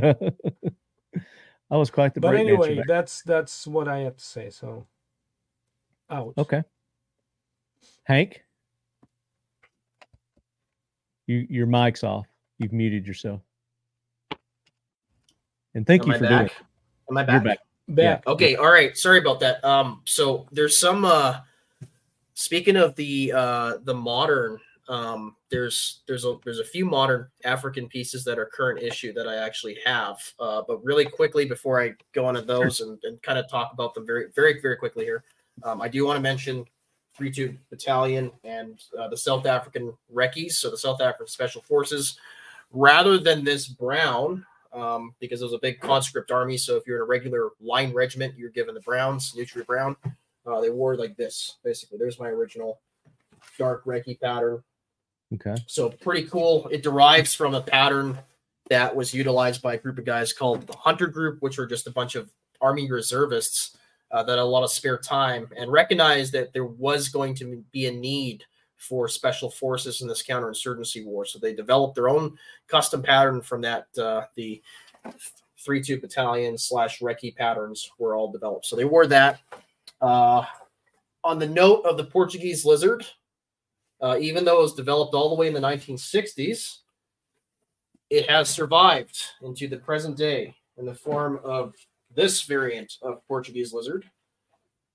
I 1.70 1.77
was 1.77 1.90
quite 1.90 2.15
the 2.15 2.20
but 2.20 2.35
anyway, 2.35 2.82
that's 2.86 3.23
that's 3.23 3.66
what 3.66 3.89
I 3.89 3.99
have 3.99 4.16
to 4.16 4.24
say. 4.24 4.51
So, 4.51 4.86
out. 6.11 6.35
Okay. 6.39 6.62
Hank, 8.05 8.43
you 11.27 11.47
your 11.51 11.66
mic's 11.66 12.03
off. 12.03 12.27
You've 12.59 12.73
muted 12.73 13.07
yourself. 13.07 13.43
And 15.74 15.86
thank 15.86 16.03
Am 16.03 16.09
you 16.09 16.15
I 16.15 16.19
for 16.19 16.28
doing 16.28 16.47
it. 16.47 16.53
Am 17.11 17.16
I 17.19 17.20
You're 17.20 17.27
back? 17.27 17.45
back. 17.45 17.59
Back. 17.89 18.27
Okay, 18.27 18.57
all 18.57 18.70
right. 18.70 18.97
Sorry 18.97 19.19
about 19.19 19.40
that. 19.40 19.65
Um, 19.65 20.03
so 20.05 20.47
there's 20.53 20.81
some 20.81 21.05
uh 21.05 21.40
speaking 22.35 22.77
of 22.77 22.95
the 22.97 23.32
uh 23.35 23.74
the 23.82 23.95
modern 23.95 24.59
um 24.89 25.36
there's 25.51 26.01
there's 26.06 26.24
a 26.24 26.36
there's 26.44 26.60
a 26.60 26.65
few 26.65 26.85
modern 26.85 27.28
African 27.44 27.89
pieces 27.89 28.24
that 28.24 28.39
are 28.39 28.47
current 28.47 28.82
issue 28.82 29.12
that 29.12 29.28
I 29.28 29.36
actually 29.36 29.78
have. 29.85 30.19
Uh 30.39 30.62
but 30.66 30.82
really 30.85 31.05
quickly 31.05 31.44
before 31.44 31.82
I 31.82 31.94
go 32.12 32.27
on 32.27 32.35
to 32.35 32.43
those 32.43 32.81
and, 32.81 32.98
and 33.05 33.20
kind 33.23 33.39
of 33.39 33.48
talk 33.48 33.73
about 33.73 33.94
them 33.94 34.06
very 34.06 34.27
very 34.35 34.60
very 34.60 34.77
quickly 34.77 35.05
here. 35.05 35.24
Um, 35.62 35.81
I 35.81 35.89
do 35.89 36.06
want 36.06 36.16
to 36.16 36.23
mention 36.23 36.65
32 37.19 37.56
Battalion 37.70 38.31
and 38.44 38.81
uh, 38.98 39.09
the 39.09 39.16
South 39.16 39.44
African 39.47 39.93
Recce's, 40.12 40.59
so 40.59 40.70
the 40.70 40.78
South 40.78 41.01
African 41.01 41.27
Special 41.27 41.60
Forces, 41.62 42.19
rather 42.70 43.19
than 43.19 43.44
this 43.44 43.66
brown, 43.66 44.47
um, 44.73 45.15
because 45.19 45.40
it 45.40 45.44
was 45.44 45.52
a 45.52 45.59
big 45.59 45.81
conscript 45.81 46.31
army. 46.31 46.56
So 46.56 46.77
if 46.77 46.86
you're 46.86 46.98
in 46.98 47.02
a 47.02 47.06
regular 47.06 47.51
line 47.60 47.93
regiment, 47.93 48.39
you're 48.39 48.51
given 48.51 48.74
the 48.74 48.81
browns, 48.81 49.35
Nutria 49.35 49.65
Brown. 49.65 49.97
Uh, 50.47 50.60
they 50.60 50.70
wore 50.70 50.97
like 50.97 51.16
this, 51.16 51.56
basically. 51.65 51.98
There's 51.98 52.20
my 52.20 52.28
original 52.28 52.81
dark 53.59 53.85
Recce 53.85 54.20
pattern. 54.20 54.62
Okay. 55.35 55.55
So 55.67 55.91
pretty 55.91 56.27
cool. 56.29 56.69
It 56.71 56.83
derives 56.83 57.35
from 57.35 57.55
a 57.55 57.61
pattern 57.61 58.19
that 58.71 58.95
was 58.95 59.15
utilized 59.15 59.63
by 59.63 59.75
a 59.75 59.79
group 59.79 59.99
of 59.99 60.05
guys 60.05 60.33
called 60.33 60.67
the 60.67 60.77
Hunter 60.77 61.07
Group, 61.07 61.41
which 61.41 61.59
were 61.59 61.67
just 61.67 61.87
a 61.87 61.91
bunch 61.91 62.15
of 62.15 62.31
Army 62.61 62.91
reservists 62.91 63.77
uh, 64.11 64.23
that 64.23 64.33
had 64.33 64.39
a 64.39 64.45
lot 64.45 64.65
of 64.65 64.71
spare 64.71 64.99
time 64.99 65.49
and 65.57 65.71
recognized 65.71 66.33
that 66.33 66.53
there 66.53 66.65
was 66.65 67.09
going 67.09 67.35
to 67.37 67.63
be 67.73 67.87
a 67.87 67.93
need 67.93 68.45
for 68.77 69.09
special 69.09 69.51
forces 69.51 70.01
in 70.01 70.09
this 70.09 70.23
counterinsurgency 70.23 71.05
war. 71.05 71.25
So 71.25 71.39
they 71.39 71.55
developed 71.55 71.95
their 71.95 72.09
own 72.09 72.39
custom 72.69 73.03
pattern 73.03 73.43
from 73.43 73.61
that. 73.63 73.87
Uh, 73.99 74.23
the 74.37 74.63
3-2 75.67 76.01
battalion 76.01 76.57
slash 76.57 77.01
Recce 77.01 77.35
patterns 77.35 77.91
were 77.99 78.15
all 78.15 78.31
developed. 78.31 78.67
So 78.67 78.77
they 78.77 78.85
wore 78.85 79.07
that. 79.09 79.41
Uh, 80.01 80.45
on 81.25 81.39
the 81.39 81.49
note 81.49 81.85
of 81.85 81.97
the 81.97 82.05
Portuguese 82.05 82.65
lizard, 82.65 83.05
uh, 84.01 84.16
even 84.20 84.45
though 84.45 84.59
it 84.59 84.62
was 84.62 84.75
developed 84.75 85.15
all 85.15 85.29
the 85.29 85.35
way 85.35 85.49
in 85.49 85.55
the 85.55 85.61
1960s, 85.61 86.79
it 88.11 88.29
has 88.29 88.49
survived 88.49 89.19
into 89.43 89.69
the 89.69 89.77
present 89.77 90.16
day 90.16 90.55
in 90.77 90.87
the 90.87 90.95
form 90.95 91.41
of 91.45 91.75
this 92.15 92.43
variant 92.43 92.95
of 93.03 93.27
Portuguese 93.27 93.73
lizard, 93.73 94.09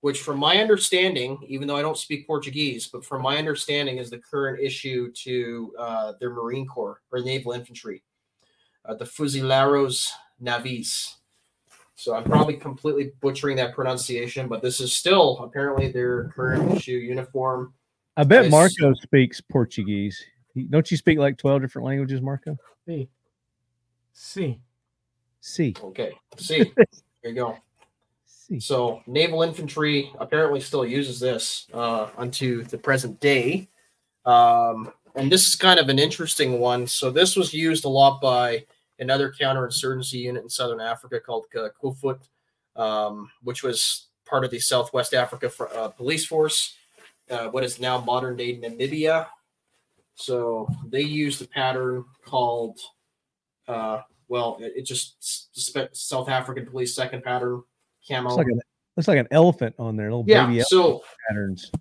which, 0.02 0.22
from 0.22 0.40
my 0.40 0.58
understanding, 0.58 1.38
even 1.48 1.68
though 1.68 1.76
I 1.76 1.82
don't 1.82 1.98
speak 1.98 2.26
Portuguese, 2.26 2.88
but 2.88 3.06
from 3.06 3.22
my 3.22 3.38
understanding, 3.38 3.98
is 3.98 4.10
the 4.10 4.18
current 4.18 4.60
issue 4.60 5.12
to 5.12 5.74
uh, 5.78 6.14
their 6.20 6.32
Marine 6.32 6.68
Corps 6.68 7.02
or 7.12 7.20
Naval 7.20 7.52
Infantry, 7.52 8.04
uh, 8.86 8.96
the 8.96 9.06
Fuzileiros 9.06 10.10
Navis. 10.40 11.18
So 11.96 12.16
I'm 12.16 12.24
probably 12.24 12.58
completely 12.58 13.12
butchering 13.22 13.56
that 13.58 13.76
pronunciation, 13.76 14.48
but 14.48 14.62
this 14.62 14.82
is 14.82 14.94
still 14.94 15.40
apparently 15.40 15.92
their 15.92 16.30
current 16.30 16.76
issue 16.76 16.94
uniform. 16.94 17.74
I 18.16 18.24
bet 18.24 18.50
Marco 18.50 18.94
speaks 18.94 19.42
Portuguese. 19.42 20.24
Don't 20.70 20.90
you 20.92 20.98
speak 20.98 21.18
like 21.18 21.38
12 21.38 21.62
different 21.62 21.88
languages, 21.88 22.22
Marco? 22.22 22.58
See. 22.86 23.10
See. 24.14 24.60
See. 25.46 25.76
Okay, 25.84 26.14
see, 26.38 26.72
there 26.78 26.86
you 27.24 27.34
go. 27.34 27.58
See. 28.26 28.62
So 28.62 29.02
naval 29.08 29.44
infantry 29.44 30.10
apparently 30.20 30.62
still 30.62 30.86
uses 30.86 31.20
this 31.20 31.68
uh, 31.74 32.08
unto 32.18 32.64
the 32.64 32.78
present 32.78 33.20
day, 33.20 33.68
um, 34.26 34.92
and 35.16 35.30
this 35.30 35.48
is 35.48 35.56
kind 35.56 35.82
of 35.82 35.90
an 35.90 36.00
interesting 36.00 36.60
one. 36.60 36.88
So 36.88 37.12
this 37.12 37.36
was 37.36 37.54
used 37.54 37.84
a 37.84 37.90
lot 37.90 38.22
by 38.22 38.66
another 39.00 39.34
counterinsurgency 39.38 40.14
unit 40.14 40.44
in 40.44 40.50
southern 40.50 40.80
Africa 40.80 41.20
called 41.20 41.48
uh, 41.58 41.68
Koevoet, 41.82 42.22
um, 42.78 43.30
which 43.42 43.64
was 43.64 44.08
part 44.26 44.46
of 44.46 44.52
the 44.52 44.60
Southwest 44.60 45.14
Africa 45.14 45.52
uh, 45.76 45.90
Police 45.90 46.26
Force, 46.26 46.78
uh, 47.30 47.48
what 47.50 47.64
is 47.64 47.80
now 47.80 48.00
modern 48.02 48.36
day 48.36 48.58
Namibia. 48.58 49.28
So 50.16 50.68
they 50.90 51.02
used 51.02 51.42
a 51.42 51.48
pattern 51.48 52.06
called, 52.24 52.80
uh, 53.68 54.02
well, 54.28 54.58
it, 54.60 54.74
it 54.76 54.82
just 54.84 55.50
South 55.96 56.30
African 56.30 56.66
Police 56.66 56.96
second 56.96 57.24
pattern 57.24 57.64
camo. 58.08 58.30
Looks 58.30 58.38
like 58.38 58.48
an, 58.48 58.62
looks 58.96 59.08
like 59.08 59.18
an 59.18 59.28
elephant 59.32 59.76
on 59.80 59.96
there, 59.96 60.06
little 60.06 60.26
yeah, 60.28 60.46
baby 60.46 60.62
so 60.62 61.04
patterns. 61.28 61.72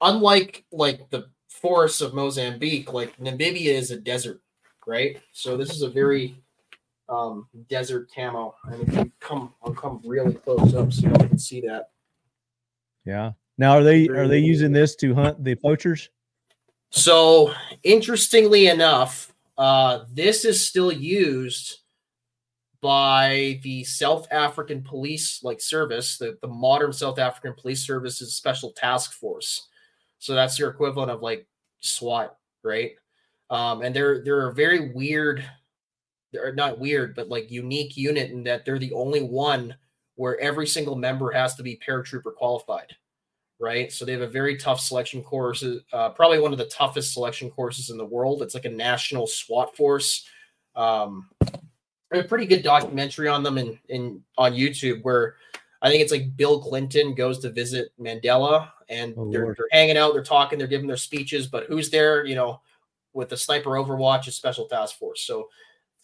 Unlike 0.00 0.64
like 0.72 1.10
the 1.10 1.28
forests 1.48 2.00
of 2.00 2.14
Mozambique, 2.14 2.92
like 2.92 3.16
Namibia 3.18 3.74
is 3.74 3.90
a 3.90 3.98
desert, 3.98 4.40
right? 4.86 5.20
So 5.32 5.56
this 5.56 5.70
is 5.70 5.82
a 5.82 5.88
very 5.88 6.36
um, 7.08 7.46
desert 7.68 8.10
camo. 8.14 8.54
And 8.64 8.88
if 8.88 8.94
you 8.94 9.12
come, 9.20 9.52
I'll 9.62 9.74
come 9.74 10.00
really 10.04 10.34
close 10.34 10.74
up 10.74 10.92
so 10.92 11.08
you 11.08 11.12
can 11.14 11.38
see 11.38 11.60
that. 11.62 11.90
Yeah. 13.04 13.32
Now, 13.62 13.78
are 13.78 13.84
they 13.84 14.08
are 14.08 14.26
they 14.26 14.40
using 14.40 14.72
this 14.72 14.96
to 14.96 15.14
hunt 15.14 15.44
the 15.44 15.54
poachers? 15.54 16.08
So, 16.90 17.54
interestingly 17.84 18.66
enough, 18.66 19.32
uh, 19.56 20.00
this 20.12 20.44
is 20.44 20.66
still 20.66 20.90
used 20.90 21.78
by 22.80 23.60
the 23.62 23.84
South 23.84 24.26
African 24.32 24.82
Police 24.82 25.44
like 25.44 25.60
service, 25.60 26.18
the, 26.18 26.36
the 26.42 26.48
modern 26.48 26.92
South 26.92 27.20
African 27.20 27.54
Police 27.56 27.86
Service's 27.86 28.34
Special 28.34 28.72
Task 28.72 29.12
Force. 29.12 29.68
So 30.18 30.34
that's 30.34 30.58
your 30.58 30.70
equivalent 30.70 31.12
of 31.12 31.22
like 31.22 31.46
SWAT, 31.78 32.36
right? 32.64 32.90
Um, 33.48 33.82
and 33.82 33.94
they're 33.94 34.24
they're 34.24 34.48
a 34.48 34.54
very 34.54 34.90
weird, 34.90 35.44
they're 36.32 36.52
not 36.52 36.80
weird, 36.80 37.14
but 37.14 37.28
like 37.28 37.48
unique 37.48 37.96
unit 37.96 38.32
in 38.32 38.42
that 38.42 38.64
they're 38.64 38.80
the 38.80 38.92
only 38.92 39.22
one 39.22 39.76
where 40.16 40.36
every 40.40 40.66
single 40.66 40.96
member 40.96 41.30
has 41.30 41.54
to 41.54 41.62
be 41.62 41.80
paratrooper 41.86 42.34
qualified 42.34 42.92
right? 43.62 43.92
So 43.92 44.04
they 44.04 44.12
have 44.12 44.22
a 44.22 44.26
very 44.26 44.56
tough 44.56 44.80
selection 44.80 45.22
course, 45.22 45.64
uh, 45.92 46.10
probably 46.10 46.40
one 46.40 46.52
of 46.52 46.58
the 46.58 46.66
toughest 46.66 47.14
selection 47.14 47.48
courses 47.48 47.90
in 47.90 47.96
the 47.96 48.04
world. 48.04 48.42
It's 48.42 48.54
like 48.54 48.64
a 48.64 48.70
national 48.70 49.28
SWAT 49.28 49.76
force. 49.76 50.26
Um, 50.74 51.30
a 52.12 52.24
pretty 52.24 52.44
good 52.44 52.62
documentary 52.62 53.28
on 53.28 53.42
them 53.42 53.56
in, 53.56 53.78
in 53.88 54.22
on 54.36 54.52
YouTube 54.52 55.02
where 55.02 55.36
I 55.80 55.88
think 55.88 56.02
it's 56.02 56.12
like 56.12 56.36
Bill 56.36 56.60
Clinton 56.60 57.14
goes 57.14 57.38
to 57.38 57.50
visit 57.50 57.92
Mandela 57.98 58.68
and 58.88 59.14
oh, 59.16 59.30
they're, 59.30 59.54
they're 59.56 59.68
hanging 59.70 59.96
out, 59.96 60.12
they're 60.12 60.22
talking, 60.22 60.58
they're 60.58 60.68
giving 60.68 60.88
their 60.88 60.96
speeches, 60.96 61.46
but 61.46 61.64
who's 61.68 61.88
there, 61.88 62.26
you 62.26 62.34
know, 62.34 62.60
with 63.14 63.28
the 63.28 63.36
sniper 63.36 63.70
overwatch 63.70 64.28
is 64.28 64.34
special 64.34 64.66
task 64.66 64.98
force. 64.98 65.22
So 65.22 65.48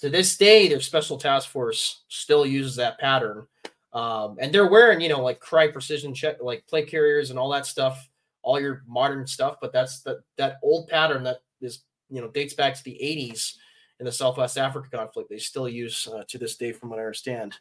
to 0.00 0.08
this 0.08 0.36
day, 0.36 0.68
their 0.68 0.80
special 0.80 1.18
task 1.18 1.50
force 1.50 2.04
still 2.08 2.46
uses 2.46 2.76
that 2.76 2.98
pattern. 2.98 3.46
Um, 3.92 4.36
and 4.40 4.52
they're 4.52 4.68
wearing, 4.68 5.00
you 5.00 5.08
know, 5.08 5.22
like 5.22 5.40
Crye 5.40 5.72
Precision 5.72 6.14
check, 6.14 6.36
like 6.42 6.66
play 6.66 6.84
carriers 6.84 7.30
and 7.30 7.38
all 7.38 7.50
that 7.50 7.66
stuff, 7.66 8.08
all 8.42 8.60
your 8.60 8.82
modern 8.86 9.26
stuff. 9.26 9.56
But 9.60 9.72
that's 9.72 10.00
that 10.02 10.18
that 10.36 10.56
old 10.62 10.88
pattern 10.88 11.22
that 11.24 11.38
is, 11.60 11.82
you 12.10 12.20
know, 12.20 12.28
dates 12.28 12.54
back 12.54 12.74
to 12.74 12.84
the 12.84 12.98
80s 13.02 13.54
in 14.00 14.06
the 14.06 14.12
Southwest 14.12 14.58
Africa 14.58 14.88
conflict. 14.92 15.30
They 15.30 15.38
still 15.38 15.68
use 15.68 16.06
uh, 16.12 16.22
to 16.28 16.38
this 16.38 16.56
day, 16.56 16.72
from 16.72 16.90
what 16.90 16.98
I 16.98 17.02
understand. 17.02 17.56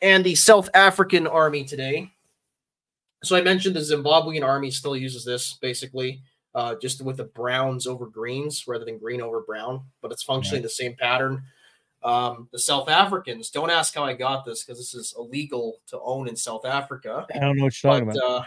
And 0.00 0.24
the 0.24 0.34
South 0.34 0.70
African 0.74 1.26
army 1.26 1.64
today. 1.64 2.10
So 3.24 3.36
I 3.36 3.42
mentioned 3.42 3.76
the 3.76 3.80
Zimbabwean 3.80 4.44
army 4.44 4.70
still 4.70 4.96
uses 4.96 5.24
this 5.24 5.54
basically, 5.60 6.22
uh, 6.54 6.76
just 6.80 7.02
with 7.02 7.16
the 7.16 7.24
browns 7.24 7.86
over 7.86 8.06
greens 8.06 8.64
rather 8.68 8.84
than 8.84 8.98
green 8.98 9.20
over 9.20 9.40
brown, 9.40 9.82
but 10.00 10.12
it's 10.12 10.22
functionally 10.22 10.62
the 10.62 10.68
same 10.68 10.94
pattern. 10.98 11.42
Um, 12.02 12.48
the 12.52 12.58
South 12.58 12.88
Africans, 12.88 13.50
don't 13.50 13.70
ask 13.70 13.94
how 13.94 14.04
I 14.04 14.12
got 14.12 14.44
this 14.44 14.64
because 14.64 14.78
this 14.78 14.94
is 14.94 15.14
illegal 15.18 15.80
to 15.88 15.98
own 16.00 16.28
in 16.28 16.36
South 16.36 16.64
Africa. 16.64 17.26
I 17.34 17.38
don't 17.38 17.56
know 17.56 17.64
what 17.64 17.82
you're 17.82 17.92
talking 17.92 18.08
about. 18.08 18.22
Uh, 18.22 18.42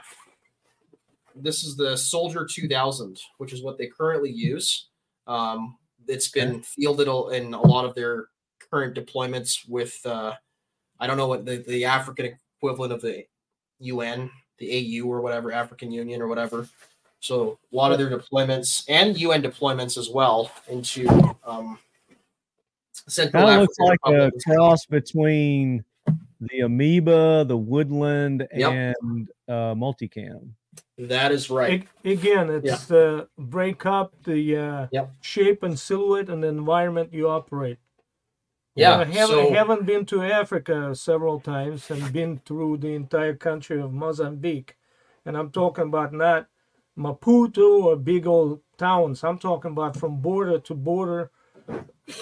this 1.36 1.64
is 1.64 1.76
the 1.76 1.98
Soldier 1.98 2.46
2000, 2.46 3.20
which 3.38 3.54
is 3.54 3.62
what 3.62 3.78
they 3.78 3.88
currently 3.88 4.32
use. 4.32 4.88
Um, 5.28 5.78
it's 6.08 6.30
been 6.30 6.62
fielded 6.62 7.08
in 7.34 7.54
a 7.54 7.62
lot 7.62 7.86
of 7.86 7.96
their 7.96 8.28
current 8.72 8.96
deployments 8.96 9.68
with, 9.68 10.00
uh, 10.06 10.34
I 11.00 11.08
don't 11.08 11.18
know 11.18 11.28
what 11.28 11.46
the, 11.46 11.58
the 11.58 11.86
African 11.86 12.38
equivalent 12.58 12.94
of 12.94 13.02
the 13.02 13.26
UN, 13.80 14.30
the 14.58 15.00
AU 15.02 15.06
or 15.06 15.22
whatever, 15.22 15.52
African 15.52 15.92
Union 15.92 16.22
or 16.22 16.28
whatever. 16.28 16.68
So 17.20 17.60
a 17.72 17.76
lot 17.76 17.92
of 17.92 17.98
their 17.98 18.10
deployments 18.10 18.86
and 18.88 19.18
UN 19.18 19.42
deployments 19.42 19.98
as 19.98 20.10
well 20.10 20.52
into 20.70 21.08
um, 21.46 21.78
Central 23.10 23.44
kind 23.44 23.62
looks 23.62 23.80
like 23.80 24.00
Republic. 24.06 24.34
a 24.36 24.50
cross 24.50 24.86
between 24.86 25.84
the 26.40 26.62
amoeba, 26.62 27.46
the 27.48 27.58
woodland, 27.58 28.48
yep. 28.54 28.72
and 28.72 29.30
uh, 29.48 29.74
multicam. 29.76 30.52
That 30.98 31.32
is 31.32 31.50
right. 31.50 31.88
It, 32.04 32.12
again, 32.12 32.50
it's 32.50 32.66
yeah. 32.66 32.78
the 32.88 33.28
break 33.38 33.86
up 33.86 34.14
the 34.24 34.58
uh, 34.58 34.88
yep. 34.92 35.12
shape 35.22 35.64
and 35.64 35.80
silhouette 35.80 36.30
and 36.30 36.44
the 36.44 36.48
environment 36.48 37.14
you 37.14 37.30
operate. 37.30 37.78
Yeah, 38.76 39.00
I 39.00 39.06
haven't, 39.06 39.28
so, 39.28 39.54
haven't 39.54 39.86
been 39.86 40.06
to 40.08 40.24
Africa 40.24 40.96
several 40.96 41.40
times 41.40 41.90
and 41.90 42.14
been 42.14 42.42
through 42.46 42.78
the 42.78 42.94
entire 42.94 43.36
country 43.36 43.82
of 43.82 43.92
Mozambique, 43.92 44.78
and 45.26 45.36
I'm 45.38 45.52
talking 45.52 45.86
about 45.86 46.14
not 46.14 46.48
Maputo 46.98 47.84
or 47.84 47.96
big 47.96 48.28
old 48.28 48.62
towns. 48.78 49.24
I'm 49.24 49.38
talking 49.38 49.72
about 49.72 49.98
from 49.98 50.22
border 50.22 50.60
to 50.60 50.74
border, 50.76 51.32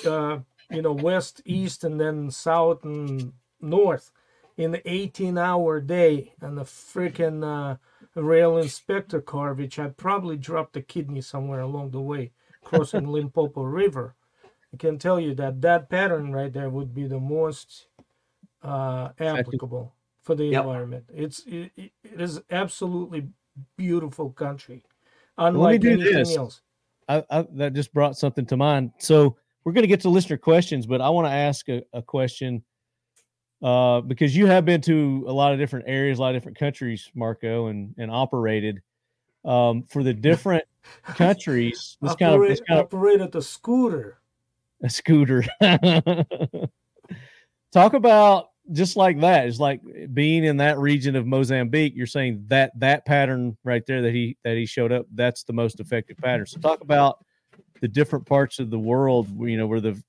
uh, 0.05 0.39
you 0.69 0.81
know, 0.81 0.94
west, 0.94 1.41
east, 1.45 1.84
and 1.84 1.99
then 1.99 2.30
south 2.31 2.84
and 2.84 3.34
north 3.61 4.11
in 4.57 4.72
the 4.72 4.91
18 4.91 5.38
hour 5.38 5.80
day 5.80 6.34
and 6.41 6.57
the 6.57 6.64
freaking 6.64 7.44
uh, 7.44 7.77
rail 8.15 8.57
inspector 8.57 9.22
car, 9.22 9.53
which 9.53 9.80
I 9.80 9.88
probably 9.88 10.38
dropped 10.38 10.76
a 10.76 10.81
kidney 10.81 11.22
somewhere 11.22 11.61
along 11.61 11.91
the 11.91 12.02
way, 12.02 12.31
crossing 12.64 13.07
Limpopo 13.11 13.61
River. 13.64 14.15
I 14.73 14.77
can 14.77 14.98
tell 14.98 15.19
you 15.19 15.34
that 15.35 15.61
that 15.61 15.89
pattern 15.89 16.34
right 16.34 16.52
there 16.52 16.69
would 16.69 16.94
be 16.94 17.07
the 17.07 17.19
most 17.19 17.88
uh, 18.64 19.10
applicable 19.19 19.94
for 20.22 20.35
the 20.35 20.45
yep. 20.45 20.64
environment. 20.64 21.06
It's 21.14 21.44
it, 21.45 21.72
it 21.77 21.91
is 22.03 22.41
absolutely 22.52 23.27
beautiful 23.77 24.31
country, 24.31 24.84
unlike 25.38 25.85
anything 25.85 26.14
this. 26.14 26.35
else. 26.35 26.61
I, 27.07 27.23
I, 27.30 27.48
that 27.53 27.73
just 27.73 27.94
brought 27.94 28.18
something 28.18 28.45
to 28.48 28.57
mind. 28.57 28.91
So 28.98 29.38
we're 29.68 29.73
going 29.73 29.84
to 29.84 29.89
get 29.89 29.99
to 29.99 30.07
listener 30.07 30.38
questions, 30.38 30.85
but 30.85 31.02
I 31.02 31.10
want 31.10 31.27
to 31.27 31.31
ask 31.34 31.68
a, 31.68 31.84
a 31.91 32.02
question 32.02 32.64
uh, 33.61 33.99
because 33.99 34.34
you 34.34 34.45
have 34.45 34.64
been 34.64 34.80
to 34.84 35.26
a 35.27 35.34
lot 35.34 35.52
of 35.52 35.60
different 35.60 35.89
areas, 35.89 36.19
a 36.19 36.22
lot 36.22 36.34
of 36.34 36.35
different 36.41 36.57
countries, 36.57 37.11
Marco, 37.14 37.68
and 37.68 37.94
and 37.98 38.10
operated 38.10 38.81
um, 39.44 39.84
for 39.89 40.03
the 40.03 40.14
different 40.14 40.64
countries. 41.03 41.98
This 42.02 42.15
kind 42.15 42.41
of 42.41 42.48
this 42.48 42.61
kind 42.61 42.80
of 42.80 42.85
operated 42.85 43.35
a 43.35 43.41
scooter. 43.41 44.22
A 44.84 44.89
scooter. 44.89 45.44
Talk 47.73 47.94
about 47.94 48.52
just 48.72 48.95
like 48.95 49.19
that. 49.19 49.48
It's 49.48 49.60
like 49.60 49.81
being 50.14 50.45
in 50.45 50.56
that 50.57 50.77
region 50.77 51.18
of 51.18 51.27
Mozambique. 51.27 51.91
You're 51.94 52.07
saying 52.07 52.45
that 52.48 52.72
that 52.80 53.06
pattern 53.06 53.57
right 53.65 53.85
there 53.85 54.02
that 54.02 54.14
he 54.14 54.38
that 54.45 54.56
he 54.56 54.65
showed 54.65 54.94
up. 54.94 55.07
That's 55.14 55.44
the 55.44 55.52
most 55.52 55.81
effective 55.81 56.15
pattern. 56.19 56.45
So 56.45 56.57
talk 56.57 56.80
about 56.80 57.18
the 57.82 57.88
different 57.88 58.26
parts 58.26 58.60
of 58.60 58.70
the 58.70 58.80
world, 58.80 59.28
you 59.40 59.58
know, 59.58 59.68
where 59.68 59.82
the 59.82 60.02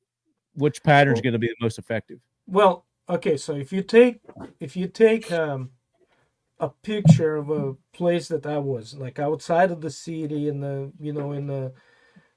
which 0.55 0.83
pattern 0.83 1.15
is 1.15 1.21
going 1.21 1.33
to 1.33 1.39
be 1.39 1.49
the 1.49 1.65
most 1.65 1.79
effective? 1.79 2.19
Well, 2.47 2.87
okay, 3.09 3.37
so 3.37 3.55
if 3.55 3.73
you 3.73 3.83
take 3.83 4.21
if 4.61 4.77
you 4.77 4.89
take 4.89 5.31
um, 5.33 5.71
a 6.61 6.69
picture 6.69 7.37
of 7.37 7.51
a 7.51 7.75
place 7.93 8.29
that 8.29 8.47
I 8.47 8.59
was 8.59 8.95
like 8.95 9.19
outside 9.19 9.71
of 9.71 9.81
the 9.81 9.91
city 9.91 10.49
in 10.49 10.61
the 10.61 10.93
you 10.99 11.13
know 11.13 11.33
in 11.33 11.47
the 11.47 11.73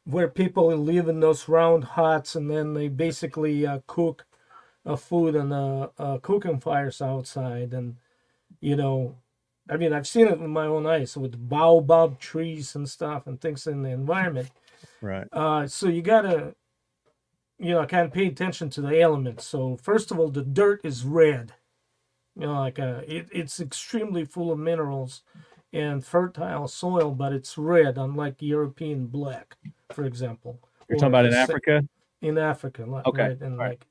where 0.05 0.27
people 0.27 0.75
live 0.75 1.07
in 1.07 1.19
those 1.19 1.47
round 1.47 1.83
huts 1.83 2.35
and 2.35 2.49
then 2.49 2.73
they 2.73 2.87
basically 2.87 3.65
uh, 3.65 3.79
cook 3.87 4.25
uh, 4.85 4.95
food 4.95 5.35
on 5.35 5.51
uh, 5.51 5.87
uh, 5.97 6.17
cooking 6.19 6.59
fires 6.59 7.01
outside 7.01 7.73
and 7.73 7.95
you 8.59 8.75
know 8.75 9.15
I 9.69 9.77
mean 9.77 9.93
I've 9.93 10.07
seen 10.07 10.27
it 10.27 10.39
with 10.39 10.49
my 10.49 10.65
own 10.65 10.85
eyes 10.85 11.17
with 11.17 11.49
baobab 11.49 12.19
trees 12.19 12.75
and 12.75 12.87
stuff 12.87 13.27
and 13.27 13.39
things 13.39 13.65
in 13.65 13.83
the 13.83 13.89
environment 13.89 14.49
Right. 15.01 15.27
Uh, 15.31 15.67
so 15.67 15.87
you 15.87 16.01
gotta, 16.01 16.55
you 17.57 17.71
know, 17.71 17.85
kind 17.85 18.05
of 18.05 18.13
pay 18.13 18.27
attention 18.27 18.69
to 18.71 18.81
the 18.81 18.99
elements. 18.99 19.45
So 19.45 19.77
first 19.77 20.11
of 20.11 20.19
all, 20.19 20.29
the 20.29 20.43
dirt 20.43 20.81
is 20.83 21.03
red. 21.03 21.53
You 22.35 22.47
know, 22.47 22.59
like 22.59 22.79
uh, 22.79 23.01
it, 23.07 23.27
it's 23.31 23.59
extremely 23.59 24.25
full 24.25 24.51
of 24.51 24.59
minerals 24.59 25.23
and 25.73 26.05
fertile 26.05 26.67
soil, 26.67 27.11
but 27.11 27.33
it's 27.33 27.57
red, 27.57 27.97
unlike 27.97 28.41
European 28.41 29.07
black, 29.07 29.57
for 29.91 30.05
example. 30.05 30.59
You're 30.89 30.97
talking 30.97 31.09
about 31.09 31.25
in 31.25 31.33
Africa. 31.33 31.83
In 32.21 32.37
Africa, 32.37 32.85
like, 32.85 33.05
okay, 33.07 33.29
right, 33.29 33.41
in 33.41 33.57
right. 33.57 33.69
like 33.69 33.87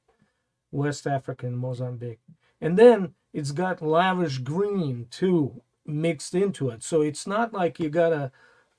West 0.70 1.06
Africa 1.06 1.46
and 1.46 1.58
Mozambique, 1.58 2.20
and 2.60 2.78
then 2.78 3.14
it's 3.32 3.50
got 3.50 3.82
lavish 3.82 4.38
green 4.38 5.06
too 5.10 5.62
mixed 5.84 6.34
into 6.34 6.68
it. 6.70 6.82
So 6.82 7.02
it's 7.02 7.26
not 7.26 7.52
like 7.52 7.80
you 7.80 7.88
gotta 7.88 8.30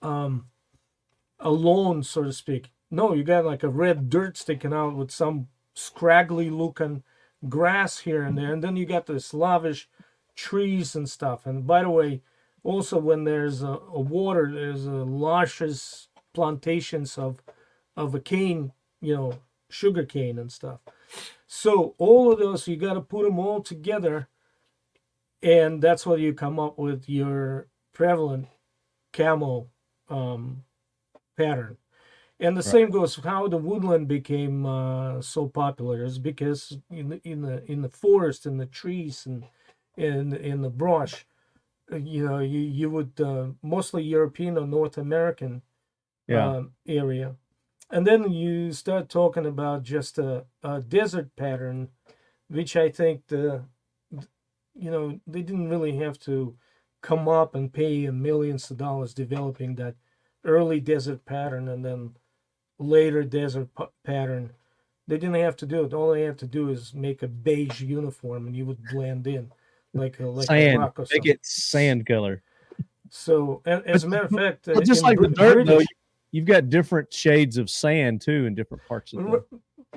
um, 0.01 0.45
alone, 1.41 2.03
so 2.03 2.23
to 2.23 2.33
speak. 2.33 2.71
No, 2.89 3.13
you 3.13 3.23
got 3.23 3.45
like 3.45 3.63
a 3.63 3.69
red 3.69 4.09
dirt 4.09 4.37
sticking 4.37 4.73
out 4.73 4.95
with 4.95 5.11
some 5.11 5.47
scraggly 5.73 6.49
looking 6.49 7.03
grass 7.47 7.99
here 7.99 8.23
and 8.23 8.37
there, 8.37 8.53
and 8.53 8.63
then 8.63 8.75
you 8.75 8.85
got 8.85 9.05
the 9.05 9.19
Slavish 9.19 9.89
trees 10.35 10.95
and 10.95 11.09
stuff. 11.09 11.45
And 11.45 11.65
by 11.65 11.83
the 11.83 11.89
way, 11.89 12.21
also 12.63 12.99
when 12.99 13.23
there's 13.23 13.63
a, 13.63 13.79
a 13.93 13.99
water, 13.99 14.51
there's 14.51 14.85
a 14.85 14.91
luscious 14.91 16.07
plantations 16.33 17.17
of 17.17 17.41
of 17.97 18.15
a 18.15 18.19
cane, 18.19 18.71
you 19.01 19.15
know, 19.15 19.33
sugar 19.69 20.05
cane 20.05 20.37
and 20.37 20.51
stuff. 20.51 20.79
So 21.47 21.95
all 21.97 22.31
of 22.31 22.39
those 22.39 22.67
you 22.67 22.77
got 22.77 22.93
to 22.93 23.01
put 23.01 23.25
them 23.25 23.39
all 23.39 23.61
together, 23.61 24.27
and 25.41 25.81
that's 25.81 26.05
what 26.05 26.19
you 26.19 26.33
come 26.33 26.59
up 26.59 26.77
with 26.77 27.09
your 27.09 27.67
prevalent 27.93 28.47
camel 29.11 29.69
um, 30.09 30.63
pattern. 31.43 31.77
And 32.39 32.57
the 32.57 32.63
Right. 32.63 32.75
same 32.75 32.89
goes 32.91 33.15
how 33.17 33.47
the 33.47 33.57
woodland 33.57 34.07
became 34.07 34.65
uh, 34.65 35.21
so 35.21 35.47
popular 35.47 36.03
is 36.03 36.19
because 36.19 36.77
in 36.89 37.09
the 37.09 37.21
in 37.27 37.41
the 37.41 37.63
in 37.71 37.81
the 37.81 37.89
forest 37.89 38.45
and 38.47 38.59
the 38.59 38.65
trees 38.65 39.25
and 39.27 39.45
in 39.97 40.33
in 40.33 40.61
the 40.61 40.69
brush, 40.69 41.25
uh, 41.91 41.97
you 41.97 42.25
know, 42.27 42.39
you 42.39 42.59
you 42.59 42.89
would 42.89 43.19
uh, 43.21 43.47
mostly 43.61 44.03
European 44.03 44.57
or 44.57 44.67
North 44.67 44.97
American 44.97 45.61
Yeah. 46.27 46.53
um, 46.55 46.73
area, 46.87 47.35
and 47.91 48.07
then 48.07 48.31
you 48.31 48.73
start 48.73 49.09
talking 49.09 49.45
about 49.47 49.83
just 49.83 50.19
a, 50.19 50.45
a 50.63 50.81
desert 50.81 51.35
pattern, 51.37 51.89
which 52.49 52.75
I 52.75 52.89
think 52.89 53.27
the 53.27 53.65
you 54.75 54.89
know 54.91 55.19
they 55.27 55.41
didn't 55.41 55.69
really 55.69 55.97
have 55.97 56.19
to 56.19 56.57
come 57.01 57.27
up 57.27 57.55
and 57.55 57.73
pay 57.73 58.09
millions 58.09 58.69
of 58.71 58.77
dollars 58.77 59.13
developing 59.13 59.75
that 59.75 59.95
early 60.43 60.79
desert 60.79 61.23
pattern 61.25 61.67
and 61.69 61.83
then 61.85 62.11
later 62.79 63.23
desert 63.23 63.73
pa- 63.75 63.89
pattern. 64.03 64.51
They 65.07 65.17
didn't 65.17 65.35
have 65.35 65.55
to 65.57 65.65
do 65.65 65.83
it. 65.83 65.93
All 65.93 66.11
they 66.13 66.21
had 66.23 66.37
to 66.39 66.47
do 66.47 66.69
is 66.69 66.93
make 66.93 67.21
a 67.23 67.27
beige 67.27 67.81
uniform, 67.81 68.47
and 68.47 68.55
you 68.55 68.65
would 68.65 68.83
blend 68.91 69.27
in 69.27 69.51
like 69.93 70.19
a 70.19 70.27
like 70.27 70.45
a 70.45 70.47
sand. 70.47 70.79
rock 70.79 70.99
or 70.99 71.05
Make 71.11 71.25
it 71.25 71.45
sand 71.45 72.05
color. 72.05 72.41
So, 73.09 73.61
a- 73.65 73.83
as 73.87 74.03
a 74.05 74.07
matter 74.07 74.25
of 74.25 74.31
fact, 74.31 74.67
uh, 74.69 74.79
just 74.81 75.01
in 75.01 75.07
like 75.07 75.19
the 75.19 75.27
Brit- 75.29 75.37
dirt, 75.37 75.67
though, 75.67 75.81
you've 76.31 76.45
got 76.45 76.69
different 76.69 77.11
shades 77.13 77.57
of 77.57 77.69
sand 77.69 78.21
too 78.21 78.45
in 78.45 78.55
different 78.55 78.85
parts 78.87 79.11
of 79.13 79.19
the. 79.23 79.43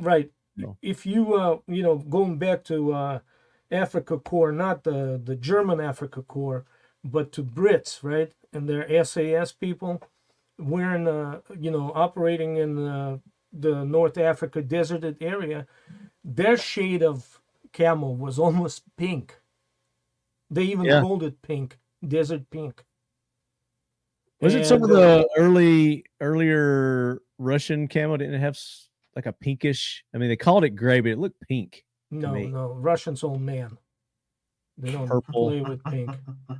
Right 0.00 0.28
No. 0.56 0.76
if 0.82 1.06
you 1.06 1.34
uh 1.34 1.58
you 1.68 1.82
know 1.84 1.98
going 1.98 2.36
back 2.38 2.64
to 2.64 2.92
uh 2.92 3.18
africa 3.70 4.18
corps 4.18 4.50
not 4.50 4.82
the 4.82 5.20
the 5.22 5.36
german 5.36 5.80
africa 5.80 6.22
corps 6.22 6.64
but 7.04 7.30
to 7.32 7.44
brits 7.44 8.02
right 8.02 8.32
and 8.52 8.68
their 8.68 9.04
sas 9.04 9.52
people 9.52 10.02
wearing 10.58 11.08
uh 11.08 11.40
you 11.58 11.70
know 11.70 11.90
operating 11.94 12.56
in 12.58 12.74
the 12.76 13.20
the 13.52 13.84
north 13.84 14.18
africa 14.18 14.62
deserted 14.62 15.16
area 15.20 15.66
their 16.24 16.56
shade 16.56 17.02
of 17.02 17.40
camel 17.72 18.14
was 18.16 18.38
almost 18.38 18.82
pink 18.96 19.36
they 20.50 20.62
even 20.64 20.84
Yeah. 20.84 21.00
called 21.00 21.22
it 21.24 21.40
pink 21.42 21.78
desert 22.06 22.48
pink 22.50 22.84
Was 24.40 24.54
it 24.54 24.66
some 24.66 24.82
of 24.82 24.90
And, 24.90 24.98
uh, 24.98 25.18
the 25.18 25.28
early 25.38 26.04
earlier 26.20 27.20
Russian 27.38 27.88
camel 27.88 28.16
didn't 28.16 28.40
have 28.40 28.58
like 29.16 29.26
a 29.26 29.32
pinkish? 29.32 30.04
I 30.12 30.18
mean, 30.18 30.28
they 30.28 30.36
called 30.36 30.64
it 30.64 30.70
gray, 30.70 31.00
but 31.00 31.12
it 31.12 31.18
looked 31.18 31.40
pink. 31.48 31.84
no 32.10 32.32
no 32.34 32.72
russians 32.74 33.24
old 33.24 33.40
man 33.40 33.76
they 34.78 34.92
don't 34.92 35.08
Purple. 35.08 35.48
play 35.48 35.60
with 35.62 35.82
pink 35.84 36.10
I 36.50 36.56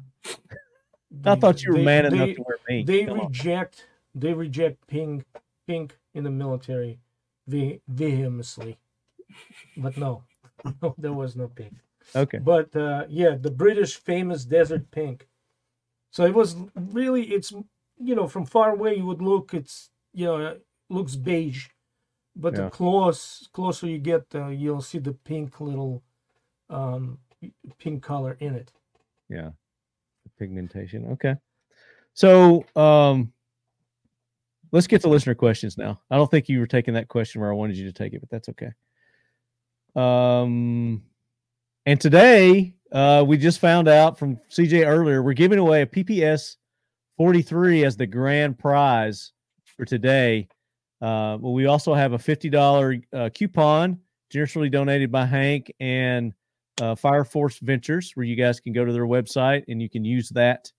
They- 1.34 1.40
thought 1.40 1.62
you 1.62 1.70
were 1.72 1.78
they- 1.78 1.84
man 1.84 2.06
enough 2.06 2.26
they- 2.28 2.34
to 2.34 2.42
They 2.68 3.04
Come 3.06 3.20
on. 3.20 3.26
reject 3.28 3.86
they 4.14 4.32
reject 4.32 4.86
pink 4.86 5.24
pink 5.66 5.98
in 6.14 6.24
the 6.24 6.30
military 6.30 6.98
ve- 7.46 7.80
vehemently. 7.88 8.78
But 9.76 9.96
no, 9.96 10.24
no, 10.82 10.94
there 10.98 11.12
was 11.12 11.36
no 11.36 11.48
pink. 11.48 11.74
Okay. 12.14 12.38
But 12.38 12.74
uh, 12.76 13.06
yeah, 13.08 13.36
the 13.36 13.50
British 13.50 13.96
famous 13.96 14.44
desert 14.44 14.90
pink. 14.90 15.28
So 16.10 16.24
it 16.24 16.34
was 16.34 16.56
really 16.76 17.24
it's 17.32 17.52
you 17.98 18.14
know 18.14 18.28
from 18.28 18.46
far 18.46 18.70
away 18.72 18.96
you 18.96 19.06
would 19.06 19.22
look 19.22 19.52
it's 19.54 19.90
you 20.12 20.26
know 20.26 20.38
it 20.46 20.66
looks 20.90 21.16
beige, 21.16 21.68
but 22.36 22.54
Yeah. 22.54 22.64
the 22.64 22.70
close 22.70 23.48
closer 23.52 23.86
you 23.88 23.98
get 23.98 24.26
uh, 24.34 24.48
you'll 24.48 24.82
see 24.82 24.98
the 24.98 25.12
pink 25.12 25.60
little 25.60 26.02
um, 26.70 27.18
pink 27.78 28.02
color 28.02 28.36
in 28.40 28.54
it. 28.54 28.72
Yeah. 29.28 29.50
The 30.24 30.30
pigmentation. 30.38 31.06
Okay. 31.12 31.36
So 32.14 32.64
um 32.76 33.32
let's 34.72 34.86
get 34.86 35.02
to 35.02 35.08
listener 35.08 35.34
questions 35.34 35.76
now. 35.76 36.00
I 36.10 36.16
don't 36.16 36.30
think 36.30 36.48
you 36.48 36.58
were 36.60 36.66
taking 36.66 36.94
that 36.94 37.08
question 37.08 37.40
where 37.40 37.50
I 37.50 37.54
wanted 37.54 37.76
you 37.76 37.84
to 37.86 37.92
take 37.92 38.12
it, 38.12 38.20
but 38.20 38.30
that's 38.30 38.48
okay. 38.50 38.70
Um 39.96 41.02
and 41.86 42.00
today 42.00 42.74
uh 42.92 43.24
we 43.26 43.36
just 43.36 43.58
found 43.58 43.88
out 43.88 44.18
from 44.18 44.38
CJ 44.50 44.86
earlier 44.86 45.22
we're 45.22 45.32
giving 45.34 45.58
away 45.58 45.82
a 45.82 45.86
PPS 45.86 46.56
43 47.16 47.84
as 47.84 47.96
the 47.96 48.06
grand 48.06 48.58
prize 48.58 49.32
for 49.76 49.84
today. 49.84 50.48
Uh 51.02 51.36
well 51.40 51.52
we 51.52 51.66
also 51.66 51.94
have 51.94 52.12
a 52.12 52.18
$50 52.18 53.02
uh, 53.12 53.28
coupon 53.34 53.98
generously 54.30 54.68
donated 54.68 55.12
by 55.12 55.24
Hank 55.24 55.72
and 55.78 56.32
uh, 56.80 56.94
Fireforce 56.94 57.60
Ventures, 57.60 58.12
where 58.14 58.26
you 58.26 58.34
guys 58.36 58.58
can 58.58 58.72
go 58.72 58.84
to 58.84 58.92
their 58.92 59.06
website 59.06 59.64
and 59.68 59.80
you 59.80 59.88
can 59.88 60.04
use 60.04 60.28
that. 60.30 60.72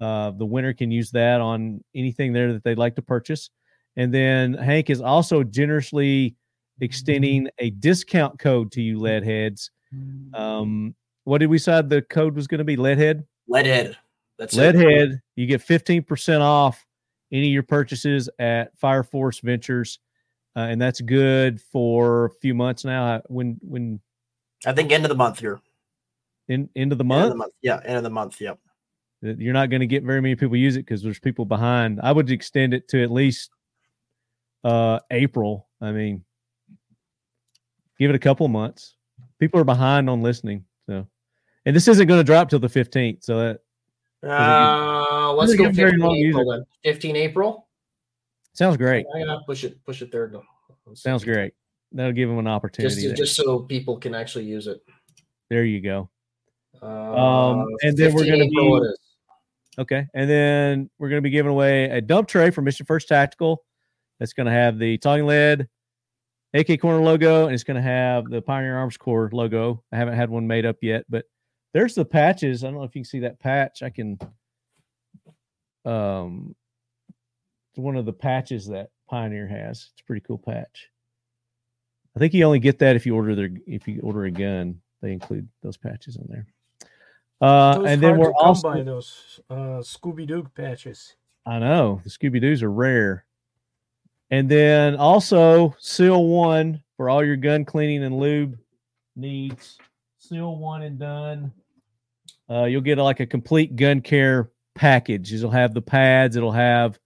Uh, 0.00 0.30
the 0.32 0.46
winner 0.46 0.72
can 0.72 0.90
use 0.90 1.10
that 1.12 1.40
on 1.40 1.82
anything 1.94 2.32
there 2.32 2.52
that 2.52 2.64
they'd 2.64 2.78
like 2.78 2.96
to 2.96 3.02
purchase. 3.02 3.50
And 3.96 4.12
then 4.12 4.54
Hank 4.54 4.90
is 4.90 5.00
also 5.00 5.42
generously 5.42 6.34
extending 6.80 7.48
a 7.58 7.70
discount 7.70 8.38
code 8.38 8.72
to 8.72 8.82
you, 8.82 8.98
lead 8.98 9.24
heads. 9.24 9.70
Um, 10.34 10.94
what 11.24 11.38
did 11.38 11.50
we 11.50 11.58
decide 11.58 11.88
the 11.88 12.02
code 12.02 12.34
was 12.34 12.46
going 12.46 12.58
to 12.58 12.64
be? 12.64 12.76
Leadhead? 12.76 13.24
Leadhead. 13.48 13.96
That's 14.38 14.56
it. 14.56 14.74
Leadhead. 14.74 15.20
You 15.36 15.46
get 15.46 15.60
15% 15.60 16.40
off 16.40 16.84
any 17.30 17.48
of 17.48 17.52
your 17.52 17.62
purchases 17.62 18.28
at 18.38 18.78
Fireforce 18.78 19.40
Ventures. 19.42 19.98
Uh, 20.56 20.60
and 20.60 20.80
that's 20.80 21.00
good 21.00 21.60
for 21.60 22.26
a 22.26 22.30
few 22.40 22.54
months 22.54 22.84
now. 22.84 23.22
When, 23.28 23.58
when, 23.62 24.00
I 24.66 24.72
think 24.72 24.92
end 24.92 25.04
of 25.04 25.08
the 25.08 25.14
month 25.14 25.38
here. 25.38 25.60
in, 26.48 26.68
into 26.74 26.94
the 26.94 27.04
End 27.04 27.24
of 27.24 27.30
the 27.30 27.36
month. 27.36 27.52
Yeah, 27.62 27.80
end 27.84 27.96
of 27.96 28.02
the 28.02 28.10
month. 28.10 28.40
Yep. 28.40 28.58
that 28.64 28.71
you're 29.22 29.52
not 29.54 29.70
going 29.70 29.80
to 29.80 29.86
get 29.86 30.02
very 30.02 30.20
many 30.20 30.34
people 30.34 30.56
use 30.56 30.76
it 30.76 30.80
because 30.84 31.02
there's 31.02 31.18
people 31.20 31.44
behind. 31.44 32.00
I 32.02 32.10
would 32.12 32.30
extend 32.30 32.74
it 32.74 32.88
to 32.88 33.02
at 33.02 33.10
least 33.10 33.50
uh 34.64 34.98
April. 35.10 35.68
I 35.80 35.92
mean, 35.92 36.24
give 37.98 38.10
it 38.10 38.16
a 38.16 38.18
couple 38.20 38.46
months. 38.48 38.96
People 39.38 39.60
are 39.60 39.64
behind 39.64 40.08
on 40.10 40.22
listening, 40.22 40.64
so 40.86 41.06
and 41.66 41.74
this 41.76 41.88
isn't 41.88 42.06
going 42.06 42.20
to 42.20 42.24
drop 42.24 42.48
till 42.50 42.58
the 42.58 42.68
15th. 42.68 43.22
So 43.24 43.38
that 43.38 43.60
Uh, 44.28 45.32
let's 45.34 45.54
go 45.54 45.64
15 45.72 46.02
April 46.04 46.50
then. 46.50 46.64
15 46.84 47.16
April. 47.16 47.68
sounds 48.54 48.76
great. 48.76 49.06
I'm 49.14 49.26
gonna 49.26 49.40
push 49.46 49.64
it, 49.64 49.82
push 49.84 50.02
it 50.02 50.12
there. 50.12 50.28
to- 50.28 50.42
Sounds 50.94 51.24
great. 51.24 51.54
That'll 51.92 52.12
give 52.12 52.28
them 52.28 52.38
an 52.38 52.46
opportunity. 52.46 53.02
Just, 53.02 53.16
just 53.16 53.36
so 53.36 53.60
people 53.60 53.98
can 53.98 54.14
actually 54.14 54.44
use 54.44 54.66
it. 54.66 54.80
there 55.50 55.64
you 55.64 55.80
go. 55.80 56.08
Uh, 56.80 57.64
and 57.82 57.96
then 57.96 58.14
we're 58.14 58.24
gonna 58.26 58.44
April 58.44 58.80
be-. 58.80 58.94
Okay. 59.78 60.06
And 60.14 60.28
then 60.28 60.90
we're 60.98 61.08
going 61.08 61.22
to 61.22 61.26
be 61.26 61.30
giving 61.30 61.50
away 61.50 61.84
a 61.84 62.00
dump 62.00 62.28
tray 62.28 62.50
from 62.50 62.64
Mission 62.64 62.86
First 62.86 63.08
Tactical. 63.08 63.64
That's 64.18 64.34
going 64.34 64.46
to 64.46 64.52
have 64.52 64.78
the 64.78 64.98
Talking 64.98 65.26
Lead 65.26 65.68
AK 66.54 66.66
Korner 66.66 67.02
logo 67.02 67.46
and 67.46 67.54
it's 67.54 67.64
going 67.64 67.76
to 67.76 67.82
have 67.82 68.28
the 68.28 68.42
Pioneer 68.42 68.76
Arms 68.76 68.96
Corps 68.96 69.30
logo. 69.32 69.82
I 69.90 69.96
haven't 69.96 70.14
had 70.14 70.30
one 70.30 70.46
made 70.46 70.66
up 70.66 70.76
yet, 70.82 71.04
but 71.08 71.24
there's 71.72 71.94
the 71.94 72.04
patches. 72.04 72.62
I 72.62 72.66
don't 72.66 72.76
know 72.76 72.84
if 72.84 72.94
you 72.94 73.00
can 73.00 73.08
see 73.08 73.20
that 73.20 73.40
patch. 73.40 73.82
I 73.82 73.88
can, 73.88 74.18
um, 75.86 76.54
it's 77.70 77.78
one 77.78 77.96
of 77.96 78.04
the 78.04 78.12
patches 78.12 78.66
that 78.66 78.90
Pioneer 79.08 79.46
has. 79.46 79.88
It's 79.92 80.02
a 80.02 80.04
pretty 80.04 80.20
cool 80.26 80.38
patch. 80.38 80.88
I 82.14 82.18
think 82.18 82.34
you 82.34 82.44
only 82.44 82.58
get 82.58 82.78
that 82.80 82.96
if 82.96 83.06
you 83.06 83.14
order 83.14 83.34
their, 83.34 83.50
if 83.66 83.88
you 83.88 84.00
order 84.02 84.24
a 84.24 84.30
gun, 84.30 84.82
they 85.00 85.12
include 85.12 85.48
those 85.62 85.78
patches 85.78 86.16
in 86.16 86.26
there. 86.28 86.46
Uh, 87.42 87.82
and 87.84 88.00
then 88.00 88.18
we're 88.18 88.32
also, 88.34 88.72
by 88.72 88.82
those 88.82 89.40
uh, 89.50 89.82
Scooby 89.82 90.26
Doo 90.28 90.48
patches. 90.54 91.16
I 91.44 91.58
know 91.58 92.00
the 92.04 92.10
Scooby 92.10 92.40
Doo's 92.40 92.62
are 92.62 92.70
rare. 92.70 93.24
And 94.30 94.48
then 94.48 94.94
also 94.94 95.74
Seal 95.80 96.24
One 96.24 96.82
for 96.96 97.10
all 97.10 97.24
your 97.24 97.36
gun 97.36 97.64
cleaning 97.64 98.04
and 98.04 98.16
lube 98.16 98.56
needs. 99.16 99.76
Seal 100.18 100.56
One 100.56 100.82
and 100.82 101.00
done. 101.00 101.52
Uh, 102.48 102.64
you'll 102.64 102.80
get 102.80 102.98
like 102.98 103.18
a 103.18 103.26
complete 103.26 103.74
gun 103.74 104.00
care 104.00 104.52
package. 104.76 105.34
It'll 105.34 105.50
have 105.50 105.74
the 105.74 105.82
pads. 105.82 106.36
It'll 106.36 106.52
have 106.52 106.98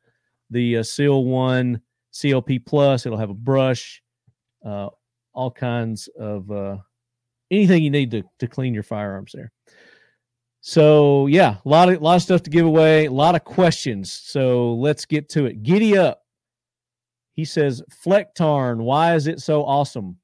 the 0.50 0.78
uh, 0.78 0.82
Seal 0.82 1.24
One 1.24 1.80
CLP 2.12 2.66
Plus. 2.66 3.06
It'll 3.06 3.18
have 3.18 3.30
a 3.30 3.34
brush. 3.34 4.02
Uh, 4.64 4.88
all 5.32 5.50
kinds 5.50 6.08
of 6.18 6.50
uh, 6.50 6.76
anything 7.50 7.82
you 7.82 7.90
need 7.90 8.10
to 8.10 8.22
to 8.38 8.46
clean 8.46 8.74
your 8.74 8.82
firearms 8.82 9.32
there. 9.32 9.50
So 10.68 11.28
yeah, 11.28 11.58
a 11.64 11.68
lot 11.68 11.88
of 11.88 12.02
lot 12.02 12.16
of 12.16 12.22
stuff 12.22 12.42
to 12.42 12.50
give 12.50 12.66
away, 12.66 13.04
a 13.04 13.12
lot 13.12 13.36
of 13.36 13.44
questions. 13.44 14.12
So 14.12 14.74
let's 14.74 15.04
get 15.04 15.28
to 15.28 15.46
it. 15.46 15.62
Giddy 15.62 15.96
up. 15.96 16.24
He 17.34 17.44
says, 17.44 17.84
Flecktarn, 18.04 18.78
why 18.78 19.14
is 19.14 19.28
it 19.28 19.40
so 19.40 19.64
awesome? 19.64 20.16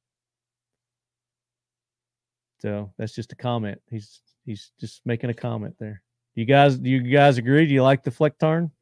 So 2.58 2.92
that's 2.98 3.14
just 3.14 3.30
a 3.30 3.36
comment. 3.36 3.80
He's 3.88 4.20
he's 4.44 4.72
just 4.80 5.02
making 5.06 5.30
a 5.30 5.34
comment 5.34 5.76
there. 5.78 6.02
You 6.34 6.44
guys, 6.44 6.76
do 6.76 6.90
you 6.90 7.02
guys 7.02 7.38
agree? 7.38 7.64
Do 7.64 7.72
you 7.72 7.84
like 7.84 8.02
the 8.02 8.10
Flecktarn? 8.10 8.72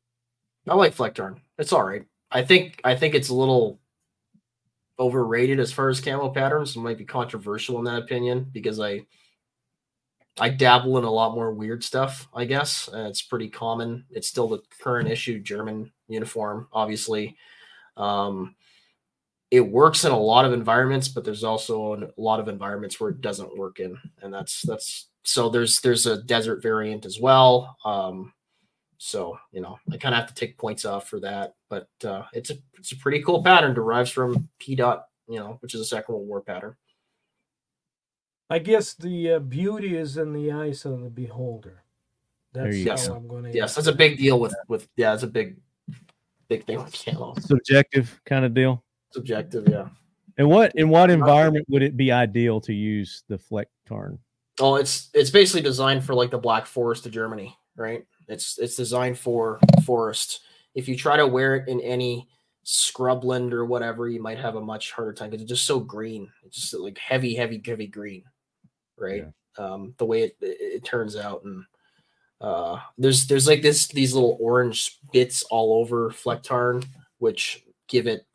I 0.67 0.75
like 0.75 0.97
Flecktarn. 0.97 1.41
It's 1.59 1.75
all 1.75 1.85
right. 1.85 2.07
I 2.31 2.43
think 2.43 2.81
I 2.85 2.95
think 2.95 3.15
it's 3.15 3.29
a 3.29 3.35
little 3.35 3.79
overrated 4.99 5.61
as 5.61 5.73
far 5.73 5.91
as 5.91 6.01
camo 6.01 6.31
patterns. 6.31 6.75
It 6.75 6.81
might 6.81 6.97
be 6.97 7.05
controversial 7.05 7.79
in 7.79 7.85
that 7.85 7.99
opinion 7.99 8.47
because 8.51 8.81
I 8.81 9.03
I 10.39 10.49
dabble 10.49 10.99
in 10.99 11.05
a 11.05 11.11
lot 11.11 11.35
more 11.35 11.53
weird 11.53 11.83
stuff, 11.83 12.29
I 12.35 12.45
guess. 12.45 12.89
And 12.89 13.07
it's 13.07 13.23
pretty 13.23 13.49
common. 13.49 14.05
It's 14.11 14.29
still 14.29 14.49
the 14.49 14.63
current 14.83 15.09
issue 15.09 15.41
German 15.41 15.93
uniform, 16.09 16.69
obviously. 16.73 17.37
Um, 17.97 18.55
it 19.51 19.61
works 19.61 20.05
in 20.05 20.13
a 20.13 20.19
lot 20.19 20.45
of 20.45 20.53
environments, 20.53 21.09
but 21.09 21.25
there's 21.25 21.45
also 21.45 21.95
a 21.95 22.21
lot 22.21 22.41
of 22.41 22.49
environments 22.49 23.01
where 23.01 23.11
it 23.11 23.21
doesn't 23.21 23.57
work 23.57 23.81
in, 23.81 23.99
and 24.23 24.33
that's 24.33 24.63
that's 24.63 25.09
so 25.25 25.49
there's 25.49 25.81
there's 25.81 26.07
a 26.07 26.23
desert 26.23 26.63
variant 26.63 27.05
as 27.05 27.19
well. 27.21 27.77
Um, 27.85 28.33
so 28.99 29.39
you 29.51 29.61
know, 29.61 29.79
I 29.93 29.97
kind 29.97 30.15
of 30.15 30.21
have 30.21 30.29
to 30.29 30.35
take 30.35 30.57
points 30.57 30.85
off 30.85 31.09
for 31.09 31.19
that, 31.21 31.55
but 31.69 31.89
uh, 32.05 32.23
it's 32.33 32.51
a 32.51 32.55
it's 32.79 32.93
a 32.93 32.97
pretty 32.97 33.23
cool 33.23 33.43
pattern. 33.43 33.75
Derives 33.75 34.11
from 34.11 34.49
pea 34.61 34.77
dot, 34.77 35.07
you 35.29 35.41
know, 35.41 35.59
which 35.61 35.75
is 35.75 35.81
a 35.81 35.85
Second 35.85 36.15
World 36.15 36.29
War 36.29 36.43
pattern. 36.43 36.77
I 38.51 38.59
guess 38.59 38.95
the 38.95 39.35
uh, 39.35 39.39
beauty 39.39 39.97
is 39.97 40.17
in 40.17 40.33
the 40.33 40.51
eyes 40.51 40.85
of 40.85 41.01
the 41.01 41.09
beholder. 41.09 41.85
That's 42.53 42.77
you 42.77 42.91
how 42.91 42.97
go. 42.97 43.15
I'm 43.15 43.29
going 43.29 43.45
to. 43.45 43.55
Yes, 43.55 43.77
that's 43.77 43.87
a 43.87 43.95
big 43.95 44.19
deal 44.19 44.41
with 44.41 44.55
with 44.69 44.89
yeah, 44.97 45.15
it's 45.15 45.23
a 45.23 45.29
big 45.29 45.57
big 46.49 46.67
thing 46.67 46.83
with 46.83 46.93
camo. 46.93 47.35
Subjective 47.39 48.21
kind 48.27 48.45
of 48.45 48.53
deal. 48.53 48.83
Subjective, 49.13 49.69
yeah. 49.69 49.89
And 50.37 50.49
what 50.49 50.73
in 50.75 50.89
what 50.89 51.11
environment 51.11 51.67
would 51.69 51.83
it 51.83 51.97
be 51.97 52.11
ideal 52.11 52.61
to 52.63 52.75
use 52.75 53.23
the 53.29 53.39
Flecktarn? 53.39 54.19
Oh, 54.59 54.75
it's 54.77 55.11
it's 55.15 55.31
basically 55.31 55.63
designed 55.63 56.05
for 56.05 56.15
like 56.15 56.31
the 56.31 56.39
Black 56.39 56.67
Forest 56.67 57.07
of 57.07 57.13
Germany, 57.13 57.57
right? 57.77 58.05
It's 58.27 58.59
it's 58.59 58.77
designed 58.77 59.19
for 59.19 59.61
forest. 59.85 60.41
If 60.75 60.89
you 60.89 60.97
try 60.97 61.17
to 61.17 61.27
wear 61.27 61.57
it 61.57 61.69
in 61.69 61.81
any 61.81 62.29
scrubland 62.65 63.53
or 63.53 63.65
whatever, 63.65 64.09
you 64.09 64.23
might 64.23 64.39
have 64.39 64.57
a 64.57 64.61
much 64.61 64.93
harder 64.93 65.13
time 65.13 65.31
because 65.31 65.43
it's 65.43 65.51
just 65.51 65.67
so 65.67 65.81
green. 65.81 66.31
It's 66.45 66.57
just 66.57 66.75
like 66.75 66.99
heavy, 66.99 67.35
heavy, 67.35 67.61
heavy 67.65 67.87
green, 67.87 68.25
right? 69.01 69.27
Um, 69.59 69.95
the 69.99 70.07
way 70.07 70.23
it, 70.23 70.37
it, 70.41 70.85
turns 70.85 71.17
out, 71.17 71.43
and 71.45 71.65
uh, 72.41 72.79
there's 72.99 73.27
there's 73.27 73.47
like 73.47 73.63
this 73.63 73.89
these 73.89 74.15
little 74.15 74.39
orange 74.41 74.99
bits 75.13 75.43
all 75.45 75.81
over 75.81 76.11
Flecktarn, 76.11 76.85
which 77.19 77.65
give 77.89 78.07
it 78.07 78.27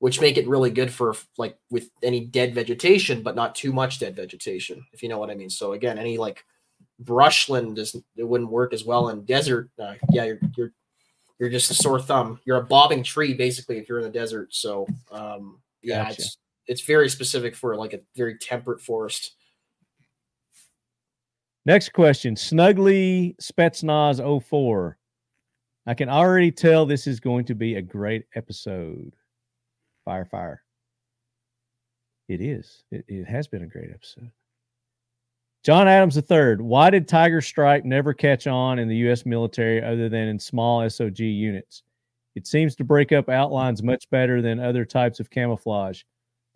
which 0.00 0.20
make 0.20 0.38
it 0.38 0.48
really 0.48 0.70
good 0.70 0.92
for 0.92 1.14
like 1.36 1.56
with 1.70 1.90
any 2.02 2.24
dead 2.24 2.54
vegetation, 2.54 3.22
but 3.22 3.36
not 3.36 3.54
too 3.54 3.72
much 3.72 3.98
dead 3.98 4.16
vegetation, 4.16 4.84
if 4.92 5.02
you 5.02 5.08
know 5.08 5.18
what 5.18 5.30
I 5.30 5.34
mean. 5.34 5.50
So 5.50 5.74
again, 5.74 5.98
any 5.98 6.18
like 6.18 6.44
brushland 6.98 7.76
doesn't 7.76 8.04
it 8.16 8.24
wouldn't 8.24 8.50
work 8.50 8.72
as 8.72 8.84
well 8.84 9.10
in 9.10 9.24
desert. 9.24 9.70
Uh, 9.78 9.94
yeah, 10.10 10.24
you're 10.24 10.40
you're 10.56 10.72
you're 11.38 11.50
just 11.50 11.70
a 11.70 11.74
sore 11.74 12.00
thumb. 12.00 12.40
You're 12.44 12.58
a 12.58 12.64
bobbing 12.64 13.02
tree 13.02 13.34
basically 13.34 13.78
if 13.78 13.88
you're 13.88 13.98
in 13.98 14.04
the 14.04 14.10
desert. 14.10 14.54
So 14.54 14.86
um, 15.12 15.60
yeah, 15.82 16.04
Gotcha. 16.04 16.22
it's 16.22 16.38
it's 16.66 16.82
very 16.82 17.08
specific 17.08 17.54
for 17.54 17.76
like 17.76 17.92
a 17.92 18.00
very 18.16 18.38
temperate 18.38 18.80
forest. 18.80 19.34
Next 21.70 21.92
question. 21.92 22.34
Snuggly 22.34 23.36
Spetsnaz 23.40 24.42
04. 24.42 24.98
I 25.86 25.94
can 25.94 26.08
already 26.08 26.50
tell 26.50 26.84
this 26.84 27.06
is 27.06 27.20
going 27.20 27.44
to 27.44 27.54
be 27.54 27.76
a 27.76 27.80
great 27.80 28.24
episode. 28.34 29.14
Fire, 30.04 30.24
fire. 30.24 30.64
It 32.26 32.40
is. 32.40 32.82
It, 32.90 33.04
it 33.06 33.24
has 33.28 33.46
been 33.46 33.62
a 33.62 33.68
great 33.68 33.90
episode. 33.94 34.32
John 35.62 35.86
Adams 35.86 36.16
III. 36.16 36.56
Why 36.56 36.90
did 36.90 37.06
Tiger 37.06 37.40
Stripe 37.40 37.84
never 37.84 38.12
catch 38.14 38.48
on 38.48 38.80
in 38.80 38.88
the 38.88 38.96
U.S. 39.06 39.24
military 39.24 39.80
other 39.80 40.08
than 40.08 40.26
in 40.26 40.40
small 40.40 40.80
SOG 40.80 41.20
units? 41.20 41.84
It 42.34 42.48
seems 42.48 42.74
to 42.74 42.84
break 42.84 43.12
up 43.12 43.28
outlines 43.28 43.80
much 43.80 44.10
better 44.10 44.42
than 44.42 44.58
other 44.58 44.84
types 44.84 45.20
of 45.20 45.30
camouflage. 45.30 46.02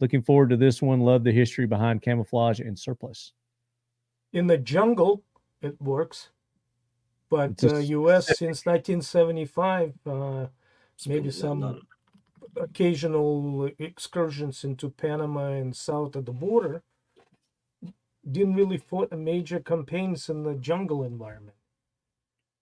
Looking 0.00 0.22
forward 0.22 0.50
to 0.50 0.56
this 0.56 0.82
one. 0.82 1.02
Love 1.02 1.22
the 1.22 1.30
history 1.30 1.68
behind 1.68 2.02
camouflage 2.02 2.58
and 2.58 2.76
surplus. 2.76 3.32
In 4.34 4.48
the 4.48 4.58
jungle, 4.58 5.22
it 5.62 5.80
works, 5.80 6.28
but 7.30 7.62
uh, 7.64 7.78
U.S. 7.78 8.26
since 8.26 8.66
1975, 8.66 9.94
uh, 10.04 10.46
maybe 11.06 11.30
some 11.30 11.80
occasional 12.56 13.70
excursions 13.78 14.64
into 14.64 14.90
Panama 14.90 15.52
and 15.52 15.74
south 15.74 16.16
of 16.16 16.24
the 16.24 16.32
border, 16.32 16.82
didn't 18.30 18.54
really 18.54 18.78
fought 18.78 19.12
major 19.12 19.60
campaigns 19.60 20.28
in 20.28 20.42
the 20.42 20.54
jungle 20.54 21.04
environment. 21.04 21.56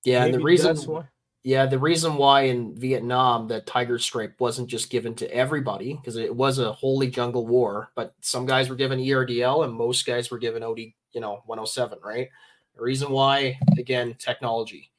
Yeah, 0.05 0.25
and 0.25 0.35
the 0.35 0.41
reason 0.41 0.77
why. 0.77 1.09
Yeah, 1.45 1.67
the 1.67 1.79
reason 1.79 2.17
why 2.17 2.43
in 2.43 2.77
Vietnam 2.77 3.49
that 3.49 3.67
tiger 3.67 3.99
stripe 3.99 4.35
wasn't 4.39 4.69
just 4.69 4.91
given 4.91 5.15
to 5.17 5.35
everybody 5.35 5.95
because 5.95 6.17
it 6.17 6.35
was 6.35 6.61
a 6.61 6.73
holy 6.73 7.09
jungle 7.09 7.47
war, 7.47 7.91
but 7.97 8.15
some 8.21 8.47
guys 8.47 8.69
were 8.69 8.77
given 8.77 9.01
ERDL 9.01 9.65
and 9.65 9.75
most 9.75 10.07
guys 10.07 10.31
were 10.31 10.39
given 10.39 10.63
OD, 10.63 10.93
you 11.13 11.21
know, 11.21 11.43
107, 11.47 11.99
right? 12.03 12.29
The 12.75 12.83
reason 12.83 13.11
why, 13.11 13.59
again, 13.79 14.15
technology. 14.19 14.91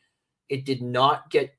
It 0.50 0.66
did 0.66 0.82
not 0.82 1.30
get 1.30 1.56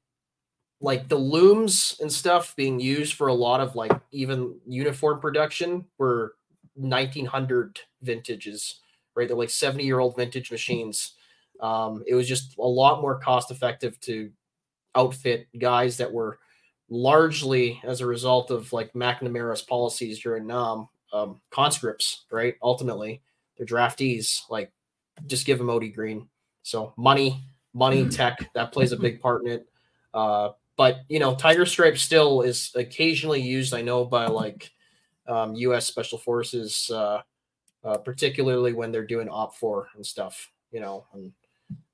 like 0.81 1.09
the 1.09 1.17
looms 1.17 1.97
and 2.01 2.13
stuff 2.13 2.55
being 2.57 2.79
used 2.79 3.15
for 3.15 3.29
a 3.29 3.35
lot 3.35 3.61
of 3.61 3.75
like 3.75 3.93
even 4.13 4.55
uniform 4.67 5.19
production 5.21 5.85
were 5.99 6.35
1900 6.75 7.81
vintages, 8.03 8.81
right? 9.15 9.27
They're 9.27 9.37
like 9.37 9.51
70 9.51 9.85
year 9.85 9.99
old 9.99 10.17
vintage 10.17 10.51
machines. 10.51 11.15
Um, 11.61 12.05
it 12.07 12.15
was 12.15 12.29
just 12.29 12.57
a 12.59 12.63
lot 12.63 13.01
more 13.01 13.19
cost 13.19 13.51
effective 13.51 13.99
to 14.01 14.31
outfit 14.95 15.49
guys 15.59 15.97
that 15.97 16.13
were 16.13 16.39
largely 16.91 17.81
as 17.85 18.01
a 18.01 18.07
result 18.07 18.51
of 18.51 18.73
like 18.73 18.93
McNamara's 18.93 19.63
policies 19.63 20.21
during 20.21 20.47
Nam 20.47 20.89
um, 21.13 21.41
conscripts, 21.51 22.25
right? 22.31 22.57
Ultimately, 22.63 23.23
they're 23.57 23.67
draftees. 23.67 24.43
Like, 24.51 24.73
just 25.27 25.47
give 25.47 25.59
them 25.59 25.71
OD 25.71 25.95
green. 25.95 26.29
So 26.63 26.93
money, 26.97 27.45
money, 27.73 28.09
tech 28.09 28.51
that 28.55 28.73
plays 28.73 28.93
a 28.93 28.97
big 28.97 29.21
part 29.21 29.45
in 29.45 29.53
it. 29.53 29.69
Uh, 30.13 30.51
but 30.77 31.01
you 31.09 31.19
know, 31.19 31.35
Tiger 31.35 31.67
Stripe 31.67 31.99
still 31.99 32.43
is 32.43 32.73
occasionally 32.75 33.41
used. 33.41 33.75
I 33.75 33.83
know 33.83 34.05
by 34.05 34.27
like 34.27 34.73
um, 35.29 35.55
U.S. 35.55 35.87
Special 35.87 36.19
Forces, 36.19 36.91
uh, 36.93 37.21
uh, 37.85 37.99
particularly 37.99 38.73
when 38.73 38.91
they're 38.91 39.07
doing 39.07 39.29
OPFOR 39.29 39.87
and 39.95 40.05
stuff. 40.05 40.51
You 40.73 40.81
know, 40.81 41.07
and 41.13 41.33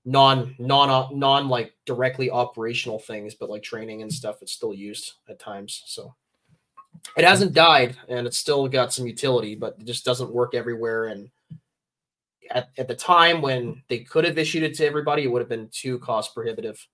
non 0.04 0.54
non 0.58 1.18
non 1.18 1.48
like 1.48 1.74
directly 1.84 2.30
operational 2.30 2.98
things, 2.98 3.34
but 3.34 3.50
like 3.50 3.62
training 3.62 4.02
and 4.02 4.12
stuff, 4.12 4.42
it's 4.42 4.52
still 4.52 4.72
used 4.74 5.14
at 5.28 5.38
times. 5.38 5.82
So 5.86 6.14
it 7.16 7.24
hasn't 7.24 7.52
died, 7.52 7.96
and 8.08 8.26
it's 8.26 8.38
still 8.38 8.68
got 8.68 8.92
some 8.92 9.06
utility, 9.06 9.54
but 9.54 9.76
it 9.78 9.84
just 9.84 10.04
doesn't 10.04 10.32
work 10.32 10.54
everywhere. 10.54 11.06
And 11.06 11.30
at, 12.50 12.70
at 12.76 12.88
the 12.88 12.94
time 12.94 13.40
when 13.42 13.82
they 13.88 14.00
could 14.00 14.24
have 14.24 14.38
issued 14.38 14.62
it 14.62 14.74
to 14.74 14.86
everybody, 14.86 15.24
it 15.24 15.28
would 15.28 15.40
have 15.40 15.48
been 15.48 15.68
too 15.72 15.98
cost 15.98 16.34
prohibitive. 16.34 16.86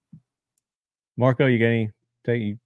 Marco, 1.17 1.47
you 1.47 1.59
got 1.59 1.67
any? 1.67 1.91
Take 2.25 2.43
you. 2.43 2.59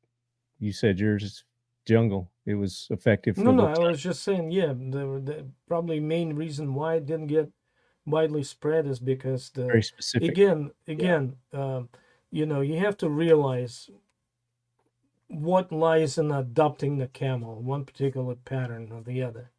You 0.59 0.73
said 0.73 0.99
yours 0.99 1.23
is 1.23 1.45
jungle. 1.87 2.31
It 2.47 2.55
was 2.55 2.89
effective. 2.91 3.37
For 3.37 3.45
No, 3.45 3.53
no, 3.53 3.75
the- 3.75 3.81
I 3.81 3.89
was 3.91 4.03
just 4.03 4.23
saying, 4.23 4.51
yeah, 4.51 4.69
the, 4.69 5.21
the 5.25 5.47
probably 5.69 6.01
main 6.01 6.35
reason 6.35 6.75
why 6.75 6.97
it 6.97 7.07
didn't 7.07 7.29
get 7.29 7.49
widely 8.07 8.43
spread 8.43 8.87
is 8.87 8.99
because 8.99 9.51
the 9.51 9.67
very 9.67 9.83
specific. 9.83 10.31
again 10.31 10.71
again 10.89 11.37
um, 11.53 11.89
you 12.31 12.47
know 12.47 12.61
you 12.61 12.77
have 12.79 12.97
to 12.97 13.09
realize 13.09 13.91
what 15.29 15.71
lies 15.71 16.19
in 16.19 16.33
adopting 16.33 16.97
the 16.97 17.07
camel 17.07 17.63
one 17.63 17.85
particular 17.85 18.35
pattern 18.35 18.91
or 18.91 19.03
the 19.03 19.23
other 19.23 19.51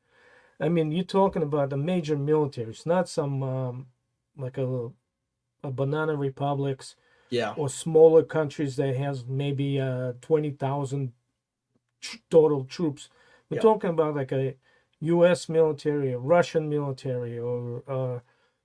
i 0.61 0.69
mean 0.69 0.91
you're 0.91 1.03
talking 1.19 1.43
about 1.43 1.69
the 1.69 1.77
major 1.77 2.17
military. 2.17 2.69
It's 2.71 2.85
not 2.85 3.09
some 3.09 3.43
um, 3.43 3.87
like 4.37 4.57
a, 4.57 4.89
a 5.63 5.71
banana 5.71 6.15
republics 6.15 6.95
Yeah. 7.29 7.53
or 7.57 7.69
smaller 7.69 8.23
countries 8.23 8.75
that 8.75 8.95
has 8.95 9.25
maybe 9.25 9.79
uh, 9.79 10.13
20,000 10.21 11.13
tr- 12.01 12.17
total 12.29 12.63
troops. 12.65 13.09
We're 13.49 13.57
Yeah. 13.57 13.61
talking 13.69 13.89
about 13.91 14.15
like 14.15 14.31
a 14.31 14.55
U.S. 15.01 15.49
military, 15.49 16.11
a 16.13 16.19
Russian 16.19 16.69
military, 16.69 17.39
or 17.39 17.83
uh, 17.87 18.19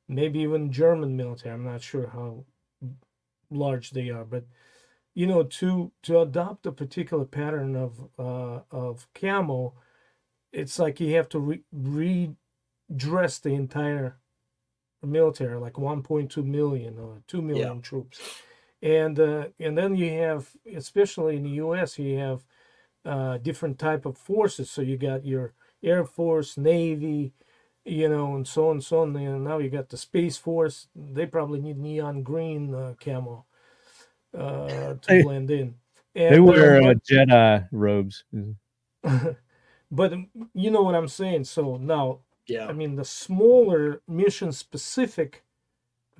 maybe 0.08 0.40
even 0.40 0.70
German 0.72 1.16
military. 1.16 1.54
I'm 1.54 1.64
not 1.64 1.82
sure 1.82 2.08
how 2.08 2.44
large 3.50 3.90
they 3.90 4.10
are, 4.10 4.24
but 4.24 4.44
you 5.14 5.26
know, 5.26 5.42
to 5.44 5.92
to 6.02 6.20
adopt 6.20 6.66
a 6.66 6.72
particular 6.72 7.24
pattern 7.24 7.74
of 7.76 8.08
uh, 8.18 8.60
of 8.70 9.06
camo, 9.14 9.74
it's 10.56 10.78
like 10.78 11.00
you 11.00 11.16
have 11.16 11.28
to 11.30 11.38
re- 11.38 11.64
redress 11.72 13.38
the 13.38 13.50
entire 13.50 14.18
military, 15.02 15.56
like 15.58 15.74
1.2 15.74 16.44
million 16.44 16.98
or 16.98 17.22
2 17.28 17.42
million 17.42 17.82
troops 17.82 18.20
and 18.82 19.18
uh, 19.18 19.46
and 19.58 19.76
then 19.76 19.96
you 19.96 20.10
have 20.12 20.50
especially 20.74 21.36
in 21.36 21.44
the 21.44 21.50
U.S. 21.50 21.98
you 21.98 22.18
have 22.18 22.44
uh, 23.04 23.38
different 23.38 23.78
type 23.78 24.06
of 24.06 24.18
forces. 24.18 24.70
So 24.70 24.82
you 24.82 24.96
got 24.96 25.24
your 25.24 25.54
Air 25.82 26.04
Force, 26.04 26.56
Navy, 26.56 27.32
you 27.84 28.08
know, 28.08 28.34
and 28.36 28.46
so 28.46 28.66
on 28.68 28.76
and 28.76 28.84
so 28.84 29.02
on. 29.02 29.16
And 29.16 29.44
now 29.44 29.58
you 29.58 29.70
got 29.70 29.88
the 29.88 29.96
Space 29.96 30.36
Force. 30.36 30.88
They 30.94 31.26
probably 31.26 31.60
need 31.60 31.78
neon 31.78 32.22
green 32.22 32.74
uh, 32.74 32.94
camo 33.00 33.46
uh, 34.36 34.94
to 34.94 35.22
blend 35.22 35.50
in. 35.50 35.76
They 36.14 36.36
And, 36.36 36.48
uh, 36.48 36.52
wear 36.52 36.82
uh, 36.82 36.94
Jedi 37.10 37.68
robes. 37.72 38.24
but 39.90 40.12
um, 40.12 40.28
you 40.54 40.70
know 40.70 40.82
what 40.82 40.94
I'm 40.94 41.08
saying. 41.08 41.44
So 41.44 41.76
now, 41.76 42.20
Yeah. 42.48 42.66
I 42.68 42.72
mean, 42.72 42.96
the 42.96 43.04
smaller 43.04 44.02
mission 44.08 44.52
specific 44.52 45.44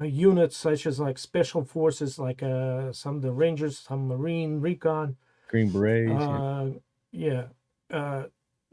uh, 0.01 0.05
units, 0.05 0.57
such 0.57 0.87
as 0.87 0.99
like 1.01 1.19
special 1.19 1.65
forces, 1.65 2.19
like 2.19 2.43
uh, 2.43 2.93
some 2.93 3.17
of 3.17 3.23
the 3.23 3.33
Rangers, 3.33 3.79
some 3.79 4.09
Marine 4.09 4.61
Recon, 4.61 5.17
Green 5.49 5.71
berets. 5.71 6.11
yeah. 6.11 6.43
uh, 6.43 6.71
yeah, 7.13 7.45
uh, 7.91 8.25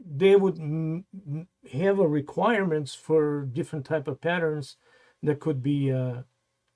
they 0.04 0.36
would 0.36 0.58
m- 0.58 1.04
m- 1.14 1.48
have 1.72 1.98
a 1.98 2.06
requirements 2.08 2.94
for 2.94 3.46
different 3.46 3.86
type 3.86 4.06
of 4.08 4.20
patterns 4.20 4.76
that 5.22 5.40
could 5.40 5.62
be 5.62 5.90
uh, 5.90 6.22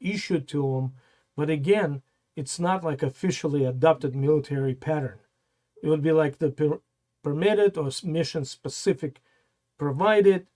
issued 0.00 0.48
to 0.48 0.62
them. 0.62 0.92
But 1.36 1.50
again, 1.50 2.02
it's 2.36 2.58
not 2.58 2.84
like 2.84 3.02
officially 3.02 3.64
adopted 3.66 4.14
military 4.14 4.74
pattern. 4.74 5.18
It 5.82 5.88
would 5.88 6.02
be 6.02 6.12
like 6.12 6.38
the 6.38 6.50
per- 6.50 6.80
permitted 7.22 7.76
or 7.76 7.90
mission 8.04 8.44
specific 8.44 9.20
provided, 9.78 10.46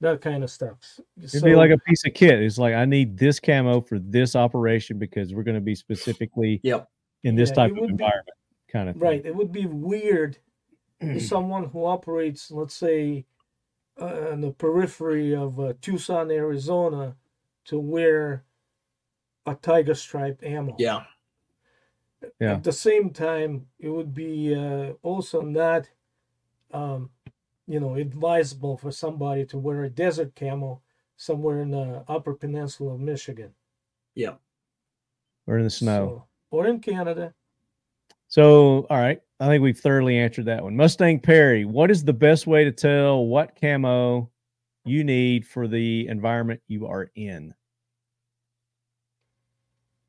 that 0.00 0.20
kind 0.20 0.42
of 0.42 0.50
stuff. 0.50 0.78
It'd 1.22 1.42
be 1.42 1.54
like 1.54 1.70
a 1.70 1.78
piece 1.78 2.04
of 2.06 2.14
kit. 2.14 2.40
It's 2.42 2.58
like 2.58 2.74
I 2.74 2.84
need 2.84 3.18
this 3.18 3.38
camo 3.40 3.80
for 3.82 3.98
this 3.98 4.34
operation 4.36 4.98
because 4.98 5.34
we're 5.34 5.42
going 5.42 5.56
to 5.56 5.60
be 5.60 5.74
specifically 5.74 6.60
Yep. 6.62 6.88
in 7.24 7.34
this 7.34 7.50
Yeah, 7.50 7.54
type 7.56 7.70
of 7.72 7.78
would 7.78 7.86
be- 7.88 7.92
environment, 7.92 8.28
kind 8.68 8.88
of 8.88 8.94
thing. 8.96 9.02
Right. 9.02 9.26
It 9.26 9.34
would 9.34 9.52
be 9.52 9.66
weird 9.66 10.38
if 11.00 11.22
someone 11.22 11.66
who 11.66 11.84
operates, 11.84 12.50
let's 12.50 12.74
say, 12.74 13.26
uh, 14.00 14.30
on 14.32 14.40
the 14.40 14.52
periphery 14.52 15.34
of 15.34 15.60
uh, 15.60 15.74
Tucson, 15.82 16.30
Arizona, 16.30 17.16
to 17.66 17.78
wear 17.78 18.44
a 19.46 19.54
tiger 19.54 19.94
stripe 19.94 20.40
ammo. 20.42 20.74
Yeah. 20.78 21.02
Yeah. 22.40 22.54
At 22.54 22.64
the 22.64 22.72
same 22.72 23.10
time, 23.10 23.66
it 23.78 23.88
would 23.90 24.14
be 24.14 24.54
uh, 24.54 24.92
also 25.02 25.40
not, 25.42 25.88
um, 26.72 27.10
you 27.66 27.80
know, 27.80 27.94
advisable 27.94 28.76
for 28.76 28.90
somebody 28.90 29.44
to 29.46 29.58
wear 29.58 29.84
a 29.84 29.90
desert 29.90 30.34
camo 30.34 30.80
somewhere 31.16 31.60
in 31.60 31.70
the 31.70 32.04
Upper 32.08 32.34
Peninsula 32.34 32.94
of 32.94 33.00
Michigan. 33.00 33.52
Yeah. 34.14 34.34
Or 35.46 35.58
in 35.58 35.64
the 35.64 35.70
snow. 35.70 36.06
So- 36.06 36.26
or 36.50 36.66
in 36.66 36.80
Canada. 36.80 37.32
So, 38.26 38.86
all 38.90 38.98
right. 38.98 39.20
I 39.38 39.46
think 39.46 39.62
we've 39.62 39.78
thoroughly 39.78 40.18
answered 40.18 40.44
that 40.46 40.62
one. 40.62 40.76
Mustang 40.76 41.20
Perry, 41.20 41.64
what 41.64 41.90
is 41.90 42.04
the 42.04 42.12
best 42.12 42.46
way 42.46 42.64
to 42.64 42.72
tell 42.72 43.24
what 43.24 43.58
camo 43.60 44.30
you 44.84 45.04
need 45.04 45.46
for 45.46 45.66
the 45.66 46.06
environment 46.08 46.60
you 46.68 46.86
are 46.86 47.10
in? 47.14 47.54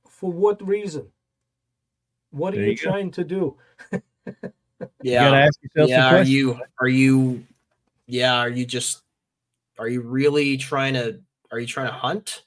For 0.10 0.32
what 0.32 0.66
reason? 0.68 1.08
What 2.32 2.54
are 2.54 2.58
There 2.58 2.66
you, 2.66 2.72
you 2.72 2.78
trying 2.78 3.12
to 3.12 3.24
do? 3.24 3.58
Yeah. 5.02 5.30
Yeah. 5.90 6.10
Are 6.16 6.24
you 6.24 6.60
are 6.80 6.88
you 6.88 7.44
yeah, 8.08 8.38
are 8.38 8.50
you 8.50 8.66
just 8.66 9.02
are 9.80 9.88
you 9.88 10.02
really 10.02 10.58
trying 10.58 10.94
to 10.96 11.20
are 11.52 11.60
you 11.60 11.68
trying 11.68 11.88
to 11.88 11.94
hunt? 11.94 12.44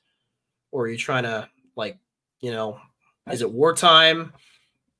Or 0.72 0.84
are 0.84 0.88
you 0.88 0.98
trying 0.98 1.22
to 1.22 1.48
like, 1.76 1.98
you 2.40 2.50
know, 2.50 2.78
is 3.30 3.42
it 3.42 3.50
wartime? 3.50 4.32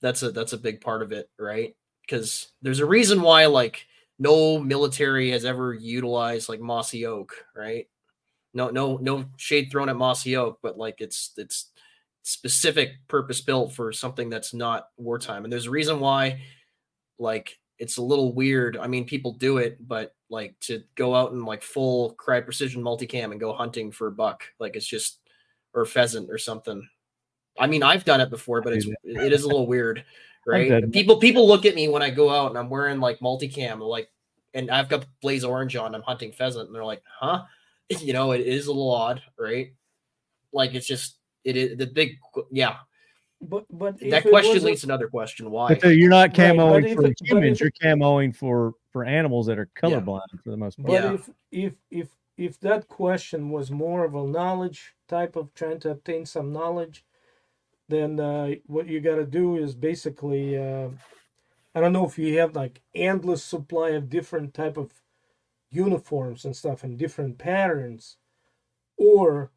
That's 0.01 0.23
a 0.23 0.31
that's 0.31 0.53
a 0.53 0.59
big 0.59 0.81
part 0.81 1.03
of 1.03 1.13
it, 1.13 1.29
right? 1.39 1.75
Because 2.03 2.49
there's 2.63 2.81
a 2.81 2.87
reason 2.87 3.23
why 3.23 3.47
like 3.47 3.87
no 4.19 4.59
military 4.59 5.31
has 5.31 5.45
ever 5.45 5.75
utilized 5.75 6.49
like 6.49 6.61
mossy 6.61 7.07
oak, 7.07 7.35
right? 7.57 7.89
No, 8.53 8.71
no, 8.71 8.99
no 8.99 9.25
shade 9.37 9.69
thrown 9.71 9.89
at 9.89 9.97
mossy 9.97 10.37
oak, 10.37 10.61
but 10.63 10.79
like 10.79 11.01
it's 11.01 11.33
it's 11.37 11.71
specific 12.23 12.93
purpose 13.09 13.41
built 13.41 13.73
for 13.73 13.93
something 13.93 14.31
that's 14.31 14.55
not 14.55 14.89
wartime. 14.97 15.45
And 15.45 15.53
there's 15.53 15.67
a 15.67 15.71
reason 15.71 16.01
why 16.01 16.41
like 17.19 17.59
it's 17.79 17.97
a 17.97 18.03
little 18.03 18.33
weird. 18.35 18.77
I 18.77 18.87
mean, 18.87 19.05
people 19.05 19.33
do 19.33 19.59
it, 19.59 19.79
but 19.87 20.15
like 20.31 20.59
to 20.61 20.83
go 20.95 21.15
out 21.15 21.33
and 21.33 21.45
like 21.45 21.63
full 21.63 22.15
Crye 22.17 22.45
Precision 22.45 22.83
multicam 22.83 23.31
and 23.31 23.41
go 23.41 23.53
hunting 23.53 23.91
for 23.91 24.09
a 24.09 24.13
buck, 24.13 24.45
like 24.59 24.77
it's 24.77 24.87
just 24.87 25.21
or 25.75 25.85
pheasant 25.85 26.31
or 26.31 26.39
something. 26.39 26.87
I 27.59 27.67
mean, 27.67 27.83
I've 27.83 28.05
done 28.05 28.21
it 28.21 28.31
before, 28.31 28.63
but 28.63 28.73
it's 28.73 28.87
it 29.05 29.33
is 29.33 29.45
a 29.45 29.49
little 29.49 29.67
weird, 29.67 30.05
right? 30.47 30.91
People 30.93 31.19
people 31.19 31.47
look 31.47 31.65
at 31.67 31.75
me 31.75 31.89
when 31.89 32.03
I 32.03 32.11
go 32.11 32.31
out 32.31 32.51
and 32.51 32.59
I'm 32.59 32.71
wearing 32.71 33.01
like 33.01 33.21
multicam, 33.21 33.81
like, 33.81 34.09
and 34.55 34.71
I've 34.71 34.89
got 34.89 35.07
blaze 35.21 35.45
orange 35.45 35.77
on. 35.77 35.95
I'm 35.95 36.03
hunting 36.03 36.33
pheasant, 36.33 36.67
and 36.67 36.75
they're 36.75 36.85
like, 36.85 37.03
"Huh?" 37.19 37.43
You 38.01 38.15
know, 38.15 38.33
it 38.33 38.41
is 38.41 38.67
a 38.67 38.73
little 38.73 38.95
odd, 38.95 39.23
right? 39.39 39.75
Like 40.53 40.75
it's 40.75 40.87
just 40.87 41.19
it 41.45 41.57
is 41.57 41.77
the 41.77 41.87
big 41.87 42.19
yeah. 42.51 42.77
But 43.49 43.67
but 43.71 43.99
That 44.01 44.25
question 44.27 44.63
leads 44.65 44.81
to 44.83 44.87
another 44.87 45.09
question: 45.09 45.51
Why? 45.51 45.75
But 45.75 45.97
you're 45.97 46.11
not 46.11 46.37
Right, 46.37 46.57
camoing 46.57 46.85
if 46.87 46.95
for 46.95 47.07
it- 47.07 47.19
humans. 47.23 47.61
if 47.61 47.61
You're 47.61 47.71
camoing 47.97 48.35
for 48.35 48.75
for 48.91 49.05
animals 49.05 49.47
that 49.47 49.59
are 49.59 49.69
colorblind 49.77 50.23
for 50.43 50.51
the 50.51 50.57
most 50.57 50.77
part. 50.77 50.87
But 50.89 51.05
Yeah. 51.05 51.13
if 51.15 51.31
if 51.51 51.75
if 51.91 52.09
if 52.37 52.61
that 52.61 52.89
question 52.89 53.51
was 53.51 53.71
more 53.71 54.05
of 54.05 54.15
a 54.15 54.27
knowledge 54.27 54.95
type 55.09 55.37
of 55.37 55.53
trying 55.55 55.79
to 55.81 55.91
obtain 55.91 56.27
some 56.27 56.53
knowledge, 56.53 57.05
then 57.89 58.19
uh, 58.19 58.55
what 58.67 58.89
you 58.89 59.01
got 59.01 59.17
to 59.17 59.27
do 59.27 59.57
is 59.57 59.75
basically 59.75 60.57
uh, 60.59 60.89
I 61.75 61.81
don't 61.81 61.93
know 61.93 62.07
if 62.07 62.19
you 62.19 62.39
have 62.39 62.57
like 62.57 62.81
endless 62.95 63.45
supply 63.45 63.91
of 63.91 64.09
different 64.09 64.55
type 64.55 64.77
of 64.77 64.93
uniforms 65.71 66.45
and 66.45 66.57
stuff 66.57 66.85
and 66.85 66.97
different 66.99 67.37
patterns, 67.39 68.17
or 68.97 69.51
y- 69.53 69.54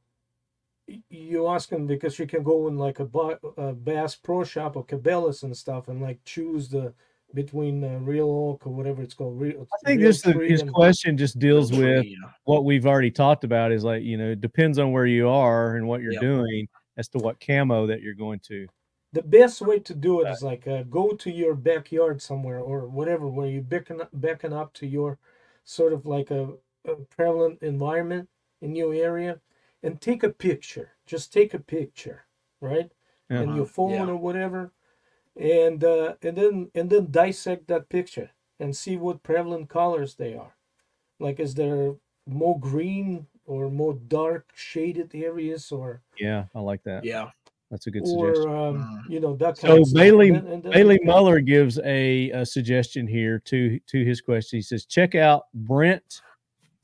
you 1.10 1.48
ask 1.48 1.70
them 1.70 1.86
because 1.88 2.18
you 2.18 2.28
can 2.28 2.44
go 2.44 2.68
in 2.68 2.78
like 2.78 3.00
a, 3.00 3.06
Ba- 3.06 3.40
a 3.58 3.74
Bass 3.74 4.16
Pro 4.16 4.44
Shop 4.44 4.76
or 4.76 4.86
Cabela's 4.86 5.44
and 5.44 5.56
stuff 5.56 5.88
and 5.88 6.02
like 6.02 6.20
choose 6.24 6.70
the 6.70 6.94
between 7.34 7.84
uh, 7.84 8.00
real 8.00 8.30
oak 8.30 8.66
or 8.66 8.70
whatever 8.74 9.02
it's 9.02 9.14
called. 9.14 9.40
Real, 9.40 9.68
I 9.84 9.86
think 9.88 10.00
real 10.00 10.08
this 10.10 10.22
the, 10.22 10.32
his 10.34 10.62
and- 10.62 10.72
question 10.72 11.18
just 11.18 11.40
deals 11.40 11.70
Tree, 11.72 11.80
with 11.80 12.06
yeah. 12.06 12.16
what 12.46 12.64
we've 12.64 12.86
already 12.86 13.12
talked 13.12 13.44
about. 13.44 13.72
Is 13.74 13.84
like 13.84 14.04
you 14.04 14.18
know 14.18 14.32
it 14.32 14.40
depends 14.42 14.80
on 14.80 14.92
where 14.94 15.06
you 15.06 15.28
are 15.28 15.76
and 15.76 15.88
what 15.88 16.02
you're 16.02 16.14
Yep. 16.14 16.22
doing 16.22 16.68
as 16.98 17.10
to 17.10 17.18
what 17.20 17.40
camo 17.46 17.86
that 17.88 18.02
you're 18.02 18.16
going 18.16 18.40
to. 18.48 18.66
the 19.14 19.22
best 19.22 19.62
way 19.62 19.80
to 19.80 19.94
do 19.94 20.22
it 20.22 20.30
is 20.30 20.42
like 20.42 20.68
uh, 20.68 20.84
go 20.84 21.12
to 21.12 21.32
your 21.32 21.54
backyard 21.56 22.22
somewhere 22.22 22.60
or 22.60 22.88
whatever 22.88 23.28
where 23.28 23.48
you 23.48 23.62
beckon 23.62 24.02
up, 24.02 24.10
beckon 24.14 24.52
up 24.54 24.74
to 24.74 24.86
your 24.88 25.18
sort 25.64 25.94
of 25.94 26.06
like 26.06 26.30
a, 26.32 26.50
a 26.86 26.96
prevalent 27.16 27.62
environment 27.62 28.28
in 28.62 28.76
your 28.76 28.94
area 28.94 29.40
and 29.84 30.00
take 30.02 30.24
a 30.24 30.30
picture 30.30 30.92
just 31.06 31.32
take 31.34 31.54
a 31.54 31.60
picture 31.60 32.26
right 32.62 32.92
Yeah. 33.30 33.42
and 33.42 33.56
your 33.56 33.66
phone 33.66 33.92
yeah. 33.92 34.08
or 34.08 34.16
whatever 34.16 34.72
and 35.36 35.84
uh, 35.84 36.16
and 36.22 36.36
then 36.38 36.72
and 36.76 36.90
then 36.90 37.12
dissect 37.12 37.68
that 37.68 37.90
picture 37.90 38.32
and 38.60 38.76
see 38.76 38.98
what 38.98 39.22
prevalent 39.24 39.70
colors 39.70 40.16
they 40.16 40.34
are 40.36 40.56
like 41.20 41.40
is 41.40 41.54
there 41.54 41.94
more 42.26 42.60
green 42.60 43.28
or 43.46 43.70
more 43.70 43.94
dark 44.08 44.50
shaded 44.56 45.14
areas 45.16 45.72
or 45.72 46.02
Yeah, 46.20 46.46
I 46.54 46.60
like 46.60 46.84
that. 46.84 47.06
Yeah. 47.06 47.30
That's 47.72 47.88
a 47.88 47.92
good 47.92 48.04
or 48.06 48.36
suggestion. 48.36 48.52
um, 48.56 49.06
you 49.10 49.20
know 49.22 49.36
that 49.38 49.58
kind 49.58 49.74
So 49.76 49.82
of. 49.84 49.94
Bailey 49.94 50.30
And 50.30 50.38
then- 50.38 50.54
and 50.54 50.64
then- 50.64 50.72
Bailey 50.74 51.00
Muller 51.04 51.40
gives 51.40 51.80
a, 51.84 52.30
a 52.32 52.46
suggestion 52.46 53.08
here 53.08 53.40
to 53.46 53.80
to 53.92 54.04
his 54.04 54.20
question. 54.22 54.58
He 54.58 54.62
says, 54.64 54.86
check 54.86 55.16
out 55.16 55.44
Brent 55.54 56.22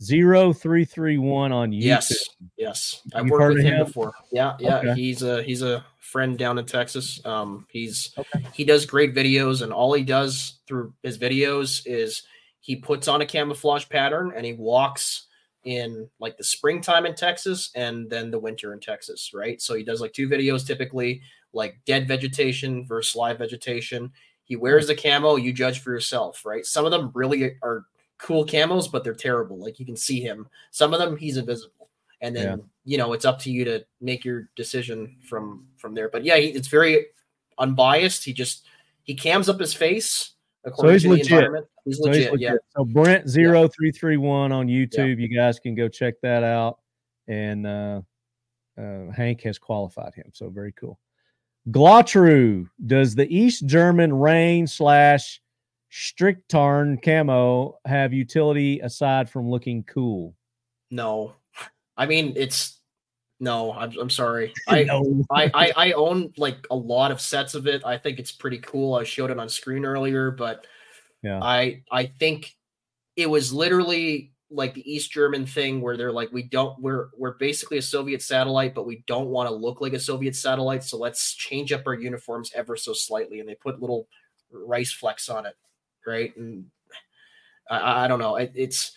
0331 0.07 1.51
on 1.51 1.71
YouTube. 1.71 1.81
Yes, 1.83 2.29
yes, 2.57 3.01
I've 3.13 3.29
worked 3.29 3.55
with 3.55 3.63
him 3.65 3.73
him? 3.75 3.85
before. 3.85 4.13
Yeah, 4.31 4.55
yeah, 4.59 4.77
Okay. 4.79 4.93
he's 4.93 5.21
a 5.23 5.43
he's 5.43 5.61
a 5.61 5.85
friend 5.99 6.37
down 6.37 6.57
in 6.59 6.65
Texas. 6.65 7.19
Um, 7.25 7.65
he's 7.69 8.15
he 8.53 8.63
does 8.65 8.85
great 8.85 9.15
videos, 9.15 9.61
and 9.61 9.73
all 9.73 9.93
he 9.93 10.03
does 10.03 10.59
through 10.67 10.93
his 11.03 11.17
videos 11.17 11.81
is 11.85 12.23
he 12.59 12.75
puts 12.75 13.07
on 13.07 13.21
a 13.21 13.25
camouflage 13.25 13.87
pattern 13.89 14.31
and 14.35 14.45
he 14.45 14.53
walks 14.53 15.27
in 15.65 16.09
like 16.19 16.37
the 16.37 16.43
springtime 16.43 17.05
in 17.05 17.15
Texas 17.15 17.71
and 17.75 18.09
then 18.09 18.31
the 18.31 18.39
winter 18.39 18.73
in 18.73 18.79
Texas, 18.79 19.31
right? 19.33 19.61
So 19.61 19.75
he 19.75 19.83
does 19.83 20.01
like 20.01 20.13
two 20.13 20.29
videos 20.29 20.65
typically, 20.65 21.21
like 21.53 21.77
dead 21.85 22.07
vegetation 22.07 22.85
versus 22.85 23.15
live 23.15 23.37
vegetation. 23.37 24.11
He 24.45 24.55
wears 24.55 24.87
the 24.87 24.95
camo, 24.95 25.37
you 25.37 25.53
judge 25.53 25.79
for 25.79 25.91
yourself, 25.91 26.45
right? 26.45 26.65
Some 26.65 26.85
of 26.85 26.91
them 26.91 27.11
really 27.13 27.55
are 27.61 27.85
cool 28.23 28.45
camos, 28.45 28.89
but 28.91 29.03
they're 29.03 29.13
terrible. 29.13 29.59
Like 29.59 29.79
you 29.79 29.85
can 29.85 29.97
see 29.97 30.21
him. 30.21 30.47
Some 30.71 30.93
of 30.93 30.99
them 30.99 31.17
he's 31.17 31.37
invisible. 31.37 31.89
And 32.21 32.33
then 32.35 32.57
Yeah. 32.59 32.63
you 32.85 32.97
know 32.97 33.13
it's 33.13 33.25
up 33.25 33.37
to 33.39 33.51
you 33.51 33.65
to 33.65 33.85
make 34.01 34.23
your 34.25 34.49
decision 34.55 35.17
from 35.29 35.67
from 35.77 35.93
there. 35.93 36.09
But 36.09 36.23
yeah, 36.23 36.37
he, 36.37 36.47
it's 36.47 36.69
very 36.69 37.07
unbiased. 37.59 38.23
He 38.23 38.33
just 38.33 38.65
he 39.03 39.13
cams 39.13 39.49
up 39.49 39.59
his 39.59 39.73
face 39.73 40.31
according 40.63 40.93
he's 40.93 41.01
to 41.03 41.07
the 41.09 41.13
legit. 41.15 41.31
environment. 41.31 41.67
He's 41.85 41.97
So 41.97 42.03
legit, 42.05 42.31
he's 42.31 42.39
yeah. 42.39 42.49
legit. 42.51 42.61
So 42.77 42.85
Brent 42.85 43.29
0331 43.29 44.51
on 44.53 44.67
YouTube. 44.67 45.19
You 45.19 45.27
guys 45.27 45.59
can 45.59 45.75
go 45.75 45.89
check 45.89 46.15
that 46.21 46.43
out. 46.43 46.79
And 47.27 47.67
uh, 47.67 48.01
uh, 48.77 49.11
Hank 49.11 49.41
has 49.41 49.59
qualified 49.59 50.13
him. 50.15 50.31
So 50.33 50.49
very 50.49 50.71
cool. 50.71 50.97
Glotru, 51.71 52.67
does 52.87 53.15
the 53.15 53.27
East 53.33 53.65
German 53.65 54.13
rain 54.13 54.67
slash 54.67 55.41
Strichtarn 55.93 57.03
camo 57.03 57.77
have 57.85 58.13
utility 58.13 58.79
aside 58.79 59.29
from 59.29 59.47
looking 59.47 59.83
cool? 59.83 60.33
No, 60.89 61.35
I 61.95 62.07
mean 62.07 62.33
it's 62.35 62.79
no. 63.39 63.71
I'm 63.73 63.91
I'm 63.99 64.09
sorry. 64.09 64.53
I, 64.67 64.85
No. 64.85 65.23
I 65.29 65.51
I 65.53 65.73
I 65.75 65.91
own 65.91 66.33
like 66.35 66.65
a 66.71 66.75
lot 66.75 67.11
of 67.11 67.21
sets 67.21 67.53
of 67.53 67.67
it. 67.67 67.85
I 67.85 67.99
think 67.99 68.17
it's 68.17 68.31
pretty 68.31 68.57
cool. 68.57 68.95
I 68.95 69.03
showed 69.03 69.29
it 69.29 69.37
on 69.37 69.47
screen 69.49 69.85
earlier, 69.85 70.31
but 70.31 70.65
Yeah. 71.21 71.39
I 71.43 71.83
I 71.91 72.07
think 72.07 72.55
it 73.15 73.29
was 73.29 73.53
literally 73.53 74.33
like 74.49 74.73
the 74.73 74.91
East 74.91 75.11
German 75.11 75.45
thing 75.45 75.79
where 75.79 75.95
they're 75.95 76.11
like, 76.11 76.31
we 76.31 76.41
don't 76.41 76.79
we're 76.81 77.09
we're 77.15 77.35
basically 77.37 77.77
a 77.77 77.83
Soviet 77.83 78.23
satellite, 78.23 78.73
but 78.73 78.87
we 78.87 79.03
don't 79.05 79.27
want 79.27 79.47
to 79.47 79.55
look 79.55 79.79
like 79.79 79.93
a 79.93 79.99
Soviet 79.99 80.35
satellite, 80.35 80.83
so 80.83 80.97
let's 80.97 81.35
change 81.35 81.71
up 81.71 81.83
our 81.85 81.93
uniforms 81.93 82.51
ever 82.55 82.75
so 82.75 82.93
slightly. 82.93 83.39
And 83.39 83.47
they 83.47 83.55
put 83.55 83.79
little 83.79 84.07
rice 84.51 84.91
flecks 84.91 85.29
on 85.29 85.45
it, 85.45 85.55
right? 86.05 86.35
And 86.37 86.65
I- 87.69 88.05
I, 88.05 88.07
don't 88.07 88.19
know. 88.19 88.35
It, 88.37 88.51
it's 88.55 88.91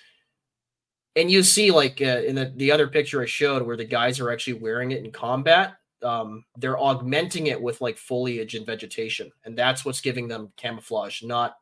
and 1.15 1.31
you 1.31 1.43
see 1.43 1.71
like 1.71 2.01
uh, 2.03 2.23
in 2.27 2.35
the, 2.35 2.53
the 2.57 2.71
other 2.71 2.87
picture 2.89 3.23
I 3.23 3.27
showed 3.27 3.63
where 3.63 3.77
the 3.77 3.85
guys 3.85 4.21
are 4.21 4.31
actually 4.31 4.55
wearing 4.61 4.91
it 4.91 5.05
in 5.05 5.11
combat. 5.11 5.77
Um, 6.03 6.45
they're 6.59 6.79
augmenting 6.79 7.47
it 7.47 7.61
with 7.61 7.81
like 7.81 7.97
foliage 7.97 8.55
and 8.55 8.67
vegetation, 8.67 9.33
and 9.45 9.57
that's 9.57 9.85
what's 9.85 10.03
giving 10.03 10.29
them 10.29 10.53
camouflage, 10.57 11.23
not 11.23 11.57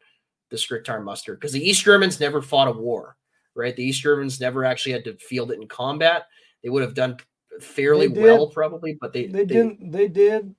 the 0.51 0.57
Strichtarnmuster. 0.57 1.35
Because 1.35 1.53
the 1.53 1.67
East 1.67 1.85
Germans 1.85 2.19
never 2.19 2.43
fought 2.43 2.69
a 2.69 2.73
war, 2.73 3.17
right? 3.55 3.77
The 3.77 3.85
East 3.85 4.03
Germans 4.03 4.41
never 4.41 4.65
actually 4.65 4.93
had 4.93 5.05
to 5.05 5.15
field 5.19 5.53
it 5.53 5.61
in 5.61 5.69
combat. 5.69 6.27
They 6.63 6.69
would 6.69 6.83
have 6.83 6.95
done 6.95 7.19
fairly 7.61 8.09
well, 8.09 8.49
probably, 8.49 8.99
but 9.01 9.13
they, 9.13 9.27
They, 9.27 9.39
they 9.39 9.45
didn't. 9.45 9.93
They 9.93 10.09
did. 10.09 10.55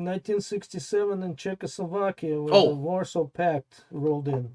In 0.00 0.06
1967 0.06 1.22
in 1.22 1.36
Czechoslovakia 1.36 2.40
when 2.40 2.54
Oh. 2.54 2.70
the 2.70 2.74
Warsaw 2.76 3.24
Pact 3.26 3.84
rolled 3.90 4.28
in. 4.28 4.54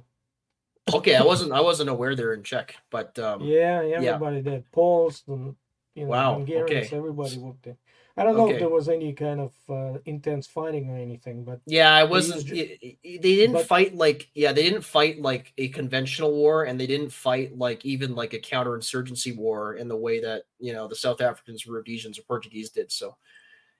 okay. 0.93 1.15
I 1.15 1.23
wasn't 1.23 1.51
I 1.51 1.61
wasn't 1.61 1.89
aware 1.89 2.15
they're 2.15 2.33
in 2.33 2.43
Czech, 2.43 2.75
but 2.89 3.17
um, 3.19 3.41
Yeah, 3.41 3.81
everybody 3.83 4.41
did. 4.41 4.69
Poles, 4.71 5.23
and 5.27 5.55
you 5.95 6.03
know, 6.03 6.09
Wow, 6.11 6.33
Hungarians, 6.35 6.87
okay. 6.87 6.95
everybody 6.97 7.37
worked 7.37 7.67
in. 7.67 7.77
I 8.17 8.23
don't 8.23 8.37
know 8.37 8.45
Okay. 8.45 8.53
if 8.53 8.59
there 8.59 8.69
was 8.69 8.87
any 8.87 9.11
kind 9.13 9.41
of 9.41 9.51
uh, 9.69 9.99
intense 10.05 10.47
fighting 10.47 10.89
or 10.89 10.95
anything, 10.97 11.43
but 11.43 11.59
Yeah, 11.65 11.93
I 11.93 12.05
wasn't. 12.05 12.45
used 12.47 12.79
y- 12.81 12.97
y- 13.03 13.19
They 13.21 13.35
didn't 13.35 13.53
but- 13.57 13.67
fight 13.67 13.93
like 13.95 14.29
yeah, 14.33 14.53
they 14.53 14.63
didn't 14.63 14.83
fight 14.85 15.21
like 15.21 15.53
a 15.57 15.67
conventional 15.69 16.31
war, 16.31 16.63
and 16.63 16.79
they 16.79 16.87
didn't 16.87 17.11
fight 17.11 17.57
like 17.57 17.83
even 17.85 18.15
like 18.15 18.33
a 18.33 18.39
counterinsurgency 18.39 19.35
war 19.35 19.75
in 19.75 19.87
the 19.89 19.97
way 19.97 20.19
that 20.21 20.43
you 20.59 20.71
know 20.73 20.87
the 20.87 20.95
South 20.95 21.19
Africans, 21.21 21.67
Rhodesians, 21.67 22.17
or 22.19 22.23
Portuguese 22.23 22.69
did. 22.69 22.89
So, 22.91 23.17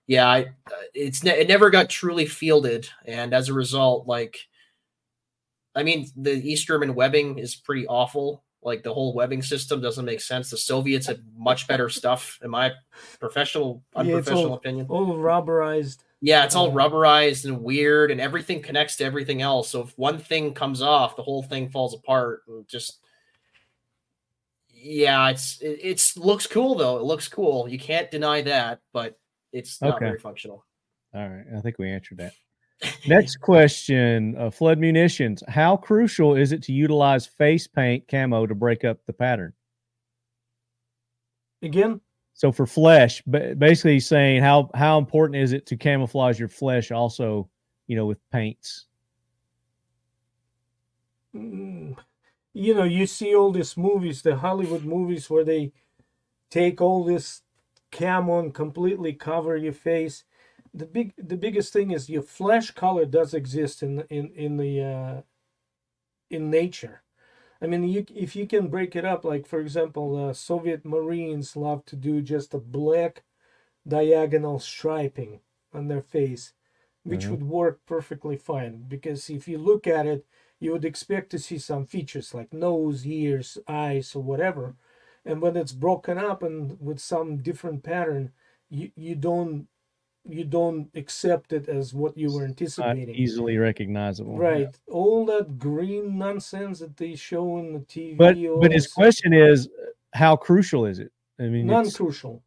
yeah, 0.08 0.28
I, 0.28 0.46
it's 0.94 1.24
ne- 1.24 1.40
it 1.40 1.48
never 1.48 1.70
got 1.70 1.90
truly 1.90 2.26
fielded, 2.26 2.88
and 3.06 3.34
as 3.34 3.50
a 3.50 3.54
result, 3.54 4.08
like, 4.08 4.38
I 5.76 5.84
mean, 5.84 6.08
the 6.16 6.32
East 6.34 6.68
German 6.68 6.96
webbing 6.96 7.38
is 7.40 7.56
pretty 7.56 7.88
awful. 7.88 8.44
Like 8.62 8.82
the 8.82 8.94
whole 8.94 9.14
webbing 9.14 9.44
system 9.44 9.80
doesn't 9.80 10.06
make 10.06 10.22
sense. 10.22 10.50
The 10.50 10.58
Soviets 10.58 11.06
had 11.06 11.22
much 11.38 11.68
better 11.68 11.88
stuff, 11.90 12.40
in 12.44 12.50
my 12.50 12.72
professional, 13.20 13.84
Yeah, 13.94 14.00
unprofessional 14.02 14.50
all- 14.52 14.54
opinion. 14.56 14.88
all 14.90 15.16
rubberized. 15.18 15.98
Yeah, 16.22 16.46
it's 16.46 16.56
all 16.56 16.72
Uh, 16.72 16.74
rubberized 16.74 17.46
and 17.46 17.62
weird, 17.62 18.10
and 18.10 18.20
everything 18.20 18.64
connects 18.64 18.96
to 18.98 19.04
everything 19.06 19.44
else. 19.44 19.70
So 19.70 19.82
if 19.82 19.96
one 19.98 20.18
thing 20.18 20.54
comes 20.56 20.82
off, 20.82 21.16
the 21.16 21.22
whole 21.24 21.44
thing 21.44 21.70
falls 21.70 21.94
apart. 21.94 22.42
And 22.48 22.68
just 22.68 23.00
yeah, 24.70 25.30
it's 25.30 25.62
it, 25.62 25.80
it's 25.82 26.18
looks 26.18 26.48
cool 26.48 26.76
though. 26.76 26.98
It 26.98 27.04
looks 27.04 27.28
cool. 27.28 27.68
You 27.68 27.78
can't 27.80 28.10
deny 28.12 28.42
that, 28.44 28.80
but 28.94 29.20
it's 29.56 29.82
not 29.82 29.96
Okay. 29.96 30.06
very 30.08 30.20
functional. 30.20 30.66
All 31.14 31.30
right, 31.30 31.46
I 31.56 31.62
think 31.62 31.80
we 31.80 31.90
answered 31.90 32.18
that. 32.18 32.34
Next 33.08 33.38
question: 33.38 34.36
uh, 34.38 34.50
Flood 34.50 34.80
munitions. 34.80 35.44
How 35.48 35.78
crucial 35.78 36.36
is 36.36 36.52
it 36.52 36.62
to 36.64 36.74
utilize 36.74 37.26
face 37.26 37.68
paint 37.68 38.08
camo 38.08 38.46
to 38.46 38.56
break 38.56 38.84
up 38.84 39.06
the 39.06 39.14
pattern? 39.14 39.54
Again, 41.62 42.02
So 42.34 42.52
for 42.52 42.66
flesh, 42.66 43.24
ba- 43.26 43.56
basically 43.56 44.00
saying 44.02 44.42
how 44.42 44.70
how 44.76 44.98
important 44.98 45.38
is 45.38 45.54
it 45.54 45.66
to 45.68 45.78
camouflage 45.78 46.38
your 46.38 46.50
flesh 46.50 46.92
also, 46.92 47.50
you 47.88 47.96
know, 47.96 48.06
with 48.06 48.20
paints? 48.30 48.88
mm, 51.34 51.98
you 52.54 52.74
know, 52.74 52.84
you 52.84 53.06
see 53.06 53.34
all 53.36 53.52
these 53.52 53.78
movies, 53.78 54.22
the 54.22 54.36
Hollywood 54.36 54.84
movies, 54.84 55.30
where 55.30 55.46
they 55.46 55.72
take 56.50 56.82
all 56.82 57.04
this 57.06 57.42
camo 57.96 58.40
and 58.40 58.54
completely 58.56 59.14
cover 59.14 59.58
your 59.58 59.74
face. 59.74 60.26
The 60.74 60.86
big, 60.88 61.14
the 61.18 61.38
biggest 61.38 61.74
thing 61.74 61.92
is 61.92 62.10
your 62.10 62.24
flesh 62.24 62.72
color 62.72 63.06
does 63.06 63.34
exist 63.36 63.84
in 63.84 64.02
in 64.12 64.32
in 64.34 64.58
the 64.58 64.82
uh, 64.84 65.22
in 66.30 66.50
nature. 66.50 67.04
I 67.62 67.68
mean, 67.68 67.84
you 67.86 68.06
if 68.16 68.36
you 68.36 68.48
can 68.48 68.70
break 68.70 68.96
it 68.96 69.06
up, 69.06 69.26
like 69.26 69.48
for 69.48 69.60
example, 69.62 70.16
uh, 70.18 70.34
Soviet 70.34 70.86
Marines 70.86 71.56
love 71.58 71.86
to 71.88 71.96
do 71.98 72.22
just 72.22 72.54
a 72.54 72.60
black 72.60 73.24
diagonal 73.88 74.60
striping 74.60 75.42
on 75.74 75.88
their 75.90 76.02
face, 76.02 76.54
which 77.04 77.30
Mhm. 77.30 77.32
would 77.32 77.44
work 77.44 77.82
perfectly 77.88 78.38
fine. 78.38 78.84
Because 78.88 79.30
if 79.30 79.48
you 79.48 79.58
look 79.60 79.88
at 79.88 80.08
it, 80.08 80.26
you 80.60 80.72
would 80.74 80.86
expect 80.86 81.32
to 81.32 81.40
see 81.40 81.60
some 81.60 81.86
features 81.86 82.34
like 82.34 82.54
nose, 82.54 83.06
ears, 83.08 83.58
eyes, 83.68 84.16
or 84.16 84.24
whatever. 84.24 84.76
And 85.26 85.42
when 85.42 85.58
it's 85.58 85.72
broken 85.72 86.18
up 86.18 86.44
and 86.44 86.80
with 86.80 87.00
some 87.00 87.38
different 87.38 87.84
pattern, 87.84 88.32
you, 88.70 88.92
you 88.96 89.16
don't 89.16 89.68
you 90.28 90.44
don't 90.44 90.90
accept 90.96 91.54
it 91.54 91.70
as 91.70 91.94
what 91.94 92.18
you 92.18 92.32
were 92.34 92.42
Not 92.42 92.50
anticipating. 92.50 93.14
easily 93.14 93.58
recognizable. 93.58 94.38
Right. 94.38 94.76
All 94.88 95.26
that 95.28 95.60
green 95.60 96.18
nonsense 96.18 96.80
that 96.80 96.98
they 96.98 97.16
show 97.16 97.58
on 97.58 97.74
the 97.74 97.80
TV. 97.80 98.18
But 98.18 98.36
but 98.60 98.72
his 98.72 98.88
question 98.88 99.34
is, 99.34 99.70
how 100.14 100.36
crucial 100.36 100.86
is 100.86 101.00
it? 101.00 101.12
I 101.40 101.44
mean, 101.44 101.68
non-crucial. 101.68 102.42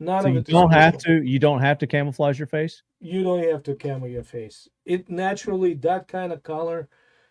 None 0.00 0.22
so 0.22 0.28
of 0.28 0.34
you 0.34 0.40
don't 0.42 0.72
have 0.72 0.94
crucial. 0.94 1.22
to 1.22 1.28
you 1.28 1.38
don't 1.38 1.60
have 1.60 1.78
to 1.78 1.86
camouflage 1.86 2.38
your 2.38 2.46
face. 2.46 2.82
You 3.00 3.22
don't 3.22 3.42
have 3.42 3.62
to 3.64 3.74
camo 3.74 4.06
your 4.06 4.22
face. 4.22 4.68
It 4.86 5.10
naturally 5.10 5.74
that 5.74 6.08
kind 6.08 6.32
of 6.32 6.42
color 6.42 6.88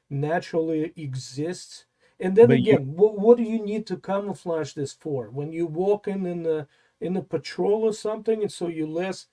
naturally 0.10 0.94
exists. 0.96 1.86
And 2.20 2.36
then 2.36 2.48
But 2.48 2.60
you- 2.60 2.78
again, 2.78 2.96
what, 2.96 3.20
what 3.20 3.38
do 3.38 3.44
you 3.44 3.60
need 3.64 3.86
to 3.88 3.98
camouflage 3.98 4.74
this 4.74 4.94
for? 4.94 5.30
When 5.30 5.52
you 5.52 5.68
walk 5.68 6.08
in 6.08 6.26
in 6.26 6.44
the 6.44 6.68
in 7.00 7.16
a 7.18 7.22
patrol 7.24 7.84
or 7.84 7.94
something, 7.94 8.42
and 8.42 8.52
so 8.52 8.68
you're 8.68 8.88
less 8.88 9.28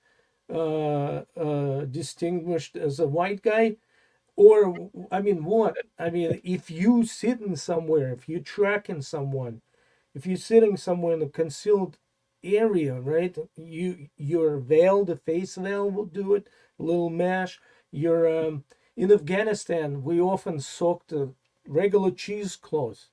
uh, 0.53 1.23
uh, 1.37 1.85
distinguished 1.85 2.75
as 2.77 2.99
a 2.99 3.07
white 3.07 3.41
guy, 3.43 3.77
or 4.35 4.91
I 5.11 5.21
mean, 5.21 5.45
what? 5.45 5.75
I 5.99 6.09
mean, 6.09 6.41
if 6.43 6.69
you 6.71 7.05
sitting 7.05 7.55
somewhere, 7.55 8.11
if 8.13 8.27
you 8.29 8.39
tracking 8.41 9.01
someone, 9.01 9.61
if 10.13 10.25
you're 10.27 10.37
sitting 10.37 10.77
somewhere 10.77 11.13
in 11.15 11.21
a 11.21 11.29
concealed 11.29 11.97
area, 12.43 12.99
right? 12.99 13.37
You 13.55 14.07
your 14.17 14.57
veil, 14.59 15.05
the 15.05 15.15
face 15.17 15.55
veil 15.55 15.89
will 15.89 16.05
do 16.05 16.35
it. 16.35 16.47
A 16.79 16.83
little 16.83 17.09
mash. 17.09 17.59
You're 17.91 18.27
um, 18.47 18.65
in 18.97 19.11
Afghanistan. 19.11 20.03
We 20.03 20.19
often 20.21 20.59
soak 20.59 21.07
the 21.07 21.33
regular 21.67 22.11
cheesecloth 22.11 23.07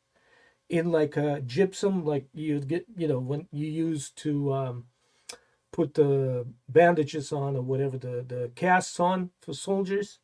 in 0.69 0.91
like 0.91 1.17
a 1.17 1.41
gypsum, 1.41 2.05
like 2.05 2.27
you'd 2.33 2.69
get, 2.69 2.87
you 2.97 3.09
know, 3.09 3.19
when 3.19 3.47
you 3.53 3.67
use 3.67 4.11
to 4.11 4.53
um, 4.53 4.85
put 5.73 5.95
the 5.95 6.47
bandages 6.69 7.33
on 7.33 7.57
or 7.57 7.63
whatever 7.63 7.99
the 7.99 8.25
the 8.27 8.51
casts 8.55 9.01
on 9.01 9.31
for 9.41 9.55
soldiers, 9.55 10.19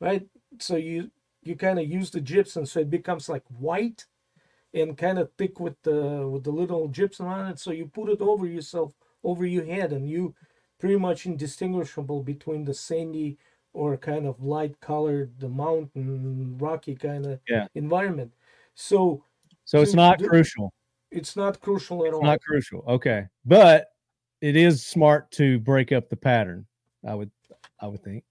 right? 0.00 0.26
So 0.58 0.76
you 0.76 1.10
you 1.42 1.56
kind 1.56 1.78
of 1.78 1.88
use 1.88 2.10
the 2.10 2.20
gypsum 2.20 2.66
so 2.66 2.80
it 2.80 2.90
becomes 2.90 3.28
like 3.28 3.44
white 3.48 4.06
and 4.74 4.96
kind 4.96 5.18
of 5.18 5.32
thick 5.36 5.58
with 5.58 5.80
the 5.82 6.28
with 6.28 6.44
the 6.44 6.52
little 6.52 6.88
gypsum 6.88 7.26
on 7.26 7.48
it. 7.48 7.58
So 7.58 7.72
you 7.72 7.86
put 7.86 8.10
it 8.10 8.20
over 8.20 8.46
yourself, 8.46 8.92
over 9.24 9.44
your 9.44 9.64
head, 9.64 9.92
and 9.92 10.08
you 10.08 10.34
pretty 10.78 10.96
much 10.96 11.26
indistinguishable 11.26 12.22
between 12.22 12.64
the 12.64 12.74
sandy 12.74 13.38
or 13.72 13.96
kind 13.96 14.26
of 14.26 14.40
light 14.42 14.78
colored, 14.80 15.32
the 15.38 15.48
mountain 15.48 16.56
rocky 16.58 16.94
kind 16.94 17.26
of 17.26 17.40
Yeah. 17.48 17.66
environment. 17.74 18.32
So 18.74 19.24
So 19.64 19.80
it's 19.80 19.94
not 19.94 20.18
the- 20.18 20.28
crucial. 20.28 20.72
it's 21.10 21.36
not 21.36 21.60
crucial 21.60 22.06
at 22.06 22.12
all. 22.14 22.22
Not 22.22 22.40
crucial. 22.40 22.84
Okay, 22.88 23.26
but 23.44 23.92
it 24.40 24.56
is 24.56 24.84
smart 24.86 25.30
to 25.32 25.58
break 25.60 25.92
up 25.92 26.08
the 26.08 26.16
pattern. 26.16 26.66
I 27.06 27.14
would 27.14 27.30
I 27.80 27.86
would 27.86 28.02
think. 28.02 28.24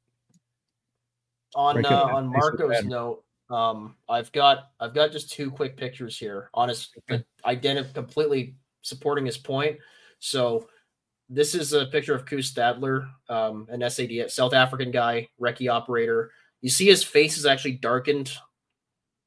on 1.55 1.83
uh, 1.85 1.89
on 1.89 2.27
Marco's 2.27 2.85
note, 2.85 3.23
um, 3.49 3.95
I've 4.07 4.31
got 4.31 4.71
I've 4.79 4.93
got 4.93 5.11
just 5.11 5.31
two 5.31 5.49
quick 5.51 5.75
pictures 5.77 6.17
here. 6.17 6.49
Honest, 6.53 6.97
Okay. 7.09 7.23
identity 7.45 7.91
completely 7.93 8.55
supporting 8.81 9.25
his 9.25 9.37
point. 9.37 9.79
So 10.19 10.69
this 11.29 11.53
is 11.55 11.73
a 11.73 11.85
picture 11.85 12.15
of 12.15 12.25
Koos 12.25 12.51
Stadler, 12.51 13.07
um, 13.29 13.67
an 13.69 13.87
SAD 13.89 14.29
South 14.29 14.53
African 14.53 14.91
guy, 14.91 15.27
recce 15.39 15.69
operator. 15.71 16.31
You 16.61 16.69
see 16.69 16.87
his 16.87 17.03
face 17.03 17.37
is 17.37 17.45
actually 17.45 17.73
darkened 17.73 18.31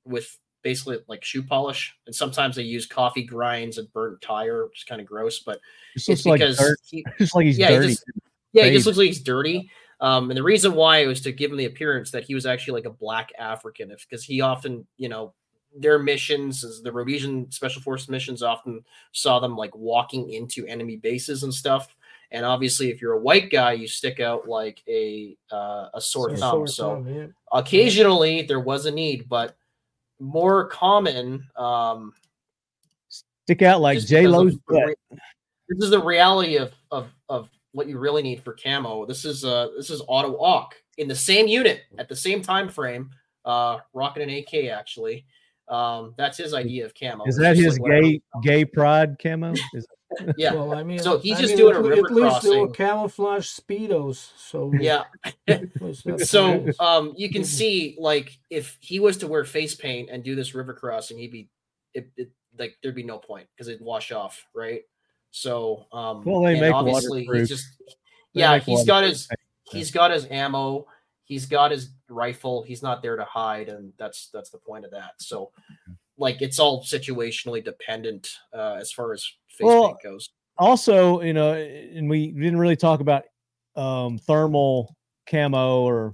with 0.05 0.37
basically 0.63 0.99
like 1.09 1.25
shoe 1.25 1.43
polish, 1.43 1.95
and 2.07 2.15
sometimes 2.15 2.57
they 2.57 2.63
use 2.63 2.87
coffee 2.87 3.25
grinds 3.25 3.79
and 3.79 3.93
burnt 3.93 4.21
tire, 4.21 4.67
which 4.67 4.79
is 4.81 4.85
kind 4.85 5.01
of 5.01 5.07
gross. 5.07 5.41
But 5.41 5.61
it's 5.95 6.09
looks 6.09 6.27
like 6.27 6.41
because 6.41 6.59
dirt. 6.59 6.79
he, 6.85 7.05
Just 7.19 7.35
like 7.35 7.47
he's 7.47 7.59
yeah, 7.59 7.69
he 7.71 7.75
dirty. 7.77 7.89
just- 7.89 8.05
yeah, 8.53 8.65
he 8.67 8.73
just 8.73 8.85
looks 8.87 8.99
like 8.99 9.07
he's 9.07 9.23
dirty. 9.23 9.71
Um, 10.01 10.31
and 10.31 10.37
the 10.37 10.43
reason 10.43 10.75
why 10.75 11.07
was 11.07 11.21
to 11.23 11.33
give 11.33 11.51
him 11.53 11.57
the 11.57 11.65
appearance 11.67 12.11
that 12.11 12.25
he 12.25 12.35
was 12.35 12.45
actually 12.45 12.81
like 12.83 12.87
a 12.87 12.95
black 12.95 13.31
African, 13.39 13.91
if 13.93 14.05
because 14.07 14.25
he 14.25 14.41
often, 14.41 14.87
you 14.99 15.09
know, 15.09 15.33
their 15.77 15.99
missions, 15.99 16.65
as 16.65 16.83
the 16.83 16.93
Rhodesian 16.93 17.51
Special 17.51 17.81
force 17.83 18.09
missions, 18.09 18.43
often 18.43 18.85
saw 19.13 19.39
them 19.41 19.57
like 19.57 19.75
walking 19.75 20.31
into 20.33 20.67
enemy 20.67 20.97
bases 20.97 21.43
and 21.43 21.53
stuff. 21.53 21.95
And 22.31 22.47
obviously, 22.47 22.91
if 22.91 23.01
you're 23.03 23.13
a 23.13 23.21
white 23.21 23.51
guy, 23.51 23.73
you 23.73 23.87
stick 23.87 24.19
out 24.21 24.49
like 24.49 24.83
a 24.89 25.37
uh, 25.51 25.89
a 25.95 26.01
sore 26.01 26.31
So 26.31 26.37
thumb. 26.37 26.51
sore 26.51 26.67
so 26.67 26.95
thumb, 26.95 27.15
yeah. 27.15 27.27
occasionally 27.53 28.43
there 28.43 28.61
was 28.61 28.87
a 28.87 28.91
need, 28.91 29.29
but 29.29 29.57
more 30.21 30.67
common. 30.69 31.47
Um, 31.57 32.13
Stick 33.45 33.63
out 33.63 33.81
like 33.81 33.99
J 34.01 34.21
because 34.23 34.27
of 34.27 34.31
Lo's 34.33 34.53
the 34.55 34.61
butt. 34.69 34.87
re- 34.87 35.19
This 35.69 35.85
is 35.85 35.91
the 35.91 36.03
reality 36.03 36.57
of 36.57 36.73
of 36.91 37.09
of 37.29 37.49
what 37.73 37.89
you 37.89 37.99
really 37.99 38.23
need 38.23 38.43
for 38.43 38.55
camo. 38.55 39.05
This 39.05 39.25
is 39.25 39.45
uh 39.45 39.69
this 39.77 39.91
is 39.91 40.01
auto 40.07 40.35
awk 40.37 40.75
in 40.99 41.09
the 41.09 41.15
same 41.17 41.47
unit 41.49 41.83
at 41.99 42.09
the 42.09 42.17
same 42.17 42.41
time 42.43 42.69
frame. 42.69 43.11
Uh, 43.45 43.79
rocking 43.93 44.23
an 44.23 44.31
AK 44.31 44.71
actually. 44.71 45.27
Um, 45.73 46.15
that's 46.19 46.37
his 46.37 46.53
idea 46.55 46.85
of 46.85 46.95
camo. 46.95 47.25
Is 47.25 47.37
that 47.37 47.57
his 47.57 47.79
like 47.79 47.91
gay 47.91 48.23
gay 48.43 48.65
pride 48.65 49.17
camo? 49.21 49.55
Is 49.75 49.87
Yeah. 50.37 50.53
Well, 50.55 50.75
I 50.75 50.83
mean, 50.83 50.99
So 50.99 51.19
he's 51.19 51.39
I 51.39 51.41
just 51.41 51.51
mean, 51.53 51.59
doing 51.59 51.75
a 51.75 51.79
at, 51.79 51.85
river 51.85 52.07
at 52.07 52.13
least 52.13 52.43
they 52.43 52.51
were 52.51 52.67
crossing. 52.69 52.73
camouflage 52.75 53.49
speedos. 53.49 54.31
So 54.37 54.71
Yeah. 54.79 55.05
So 56.19 56.67
um, 56.79 57.15
you 57.17 57.31
can 57.31 57.45
see 57.45 57.97
like 57.99 58.39
if 58.51 58.77
he 58.81 59.01
was 59.01 59.17
to 59.19 59.27
wear 59.27 59.45
face 59.45 59.75
paint 59.75 60.11
and 60.11 60.23
do 60.23 60.35
this 60.35 60.55
river 60.55 60.75
crossing, 60.75 61.19
he'd 61.19 61.33
be 61.33 61.49
it, 61.95 62.11
it 62.17 62.31
like 62.59 62.77
there'd 62.83 62.95
be 62.95 63.03
no 63.03 63.19
point 63.19 63.47
because 63.57 63.69
it'd 63.69 63.81
wash 63.81 64.13
off, 64.13 64.47
right? 64.55 64.83
So 65.31 65.87
um, 65.93 66.23
Well, 66.25 66.43
they 66.43 66.61
make 66.61 66.75
obviously 66.75 67.21
waterproof. 67.23 67.41
he's 67.41 67.49
just 67.49 67.67
They 68.35 68.41
yeah, 68.41 68.59
he's 68.59 68.85
got 68.85 69.05
his 69.05 69.27
paint, 69.29 69.41
he's 69.71 69.91
got 69.91 70.11
his 70.11 70.27
ammo, 70.27 70.87
he's 71.33 71.47
got 71.47 71.71
his 71.71 71.91
rifle. 72.11 72.63
He's 72.63 72.83
not 72.83 73.01
there 73.03 73.17
to 73.17 73.25
hide, 73.25 73.71
and 73.71 73.93
that's 73.97 74.29
that's 74.35 74.51
the 74.51 74.59
point 74.59 74.85
of 74.85 74.91
that. 74.91 75.13
So 75.19 75.51
like 76.19 76.43
it's 76.43 76.59
all 76.59 76.85
situationally 76.85 77.65
dependent 77.65 78.29
uh, 78.53 78.77
as 78.79 78.93
far 78.93 79.15
as 79.15 79.25
face 79.49 79.65
Well, 79.65 79.87
paint 79.87 80.03
goes. 80.03 80.29
also, 80.59 81.23
you 81.23 81.33
know, 81.33 81.55
and 81.55 82.09
we 82.09 82.31
didn't 82.33 82.59
really 82.59 82.77
talk 82.77 83.01
about 83.01 83.25
um, 83.77 84.19
thermal 84.19 84.95
camo 85.27 85.81
or 85.81 86.13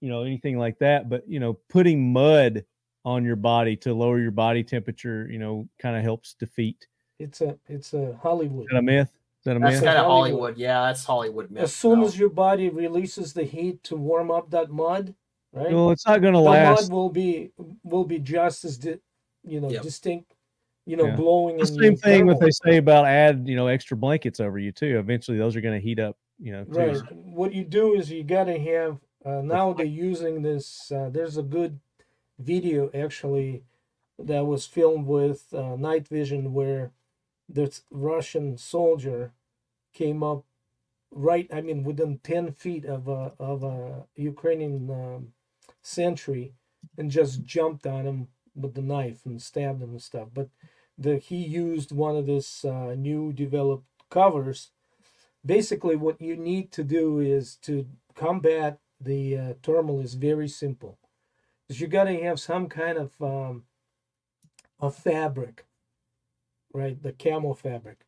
you 0.00 0.08
know 0.08 0.22
anything 0.22 0.58
like 0.58 0.78
that, 0.80 1.08
but 1.08 1.22
you 1.28 1.38
know, 1.38 1.54
putting 1.68 2.12
mud 2.12 2.64
on 3.04 3.24
your 3.24 3.36
body 3.36 3.76
to 3.76 3.94
lower 3.94 4.18
your 4.18 4.32
body 4.32 4.64
temperature, 4.64 5.28
you 5.30 5.38
know, 5.38 5.68
kind 5.78 5.96
of 5.96 6.02
helps 6.02 6.34
defeat. 6.34 6.88
it's 7.20 7.40
a 7.42 7.56
it's 7.68 7.94
a 7.94 8.18
Hollywood. 8.20 8.64
Is 8.64 8.70
that 8.72 8.78
a 8.78 8.82
myth? 8.82 9.12
Is 9.48 9.54
that 9.54 9.56
a 9.56 9.60
That's 9.60 9.74
myth? 9.76 9.84
kind 9.84 9.98
of 9.98 10.04
Hollywood. 10.04 10.40
Hollywood. 10.40 10.58
Yeah, 10.58 10.82
that's 10.82 11.04
Hollywood 11.04 11.50
myth. 11.50 11.62
As 11.62 11.74
soon 11.74 12.00
no. 12.00 12.06
as 12.06 12.18
your 12.18 12.28
body 12.28 12.68
releases 12.68 13.32
the 13.32 13.44
heat 13.44 13.82
to 13.84 13.96
warm 13.96 14.30
up 14.30 14.50
that 14.50 14.70
mud, 14.70 15.14
right? 15.52 15.72
Well, 15.72 15.90
it's 15.90 16.06
not 16.06 16.20
going 16.20 16.34
to 16.34 16.38
last. 16.40 16.82
the 16.82 16.88
mud 16.88 16.92
will 16.92 17.08
be 17.08 17.50
will 17.82 18.04
be 18.04 18.18
just 18.18 18.64
as 18.66 18.76
di- 18.76 18.98
you 19.44 19.60
know 19.60 19.70
Yep. 19.70 19.82
distinct, 19.82 20.34
you 20.84 20.96
know, 20.98 21.06
Yeah. 21.06 21.16
glowing. 21.16 21.56
The 21.56 21.62
and 21.62 21.80
same 21.80 21.96
thing 21.96 22.26
what 22.26 22.40
they 22.40 22.50
say 22.50 22.76
about 22.76 23.06
add, 23.06 23.48
you 23.48 23.56
know, 23.56 23.68
extra 23.68 23.96
blankets 23.96 24.38
over 24.38 24.58
you 24.58 24.70
too. 24.70 24.98
Eventually, 24.98 25.38
those 25.38 25.56
are 25.56 25.62
going 25.62 25.80
to 25.80 25.84
heat 25.84 25.98
up, 25.98 26.18
you 26.38 26.52
know. 26.52 26.64
Too. 26.64 26.72
Right. 26.72 27.12
What 27.12 27.54
you 27.54 27.64
do 27.64 27.94
is 27.94 28.10
you 28.10 28.24
gotta 28.24 28.58
have. 28.58 28.98
Uh, 29.24 29.40
now 29.42 29.72
they're 29.72 29.86
using 29.86 30.42
this. 30.42 30.92
Uh, 30.92 31.08
there's 31.10 31.38
a 31.38 31.42
good 31.42 31.80
video 32.38 32.90
actually 32.92 33.62
that 34.18 34.44
was 34.44 34.66
filmed 34.66 35.06
with 35.06 35.46
uh, 35.54 35.74
night 35.76 36.06
vision 36.06 36.52
where 36.52 36.92
this 37.48 37.82
Russian 37.90 38.58
soldier 38.58 39.32
came 39.98 40.22
up 40.22 40.44
right. 41.10 41.48
I 41.52 41.60
mean, 41.60 41.84
within 41.84 42.20
ten 42.22 42.52
feet 42.52 42.84
of 42.84 43.08
a 43.08 43.32
of 43.38 43.62
a 43.64 44.06
Ukrainian 44.16 44.90
um, 44.90 45.22
sentry 45.82 46.44
and 46.96 47.10
just 47.10 47.44
jumped 47.44 47.86
on 47.86 48.06
him 48.06 48.28
with 48.54 48.74
the 48.74 48.82
knife 48.92 49.20
and 49.26 49.40
stabbed 49.40 49.82
him 49.82 49.90
and 49.90 50.02
stuff. 50.02 50.28
But 50.32 50.48
the 50.96 51.18
he 51.18 51.36
used 51.64 51.90
one 51.92 52.16
of 52.16 52.26
this 52.26 52.64
uh, 52.64 52.94
new 52.96 53.32
developed 53.32 53.86
covers 54.10 54.60
basically 55.44 55.96
what 55.96 56.20
you 56.20 56.36
need 56.36 56.72
to 56.72 56.84
do 56.84 57.20
is 57.20 57.56
to 57.56 57.86
combat 58.14 58.78
the 59.00 59.36
uh, 59.36 59.54
thermal 59.62 60.00
is 60.00 60.14
very 60.14 60.48
simple 60.48 60.98
is 61.68 61.80
you 61.80 61.86
got 61.86 62.04
to 62.04 62.22
have 62.22 62.40
some 62.40 62.68
kind 62.68 62.98
of 62.98 63.10
um, 63.22 63.64
a 64.80 64.90
fabric 64.90 65.66
right 66.72 67.02
the 67.02 67.12
camo 67.12 67.54
fabric 67.54 68.04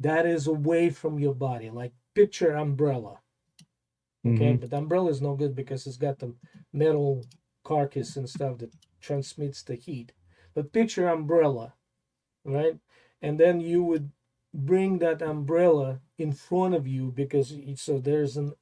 that 0.00 0.26
is 0.26 0.48
away 0.48 0.90
from 0.90 1.20
your 1.20 1.34
body 1.34 1.70
like 1.70 1.92
picture 2.14 2.52
umbrella. 2.56 3.20
Okay 4.26 4.54
Mhm. 4.54 4.60
but 4.60 4.70
the 4.70 4.78
umbrella 4.78 5.10
is 5.10 5.22
no 5.22 5.36
good 5.36 5.54
because 5.56 5.86
it's 5.86 5.98
got 5.98 6.18
the 6.20 6.34
metal 6.72 7.24
carcass 7.64 8.16
and 8.16 8.28
stuff 8.30 8.58
that 8.58 8.72
transmits 9.00 9.62
the 9.62 9.76
heat. 9.76 10.12
But 10.54 10.72
picture 10.72 11.08
umbrella 11.08 11.74
right? 12.44 12.78
And 13.22 13.38
then 13.38 13.60
you 13.60 13.84
would 13.84 14.10
bring 14.54 14.98
that 14.98 15.22
umbrella 15.22 16.00
in 16.18 16.32
front 16.32 16.74
of 16.74 16.86
you 16.86 17.12
because 17.12 17.54
so 17.76 17.98
there's 17.98 18.36
an 18.36 18.54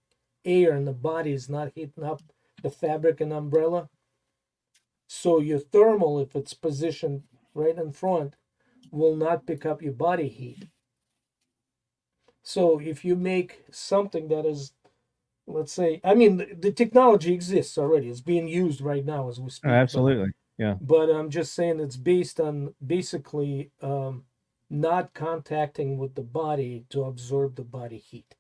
air 0.45 0.75
and 0.75 0.87
the 0.87 0.93
body 0.93 1.33
is 1.33 1.49
not 1.49 1.73
heating 1.75 2.05
up 2.05 2.23
the 2.63 2.71
fabric 2.71 3.21
and 3.21 3.33
umbrella. 3.33 3.89
So 5.09 5.41
your 5.41 5.59
thermal 5.61 6.21
if 6.21 6.37
it's 6.37 6.55
positioned 6.55 7.25
right 7.55 7.77
in 7.77 7.93
front 7.93 8.35
will 8.93 9.17
not 9.17 9.47
pick 9.47 9.67
up 9.67 9.83
your 9.83 9.93
body 9.95 10.29
heat 10.29 10.69
so 12.55 12.79
if 12.81 13.05
you 13.05 13.15
make 13.15 13.63
something 13.71 14.29
that 14.29 14.47
is 14.47 14.73
let's 15.47 15.73
say 15.73 16.01
i 16.03 16.15
mean 16.15 16.39
the, 16.39 16.47
the 16.59 16.73
technology 16.73 17.33
exists 17.35 17.77
already 17.77 18.09
it's 18.09 18.23
being 18.23 18.49
used 18.49 18.81
right 18.81 19.05
now 19.05 19.29
as 19.29 19.39
we 19.39 19.51
speak 19.51 19.69
Oh, 19.69 19.75
but- 19.75 19.81
absolutely. 19.85 20.31
Yeah. 20.59 20.75
but 20.81 21.09
I'm 21.09 21.31
just 21.31 21.55
saying 21.55 21.79
it's 21.79 21.97
based 21.97 22.41
on 22.41 22.75
basically 22.85 23.71
um, 23.81 24.25
not 24.71 25.15
contacting 25.15 25.99
with 25.99 26.17
the 26.17 26.23
body 26.23 26.85
to 26.91 27.05
absorb 27.05 27.55
the 27.55 27.63
body 27.63 27.99
heat. 27.99 28.35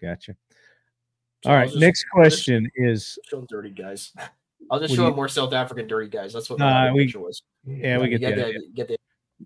Gotcha. 0.00 0.36
So 1.42 1.50
All 1.50 1.64
just- 1.64 1.76
Next 1.76 2.04
I'll 2.14 2.22
just 2.22 2.36
question 2.44 2.70
is 2.76 3.18
show 3.28 3.44
dirty 3.48 3.70
guys. 3.70 4.12
I'll 4.70 4.78
just 4.78 4.94
show 4.94 5.02
you- 5.02 5.08
him 5.08 5.16
more 5.16 5.26
South 5.26 5.52
African 5.52 5.88
dirty 5.88 6.08
guys. 6.08 6.32
That's 6.32 6.48
what 6.48 6.60
the 6.60 6.64
Nah, 6.64 6.84
other 6.84 6.94
we- 6.94 7.06
picture 7.06 7.18
was. 7.18 7.42
yeah, 7.66 7.98
we 7.98 8.04
You 8.04 8.18
get 8.18 8.20
get 8.20 8.36
that. 8.36 8.52
the, 8.54 8.68
get 8.72 8.86
the 8.88 8.96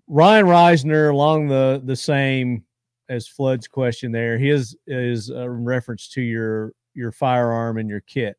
Ryan 0.07 0.45
Reisner 0.45 1.09
along 1.11 1.47
the 1.47 1.81
the 1.83 1.95
same 1.95 2.63
as 3.09 3.27
Flood's 3.27 3.67
question 3.67 4.11
there. 4.11 4.37
His 4.37 4.75
is 4.87 5.29
a 5.29 5.49
reference 5.49 6.07
to 6.09 6.21
your 6.21 6.73
your 6.93 7.11
firearm 7.11 7.77
and 7.77 7.89
your 7.89 8.01
kit. 8.01 8.37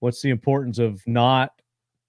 What's 0.00 0.22
the 0.22 0.30
importance 0.30 0.78
of 0.78 1.02
not 1.06 1.52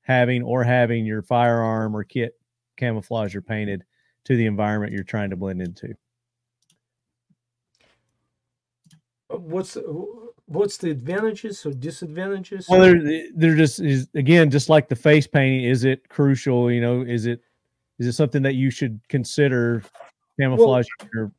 having 0.01 0.43
or 0.43 0.63
having 0.63 1.05
your 1.05 1.21
firearm 1.21 1.95
or 1.95 2.03
kit 2.03 2.33
camouflage 2.77 3.35
or 3.35 3.41
painted 3.41 3.83
to 4.25 4.35
the 4.35 4.45
environment 4.45 4.93
you're 4.93 5.03
trying 5.03 5.29
to 5.29 5.35
blend 5.35 5.61
into? 5.61 5.93
Uh, 9.29 9.37
What's 9.37 9.77
what's 10.45 10.77
the 10.77 10.89
advantages 10.89 11.65
or 11.65 11.71
disadvantages? 11.71 12.67
Well, 12.67 12.81
they're 12.81 13.27
they're 13.35 13.55
just 13.55 13.79
is 13.79 14.09
again 14.15 14.49
just 14.49 14.69
like 14.69 14.89
the 14.89 14.95
face 14.95 15.27
painting. 15.27 15.63
Is 15.63 15.83
it 15.83 16.09
crucial? 16.09 16.71
You 16.71 16.81
know, 16.81 17.01
is 17.01 17.25
it 17.25 17.41
is 17.99 18.07
it 18.07 18.13
something 18.13 18.41
that 18.41 18.55
you 18.55 18.71
should 18.71 18.99
consider 19.07 19.83
camouflage 20.39 20.87
your 21.13 21.31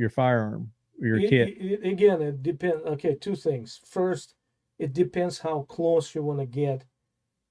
your 0.00 0.10
firearm 0.10 0.72
or 1.00 1.06
your 1.06 1.18
It- 1.20 1.28
kit? 1.30 1.48
it- 1.60 1.84
again, 1.86 2.22
it 2.22 2.42
depends. 2.42 2.82
Okay, 2.84 3.14
two 3.14 3.36
things. 3.36 3.80
First, 3.84 4.34
it 4.78 4.92
depends 4.92 5.38
how 5.40 5.62
close 5.62 6.14
you 6.14 6.22
want 6.22 6.40
to 6.40 6.46
get 6.46 6.86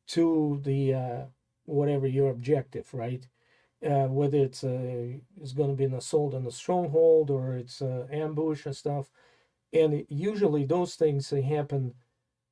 to 0.08 0.60
the 0.64 0.94
uh, 0.94 1.26
whatever 1.66 2.08
your 2.08 2.30
objective, 2.32 2.94
right? 2.94 3.28
Uh, 3.86 4.08
whether 4.08 4.40
it's 4.40 4.64
a 4.64 5.22
it's 5.42 5.53
going 5.53 5.69
to 5.69 5.76
be 5.76 5.86
an 5.86 5.94
assault 5.94 6.34
on 6.34 6.45
a 6.45 6.52
stronghold 6.52 7.30
or 7.30 7.56
it's 7.56 7.82
a 7.82 8.08
ambush 8.11 8.66
and 8.66 8.76
stuff, 8.76 9.11
and 9.72 9.94
it- 9.94 10.08
usually 10.10 10.66
those 10.66 10.95
things 10.95 11.30
they 11.30 11.42
happen 11.44 11.94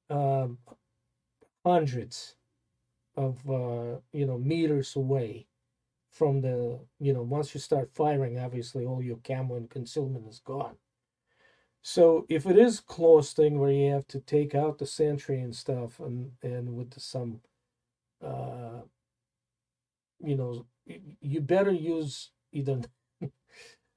um, 0.09 0.59
hundreds 1.65 2.35
of 3.15 3.49
uh, 3.49 3.99
you 4.13 4.25
know 4.25 4.37
meters 4.37 4.95
away 4.95 5.47
from 6.17 6.41
the 6.41 6.79
you 6.99 7.13
know 7.13 7.21
once 7.23 7.53
you 7.53 7.61
start 7.61 7.91
firing 7.93 8.39
obviously 8.39 8.85
all 8.85 9.03
your 9.03 9.19
camo 9.23 9.55
and 9.55 9.69
concealment 9.69 10.27
is 10.27 10.39
gone 10.39 10.75
so 11.83 12.25
if 12.29 12.45
it 12.45 12.57
is 12.57 12.79
close 12.81 13.33
thing 13.33 13.59
where 13.59 13.71
you 13.71 13.91
have 13.91 14.07
to 14.07 14.19
take 14.21 14.55
out 14.55 14.79
the 14.79 14.85
sentry 14.85 15.39
and 15.39 15.55
stuff 15.55 15.99
and 15.99 16.31
and 16.43 16.75
with 16.75 16.99
some 16.99 17.41
uh 18.25 18.81
you 20.23 20.35
know 20.35 20.65
you 21.21 21.41
better 21.41 21.71
use 21.71 22.31
either 22.51 22.81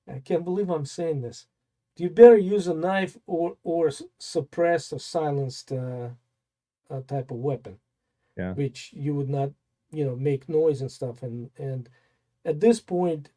i 0.08 0.18
can't 0.24 0.44
believe 0.44 0.70
i'm 0.70 0.86
saying 0.86 1.23
this 1.23 1.47
you 1.97 2.10
better 2.10 2.39
use 2.39 2.66
a 2.68 2.74
knife 2.74 3.18
or 3.26 3.57
or 3.62 3.90
suppressed 4.18 4.92
or 4.92 5.00
silenced 5.00 5.73
uh, 5.73 6.08
uh 6.90 7.00
type 7.08 7.31
of 7.31 7.39
weapon 7.39 7.78
Yeah. 8.36 8.55
which 8.55 8.90
you 8.92 9.15
would 9.15 9.31
not 9.31 9.50
you 9.92 10.05
know 10.05 10.16
make 10.16 10.49
noise 10.49 10.81
and 10.82 10.92
stuff 10.92 11.23
and 11.23 11.50
and 11.58 11.89
at 12.44 12.60
this 12.60 12.81
point 12.81 13.31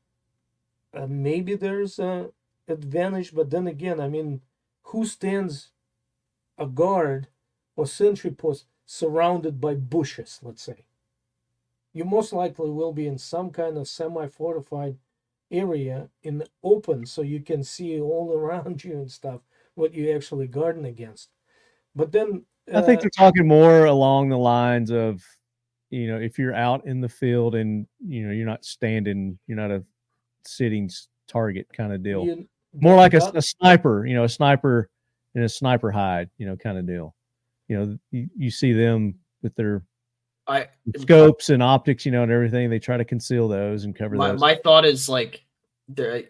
uh, 0.94 1.08
maybe 1.08 1.56
there's 1.56 2.00
a 2.00 2.30
advantage 2.68 3.34
but 3.34 3.50
then 3.50 3.68
again 3.68 4.00
i 4.00 4.08
mean 4.08 4.42
who 4.84 5.06
stands 5.06 5.72
a 6.58 6.66
guard 6.66 7.28
or 7.76 7.86
sentry 7.86 8.32
post 8.32 8.66
surrounded 8.86 9.60
by 9.60 9.74
bushes 9.74 10.40
let's 10.44 10.62
say 10.62 10.86
you 11.94 12.04
most 12.04 12.34
likely 12.34 12.72
will 12.72 12.92
be 12.92 13.08
in 13.08 13.18
some 13.18 13.52
kind 13.52 13.78
of 13.78 13.88
semi-fortified 13.88 14.98
area 15.52 16.10
in 16.24 16.40
the 16.40 16.48
open, 16.64 17.06
so 17.06 17.22
you 17.22 17.40
can 17.40 17.64
see 17.64 18.00
all 18.00 18.34
around 18.36 18.84
you 18.84 18.94
and 18.94 19.12
stuff 19.12 19.42
what 19.76 19.94
you 19.94 20.12
actually 20.12 20.48
guarding 20.48 20.86
against. 20.86 21.30
But 21.96 22.12
then 22.12 22.46
I 22.74 22.82
think 22.82 23.00
uh, 23.00 23.02
they're 23.02 23.10
talking 23.10 23.48
more 23.48 23.86
along 23.86 24.30
the 24.30 24.38
lines 24.38 24.92
of, 24.92 25.24
you 25.94 26.08
know, 26.08 26.18
if 26.18 26.40
you're 26.40 26.56
out 26.56 26.86
in 26.88 27.02
the 27.02 27.10
field 27.10 27.54
and 27.54 27.86
you 28.06 28.26
know 28.26 28.34
you're 28.34 28.48
not 28.48 28.66
standing, 28.66 29.38
you're 29.48 29.58
not 29.58 29.72
a 29.72 29.84
sitting 30.46 30.90
target 31.28 31.68
kind 31.72 31.94
of 31.94 32.04
deal. 32.04 32.26
you- 32.26 32.48
more 32.76 32.96
like 32.96 33.14
a, 33.14 33.32
a 33.36 33.42
sniper, 33.42 34.04
you 34.08 34.16
know, 34.16 34.24
a 34.24 34.30
sniper 34.30 34.90
in 35.36 35.44
a 35.44 35.50
sniper 35.50 35.92
hide, 35.92 36.28
you 36.40 36.48
know, 36.48 36.56
kind 36.56 36.80
of 36.80 36.88
deal. 36.88 37.14
You 37.68 37.78
know, 37.78 37.98
you, 38.10 38.28
you 38.36 38.50
see 38.50 38.74
them 38.74 39.14
with 39.44 39.54
their 39.54 39.84
I 40.48 40.68
scopes 40.98 41.50
and 41.50 41.62
optics, 41.62 42.04
you 42.04 42.12
know, 42.12 42.24
and 42.24 42.32
everything. 42.32 42.72
They 42.72 42.80
try 42.80 42.98
to 42.98 43.06
conceal 43.06 43.48
those 43.48 43.84
and 43.84 43.96
cover 43.96 44.16
my, 44.16 44.32
those. 44.32 44.42
my 44.42 44.56
thought 44.56 44.86
is 44.86 45.08
like 45.08 45.46
there 45.88 46.24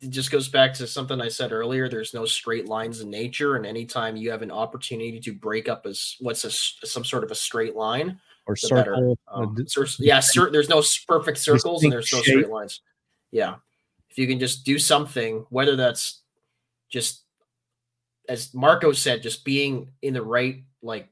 it 0.00 0.10
just 0.10 0.30
goes 0.30 0.48
back 0.48 0.72
to 0.74 0.86
something 0.86 1.20
I 1.20 1.28
said 1.28 1.52
earlier. 1.52 1.88
There's 1.88 2.14
no 2.14 2.24
straight 2.24 2.68
lines 2.68 3.00
in 3.00 3.10
nature, 3.10 3.56
and 3.56 3.66
anytime 3.66 4.16
you 4.16 4.30
have 4.30 4.42
an 4.42 4.50
opportunity 4.50 5.20
to 5.20 5.32
break 5.32 5.68
up 5.68 5.84
as 5.86 6.16
what's 6.20 6.44
a 6.44 6.50
some 6.86 7.04
sort 7.04 7.24
of 7.24 7.30
a 7.30 7.34
straight 7.34 7.76
line, 7.76 8.18
or 8.46 8.56
circle. 8.56 9.18
Um, 9.28 9.56
cir- 9.66 9.86
yeah, 9.98 10.20
cer- 10.20 10.50
there's 10.50 10.68
no 10.68 10.82
perfect 11.06 11.38
circles 11.38 11.82
and 11.82 11.92
there's 11.92 12.12
no 12.12 12.18
distinct 12.18 12.40
straight 12.44 12.52
lines. 12.52 12.80
Yeah, 13.32 13.56
if 14.10 14.18
you 14.18 14.26
can 14.26 14.38
just 14.38 14.64
do 14.64 14.78
something, 14.78 15.44
whether 15.50 15.76
that's 15.76 16.22
just 16.88 17.22
as 18.28 18.52
Marco 18.54 18.92
said, 18.92 19.22
just 19.22 19.44
being 19.44 19.90
in 20.02 20.14
the 20.14 20.22
right 20.22 20.62
like 20.82 21.08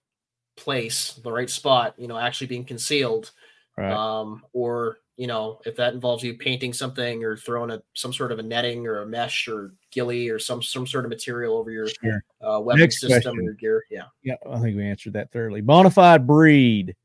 place, 0.57 1.15
the 1.23 1.33
right 1.33 1.51
spot, 1.51 1.95
you 1.99 2.09
know, 2.09 2.19
actually 2.19 2.47
being 2.47 2.65
concealed, 2.65 3.33
right. 3.77 3.93
um, 3.93 4.43
or 4.53 4.99
you 5.17 5.29
know, 5.29 5.61
if 5.65 5.77
that 5.77 5.95
involves 5.95 6.25
you 6.25 6.35
painting 6.35 6.73
something 6.73 7.23
or 7.23 7.37
throwing 7.37 7.71
a 7.71 7.81
some 7.95 8.13
sort 8.13 8.33
of 8.33 8.41
a 8.41 8.43
netting 8.43 8.85
or 8.87 9.03
a 9.03 9.07
mesh 9.07 9.47
or 9.47 9.73
ghillie 9.93 10.29
or 10.29 10.41
some 10.41 10.61
some 10.61 10.87
sort 10.87 11.05
of 11.05 11.09
material 11.09 11.57
over 11.57 11.71
your 11.71 11.87
Sure. 11.87 12.25
uh, 12.41 12.59
weapon 12.61 12.81
Next 12.81 13.01
system 13.01 13.23
question. 13.23 13.39
or 13.39 13.43
your 13.43 13.55
gear. 13.55 13.85
Yeah. 13.91 14.07
Yeah, 14.25 14.35
I 14.51 14.59
think 14.61 14.77
we 14.77 14.85
answered 14.85 15.13
that 15.13 15.31
thoroughly. 15.31 15.63
Bonafide 15.63 16.27
breed. 16.27 16.97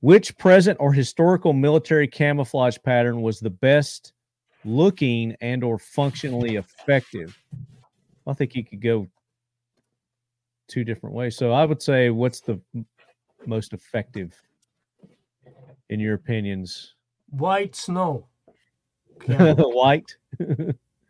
Which 0.00 0.36
present 0.38 0.78
or 0.80 0.92
historical 0.92 1.52
military 1.52 2.06
camouflage 2.06 2.76
pattern 2.84 3.22
was 3.22 3.40
the 3.40 3.50
best 3.50 4.12
looking 4.64 5.36
and 5.40 5.64
or 5.64 5.78
functionally 5.78 6.56
effective? 6.56 7.36
I 8.26 8.32
think 8.34 8.54
you 8.54 8.64
could 8.64 8.80
go 8.80 9.08
two 10.68 10.84
different 10.84 11.16
ways. 11.16 11.36
So 11.36 11.52
I 11.52 11.64
would 11.64 11.82
say 11.82 12.10
what's 12.10 12.40
the 12.40 12.60
most 13.46 13.72
effective 13.72 14.40
in 15.88 15.98
your 15.98 16.14
opinions? 16.14 16.94
white 17.30 17.76
snow. 17.76 18.26
White. 19.26 20.16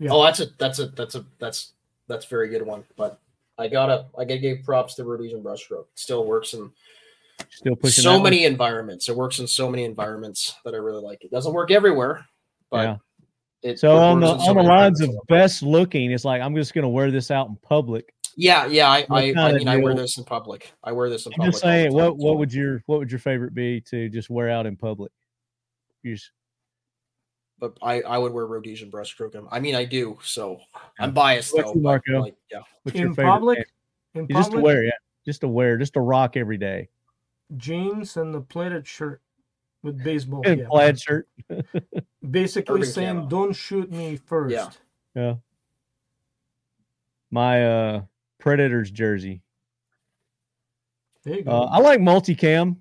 Yeah. 0.00 0.10
Oh, 0.10 0.22
that's 0.24 0.40
a 0.40 0.46
that's 0.58 0.78
a 0.78 0.86
that's 0.86 1.14
a 1.14 1.26
that's 1.38 1.72
that's 2.06 2.24
a 2.24 2.28
very 2.28 2.48
good 2.48 2.62
one. 2.62 2.84
But 2.96 3.20
I 3.58 3.68
gotta 3.68 4.06
I 4.16 4.24
gotta 4.24 4.38
give 4.38 4.62
props 4.64 4.94
to 4.94 5.04
Rhodesian 5.04 5.42
brushstroke. 5.42 5.86
It 5.92 5.98
still 5.98 6.24
works 6.24 6.54
in 6.54 6.70
Still 7.50 7.76
pushing 7.76 8.02
so 8.02 8.10
that 8.10 8.14
one? 8.16 8.24
many 8.24 8.44
environments. 8.44 9.08
It 9.08 9.16
works 9.16 9.38
in 9.38 9.46
so 9.46 9.70
many 9.70 9.84
environments 9.84 10.54
that 10.64 10.74
I 10.74 10.78
really 10.78 11.02
like. 11.02 11.24
It 11.24 11.30
doesn't 11.30 11.52
work 11.52 11.70
everywhere, 11.70 12.26
but 12.70 12.82
Yeah. 12.84 12.96
it 13.62 13.78
So 13.78 13.96
it 13.96 14.00
on 14.00 14.20
the 14.20 14.38
so 14.38 14.50
on 14.50 14.56
the 14.56 14.62
lines 14.62 15.00
of 15.00 15.10
best 15.28 15.62
looking, 15.62 16.10
it's 16.12 16.24
like 16.24 16.42
I'm 16.42 16.54
just 16.54 16.74
going 16.74 16.82
to 16.82 16.88
wear 16.88 17.10
this 17.10 17.30
out 17.30 17.48
in 17.48 17.56
public. 17.56 18.12
yeah, 18.36 18.66
yeah. 18.66 18.88
I 18.88 19.06
I, 19.10 19.18
I 19.18 19.32
kinda 19.32 19.52
mean 19.54 19.68
I 19.68 19.76
wear 19.78 19.94
this 19.94 20.18
in 20.18 20.24
public. 20.24 20.72
I 20.84 20.92
wear 20.92 21.10
this 21.10 21.26
in 21.26 21.32
I'm 21.34 21.38
public. 21.38 21.52
just 21.52 21.62
saying, 21.62 21.86
time, 21.90 21.94
what 21.94 22.16
what 22.16 22.38
would 22.38 22.52
your 22.52 22.82
what 22.86 22.98
would 22.98 23.10
your 23.10 23.18
favorite 23.20 23.54
be 23.54 23.80
to 23.82 24.08
just 24.08 24.30
wear 24.30 24.48
out 24.50 24.66
in 24.66 24.76
public? 24.76 25.10
You 26.02 26.14
just, 26.14 26.30
but 27.58 27.76
I 27.82 28.02
I 28.02 28.18
would 28.18 28.32
wear 28.32 28.46
Rhodesian 28.46 28.90
brushstroke. 28.90 29.34
I 29.50 29.58
mean 29.60 29.74
I 29.74 29.84
do. 29.84 30.18
So 30.22 30.60
I'm 31.00 31.12
biased 31.12 31.52
What's 31.54 31.64
though. 31.66 31.74
your 31.74 31.82
but, 31.82 32.02
Marco? 32.08 32.20
like, 32.20 32.36
yeah. 32.52 32.60
what's 32.84 32.96
your 32.98 33.08
in 33.08 33.14
favorite? 33.14 33.30
public, 33.32 33.68
in 34.14 34.26
You 34.28 34.34
just 34.36 34.52
to 34.52 34.58
wear, 34.60 34.84
yeah, 34.84 34.90
just 35.26 35.40
to 35.40 35.48
wear, 35.48 35.76
just 35.76 35.94
to 35.94 36.00
rock 36.00 36.36
every 36.36 36.56
day. 36.58 36.88
Jeans 37.56 38.16
and 38.16 38.34
the 38.34 38.40
pleated 38.40 38.86
shirt 38.86 39.20
with 39.82 40.02
baseball 40.02 40.42
And 40.44 40.60
cap. 40.60 40.68
plaid 40.68 41.00
shirt. 41.00 41.28
Basically 42.30 42.80
Urban 42.80 42.88
saying, 42.88 43.16
camo. 43.16 43.28
"Don't 43.28 43.52
shoot 43.52 43.90
me 43.90 44.16
first. 44.16 44.52
Yeah. 44.52 44.70
Yeah. 45.14 45.34
My 47.30 47.64
uh 47.66 48.02
Predators 48.38 48.90
jersey. 48.90 49.42
There 51.24 51.36
you 51.36 51.42
go. 51.42 51.50
Uh, 51.50 51.68
I 51.72 51.78
like 51.80 52.00
multicam. 52.00 52.76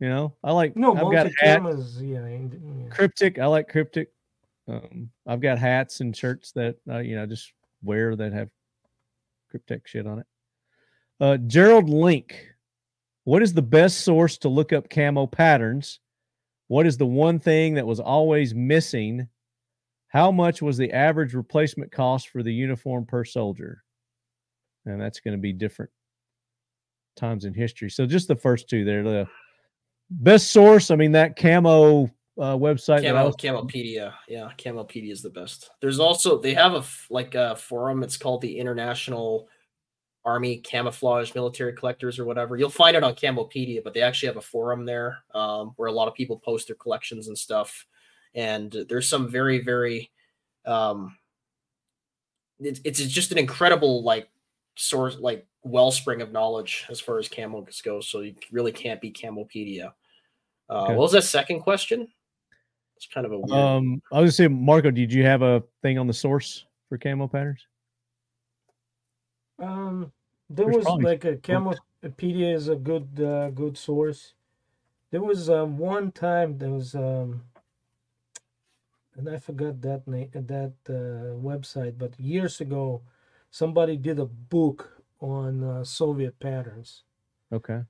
You 0.00 0.10
know, 0.10 0.34
I 0.44 0.52
like. 0.52 0.76
no, 0.76 0.94
I've 0.94 1.10
got 1.10 1.30
hat, 1.40 1.62
multi-cam 1.62 2.06
yeah, 2.06 2.26
yeah. 2.28 2.88
cryptic. 2.90 3.38
I 3.38 3.46
like 3.46 3.68
cryptic. 3.68 4.10
Um, 4.68 5.10
I've 5.26 5.40
got 5.40 5.58
hats 5.58 6.00
and 6.00 6.14
shirts 6.14 6.52
that 6.52 6.76
uh, 6.90 6.98
you 6.98 7.16
know 7.16 7.24
just 7.24 7.52
wear 7.82 8.14
that 8.16 8.32
have 8.32 8.50
cryptic 9.48 9.86
shit 9.86 10.06
on 10.06 10.18
it. 10.18 10.26
Uh, 11.18 11.36
Gerald 11.38 11.88
Link, 11.88 12.52
what 13.26 13.42
is 13.42 13.52
the 13.52 13.60
best 13.60 14.02
source 14.02 14.38
to 14.38 14.48
look 14.48 14.72
up 14.72 14.88
camo 14.88 15.26
patterns? 15.26 15.98
What 16.68 16.86
is 16.86 16.96
the 16.96 17.06
one 17.06 17.40
thing 17.40 17.74
that 17.74 17.84
was 17.84 17.98
always 17.98 18.54
missing? 18.54 19.26
How 20.06 20.30
much 20.30 20.62
was 20.62 20.76
the 20.76 20.92
average 20.92 21.34
replacement 21.34 21.90
cost 21.90 22.28
for 22.28 22.44
the 22.44 22.54
uniform 22.54 23.04
per 23.04 23.24
soldier? 23.24 23.82
And 24.84 25.00
that's 25.00 25.18
going 25.18 25.36
to 25.36 25.40
be 25.40 25.52
different 25.52 25.90
times 27.16 27.44
in 27.44 27.52
history. 27.52 27.90
So 27.90 28.06
just 28.06 28.28
the 28.28 28.36
first 28.36 28.70
two 28.70 28.84
there. 28.84 29.02
The 29.02 29.26
best 30.08 30.52
source, 30.52 30.92
I 30.92 30.96
mean, 30.96 31.10
that 31.12 31.34
camo 31.34 32.04
uh, 32.04 32.56
website. 32.56 33.02
Camo, 33.02 33.26
was- 33.26 33.36
Camopedia. 33.36 34.12
Yeah, 34.28 34.50
Camopedia 34.56 35.10
is 35.10 35.22
the 35.22 35.30
best. 35.30 35.68
There's 35.80 35.98
also 35.98 36.38
they 36.38 36.54
have 36.54 36.74
a 36.74 36.84
like 37.10 37.34
a 37.34 37.56
forum. 37.56 38.04
It's 38.04 38.16
called 38.16 38.42
the 38.42 38.56
International 38.56 39.48
Army 40.26 40.58
Camouflage 40.58 41.34
Military 41.34 41.72
Collectors 41.72 42.18
or 42.18 42.24
whatever. 42.24 42.56
You'll 42.56 42.68
find 42.68 42.96
it 42.96 43.04
on 43.04 43.14
Camopedia, 43.14 43.82
but 43.82 43.94
they 43.94 44.02
actually 44.02 44.26
have 44.26 44.36
a 44.36 44.42
forum 44.42 44.84
there 44.84 45.18
um, 45.34 45.72
where 45.76 45.88
a 45.88 45.92
lot 45.92 46.08
of 46.08 46.14
people 46.14 46.38
post 46.40 46.66
their 46.66 46.76
collections 46.76 47.28
and 47.28 47.38
stuff. 47.38 47.86
And 48.34 48.84
there's 48.88 49.08
some 49.08 49.30
very 49.30 49.60
very, 49.62 50.10
um, 50.66 51.16
it's 52.58 52.80
it's 52.84 53.00
just 53.06 53.32
an 53.32 53.38
incredible 53.38 54.02
like 54.02 54.28
source 54.74 55.16
like 55.18 55.46
wellspring 55.62 56.20
of 56.20 56.32
knowledge 56.32 56.84
as 56.90 57.00
far 57.00 57.18
as 57.18 57.28
camos 57.28 57.82
goes. 57.82 58.08
So 58.08 58.20
you 58.20 58.34
really 58.50 58.72
can't 58.72 59.00
be 59.00 59.12
Camopedia. 59.12 59.92
Uh, 60.68 60.82
Okay. 60.82 60.94
What 60.94 61.02
was 61.02 61.12
that 61.12 61.22
second 61.22 61.60
question? 61.60 62.08
It's 62.96 63.06
kind 63.06 63.26
of 63.26 63.32
a 63.32 63.38
weird. 63.38 63.52
Um, 63.52 64.02
I 64.12 64.20
was 64.20 64.36
gonna 64.36 64.48
say, 64.48 64.54
Marco, 64.54 64.90
did 64.90 65.12
you 65.12 65.22
have 65.22 65.42
a 65.42 65.62
thing 65.82 65.98
on 65.98 66.08
the 66.08 66.14
source 66.14 66.66
for 66.88 66.98
camo 66.98 67.28
patterns? 67.28 67.64
Um, 69.58 70.12
there 70.50 70.66
There's 70.66 70.76
was 70.76 70.84
probably 70.84 71.04
like 71.04 71.24
a 71.24 71.32
books. 71.32 71.80
Camopedia 72.02 72.54
is 72.54 72.68
a 72.68 72.76
good 72.76 73.20
uh, 73.20 73.50
good 73.50 73.76
source. 73.78 74.34
There 75.10 75.22
was 75.22 75.48
um, 75.50 75.78
one 75.78 76.12
time 76.12 76.58
there 76.58 76.70
was 76.70 76.94
um, 76.94 77.42
and 79.16 79.28
I 79.28 79.38
forgot 79.38 79.80
that 79.82 80.06
name 80.06 80.30
that 80.34 80.74
uh, 80.88 81.36
website, 81.40 81.98
but 81.98 82.18
years 82.20 82.60
ago, 82.60 83.02
somebody 83.50 83.96
did 83.96 84.18
a 84.18 84.26
book 84.26 85.02
on 85.20 85.64
uh, 85.64 85.84
Soviet 85.84 86.38
patterns, 86.38 87.04
Okay. 87.52 87.82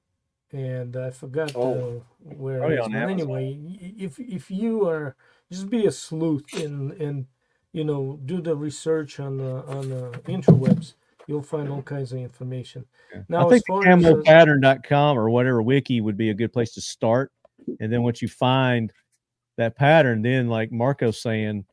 and 0.53 0.97
I 0.97 1.11
forgot 1.11 1.55
Oh. 1.55 1.75
uh, 1.75 2.01
where. 2.21 2.59
Probably 2.59 2.77
it 2.77 2.81
is. 2.81 2.87
on 2.87 2.95
anyway, 3.11 3.59
if 3.99 4.19
if 4.21 4.51
you 4.51 4.89
are 4.89 5.17
just 5.51 5.69
be 5.71 5.87
a 5.87 5.93
sleuth 5.93 6.55
and 6.55 6.93
and 6.93 7.27
you 7.73 7.85
know 7.85 8.19
do 8.25 8.41
the 8.41 8.57
research 8.57 9.19
on 9.21 9.39
the 9.39 9.65
on 9.67 9.89
the 9.91 10.11
interwebs, 10.29 10.95
you'll 11.27 11.43
find 11.43 11.69
all 11.69 11.83
kinds 11.83 12.13
of 12.13 12.19
information. 12.19 12.85
Now, 13.29 13.47
I 13.47 13.51
think 13.51 13.55
as 13.55 13.63
far 13.67 13.83
the 13.83 13.91
as, 13.91 13.97
camopattern.com 13.99 15.19
or 15.19 15.31
whatever 15.31 15.63
wiki 15.63 16.01
would 16.01 16.17
be 16.17 16.31
a 16.31 16.35
good 16.35 16.53
place 16.53 16.73
to 16.75 16.81
start. 16.81 17.33
And 17.81 17.93
then 17.93 18.03
once 18.03 18.23
you 18.23 18.29
find 18.29 18.93
that 19.57 19.77
pattern, 19.77 20.23
then 20.23 20.49
like 20.49 20.71
Marco's 20.71 21.21
saying, 21.21 21.65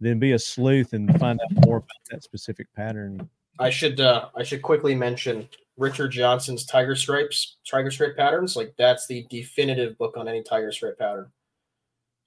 then 0.00 0.18
be 0.18 0.32
a 0.32 0.38
sleuth 0.38 0.92
and 0.92 1.18
find 1.18 1.40
out 1.40 1.66
more 1.66 1.78
about 1.78 1.88
that 2.10 2.22
specific 2.22 2.66
pattern. 2.74 3.28
I 3.58 3.70
should 3.70 4.00
uh, 4.00 4.28
I 4.36 4.42
should 4.42 4.62
quickly 4.62 4.94
mention 4.94 5.48
Richard 5.76 6.08
Johnson's 6.08 6.66
Tiger 6.66 6.96
Stripes, 6.96 7.58
Tiger 7.68 7.90
Stripe 7.90 8.16
patterns. 8.16 8.56
Like 8.56 8.74
that's 8.76 9.06
the 9.06 9.26
definitive 9.30 9.96
book 9.98 10.16
on 10.16 10.26
any 10.28 10.42
Tiger 10.42 10.72
Stripe 10.72 10.98
pattern. 10.98 11.30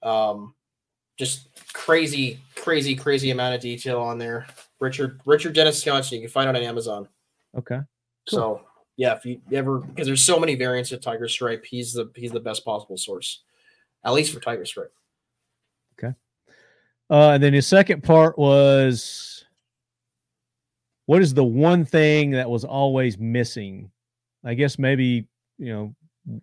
Um, 0.04 0.54
just 1.18 1.50
crazy, 1.74 2.40
crazy, 2.56 2.96
crazy 2.96 3.32
amount 3.32 3.56
of 3.56 3.62
detail 3.62 4.02
on 4.02 4.18
there. 4.18 4.48
Richard 4.86 5.20
Richard 5.26 5.54
Dennis 5.54 5.84
Johnson. 5.84 6.16
You 6.16 6.22
can 6.22 6.32
find 6.32 6.50
it 6.50 6.56
on 6.56 6.64
Amazon. 6.64 7.08
Okay. 7.58 7.80
So 8.28 8.62
yeah, 8.98 9.16
if 9.16 9.26
you 9.26 9.42
ever 9.52 9.80
because 9.80 10.08
there's 10.08 10.24
so 10.24 10.40
many 10.40 10.56
variants 10.56 10.92
of 10.92 11.02
Tiger 11.02 11.28
Stripe, 11.28 11.66
he's 11.66 11.94
the 11.94 12.12
he's 12.16 12.32
the 12.32 12.40
best 12.40 12.64
possible 12.64 12.98
source, 12.98 13.44
at 14.04 14.14
least 14.14 14.34
for 14.34 14.40
Tiger 14.40 14.66
Stripe. 14.66 14.94
Okay. 15.98 16.14
Uh, 17.10 17.32
and 17.32 17.44
then 17.44 17.54
his 17.54 17.68
second 17.68 18.04
part 18.04 18.38
was 18.38 19.46
what 21.08 21.22
is 21.22 21.34
the 21.34 21.44
one 21.44 21.84
thing 21.86 22.32
that 22.32 22.50
was 22.50 22.64
always 22.64 23.18
missing? 23.18 23.92
I 24.44 24.54
guess 24.54 24.80
maybe, 24.80 25.28
you 25.58 25.74
know, 25.74 26.42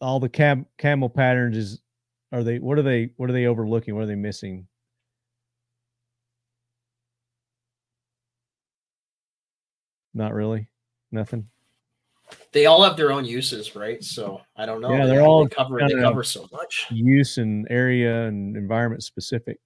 all 0.00 0.20
the 0.20 0.28
cam 0.28 0.66
camo 0.78 1.08
patterns 1.08 1.56
is 1.56 1.80
are 2.32 2.42
they 2.42 2.58
what 2.58 2.78
are 2.78 2.82
they 2.82 3.12
what 3.16 3.30
are 3.30 3.32
they 3.32 3.46
overlooking? 3.46 3.94
What 3.94 4.02
are 4.02 4.06
they 4.06 4.14
missing? 4.14 4.66
Not 10.14 10.34
really. 10.34 10.68
Nothing. 11.10 11.48
They 12.52 12.66
all 12.66 12.82
have 12.82 12.96
their 12.96 13.12
own 13.12 13.24
uses, 13.24 13.76
right? 13.76 14.02
So 14.02 14.40
I 14.56 14.64
don't 14.66 14.80
know. 14.80 14.92
Yeah, 14.92 15.04
They- 15.06 15.12
they're 15.12 15.22
all 15.22 15.44
they 15.44 15.54
cover 15.54 15.78
they 15.86 15.94
cover 15.94 16.22
so 16.24 16.48
much. 16.52 16.86
use 16.90 17.38
and 17.38 17.66
area 17.70 18.24
and 18.26 18.56
environment 18.56 19.02
specific. 19.02 19.58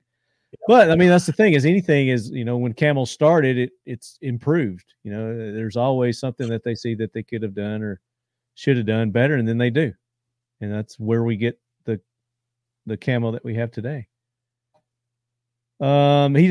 But 0.69 0.91
I 0.91 0.97
mean, 0.97 1.09
that's 1.09 1.27
the 1.27 1.33
thing 1.33 1.53
is 1.53 1.65
anything 1.67 2.09
is, 2.09 2.31
you 2.31 2.45
know, 2.45 2.57
when 2.57 2.73
camo 2.73 3.05
started, 3.05 3.59
it 3.59 3.73
it's 3.85 4.19
improved. 4.23 4.95
You 5.05 5.13
know, 5.13 5.53
there's 5.53 5.77
always 5.77 6.19
something 6.19 6.49
that 6.49 6.65
they 6.65 6.75
see 6.75 6.95
that 6.97 7.13
they 7.13 7.23
could 7.23 7.43
have 7.43 7.55
done 7.55 7.83
or 7.83 8.01
should 8.55 8.77
have 8.77 8.87
done 8.87 9.11
better, 9.11 9.35
and 9.35 9.47
then 9.47 9.59
they 9.59 9.71
do. 9.71 9.93
And 10.61 10.73
that's 10.73 10.99
where 10.99 11.25
we 11.25 11.37
get 11.37 11.61
the 11.85 12.01
the 12.87 12.97
camo 12.97 13.33
that 13.33 13.45
we 13.45 13.55
have 13.57 13.71
today. 13.71 14.09
Um, 15.79 16.35
he 16.35 16.49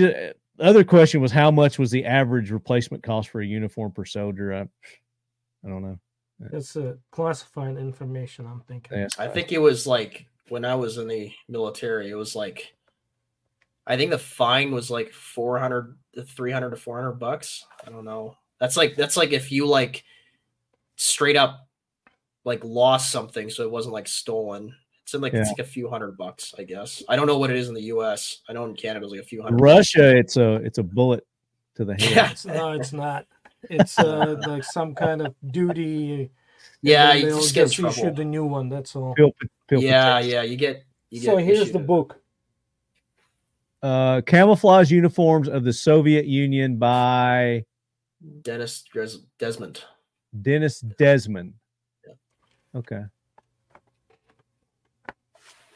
the 0.58 0.64
other 0.66 0.84
question 0.84 1.22
was 1.22 1.32
how 1.32 1.52
much 1.52 1.80
was 1.80 1.92
the 1.92 2.06
average 2.06 2.52
replacement 2.52 3.04
cost 3.04 3.30
for 3.30 3.42
a 3.42 3.46
uniform 3.46 3.92
per 3.92 4.06
soldier? 4.06 4.54
I, 4.54 4.62
I 4.62 5.70
don't 5.70 5.82
know. 5.82 6.00
That's 6.40 6.76
a 6.76 6.98
classified 7.12 7.78
information. 7.78 8.46
I'm 8.46 8.62
thinking. 8.62 9.00
Yeah, 9.00 9.08
I 9.18 9.28
think 9.28 9.52
it 9.52 9.60
was 9.60 9.88
like 9.88 10.26
when 10.50 10.66
I 10.66 10.76
was 10.76 10.98
in 10.98 11.08
the 11.08 11.32
military, 11.48 12.10
it 12.10 12.16
was 12.16 12.36
like 12.36 12.76
I 13.88 13.98
think 13.98 14.12
the 14.12 14.18
fine 14.18 14.72
was 14.72 14.90
like 14.90 15.14
400 15.14 15.98
to 16.16 16.24
300 16.24 16.72
to 16.72 16.76
400 16.76 17.14
bucks. 17.14 17.66
I 17.86 17.90
don't 17.90 18.06
know. 18.06 18.36
That's 18.60 18.78
like 18.78 18.96
that's 18.96 19.18
like 19.18 19.32
if 19.32 19.52
you 19.52 19.66
like 19.66 20.04
straight 20.96 21.36
up 21.36 21.68
like 22.46 22.64
lost 22.64 23.12
something 23.12 23.50
so 23.50 23.64
it 23.64 23.72
wasn't 23.72 23.94
like 23.94 24.08
stolen. 24.08 24.76
It's 25.06 25.14
in 25.14 25.22
like 25.22 25.36
it's 25.36 25.50
like 25.50 25.60
a 25.60 25.64
few 25.64 25.88
hundred 25.88 26.18
bucks, 26.18 26.56
I 26.58 26.64
guess. 26.64 27.04
I 27.08 27.16
don't 27.16 27.28
know 27.28 27.38
what 27.38 27.52
it 27.52 27.58
is 27.58 27.68
in 27.70 27.76
the 27.76 27.84
US. 27.94 28.42
I 28.50 28.54
know 28.54 28.66
in 28.66 28.74
Canada 28.76 29.06
it's 29.06 29.12
like 29.14 29.22
a 29.22 29.26
few 29.26 29.44
hundred. 29.44 29.62
Russia, 29.62 30.18
it's 30.18 30.36
a 30.36 30.56
it's 30.56 30.80
a 30.80 30.84
bullet 30.84 31.24
to 31.76 31.86
the 31.86 31.94
head. 32.00 32.40
Yeah. 32.44 32.54
No, 32.54 32.72
it's 32.72 32.92
not. 32.92 33.28
It's 33.70 34.00
uh, 34.00 34.36
like 34.48 34.64
some 34.64 34.96
kind 34.96 35.22
of 35.22 35.36
duty. 35.52 36.32
Yeah, 36.82 37.14
you 37.14 37.30
just 37.30 37.54
get 37.54 37.62
in 37.62 37.68
just 37.68 37.76
trouble. 37.80 37.92
issue 37.96 38.16
the 38.16 38.26
new 38.26 38.46
one. 38.46 38.68
That's 38.68 38.96
all. 38.96 39.14
Pill- 39.14 39.32
pill 39.68 39.80
Yeah, 39.84 40.16
protection. 40.16 40.32
yeah, 40.32 40.42
you 40.42 40.56
get 40.58 40.84
you 41.12 41.22
So 41.22 41.36
get 41.38 41.46
here's 41.46 41.60
issued 41.62 41.74
the 41.76 41.80
a- 41.80 41.84
book. 41.84 42.20
uh, 43.84 44.22
camouflage 44.26 44.90
uniforms 44.92 45.48
of 45.48 45.64
the 45.64 45.74
Soviet 45.74 46.26
Union 46.26 46.78
by 46.78 47.64
Dennis 48.42 48.84
Des- 48.92 49.20
Desmond. 49.38 49.84
Dennis 50.42 50.80
Desmond. 50.80 51.54
Okay, 52.76 53.04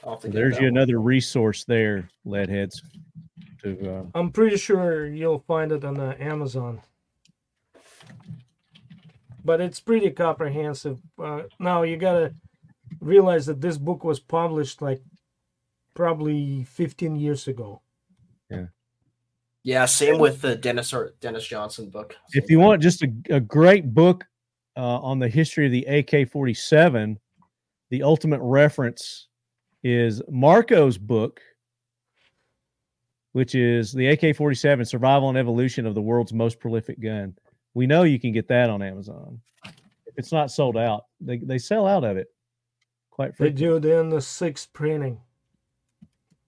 I'll 0.03 0.11
have 0.11 0.21
to 0.21 0.27
so 0.27 0.33
there's 0.33 0.57
you 0.57 0.65
one. 0.65 0.77
another 0.77 0.99
resource 0.99 1.63
there, 1.65 2.09
leadheads. 2.25 2.81
To 3.63 3.97
uh, 3.97 4.03
I'm 4.15 4.31
pretty 4.31 4.57
sure 4.57 5.07
you'll 5.07 5.39
find 5.39 5.71
it 5.71 5.83
on 5.83 5.99
uh, 5.99 6.15
Amazon. 6.19 6.81
But 9.43 9.61
it's 9.61 9.79
pretty 9.79 10.11
comprehensive. 10.11 10.99
Uh, 11.21 11.43
now 11.59 11.83
you 11.83 11.97
gotta 11.97 12.33
realize 13.01 13.45
that 13.47 13.61
this 13.61 13.77
book 13.77 14.03
was 14.03 14.19
published 14.19 14.81
like 14.81 15.01
probably 15.93 16.63
15 16.63 17.15
years 17.15 17.47
ago. 17.47 17.81
Yeah, 18.49 18.65
Yeah, 19.63 19.85
same 19.85 20.19
with 20.19 20.41
the 20.41 20.55
Dennis 20.55 20.93
or 20.93 21.13
Dennis 21.19 21.45
Johnson 21.45 21.89
book. 21.89 22.15
if 22.31 22.49
you 22.49 22.59
want 22.59 22.81
just 22.81 23.03
a, 23.03 23.11
a 23.29 23.39
great 23.39 23.93
book 23.93 24.25
uh, 24.77 24.99
on 24.99 25.19
the 25.19 25.27
history 25.27 25.65
of 25.65 25.71
the 25.71 25.85
AK-47, 25.85 27.17
the 27.89 28.03
ultimate 28.03 28.41
reference 28.41 29.27
is 29.83 30.21
Marco's 30.29 30.97
book, 30.97 31.41
which 33.33 33.55
is 33.55 33.91
the 33.91 34.07
AK-47: 34.07 34.87
Survival 34.87 35.29
and 35.29 35.37
Evolution 35.37 35.85
of 35.85 35.95
the 35.95 36.01
World's 36.01 36.33
Most 36.33 36.59
Prolific 36.59 36.99
Gun. 37.01 37.35
We 37.73 37.87
know 37.87 38.03
you 38.03 38.19
can 38.19 38.31
get 38.31 38.47
that 38.47 38.69
on 38.69 38.81
Amazon. 38.81 39.39
If 39.65 40.17
it's 40.17 40.31
not 40.31 40.51
sold 40.51 40.77
out, 40.77 41.05
they 41.21 41.37
they 41.37 41.57
sell 41.57 41.85
out 41.85 42.03
of 42.03 42.17
it 42.17 42.27
quite 43.19 43.35
frankly. 43.35 43.53
They 43.53 43.57
frequently. 43.67 43.89
do 43.89 43.95
then 43.97 44.09
the 44.09 44.21
sixth 44.21 44.71
printing. 44.73 45.19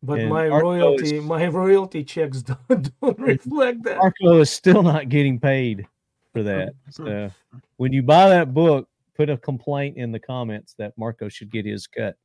But 0.04 0.20
And 0.20 0.30
my 0.30 0.48
Marco 0.50 0.66
royalty, 0.66 1.18
is- 1.18 1.24
my 1.24 1.48
royalty 1.48 2.04
checks 2.04 2.42
don't, 2.70 3.00
don't 3.02 3.20
reflect 3.20 3.84
that. 3.84 3.98
Marco 3.98 4.40
is 4.40 4.50
still 4.50 4.82
not 4.82 5.10
getting 5.10 5.40
paid 5.40 5.86
for 6.34 6.44
that. 6.44 6.74
So 6.90 7.30
when 7.78 7.94
you 7.94 8.02
buy 8.02 8.30
that 8.30 8.54
book, 8.54 8.88
put 9.16 9.30
a 9.30 9.38
complaint 9.38 9.98
in 9.98 10.12
the 10.12 10.20
comments 10.20 10.74
that 10.80 10.98
Marco 10.98 11.30
should 11.30 11.52
get 11.52 11.66
his 11.66 11.88
cut 11.88 12.16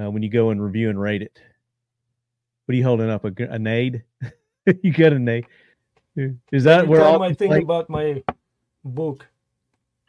uh, 0.00 0.10
when 0.10 0.22
you 0.22 0.28
go 0.28 0.50
and 0.50 0.62
review 0.62 0.90
and 0.90 1.00
rate 1.00 1.22
it. 1.22 1.38
What 2.66 2.74
are 2.74 2.76
you 2.76 2.84
holding 2.84 3.10
up? 3.10 3.24
A, 3.24 3.32
a 3.50 3.58
nade? 3.58 4.02
you 4.82 4.92
got 4.92 5.12
a 5.12 5.18
nade? 5.18 5.46
Is 6.50 6.64
that 6.64 6.80
Every 6.80 6.88
where 6.88 7.04
all 7.04 7.22
I 7.22 7.34
think 7.34 7.62
about 7.62 7.90
my 7.90 8.22
book. 8.84 9.26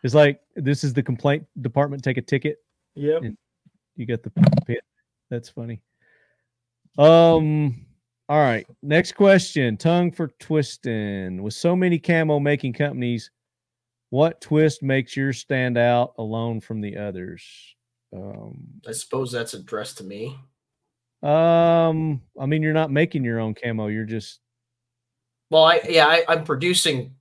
it's 0.03 0.13
like 0.15 0.39
this 0.55 0.83
is 0.83 0.93
the 0.93 1.03
complaint 1.03 1.45
department 1.61 2.03
take 2.03 2.17
a 2.17 2.21
ticket? 2.21 2.57
Yep. 2.95 3.23
You 3.95 4.05
got 4.05 4.23
the 4.23 4.31
pit. 4.65 4.83
That's 5.29 5.49
funny. 5.49 5.81
Um. 6.97 7.85
All 8.29 8.39
right. 8.39 8.67
Next 8.81 9.13
question. 9.13 9.77
Tongue 9.77 10.11
for 10.11 10.27
twisting. 10.39 11.41
With 11.41 11.53
so 11.53 11.75
many 11.75 11.97
camo 11.97 12.39
making 12.39 12.73
companies, 12.73 13.31
what 14.09 14.41
twist 14.41 14.83
makes 14.83 15.15
yours 15.15 15.39
stand 15.39 15.77
out 15.77 16.13
alone 16.17 16.59
from 16.59 16.81
the 16.81 16.97
others? 16.97 17.43
Um. 18.15 18.81
I 18.87 18.91
suppose 18.91 19.31
that's 19.31 19.53
addressed 19.53 19.97
to 19.99 20.03
me. 20.03 20.37
Um. 21.23 22.21
I 22.39 22.45
mean, 22.45 22.61
you're 22.61 22.73
not 22.73 22.91
making 22.91 23.23
your 23.23 23.39
own 23.39 23.53
camo. 23.55 23.87
You're 23.87 24.05
just 24.05 24.39
Well, 25.49 25.63
I 25.63 25.81
yeah, 25.89 26.07
I, 26.07 26.23
I'm 26.27 26.43
producing. 26.43 27.15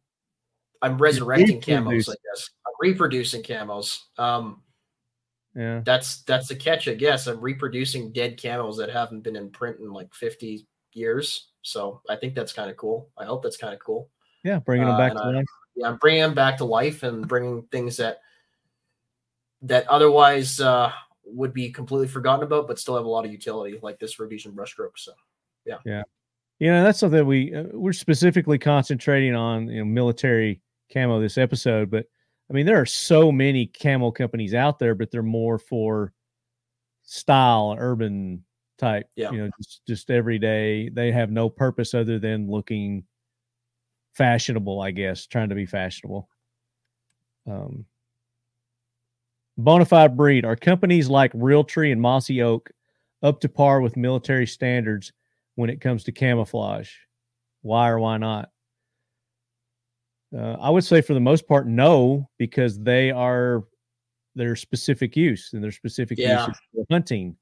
I'm 0.82 0.98
resurrecting 0.98 1.60
camos. 1.60 2.08
I 2.08 2.14
guess 2.34 2.50
I'm 2.66 2.72
reproducing 2.80 3.42
camos. 3.42 3.98
Um, 4.18 4.62
yeah. 5.54 5.80
that's 5.84 6.22
that's 6.22 6.48
the 6.48 6.54
catch, 6.54 6.86
I 6.86 6.94
guess. 6.94 7.26
I'm 7.26 7.40
reproducing 7.40 8.12
dead 8.12 8.38
camos 8.38 8.76
that 8.76 8.90
haven't 8.90 9.22
been 9.22 9.36
in 9.36 9.50
print 9.50 9.78
in 9.80 9.90
like 9.90 10.12
50 10.14 10.66
years. 10.92 11.48
So 11.62 12.02
I 12.10 12.16
think 12.16 12.34
that's 12.34 12.52
kind 12.52 12.70
of 12.70 12.76
cool. 12.76 13.08
I 13.16 13.24
hope 13.24 13.42
that's 13.42 13.56
kind 13.56 13.72
of 13.72 13.80
cool. 13.80 14.10
Yeah. 14.44 14.58
Bringing 14.58 14.86
them 14.86 14.94
Uh, 14.96 14.98
back 14.98 15.10
and 15.12 15.18
to 15.20 15.24
I- 15.24 15.30
life. 15.32 15.44
yeah, 15.76 15.88
I'm 15.88 15.96
bringing 15.96 16.20
them 16.22 16.34
back 16.34 16.58
to 16.58 16.64
life 16.66 17.02
and 17.02 17.26
bringing 17.26 17.62
things 17.72 17.96
that 17.96 18.18
that 19.62 19.86
otherwise 19.88 20.60
uh, 20.60 20.92
would 21.24 21.52
be 21.52 21.70
completely 21.70 22.08
forgotten 22.08 22.44
about, 22.44 22.68
but 22.68 22.78
still 22.78 22.96
have 22.96 23.04
a 23.04 23.08
lot 23.08 23.24
of 23.24 23.32
utility, 23.32 23.78
like 23.82 23.98
this 23.98 24.18
Rhodesian 24.18 24.52
brushstroke. 24.52 24.96
So 24.96 25.12
yeah, 25.64 25.78
yeah, 25.84 26.02
You 26.58 26.70
know, 26.70 26.84
that's 26.84 27.00
something 27.00 27.26
we 27.26 27.54
uh, 27.54 27.64
we're 27.72 27.92
specifically 27.92 28.58
concentrating 28.58 29.34
on. 29.34 29.68
You 29.68 29.80
know, 29.80 29.84
military 29.84 30.60
camo 30.92 31.20
this 31.20 31.38
episode, 31.38 31.90
but 31.90 32.06
I 32.50 32.52
mean, 32.52 32.66
there 32.66 32.80
are 32.80 32.86
so 32.86 33.32
many 33.32 33.66
camo 33.66 34.10
companies 34.10 34.54
out 34.54 34.78
there, 34.78 34.94
but 34.94 35.10
they're 35.10 35.22
more 35.22 35.58
for 35.58 36.12
style, 37.02 37.76
urban 37.78 38.44
type. 38.78 39.08
Yeah. 39.16 39.32
You 39.32 39.38
know, 39.38 39.50
just 39.58 39.86
just 39.86 40.10
everyday. 40.10 40.88
They 40.88 41.10
have 41.12 41.30
no 41.30 41.48
purpose 41.48 41.94
other 41.94 42.18
than 42.18 42.50
looking 42.50 43.04
fashionable. 44.14 44.80
I 44.80 44.92
guess 44.92 45.26
trying 45.26 45.48
to 45.48 45.54
be 45.54 45.66
fashionable. 45.66 46.28
Um, 47.48 47.86
Bonafide 49.58 50.16
breed 50.16 50.44
are 50.44 50.56
companies 50.56 51.08
like 51.08 51.32
Realtree 51.32 51.92
and 51.92 52.00
Mossy 52.00 52.42
Oak 52.42 52.70
up 53.22 53.40
to 53.40 53.48
par 53.48 53.80
with 53.80 53.96
military 53.96 54.46
standards 54.46 55.12
when 55.54 55.70
it 55.70 55.80
comes 55.80 56.04
to 56.04 56.12
camouflage. 56.12 56.90
Why 57.62 57.88
or 57.88 57.98
why 57.98 58.18
not? 58.18 58.50
Uh, 60.36 60.56
I 60.60 60.70
would 60.70 60.84
say 60.84 61.00
for 61.00 61.14
the 61.14 61.20
most 61.20 61.46
part, 61.46 61.66
no, 61.66 62.28
because 62.38 62.78
they 62.78 63.10
are 63.10 63.64
their 64.34 64.56
specific 64.56 65.16
use 65.16 65.52
and 65.54 65.64
their 65.64 65.72
specific 65.72 66.18
Yeah. 66.18 66.46
use 66.46 66.56
for 66.74 66.84
hunting. 66.90 67.36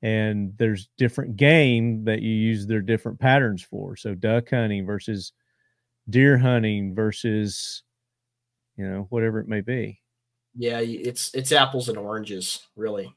And 0.00 0.56
there's 0.56 0.88
different 0.98 1.36
game 1.36 2.04
that 2.04 2.22
you 2.22 2.30
use 2.30 2.66
their 2.66 2.80
different 2.80 3.20
patterns 3.20 3.62
for. 3.62 3.94
So 3.96 4.14
duck 4.14 4.50
hunting 4.50 4.86
versus 4.86 5.32
deer 6.10 6.38
hunting 6.38 6.94
versus, 6.94 7.82
you 8.76 8.88
know, 8.88 9.06
whatever 9.10 9.38
it 9.40 9.48
may 9.48 9.60
be. 9.60 10.01
Yeah, 10.54 10.80
it's 10.80 11.34
it's 11.34 11.52
apples 11.52 11.88
and 11.88 11.98
oranges, 11.98 12.66
really. 12.76 13.14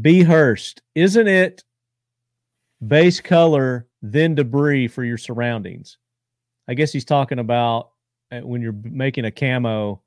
B 0.00 0.22
Hurst, 0.22 0.82
isn't 0.94 1.28
it 1.28 1.64
base 2.86 3.20
color 3.20 3.86
then 4.02 4.34
debris 4.34 4.88
for 4.88 5.04
your 5.04 5.18
surroundings? 5.18 5.98
I 6.68 6.74
guess 6.74 6.92
he's 6.92 7.04
talking 7.04 7.38
about 7.38 7.90
uh, 8.32 8.40
when 8.40 8.60
you're 8.60 8.74
making 8.82 9.24
a 9.24 9.30
camo. 9.30 10.02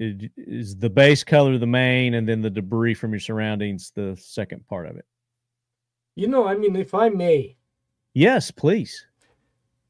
i- 0.00 0.30
Is 0.36 0.76
the 0.76 0.90
base 0.90 1.22
color 1.22 1.58
the 1.58 1.66
main, 1.66 2.14
and 2.14 2.28
then 2.28 2.40
the 2.42 2.50
debris 2.50 2.94
from 2.94 3.12
your 3.12 3.20
surroundings 3.20 3.92
the 3.94 4.16
second 4.18 4.66
part 4.66 4.86
of 4.86 4.96
it? 4.96 5.04
You 6.16 6.28
know, 6.28 6.46
I 6.46 6.56
mean, 6.56 6.74
if 6.76 6.94
I 6.94 7.08
may, 7.10 7.56
Yes, 8.14 8.50
please. 8.50 9.04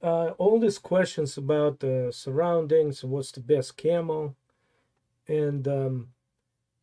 Uh, 0.02 0.31
all 0.39 0.60
these 0.60 0.78
questions 0.78 1.36
about 1.39 1.81
the 1.81 2.10
surroundings, 2.12 3.05
what's 3.05 3.33
the 3.33 3.41
best 3.41 3.76
camo, 3.76 4.36
and 5.28 5.66
um, 5.68 6.15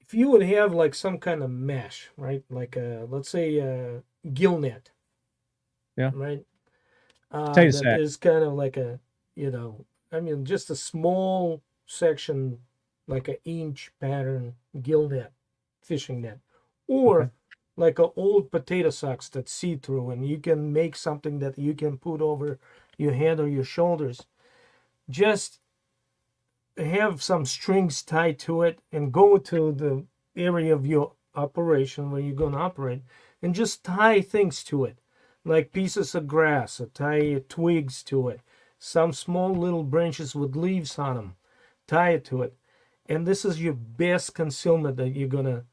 if 0.02 0.14
you 0.14 0.30
would 0.32 0.44
have 0.44 0.74
like 0.74 0.96
some 0.96 1.20
kind 1.20 1.44
of 1.44 1.52
mesh, 1.52 2.10
right? 2.18 2.44
Like 2.50 2.76
a 2.78 3.08
let's 3.10 3.30
say 3.30 3.58
a 3.60 4.04
gill 4.34 4.60
net. 4.60 4.92
Yeah. 5.98 6.12
Right. 6.12 6.46
Uh, 7.32 7.66
that 7.68 7.72
sack. 7.72 8.02
is 8.02 8.18
kind 8.18 8.44
of 8.44 8.54
like 8.54 8.78
a 8.78 9.00
you 9.36 9.52
know, 9.52 9.86
I 10.12 10.20
mean, 10.22 10.46
just 10.46 10.70
a 10.72 10.76
small 10.76 11.64
section, 11.88 12.60
like 13.08 13.28
an 13.30 13.38
inch 13.46 13.94
pattern 14.00 14.56
gill 14.82 15.10
net, 15.10 15.34
fishing 15.84 16.22
net, 16.22 16.40
or 16.88 17.24
Okay. 17.24 17.32
like 17.78 18.00
a 18.00 18.12
old 18.14 18.52
potato 18.52 18.90
sacks 18.92 19.30
that 19.30 19.50
see 19.50 19.78
through, 19.78 20.12
and 20.12 20.28
you 20.28 20.40
can 20.40 20.74
make 20.74 20.96
something 20.96 21.40
that 21.40 21.58
you 21.60 21.76
can 21.76 21.98
put 21.98 22.22
over 22.22 22.60
your 22.98 23.14
head 23.14 23.40
or 23.40 23.48
your 23.48 23.64
shoulders. 23.64 24.26
Just 25.10 25.60
have 26.78 27.22
some 27.22 27.46
strings 27.46 28.02
tied 28.02 28.40
to 28.40 28.64
it 28.64 28.80
and 28.92 29.12
go 29.12 29.38
to 29.38 29.72
the 29.72 30.06
area 30.36 30.74
of 30.74 30.86
your 30.88 31.14
operation 31.36 32.12
where 32.12 32.22
you're 32.22 32.36
going 32.36 32.54
to 32.54 32.60
operate 32.60 33.02
and 33.42 33.54
just 33.54 33.84
tie 33.84 34.22
things 34.22 34.64
to 34.64 34.86
it 34.86 34.98
like 35.46 35.74
pieces 35.74 36.16
of 36.16 36.28
grass 36.28 36.80
or 36.80 36.86
tie 36.88 37.42
twigs 37.50 38.04
to 38.04 38.30
it. 38.30 38.42
Some 38.80 39.14
small 39.14 39.54
little 39.54 39.84
branches 39.84 40.36
with 40.36 40.56
leaves 40.56 40.98
on 40.98 41.16
them 41.16 41.36
tie 41.88 42.12
it 42.12 42.26
to 42.26 42.42
it. 42.42 42.56
And 43.08 43.28
this 43.28 43.44
is 43.44 43.62
your 43.62 43.74
best 43.74 44.34
concealment 44.34 44.98
that 44.98 45.10
you're 45.10 45.28
gonna 45.28 45.66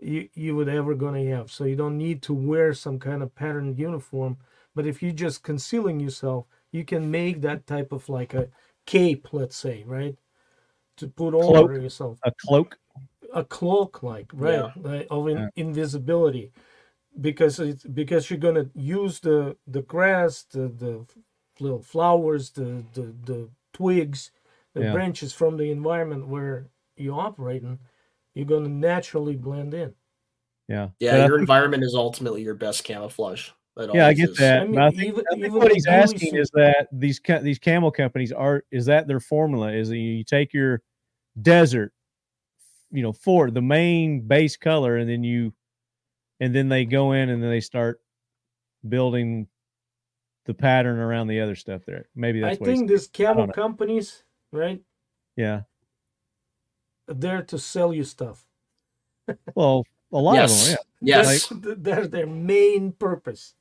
you, 0.00 0.28
you 0.34 0.56
would 0.56 0.68
ever 0.68 0.94
gonna 0.94 1.24
have. 1.26 1.50
So 1.50 1.64
you 1.64 1.76
don't 1.76 1.98
need 1.98 2.22
to 2.22 2.34
wear 2.34 2.74
some 2.74 2.98
kind 2.98 3.22
of 3.22 3.34
patterned 3.34 3.78
uniform 3.78 4.38
but 4.74 4.86
if 4.86 5.02
you're 5.02 5.12
just 5.12 5.42
concealing 5.42 6.00
yourself 6.00 6.46
you 6.72 6.84
can 6.84 7.10
make 7.10 7.40
that 7.40 7.66
type 7.66 7.92
of 7.92 8.08
like 8.08 8.34
a 8.34 8.48
cape 8.86 9.28
let's 9.32 9.56
say 9.56 9.84
right 9.86 10.16
to 10.96 11.08
put 11.08 11.34
over 11.34 11.78
yourself 11.80 12.18
A 12.24 12.32
cloak. 12.46 12.78
a 13.32 13.44
cloak 13.44 14.02
like 14.02 14.30
right 14.34 14.64
Yeah. 14.76 14.82
like, 14.82 15.06
of 15.10 15.28
in, 15.28 15.38
Yeah. 15.38 15.48
invisibility 15.56 16.52
because 17.20 17.58
it's 17.60 17.84
because 17.84 18.30
you're 18.30 18.38
gonna 18.38 18.70
use 18.74 19.20
the 19.20 19.56
the 19.66 19.82
grass 19.82 20.44
the 20.44 20.68
the 20.68 21.06
little 21.60 21.82
flowers 21.82 22.50
the 22.50 22.84
the, 22.94 23.14
the 23.24 23.50
twigs 23.72 24.30
the 24.74 24.82
Yeah. 24.82 24.92
branches 24.92 25.32
from 25.34 25.56
the 25.56 25.70
environment 25.70 26.26
where 26.28 26.68
you're 26.96 27.20
operating 27.20 27.78
you're 28.34 28.46
gonna 28.46 28.68
naturally 28.68 29.36
blend 29.36 29.74
in 29.74 29.94
Yeah. 30.68 30.88
Yeah, 31.00 31.26
your 31.26 31.38
environment 31.38 31.84
is 31.84 31.94
ultimately 31.94 32.42
your 32.42 32.54
best 32.54 32.84
camouflage. 32.84 33.50
That 33.76 33.94
yeah, 33.94 34.06
I 34.06 34.12
get 34.12 34.30
is. 34.30 34.36
that. 34.36 34.62
I 34.62 34.66
but 34.66 34.78
I 34.82 34.90
think, 34.90 35.02
even- 35.04 35.24
I 35.32 35.40
think 35.40 35.54
what 35.54 35.72
he's 35.72 35.86
asking 35.86 36.30
suit- 36.32 36.40
is 36.40 36.50
that 36.50 36.88
these 36.92 37.20
these 37.42 37.58
camo 37.58 37.90
companies 37.90 38.30
are 38.32 38.64
is 38.70 38.86
that 38.86 39.06
their 39.06 39.20
formula? 39.20 39.72
Is 39.72 39.88
that 39.88 39.96
you 39.96 40.24
take 40.24 40.52
your 40.52 40.82
desert, 41.40 41.92
you 42.90 43.02
know, 43.02 43.12
for 43.12 43.50
the 43.50 43.62
main 43.62 44.20
base 44.20 44.56
color, 44.56 44.98
and 44.98 45.08
then 45.08 45.24
you, 45.24 45.54
and 46.40 46.54
then 46.54 46.68
they 46.68 46.84
go 46.84 47.12
in 47.12 47.30
and 47.30 47.42
then 47.42 47.48
they 47.48 47.60
start 47.60 48.00
building 48.86 49.46
the 50.44 50.52
pattern 50.52 50.98
around 50.98 51.28
the 51.28 51.40
other 51.40 51.54
stuff 51.54 51.82
there. 51.86 52.06
Maybe 52.14 52.42
i 52.44 52.48
that's 52.50 52.60
what 52.60 52.66
think 52.66 52.88
these 52.88 53.06
camo 53.06 53.46
companies 53.46 54.24
right 54.50 54.82
yeah. 55.36 55.62
are 57.08 57.14
there 57.14 57.42
to 57.42 57.58
sell 57.58 57.94
you 57.94 58.02
stuff 58.04 58.44
Well, 59.54 59.84
a 60.12 60.18
lot 60.18 60.34
yes, 60.34 60.62
of 60.62 60.68
them. 60.68 60.78
Yeah. 61.00 61.16
yes, 61.22 61.48
That's- 61.48 61.76
that's 61.78 62.08
their 62.08 62.26
main 62.26 62.92
purpose 62.92 63.54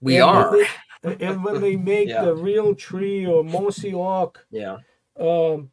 we 0.00 0.16
and 0.20 0.26
when 0.26 0.36
are. 0.36 0.56
they- 0.56 0.66
and 1.26 1.44
when 1.44 1.60
they 1.60 1.76
make 1.76 2.08
Yeah. 2.08 2.24
the 2.24 2.34
Realtree 2.34 3.26
or 3.28 3.42
mossy 3.42 3.94
oak 3.94 4.46
Yeah, 4.50 4.78
um, 5.18 5.70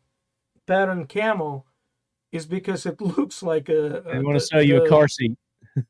pattern 0.66 1.06
camo 1.06 1.66
is 2.32 2.46
because 2.46 2.86
it 2.86 3.02
looks 3.02 3.44
like 3.44 3.68
a. 3.70 4.04
They 4.06 4.20
want 4.20 4.36
to 4.40 4.46
sell 4.46 4.62
you 4.64 4.84
a 4.84 4.88
car 4.90 5.08
seat. 5.08 5.36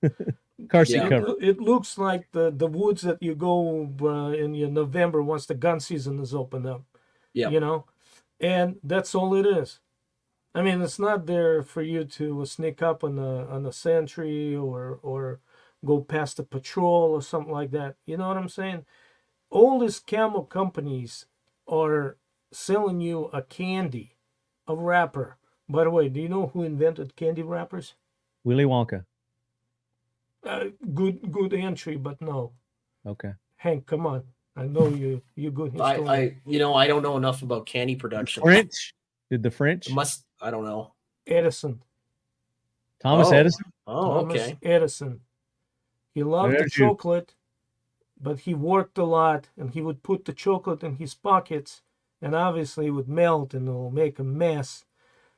car 0.69 0.85
seat 0.85 0.95
Yeah. 0.97 1.05
It, 1.05 1.09
cover. 1.09 1.27
loo- 1.27 1.37
it 1.39 1.59
looks 1.59 1.97
like 1.97 2.31
the 2.31 2.51
the 2.51 2.67
woods 2.67 3.01
that 3.03 3.21
you 3.21 3.35
go 3.35 3.89
uh, 4.01 4.31
in 4.31 4.53
your 4.55 4.69
November 4.69 5.21
once 5.21 5.45
the 5.45 5.55
gun 5.55 5.79
season 5.79 6.19
is 6.19 6.33
opened 6.33 6.65
up. 6.65 6.83
Yeah. 7.33 7.49
You 7.49 7.59
know, 7.59 7.85
and 8.39 8.77
that's 8.83 9.13
all 9.13 9.35
it 9.35 9.45
is. 9.45 9.79
I 10.55 10.63
mean, 10.63 10.81
it's 10.81 10.97
not 10.97 11.27
there 11.27 11.61
for 11.61 11.83
you 11.83 12.03
to 12.05 12.43
sneak 12.45 12.81
up 12.81 13.03
on 13.03 13.19
a 13.19 13.45
on 13.47 13.65
a 13.67 13.71
sentry 13.71 14.55
or 14.55 14.99
or 15.03 15.39
go 15.85 16.01
past 16.01 16.39
a 16.39 16.43
patrol 16.43 17.11
or 17.11 17.21
something 17.21 17.51
like 17.51 17.71
that. 17.71 17.95
You 18.05 18.17
know 18.17 18.27
what 18.27 18.37
I'm 18.37 18.49
saying? 18.49 18.85
All 19.49 19.79
these 19.79 19.99
camo 19.99 20.41
companies 20.41 21.25
are 21.67 22.17
selling 22.51 23.01
you 23.01 23.29
a 23.33 23.41
candy, 23.41 24.15
a 24.67 24.75
wrapper. 24.75 25.37
By 25.69 25.83
the 25.83 25.89
way, 25.89 26.09
do 26.09 26.21
you 26.21 26.29
know 26.29 26.47
who 26.47 26.63
invented 26.63 27.15
candy 27.15 27.41
wrappers? 27.41 27.95
Willy 28.43 28.63
Wonka. 28.65 29.05
Uh, 30.43 30.65
good 30.93 31.31
good 31.31 31.53
entry, 31.53 31.97
but 31.97 32.21
no. 32.21 32.53
Okay. 33.05 33.33
Hank, 33.57 33.85
come 33.85 34.05
on. 34.05 34.23
I 34.55 34.65
know 34.65 34.87
you 34.87 35.21
you 35.35 35.51
good 35.51 35.79
I, 35.79 35.95
historian. 35.95 36.07
I, 36.09 36.49
you 36.49 36.59
know, 36.59 36.73
I 36.73 36.87
don't 36.87 37.03
know 37.03 37.17
enough 37.17 37.41
about 37.41 37.65
candy 37.65 37.95
production. 37.95 38.43
French. 38.43 38.93
Did 39.29 39.43
the 39.43 39.51
French? 39.51 39.87
It 39.87 39.93
must 39.93 40.25
I 40.41 40.51
don't 40.51 40.63
know. 40.63 40.93
Edison. 41.25 41.81
Thomas 43.01 43.27
Oh. 43.27 43.31
Edison. 43.35 43.65
Oh, 43.85 44.21
Thomas 44.21 44.41
okay. 44.41 44.57
Edison. 44.63 45.19
He 46.17 46.23
loved 46.23 46.53
the 46.53 46.63
you. 46.63 46.69
chocolate, 46.69 47.35
but 48.19 48.39
he 48.39 48.55
worked 48.55 48.97
a 48.97 49.03
lot 49.03 49.49
and 49.55 49.69
he 49.69 49.81
would 49.81 50.01
put 50.01 50.25
the 50.25 50.33
chocolate 50.33 50.81
in 50.81 50.95
his 50.95 51.13
pockets 51.13 51.83
and 52.23 52.33
obviously 52.33 52.87
it 52.87 52.89
would 52.89 53.07
melt 53.07 53.53
and 53.53 53.67
it'll 53.67 53.91
make 53.91 54.17
a 54.17 54.23
mess. 54.23 54.85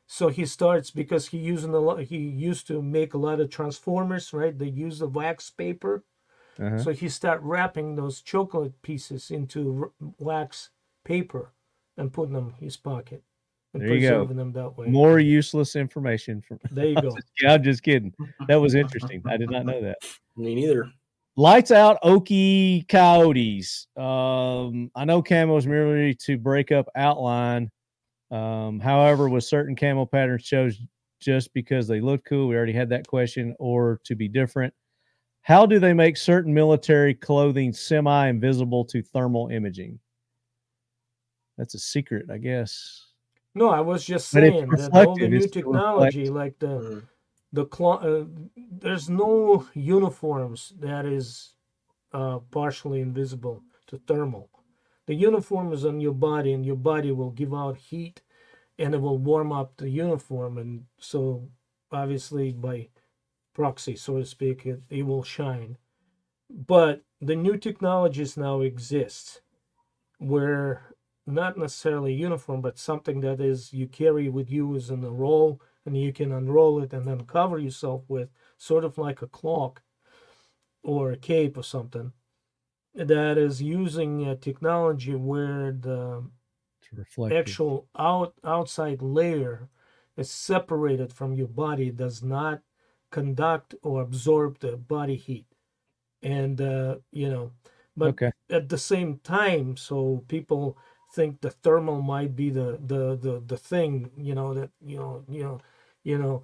So 0.08 0.30
he 0.30 0.46
starts 0.46 0.90
because 0.90 1.28
he 1.28 1.38
using 1.38 1.74
a 1.74 1.80
lot 1.80 2.04
he 2.04 2.20
used 2.20 2.66
to 2.68 2.82
make 2.82 3.14
a 3.14 3.18
lot 3.18 3.42
of 3.42 3.50
transformers, 3.50 4.32
right? 4.32 4.58
They 4.58 4.70
use 4.70 5.00
the 5.00 5.10
wax 5.10 5.50
paper. 5.50 6.06
Uh-huh. 6.58 6.82
So 6.82 6.94
he 6.94 7.10
start 7.10 7.42
wrapping 7.42 7.98
those 7.98 8.22
chocolate 8.22 8.82
pieces 8.82 9.30
into 9.30 9.92
wax 10.18 10.70
paper 11.04 11.52
and 11.98 12.14
putting 12.14 12.36
them 12.36 12.54
in 12.58 12.66
his 12.66 12.78
pocket 12.78 13.24
There 13.74 13.94
you 13.94 14.10
go. 14.10 14.26
them 14.26 14.52
that 14.54 14.78
way. 14.78 14.88
More 14.88 15.20
useless 15.20 15.76
information 15.76 16.42
from. 16.42 16.60
There 16.72 16.88
you 16.88 16.96
go. 16.96 17.16
Yeah, 17.42 17.54
I'm 17.54 17.64
just 17.64 17.84
kidding. 17.84 18.14
That 18.48 18.56
was 18.56 18.76
interesting. 18.76 19.22
I 19.28 19.38
did 19.38 19.50
not 19.50 19.66
know 19.66 19.82
that. 19.82 19.98
Me 20.38 20.56
neither. 20.56 20.92
Lights 21.36 21.72
out, 21.72 22.02
Okie 22.04 22.88
Coyotes. 22.90 23.88
Um, 23.96 24.92
I 24.96 25.06
know 25.06 25.22
camo 25.22 25.56
is 25.58 25.68
merely 25.68 26.14
to 26.16 26.38
break 26.38 26.72
up 26.72 26.88
outline. 26.96 27.70
Um, 28.32 28.80
however, 28.80 29.30
with 29.30 29.44
certain 29.44 29.76
camo 29.76 30.06
patterns 30.06 30.44
chose 30.44 30.80
just 31.22 31.54
because 31.54 31.88
they 31.88 32.02
look 32.02 32.26
cool, 32.26 32.48
we 32.48 32.56
already 32.56 32.74
had 32.74 32.90
that 32.90 33.08
question, 33.08 33.56
or 33.60 34.02
to 34.06 34.16
be 34.16 34.28
different. 34.28 34.74
How 35.42 35.66
do 35.66 35.80
they 35.80 35.94
make 35.94 36.18
certain 36.18 36.54
military 36.54 37.14
clothing 37.14 37.72
semi-invisible 37.72 38.86
to 38.86 39.02
thermal 39.02 39.48
imaging? 39.48 40.00
That's 41.58 41.74
a 41.74 41.80
secret, 41.80 42.30
I 42.30 42.38
guess. 42.38 43.06
No, 43.56 43.70
I 43.70 43.82
was 43.82 44.06
just 44.06 44.30
saying 44.30 44.76
that 44.76 44.94
all 44.94 45.18
the 45.18 45.30
new 45.30 45.48
technology, 45.48 46.30
reflect. 46.30 46.30
like 46.30 46.60
the 46.60 46.84
Mm. 46.84 47.08
the 47.54 47.66
clo- 47.66 48.00
uh, 48.00 48.26
there's 48.58 49.10
no 49.10 49.68
uniforms 49.76 50.74
that 50.80 51.06
is 51.06 51.56
uh, 52.14 52.40
partially 52.52 53.02
invisible 53.02 53.64
to 53.88 54.00
thermal. 54.08 54.50
The 55.08 55.16
uniform 55.16 55.74
is 55.74 55.86
on 55.86 56.02
your 56.02 56.14
body, 56.14 56.54
and 56.54 56.66
your 56.66 56.78
body 56.78 57.12
will 57.12 57.32
give 57.32 57.54
out 57.54 57.78
heat, 57.78 58.22
and 58.80 58.96
it 58.96 59.02
will 59.02 59.18
warm 59.20 59.52
up 59.54 59.78
the 59.78 59.90
uniform, 59.90 60.58
and 60.60 60.86
so 61.00 61.50
obviously 61.92 62.54
by 62.54 62.90
proxy, 63.56 63.96
so 63.96 64.18
to 64.20 64.26
speak, 64.26 64.66
it, 64.66 64.82
it 64.90 65.04
will 65.06 65.24
shine. 65.24 65.78
But 66.50 67.04
the 67.22 67.36
new 67.36 67.58
technologies 67.58 68.38
now 68.38 68.62
exist 68.62 69.42
where 70.20 70.96
not 71.34 71.58
necessarily 71.58 72.14
uniform, 72.14 72.62
but 72.62 72.78
something 72.80 73.22
that 73.22 73.40
is 73.42 73.74
you 73.74 73.88
carry 73.88 74.30
with 74.30 74.52
you 74.52 74.76
as 74.76 74.90
in 74.90 75.04
a 75.04 75.12
roll, 75.12 75.62
and 75.86 75.98
you 75.98 76.14
can 76.14 76.32
unroll 76.32 76.82
it 76.84 76.94
and 76.94 77.06
then 77.08 77.26
cover 77.26 77.58
yourself 77.60 78.04
with, 78.10 78.30
sort 78.58 78.84
of 78.86 78.98
like 78.98 79.22
a 79.22 79.28
cloak 79.28 79.82
or 80.84 81.12
a 81.12 81.18
cape 81.18 81.58
or 81.58 81.64
something. 81.64 82.14
That 82.96 83.38
is 83.38 83.62
using 83.62 84.28
a 84.28 84.36
technology 84.36 85.16
where 85.16 85.72
the 85.72 86.30
To 86.90 86.96
reflect. 86.96 87.32
it. 87.34 87.40
actual 87.40 87.88
out 87.98 88.34
outside 88.44 89.02
layer 89.02 89.70
is 90.18 90.30
separated 90.32 91.14
from 91.14 91.34
your 91.34 91.48
body, 91.48 91.92
does 91.92 92.24
not 92.24 92.62
conduct 93.12 93.76
or 93.84 94.02
absorb 94.02 94.60
the 94.60 94.78
body 94.78 95.16
heat, 95.16 95.48
and 96.22 96.62
uh, 96.62 96.98
you 97.12 97.30
know, 97.30 97.52
but 97.96 98.10
okay. 98.10 98.32
at 98.50 98.70
the 98.70 98.78
same 98.78 99.20
time 99.20 99.78
so 99.78 100.24
people 100.28 100.78
think 101.14 101.42
the 101.42 101.50
thermal 101.50 102.02
might 102.02 102.36
be 102.36 102.50
the 102.50 102.80
the 102.86 103.16
the, 103.16 103.44
the 103.46 103.58
thing 103.58 104.12
you 104.18 104.36
know 104.36 104.54
that 104.54 104.70
you 104.86 104.98
know 104.98 105.24
you 105.30 105.44
know 105.44 105.60
you 106.04 106.18
know 106.18 106.44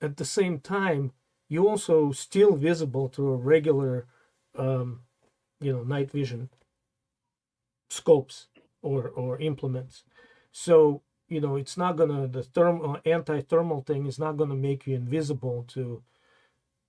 at 0.00 0.16
the 0.16 0.24
same 0.24 0.58
time 0.60 1.12
you 1.48 1.68
also 1.68 2.12
still 2.12 2.54
visible 2.54 3.08
through 3.08 3.32
a 3.32 3.36
regular 3.36 4.06
um 4.56 5.00
you 5.60 5.72
know 5.72 5.82
night 5.82 6.10
vision 6.10 6.48
scopes 7.88 8.46
or 8.82 9.08
or 9.08 9.38
implements. 9.38 10.04
So 10.52 11.02
you 11.28 11.40
know 11.40 11.56
it's 11.56 11.76
not 11.76 11.96
gonna 11.96 12.26
the 12.28 12.42
thermal 12.42 12.98
anti-thermal 13.04 13.82
thing 13.82 14.06
is 14.06 14.18
not 14.18 14.36
gonna 14.36 14.56
make 14.56 14.86
you 14.86 14.96
invisible 14.96 15.64
to 15.68 16.02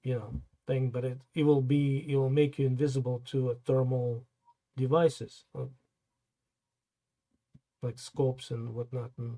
you 0.03 0.15
know 0.15 0.41
thing 0.67 0.89
but 0.89 1.03
it, 1.05 1.19
it 1.35 1.43
will 1.43 1.61
be 1.61 2.05
it 2.07 2.15
will 2.15 2.29
make 2.29 2.59
you 2.59 2.65
invisible 2.67 3.21
to 3.25 3.49
a 3.49 3.55
thermal 3.55 4.23
devices 4.77 5.45
uh, 5.57 5.65
like 7.81 7.99
scopes 7.99 8.51
and 8.51 8.73
whatnot 8.73 9.11
and 9.17 9.37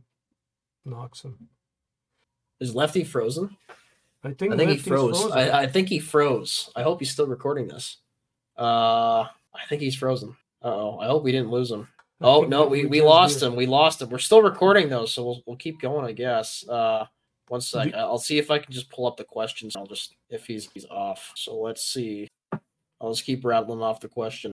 knocks 0.85 1.23
and 1.23 1.35
Is 2.59 2.75
Lefty 2.75 3.03
frozen? 3.03 3.55
i 4.23 4.31
think 4.31 4.53
I 4.53 4.57
think 4.57 4.71
he 4.71 4.77
froze. 4.77 5.31
I, 5.31 5.63
I 5.63 5.67
think 5.67 5.89
he 5.89 5.99
froze. 5.99 6.69
I 6.75 6.83
hope 6.83 6.99
he's 6.99 7.11
still 7.11 7.27
recording 7.27 7.67
this. 7.67 7.97
Uh, 8.57 9.23
I 9.53 9.65
think 9.67 9.81
he's 9.81 9.95
frozen. 9.95 10.35
Uh 10.63 10.67
oh. 10.67 10.99
I 10.99 11.07
hope 11.07 11.23
we 11.23 11.31
didn't 11.31 11.51
lose 11.51 11.71
him. 11.71 11.87
I 12.21 12.25
Oh 12.25 12.41
no, 12.43 12.65
we, 12.67 12.85
we 12.85 12.99
just 12.99 13.07
lost 13.07 13.43
him. 13.43 13.55
We 13.55 13.65
lost 13.65 14.01
him. 14.01 14.09
We're 14.09 14.19
still 14.19 14.41
recording 14.41 14.87
though, 14.87 15.05
so 15.05 15.23
we'll 15.23 15.43
we'll 15.45 15.57
keep 15.57 15.81
going, 15.81 16.05
I 16.05 16.13
guess. 16.13 16.65
Uh, 16.67 17.05
one 17.49 17.59
sec. 17.61 17.91
Do- 17.91 17.97
I'll 17.97 18.17
see 18.17 18.37
if 18.37 18.49
I 18.49 18.59
can 18.59 18.71
just 18.71 18.89
pull 18.89 19.05
up 19.05 19.17
the 19.17 19.25
questions. 19.25 19.75
I'll 19.75 19.87
just 19.87 20.15
if 20.29 20.45
he's 20.45 20.69
he's 20.73 20.85
off. 20.85 21.33
So 21.35 21.57
let's 21.57 21.83
see. 21.83 22.27
I'll 23.01 23.11
just 23.11 23.25
keep 23.25 23.43
rattling 23.43 23.81
off 23.81 23.99
the 23.99 24.07
question. 24.07 24.51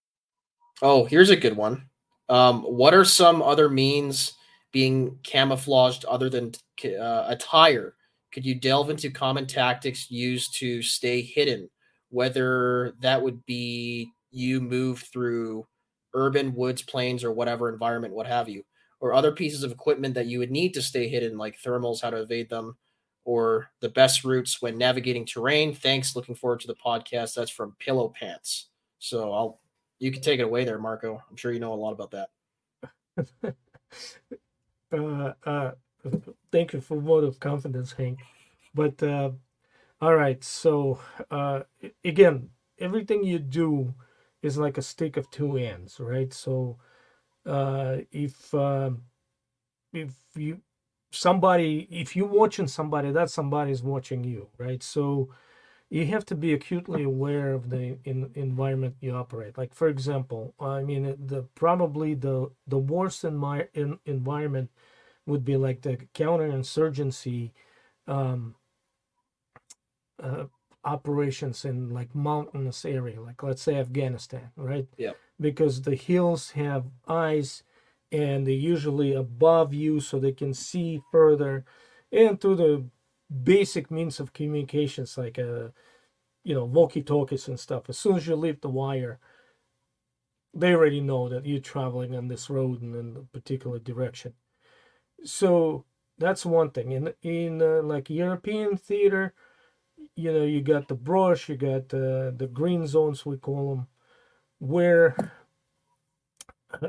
Oh, 0.83 1.05
here's 1.05 1.31
a 1.31 1.36
good 1.36 1.57
one. 1.57 1.85
Um, 2.31 2.62
what 2.62 2.94
are 2.94 3.05
some 3.05 3.42
other 3.42 3.68
means 3.68 4.34
being 4.73 5.18
camouflaged 5.25 6.05
other 6.05 6.31
than 6.31 6.52
uh, 6.84 7.25
attire? 7.26 7.94
Could 8.33 8.47
you 8.47 8.55
delve 8.55 8.89
into 8.89 9.10
common 9.10 9.47
tactics 9.47 10.10
used 10.10 10.57
to 10.60 10.81
stay 10.81 11.20
hidden? 11.20 11.68
Whether 12.10 12.94
that 13.00 13.20
would 13.20 13.44
be 13.47 14.12
you 14.31 14.60
move 14.60 15.00
through 15.12 15.67
urban 16.15 16.55
woods, 16.55 16.83
plains, 16.83 17.25
or 17.25 17.33
whatever 17.33 17.68
environment, 17.68 18.15
what 18.15 18.26
have 18.26 18.49
you, 18.49 18.62
or 19.00 19.12
other 19.12 19.33
pieces 19.33 19.65
of 19.65 19.73
equipment 19.73 20.15
that 20.15 20.26
you 20.26 20.39
would 20.39 20.52
need 20.52 20.73
to 20.75 20.83
stay 20.83 21.09
hidden, 21.09 21.36
like 21.36 21.60
thermals, 21.60 22.00
how 22.00 22.10
to 22.10 22.23
evade 22.23 22.49
them, 22.49 22.76
or 23.25 23.70
the 23.81 23.89
best 23.89 24.25
routes 24.25 24.62
when 24.62 24.78
navigating 24.78 25.26
terrain. 25.26 25.75
Thanks. 25.75 26.15
Looking 26.15 26.36
forward 26.36 26.60
to 26.60 26.68
the 26.68 26.75
podcast. 26.75 27.34
That's 27.34 27.50
from 27.50 27.76
Pillow 27.81 28.09
Pants. 28.09 28.68
So 29.00 29.33
I'll 29.33 29.60
you 30.01 30.12
can 30.12 30.23
take 30.23 30.41
it 30.41 30.45
away 30.45 30.65
there, 30.65 30.81
Marco. 30.81 31.23
I'm 31.31 31.37
sure 31.37 31.53
you 31.53 31.61
know 31.61 31.75
a 31.75 31.77
lot 31.77 31.93
about 31.93 32.12
that. 32.12 32.31
uh, 34.93 35.33
uh, 35.49 35.73
thank 36.53 36.73
you 36.73 36.81
for 36.81 36.99
vote 37.01 37.25
of 37.25 37.41
confidence, 37.41 37.93
Hank. 37.93 38.20
But 38.75 39.03
uh, 39.03 39.33
all 40.01 40.17
right, 40.17 40.43
so 40.45 41.01
uh, 41.31 41.62
again, 42.05 42.51
everything 42.79 43.25
you 43.25 43.39
do 43.39 43.95
is 44.43 44.59
like 44.59 44.79
a 44.79 44.83
stick 44.83 45.17
of 45.17 45.31
two 45.31 45.59
ends, 45.59 46.01
right? 46.01 46.33
So 46.33 46.79
uh, 47.47 47.99
if 48.12 48.55
um, 48.55 49.03
if 49.93 50.12
you 50.37 50.61
somebody 51.12 51.89
if 51.91 52.17
you're 52.17 52.27
watching 52.29 52.69
somebody, 52.69 53.12
that 53.12 53.31
somebody 53.31 53.73
is 53.73 53.83
watching 53.83 54.25
you, 54.25 54.49
right? 54.59 54.83
So 54.83 55.31
you 55.91 56.07
have 56.07 56.25
to 56.27 56.36
be 56.36 56.52
acutely 56.52 57.02
aware 57.02 57.52
of 57.52 57.69
the 57.69 57.99
in, 58.05 58.31
environment 58.35 58.94
you 59.01 59.12
operate. 59.12 59.59
Like 59.59 59.75
for 59.75 59.89
example, 59.89 60.55
I 60.60 60.83
mean 60.83 61.02
the 61.27 61.43
probably 61.55 62.15
the 62.15 62.51
the 62.67 62.78
worst 62.78 63.25
in 63.25 63.36
my 63.36 63.69
in, 63.75 63.99
environment 64.07 64.70
would 65.27 65.44
be 65.44 65.57
like 65.57 65.83
the 65.83 65.99
counterinsurgency 66.15 67.51
um, 68.07 68.55
uh, 70.23 70.44
operations 70.85 71.65
in 71.65 71.91
like 71.91 72.15
mountainous 72.15 72.85
area, 72.85 73.20
like 73.20 73.43
let's 73.43 73.62
say 73.62 73.75
Afghanistan, 73.75 74.51
right? 74.57 74.86
Yep. 74.97 75.17
Because 75.41 75.83
the 75.83 75.97
hills 75.97 76.52
have 76.52 76.86
eyes 77.09 77.65
and 78.12 78.47
they're 78.47 78.55
usually 78.55 79.12
above 79.12 79.75
you 79.75 80.01
so 80.01 80.19
they 80.19 80.33
can 80.33 80.55
see 80.55 81.01
further 81.10 81.65
and 82.12 82.41
through 82.41 82.57
the 82.57 82.85
basic 83.31 83.91
means 83.91 84.20
of 84.20 84.33
communications 84.33 85.17
like 85.18 85.39
uh 85.39 85.68
you 86.44 86.55
know 86.55 86.65
walkie-talkies 86.65 87.49
and 87.49 87.60
stuff. 87.60 87.89
As 87.89 87.99
soon 87.99 88.17
as 88.17 88.26
you 88.26 88.36
leave 88.36 88.60
the 88.60 88.68
wire 88.70 89.18
they 90.55 90.75
already 90.75 91.00
know 91.00 91.28
that 91.28 91.47
you're 91.47 91.60
traveling 91.60 92.15
on 92.17 92.28
this 92.28 92.50
road 92.50 92.83
and 92.83 92.94
in 92.97 93.17
a 93.17 93.23
particular 93.39 93.78
direction. 93.78 94.34
So 95.25 95.84
that's 96.18 96.44
one 96.47 96.70
thing. 96.70 96.92
In 96.92 97.15
in 97.23 97.62
uh, 97.62 97.83
like 97.83 98.10
european 98.10 98.76
theater 98.76 99.34
you 100.17 100.33
know 100.33 100.44
you 100.44 100.60
got 100.62 100.89
the 100.89 100.94
brush 100.94 101.49
you 101.49 101.57
got 101.57 101.92
uh, 101.94 102.31
the 102.36 102.49
green 102.52 102.86
zones 102.86 103.25
we 103.26 103.36
call 103.36 103.75
them 103.75 103.86
where 104.59 105.17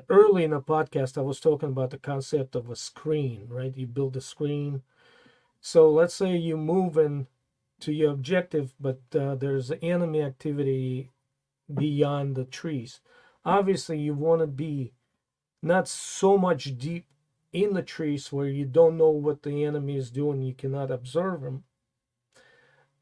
early 0.09 0.43
in 0.43 0.51
the 0.51 0.61
podcast 0.61 1.17
i 1.17 1.21
was 1.21 1.39
talking 1.39 1.69
about 1.69 1.89
the 1.89 1.97
concept 1.97 2.55
of 2.55 2.69
a 2.69 2.75
screen 2.75 3.47
right? 3.49 3.75
You 3.77 3.87
build 3.87 4.15
a 4.17 4.21
screen 4.21 4.81
so 5.61 5.89
let's 5.89 6.15
say 6.15 6.35
you 6.35 6.57
move 6.57 6.97
in 6.97 7.27
to 7.79 7.93
your 7.93 8.11
objective 8.11 8.73
but 8.79 8.99
uh, 9.17 9.35
there's 9.35 9.71
enemy 9.81 10.21
activity 10.21 11.09
beyond 11.73 12.35
the 12.35 12.45
trees. 12.45 12.99
Obviously 13.45 13.99
you 13.99 14.13
want 14.13 14.41
to 14.41 14.47
be 14.47 14.93
not 15.63 15.87
so 15.87 16.37
much 16.37 16.77
deep 16.77 17.05
in 17.53 17.73
the 17.73 17.83
trees 17.83 18.31
where 18.31 18.47
you 18.47 18.65
don't 18.65 18.97
know 18.97 19.09
what 19.09 19.43
the 19.43 19.63
enemy 19.63 19.95
is 19.97 20.09
doing 20.09 20.41
you 20.41 20.53
cannot 20.53 20.89
observe 20.89 21.41
them 21.41 21.63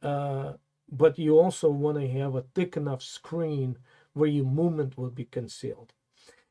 uh, 0.02 0.54
but 0.92 1.20
you 1.20 1.38
also 1.38 1.70
want 1.70 2.00
to 2.00 2.08
have 2.08 2.36
a 2.36 2.46
thick 2.56 2.76
enough 2.76 3.04
screen 3.04 3.78
where 4.14 4.30
your 4.30 4.46
movement 4.46 4.98
will 4.98 5.10
be 5.10 5.26
concealed. 5.26 5.94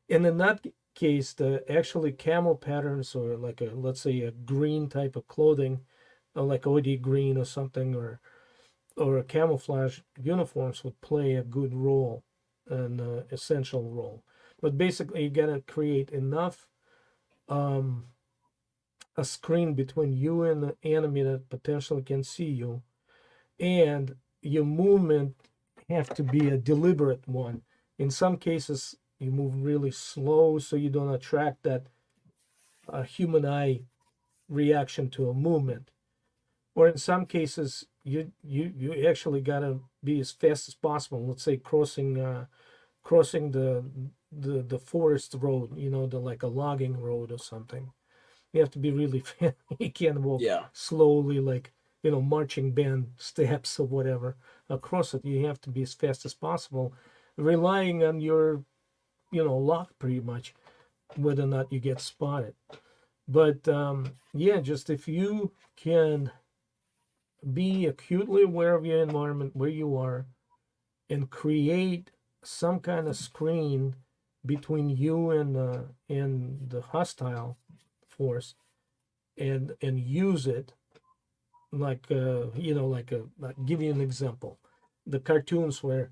And 0.09 0.25
in 0.25 0.37
that 0.37 0.65
case 0.95 1.33
the 1.33 1.63
actually 1.71 2.11
camo 2.11 2.55
patterns 2.55 3.15
or 3.15 3.37
like 3.37 3.61
a 3.61 3.71
let's 3.73 4.01
say 4.01 4.21
a 4.21 4.31
green 4.31 4.89
type 4.89 5.15
of 5.15 5.27
clothing 5.27 5.81
like 6.43 6.67
od 6.67 6.87
green 7.01 7.37
or 7.37 7.45
something 7.45 7.95
or 7.95 8.19
or 8.97 9.23
camouflage 9.23 9.99
uniforms 10.21 10.83
would 10.83 10.99
play 11.01 11.35
a 11.35 11.43
good 11.43 11.73
role 11.73 12.23
an 12.69 12.99
uh, 12.99 13.23
essential 13.31 13.89
role. 13.89 14.23
But 14.61 14.77
basically 14.77 15.23
you 15.23 15.29
gotta 15.29 15.63
create 15.67 16.09
enough 16.09 16.67
um 17.47 18.05
a 19.17 19.23
screen 19.23 19.73
between 19.73 20.13
you 20.13 20.43
and 20.43 20.63
the 20.63 20.75
enemy 20.83 21.23
that 21.23 21.49
potentially 21.49 22.03
can 22.03 22.23
see 22.23 22.45
you 22.45 22.83
and 23.59 24.15
your 24.41 24.63
movement 24.63 25.35
have 25.89 26.09
to 26.13 26.23
be 26.23 26.47
a 26.47 26.57
deliberate 26.57 27.27
one. 27.27 27.63
In 27.97 28.11
some 28.11 28.37
cases 28.37 28.95
you 29.17 29.31
move 29.31 29.63
really 29.63 29.91
slow 29.91 30.59
so 30.59 30.75
you 30.75 30.89
don't 30.89 31.13
attract 31.13 31.63
that 31.63 31.87
uh, 32.87 33.03
human 33.03 33.45
eye 33.45 33.81
reaction 34.47 35.09
to 35.09 35.29
a 35.29 35.33
movement 35.33 35.91
or 36.79 36.87
in 36.87 36.97
some 36.97 37.25
cases 37.25 37.85
you 38.03 38.31
you 38.41 38.73
you 38.77 39.07
actually 39.07 39.41
got 39.41 39.59
to 39.59 39.81
be 40.03 40.19
as 40.21 40.31
fast 40.31 40.69
as 40.69 40.73
possible. 40.75 41.27
Let's 41.27 41.43
say 41.43 41.57
crossing 41.57 42.19
uh 42.19 42.45
crossing 43.03 43.51
the 43.51 43.83
the 44.31 44.63
the 44.63 44.79
forest 44.79 45.35
road 45.39 45.77
you 45.77 45.89
know 45.89 46.05
the 46.07 46.19
like 46.19 46.43
a 46.43 46.47
logging 46.47 46.97
road 47.01 47.31
or 47.31 47.37
something. 47.39 47.91
You 48.53 48.61
have 48.61 48.71
to 48.71 48.79
be 48.79 48.91
really 48.91 49.19
fast 49.31 49.55
you 49.79 49.91
can't 49.91 50.21
walk 50.21 50.41
Yeah. 50.41 50.65
slowly 50.73 51.39
like 51.39 51.73
you 52.03 52.11
know 52.11 52.21
marching 52.21 52.71
band 52.71 53.07
steps 53.17 53.79
or 53.79 53.87
whatever 53.87 54.37
across 54.69 55.13
it. 55.13 55.25
You 55.25 55.45
have 55.47 55.59
to 55.61 55.69
be 55.69 55.81
as 55.81 55.93
fast 55.93 56.25
as 56.25 56.33
possible 56.33 56.93
relying 57.37 58.03
on 58.03 58.21
your 58.21 58.63
you 59.31 59.43
know 59.43 59.57
luck 59.57 59.89
pretty 59.99 60.21
much 60.21 60.53
whether 61.17 61.43
or 61.43 61.47
not 61.47 61.73
you 61.73 61.79
get 61.79 61.99
spotted. 61.99 62.55
But 63.27 63.67
um 63.67 63.97
yeah 64.33 64.59
just 64.61 64.89
if 64.89 65.07
you 65.07 65.51
can 65.75 66.31
be 67.53 67.85
acutely 67.85 68.43
aware 68.43 68.75
of 68.75 68.85
your 68.85 69.01
environment 69.01 69.55
where 69.55 69.69
you 69.69 69.95
are 69.97 70.25
and 71.09 71.29
create 71.29 72.11
some 72.43 72.79
kind 72.79 73.07
of 73.07 73.15
screen 73.17 73.95
between 74.45 74.89
you 74.89 75.31
and 75.31 75.57
uh, 75.57 75.81
and 76.09 76.69
the 76.69 76.81
hostile 76.81 77.57
force 78.07 78.55
and 79.37 79.73
and 79.81 79.99
use 79.99 80.47
it 80.47 80.73
like 81.71 82.05
uh, 82.11 82.47
you 82.55 82.73
know 82.73 82.87
like 82.87 83.11
a 83.11 83.23
like 83.39 83.55
give 83.65 83.81
you 83.81 83.91
an 83.91 84.01
example. 84.01 84.59
The 85.05 85.19
cartoons 85.19 85.83
where 85.83 86.11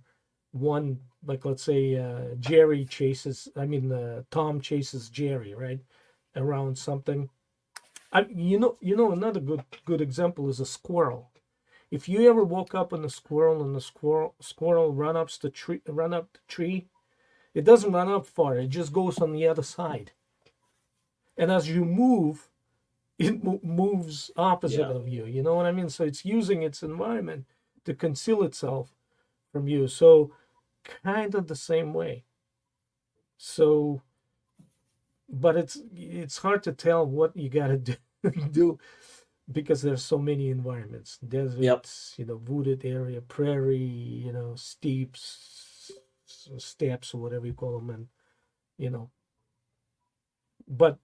one 0.52 1.00
like 1.26 1.46
let's 1.46 1.64
say 1.64 1.98
uh, 1.98 2.36
jerry 2.40 2.86
chases 2.86 3.50
i 3.58 3.66
mean 3.66 3.92
uh, 3.92 4.24
tom 4.32 4.62
chases 4.62 5.10
jerry 5.10 5.54
right 5.56 5.80
around 6.36 6.78
something 6.78 7.30
I, 8.12 8.26
you 8.30 8.60
know 8.60 8.78
you 8.82 8.96
know 8.96 9.12
another 9.12 9.40
good 9.40 9.64
good 9.86 10.02
example 10.02 10.50
is 10.50 10.60
a 10.60 10.66
squirrel. 10.66 11.32
If 11.92 12.10
you 12.10 12.30
ever 12.30 12.44
woke 12.44 12.76
up 12.76 12.94
on 12.94 13.06
a 13.06 13.10
squirrel 13.10 13.64
and 13.64 13.76
the 13.76 13.82
squirrel 13.82 14.36
squirrel 14.42 14.94
run 14.94 15.18
up 15.18 15.32
the 15.32 15.50
tree 15.50 15.82
run 15.88 16.14
up 16.14 16.34
the 16.34 16.40
tree 16.48 16.88
it 17.54 17.66
doesn't 17.66 17.94
run 17.94 18.10
up 18.10 18.26
far 18.28 18.58
it 18.58 18.70
just 18.70 18.94
goes 18.94 19.20
on 19.20 19.34
the 19.34 19.48
other 19.48 19.64
side. 19.64 20.12
And 21.38 21.52
as 21.52 21.70
you 21.70 21.86
move 21.86 22.50
it 23.20 23.44
mo- 23.44 23.62
moves 23.64 24.32
opposite 24.38 24.90
Yeah. 24.90 24.96
of 24.96 25.08
you 25.08 25.26
you 25.26 25.44
know 25.44 25.56
what 25.56 25.66
i 25.68 25.72
mean? 25.72 25.90
So 25.90 26.04
it's 26.06 26.26
using 26.26 26.64
its 26.64 26.84
environment 26.84 27.46
to 27.86 27.94
conceal 27.96 28.44
itself 28.44 28.96
from 29.52 29.68
you. 29.68 29.88
So 29.88 30.34
kind 30.84 31.36
of 31.36 31.48
the 31.48 31.56
same 31.56 31.94
way. 31.94 32.26
So 33.38 34.02
but 35.30 35.58
it's 35.58 35.80
it's 35.96 36.38
hard 36.40 36.64
to 36.64 36.72
tell 36.74 37.06
what 37.06 37.36
you 37.38 37.50
got 37.50 37.68
to 37.68 37.78
do, 37.78 37.98
do 38.52 38.80
because 39.52 39.82
there's 39.82 40.04
so 40.04 40.18
many 40.20 40.50
environments. 40.50 41.20
Deserts 41.28 42.16
you 42.18 42.26
know 42.26 42.42
wooded 42.48 42.86
area 42.86 43.22
prairie 43.22 43.78
you 43.78 44.34
know 44.34 44.56
steeps 44.56 45.92
steps 46.58 47.14
or 47.14 47.20
whatever 47.22 47.46
you 47.48 47.54
call 47.54 47.80
them 47.80 47.90
and 47.92 48.08
you 48.78 48.90
know. 48.90 49.12
But 50.68 51.00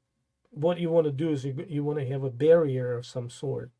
what 0.52 0.80
you 0.80 0.90
want 0.90 1.06
to 1.06 1.12
do 1.12 1.32
is 1.32 1.46
you, 1.46 1.66
you 1.70 1.84
want 1.84 2.00
to 2.00 2.08
have 2.08 2.24
a 2.24 2.30
barrier 2.30 2.98
of 2.98 3.06
some 3.06 3.30
sort 3.30 3.72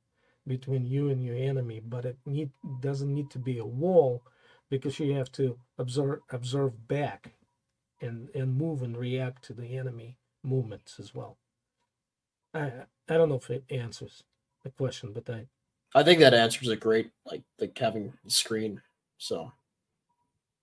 between 0.48 0.86
you 0.86 1.10
and 1.10 1.24
your 1.24 1.36
enemy 1.36 1.82
but 1.86 2.06
it 2.06 2.18
need 2.26 2.52
doesn't 2.82 3.14
need 3.14 3.30
to 3.32 3.40
be 3.40 3.60
a 3.60 3.66
wall 3.66 4.24
because 4.70 5.00
you 5.00 5.14
have 5.14 5.32
to 5.32 5.58
observe 5.78 6.20
observe 6.32 6.88
back 6.88 7.34
and 8.02 8.30
and 8.36 8.58
move 8.58 8.84
and 8.84 8.98
react 8.98 9.44
to 9.46 9.54
the 9.54 9.78
enemy 9.78 10.18
movements 10.44 11.00
as 11.00 11.14
well 11.16 11.38
i 12.54 12.72
i 13.10 13.14
don't 13.18 13.30
know 13.30 13.36
if 13.36 13.50
it 13.50 13.64
answers 13.70 14.24
the 14.64 14.70
question 14.72 15.12
but 15.14 15.30
i 15.30 15.46
I 15.96 16.02
think 16.02 16.22
that 16.22 16.34
answers 16.34 16.70
it 16.70 16.80
great, 16.80 17.12
like 17.24 17.44
like 17.60 17.78
having 17.78 18.12
screen. 18.26 18.82
So 19.20 19.52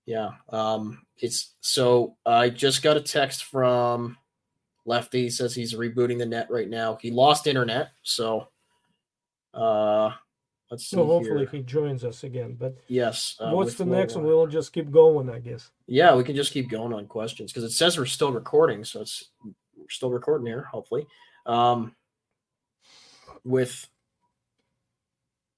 yeah. 0.04 0.30
Um 0.48 1.06
it's 1.18 1.54
so 1.60 2.16
I 2.26 2.50
just 2.50 2.82
got 2.82 2.96
a 2.96 3.00
text 3.00 3.44
from 3.44 4.16
Lefty 4.86 5.22
He 5.22 5.30
says 5.30 5.54
he's 5.54 5.74
rebooting 5.74 6.18
the 6.18 6.26
net 6.26 6.48
right 6.50 6.68
now. 6.68 6.98
He 7.00 7.12
lost 7.12 7.46
internet, 7.46 7.90
so 8.02 8.48
uh 9.54 10.10
let's 10.68 10.86
see. 10.86 10.96
so 10.96 11.06
hopefully 11.06 11.46
here. 11.46 11.48
he 11.50 11.62
joins 11.62 12.04
us 12.04 12.24
again 12.24 12.56
but 12.58 12.74
Yes. 12.88 13.36
uh, 13.38 13.52
what's 13.52 13.74
the 13.74 13.84
next 13.84 14.16
one 14.16 14.24
we'll 14.24 14.46
just 14.48 14.72
keep 14.72 14.90
going 14.90 15.30
i 15.30 15.38
guess 15.38 15.70
Yeah, 15.86 16.16
we 16.16 16.24
can 16.24 16.34
just 16.34 16.52
keep 16.52 16.68
going 16.68 16.92
on 16.92 17.06
questions 17.06 17.52
because 17.52 17.62
it 17.64 17.72
says 17.74 17.96
we're 17.96 18.06
still 18.06 18.32
recording, 18.32 18.84
so 18.84 19.02
it's 19.02 19.30
still 19.90 20.10
recording 20.10 20.46
here, 20.46 20.62
hopefully. 20.62 21.06
Um 21.46 21.94
with 23.44 23.88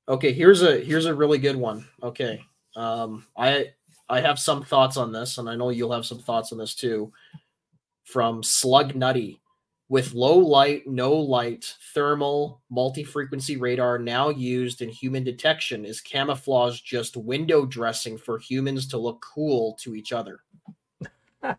okay, 0.09 0.33
here's 0.33 0.63
a 0.63 0.79
here's 0.79 1.07
a 1.07 1.15
really 1.15 1.39
good 1.39 1.57
one. 1.57 1.87
Okay. 2.03 2.45
Um 2.77 3.27
I 3.37 3.73
I 4.09 4.21
have 4.21 4.39
some 4.39 4.63
thoughts 4.63 4.99
on 4.99 5.11
this, 5.11 5.39
and 5.39 5.49
I 5.49 5.57
know 5.57 5.71
you'll 5.71 5.93
have 5.93 6.05
some 6.05 6.19
thoughts 6.19 6.53
on 6.53 6.59
this 6.59 6.75
too. 6.75 7.13
From 8.05 8.43
Slug 8.43 8.95
Nutty. 8.95 9.41
With 9.89 10.15
low 10.15 10.39
light, 10.39 10.87
no 10.87 11.13
light, 11.13 11.75
thermal, 11.93 12.63
multi 12.71 13.05
frequency 13.05 13.59
radar 13.59 13.99
now 13.99 14.31
used 14.31 14.81
in 14.81 14.89
human 14.89 15.23
detection, 15.23 15.85
is 15.85 16.01
camouflage 16.01 16.81
just 16.81 17.17
window 17.17 17.67
dressing 17.67 18.17
for 18.17 18.39
humans 18.39 18.87
to 18.89 18.97
look 18.97 19.23
cool 19.23 19.77
to 19.83 19.95
each 19.95 20.13
other? 20.13 20.41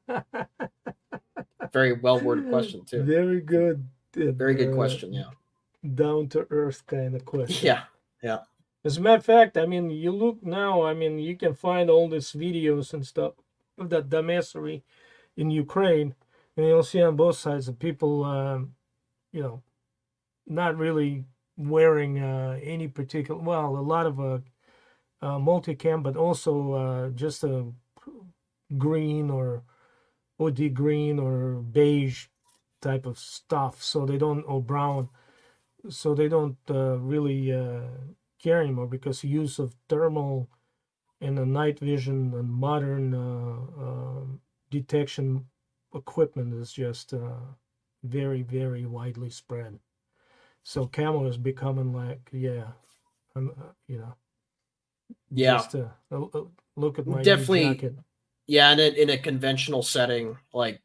Very 1.74 1.94
well 1.94 2.20
worded 2.20 2.50
question, 2.50 2.86
too. 2.86 3.04
very 3.04 3.42
good 3.42 3.84
Very 4.16 4.54
good 4.54 4.72
uh, 4.72 4.76
question. 4.76 5.12
Yeah. 5.12 5.32
down 5.96 6.30
to 6.30 6.48
earth 6.50 6.86
kind 6.86 7.16
of 7.16 7.26
question 7.26 7.66
Yeah. 7.66 7.84
Yeah. 8.22 8.40
As 8.86 8.98
a 8.98 9.02
matter 9.02 9.18
of 9.18 9.26
fact, 9.26 9.58
I 9.58 9.66
mean, 9.66 9.90
you 9.90 10.12
look 10.12 10.44
now, 10.44 10.84
I 10.84 10.94
mean, 10.94 11.18
you 11.18 11.36
can 11.36 11.54
find 11.54 11.90
all 11.90 12.10
these 12.10 12.32
videos 12.32 12.94
and 12.94 13.06
stuff 13.06 13.34
of 13.78 13.90
that 13.90 14.10
Damassery 14.10 14.84
in 15.36 15.50
Ukraine, 15.50 16.16
and 16.56 16.68
you'll 16.68 16.84
see 16.84 17.02
on 17.02 17.16
both 17.16 17.38
sides 17.38 17.68
of 17.68 17.80
people, 17.80 18.24
um, 18.24 18.76
you 19.32 19.42
know, 19.42 19.64
not 20.46 20.78
really 20.78 21.24
wearing 21.58 22.20
uh, 22.20 22.60
any 22.62 22.88
particular, 22.88 23.42
well, 23.42 23.78
a 23.78 23.80
lot 23.94 24.06
of 24.06 24.20
uh, 24.20 24.40
uh, 25.22 25.38
multicam, 25.40 26.04
but 26.04 26.18
also 26.18 26.74
uh, 26.74 27.10
just 27.10 27.44
a 27.44 27.66
green 28.78 29.30
or 29.30 29.64
OD 30.46 30.74
green 30.74 31.20
or 31.20 31.56
beige 31.62 32.28
type 32.82 33.06
of 33.06 33.18
stuff. 33.18 33.82
So 33.84 34.06
they 34.06 34.18
don't, 34.18 34.44
or 34.44 34.62
brown, 34.62 35.10
so 35.90 36.14
they 36.16 36.28
don't 36.28 36.58
uh, 36.70 36.98
really 37.00 37.52
uh, 37.54 37.82
care 38.40 38.62
anymore 38.62 38.88
because 38.88 39.24
use 39.24 39.60
of 39.60 39.76
thermal 39.90 40.50
and 41.22 41.38
the 41.38 41.46
night 41.46 41.80
vision 41.80 42.34
and 42.34 42.50
modern 42.52 43.14
uh, 43.14 43.82
um 43.86 44.42
detection 44.70 45.46
equipment 45.94 46.54
is 46.54 46.74
just 46.74 47.14
uh, 47.14 47.40
very 48.04 48.42
very 48.42 48.86
widely 48.86 49.30
spread 49.30 49.80
so 50.64 50.86
camo 50.88 51.26
is 51.28 51.38
becoming 51.38 51.94
like 51.94 52.30
yeah 52.34 52.68
I'm, 53.36 53.50
uh, 53.52 53.72
you 53.88 54.00
know 54.00 54.16
Yeah. 55.30 55.54
just 55.58 55.76
uh, 55.76 55.88
look 56.76 57.00
at 57.00 57.08
my 57.08 57.22
Definitely- 57.22 57.64
jacket. 57.76 57.96
Yeah. 58.48 58.72
And 58.72 58.80
in, 58.80 58.96
in 58.96 59.10
a 59.12 59.18
conventional 59.18 59.84
setting, 59.84 60.38
like 60.54 60.82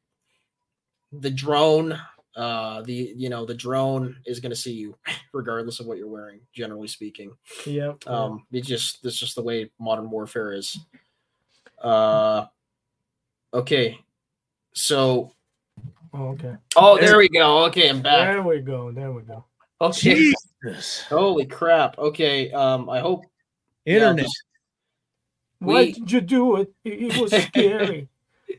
the 1.12 1.30
drone, 1.30 1.98
uh, 2.36 2.82
the, 2.82 3.12
you 3.16 3.28
know, 3.30 3.44
the 3.44 3.54
drone 3.54 4.16
is 4.24 4.38
going 4.40 4.50
to 4.50 4.56
see 4.56 4.72
you 4.72 4.96
regardless 5.32 5.80
of 5.80 5.86
what 5.86 5.98
you're 5.98 6.08
wearing, 6.08 6.40
generally 6.54 6.88
speaking. 6.88 7.32
yeah 7.66 7.92
yeah. 8.06 8.12
Um, 8.12 8.44
it's 8.52 8.68
just 8.68 9.02
that's 9.02 9.18
just 9.18 9.34
the 9.34 9.42
way 9.42 9.70
modern 9.78 10.10
warfare 10.10 10.52
is. 10.52 10.78
Uh, 11.82 12.46
okay, 13.54 13.98
so 14.74 15.32
Oh, 16.14 16.28
okay 16.28 16.56
oh, 16.76 16.96
there 16.98 17.18
we 17.18 17.28
go. 17.28 17.64
Okay, 17.66 17.88
I'm 17.88 18.00
back. 18.02 18.28
there 18.34 18.42
we 18.42 18.60
go 18.60 18.90
there 18.90 19.12
we 19.12 19.22
go 19.22 19.44
Okay, 19.80 20.32
Jesus. 20.64 21.02
holy 21.02 21.46
crap. 21.46 21.98
Okay, 21.98 22.50
um, 22.52 22.88
I 22.90 22.98
hope 23.00 23.24
yeah, 23.84 23.94
Internet. 24.10 24.26
Just- 25.60 25.66
why 25.68 25.90
did 25.90 26.10
you 26.12 26.20
do 26.20 26.56
it 26.56 26.72
it, 26.84 27.02
it 27.12 27.16
was 27.20 27.32
scary 27.32 28.08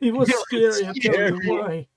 it 0.01 0.13
was 0.13 0.29
It 0.29 0.35
scary 0.35 0.85
i 0.87 0.93
tell 0.93 0.93
you 0.95 1.01
scary. 1.41 1.47
why 1.47 1.87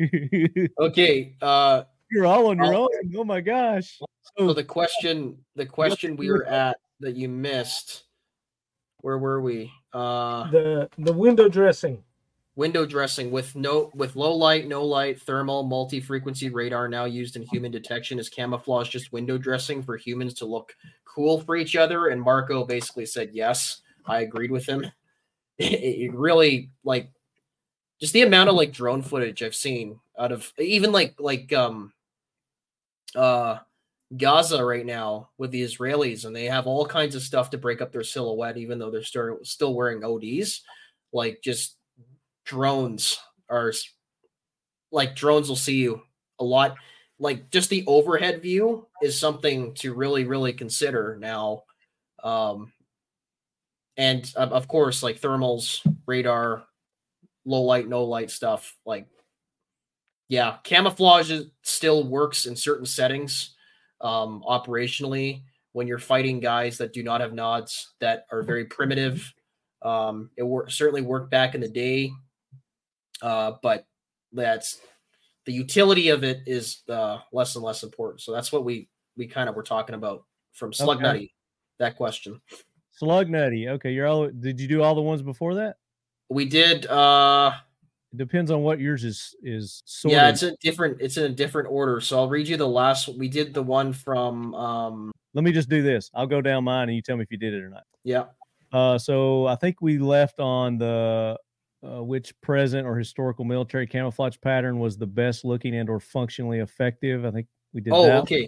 okay. 0.80 1.34
Uh, 1.42 1.82
You're 2.10 2.24
all 2.24 2.46
on 2.46 2.56
your 2.56 2.74
Oh. 2.74 2.82
own. 2.84 3.12
Oh 3.18 3.24
my 3.24 3.42
gosh. 3.42 3.98
so 3.98 4.06
So 4.38 4.54
the 4.54 4.64
question, 4.64 5.36
the 5.56 5.66
question 5.66 6.16
we 6.16 6.30
were 6.30 6.46
at 6.46 6.78
that 7.00 7.16
you 7.16 7.28
missed. 7.28 8.04
Where 9.02 9.18
were 9.18 9.42
we? 9.42 9.70
Uh, 9.92 10.50
the 10.50 10.88
the 10.96 11.12
window 11.12 11.48
dressing 11.50 12.02
window 12.56 12.86
dressing 12.86 13.30
with 13.30 13.54
no 13.56 13.90
with 13.94 14.16
low 14.16 14.34
light, 14.34 14.66
no 14.68 14.84
light, 14.84 15.20
thermal, 15.20 15.64
multi-frequency 15.64 16.48
radar 16.48 16.88
now 16.88 17.04
used 17.04 17.36
in 17.36 17.42
human 17.42 17.70
detection 17.70 18.18
is 18.18 18.30
camouflage 18.30 18.88
just 18.88 19.12
window 19.12 19.36
dressing 19.36 19.82
for 19.82 19.98
humans 19.98 20.32
to 20.34 20.46
look 20.46 20.74
cool 21.04 21.40
for 21.40 21.56
each 21.56 21.76
other. 21.76 22.08
And 22.08 22.22
Marco 22.22 22.64
basically 22.64 23.04
said 23.04 23.30
yes. 23.34 23.82
I 24.06 24.20
agreed 24.20 24.50
with 24.50 24.66
him. 24.66 24.84
It, 25.58 25.74
it 25.74 26.14
really 26.14 26.70
like 26.84 27.10
just 28.00 28.14
the 28.14 28.22
amount 28.22 28.48
of 28.48 28.54
like 28.54 28.72
drone 28.72 29.02
footage 29.02 29.42
I've 29.42 29.54
seen 29.54 30.00
out 30.18 30.32
of 30.32 30.50
even 30.58 30.90
like 30.90 31.16
like 31.18 31.52
um 31.52 31.92
uh 33.14 33.58
Gaza 34.16 34.64
right 34.64 34.84
now 34.84 35.30
with 35.38 35.52
the 35.52 35.62
Israelis, 35.62 36.24
and 36.24 36.34
they 36.34 36.46
have 36.46 36.66
all 36.66 36.84
kinds 36.84 37.14
of 37.14 37.22
stuff 37.22 37.50
to 37.50 37.58
break 37.58 37.80
up 37.80 37.92
their 37.92 38.02
silhouette, 38.02 38.56
even 38.56 38.78
though 38.78 38.90
they're 38.90 39.04
still 39.04 39.38
still 39.42 39.74
wearing 39.74 40.02
ODs. 40.02 40.62
Like 41.12 41.40
just 41.42 41.76
drones 42.44 43.20
are 43.48 43.72
like 44.90 45.14
drones 45.14 45.48
will 45.48 45.56
see 45.56 45.76
you 45.76 46.02
a 46.40 46.44
lot. 46.44 46.74
Like 47.20 47.50
just 47.50 47.70
the 47.70 47.84
overhead 47.86 48.42
view 48.42 48.88
is 49.00 49.18
something 49.18 49.74
to 49.74 49.94
really 49.94 50.24
really 50.24 50.52
consider 50.52 51.16
now. 51.20 51.62
Um, 52.24 52.72
and 53.96 54.32
of 54.36 54.52
of 54.52 54.68
course, 54.68 55.02
like 55.02 55.20
thermals, 55.20 55.80
radar, 56.06 56.64
low 57.44 57.62
light, 57.62 57.88
no 57.88 58.04
light 58.04 58.30
stuff. 58.30 58.76
Like, 58.86 59.06
yeah, 60.28 60.56
camouflage 60.64 61.32
still 61.62 62.06
works 62.06 62.46
in 62.46 62.56
certain 62.56 62.86
settings 62.86 63.54
um, 64.00 64.42
operationally 64.48 65.42
when 65.72 65.86
you're 65.86 65.98
fighting 65.98 66.40
guys 66.40 66.78
that 66.78 66.92
do 66.92 67.02
not 67.02 67.20
have 67.20 67.32
nods 67.32 67.94
that 68.00 68.26
are 68.32 68.42
very 68.42 68.64
primitive. 68.64 69.32
Um, 69.82 70.30
it 70.36 70.42
wor- 70.42 70.68
certainly 70.68 71.02
worked 71.02 71.30
back 71.30 71.54
in 71.54 71.60
the 71.60 71.68
day, 71.68 72.10
uh, 73.22 73.52
but 73.62 73.86
that's 74.32 74.80
the 75.46 75.52
utility 75.52 76.10
of 76.10 76.22
it 76.22 76.42
is 76.46 76.82
uh, 76.88 77.18
less 77.32 77.54
and 77.56 77.64
less 77.64 77.82
important. 77.82 78.20
So 78.20 78.32
that's 78.32 78.52
what 78.52 78.64
we 78.64 78.88
we 79.16 79.26
kind 79.26 79.48
of 79.48 79.54
were 79.54 79.62
talking 79.62 79.94
about 79.94 80.24
from 80.52 80.72
Slug 80.72 80.98
Okay. 80.98 81.06
Nutty. 81.06 81.34
That 81.78 81.96
question 81.96 82.40
Slug 83.00 83.30
Nutty. 83.30 83.66
Okay, 83.66 83.92
you're 83.92 84.06
all. 84.06 84.28
Did 84.28 84.60
you 84.60 84.68
do 84.68 84.82
all 84.82 84.94
the 84.94 85.00
ones 85.00 85.22
before 85.22 85.54
that? 85.54 85.76
we 86.28 86.44
did. 86.44 86.86
uh 86.86 87.50
It 88.12 88.18
depends 88.18 88.50
on 88.50 88.62
what 88.62 88.78
yours 88.78 89.04
is 89.04 89.34
is 89.42 89.82
sort 89.86 90.12
Yeah, 90.12 90.28
it's 90.28 90.42
a 90.42 90.54
different. 90.60 90.98
It's 91.00 91.16
in 91.16 91.24
a 91.24 91.34
different 91.34 91.68
order. 91.70 92.00
So 92.02 92.18
I'll 92.18 92.28
read 92.28 92.46
you 92.46 92.58
the 92.58 92.68
last. 92.68 93.08
We 93.08 93.26
did 93.28 93.54
the 93.54 93.62
one 93.62 93.94
from. 93.94 94.54
um 94.54 95.12
Let 95.32 95.44
me 95.44 95.50
just 95.50 95.70
do 95.70 95.80
this. 95.82 96.10
I'll 96.14 96.26
go 96.26 96.42
down 96.42 96.62
mine 96.64 96.88
and 96.90 96.94
you 96.96 97.00
tell 97.00 97.16
me 97.16 97.22
if 97.22 97.30
you 97.30 97.38
did 97.38 97.54
it 97.54 97.62
or 97.62 97.70
not. 97.70 97.84
Yeah, 98.04 98.24
Uh, 98.70 98.98
so 98.98 99.46
I 99.46 99.54
think 99.56 99.80
we 99.80 99.96
left 99.98 100.38
on 100.38 100.76
the 100.76 101.38
uh, 101.82 102.02
which 102.04 102.38
present 102.42 102.86
or 102.86 102.98
historical 102.98 103.46
military 103.46 103.86
camouflage 103.86 104.36
pattern 104.42 104.78
was 104.78 104.98
the 104.98 105.06
best 105.06 105.44
looking 105.46 105.74
and 105.74 105.88
or 105.88 105.98
functionally 106.00 106.58
effective. 106.58 107.24
I 107.24 107.30
think 107.30 107.46
we 107.72 107.80
did 107.80 107.94
Oh, 107.94 108.02
that. 108.04 108.22
okay. 108.24 108.46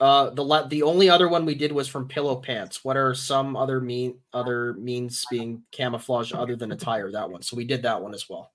Uh, 0.00 0.30
the 0.30 0.42
la- 0.42 0.66
the 0.66 0.82
only 0.82 1.10
other 1.10 1.28
one 1.28 1.44
we 1.44 1.54
did 1.54 1.70
was 1.70 1.86
from 1.86 2.08
pillow 2.08 2.36
pants. 2.36 2.82
What 2.84 2.96
are 2.96 3.14
some 3.14 3.54
other 3.54 3.80
mean 3.80 4.18
other 4.32 4.72
means 4.74 5.26
being 5.30 5.62
camouflage 5.72 6.32
other 6.32 6.56
than 6.56 6.72
attire? 6.72 7.12
That 7.12 7.30
one. 7.30 7.42
So 7.42 7.54
we 7.56 7.66
did 7.66 7.82
that 7.82 8.00
one 8.00 8.14
as 8.14 8.28
well. 8.28 8.52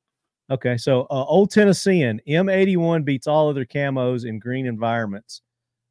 Okay, 0.49 0.77
so 0.77 1.01
uh, 1.11 1.23
Old 1.25 1.51
Tennessean 1.51 2.19
M81 2.27 3.03
beats 3.03 3.27
all 3.27 3.49
other 3.49 3.65
camos 3.65 4.25
in 4.25 4.39
green 4.39 4.65
environments. 4.65 5.41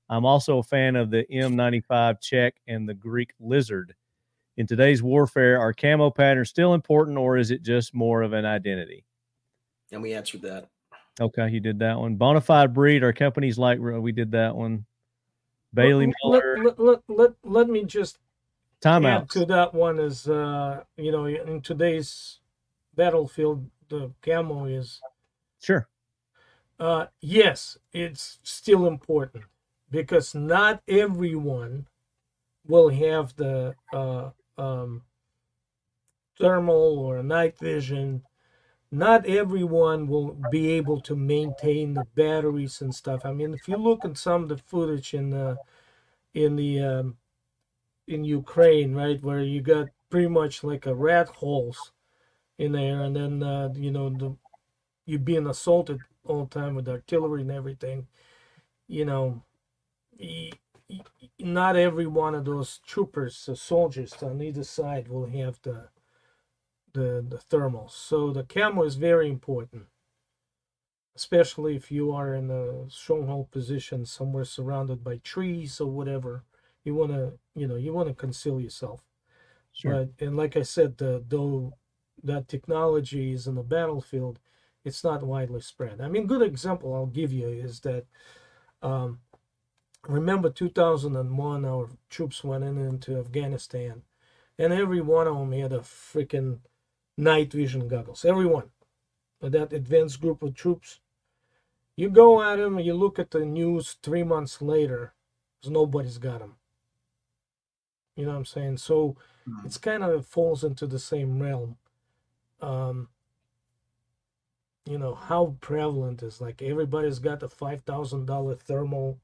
I'm 0.08 0.24
also 0.24 0.58
a 0.58 0.62
fan 0.62 0.96
of 0.96 1.10
the 1.10 1.24
M95 1.32 2.20
Czech 2.20 2.54
and 2.68 2.88
the 2.88 2.94
Greek 2.94 3.32
Lizard. 3.40 3.94
In 4.56 4.66
today's 4.66 5.02
warfare, 5.02 5.60
are 5.60 5.72
camo 5.72 6.10
patterns 6.10 6.50
still 6.50 6.74
important, 6.74 7.18
or 7.18 7.36
is 7.36 7.50
it 7.50 7.62
just 7.62 7.94
more 7.94 8.22
of 8.22 8.32
an 8.32 8.44
identity? 8.44 9.04
And 9.90 10.02
we 10.02 10.14
answered 10.14 10.42
that. 10.42 10.68
Okay, 11.20 11.48
you 11.48 11.60
did 11.60 11.78
that 11.80 11.98
one. 11.98 12.16
Bonafide 12.16 12.72
breed, 12.72 13.02
our 13.02 13.12
companies 13.12 13.58
like 13.58 13.78
we 13.80 14.12
did 14.12 14.30
that 14.32 14.54
one. 14.54 14.84
Bailey 15.74 16.06
let, 16.06 16.14
Miller. 16.24 16.58
Let, 16.64 16.78
let, 16.80 17.00
let, 17.08 17.32
let 17.44 17.68
me 17.68 17.84
just 17.84 18.18
Time 18.80 19.06
add 19.06 19.22
out. 19.22 19.28
to 19.30 19.46
that 19.46 19.72
one 19.74 19.98
is 19.98 20.28
uh 20.28 20.82
you 20.96 21.10
know 21.10 21.24
in 21.26 21.60
today's 21.62 22.40
battlefield 22.94 23.70
the 23.88 24.10
camo 24.22 24.66
is 24.66 25.00
Sure. 25.60 25.88
uh 26.78 27.06
yes 27.20 27.78
it's 27.92 28.38
still 28.42 28.86
important 28.86 29.44
because 29.90 30.34
not 30.34 30.82
everyone 30.86 31.86
will 32.66 32.90
have 32.90 33.34
the 33.36 33.74
uh 33.92 34.30
um 34.58 35.02
thermal 36.38 36.98
or 36.98 37.22
night 37.22 37.58
vision 37.58 38.22
not 38.94 39.26
everyone 39.26 40.06
will 40.06 40.36
be 40.50 40.70
able 40.70 41.00
to 41.00 41.16
maintain 41.16 41.94
the 41.94 42.04
batteries 42.14 42.80
and 42.80 42.94
stuff 42.94 43.24
i 43.24 43.32
mean 43.32 43.54
if 43.54 43.68
you 43.68 43.76
look 43.76 44.04
at 44.04 44.16
some 44.16 44.44
of 44.44 44.48
the 44.48 44.56
footage 44.58 45.14
in 45.14 45.30
the 45.30 45.56
in 46.34 46.56
the 46.56 46.80
um 46.80 47.16
in 48.06 48.24
Ukraine, 48.24 48.94
right, 48.94 49.22
where 49.22 49.42
you 49.42 49.60
got 49.60 49.88
pretty 50.10 50.28
much 50.28 50.62
like 50.62 50.86
a 50.86 50.94
rat 50.94 51.28
holes 51.28 51.92
in 52.58 52.72
there, 52.72 53.02
and 53.02 53.16
then 53.16 53.42
uh, 53.42 53.70
you 53.74 53.90
know 53.90 54.10
the 54.10 54.36
you 55.06 55.18
being 55.18 55.46
assaulted 55.46 56.00
all 56.24 56.44
the 56.44 56.60
time 56.60 56.74
with 56.74 56.88
artillery 56.88 57.42
and 57.42 57.50
everything. 57.50 58.06
You 58.86 59.04
know, 59.06 59.42
not 61.38 61.76
every 61.76 62.06
one 62.06 62.34
of 62.34 62.44
those 62.44 62.80
troopers, 62.86 63.48
uh, 63.48 63.54
soldiers 63.54 64.14
on 64.22 64.42
either 64.42 64.64
side, 64.64 65.08
will 65.08 65.26
have 65.26 65.58
the 65.62 65.88
the 66.94 67.24
the 67.28 67.38
thermals. 67.50 67.92
So 67.92 68.32
the 68.32 68.44
camo 68.44 68.84
is 68.84 68.96
very 68.96 69.28
important, 69.30 69.86
especially 71.16 71.76
if 71.76 71.90
you 71.90 72.12
are 72.12 72.34
in 72.34 72.50
a 72.50 72.90
stronghold 72.90 73.50
position 73.50 74.04
somewhere 74.04 74.44
surrounded 74.44 75.04
by 75.04 75.18
trees 75.18 75.80
or 75.80 75.90
whatever 75.90 76.44
you 76.84 76.94
want 76.94 77.12
to 77.12 77.32
you 77.54 77.66
know 77.66 77.76
you 77.76 77.92
want 77.92 78.08
to 78.08 78.14
conceal 78.14 78.60
yourself 78.60 79.02
Sure. 79.72 80.08
but 80.18 80.26
and 80.26 80.36
like 80.36 80.56
i 80.56 80.62
said 80.62 80.98
the, 80.98 81.24
though 81.28 81.74
that 82.22 82.48
technology 82.48 83.32
is 83.32 83.46
in 83.46 83.54
the 83.56 83.62
battlefield 83.62 84.38
it's 84.84 85.04
not 85.04 85.22
widely 85.22 85.60
spread 85.60 86.00
i 86.00 86.08
mean 86.08 86.26
good 86.26 86.42
example 86.42 86.94
i'll 86.94 87.06
give 87.06 87.32
you 87.32 87.48
is 87.48 87.80
that 87.80 88.06
um, 88.82 89.20
remember 90.08 90.50
2001 90.50 91.64
our 91.64 91.88
troops 92.10 92.44
went 92.44 92.64
in 92.64 92.78
into 92.78 93.18
afghanistan 93.18 94.02
and 94.58 94.72
every 94.72 95.00
one 95.00 95.26
of 95.26 95.36
them 95.36 95.52
had 95.52 95.72
a 95.72 95.78
freaking 95.80 96.58
night 97.16 97.52
vision 97.52 97.88
goggles 97.88 98.24
everyone 98.24 98.70
that 99.40 99.72
advanced 99.72 100.20
group 100.20 100.42
of 100.42 100.54
troops 100.54 101.00
you 101.96 102.08
go 102.08 102.42
at 102.42 102.56
them 102.56 102.78
you 102.78 102.94
look 102.94 103.18
at 103.18 103.30
the 103.30 103.44
news 103.44 103.96
three 104.02 104.22
months 104.22 104.60
later 104.62 105.12
nobody's 105.66 106.18
got 106.18 106.40
them 106.40 106.56
you 108.16 108.24
know 108.24 108.32
what 108.32 108.38
I'm 108.38 108.44
saying? 108.44 108.76
So 108.78 109.16
it's 109.64 109.78
kind 109.78 110.04
of 110.04 110.26
falls 110.26 110.62
into 110.62 110.86
the 110.86 110.98
same 110.98 111.42
realm. 111.42 111.76
Um, 112.60 113.08
you 114.86 114.98
know 114.98 115.14
how 115.14 115.56
prevalent 115.60 116.22
is 116.22 116.40
like 116.40 116.62
everybody's 116.62 117.18
got 117.18 117.42
a 117.42 117.48
five 117.48 117.80
thousand 117.82 118.26
dollar 118.26 118.54
thermal 118.54 119.18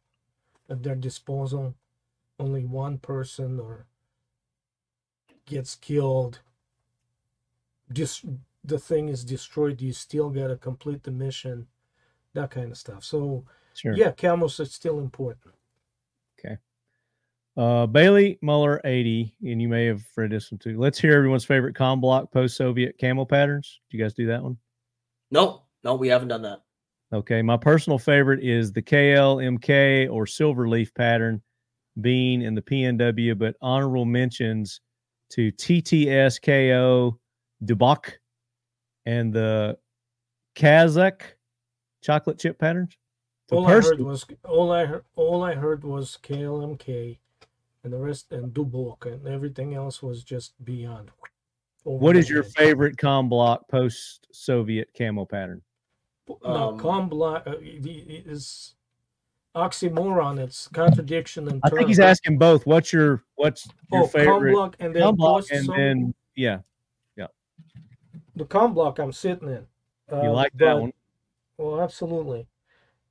at 0.68 0.82
their 0.82 0.94
disposal. 0.94 1.74
Only 2.38 2.64
one 2.64 2.98
person 2.98 3.60
or 3.60 3.86
gets 5.46 5.74
killed. 5.74 6.40
Just 7.92 8.24
the 8.64 8.78
thing 8.78 9.08
is 9.08 9.24
destroyed. 9.24 9.80
You 9.80 9.92
still 9.92 10.30
gotta 10.30 10.56
complete 10.56 11.02
the 11.02 11.10
mission. 11.10 11.66
That 12.34 12.50
kind 12.50 12.70
of 12.70 12.78
stuff. 12.78 13.04
So 13.04 13.44
Sure. 13.74 13.94
yeah, 13.96 14.12
camos 14.12 14.60
is 14.60 14.72
still 14.74 14.98
important. 15.00 15.54
Okay. 16.38 16.56
Uh, 17.56 17.86
Bailey 17.86 18.38
Muller 18.42 18.80
80, 18.84 19.34
and 19.42 19.60
you 19.60 19.68
may 19.68 19.86
have 19.86 20.02
read 20.16 20.30
this 20.30 20.50
one 20.52 20.58
too. 20.58 20.78
Let's 20.78 20.98
hear 21.00 21.16
everyone's 21.16 21.44
favorite 21.44 21.74
com 21.74 22.00
block 22.00 22.30
post 22.32 22.56
Soviet 22.56 22.96
camo 23.00 23.24
patterns. 23.24 23.80
Do 23.90 23.96
you 23.96 24.02
guys 24.04 24.14
do 24.14 24.26
that 24.26 24.42
one? 24.42 24.56
No, 25.30 25.62
no, 25.84 25.94
we 25.94 26.08
haven't 26.08 26.28
done 26.28 26.42
that. 26.42 26.62
Okay. 27.12 27.42
My 27.42 27.56
personal 27.56 27.98
favorite 27.98 28.42
is 28.44 28.72
the 28.72 28.82
KLMK 28.82 30.08
or 30.10 30.26
silver 30.26 30.68
leaf 30.68 30.94
pattern 30.94 31.42
being 32.00 32.42
in 32.42 32.54
the 32.54 32.62
PNW, 32.62 33.36
but 33.36 33.56
honorable 33.60 34.04
mentions 34.04 34.80
to 35.30 35.50
TTSKO 35.52 37.18
Dubok 37.64 38.12
and 39.06 39.32
the 39.32 39.78
Kazakh 40.56 41.22
chocolate 42.02 42.38
chip 42.38 42.58
patterns. 42.58 42.96
The 43.48 43.56
all 43.56 43.66
I 43.66 43.72
heard 43.80 44.00
was 44.00 44.26
all 44.48 44.72
I 44.72 44.84
heard. 44.86 45.04
All 45.16 45.42
I 45.42 45.54
heard 45.54 45.82
was 45.84 46.18
KLMK, 46.22 47.18
and 47.84 47.92
the 47.92 47.98
rest 47.98 48.32
and 48.32 48.52
Dubok, 48.54 49.06
and 49.06 49.26
everything 49.26 49.74
else 49.74 50.02
was 50.02 50.22
just 50.24 50.52
beyond. 50.64 51.10
over 51.84 51.96
what 51.98 52.28
your 52.28 52.42
head. 52.42 52.52
favorite 52.52 52.98
com 52.98 53.28
block 53.28 53.66
post 53.68 54.26
Soviet 54.32 54.90
camo 54.96 55.24
pattern? 55.24 55.62
No, 56.44 56.70
Um, 56.70 56.78
Combla 56.78 57.44
uh, 57.46 57.50
i- 57.52 57.54
i- 57.56 58.22
is 58.26 58.74
oxymoron. 59.56 60.38
It's 60.38 60.68
contradiction 60.68 61.48
and. 61.48 61.60
I 61.64 61.70
think 61.70 61.88
he's 61.88 61.98
asking 61.98 62.38
both. 62.38 62.66
What's 62.66 62.92
your 62.92 63.24
what's 63.34 63.66
your 63.92 64.04
Oh, 64.04 64.06
favorite 64.06 64.52
Comblock 64.54 64.74
and 64.78 64.94
then 64.94 65.02
com 65.02 65.16
block 65.16 65.40
post 65.40 65.50
and 65.52 65.68
then 65.70 66.14
yeah, 66.36 66.58
the 68.40 68.46
com 68.46 68.74
block 68.74 68.98
I'm 68.98 69.12
sitting 69.12 69.48
in. 69.48 69.66
you 70.10 70.30
Uh, 70.30 70.32
like 70.32 70.52
that 70.54 70.74
but- 70.74 70.80
one? 70.80 70.92
Well, 71.58 71.80
absolutely. 71.82 72.46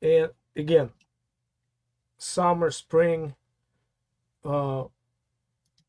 And 0.01 0.31
again, 0.55 0.89
summer, 2.17 2.71
spring, 2.71 3.35
uh, 4.43 4.85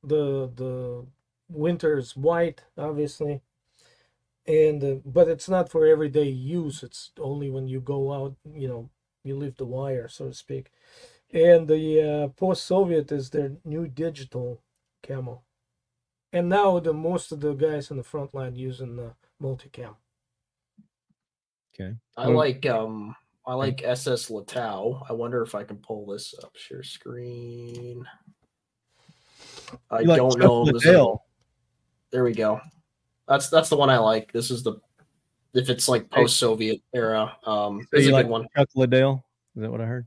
the 0.03 0.51
the 0.55 1.07
winter 1.49 1.97
is 1.99 2.17
white, 2.17 2.65
obviously, 2.77 3.41
and 4.47 4.85
uh, 4.85 4.95
but 5.07 5.29
it's 5.29 5.49
not 5.49 5.71
for 5.71 5.87
everyday 5.87 6.29
use. 6.29 6.83
It's 6.83 7.13
only 7.19 7.49
when 7.51 7.67
you 7.67 7.81
go 7.81 8.13
out, 8.13 8.35
you 8.53 8.69
know, 8.69 8.91
you 9.25 9.37
leave 9.37 9.57
the 9.57 9.65
wire, 9.65 10.09
so 10.09 10.29
to 10.29 10.35
speak. 10.35 10.71
And 11.33 11.67
the 11.69 11.85
uh, 12.03 12.29
post-Soviet 12.29 13.11
is 13.13 13.31
their 13.31 13.53
new 13.65 13.87
digital 13.87 14.61
camo, 15.03 15.43
and 16.33 16.49
now 16.49 16.79
the 16.81 16.93
most 16.93 17.33
of 17.33 17.41
the 17.41 17.55
guys 17.55 17.91
in 17.91 17.97
the 17.97 18.03
front 18.03 18.35
line 18.35 18.57
using 18.57 18.97
the 18.97 19.15
multicam. 19.41 19.95
Okay. 21.75 21.95
I 22.17 22.29
Well- 22.29 22.37
like 22.37 22.67
um 22.67 23.15
I 23.47 23.55
like 23.55 23.83
SS 23.83 24.31
Leto. 24.31 25.03
I 25.09 25.13
wonder 25.13 25.43
if 25.43 25.55
I 25.55 25.65
can 25.65 25.79
pull 25.79 26.07
this 26.07 26.35
up. 26.43 26.55
Share 26.57 26.83
screen. 26.83 28.05
I 29.91 30.01
like 30.03 30.17
don't 30.19 30.31
Chuck 30.33 30.41
know. 30.41 30.65
This 30.67 30.85
is- 30.87 31.07
there 32.13 32.25
we 32.25 32.33
go. 32.33 32.61
That's 33.27 33.49
that's 33.49 33.69
the 33.69 33.77
one 33.77 33.89
I 33.91 33.99
like. 33.99 34.33
This 34.33 34.51
is 34.51 34.63
the 34.63 34.75
if 35.55 35.69
it's 35.71 35.89
like 35.89 36.11
post 36.11 36.37
Soviet 36.37 36.83
era. 36.93 37.37
Um 37.45 37.81
So 37.83 37.97
it's 37.97 38.03
a 38.03 38.03
you 38.03 38.07
good 38.09 38.13
like 38.15 38.27
one. 38.29 38.47
Chuck 38.57 38.69
Liddell? 38.75 39.25
Is 39.57 39.63
that 39.63 39.71
what 39.71 39.81
I 39.81 39.87
heard? 39.87 40.07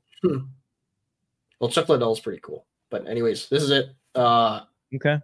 Well 1.60 1.70
Chuck 1.70 1.90
Liddell's 1.90 2.20
pretty 2.20 2.40
cool. 2.42 2.66
But 2.90 3.08
anyways, 3.08 3.50
this 3.50 3.64
is 3.64 3.72
it. 3.72 3.90
Uh 4.16 4.62
Okay. 4.96 5.20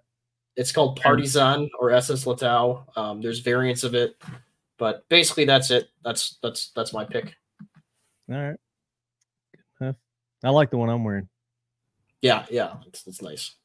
It's 0.55 0.71
called 0.71 0.99
Partizan 0.99 1.69
or 1.79 1.91
SS 1.91 2.25
Leto. 2.25 2.85
Um 2.95 3.21
there's 3.21 3.39
variants 3.39 3.83
of 3.83 3.95
it, 3.95 4.21
but 4.77 5.07
basically 5.09 5.45
that's 5.45 5.71
it. 5.71 5.89
That's 6.03 6.37
that's 6.41 6.71
that's 6.75 6.93
my 6.93 7.05
pick. 7.05 7.35
All 8.31 8.37
right. 8.37 8.59
Good. 9.79 9.95
I 10.43 10.49
like 10.49 10.69
the 10.69 10.77
one 10.77 10.89
I'm 10.89 11.03
wearing. 11.03 11.27
Yeah, 12.21 12.45
yeah, 12.49 12.75
it's, 12.85 13.07
it's 13.07 13.21
nice. 13.21 13.55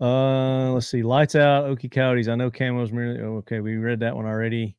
Uh, 0.00 0.72
let's 0.72 0.88
see. 0.88 1.02
Lights 1.02 1.34
out. 1.34 1.64
Okie 1.64 1.90
Coyotes. 1.90 2.28
I 2.28 2.34
know 2.34 2.50
camos. 2.50 2.92
Merely, 2.92 3.20
oh, 3.20 3.36
okay, 3.36 3.60
we 3.60 3.76
read 3.76 4.00
that 4.00 4.14
one 4.14 4.26
already. 4.26 4.76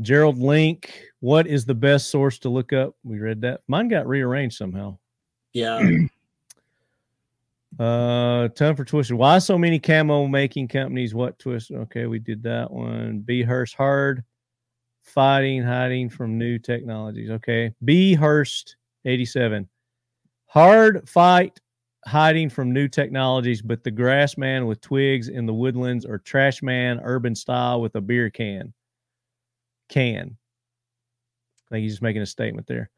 Gerald 0.00 0.38
Link. 0.38 1.02
What 1.20 1.46
is 1.46 1.64
the 1.64 1.74
best 1.74 2.10
source 2.10 2.38
to 2.40 2.48
look 2.48 2.72
up? 2.72 2.94
We 3.02 3.18
read 3.18 3.40
that. 3.42 3.60
Mine 3.68 3.88
got 3.88 4.06
rearranged 4.06 4.56
somehow. 4.56 4.98
Yeah. 5.52 5.80
Uh, 7.78 8.48
ton 8.48 8.74
for 8.74 8.84
twisted. 8.84 9.16
Why 9.16 9.38
so 9.38 9.58
many 9.58 9.78
camo 9.78 10.26
making 10.26 10.68
companies? 10.68 11.14
What 11.14 11.38
twist? 11.38 11.70
Okay, 11.70 12.06
we 12.06 12.18
did 12.18 12.42
that 12.44 12.70
one. 12.70 13.20
B 13.20 13.42
Hurst 13.42 13.74
hard 13.74 14.24
fighting, 15.02 15.62
hiding 15.62 16.08
from 16.08 16.38
new 16.38 16.58
technologies. 16.58 17.30
Okay, 17.30 17.72
B 17.84 18.14
Hurst 18.14 18.76
eighty 19.04 19.24
seven. 19.24 19.68
Hard 20.46 21.08
fight, 21.08 21.60
hiding 22.06 22.48
from 22.48 22.72
new 22.72 22.88
technologies, 22.88 23.60
but 23.60 23.84
the 23.84 23.90
grass 23.90 24.38
man 24.38 24.66
with 24.66 24.80
twigs 24.80 25.28
in 25.28 25.44
the 25.44 25.54
woodlands 25.54 26.06
or 26.06 26.18
trash 26.18 26.62
man 26.62 27.00
urban 27.04 27.34
style 27.34 27.80
with 27.80 27.94
a 27.96 28.00
beer 28.00 28.30
can. 28.30 28.72
can. 29.88 30.36
I 31.70 31.74
think 31.74 31.82
he's 31.82 31.92
just 31.92 32.02
making 32.02 32.22
a 32.22 32.26
statement 32.26 32.66
there. 32.66 32.88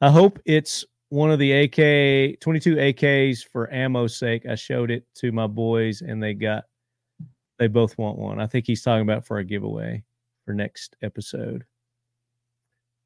I 0.00 0.08
hope 0.08 0.38
it's 0.44 0.84
one 1.10 1.30
of 1.30 1.38
the 1.38 1.52
AK 1.52 2.40
22 2.40 2.76
AKs 2.76 3.44
for 3.46 3.72
ammo's 3.72 4.16
sake. 4.16 4.46
I 4.46 4.54
showed 4.54 4.90
it 4.90 5.04
to 5.16 5.32
my 5.32 5.46
boys 5.46 6.00
and 6.02 6.22
they 6.22 6.34
got 6.34 6.64
they 7.58 7.66
both 7.66 7.98
want 7.98 8.16
one. 8.16 8.40
I 8.40 8.46
think 8.46 8.66
he's 8.66 8.82
talking 8.82 9.02
about 9.02 9.26
for 9.26 9.38
a 9.38 9.44
giveaway 9.44 10.02
for 10.46 10.54
next 10.54 10.96
episode. 11.02 11.64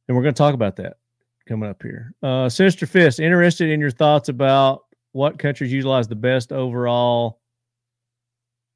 And 0.07 0.17
we're 0.17 0.23
going 0.23 0.35
to 0.35 0.39
talk 0.39 0.55
about 0.55 0.77
that 0.77 0.99
coming 1.47 1.69
up 1.69 1.83
here. 1.83 2.15
Uh 2.23 2.49
Sinister 2.49 2.87
Fist, 2.87 3.21
interested 3.21 3.71
in 3.71 3.81
your 3.81 3.91
thoughts 3.91 4.29
about 4.29 4.85
what 5.13 5.39
countries 5.39 5.73
utilize 5.73 6.07
the 6.07 6.15
best 6.15 6.53
overall 6.53 7.41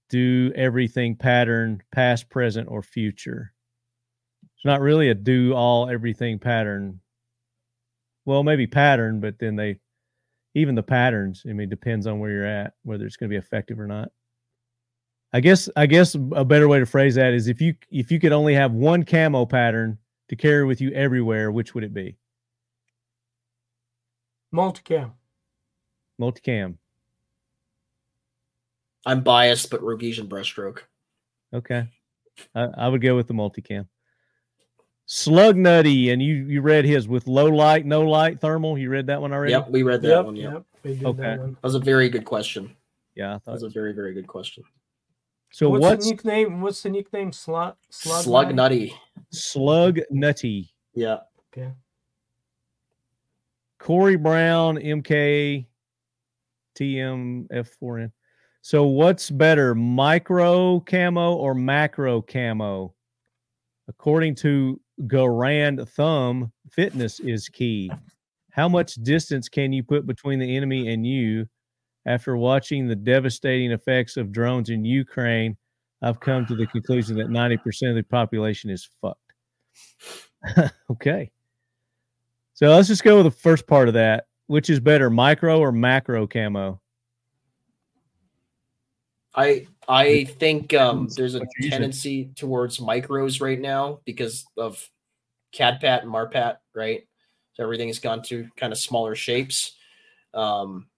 do 0.08 0.52
everything 0.54 1.14
pattern, 1.14 1.82
past, 1.92 2.30
present, 2.30 2.66
or 2.70 2.82
future. 2.82 3.52
It's 4.56 4.64
not 4.64 4.80
really 4.80 5.10
a 5.10 5.14
do 5.14 5.52
all 5.52 5.90
everything 5.90 6.38
pattern. 6.38 7.00
Well, 8.28 8.44
maybe 8.44 8.66
pattern, 8.66 9.20
but 9.20 9.38
then 9.38 9.56
they 9.56 9.78
even 10.54 10.74
the 10.74 10.82
patterns, 10.82 11.44
I 11.48 11.54
mean, 11.54 11.70
depends 11.70 12.06
on 12.06 12.18
where 12.18 12.30
you're 12.30 12.44
at, 12.44 12.74
whether 12.82 13.06
it's 13.06 13.16
going 13.16 13.30
to 13.30 13.32
be 13.32 13.38
effective 13.38 13.80
or 13.80 13.86
not. 13.86 14.10
I 15.32 15.40
guess 15.40 15.70
I 15.76 15.86
guess 15.86 16.14
a 16.14 16.44
better 16.44 16.68
way 16.68 16.78
to 16.78 16.84
phrase 16.84 17.14
that 17.14 17.32
is 17.32 17.48
if 17.48 17.58
you 17.62 17.74
if 17.90 18.12
you 18.12 18.20
could 18.20 18.32
only 18.32 18.52
have 18.52 18.72
one 18.72 19.02
camo 19.02 19.46
pattern 19.46 19.96
to 20.28 20.36
carry 20.36 20.66
with 20.66 20.82
you 20.82 20.90
everywhere, 20.90 21.50
which 21.50 21.74
would 21.74 21.84
it 21.84 21.94
be? 21.94 22.18
Multicam. 24.54 25.12
Multicam. 26.20 26.74
I'm 29.06 29.22
biased, 29.22 29.70
but 29.70 29.82
Rhodesian 29.82 30.28
brushstroke. 30.28 30.80
Okay. 31.54 31.88
I, 32.54 32.68
I 32.76 32.88
would 32.88 33.00
go 33.00 33.16
with 33.16 33.26
the 33.26 33.32
multicam. 33.32 33.86
Slug 35.10 35.56
Nutty, 35.56 36.10
and 36.10 36.20
you 36.20 36.34
you 36.34 36.60
read 36.60 36.84
his 36.84 37.08
with 37.08 37.26
low 37.26 37.46
light, 37.46 37.86
no 37.86 38.02
light, 38.02 38.40
thermal. 38.40 38.76
You 38.76 38.90
read 38.90 39.06
that 39.06 39.18
one 39.22 39.32
already? 39.32 39.52
Yep, 39.52 39.70
we 39.70 39.82
read 39.82 40.02
that 40.02 40.08
Yep, 40.08 40.24
one. 40.26 40.36
Yep. 40.36 40.52
yep. 40.84 41.04
Okay. 41.06 41.22
that 41.22 41.40
one. 41.40 41.52
That 41.54 41.62
was 41.62 41.74
a 41.74 41.80
very 41.80 42.10
good 42.10 42.26
question. 42.26 42.76
Yeah, 43.14 43.30
I 43.30 43.32
That 43.32 43.42
thought 43.44 43.52
was 43.54 43.62
a 43.62 43.68
very, 43.70 43.94
very 43.94 44.12
good 44.12 44.26
question. 44.26 44.64
so. 45.50 45.70
what's, 45.70 45.80
What's, 45.82 46.04
the 46.04 46.10
nickname? 46.10 46.60
What's 46.60 46.82
the 46.82 46.90
nickname? 46.90 47.32
Slug. 47.32 47.76
Slug. 47.88 48.22
Slug 48.22 48.54
Nutty. 48.54 48.94
Slug 49.30 49.98
Nutty? 50.10 50.74
Yeah. 50.92 51.20
Okay. 51.56 51.72
Corey 53.78 54.16
Brown, 54.16 54.76
MK, 54.76 55.64
TMF4N. 56.78 58.12
So 58.60 58.84
what's 58.84 59.30
better, 59.30 59.74
micro 59.74 60.80
camo 60.80 61.32
or 61.34 61.54
macro 61.54 62.20
camo? 62.20 62.92
According 63.88 64.34
to 64.36 64.78
Garand 65.06 65.88
Thumb, 65.88 66.52
fitness 66.70 67.20
is 67.20 67.48
key. 67.48 67.90
How 68.50 68.68
much 68.68 68.94
distance 68.96 69.48
can 69.48 69.72
you 69.72 69.82
put 69.82 70.06
between 70.06 70.38
the 70.38 70.56
enemy 70.56 70.92
and 70.92 71.06
you? 71.06 71.46
After 72.06 72.36
watching 72.36 72.86
the 72.86 72.96
devastating 72.96 73.70
effects 73.70 74.16
of 74.16 74.32
drones 74.32 74.70
in 74.70 74.84
Ukraine, 74.84 75.56
I've 76.02 76.20
come 76.20 76.46
to 76.46 76.54
the 76.54 76.66
conclusion 76.66 77.16
that 77.18 77.28
90% 77.28 77.90
of 77.90 77.96
the 77.96 78.02
population 78.02 78.70
is 78.70 78.88
fucked. 79.00 80.72
okay. 80.90 81.30
So 82.54 82.68
let's 82.68 82.88
just 82.88 83.04
go 83.04 83.16
with 83.16 83.26
the 83.26 83.38
first 83.38 83.66
part 83.66 83.88
of 83.88 83.94
that. 83.94 84.24
Which 84.46 84.70
is 84.70 84.80
better, 84.80 85.10
micro 85.10 85.60
or 85.60 85.70
macro 85.70 86.26
camo? 86.26 86.80
I 89.34 89.66
I 89.86 90.24
think 90.24 90.74
um, 90.74 91.08
there's 91.16 91.34
a 91.34 91.40
What 91.40 91.48
you're 91.56 91.64
using. 91.66 91.70
tendency 91.70 92.30
towards 92.34 92.78
micros 92.78 93.40
right 93.40 93.60
now 93.60 94.00
because 94.04 94.44
of 94.56 94.88
CADPAT 95.54 96.02
and 96.02 96.10
MARPAT, 96.10 96.56
right? 96.74 97.06
So 97.54 97.62
everything 97.62 97.88
has 97.88 97.98
gone 97.98 98.22
to 98.24 98.48
kind 98.56 98.72
of 98.72 98.78
smaller 98.78 99.14
shapes. 99.14 99.76
Um, 100.34 100.88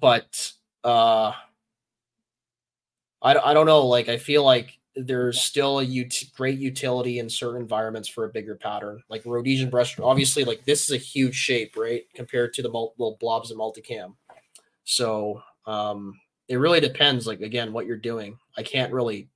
but 0.00 0.52
uh, 0.84 1.32
I, 3.22 3.36
I 3.36 3.54
don't 3.54 3.66
know. 3.66 3.86
Like, 3.86 4.08
I 4.08 4.16
feel 4.16 4.44
like 4.44 4.78
there's 4.96 5.40
still 5.40 5.80
a 5.80 5.84
ut- 5.84 6.24
great 6.36 6.58
utility 6.58 7.18
in 7.20 7.28
certain 7.30 7.60
environments 7.60 8.08
for 8.08 8.24
a 8.24 8.28
bigger 8.28 8.56
pattern. 8.56 9.02
Like 9.08 9.22
Rhodesian 9.24 9.70
brush, 9.70 9.98
obviously, 10.00 10.44
like 10.44 10.64
this 10.64 10.84
is 10.84 10.90
a 10.90 10.98
huge 10.98 11.34
shape, 11.34 11.76
right? 11.76 12.04
Compared 12.14 12.52
to 12.54 12.62
the 12.62 12.70
mul- 12.70 12.94
little 12.98 13.16
blobs 13.20 13.50
of 13.50 13.58
multicam. 13.58 14.14
So, 14.84 15.42
um, 15.66 16.18
it 16.48 16.56
really 16.56 16.80
depends 16.80 17.26
like 17.26 17.40
again 17.40 17.72
what 17.72 17.86
you're 17.86 17.96
doing 17.96 18.38
i 18.56 18.62
can't 18.62 18.92
really 18.92 19.28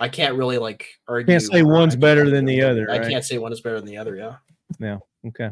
i 0.00 0.08
can't 0.08 0.34
really 0.36 0.58
like 0.58 0.86
argue 1.08 1.26
Can't 1.32 1.42
say 1.42 1.62
one's 1.62 1.96
better 1.96 2.28
than 2.30 2.44
the 2.44 2.62
other. 2.62 2.90
i 2.90 2.98
right? 2.98 3.08
can't 3.10 3.24
say 3.24 3.38
one 3.38 3.52
is 3.52 3.60
better 3.60 3.76
than 3.80 3.88
the 3.88 3.96
other 3.96 4.16
yeah 4.16 4.36
Yeah. 4.78 4.98
Okay. 5.26 5.50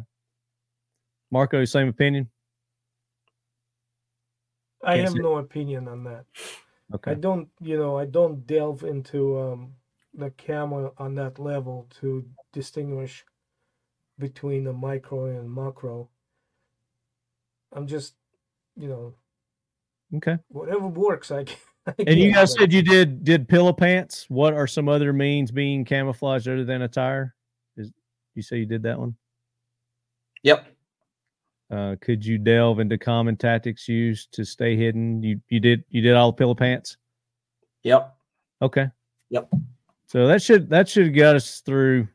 Marco, 1.31 1.65
same 1.65 1.89
opinion. 1.89 2.29
I 4.85 4.97
Can't 4.97 5.05
have 5.09 5.13
say- 5.15 5.19
no 5.23 5.37
opinion 5.39 5.89
on 5.89 6.05
that. 6.05 6.25
Okay. 6.95 7.13
I 7.13 7.15
don't, 7.15 7.49
you 7.61 7.79
know, 7.79 7.97
I 7.99 8.05
don't 8.05 8.47
delve 8.47 8.83
into 8.85 9.39
um, 9.41 9.73
the 10.13 10.31
camera 10.33 10.91
on 10.99 11.15
that 11.15 11.39
level 11.39 11.87
to 12.01 12.23
distinguish 12.53 13.25
between 14.19 14.65
the 14.65 14.73
micro 14.75 15.27
and 15.27 15.51
macro. 15.51 16.09
I'm 17.73 17.87
just, 17.87 18.15
you 18.77 18.89
know, 18.89 19.15
Okay. 20.17 20.37
whatever 20.49 20.87
works. 20.87 21.31
I 21.31 21.45
can. 21.45 21.57
I 21.87 21.95
And 22.07 22.19
you 22.19 22.33
guys 22.33 22.55
said 22.55 22.73
you 22.73 22.83
did 22.83 23.25
did 23.25 23.49
pillow 23.49 23.73
pants. 23.73 24.27
What 24.29 24.55
are 24.55 24.67
some 24.67 24.89
other 24.89 25.13
means 25.13 25.51
being 25.51 25.85
camouflaged 25.85 26.47
other 26.47 26.65
than 26.65 26.83
attire? 26.83 27.35
Is 27.77 27.91
you 28.35 28.43
say 28.43 28.59
you 28.59 28.67
did 28.67 28.83
that 28.85 28.99
one? 28.99 29.17
yep 30.45 30.67
Uh, 31.71 31.97
could 32.01 32.25
you 32.25 32.37
delve 32.37 32.81
into 32.81 32.99
common 32.99 33.37
tactics 33.37 33.89
used 33.89 34.33
to 34.33 34.45
stay 34.45 34.77
hidden? 34.77 35.23
You 35.23 35.41
you 35.49 35.59
did 35.59 35.85
you 35.89 36.03
did 36.03 36.15
all 36.15 36.31
the 36.31 36.37
pillow 36.37 36.55
pants. 36.55 36.97
yep 37.83 38.15
Okay. 38.61 38.89
Yep. 39.31 39.53
So 40.07 40.29
that 40.29 40.41
should 40.41 40.71
that 40.71 40.89
should 40.89 41.07
have 41.07 41.17
got 41.17 41.35
us 41.35 41.61
through 41.61 42.07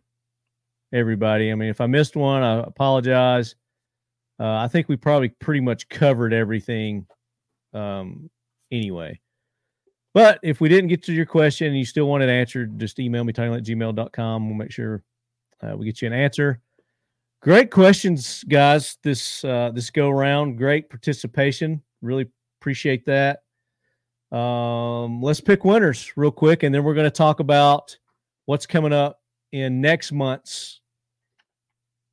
everybody. 0.94 1.52
I 1.52 1.56
mean, 1.56 1.70
if 1.70 1.82
I 1.82 1.88
missed 1.88 2.16
one, 2.16 2.42
I 2.42 2.60
apologize. 2.60 3.56
Uh, 4.40 4.58
I 4.60 4.68
think 4.68 4.88
we 4.88 4.96
probably 4.96 5.30
pretty 5.30 5.62
much 5.62 5.90
covered 5.90 6.32
everything 6.32 7.06
um, 7.74 8.30
anyway. 8.72 9.20
But 10.14 10.40
if 10.42 10.60
we 10.60 10.70
didn't 10.70 10.88
get 10.88 11.04
to 11.04 11.14
your 11.14 11.26
question 11.26 11.68
and 11.68 11.78
you 11.78 11.86
still 11.86 12.06
want 12.06 12.24
it 12.24 12.30
answered, 12.30 12.80
just 12.80 13.00
email 13.00 13.24
me, 13.24 13.34
tinylet 13.34 13.64
gmail.com. 13.64 14.50
We'll 14.50 14.58
make 14.58 14.72
sure 14.72 15.04
uh, 15.62 15.76
we 15.78 15.86
get 15.86 16.02
you 16.02 16.08
an 16.08 16.14
answer. 16.14 16.60
Great 17.42 17.70
questions, 17.70 18.44
guys. 18.46 18.98
This 19.04 19.44
uh, 19.44 19.72
this 19.74 19.92
go 19.92 20.10
around. 20.10 20.58
Great 20.58 20.90
participation. 20.90 21.84
Really 22.02 22.26
appreciate 22.60 23.06
that. 23.06 23.44
Um, 24.36 25.22
let's 25.22 25.40
pick 25.40 25.64
winners 25.64 26.12
real 26.16 26.32
quick, 26.32 26.64
and 26.64 26.74
then 26.74 26.84
we're 26.84 26.96
going 26.96 27.06
to 27.06 27.12
talk 27.12 27.40
about 27.40 27.96
what's 28.46 28.66
coming 28.66 28.92
up 28.92 29.22
in 29.52 29.82
next 29.82 30.12
month's 30.12 30.82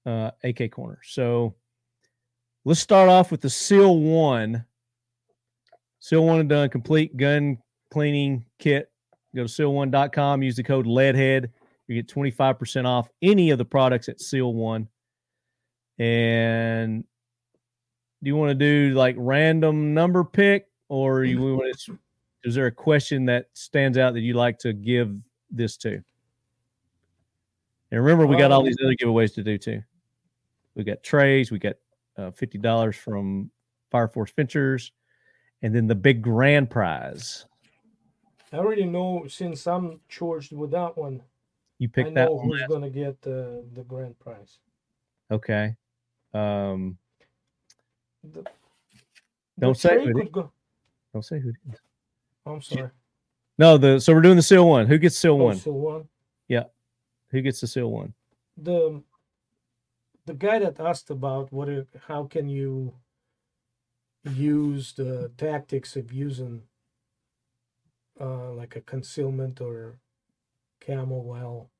uh, 0.07 0.31
AK 0.43 0.71
Korner. 0.71 0.99
So 1.03 1.55
let's 2.65 2.81
start 2.81 3.09
off 3.09 3.31
with 3.31 3.41
the 3.41 3.51
Seal 3.51 3.99
One. 3.99 4.65
Seal 6.05 6.23
One 6.23 6.41
and 6.41 6.49
done 6.51 6.69
complete 6.69 7.17
gun 7.17 7.57
cleaning 7.91 8.45
kit. 8.59 8.91
Go 9.35 9.47
to 9.47 9.49
seal1.com, 9.49 10.43
use 10.43 10.55
the 10.55 10.63
code 10.63 10.87
LEADHEAD. 10.87 11.49
You 11.89 11.95
get 11.95 12.15
25% 12.15 12.85
off 12.85 13.09
any 13.23 13.49
of 13.49 13.57
the 13.57 13.65
products 13.65 14.11
at 14.11 14.21
Seal 14.21 14.53
One. 14.53 14.87
And 15.99 17.05
do 18.23 18.29
you 18.29 18.37
want 18.37 18.51
to 18.51 18.55
do 18.55 18.95
like 18.95 19.17
random 19.19 19.95
number 19.95 20.25
pick 20.25 20.67
or 20.91 21.25
you 21.25 21.41
want 21.41 21.75
to 21.87 21.99
is 22.45 22.55
there 22.55 22.67
a 22.67 22.73
question 22.73 23.25
that 23.25 23.47
stands 23.55 23.97
out 23.97 24.13
that 24.13 24.21
you 24.21 24.35
like 24.35 24.59
to 24.59 24.75
give 24.75 25.17
this 25.51 25.79
to? 25.79 26.03
And 27.91 28.05
remember, 28.05 28.27
we 28.27 28.37
got 28.37 28.53
all 28.53 28.61
Um, 28.61 28.67
these 28.67 28.77
other 28.85 28.95
giveaways 28.95 29.33
to 29.37 29.43
do 29.43 29.57
too. 29.57 29.83
We 30.75 30.85
got 30.85 31.03
trays, 31.03 31.51
we 31.51 31.59
got 31.59 31.77
uh, 32.19 32.31
fifty 32.31 32.59
dollars 32.59 32.95
from 32.95 33.51
Fireforce 33.91 34.35
Ventures, 34.37 34.93
and 35.63 35.75
then 35.75 35.87
the 35.87 35.95
big 35.95 36.23
grand 36.23 36.71
prize. 36.71 37.47
I 38.53 38.59
already 38.59 38.85
know 38.85 39.27
since 39.29 39.67
I'm 39.67 40.01
charged 40.09 40.53
with 40.53 40.71
that 40.73 40.97
one. 40.97 41.23
You 41.79 41.89
I 41.89 41.95
picked 41.95 42.15
that 42.15 42.29
know 42.31 42.39
who's 42.39 42.63
gonna 42.69 42.91
get 42.91 43.21
the 43.23 43.65
the 43.73 43.83
grand 43.83 44.19
prize. 44.19 44.59
Okay. 45.31 45.75
Um, 46.33 46.97
The, 48.33 48.45
Don't 49.59 49.73
the 49.75 49.79
say 49.79 49.95
tray 49.95 50.05
who 50.07 50.19
it 50.21 50.27
is. 50.27 50.33
don't 51.13 51.25
say 51.25 51.39
who 51.41 51.49
it 51.51 51.57
is. 51.73 51.79
I'm 52.47 52.61
sorry. 52.63 52.91
No, 53.59 53.77
the 53.79 54.01
so 54.01 54.13
we're 54.13 54.21
doing 54.21 54.37
the 54.37 54.43
seal 54.43 54.69
one. 54.69 54.87
Who 54.87 54.99
gets 54.99 55.17
seal 55.19 55.33
Oh, 55.35 55.45
one? 55.45 55.57
so 55.57 55.73
one. 55.73 56.09
Yeah. 56.49 56.65
Who 57.31 57.41
gets 57.41 57.61
the 57.61 57.67
seal 57.67 57.91
one? 57.91 58.15
the 58.57 59.03
the 60.27 60.35
guy 60.35 60.59
that 60.61 60.79
asked 60.81 61.11
about 61.11 61.53
what 61.53 61.69
how 62.07 62.25
can 62.25 62.49
you 62.49 62.95
use 64.25 64.93
the 64.95 65.31
tactics 65.37 65.97
of 65.97 66.13
using 66.13 66.63
uh, 68.21 68.53
like 68.53 68.77
a 68.77 68.81
concealment 68.81 69.61
or 69.61 69.99
camel 70.81 71.23
while 71.25 71.71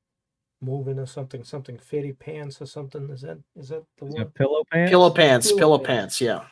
moving 0.61 0.99
or 0.99 1.05
something, 1.05 1.43
something 1.43 1.77
fitty 1.77 2.13
pants 2.13 2.61
or 2.61 2.65
something. 2.65 3.09
Is 3.09 3.21
that 3.21 3.37
is 3.55 3.69
that 3.69 3.83
the 3.97 4.05
Is 4.07 4.13
one? 4.15 4.25
pillow 4.31 4.63
pants? 4.71 4.89
Pillow 4.91 5.09
pants, 5.11 5.47
Pillow 5.47 5.59
pillow 5.59 5.77
pants. 5.79 6.19
pants. 6.19 6.21
Yeah. 6.21 6.43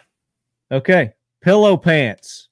Okay, 0.72 1.14
pillow 1.42 1.78
pants. 1.78 2.50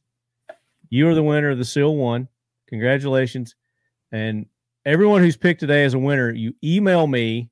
You 0.89 1.07
are 1.09 1.15
the 1.15 1.23
winner 1.23 1.49
of 1.49 1.57
the 1.57 1.65
Seal 1.65 1.95
One. 1.95 2.27
Congratulations! 2.67 3.55
And 4.11 4.45
everyone 4.85 5.21
who's 5.21 5.37
picked 5.37 5.59
today 5.61 5.83
as 5.83 5.93
a 5.93 5.99
winner, 5.99 6.31
you 6.31 6.53
email 6.63 7.07
me. 7.07 7.49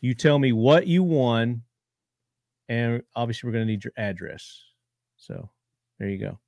You 0.00 0.14
tell 0.14 0.38
me 0.38 0.50
what 0.52 0.88
you 0.88 1.04
won, 1.04 1.62
and 2.68 3.02
obviously 3.14 3.46
we're 3.46 3.52
going 3.52 3.66
to 3.66 3.70
need 3.70 3.84
your 3.84 3.92
address. 3.96 4.60
So 5.22 5.48
there 6.00 6.08
you 6.08 6.18
go. 6.18 6.38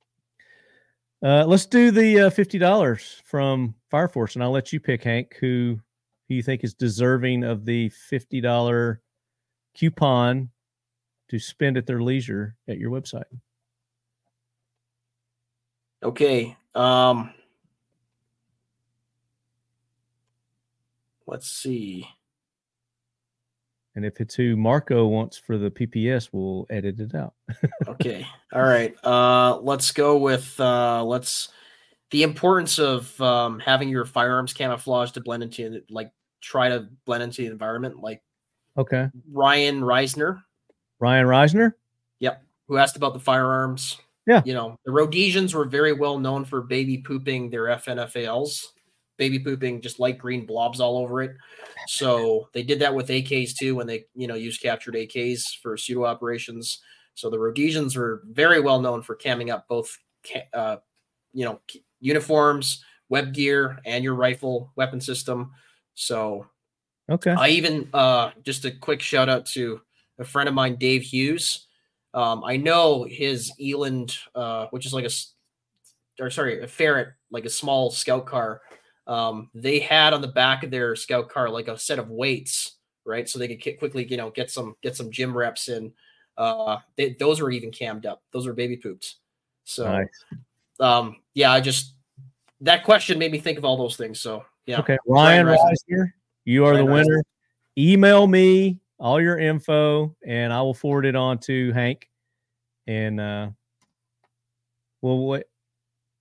Uh, 1.23 1.45
let's 1.45 1.65
do 1.65 1.91
the 1.91 2.21
uh, 2.21 2.29
fifty 2.29 2.57
dollars 2.57 3.21
from 3.25 3.73
Fireforce, 3.91 4.35
and 4.35 4.43
I'll 4.43 4.51
let 4.51 4.73
you 4.73 4.81
pick 4.81 5.03
Hank 5.03 5.37
who 5.39 5.79
you 6.27 6.43
think 6.43 6.63
is 6.63 6.73
deserving 6.73 7.45
of 7.45 7.63
the 7.63 7.89
fifty 7.89 8.41
dollar 8.41 9.01
coupon 9.75 10.49
to 11.29 11.39
spend 11.39 11.77
at 11.77 11.85
their 11.85 12.01
leisure 12.01 12.57
at 12.67 12.77
your 12.77 12.91
website. 12.91 13.23
Okay. 16.03 16.57
Um 16.75 17.33
let's 21.25 21.49
see. 21.49 22.07
And 23.95 24.05
if 24.05 24.19
it's 24.19 24.35
who 24.35 24.57
Marco 24.57 25.07
wants 25.07 25.37
for 25.37 25.57
the 25.57 25.71
PPS, 25.71 26.29
we'll 26.31 26.65
edit 26.69 26.99
it 26.99 27.15
out. 27.15 27.33
Okay. 27.87 28.25
All 28.53 28.63
right. 28.63 28.93
Uh 29.03 29.57
let's 29.59 29.91
go 29.91 30.17
with 30.17 30.59
uh 30.59 31.03
let's 31.03 31.49
the 32.11 32.23
importance 32.23 32.77
of 32.79 33.19
um 33.21 33.59
having 33.59 33.89
your 33.89 34.05
firearms 34.05 34.53
camouflage 34.53 35.11
to 35.11 35.21
blend 35.21 35.43
into 35.43 35.81
like 35.89 36.11
try 36.41 36.69
to 36.69 36.87
blend 37.05 37.23
into 37.23 37.41
the 37.41 37.47
environment 37.47 37.99
like 38.01 38.21
Okay. 38.77 39.09
Ryan 39.31 39.81
Reisner, 39.81 40.41
Ryan 40.99 41.25
Reisner. 41.27 41.71
yep, 42.19 42.43
who 42.67 42.77
asked 42.77 42.97
about 42.97 43.13
the 43.13 43.19
firearms. 43.21 43.97
Yeah. 44.27 44.41
You 44.43 44.53
know, 44.53 44.77
the 44.85 44.91
Rhodesians 44.91 45.53
were 45.53 45.63
very 45.65 45.93
well 45.93 46.19
known 46.19 46.43
for 46.43 46.61
baby 46.61 46.97
pooping 46.97 47.49
their 47.51 47.65
FNFALs, 47.67 48.65
baby 49.17 49.39
pooping 49.39 49.81
just 49.81 49.99
light 49.99 50.17
green 50.17 50.45
blobs 50.45 50.79
all 50.79 50.97
over 50.97 51.21
it. 51.21 51.35
So 51.87 52.49
they 52.53 52.63
did 52.63 52.79
that 52.79 52.95
with 52.95 53.09
AKs 53.09 53.55
too 53.55 53.75
when 53.75 53.87
they, 53.87 54.05
you 54.15 54.27
know, 54.27 54.35
used 54.35 54.61
captured 54.61 54.95
AKs 54.95 55.57
for 55.61 55.77
pseudo 55.77 56.05
operations. 56.05 56.81
So 57.13 57.29
the 57.29 57.39
Rhodesians 57.39 57.95
were 57.95 58.23
very 58.25 58.59
well 58.59 58.81
known 58.81 59.01
for 59.01 59.15
camming 59.15 59.51
up 59.51 59.67
both, 59.67 59.97
uh, 60.53 60.77
you 61.33 61.45
know, 61.45 61.61
uniforms, 61.99 62.83
web 63.09 63.33
gear, 63.33 63.79
and 63.85 64.03
your 64.03 64.15
rifle 64.15 64.71
weapon 64.75 65.01
system. 65.01 65.51
So 65.93 66.47
Okay. 67.09 67.31
I 67.31 67.49
even 67.49 67.89
uh 67.93 68.31
just 68.43 68.65
a 68.65 68.71
quick 68.71 69.01
shout 69.01 69.29
out 69.29 69.45
to 69.47 69.81
a 70.17 70.25
friend 70.25 70.49
of 70.49 70.55
mine, 70.55 70.77
Dave 70.77 71.03
Hughes. 71.03 71.67
Um, 72.13 72.43
I 72.43 72.57
know 72.57 73.03
his 73.03 73.51
Eland, 73.59 74.17
uh, 74.33 74.67
which 74.71 74.85
is 74.85 74.93
like 74.93 75.05
a 75.05 75.09
or 76.19 76.29
sorry, 76.29 76.63
a 76.63 76.67
ferret, 76.67 77.09
like 77.29 77.45
a 77.45 77.49
small 77.49 77.91
scout 77.91 78.25
car. 78.25 78.61
Um, 79.07 79.49
they 79.53 79.79
had 79.79 80.13
on 80.13 80.21
the 80.21 80.27
back 80.27 80.63
of 80.63 80.71
their 80.71 80.95
scout 80.95 81.29
car 81.29 81.49
like 81.49 81.67
a 81.67 81.77
set 81.77 81.99
of 81.99 82.09
weights, 82.09 82.77
right? 83.05 83.29
So 83.29 83.37
they 83.37 83.55
could 83.55 83.77
quickly, 83.79 84.05
you 84.05 84.17
know, 84.17 84.31
get 84.31 84.49
some 84.49 84.75
get 84.81 84.95
some 84.95 85.11
gym 85.11 85.35
reps 85.35 85.69
in. 85.69 85.93
Uh, 86.37 86.77
they, 86.97 87.15
those 87.19 87.39
were 87.39 87.51
even 87.51 87.71
cammed 87.71 88.05
up. 88.05 88.21
Those 88.31 88.47
were 88.47 88.53
baby 88.53 88.77
poops. 88.77 89.17
So, 89.63 89.85
Nice. 89.85 90.25
um, 90.79 91.17
yeah, 91.33 91.51
I 91.51 91.61
just 91.61 91.93
that 92.61 92.83
question 92.83 93.19
made 93.19 93.31
me 93.31 93.39
think 93.39 93.57
of 93.57 93.65
all 93.65 93.77
those 93.77 93.95
things. 93.95 94.19
So, 94.19 94.43
yeah, 94.65 94.79
Okay. 94.79 94.97
Ryan 95.07 95.45
Ryan 95.45 95.59
Reisner, 95.89 96.11
you 96.45 96.65
are 96.65 96.73
Ryan 96.73 96.85
the 96.85 96.91
Reisner. 96.91 97.05
winner. 97.05 97.23
Email 97.77 98.27
me 98.27 98.79
all 98.99 99.21
your 99.21 99.37
info 99.37 100.15
and 100.25 100.53
I 100.53 100.61
will 100.61 100.73
forward 100.73 101.05
it 101.05 101.15
on 101.15 101.37
to 101.39 101.71
Hank. 101.73 102.09
And 102.87 103.19
uh 103.19 103.49
well 105.01 105.17
what 105.17 105.49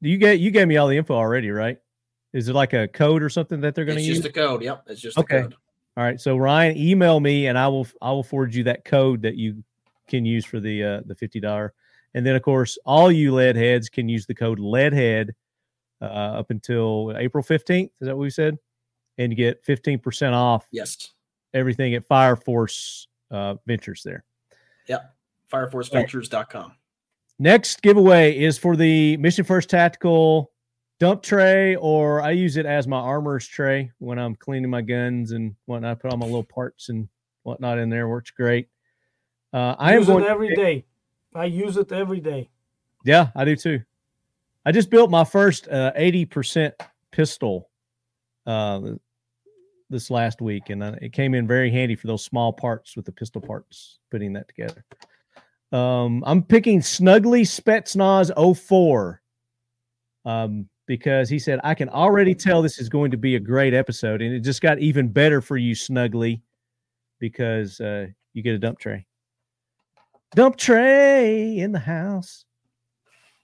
you 0.01 0.19
get 0.19 0.41
you 0.41 0.51
gave 0.51 0.67
me 0.69 0.77
all 0.77 0.89
the 0.89 0.97
info 0.97 1.15
already, 1.15 1.51
right? 1.51 1.79
Is 2.35 2.49
it 2.49 2.53
like 2.55 2.73
a 2.75 2.87
code 2.89 3.23
or 3.23 3.31
something 3.31 3.61
that 3.63 3.75
they're 3.75 3.85
gonna 3.87 3.99
it's 4.01 4.07
use? 4.09 4.17
just 4.19 4.29
a 4.29 4.33
code. 4.33 4.61
Yep, 4.63 4.83
it's 4.89 5.01
just 5.01 5.17
Okay. 5.17 5.39
a 5.39 5.43
code. 5.45 5.55
All 5.97 6.05
right. 6.05 6.21
So 6.21 6.37
Ryan, 6.37 6.77
email 6.77 7.21
me 7.21 7.47
and 7.47 7.57
I 7.57 7.69
will 7.69 7.87
I 8.03 8.11
will 8.11 8.25
forward 8.25 8.55
you 8.55 8.65
that 8.65 8.85
code 8.85 9.23
that 9.23 9.37
you 9.37 9.63
can 10.09 10.25
use 10.27 10.45
for 10.45 10.59
the 10.61 10.83
uh 10.85 11.01
the 11.07 11.15
fifty 11.15 11.39
dollar. 11.41 11.73
And 12.13 12.27
then 12.27 12.35
of 12.37 12.43
course 12.43 12.77
all 12.85 13.11
you 13.11 13.33
lead 13.33 13.57
heads 13.57 13.89
can 13.89 14.09
use 14.09 14.27
the 14.27 14.35
code 14.35 14.59
leadhead 14.59 15.31
uh 16.03 16.05
up 16.05 16.51
until 16.51 17.15
April 17.17 17.43
15th. 17.45 17.85
Is 17.85 17.93
that 18.01 18.17
what 18.17 18.23
we 18.23 18.31
said? 18.31 18.59
And 19.17 19.31
you 19.31 19.37
get 19.37 19.65
15% 19.65 20.33
off 20.33 20.67
Yes. 20.73 21.13
everything 21.55 21.95
at 21.95 22.07
Fireforce 22.09 23.07
uh 23.31 23.55
Ventures 23.67 24.03
there. 24.03 24.25
Yep. 24.89 25.15
FireForceVentures.com. 25.53 26.73
Next 27.39 27.83
giveaway 27.83 28.37
is 28.37 28.59
for 28.59 28.77
the 28.77 29.17
Mission 29.19 29.45
First 29.45 29.71
Tactical 29.71 30.51
dump 31.05 31.23
tray, 31.23 31.77
or 31.77 32.23
I 32.23 32.31
use 32.31 32.57
it 32.57 32.65
as 32.65 32.89
my 32.89 32.97
armor's 32.97 33.47
tray 33.47 33.91
when 33.99 34.19
I'm 34.19 34.35
cleaning 34.35 34.71
my 34.71 34.81
guns 34.81 35.33
and 35.33 35.55
whatnot. 35.67 35.91
I 35.91 35.95
put 35.97 36.11
all 36.11 36.17
my 36.17 36.25
little 36.25 36.43
parts 36.43 36.89
and 36.89 37.07
whatnot 37.43 37.77
in 37.79 37.91
there. 37.91 38.09
Works 38.09 38.31
great. 38.31 38.71
Uh, 39.53 39.75
I 39.79 39.93
am 39.93 39.99
use 39.99 40.07
going 40.07 40.25
it 40.25 40.31
every 40.31 40.57
day. 40.57 40.87
I 41.35 41.45
use 41.45 41.77
it 41.77 41.93
every 41.93 42.21
day. 42.21 42.49
Yeah, 43.05 43.29
I 43.37 43.45
do 43.45 43.55
too. 43.55 43.83
I 44.65 44.73
just 44.73 44.89
built 44.89 45.11
my 45.11 45.25
first 45.25 45.69
uh, 45.69 45.93
80% 45.95 46.73
pistol 47.11 47.69
uh, 48.47 48.81
this 49.91 50.11
last 50.11 50.41
week, 50.41 50.71
and 50.71 50.83
uh, 50.83 50.95
it 51.03 51.13
came 51.13 51.35
in 51.35 51.47
very 51.47 51.71
handy 51.71 51.97
for 51.97 52.07
those 52.07 52.25
small 52.25 52.51
parts 52.51 52.97
with 52.97 53.05
the 53.05 53.13
pistol 53.13 53.43
parts, 53.43 53.99
putting 54.11 54.33
that 54.33 54.49
together. 54.49 54.83
Um, 55.71 56.25
I'm 56.27 56.43
picking 56.43 56.81
Snuggly 56.81 57.43
Spetsnaz 57.43 58.57
04 58.57 59.21
um, 60.25 60.67
because 60.87 61.29
he 61.29 61.39
said, 61.39 61.61
I 61.65 61.75
can 61.75 61.89
already 61.89 62.35
tell 62.35 62.63
this 62.63 62.79
is 62.79 62.89
going 62.89 63.11
to 63.11 63.17
be 63.17 63.37
a 63.37 63.41
great 63.41 63.75
episode. 63.75 64.23
And 64.23 64.35
it 64.35 64.41
just 64.41 64.61
got 64.61 64.79
even 64.79 65.09
better 65.09 65.41
for 65.41 65.57
you, 65.57 65.75
Snuggly, 65.75 66.43
because 67.19 67.81
uh, 67.81 68.07
you 68.33 68.43
get 68.43 68.55
a 68.55 68.59
dump 68.59 68.79
tray. 68.79 69.07
Dump 70.35 70.57
tray 70.57 71.59
in 71.59 71.73
the 71.73 71.79
house. 71.79 72.45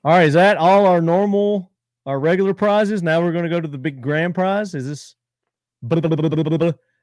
All 0.04 0.12
right, 0.12 0.26
is 0.26 0.34
that 0.34 0.56
all 0.56 0.86
our 0.86 1.00
normal, 1.00 1.70
our 2.06 2.18
regular 2.18 2.54
prizes? 2.54 3.02
Now 3.02 3.20
we're 3.22 3.32
going 3.32 3.44
to 3.44 3.50
go 3.50 3.60
to 3.60 3.68
the 3.68 3.78
big 3.78 4.00
grand 4.00 4.34
prize. 4.34 4.74
Is 4.74 4.86
this? 4.86 5.14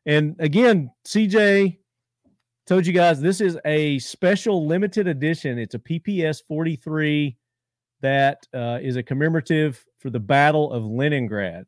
And 0.06 0.36
again, 0.40 0.92
CJ 1.06 1.78
told 2.68 2.86
you 2.86 2.94
guys 2.94 3.22
this 3.22 3.42
is 3.42 3.58
a 3.66 3.98
special 4.00 4.68
limited 4.68 5.08
edition. 5.08 5.58
It's 5.58 5.76
a 5.76 5.80
PPS 5.80 6.44
43 6.48 7.38
that 8.02 8.46
uh, 8.54 8.80
is 8.82 8.98
a 8.98 9.04
commemorative 9.04 9.84
for 9.98 10.10
the 10.10 10.20
Battle 10.20 10.72
of 10.72 10.86
Leningrad. 10.86 11.66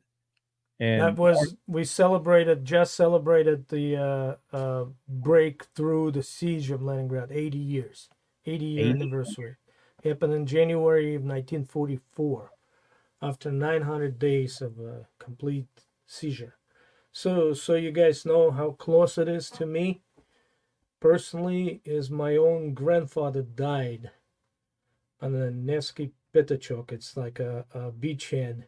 And 0.78 1.02
that 1.02 1.16
was 1.16 1.56
we 1.66 1.84
celebrated 1.84 2.64
just 2.64 2.94
celebrated 2.94 3.68
the 3.68 3.96
uh, 3.96 4.56
uh, 4.56 4.84
break 5.06 5.64
through 5.74 6.12
the 6.12 6.22
siege 6.22 6.70
of 6.70 6.82
Leningrad, 6.82 7.30
80 7.30 7.58
years, 7.58 8.08
80 8.46 8.64
year 8.64 8.86
80? 8.86 9.02
anniversary. 9.02 9.56
Happened 10.02 10.32
in 10.32 10.46
January 10.46 11.14
of 11.14 11.22
1944, 11.22 12.50
after 13.20 13.52
900 13.52 14.18
days 14.18 14.62
of 14.62 14.80
uh, 14.80 15.04
complete 15.18 15.68
seizure. 16.06 16.56
So, 17.12 17.52
so 17.52 17.74
you 17.74 17.90
guys 17.90 18.24
know 18.24 18.50
how 18.50 18.70
close 18.70 19.18
it 19.18 19.28
is 19.28 19.50
to 19.50 19.66
me. 19.66 20.00
Personally, 21.00 21.82
is 21.84 22.10
my 22.10 22.36
own 22.36 22.72
grandfather 22.72 23.42
died 23.42 24.10
on 25.20 25.32
the 25.32 25.50
Nevsky 25.50 26.12
Pyatachok. 26.34 26.92
It's 26.92 27.16
like 27.16 27.40
a, 27.40 27.64
a 27.72 27.90
beachhead 27.92 28.64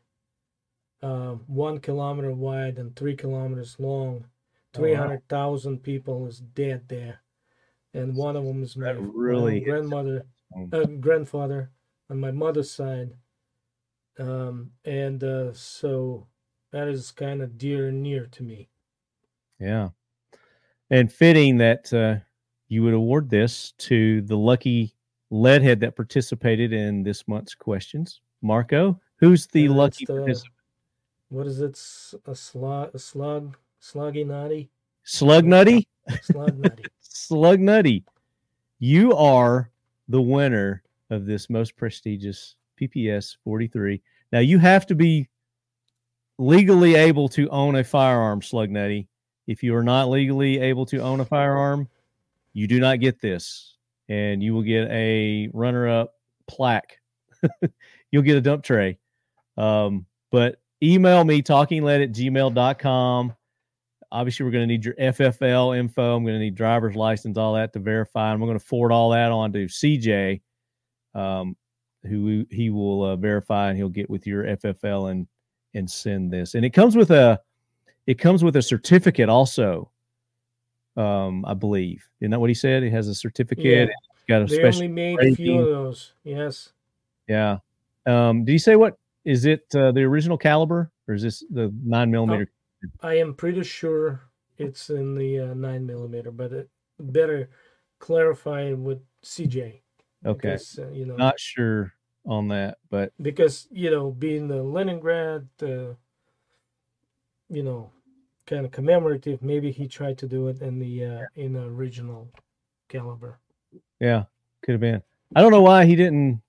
um, 1.03 1.43
one 1.47 1.79
kilometer 1.81 2.33
wide 2.33 2.79
and 2.79 2.95
three 2.95 3.17
kilometers 3.17 3.77
long. 3.79 4.25
Oh, 4.77 4.81
wow. 4.81 4.87
300,000 4.87 5.83
people 5.83 6.27
is 6.27 6.39
dead 6.39 6.89
there. 6.89 7.21
And 7.93 8.17
one 8.17 8.37
of 8.37 8.45
them 8.45 8.63
is 8.63 8.77
my, 8.77 8.91
really 8.91 9.61
grandmother, 9.61 10.25
uh, 10.73 10.85
grandfather 10.85 11.71
on 12.09 12.21
my 12.21 12.31
mother's 12.31 12.71
side. 12.71 13.11
Um, 14.19 14.71
and 14.85 15.23
uh, 15.23 15.53
so 15.53 16.29
that 16.71 16.89
is 16.89 17.11
kind 17.11 17.43
of 17.43 17.59
dear 17.59 17.89
and 17.89 18.03
near 18.03 18.27
to 18.27 18.43
me. 18.43 18.71
Yeah. 19.59 19.91
And 20.89 21.13
fitting 21.13 21.59
that 21.59 21.93
uh, 21.93 22.17
you 22.69 22.83
would 22.83 22.95
award 22.95 23.29
this 23.29 23.73
to 23.79 24.23
the 24.23 24.37
lucky 24.37 24.95
leadhead 25.33 25.81
that 25.81 25.97
participated 25.97 26.73
in 26.73 27.03
this 27.03 27.27
month's 27.27 27.55
questions. 27.55 28.21
Marco, 28.43 29.01
who's 29.17 29.47
the 29.49 29.67
And 29.67 29.77
lucky 29.77 30.05
the- 30.05 30.15
participant? 30.15 30.55
What 31.31 31.47
is 31.47 31.61
it? 31.61 31.73
A 32.27 32.35
slug, 32.35 32.91
a 32.95 32.99
slug, 32.99 33.57
sluggy 33.81 34.27
nutty, 34.27 34.71
Slug 35.05 35.45
Nutty? 35.47 35.89
slug 36.23 36.59
nutty. 36.59 36.85
Slug 37.01 37.61
Nutty. 37.61 38.05
You 38.79 39.15
are 39.15 39.71
the 40.09 40.21
winner 40.21 40.83
of 41.11 41.25
this 41.25 41.49
most 41.49 41.77
prestigious 41.77 42.57
PPS 42.81 43.37
43. 43.45 44.03
Now 44.33 44.41
you 44.41 44.59
have 44.59 44.87
to 44.87 44.95
be 44.95 45.29
legally 46.39 46.95
able 46.97 47.29
to 47.31 47.49
own 47.51 47.77
a 47.77 47.85
firearm, 47.85 48.43
Slug 48.43 48.71
Nutty. 48.71 49.09
If 49.47 49.63
you 49.63 49.75
are 49.75 49.83
not 49.85 50.09
legally 50.11 50.59
able 50.61 50.85
to 50.87 50.99
own 50.99 51.21
a 51.21 51.25
firearm, 51.25 51.89
you 52.53 52.67
do 52.67 52.79
not 52.81 53.01
get 53.01 53.21
this, 53.21 53.72
and 54.13 54.43
you 54.43 54.53
will 54.53 54.63
get 54.63 54.91
a 54.91 55.49
runner-up 55.55 56.15
plaque. 56.47 56.99
You'll 58.11 58.23
get 58.23 58.37
a 58.37 58.43
dump 58.43 58.63
tray. 58.63 58.99
Um, 59.57 60.05
but 60.31 60.61
email 60.83 61.25
me 61.25 61.41
talkinglead 61.41 62.05
at 62.05 62.13
gmail.com. 62.13 63.35
Obviously, 64.11 64.45
we're 64.45 64.53
going 64.53 64.65
to 64.65 64.67
need 64.67 64.85
your 64.85 64.95
FFL 64.95 65.79
info. 65.79 66.15
I'm 66.15 66.25
going 66.25 66.35
to 66.35 66.41
need 66.41 66.55
driver's 66.55 66.95
license, 66.95 67.39
all 67.39 67.55
that 67.55 67.73
to 67.73 67.79
verify. 67.79 68.33
And 68.33 68.41
we're 68.41 68.49
going 68.49 68.59
to 68.59 68.65
forward 68.65 68.93
all 68.93 69.09
that 69.11 69.33
on 69.33 69.51
to 69.55 69.65
CJ, 69.65 70.43
um, 71.15 71.57
who 72.03 72.45
he 72.51 72.69
will 72.69 73.05
uh, 73.05 73.17
verify 73.17 73.71
and 73.71 73.79
he'll 73.79 73.89
get 73.89 74.11
with 74.11 74.27
your 74.27 74.45
FFL 74.45 75.11
and 75.11 75.27
and 75.73 75.91
send 75.91 76.31
this. 76.31 76.55
And 76.55 76.67
it 76.67 76.75
comes 76.75 76.97
with 76.97 77.11
a 77.11 77.41
it 78.07 78.19
comes 78.19 78.45
with 78.45 78.57
a 78.57 78.63
certificate 78.63 79.31
also. 79.31 79.91
Um, 80.97 81.45
I 81.47 81.55
believe. 81.55 82.07
Isn't 82.21 82.33
that 82.33 82.41
what 82.41 82.51
he 82.51 82.55
said? 82.55 82.83
He 82.83 82.91
has 82.91 83.09
a 83.09 83.15
certificate. 83.15 83.89
Yeah. 83.89 83.95
Got 84.29 84.43
a 84.43 84.45
They 84.47 84.57
special 84.57 84.83
only 84.83 84.89
made 84.89 85.21
a 85.21 85.35
few 85.35 85.61
of 85.61 85.67
those. 85.67 86.13
Yes. 86.23 86.73
Yeah. 87.29 87.59
Um, 88.07 88.45
did 88.45 88.53
you 88.53 88.59
say 88.59 88.77
what 88.77 88.99
is 89.25 89.45
it? 89.47 89.65
Uh, 89.75 89.93
the 89.93 90.03
original 90.03 90.37
caliber, 90.37 90.91
or 91.09 91.15
is 91.15 91.23
this 91.23 91.45
the 91.51 91.73
nine 91.85 92.11
millimeter? 92.11 92.51
I 93.01 93.15
am 93.15 93.35
pretty 93.35 93.63
sure 93.63 94.23
it's 94.59 94.91
in 94.91 95.15
the 95.15 95.41
uh, 95.41 95.55
nine 95.55 95.87
millimeter, 95.87 96.31
but 96.31 96.53
it 96.53 96.69
better 96.99 97.49
clarify 97.99 98.73
with 98.73 99.01
CJ. 99.25 99.81
okay, 100.27 100.53
because, 100.53 100.79
uh, 100.79 100.89
you 100.89 101.07
know, 101.07 101.17
not 101.17 101.39
sure 101.39 101.93
on 102.27 102.49
that, 102.49 102.79
but 102.91 103.13
because 103.21 103.69
you 103.71 103.91
know, 103.91 104.11
being 104.11 104.49
the 104.49 104.63
Leningrad, 104.63 105.49
uh, 105.63 105.95
you 107.49 107.63
know, 107.63 107.91
kind 108.47 108.65
of 108.65 108.73
commemorative, 108.73 109.43
maybe 109.43 109.71
he 109.71 109.87
tried 109.87 110.19
to 110.19 110.27
do 110.27 110.49
it 110.49 110.61
in 110.61 110.79
the 110.79 111.05
uh, 111.05 111.21
in 111.37 111.53
the 111.53 111.65
original 111.65 112.29
caliber. 112.89 113.39
yeah, 114.01 114.25
could 114.63 114.73
have 114.73 114.81
been. 114.81 115.03
I 115.35 115.41
don't 115.41 115.53
know 115.53 115.63
why 115.63 115.87
he 115.87 115.97
didn't 115.97 116.43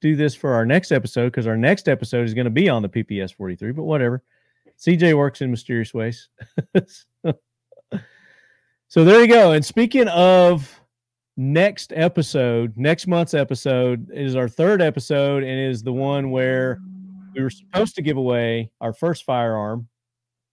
do 0.00 0.16
this 0.16 0.34
for 0.34 0.52
our 0.52 0.66
next 0.66 0.92
episode 0.92 1.26
because 1.26 1.46
our 1.46 1.56
next 1.56 1.88
episode 1.88 2.26
is 2.26 2.34
going 2.34 2.44
to 2.44 2.50
be 2.50 2.68
on 2.68 2.82
the 2.82 2.88
PPS 2.88 3.34
43, 3.34 3.72
but 3.72 3.84
whatever. 3.84 4.22
CJ 4.78 5.16
works 5.16 5.40
in 5.40 5.50
mysterious 5.50 5.94
ways. 5.94 6.28
so 8.88 9.04
there 9.04 9.20
you 9.20 9.28
go. 9.28 9.52
And 9.52 9.64
speaking 9.64 10.08
of 10.08 10.80
next 11.36 11.92
episode, 11.94 12.76
next 12.76 13.06
month's 13.06 13.32
episode 13.32 14.10
is 14.12 14.34
our 14.34 14.48
third 14.48 14.82
episode 14.82 15.44
and 15.44 15.70
is 15.70 15.82
the 15.82 15.92
one 15.92 16.30
where 16.30 16.80
we 17.34 17.42
were 17.42 17.50
supposed 17.50 17.94
to 17.94 18.02
give 18.02 18.16
away 18.16 18.70
our 18.80 18.92
first 18.92 19.24
firearm, 19.24 19.88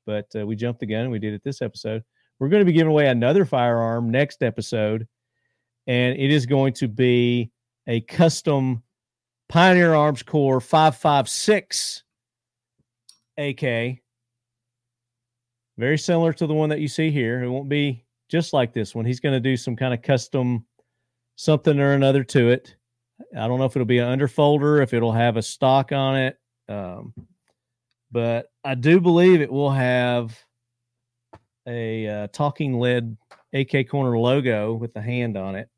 but 0.09 0.25
uh, 0.35 0.43
we 0.43 0.55
jumped 0.55 0.79
the 0.79 0.87
gun 0.87 1.01
and 1.01 1.11
we 1.11 1.19
did 1.19 1.35
it 1.35 1.43
this 1.43 1.61
episode. 1.61 2.03
We're 2.39 2.49
going 2.49 2.61
to 2.61 2.65
be 2.65 2.73
giving 2.73 2.89
away 2.89 3.09
another 3.09 3.45
firearm 3.45 4.09
next 4.09 4.41
episode, 4.41 5.07
and 5.85 6.17
it 6.17 6.31
is 6.31 6.47
going 6.47 6.73
to 6.73 6.87
be 6.87 7.51
a 7.85 8.01
custom 8.01 8.81
Pioneer 9.49 9.93
Arms 9.93 10.23
Corps 10.23 10.59
556 10.59 12.03
AK. 13.37 13.99
Very 15.77 15.97
similar 15.99 16.33
to 16.33 16.47
the 16.47 16.55
one 16.55 16.69
that 16.69 16.79
you 16.79 16.87
see 16.87 17.11
here. 17.11 17.43
It 17.43 17.49
won't 17.49 17.69
be 17.69 18.03
just 18.29 18.51
like 18.51 18.73
this 18.73 18.95
one. 18.95 19.05
He's 19.05 19.19
going 19.19 19.35
to 19.35 19.39
do 19.39 19.55
some 19.55 19.75
kind 19.75 19.93
of 19.93 20.01
custom 20.01 20.65
something 21.35 21.79
or 21.79 21.93
another 21.93 22.23
to 22.23 22.49
it. 22.49 22.75
I 23.37 23.47
don't 23.47 23.59
know 23.59 23.65
if 23.65 23.75
it'll 23.75 23.85
be 23.85 23.99
an 23.99 24.17
underfolder, 24.17 24.81
if 24.81 24.91
it'll 24.91 25.11
have 25.11 25.37
a 25.37 25.43
stock 25.43 25.91
on 25.91 26.15
it. 26.17 26.37
Um, 26.67 27.13
but 28.11 28.47
I 28.63 28.75
do 28.75 28.99
believe 28.99 29.41
it 29.41 29.51
will 29.51 29.71
have 29.71 30.37
a 31.67 32.07
uh, 32.07 32.27
talking 32.27 32.79
lead 32.79 33.15
AK 33.53 33.87
Korner 33.87 34.19
logo 34.19 34.73
with 34.73 34.93
the 34.93 35.01
hand 35.01 35.37
on 35.37 35.55
it. 35.55 35.69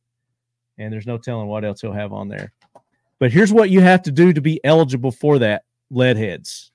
And 0.78 0.92
there's 0.92 1.08
no 1.08 1.18
telling 1.18 1.48
what 1.48 1.66
else 1.66 1.82
he'll 1.82 1.92
have 1.92 2.14
on 2.14 2.28
there. 2.28 2.54
But 3.20 3.32
here's 3.32 3.54
what 3.54 3.70
you 3.70 3.82
have 3.82 4.02
to 4.04 4.12
do 4.12 4.34
to 4.34 4.42
be 4.42 4.60
eligible 4.64 5.12
for 5.12 5.38
that 5.40 5.64
lead 5.92 6.18
heads. 6.18 6.72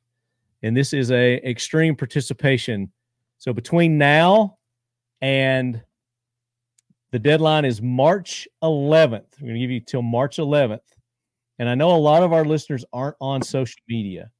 And 0.62 0.76
this 0.76 0.92
is 0.92 1.10
a 1.10 1.36
extreme 1.48 1.96
participation. 1.96 2.92
So 3.38 3.52
between 3.52 3.98
now 3.98 4.58
and 5.20 5.82
the 7.10 7.18
deadline 7.18 7.64
is 7.64 7.80
March 7.80 8.46
11th. 8.62 9.40
We're 9.40 9.48
going 9.48 9.54
to 9.54 9.60
give 9.60 9.70
you 9.70 9.80
till 9.80 10.02
March 10.02 10.36
11th. 10.36 10.80
And 11.58 11.68
I 11.68 11.74
know 11.74 11.94
a 11.94 11.96
lot 11.96 12.22
of 12.22 12.32
our 12.32 12.44
listeners 12.44 12.84
aren't 12.92 13.16
on 13.20 13.42
social 13.42 13.80
media. 13.88 14.30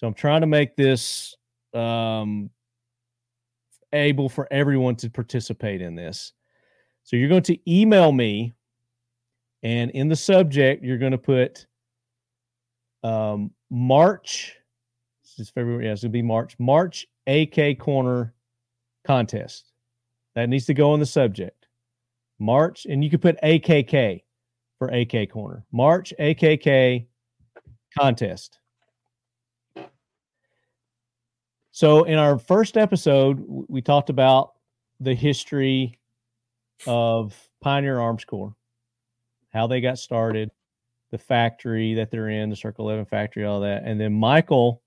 So 0.00 0.06
I'm 0.06 0.14
trying 0.14 0.40
to 0.40 0.46
make 0.46 0.76
this 0.76 1.36
um, 1.74 2.48
able 3.92 4.30
for 4.30 4.48
everyone 4.50 4.96
to 4.96 5.10
participate 5.10 5.82
in 5.82 5.94
this. 5.94 6.32
So 7.02 7.16
you're 7.16 7.28
going 7.28 7.42
to 7.42 7.70
email 7.70 8.10
me, 8.10 8.54
and 9.62 9.90
in 9.90 10.08
the 10.08 10.16
subject, 10.16 10.82
you're 10.82 10.96
going 10.96 11.12
to 11.12 11.18
put 11.18 11.66
um, 13.02 13.50
March. 13.68 14.56
This 15.22 15.48
is 15.48 15.50
February. 15.50 15.84
Yeah, 15.84 15.92
it's 15.92 16.00
going 16.00 16.12
to 16.12 16.16
be 16.16 16.22
March. 16.22 16.58
March 16.58 17.06
AK 17.26 17.76
Korner 17.78 18.32
contest. 19.06 19.70
That 20.34 20.48
needs 20.48 20.64
to 20.64 20.72
go 20.72 20.94
in 20.94 21.00
the 21.00 21.04
subject. 21.04 21.66
March, 22.38 22.86
and 22.86 23.04
you 23.04 23.10
can 23.10 23.20
put 23.20 23.38
AKK 23.42 24.22
for 24.78 24.88
AK 24.88 25.28
Korner. 25.30 25.62
March 25.72 26.14
AKK 26.18 27.06
contest. 27.98 28.59
So, 31.80 32.04
in 32.04 32.18
our 32.18 32.38
first 32.38 32.76
episode, 32.76 33.42
we 33.48 33.80
talked 33.80 34.10
about 34.10 34.52
the 35.00 35.14
history 35.14 35.98
of 36.86 37.34
Pioneer 37.62 37.98
Arms 37.98 38.22
Corps, 38.26 38.54
how 39.48 39.66
they 39.66 39.80
got 39.80 39.98
started, 39.98 40.50
the 41.10 41.16
factory 41.16 41.94
that 41.94 42.10
they're 42.10 42.28
in, 42.28 42.50
the 42.50 42.56
Circle 42.56 42.84
11 42.84 43.06
factory, 43.06 43.46
all 43.46 43.60
that. 43.60 43.84
And 43.86 43.98
then 43.98 44.12
Michael 44.12 44.82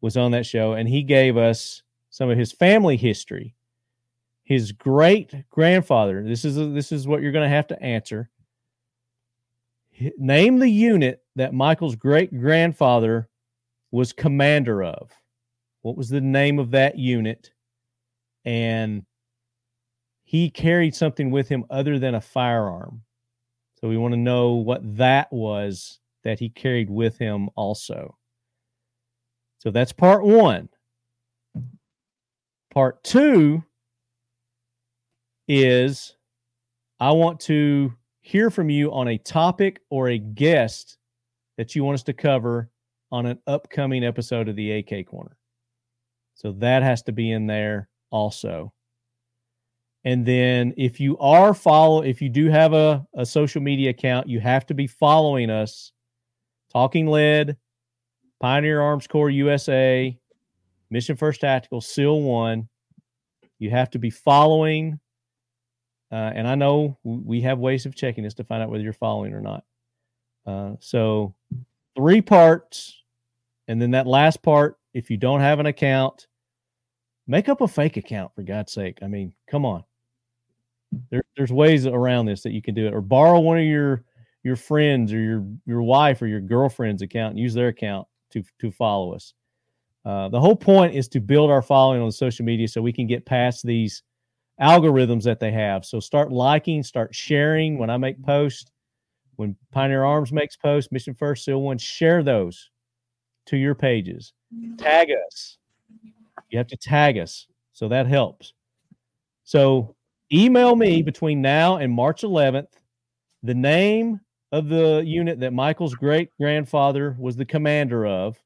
was 0.00 0.16
on 0.16 0.32
that 0.32 0.44
show 0.44 0.72
and 0.72 0.88
he 0.88 1.04
gave 1.04 1.36
us 1.36 1.84
some 2.10 2.30
of 2.30 2.36
his 2.36 2.50
family 2.50 2.96
history. 2.96 3.54
His 4.42 4.72
great 4.72 5.48
grandfather, 5.50 6.24
this 6.24 6.44
is 6.44 6.56
this 6.56 6.90
is 6.90 7.06
what 7.06 7.22
you're 7.22 7.30
going 7.30 7.48
to 7.48 7.56
have 7.56 7.68
to 7.68 7.80
answer. 7.80 8.28
Name 10.18 10.58
the 10.58 10.68
unit 10.68 11.22
that 11.36 11.54
Michael's 11.54 11.94
great 11.94 12.36
grandfather 12.36 13.28
was 13.92 14.12
commander 14.12 14.82
of. 14.82 15.12
What 15.86 15.96
was 15.96 16.08
the 16.08 16.20
name 16.20 16.58
of 16.58 16.72
that 16.72 16.98
unit? 16.98 17.52
And 18.44 19.06
he 20.24 20.50
carried 20.50 20.96
something 20.96 21.30
with 21.30 21.48
him 21.48 21.64
other 21.70 22.00
than 22.00 22.16
a 22.16 22.20
firearm. 22.20 23.02
So 23.80 23.86
we 23.86 23.96
want 23.96 24.12
to 24.12 24.18
know 24.18 24.54
what 24.54 24.80
that 24.96 25.32
was 25.32 26.00
that 26.24 26.40
he 26.40 26.48
carried 26.48 26.90
with 26.90 27.18
him 27.18 27.50
also. 27.54 28.18
So 29.58 29.70
that's 29.70 29.92
part 29.92 30.24
one. 30.24 30.68
Part 32.74 33.04
two 33.04 33.62
is 35.46 36.16
I 36.98 37.12
want 37.12 37.38
to 37.42 37.94
hear 38.22 38.50
from 38.50 38.70
you 38.70 38.92
on 38.92 39.06
a 39.06 39.18
topic 39.18 39.82
or 39.90 40.08
a 40.08 40.18
guest 40.18 40.98
that 41.58 41.76
you 41.76 41.84
want 41.84 41.94
us 41.94 42.02
to 42.02 42.12
cover 42.12 42.72
on 43.12 43.26
an 43.26 43.38
upcoming 43.46 44.02
episode 44.02 44.48
of 44.48 44.56
the 44.56 44.72
AK 44.72 45.06
Korner. 45.06 45.35
So 46.36 46.52
that 46.52 46.82
has 46.82 47.02
to 47.04 47.12
be 47.12 47.32
in 47.32 47.46
there 47.46 47.88
also. 48.10 48.72
And 50.04 50.24
then 50.24 50.74
if 50.76 51.00
you 51.00 51.18
are 51.18 51.52
follow, 51.52 52.02
if 52.02 52.22
you 52.22 52.28
do 52.28 52.48
have 52.48 52.74
a, 52.74 53.04
a 53.16 53.26
social 53.26 53.60
media 53.60 53.90
account, 53.90 54.28
you 54.28 54.38
have 54.38 54.64
to 54.66 54.74
be 54.74 54.86
following 54.86 55.50
us, 55.50 55.92
Talking 56.72 57.08
Lead, 57.08 57.56
Pioneer 58.38 58.80
Arms 58.80 59.06
Corps 59.06 59.30
USA, 59.30 60.16
Mission 60.90 61.16
First 61.16 61.40
Tactical, 61.40 61.80
SEAL 61.80 62.20
One. 62.20 62.68
You 63.58 63.70
have 63.70 63.90
to 63.90 63.98
be 63.98 64.10
following. 64.10 65.00
Uh, 66.12 66.32
and 66.34 66.46
I 66.46 66.54
know 66.54 66.98
we 67.02 67.40
have 67.40 67.58
ways 67.58 67.86
of 67.86 67.96
checking 67.96 68.22
this 68.22 68.34
to 68.34 68.44
find 68.44 68.62
out 68.62 68.70
whether 68.70 68.84
you're 68.84 68.92
following 68.92 69.32
or 69.32 69.40
not. 69.40 69.64
Uh, 70.46 70.76
so 70.78 71.34
three 71.96 72.20
parts, 72.20 73.02
and 73.66 73.80
then 73.82 73.92
that 73.92 74.06
last 74.06 74.42
part. 74.42 74.78
If 74.96 75.10
you 75.10 75.18
don't 75.18 75.40
have 75.40 75.60
an 75.60 75.66
account, 75.66 76.26
make 77.26 77.50
up 77.50 77.60
a 77.60 77.68
fake 77.68 77.98
account 77.98 78.34
for 78.34 78.42
God's 78.42 78.72
sake. 78.72 79.00
I 79.02 79.08
mean, 79.08 79.34
come 79.46 79.66
on. 79.66 79.84
There, 81.10 81.22
there's 81.36 81.52
ways 81.52 81.86
around 81.86 82.24
this 82.24 82.42
that 82.44 82.52
you 82.52 82.62
can 82.62 82.74
do 82.74 82.86
it, 82.86 82.94
or 82.94 83.02
borrow 83.02 83.40
one 83.40 83.58
of 83.58 83.64
your 83.64 84.04
your 84.42 84.56
friends 84.56 85.12
or 85.12 85.18
your 85.18 85.44
your 85.66 85.82
wife 85.82 86.22
or 86.22 86.26
your 86.26 86.40
girlfriend's 86.40 87.02
account 87.02 87.32
and 87.32 87.38
use 87.38 87.52
their 87.52 87.68
account 87.68 88.08
to 88.30 88.42
to 88.58 88.70
follow 88.70 89.14
us. 89.14 89.34
Uh, 90.06 90.30
the 90.30 90.40
whole 90.40 90.56
point 90.56 90.94
is 90.94 91.08
to 91.08 91.20
build 91.20 91.50
our 91.50 91.60
following 91.60 92.00
on 92.00 92.10
social 92.10 92.46
media 92.46 92.66
so 92.66 92.80
we 92.80 92.92
can 92.92 93.06
get 93.06 93.26
past 93.26 93.66
these 93.66 94.02
algorithms 94.62 95.24
that 95.24 95.40
they 95.40 95.52
have. 95.52 95.84
So 95.84 96.00
start 96.00 96.32
liking, 96.32 96.82
start 96.82 97.14
sharing 97.14 97.76
when 97.76 97.90
I 97.90 97.98
make 97.98 98.22
posts, 98.22 98.70
when 99.34 99.56
Pioneer 99.72 100.04
Arms 100.04 100.32
makes 100.32 100.56
posts, 100.56 100.90
Mission 100.90 101.12
First, 101.12 101.44
Seal 101.44 101.60
One, 101.60 101.76
share 101.76 102.22
those 102.22 102.70
to 103.46 103.58
your 103.58 103.74
pages. 103.74 104.32
Tag 104.78 105.08
us. 105.26 105.58
You 106.50 106.58
have 106.58 106.68
to 106.68 106.76
tag 106.76 107.18
us. 107.18 107.46
So 107.72 107.88
that 107.88 108.06
helps. 108.06 108.52
So 109.44 109.94
email 110.32 110.74
me 110.76 111.02
between 111.02 111.40
now 111.40 111.76
and 111.76 111.92
March 111.92 112.22
11th 112.22 112.68
the 113.46 113.54
name 113.54 114.20
of 114.52 114.68
the 114.68 115.02
unit 115.06 115.40
that 115.40 115.52
Michael's 115.52 115.94
great 115.94 116.30
grandfather 116.38 117.16
was 117.18 117.36
the 117.36 117.44
commander 117.44 118.06
of 118.06 118.36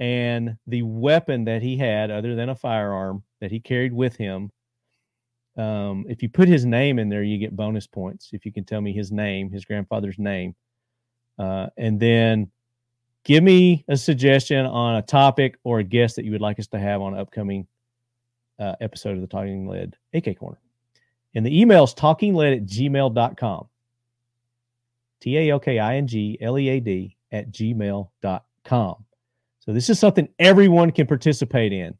and 0.00 0.56
the 0.66 0.82
weapon 0.82 1.44
that 1.44 1.62
he 1.62 1.76
had 1.76 2.10
other 2.10 2.34
than 2.34 2.48
a 2.48 2.54
firearm 2.54 3.22
that 3.40 3.50
he 3.50 3.60
carried 3.60 3.92
with 3.92 4.16
him. 4.16 4.50
Um, 5.56 6.04
if 6.08 6.22
you 6.22 6.28
put 6.28 6.48
his 6.48 6.64
name 6.64 6.98
in 6.98 7.08
there, 7.08 7.22
you 7.22 7.38
get 7.38 7.56
bonus 7.56 7.86
points. 7.86 8.30
If 8.32 8.44
you 8.44 8.52
can 8.52 8.64
tell 8.64 8.80
me 8.80 8.92
his 8.92 9.10
name, 9.10 9.50
his 9.50 9.64
grandfather's 9.64 10.18
name, 10.18 10.54
uh, 11.38 11.68
and 11.76 11.98
then 11.98 12.50
give 13.24 13.42
me 13.42 13.84
a 13.88 13.96
suggestion 13.96 14.66
on 14.66 14.96
a 14.96 15.02
topic 15.02 15.58
or 15.64 15.80
a 15.80 15.84
guest 15.84 16.16
that 16.16 16.24
you 16.24 16.32
would 16.32 16.40
like 16.40 16.58
us 16.58 16.66
to 16.68 16.78
have 16.78 17.00
on 17.00 17.14
an 17.14 17.20
upcoming 17.20 17.66
uh, 18.58 18.74
episode 18.80 19.14
of 19.14 19.20
the 19.20 19.26
Talking 19.26 19.68
Lead 19.68 19.96
AK 20.14 20.38
Korner. 20.38 20.56
And 21.34 21.44
the 21.44 21.60
email 21.60 21.84
is 21.84 21.94
talkinglead 21.94 22.56
at 22.56 22.66
gmail.com. 22.66 23.68
T 25.20 25.36
A 25.36 25.50
L 25.50 25.60
K 25.60 25.78
I 25.78 25.96
N 25.96 26.06
G 26.06 26.38
L 26.40 26.58
E 26.58 26.68
A 26.68 26.80
D 26.80 27.16
at 27.32 27.50
gmail.com. 27.50 29.04
So 29.60 29.72
this 29.72 29.90
is 29.90 29.98
something 29.98 30.28
everyone 30.38 30.90
can 30.90 31.06
participate 31.06 31.72
in. 31.72 31.94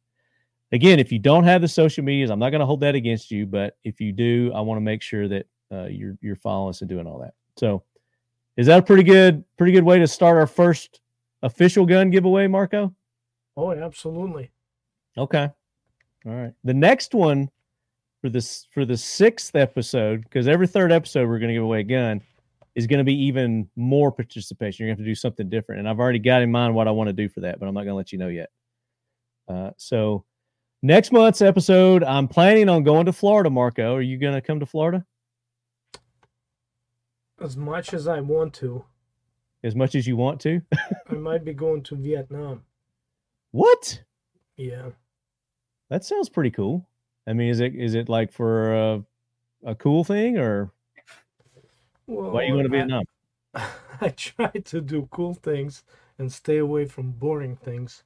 Again, 0.73 0.99
if 0.99 1.11
you 1.11 1.19
don't 1.19 1.45
have 1.45 1.61
the 1.61 1.69
social 1.69 2.05
medias, 2.05 2.31
I'm 2.31 2.39
not 2.39 2.51
going 2.51 2.61
to 2.61 2.67
hold 2.67 2.81
that 2.81 2.95
against 2.95 3.31
you, 3.31 3.47
but 3.47 3.77
if 3.85 4.01
you 4.01 4.13
do, 4.13 4.53
I 4.55 4.61
want 4.61 4.77
to 4.79 4.83
make 4.83 5.03
sure 5.03 5.29
that 5.29 5.47
uh, 5.73 5.87
you're 5.87 6.17
you're 6.21 6.37
following 6.37 6.71
us 6.71 6.81
and 6.81 6.89
doing 6.89 7.07
all 7.07 7.19
that. 7.19 7.35
So, 7.57 7.83
is 8.57 8.67
that 8.67 8.79
a 8.79 8.83
pretty 8.83 9.03
good 9.03 9.45
pretty 9.57 9.73
good 9.73 9.85
way 9.85 9.99
to 9.99 10.07
start 10.07 10.37
our 10.37 10.47
first 10.47 11.01
official 11.43 11.87
gun 11.87 12.11
giveaway, 12.11 12.47
Marco? 12.47 12.95
Oh, 13.57 13.73
absolutely. 13.73 14.51
Okay. 15.17 15.51
All 16.27 16.33
right. 16.33 16.53
The 16.65 16.75
next 16.75 17.15
one 17.15 17.51
for 18.21 18.29
this 18.29 18.67
for 18.73 18.85
the 18.85 18.97
sixth 18.97 19.55
episode, 19.55 20.23
because 20.23 20.49
every 20.49 20.67
third 20.67 20.93
episode 20.93 21.29
we're 21.29 21.39
going 21.39 21.49
to 21.49 21.55
give 21.55 21.63
away 21.63 21.81
a 21.81 21.85
gun, 21.85 22.21
is 22.75 22.87
going 22.87 22.99
to 22.99 23.05
be 23.05 23.25
even 23.25 23.69
more 23.77 24.13
participation. 24.13 24.85
You're 24.85 24.91
going 24.91 24.99
to 24.99 25.03
have 25.03 25.07
to 25.07 25.11
do 25.11 25.15
something 25.15 25.49
different, 25.49 25.81
and 25.81 25.89
I've 25.89 25.99
already 25.99 26.19
got 26.21 26.43
in 26.43 26.51
mind 26.51 26.75
what 26.75 26.87
I 26.87 26.93
want 26.93 27.09
to 27.09 27.13
do 27.13 27.29
for 27.29 27.41
that, 27.41 27.59
but 27.59 27.67
I'm 27.67 27.75
not 27.75 27.81
going 27.81 27.93
to 27.93 27.97
let 27.97 28.13
you 28.13 28.19
know 28.19 28.29
yet. 28.29 28.51
Uh, 29.49 29.71
so 29.77 30.25
next 30.83 31.11
month's 31.11 31.43
episode, 31.43 32.05
I'm 32.05 32.29
planning 32.29 32.69
on 32.69 32.85
going 32.85 33.07
to 33.07 33.13
Florida. 33.13 33.51
Marco, 33.51 33.95
are 33.95 34.03
you 34.03 34.19
going 34.19 34.35
to 34.35 34.41
come 34.41 34.61
to 34.61 34.67
Florida? 34.67 35.05
As 37.41 37.57
much 37.57 37.95
as 37.95 38.07
I 38.07 38.21
want 38.21 38.55
to. 38.55 38.85
As 39.65 39.75
much 39.75 39.95
as 39.95 40.07
you 40.07 40.17
want 40.17 40.41
to? 40.43 40.61
I 41.11 41.15
might 41.15 41.45
be 41.45 41.53
going 41.53 41.83
to 41.85 41.97
Vietnam. 41.97 42.63
What? 43.51 44.03
Yeah. 44.57 44.91
That 45.91 46.05
sounds 46.05 46.29
pretty 46.29 46.51
cool. 46.51 46.89
I 47.27 47.33
mean, 47.33 47.49
is 47.49 47.61
it 47.61 47.75
is 47.75 47.95
it 47.95 48.09
like 48.09 48.33
for 48.33 48.75
a, 48.75 49.05
a 49.65 49.75
cool 49.75 50.05
thing 50.05 50.39
or 50.39 50.73
well, 52.07 52.31
why 52.31 52.43
are 52.43 52.45
you 52.45 52.53
going 52.53 52.65
to 52.65 52.71
Vietnam? 52.71 53.05
I, 53.55 53.67
I 54.01 54.09
try 54.11 54.51
to 54.51 54.81
do 54.81 55.09
cool 55.11 55.35
things 55.35 55.85
and 56.19 56.33
stay 56.33 56.59
away 56.59 56.85
from 56.85 57.13
boring 57.13 57.57
things. 57.57 58.05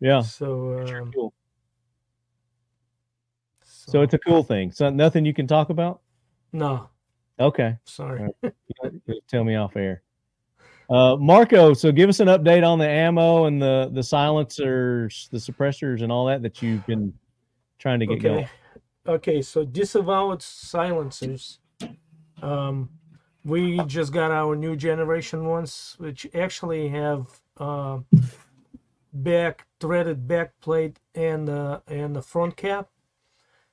Yeah. 0.00 0.22
So, 0.22 0.80
um, 0.80 1.12
cool. 1.12 1.32
so, 3.62 3.92
so 3.92 4.02
it's 4.02 4.14
a 4.14 4.18
cool 4.18 4.42
thing. 4.42 4.72
So 4.72 4.90
nothing 4.90 5.24
you 5.24 5.34
can 5.34 5.46
talk 5.46 5.70
about? 5.70 6.00
No. 6.52 6.88
Okay. 7.38 7.78
Sorry. 7.84 8.28
Tell 9.28 9.44
me 9.44 9.56
off 9.56 9.76
air. 9.76 10.03
Uh, 10.90 11.16
Marco, 11.16 11.72
so 11.72 11.90
give 11.90 12.08
us 12.08 12.20
an 12.20 12.28
update 12.28 12.66
on 12.66 12.78
the 12.78 12.88
ammo 12.88 13.46
and 13.46 13.60
the 13.60 13.90
the 13.92 14.02
silencers, 14.02 15.28
the 15.32 15.38
suppressors, 15.38 16.02
and 16.02 16.12
all 16.12 16.26
that 16.26 16.42
that 16.42 16.60
you've 16.62 16.84
been 16.86 17.12
trying 17.78 18.00
to 18.00 18.06
get 18.06 18.18
okay. 18.18 18.28
going. 18.28 18.48
Okay, 19.06 19.42
so 19.42 19.64
disavowed 19.64 20.42
silencers. 20.42 21.58
Um, 22.42 22.90
we 23.44 23.78
just 23.84 24.12
got 24.12 24.30
our 24.30 24.56
new 24.56 24.76
generation 24.76 25.46
ones, 25.46 25.94
which 25.98 26.26
actually 26.34 26.88
have 26.88 27.40
uh, 27.58 27.98
back 29.12 29.66
threaded 29.80 30.26
back 30.26 30.58
plate 30.60 31.00
and 31.14 31.48
uh, 31.48 31.80
and 31.86 32.16
the 32.16 32.22
front 32.22 32.56
cap, 32.56 32.88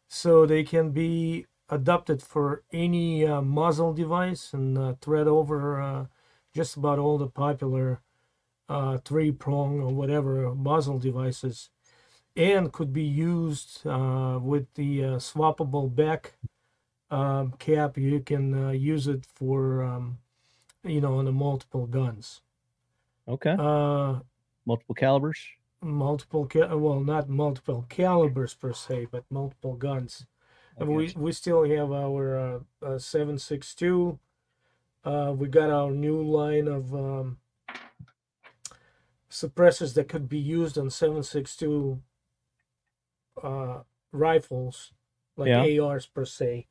so 0.08 0.46
they 0.46 0.64
can 0.64 0.92
be 0.92 1.46
adapted 1.70 2.22
for 2.22 2.64
any 2.74 3.26
uh, 3.26 3.42
muzzle 3.42 3.94
device 3.94 4.54
and 4.54 4.78
uh, 4.78 4.94
thread 5.02 5.28
over 5.28 5.82
uh, 5.82 6.06
just 6.54 6.78
about 6.78 7.00
all 7.00 7.18
the 7.18 7.28
popular 7.28 8.02
uh, 8.70 8.98
three 9.00 9.32
prong 9.32 9.82
or 9.82 9.94
whatever 9.94 10.54
muzzle 10.56 11.00
devices, 11.00 11.70
and 12.36 12.72
could 12.72 12.94
be 12.94 13.04
used 13.04 13.86
uh, 13.86 14.40
with 14.42 14.74
the 14.76 15.04
uh, 15.04 15.08
swappable 15.18 15.94
back 15.94 16.34
um, 17.10 17.54
cap. 17.60 17.98
You 17.98 18.22
can 18.22 18.54
uh, 18.54 18.70
use 18.72 19.08
it 19.08 19.26
for 19.26 19.84
um, 19.84 20.20
you 20.84 21.02
know 21.02 21.18
on 21.18 21.26
the 21.26 21.32
multiple 21.32 21.86
guns. 21.86 22.42
Okay. 23.28 23.56
Uh, 23.58 24.20
multiple 24.66 24.96
calibers. 24.96 25.40
Multiple, 25.84 26.46
ca- 26.46 26.76
well, 26.76 27.00
not 27.00 27.28
multiple 27.28 27.86
calibers 27.90 28.54
per 28.54 28.72
se, 28.72 29.08
but 29.12 29.24
multiple 29.32 29.74
guns. 29.74 30.26
And 30.78 30.90
we 30.90 31.14
we 31.16 31.32
still 31.32 31.64
have 31.68 31.92
our 31.92 32.64
uh, 32.82 32.98
762 32.98 34.20
uh, 35.04 35.34
we 35.36 35.48
got 35.48 35.70
our 35.70 35.92
new 35.92 36.22
line 36.22 36.68
of 36.68 36.94
um, 36.94 37.38
suppressors 39.30 39.94
that 39.96 40.08
could 40.10 40.28
be 40.28 40.38
used 40.38 40.78
on 40.78 40.90
762 40.90 42.02
uh, 43.42 43.80
rifles, 44.12 44.94
like 45.38 45.50
Yeah. 45.50 45.84
ARs 45.84 46.06
per 46.06 46.26
se. 46.26 46.68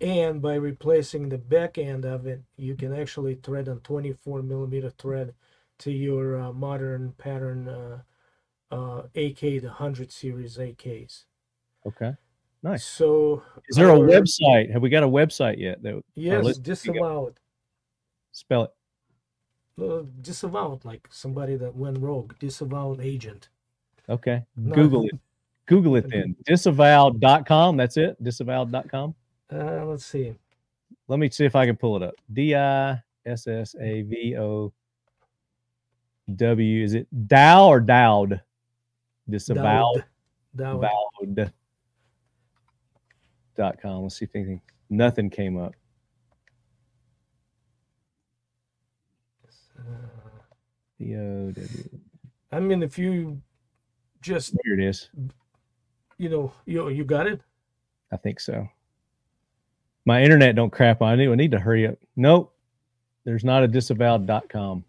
And 0.00 0.42
by 0.42 0.54
replacing 0.54 1.28
the 1.28 1.38
back 1.38 1.78
end 1.78 2.04
of 2.04 2.26
it, 2.26 2.42
you 2.56 2.74
can 2.74 2.92
actually 2.94 3.36
thread 3.36 3.68
on 3.68 3.80
24 3.80 4.42
millimeter 4.42 4.90
thread 4.90 5.34
to 5.78 5.90
your 5.90 6.40
uh, 6.40 6.52
modern 6.52 7.12
pattern 7.12 7.68
uh, 7.68 8.02
uh, 8.70 9.02
AK, 9.14 9.40
the 9.40 9.74
100 9.78 10.10
series 10.10 10.56
AKs. 10.58 11.24
Okay. 11.86 12.16
Nice. 12.64 12.86
So, 12.86 13.42
Is 13.68 13.76
there 13.76 13.90
a 13.90 13.98
website? 13.98 14.72
Have 14.72 14.80
we 14.80 14.88
got 14.88 15.02
a 15.02 15.08
website 15.08 15.58
yet? 15.58 15.82
That 15.82 15.96
our 15.96 16.00
Yes, 16.14 16.56
disavowed. 16.56 17.38
Spell 18.32 18.64
it. 18.64 18.70
Uh, 19.82 20.04
disavowed, 20.22 20.82
like 20.82 21.06
somebody 21.10 21.56
that 21.56 21.76
went 21.76 21.98
rogue, 21.98 22.32
disavowed 22.38 23.02
agent. 23.02 23.50
Okay. 24.08 24.42
No. 24.56 24.74
Google 24.74 25.04
it. 25.04 25.20
Google 25.66 25.96
it 25.96 26.08
then. 26.10 26.34
Disavowed.com. 26.46 27.76
That's 27.76 27.98
it. 27.98 28.22
Disavowed.com. 28.24 29.14
Uh, 29.52 29.84
let's 29.84 30.06
see. 30.06 30.34
Let 31.06 31.18
me 31.18 31.28
see 31.28 31.44
if 31.44 31.54
I 31.54 31.66
can 31.66 31.76
pull 31.76 31.96
it 31.96 32.02
up. 32.02 32.14
D 32.32 32.54
I 32.54 33.02
S 33.26 33.46
S 33.46 33.76
A 33.78 34.02
V 34.02 34.38
O 34.38 34.72
W. 36.34 36.82
Is 36.82 36.94
it 36.94 37.08
Dow 37.28 37.68
or 37.68 37.80
Dowd? 37.80 38.40
Disavowed. 39.28 40.04
Dowd. 40.56 40.80
Vowed. 40.80 41.52
Dot 43.56 43.80
com. 43.80 44.02
Let's 44.02 44.16
see 44.18 44.24
if 44.24 44.34
anything. 44.34 44.60
Nothing 44.90 45.30
came 45.30 45.56
up. 45.58 45.74
Uh, 49.78 49.82
w. 50.98 51.52
I 52.52 52.60
mean, 52.60 52.82
if 52.82 52.98
you 52.98 53.40
just, 54.22 54.54
Here 54.64 54.74
it 54.74 54.82
is. 54.84 55.10
you 56.18 56.28
know, 56.28 56.52
you 56.66 56.88
you 56.88 57.04
got 57.04 57.26
it. 57.26 57.40
I 58.12 58.16
think 58.16 58.40
so. 58.40 58.66
My 60.06 60.22
internet 60.22 60.54
don't 60.54 60.70
crap 60.70 61.02
on 61.02 61.18
it. 61.18 61.28
I 61.30 61.34
need 61.34 61.50
to 61.52 61.58
hurry 61.58 61.86
up. 61.86 61.96
Nope. 62.16 62.54
There's 63.24 63.44
not 63.44 63.62
a 63.62 63.68
disavowed.com. 63.68 64.84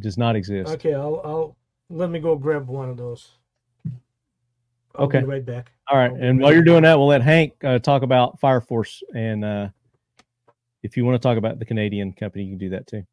Does 0.00 0.18
not 0.18 0.34
exist. 0.34 0.72
Okay, 0.74 0.92
I'll 0.94 1.20
I'll 1.24 1.56
let 1.88 2.10
me 2.10 2.18
go 2.18 2.34
grab 2.36 2.66
one 2.68 2.90
of 2.90 2.96
those. 2.96 3.30
I'll 4.96 5.06
Okay. 5.06 5.20
be 5.20 5.24
right 5.26 5.44
back. 5.46 5.70
All 5.88 5.98
right. 5.98 6.12
And 6.12 6.40
while 6.40 6.52
you're 6.52 6.62
doing 6.62 6.82
that, 6.82 6.98
we'll 6.98 7.08
let 7.08 7.22
Hank 7.22 7.52
uh, 7.62 7.78
talk 7.78 8.02
about 8.02 8.40
Fireforce. 8.40 9.02
And 9.14 9.44
uh, 9.44 9.68
if 10.82 10.96
you 10.96 11.04
want 11.04 11.20
to 11.20 11.26
talk 11.26 11.36
about 11.36 11.58
the 11.58 11.64
Canadian 11.64 12.12
company, 12.12 12.44
you 12.44 12.50
can 12.50 12.58
do 12.58 12.70
that 12.70 12.86
too. 12.86 13.04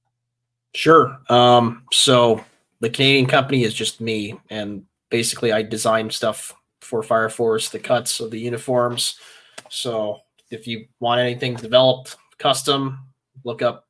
Sure. 0.74 1.20
Um, 1.30 1.84
so 1.92 2.44
the 2.80 2.90
Canadian 2.90 3.26
company 3.26 3.64
is 3.64 3.74
just 3.74 4.00
me, 4.00 4.40
and 4.50 4.84
basically 5.10 5.52
I 5.52 5.62
design 5.64 6.10
stuff 6.10 6.54
for 6.80 7.02
Fireforce, 7.02 7.70
the 7.70 7.80
cuts 7.80 8.20
of 8.20 8.32
the 8.32 8.40
uniforms. 8.40 9.20
So 9.70 10.20
if 10.50 10.66
you 10.66 10.86
want 11.00 11.20
anything 11.20 11.56
developed 11.56 12.16
custom, 12.38 13.00
look 13.44 13.62
up 13.62 13.86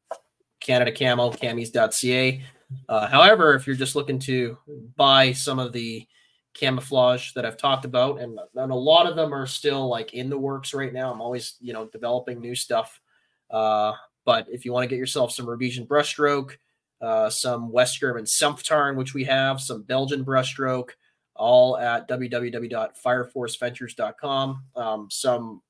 Canada 0.60 0.92
Camo, 0.92 1.32
camis.ca. 1.32 2.42
Uh, 2.90 3.08
however, 3.08 3.54
if 3.54 3.68
you're 3.68 3.76
just 3.76 3.96
looking 3.96 4.20
to 4.20 4.58
buy 4.96 5.32
some 5.34 5.60
of 5.60 5.72
the 5.74 6.06
camouflage 6.54 7.34
that 7.34 7.46
I've 7.46 7.58
talked 7.58 7.86
about, 7.86 8.20
and, 8.20 8.40
and 8.56 8.72
a 8.72 8.76
lot 8.76 9.08
of 9.08 9.16
them 9.16 9.34
are 9.34 9.48
still 9.48 9.88
like 9.88 10.14
in 10.14 10.30
the 10.30 10.38
works 10.38 10.74
right 10.74 10.94
now. 10.94 11.12
I'm 11.12 11.22
always, 11.22 11.56
you 11.60 11.74
know, 11.74 11.88
developing 11.88 12.40
new 12.40 12.56
stuff. 12.56 13.02
Uh, 13.50 13.94
but 14.26 14.48
if 14.50 14.66
you 14.66 14.74
want 14.74 14.84
to 14.84 14.88
get 14.88 15.00
yourself 15.00 15.32
some 15.32 15.48
Rhodesian 15.48 15.88
brushstroke, 15.88 16.58
uh, 17.02 17.30
some 17.30 17.72
West 17.72 18.00
German 18.00 18.26
Sumpftarn, 18.26 18.96
which 18.96 19.14
we 19.14 19.24
have, 19.24 19.60
some 19.60 19.84
Belgian 19.84 20.24
brushstroke, 20.24 20.92
all 21.36 21.78
at 21.78 22.08
www.fireforceventures.com. 22.08 24.64
Um, 24.76 25.08
some 25.10 25.62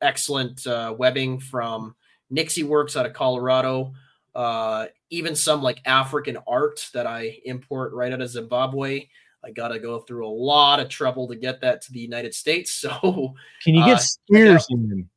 excellent 0.00 0.66
uh, 0.66 0.94
webbing 0.96 1.40
from 1.40 1.96
Nixie 2.30 2.62
Works 2.62 2.96
out 2.96 3.06
of 3.06 3.12
Colorado. 3.12 3.92
Uh, 4.34 4.86
even 5.10 5.34
some 5.34 5.62
like 5.62 5.80
African 5.86 6.38
art 6.46 6.88
that 6.92 7.06
I 7.06 7.38
import 7.44 7.92
right 7.94 8.12
out 8.12 8.20
of 8.20 8.28
Zimbabwe. 8.28 9.08
I 9.46 9.52
got 9.52 9.68
to 9.68 9.78
go 9.78 10.00
through 10.00 10.26
a 10.26 10.28
lot 10.28 10.80
of 10.80 10.88
trouble 10.88 11.28
to 11.28 11.36
get 11.36 11.60
that 11.60 11.80
to 11.82 11.92
the 11.92 12.00
United 12.00 12.34
States. 12.34 12.72
So, 12.86 13.34
Can 13.62 13.74
you 13.74 13.84
get 13.84 13.96
uh, 13.96 13.98
spears 13.98 14.66
in 14.70 14.88
them? 14.88 15.10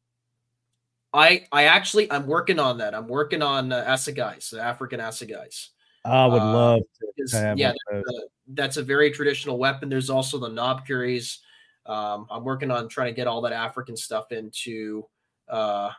I 1.11 1.47
I 1.51 1.63
actually 1.63 2.11
I'm 2.11 2.27
working 2.27 2.59
on 2.59 2.77
that. 2.77 2.93
I'm 2.93 3.07
working 3.07 3.41
on 3.41 3.71
uh, 3.71 3.83
assegais, 3.87 4.51
the 4.51 4.61
African 4.61 4.99
assegais. 4.99 5.69
I 6.05 6.27
would 6.27 6.41
Uh, 6.41 6.53
love 6.53 6.81
to, 6.99 7.53
yeah, 7.57 7.73
those. 7.91 8.03
uh, 8.07 8.21
that's 8.49 8.77
a 8.77 8.83
very 8.83 9.11
traditional 9.11 9.57
weapon. 9.57 9.89
There's 9.89 10.09
also 10.11 10.37
the 10.37 10.49
knobkerries. 10.49 11.39
Um, 11.85 12.27
I'm 12.29 12.43
working 12.43 12.69
on 12.69 12.87
trying 12.87 13.07
to 13.07 13.15
get 13.15 13.27
all 13.27 13.41
that 13.41 13.53
African 13.53 13.97
stuff 13.97 14.31
into 14.31 15.07
uh, 15.47 15.89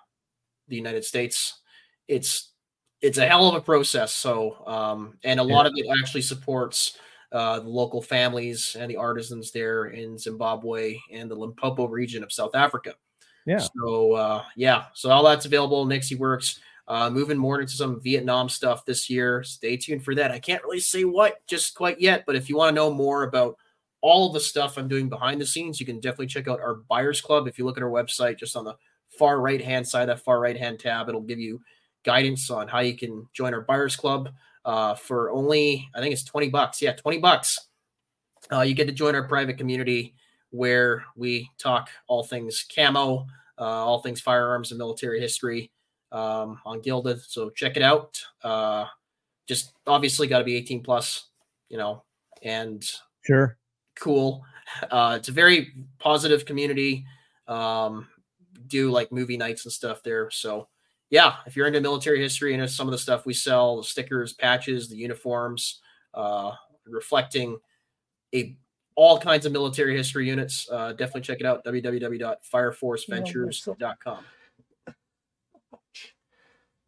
the 0.68 0.76
United 0.76 1.04
States. 1.04 1.58
It's 2.06 2.52
it's 3.00 3.18
a 3.18 3.26
hell 3.26 3.48
of 3.48 3.54
a 3.56 3.60
process. 3.60 4.12
So, 4.12 4.64
um, 4.66 5.18
and 5.24 5.40
a 5.40 5.42
lot 5.42 5.66
of 5.66 5.72
it 5.74 5.86
actually 6.00 6.22
supports 6.22 6.96
uh, 7.32 7.60
the 7.60 7.68
local 7.68 8.02
families 8.02 8.76
and 8.78 8.90
the 8.90 8.96
artisans 8.96 9.50
there 9.50 9.86
in 9.86 10.18
Zimbabwe 10.18 10.96
and 11.12 11.30
the 11.30 11.34
Limpopo 11.34 11.86
region 11.86 12.22
of 12.22 12.32
South 12.32 12.54
Africa. 12.54 12.94
Yeah. 13.46 13.58
So 13.58 14.12
uh, 14.14 14.44
yeah, 14.56 14.86
so 14.94 15.10
all 15.10 15.24
that's 15.24 15.46
available. 15.46 15.84
Nixie 15.86 16.16
Works. 16.16 16.60
Uh, 16.88 17.08
moving 17.08 17.38
more 17.38 17.60
into 17.60 17.72
some 17.72 18.00
Vietnam 18.00 18.48
stuff 18.48 18.84
this 18.84 19.08
year. 19.08 19.44
Stay 19.44 19.76
tuned 19.76 20.04
for 20.04 20.12
that. 20.16 20.32
I 20.32 20.40
can't 20.40 20.64
really 20.64 20.80
say 20.80 21.04
what 21.04 21.46
just 21.46 21.76
quite 21.76 22.00
yet, 22.00 22.24
but 22.26 22.34
if 22.34 22.48
you 22.48 22.56
want 22.56 22.70
to 22.70 22.74
know 22.74 22.92
more 22.92 23.22
about 23.22 23.56
all 24.00 24.26
of 24.26 24.32
the 24.32 24.40
stuff 24.40 24.76
I'm 24.76 24.88
doing 24.88 25.08
behind 25.08 25.40
the 25.40 25.46
scenes, 25.46 25.78
you 25.78 25.86
can 25.86 26.00
definitely 26.00 26.26
check 26.26 26.48
out 26.48 26.58
our 26.58 26.76
Buyers 26.88 27.20
Club. 27.20 27.46
If 27.46 27.60
you 27.60 27.64
look 27.64 27.76
at 27.76 27.84
our 27.84 27.90
website, 27.90 28.38
just 28.38 28.56
on 28.56 28.64
the 28.64 28.74
far 29.16 29.40
right 29.40 29.62
hand 29.62 29.86
side, 29.86 30.08
that 30.08 30.18
far 30.18 30.40
right 30.40 30.56
hand 30.56 30.80
tab, 30.80 31.08
it'll 31.08 31.20
give 31.20 31.38
you 31.38 31.60
guidance 32.04 32.50
on 32.50 32.66
how 32.66 32.80
you 32.80 32.96
can 32.96 33.24
join 33.32 33.54
our 33.54 33.60
Buyers 33.60 33.94
Club 33.94 34.30
uh, 34.64 34.94
for 34.94 35.30
only, 35.30 35.88
I 35.94 36.00
think 36.00 36.12
it's 36.12 36.24
20 36.24 36.48
bucks. 36.50 36.80
Yeah, 36.82 36.92
20 36.92 37.18
bucks. 37.18 37.58
Uh, 38.52 38.62
you 38.62 38.74
get 38.74 38.86
to 38.86 38.92
join 38.92 39.14
our 39.14 39.26
private 39.28 39.58
community 39.58 40.14
where 40.50 41.04
we 41.16 41.48
talk 41.58 41.88
all 42.08 42.22
things 42.24 42.64
camo, 42.74 43.26
uh, 43.58 43.62
all 43.62 44.00
things 44.02 44.20
firearms 44.20 44.70
and 44.72 44.78
military 44.78 45.20
history 45.20 45.70
um, 46.12 46.58
on 46.64 46.80
Guilded. 46.80 47.20
So 47.22 47.50
check 47.50 47.76
it 47.76 47.82
out. 47.82 48.20
Uh, 48.42 48.86
just 49.46 49.72
obviously 49.86 50.26
got 50.26 50.38
to 50.38 50.44
be 50.44 50.56
18 50.56 50.82
plus, 50.82 51.26
you 51.68 51.78
know, 51.78 52.02
and 52.42 52.84
Sure. 53.24 53.56
cool. 53.98 54.44
Uh, 54.90 55.14
it's 55.18 55.28
a 55.28 55.32
very 55.32 55.72
positive 55.98 56.44
community. 56.44 57.04
Um, 57.46 58.08
do 58.66 58.90
like 58.90 59.10
movie 59.12 59.36
nights 59.36 59.64
and 59.64 59.72
stuff 59.72 60.02
there. 60.02 60.30
So 60.30 60.68
yeah, 61.10 61.36
if 61.46 61.56
you're 61.56 61.66
into 61.66 61.80
military 61.80 62.20
history 62.20 62.54
and 62.54 62.70
some 62.70 62.86
of 62.86 62.92
the 62.92 62.98
stuff 62.98 63.26
we 63.26 63.34
sell, 63.34 63.78
the 63.78 63.84
stickers, 63.84 64.32
patches, 64.32 64.88
the 64.88 64.96
uniforms, 64.96 65.80
uh, 66.14 66.52
reflecting 66.86 67.58
a 68.34 68.56
all 68.96 69.18
kinds 69.18 69.46
of 69.46 69.52
military 69.52 69.96
history 69.96 70.28
units, 70.28 70.68
uh, 70.70 70.92
definitely 70.92 71.22
check 71.22 71.40
it 71.40 71.46
out. 71.46 71.64
www.fireforceventures.com. 71.64 74.24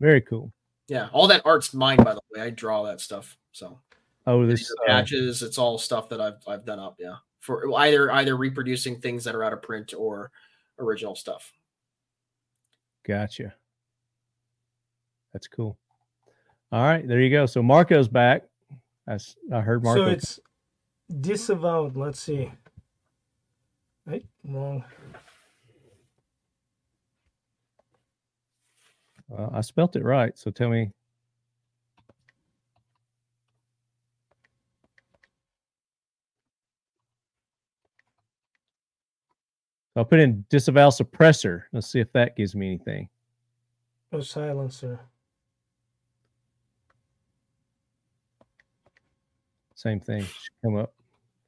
Very 0.01 0.21
cool. 0.23 0.53
Yeah, 0.89 1.09
all 1.13 1.29
that 1.29 1.43
art's 1.45 1.73
mine, 1.73 1.99
by 1.99 2.15
the 2.15 2.21
way. 2.35 2.43
I 2.43 2.51
draw 2.51 2.83
that 2.83 3.01
stuff. 3.01 3.37
So 3.53 3.79
Oh, 4.27 4.47
These 4.47 4.61
this 4.61 4.75
uh, 4.83 4.87
patches, 4.87 5.43
it's 5.43 5.59
all 5.59 5.79
stuff 5.79 6.09
that 6.11 6.21
I've 6.21 6.39
I've 6.47 6.65
done 6.65 6.79
up. 6.79 6.97
Yeah, 6.99 7.17
for 7.41 7.75
either 7.77 8.13
either 8.13 8.37
reproducing 8.37 9.01
things 9.01 9.25
that 9.25 9.35
are 9.35 9.43
out 9.43 9.53
of 9.53 9.63
print 9.63 9.95
or 9.97 10.31
original 10.79 11.17
stuff. 11.17 11.53
Gotcha. 13.05 13.55
That's 15.33 15.49
cool. 15.49 15.79
All 16.71 16.83
right, 16.83 17.07
there 17.07 17.21
you 17.21 17.31
go. 17.31 17.47
So 17.47 17.63
Marco's 17.63 18.09
back. 18.09 18.45
That's 19.07 19.37
I 19.53 19.61
heard 19.61 19.83
Marco. 19.83 20.05
So 20.05 20.11
it's 20.11 20.41
disavowed. 21.21 21.97
Let's 21.97 22.21
see. 22.21 22.51
Right, 24.07 24.25
wrong. 24.45 24.85
Well, 29.29 29.51
I 29.55 29.61
spelt 29.61 29.97
it 29.97 30.05
right. 30.05 30.37
So 30.39 30.51
tell 30.51 30.69
me. 30.69 30.91
I'll 39.95 40.07
put 40.07 40.21
in 40.21 40.47
disavow 40.49 40.89
suppressor. 40.89 41.65
Let's 41.73 41.87
see 41.87 42.01
if 42.01 42.11
that 42.13 42.35
gives 42.35 42.55
me 42.55 42.67
anything. 42.67 43.09
A 44.11 44.23
silencer. 44.23 45.01
Same 49.83 49.99
thing. 49.99 50.23
Should 50.23 50.53
come 50.63 50.77
up. 50.77 50.93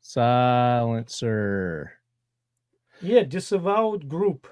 Silencer 0.00 1.92
Yeah, 3.00 3.22
disavowed 3.22 4.08
group. 4.08 4.48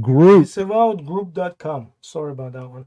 group. 0.00 0.44
Disavowedgroup.com. 0.44 1.92
Sorry 2.00 2.32
about 2.32 2.52
that 2.54 2.68
one. 2.68 2.86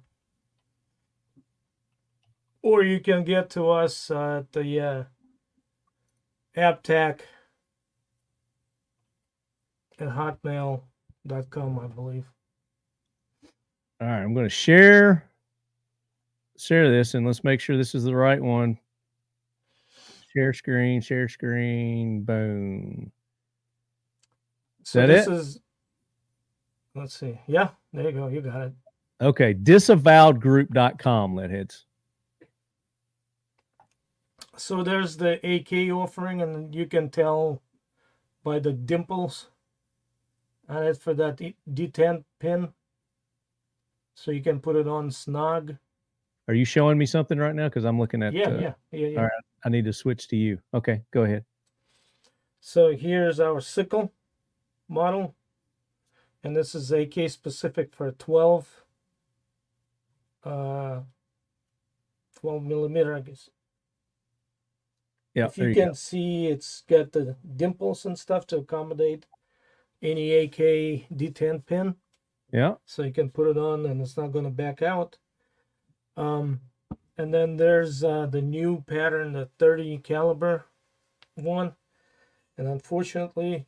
Or 2.61 2.83
you 2.83 2.99
can 2.99 3.23
get 3.23 3.49
to 3.51 3.69
us 3.69 4.11
at 4.11 4.51
the 4.51 4.79
uh, 4.81 5.03
AppTech 6.57 7.21
at 9.99 10.07
hotmail.com, 10.09 11.79
I 11.79 11.87
believe. 11.87 12.25
All 14.01 14.07
right, 14.07 14.21
I'm 14.21 14.33
going 14.33 14.45
to 14.45 14.49
share 14.49 15.29
share 16.57 16.91
this 16.91 17.13
and 17.13 17.25
let's 17.25 17.43
make 17.45 17.61
sure 17.61 17.77
this 17.77 17.95
is 17.95 18.03
the 18.03 18.15
right 18.15 18.41
one. 18.41 18.77
Share 20.35 20.53
screen, 20.53 21.01
share 21.01 21.29
screen, 21.29 22.23
boom. 22.23 23.11
So 24.83 25.01
that 25.01 25.07
this 25.07 25.27
it? 25.27 25.33
is 25.33 25.59
let's 26.95 27.17
see. 27.19 27.39
Yeah, 27.47 27.69
there 27.91 28.05
you 28.05 28.11
go. 28.11 28.27
You 28.27 28.41
got 28.41 28.61
it. 28.61 28.73
Okay, 29.21 29.53
disavowedgroup.com, 29.53 31.35
leadheads. 31.35 31.83
So 34.55 34.83
there's 34.83 35.17
the 35.17 35.33
AK 35.45 35.91
offering, 35.95 36.41
and 36.41 36.73
you 36.73 36.85
can 36.85 37.09
tell 37.09 37.61
by 38.43 38.59
the 38.59 38.73
dimples 38.73 39.47
on 40.67 40.83
it 40.83 40.97
for 40.97 41.13
that 41.13 41.39
detent 41.71 42.23
pin. 42.39 42.69
So 44.15 44.31
you 44.31 44.41
can 44.41 44.59
put 44.59 44.75
it 44.75 44.87
on 44.87 45.09
snug. 45.09 45.75
Are 46.47 46.53
you 46.53 46.65
showing 46.65 46.97
me 46.97 47.05
something 47.05 47.37
right 47.37 47.55
now? 47.55 47.67
Because 47.67 47.85
I'm 47.85 47.99
looking 47.99 48.21
at. 48.21 48.33
Yeah, 48.33 48.49
uh, 48.49 48.59
yeah, 48.59 48.73
yeah, 48.91 49.07
yeah. 49.07 49.17
All 49.17 49.23
right, 49.23 49.31
I 49.63 49.69
need 49.69 49.85
to 49.85 49.93
switch 49.93 50.27
to 50.29 50.35
you. 50.35 50.59
Okay, 50.73 51.03
go 51.11 51.23
ahead. 51.23 51.45
So 52.59 52.95
here's 52.95 53.39
our 53.39 53.59
sickle 53.61 54.11
model, 54.87 55.35
and 56.43 56.55
this 56.55 56.75
is 56.75 56.91
AK 56.91 57.29
specific 57.29 57.93
for 57.93 58.11
12, 58.11 58.83
uh, 60.43 60.99
12 62.39 62.63
millimeter, 62.63 63.15
I 63.15 63.21
guess. 63.21 63.49
Yeah, 65.33 65.45
if 65.45 65.57
you 65.57 65.67
you 65.67 65.73
can 65.73 65.87
go. 65.89 65.93
see, 65.93 66.47
it's 66.47 66.83
got 66.87 67.11
the 67.11 67.35
dimples 67.55 68.05
and 68.05 68.17
stuff 68.17 68.45
to 68.47 68.57
accommodate 68.57 69.25
any 70.01 70.31
AK 70.33 71.07
detent 71.11 71.65
pin. 71.65 71.95
Yeah, 72.51 72.75
so 72.85 73.03
you 73.03 73.11
can 73.11 73.29
put 73.29 73.47
it 73.49 73.57
on 73.57 73.85
and 73.85 73.99
it's 73.99 74.15
not 74.15 74.31
going 74.31 74.45
to 74.45 74.51
back 74.51 74.81
out. 74.81 75.17
Um, 76.15 76.61
and 77.17 77.33
then 77.33 77.57
there's 77.57 78.03
uh, 78.03 78.25
the 78.25 78.41
new 78.41 78.83
pattern, 78.87 79.33
the 79.33 79.49
30 79.59 79.99
caliber 79.99 80.65
one. 81.35 81.73
And 82.57 82.67
unfortunately, 82.67 83.65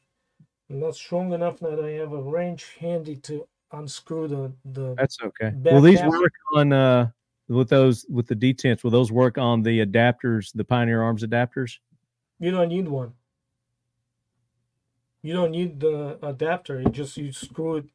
I'm 0.70 0.80
not 0.80 0.96
strong 0.96 1.34
enough 1.34 1.60
that 1.60 1.80
I 1.80 1.92
have 1.92 2.14
a 2.14 2.22
wrench 2.22 2.76
handy 2.80 3.16
to 3.18 3.48
unscrew 3.72 4.28
the 4.28 4.54
the. 4.66 4.96
that's 4.96 5.18
okay. 5.22 5.50
back 5.50 5.74
Will 5.74 5.82
these 5.82 6.00
half. 6.00 6.12
work 6.12 6.34
on 6.56 6.74
uh 6.74 7.10
with 7.48 7.70
those 7.70 8.06
with 8.10 8.28
the 8.28 8.36
detents? 8.36 8.84
Will 8.84 8.92
those 8.92 9.12
work 9.12 9.38
on 9.38 9.62
the 9.62 9.86
adapters, 9.86 10.52
the 10.54 10.64
Pioneer 10.64 11.02
Arms 11.02 11.24
adapters? 11.24 11.78
You 12.40 12.52
don't 12.52 12.70
need 12.70 12.88
one. 12.88 13.14
You 15.22 15.34
don't 15.34 15.52
need 15.52 15.80
the 15.80 16.20
adapter. 16.22 16.80
You 16.82 16.90
just 16.90 17.18
you 17.18 17.32
screw 17.32 17.78
it. 17.78 17.86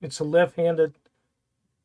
It's 0.00 0.20
a 0.20 0.24
left-handed, 0.24 0.94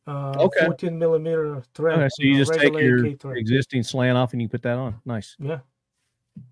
uh, 0.07 0.33
Okay. 0.37 0.65
14 0.65 0.97
millimeter 0.97 1.63
thread. 1.73 1.99
Okay, 1.99 2.09
so 2.09 2.23
you 2.23 2.33
know, 2.33 2.39
just 2.39 2.53
take 2.53 2.73
your 2.73 3.35
existing 3.35 3.83
slant 3.83 4.17
off 4.17 4.33
and 4.33 4.41
you 4.41 4.49
put 4.49 4.61
that 4.63 4.77
on. 4.77 4.95
Nice. 5.05 5.35
Yeah. 5.39 5.59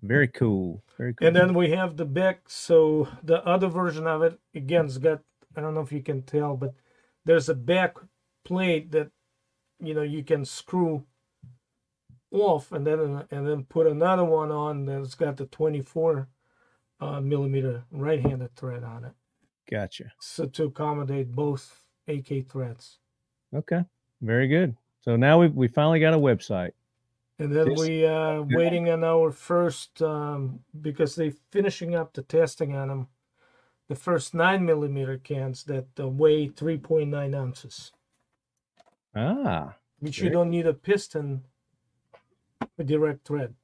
Very 0.02 0.28
cool. 0.28 0.82
Very 0.96 1.14
cool. 1.14 1.26
And 1.26 1.36
then 1.36 1.54
we 1.54 1.70
have 1.70 1.96
the 1.96 2.04
back. 2.04 2.42
So 2.48 3.08
the 3.22 3.44
other 3.44 3.68
version 3.68 4.06
of 4.06 4.22
it, 4.22 4.38
again, 4.54 4.86
it's 4.86 4.98
got, 4.98 5.20
I 5.56 5.60
don't 5.60 5.74
know 5.74 5.80
if 5.80 5.92
you 5.92 6.02
can 6.02 6.22
tell, 6.22 6.56
but 6.56 6.74
there's 7.24 7.48
a 7.48 7.54
back 7.54 7.96
plate 8.44 8.92
that, 8.92 9.10
you 9.80 9.94
know, 9.94 10.02
you 10.02 10.22
can 10.22 10.44
screw 10.44 11.04
off 12.30 12.72
and 12.72 12.86
then 12.86 13.24
and 13.30 13.46
then 13.46 13.64
put 13.64 13.86
another 13.86 14.24
one 14.24 14.50
on 14.50 14.86
that's 14.86 15.14
got 15.14 15.36
the 15.36 15.44
24 15.46 16.28
uh, 17.00 17.20
millimeter 17.20 17.84
right-handed 17.90 18.54
thread 18.56 18.84
on 18.84 19.04
it. 19.04 19.12
Gotcha. 19.70 20.12
So 20.20 20.46
to 20.46 20.64
accommodate 20.64 21.32
both 21.32 21.82
AK 22.08 22.48
threads. 22.48 22.98
Okay. 23.54 23.84
Very 24.20 24.48
good. 24.48 24.76
So 25.00 25.16
now 25.16 25.40
we 25.40 25.48
we 25.48 25.68
finally 25.68 26.00
got 26.00 26.14
a 26.14 26.18
website. 26.18 26.72
And 27.38 27.54
then 27.54 27.74
we 27.74 28.06
uh 28.06 28.42
waiting 28.42 28.88
on 28.90 29.02
our 29.04 29.30
first 29.32 30.00
um 30.02 30.60
because 30.80 31.16
they 31.16 31.30
finishing 31.50 31.94
up 31.94 32.12
the 32.12 32.22
testing 32.22 32.76
on 32.76 32.88
them. 32.88 33.08
The 33.88 33.96
first 33.96 34.32
nine 34.32 34.64
millimeter 34.64 35.18
cans 35.18 35.64
that 35.64 35.86
uh, 35.98 36.08
weigh 36.08 36.48
3.9 36.48 37.34
ounces, 37.36 37.92
Ah, 39.14 39.74
which 39.98 40.18
you 40.20 40.30
don't 40.30 40.48
need 40.50 40.66
a 40.66 40.72
piston, 40.72 41.42
a 42.78 42.84
direct 42.84 43.26
thread. 43.26 43.54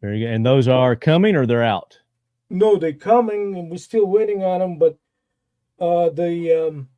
very 0.00 0.20
good. 0.20 0.30
And 0.30 0.46
those 0.46 0.68
are 0.68 0.96
coming 0.96 1.36
or 1.36 1.44
they're 1.44 1.62
out? 1.62 1.98
No, 2.48 2.76
they're 2.76 2.92
coming, 2.94 3.56
and 3.58 3.70
we're 3.70 3.76
still 3.76 4.06
waiting 4.06 4.42
on 4.42 4.60
them. 4.60 4.78
But 4.78 4.96
uh, 5.78 6.08
the 6.08 6.68
um, 6.68 6.88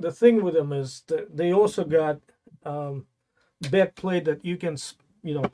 the 0.00 0.12
thing 0.12 0.42
with 0.42 0.54
them 0.54 0.72
is 0.72 1.02
that 1.08 1.36
they 1.36 1.52
also 1.52 1.84
got 1.84 2.20
um, 2.64 3.06
back 3.70 3.94
plate 3.94 4.24
that 4.24 4.44
you 4.44 4.56
can, 4.56 4.76
you 5.22 5.34
know, 5.34 5.50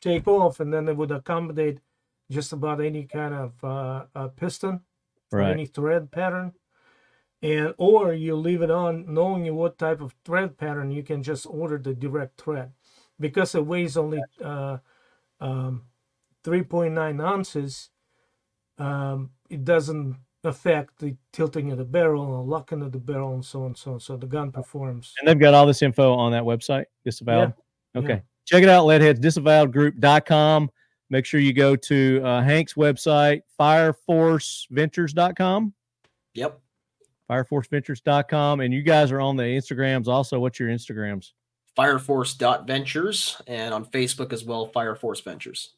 take 0.00 0.28
off, 0.28 0.60
and 0.60 0.72
then 0.72 0.88
it 0.88 0.96
would 0.96 1.10
accommodate 1.10 1.78
just 2.30 2.52
about 2.52 2.80
any 2.80 3.04
kind 3.04 3.34
of 3.34 3.64
uh, 3.64 4.06
uh, 4.14 4.28
piston 4.28 4.80
Right. 5.30 5.50
any 5.50 5.66
thread 5.66 6.10
pattern. 6.10 6.52
And 7.42 7.74
or 7.78 8.12
you 8.14 8.34
leave 8.34 8.62
it 8.62 8.70
on, 8.70 9.12
knowing 9.14 9.54
what 9.54 9.78
type 9.78 10.00
of 10.00 10.14
thread 10.24 10.58
pattern, 10.58 10.90
you 10.90 11.02
can 11.02 11.22
just 11.22 11.46
order 11.46 11.78
the 11.78 11.94
direct 11.94 12.40
thread, 12.40 12.72
because 13.20 13.54
it 13.54 13.64
weighs 13.66 13.96
only 13.96 14.22
uh, 14.42 14.78
um, 15.40 15.84
3.9 16.44 17.22
ounces, 17.22 17.90
um, 18.78 19.30
it 19.48 19.64
doesn't 19.64 20.16
affect 20.48 20.98
the 20.98 21.14
tilting 21.32 21.70
of 21.72 21.78
the 21.78 21.84
barrel 21.84 22.22
or 22.22 22.42
locking 22.42 22.82
of 22.82 22.92
the 22.92 22.98
barrel 22.98 23.34
and 23.34 23.44
so 23.44 23.60
on 23.60 23.66
and 23.66 23.76
so 23.76 23.92
on. 23.94 24.00
So 24.00 24.16
the 24.16 24.26
gun 24.26 24.50
performs. 24.52 25.14
And 25.18 25.28
they've 25.28 25.38
got 25.38 25.54
all 25.54 25.66
this 25.66 25.82
info 25.82 26.14
on 26.14 26.32
that 26.32 26.42
website, 26.42 26.84
disavowed. 27.04 27.52
Yeah, 27.94 28.00
Okay. 28.00 28.12
yeah. 28.14 28.20
Check 28.46 28.62
it 28.62 28.68
out, 28.68 28.86
leadheads, 28.86 29.18
disavowedgroup.com. 29.20 30.70
Make 31.10 31.24
sure 31.24 31.40
you 31.40 31.52
go 31.52 31.74
to 31.76 32.20
uh, 32.24 32.42
Hank's 32.42 32.74
website, 32.74 33.42
fireforceventures.com. 33.58 35.72
Yep. 36.34 36.60
Fireforceventures.com. 37.30 38.60
And 38.60 38.72
you 38.74 38.82
guys 38.82 39.12
are 39.12 39.20
on 39.20 39.36
the 39.36 39.42
Instagrams 39.42 40.08
also. 40.08 40.38
What's 40.40 40.58
your 40.58 40.70
Instagrams? 40.70 41.32
Fireforce.ventures 41.78 43.40
and 43.46 43.74
on 43.74 43.84
Facebook 43.84 44.32
as 44.32 44.44
well, 44.44 44.66
Fire 44.66 44.94
Force 44.94 45.20
Ventures. 45.20 45.74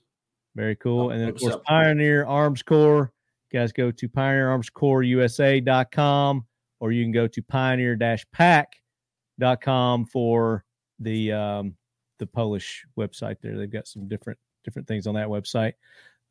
Very 0.57 0.76
cool. 0.76 1.07
Oh, 1.07 1.10
and 1.10 1.20
then, 1.20 1.28
of 1.28 1.39
course, 1.39 1.55
up? 1.55 1.65
Pioneer 1.65 2.24
Arms 2.24 2.62
Corps. 2.62 3.12
Guys 3.53 3.73
go 3.73 3.91
to 3.91 4.09
pioneerarmscorpsusa.com 4.09 6.47
or 6.81 6.93
you 6.93 7.05
can 7.05 7.12
go 7.12 7.27
to 7.27 7.43
pioneer 7.43 7.97
pack.com 8.33 10.07
for 10.07 10.65
the 10.99 11.33
um, 11.33 11.75
the 12.19 12.27
Polish 12.27 12.85
website 12.99 13.37
there. 13.41 13.57
They've 13.57 13.70
got 13.70 13.89
some 13.89 14.09
different 14.09 14.39
different 14.65 14.89
things 14.89 15.07
on 15.07 15.15
that 15.15 15.29
website. 15.29 15.73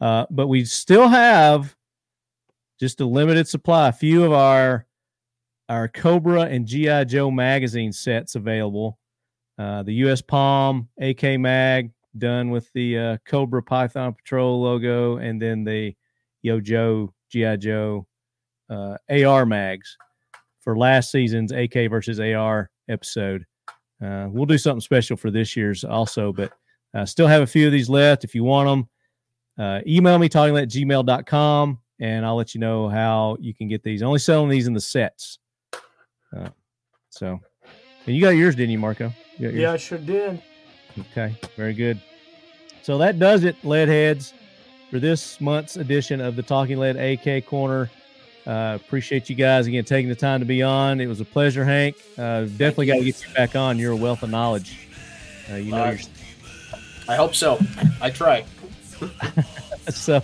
Uh, 0.01 0.25
but 0.29 0.47
we 0.47 0.65
still 0.65 1.07
have 1.07 1.75
just 2.79 3.01
a 3.01 3.05
limited 3.05 3.47
supply. 3.47 3.89
A 3.89 3.93
few 3.93 4.23
of 4.23 4.31
our 4.31 4.85
our 5.67 5.87
Cobra 5.87 6.43
and 6.43 6.65
GI 6.65 7.05
Joe 7.05 7.29
magazine 7.29 7.91
sets 7.91 8.35
available. 8.35 8.97
Uh, 9.57 9.83
the 9.83 9.93
U.S. 9.95 10.21
Palm 10.21 10.87
AK 10.99 11.39
Mag 11.39 11.91
done 12.17 12.49
with 12.49 12.71
the 12.73 12.97
uh, 12.97 13.17
Cobra 13.25 13.61
Python 13.61 14.13
Patrol 14.13 14.61
logo, 14.61 15.17
and 15.17 15.41
then 15.41 15.63
the 15.63 15.93
Yo 16.41 16.59
Joe 16.59 17.13
GI 17.29 17.57
Joe 17.57 18.07
uh, 18.69 18.97
AR 19.09 19.45
mags 19.45 19.97
for 20.61 20.77
last 20.77 21.11
season's 21.11 21.51
AK 21.51 21.89
versus 21.89 22.19
AR 22.19 22.69
episode. 22.87 23.45
Uh, 24.03 24.27
we'll 24.29 24.45
do 24.45 24.57
something 24.57 24.81
special 24.81 25.17
for 25.17 25.31
this 25.31 25.55
year's 25.55 25.83
also, 25.83 26.31
but 26.31 26.51
uh, 26.93 27.05
still 27.05 27.27
have 27.27 27.41
a 27.41 27.47
few 27.47 27.65
of 27.65 27.71
these 27.71 27.89
left. 27.89 28.23
If 28.23 28.33
you 28.33 28.43
want 28.43 28.67
them, 28.67 29.65
uh, 29.65 29.81
email 29.85 30.17
me 30.17 30.29
talking 30.29 30.57
at 30.57 30.69
gmail.com 30.69 31.79
and 31.99 32.25
I'll 32.25 32.35
let 32.35 32.55
you 32.55 32.61
know 32.61 32.87
how 32.87 33.37
you 33.39 33.53
can 33.53 33.67
get 33.67 33.83
these. 33.83 34.01
Only 34.01 34.19
selling 34.19 34.49
these 34.49 34.67
in 34.67 34.73
the 34.73 34.81
sets. 34.81 35.39
Uh, 36.35 36.49
so, 37.09 37.39
and 38.05 38.15
you 38.15 38.21
got 38.21 38.29
yours, 38.29 38.55
didn't 38.55 38.71
you, 38.71 38.79
Marco? 38.79 39.11
You? 39.37 39.49
Yeah, 39.49 39.73
I 39.73 39.77
sure 39.77 39.97
did. 39.97 40.41
Okay, 41.11 41.35
very 41.55 41.73
good. 41.73 42.01
So 42.81 42.97
that 42.99 43.19
does 43.19 43.43
it, 43.43 43.55
lead 43.63 43.89
heads, 43.89 44.33
for 44.89 44.99
this 44.99 45.39
month's 45.39 45.77
edition 45.77 46.19
of 46.21 46.35
the 46.35 46.43
Talking 46.43 46.77
Lead 46.77 46.95
AK 46.95 47.45
Korner. 47.45 47.89
Uh, 48.47 48.77
appreciate 48.81 49.29
you 49.29 49.35
guys 49.35 49.67
again 49.67 49.83
taking 49.83 50.09
the 50.09 50.15
time 50.15 50.39
to 50.39 50.45
be 50.45 50.63
on. 50.63 50.99
It 50.99 51.07
was 51.07 51.19
a 51.21 51.25
pleasure, 51.25 51.63
Hank. 51.63 51.95
Uh, 52.17 52.41
definitely 52.41 52.87
got 52.87 52.95
to 52.95 53.03
get 53.03 53.23
you 53.27 53.33
back 53.33 53.55
on. 53.55 53.77
You're 53.77 53.91
a 53.91 53.97
wealth 53.97 54.23
of 54.23 54.29
knowledge. 54.29 54.87
Uh, 55.51 55.55
you 55.55 55.71
know 55.71 55.77
Uh, 55.77 55.97
I 57.07 57.15
hope 57.15 57.35
so. 57.35 57.59
I 58.01 58.09
try. 58.09 58.45
so 59.89 60.23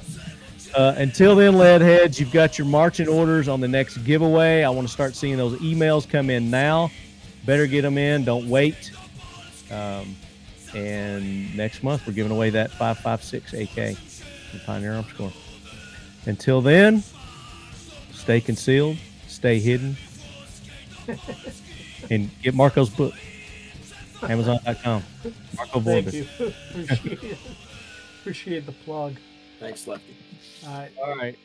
uh, 0.74 0.94
until 0.98 1.36
then, 1.36 1.58
lead 1.58 1.82
heads, 1.82 2.20
you've 2.20 2.32
got 2.32 2.58
your 2.58 2.68
marching 2.68 3.08
orders 3.08 3.48
on 3.48 3.60
the 3.60 3.68
next 3.68 3.98
giveaway. 4.00 4.64
I 4.64 4.70
want 4.70 4.88
to 4.88 4.94
start 4.94 5.16
seeing 5.16 5.38
those 5.38 5.60
emails 5.60 6.10
come 6.10 6.30
in 6.30 6.50
now. 6.50 6.90
Better 7.46 7.68
get 7.68 7.84
them 7.84 7.98
in. 7.98 8.24
Don't 8.24 8.50
wait. 8.50 8.92
Um, 9.72 10.16
and 10.74 11.56
next 11.56 11.84
month, 11.84 12.06
we're 12.08 12.14
giving 12.14 12.32
away 12.32 12.50
that 12.52 12.72
556 12.72 13.54
AK 13.54 13.98
from 14.56 14.66
Pioneer 14.66 14.94
Arms 14.94 15.12
Corps. 15.14 15.34
Until 16.26 16.62
then, 16.62 17.04
stay 18.12 18.42
concealed, 18.42 18.98
stay 19.28 19.60
hidden, 19.60 19.98
and 22.10 22.30
get 22.42 22.54
Marco's 22.56 22.90
book. 22.90 23.14
Amazon.com. 24.24 25.04
Marco 25.56 25.80
Thank 25.82 26.08
Vorobiev. 26.08 26.14
you. 26.40 26.54
Appreciate. 26.82 27.38
Appreciate 28.22 28.66
the 28.66 28.72
plug. 28.72 29.18
Thanks, 29.60 29.86
Lefty. 29.88 30.16
All 30.66 30.74
right. 30.74 30.92
All 30.98 31.16
right. 31.16 31.38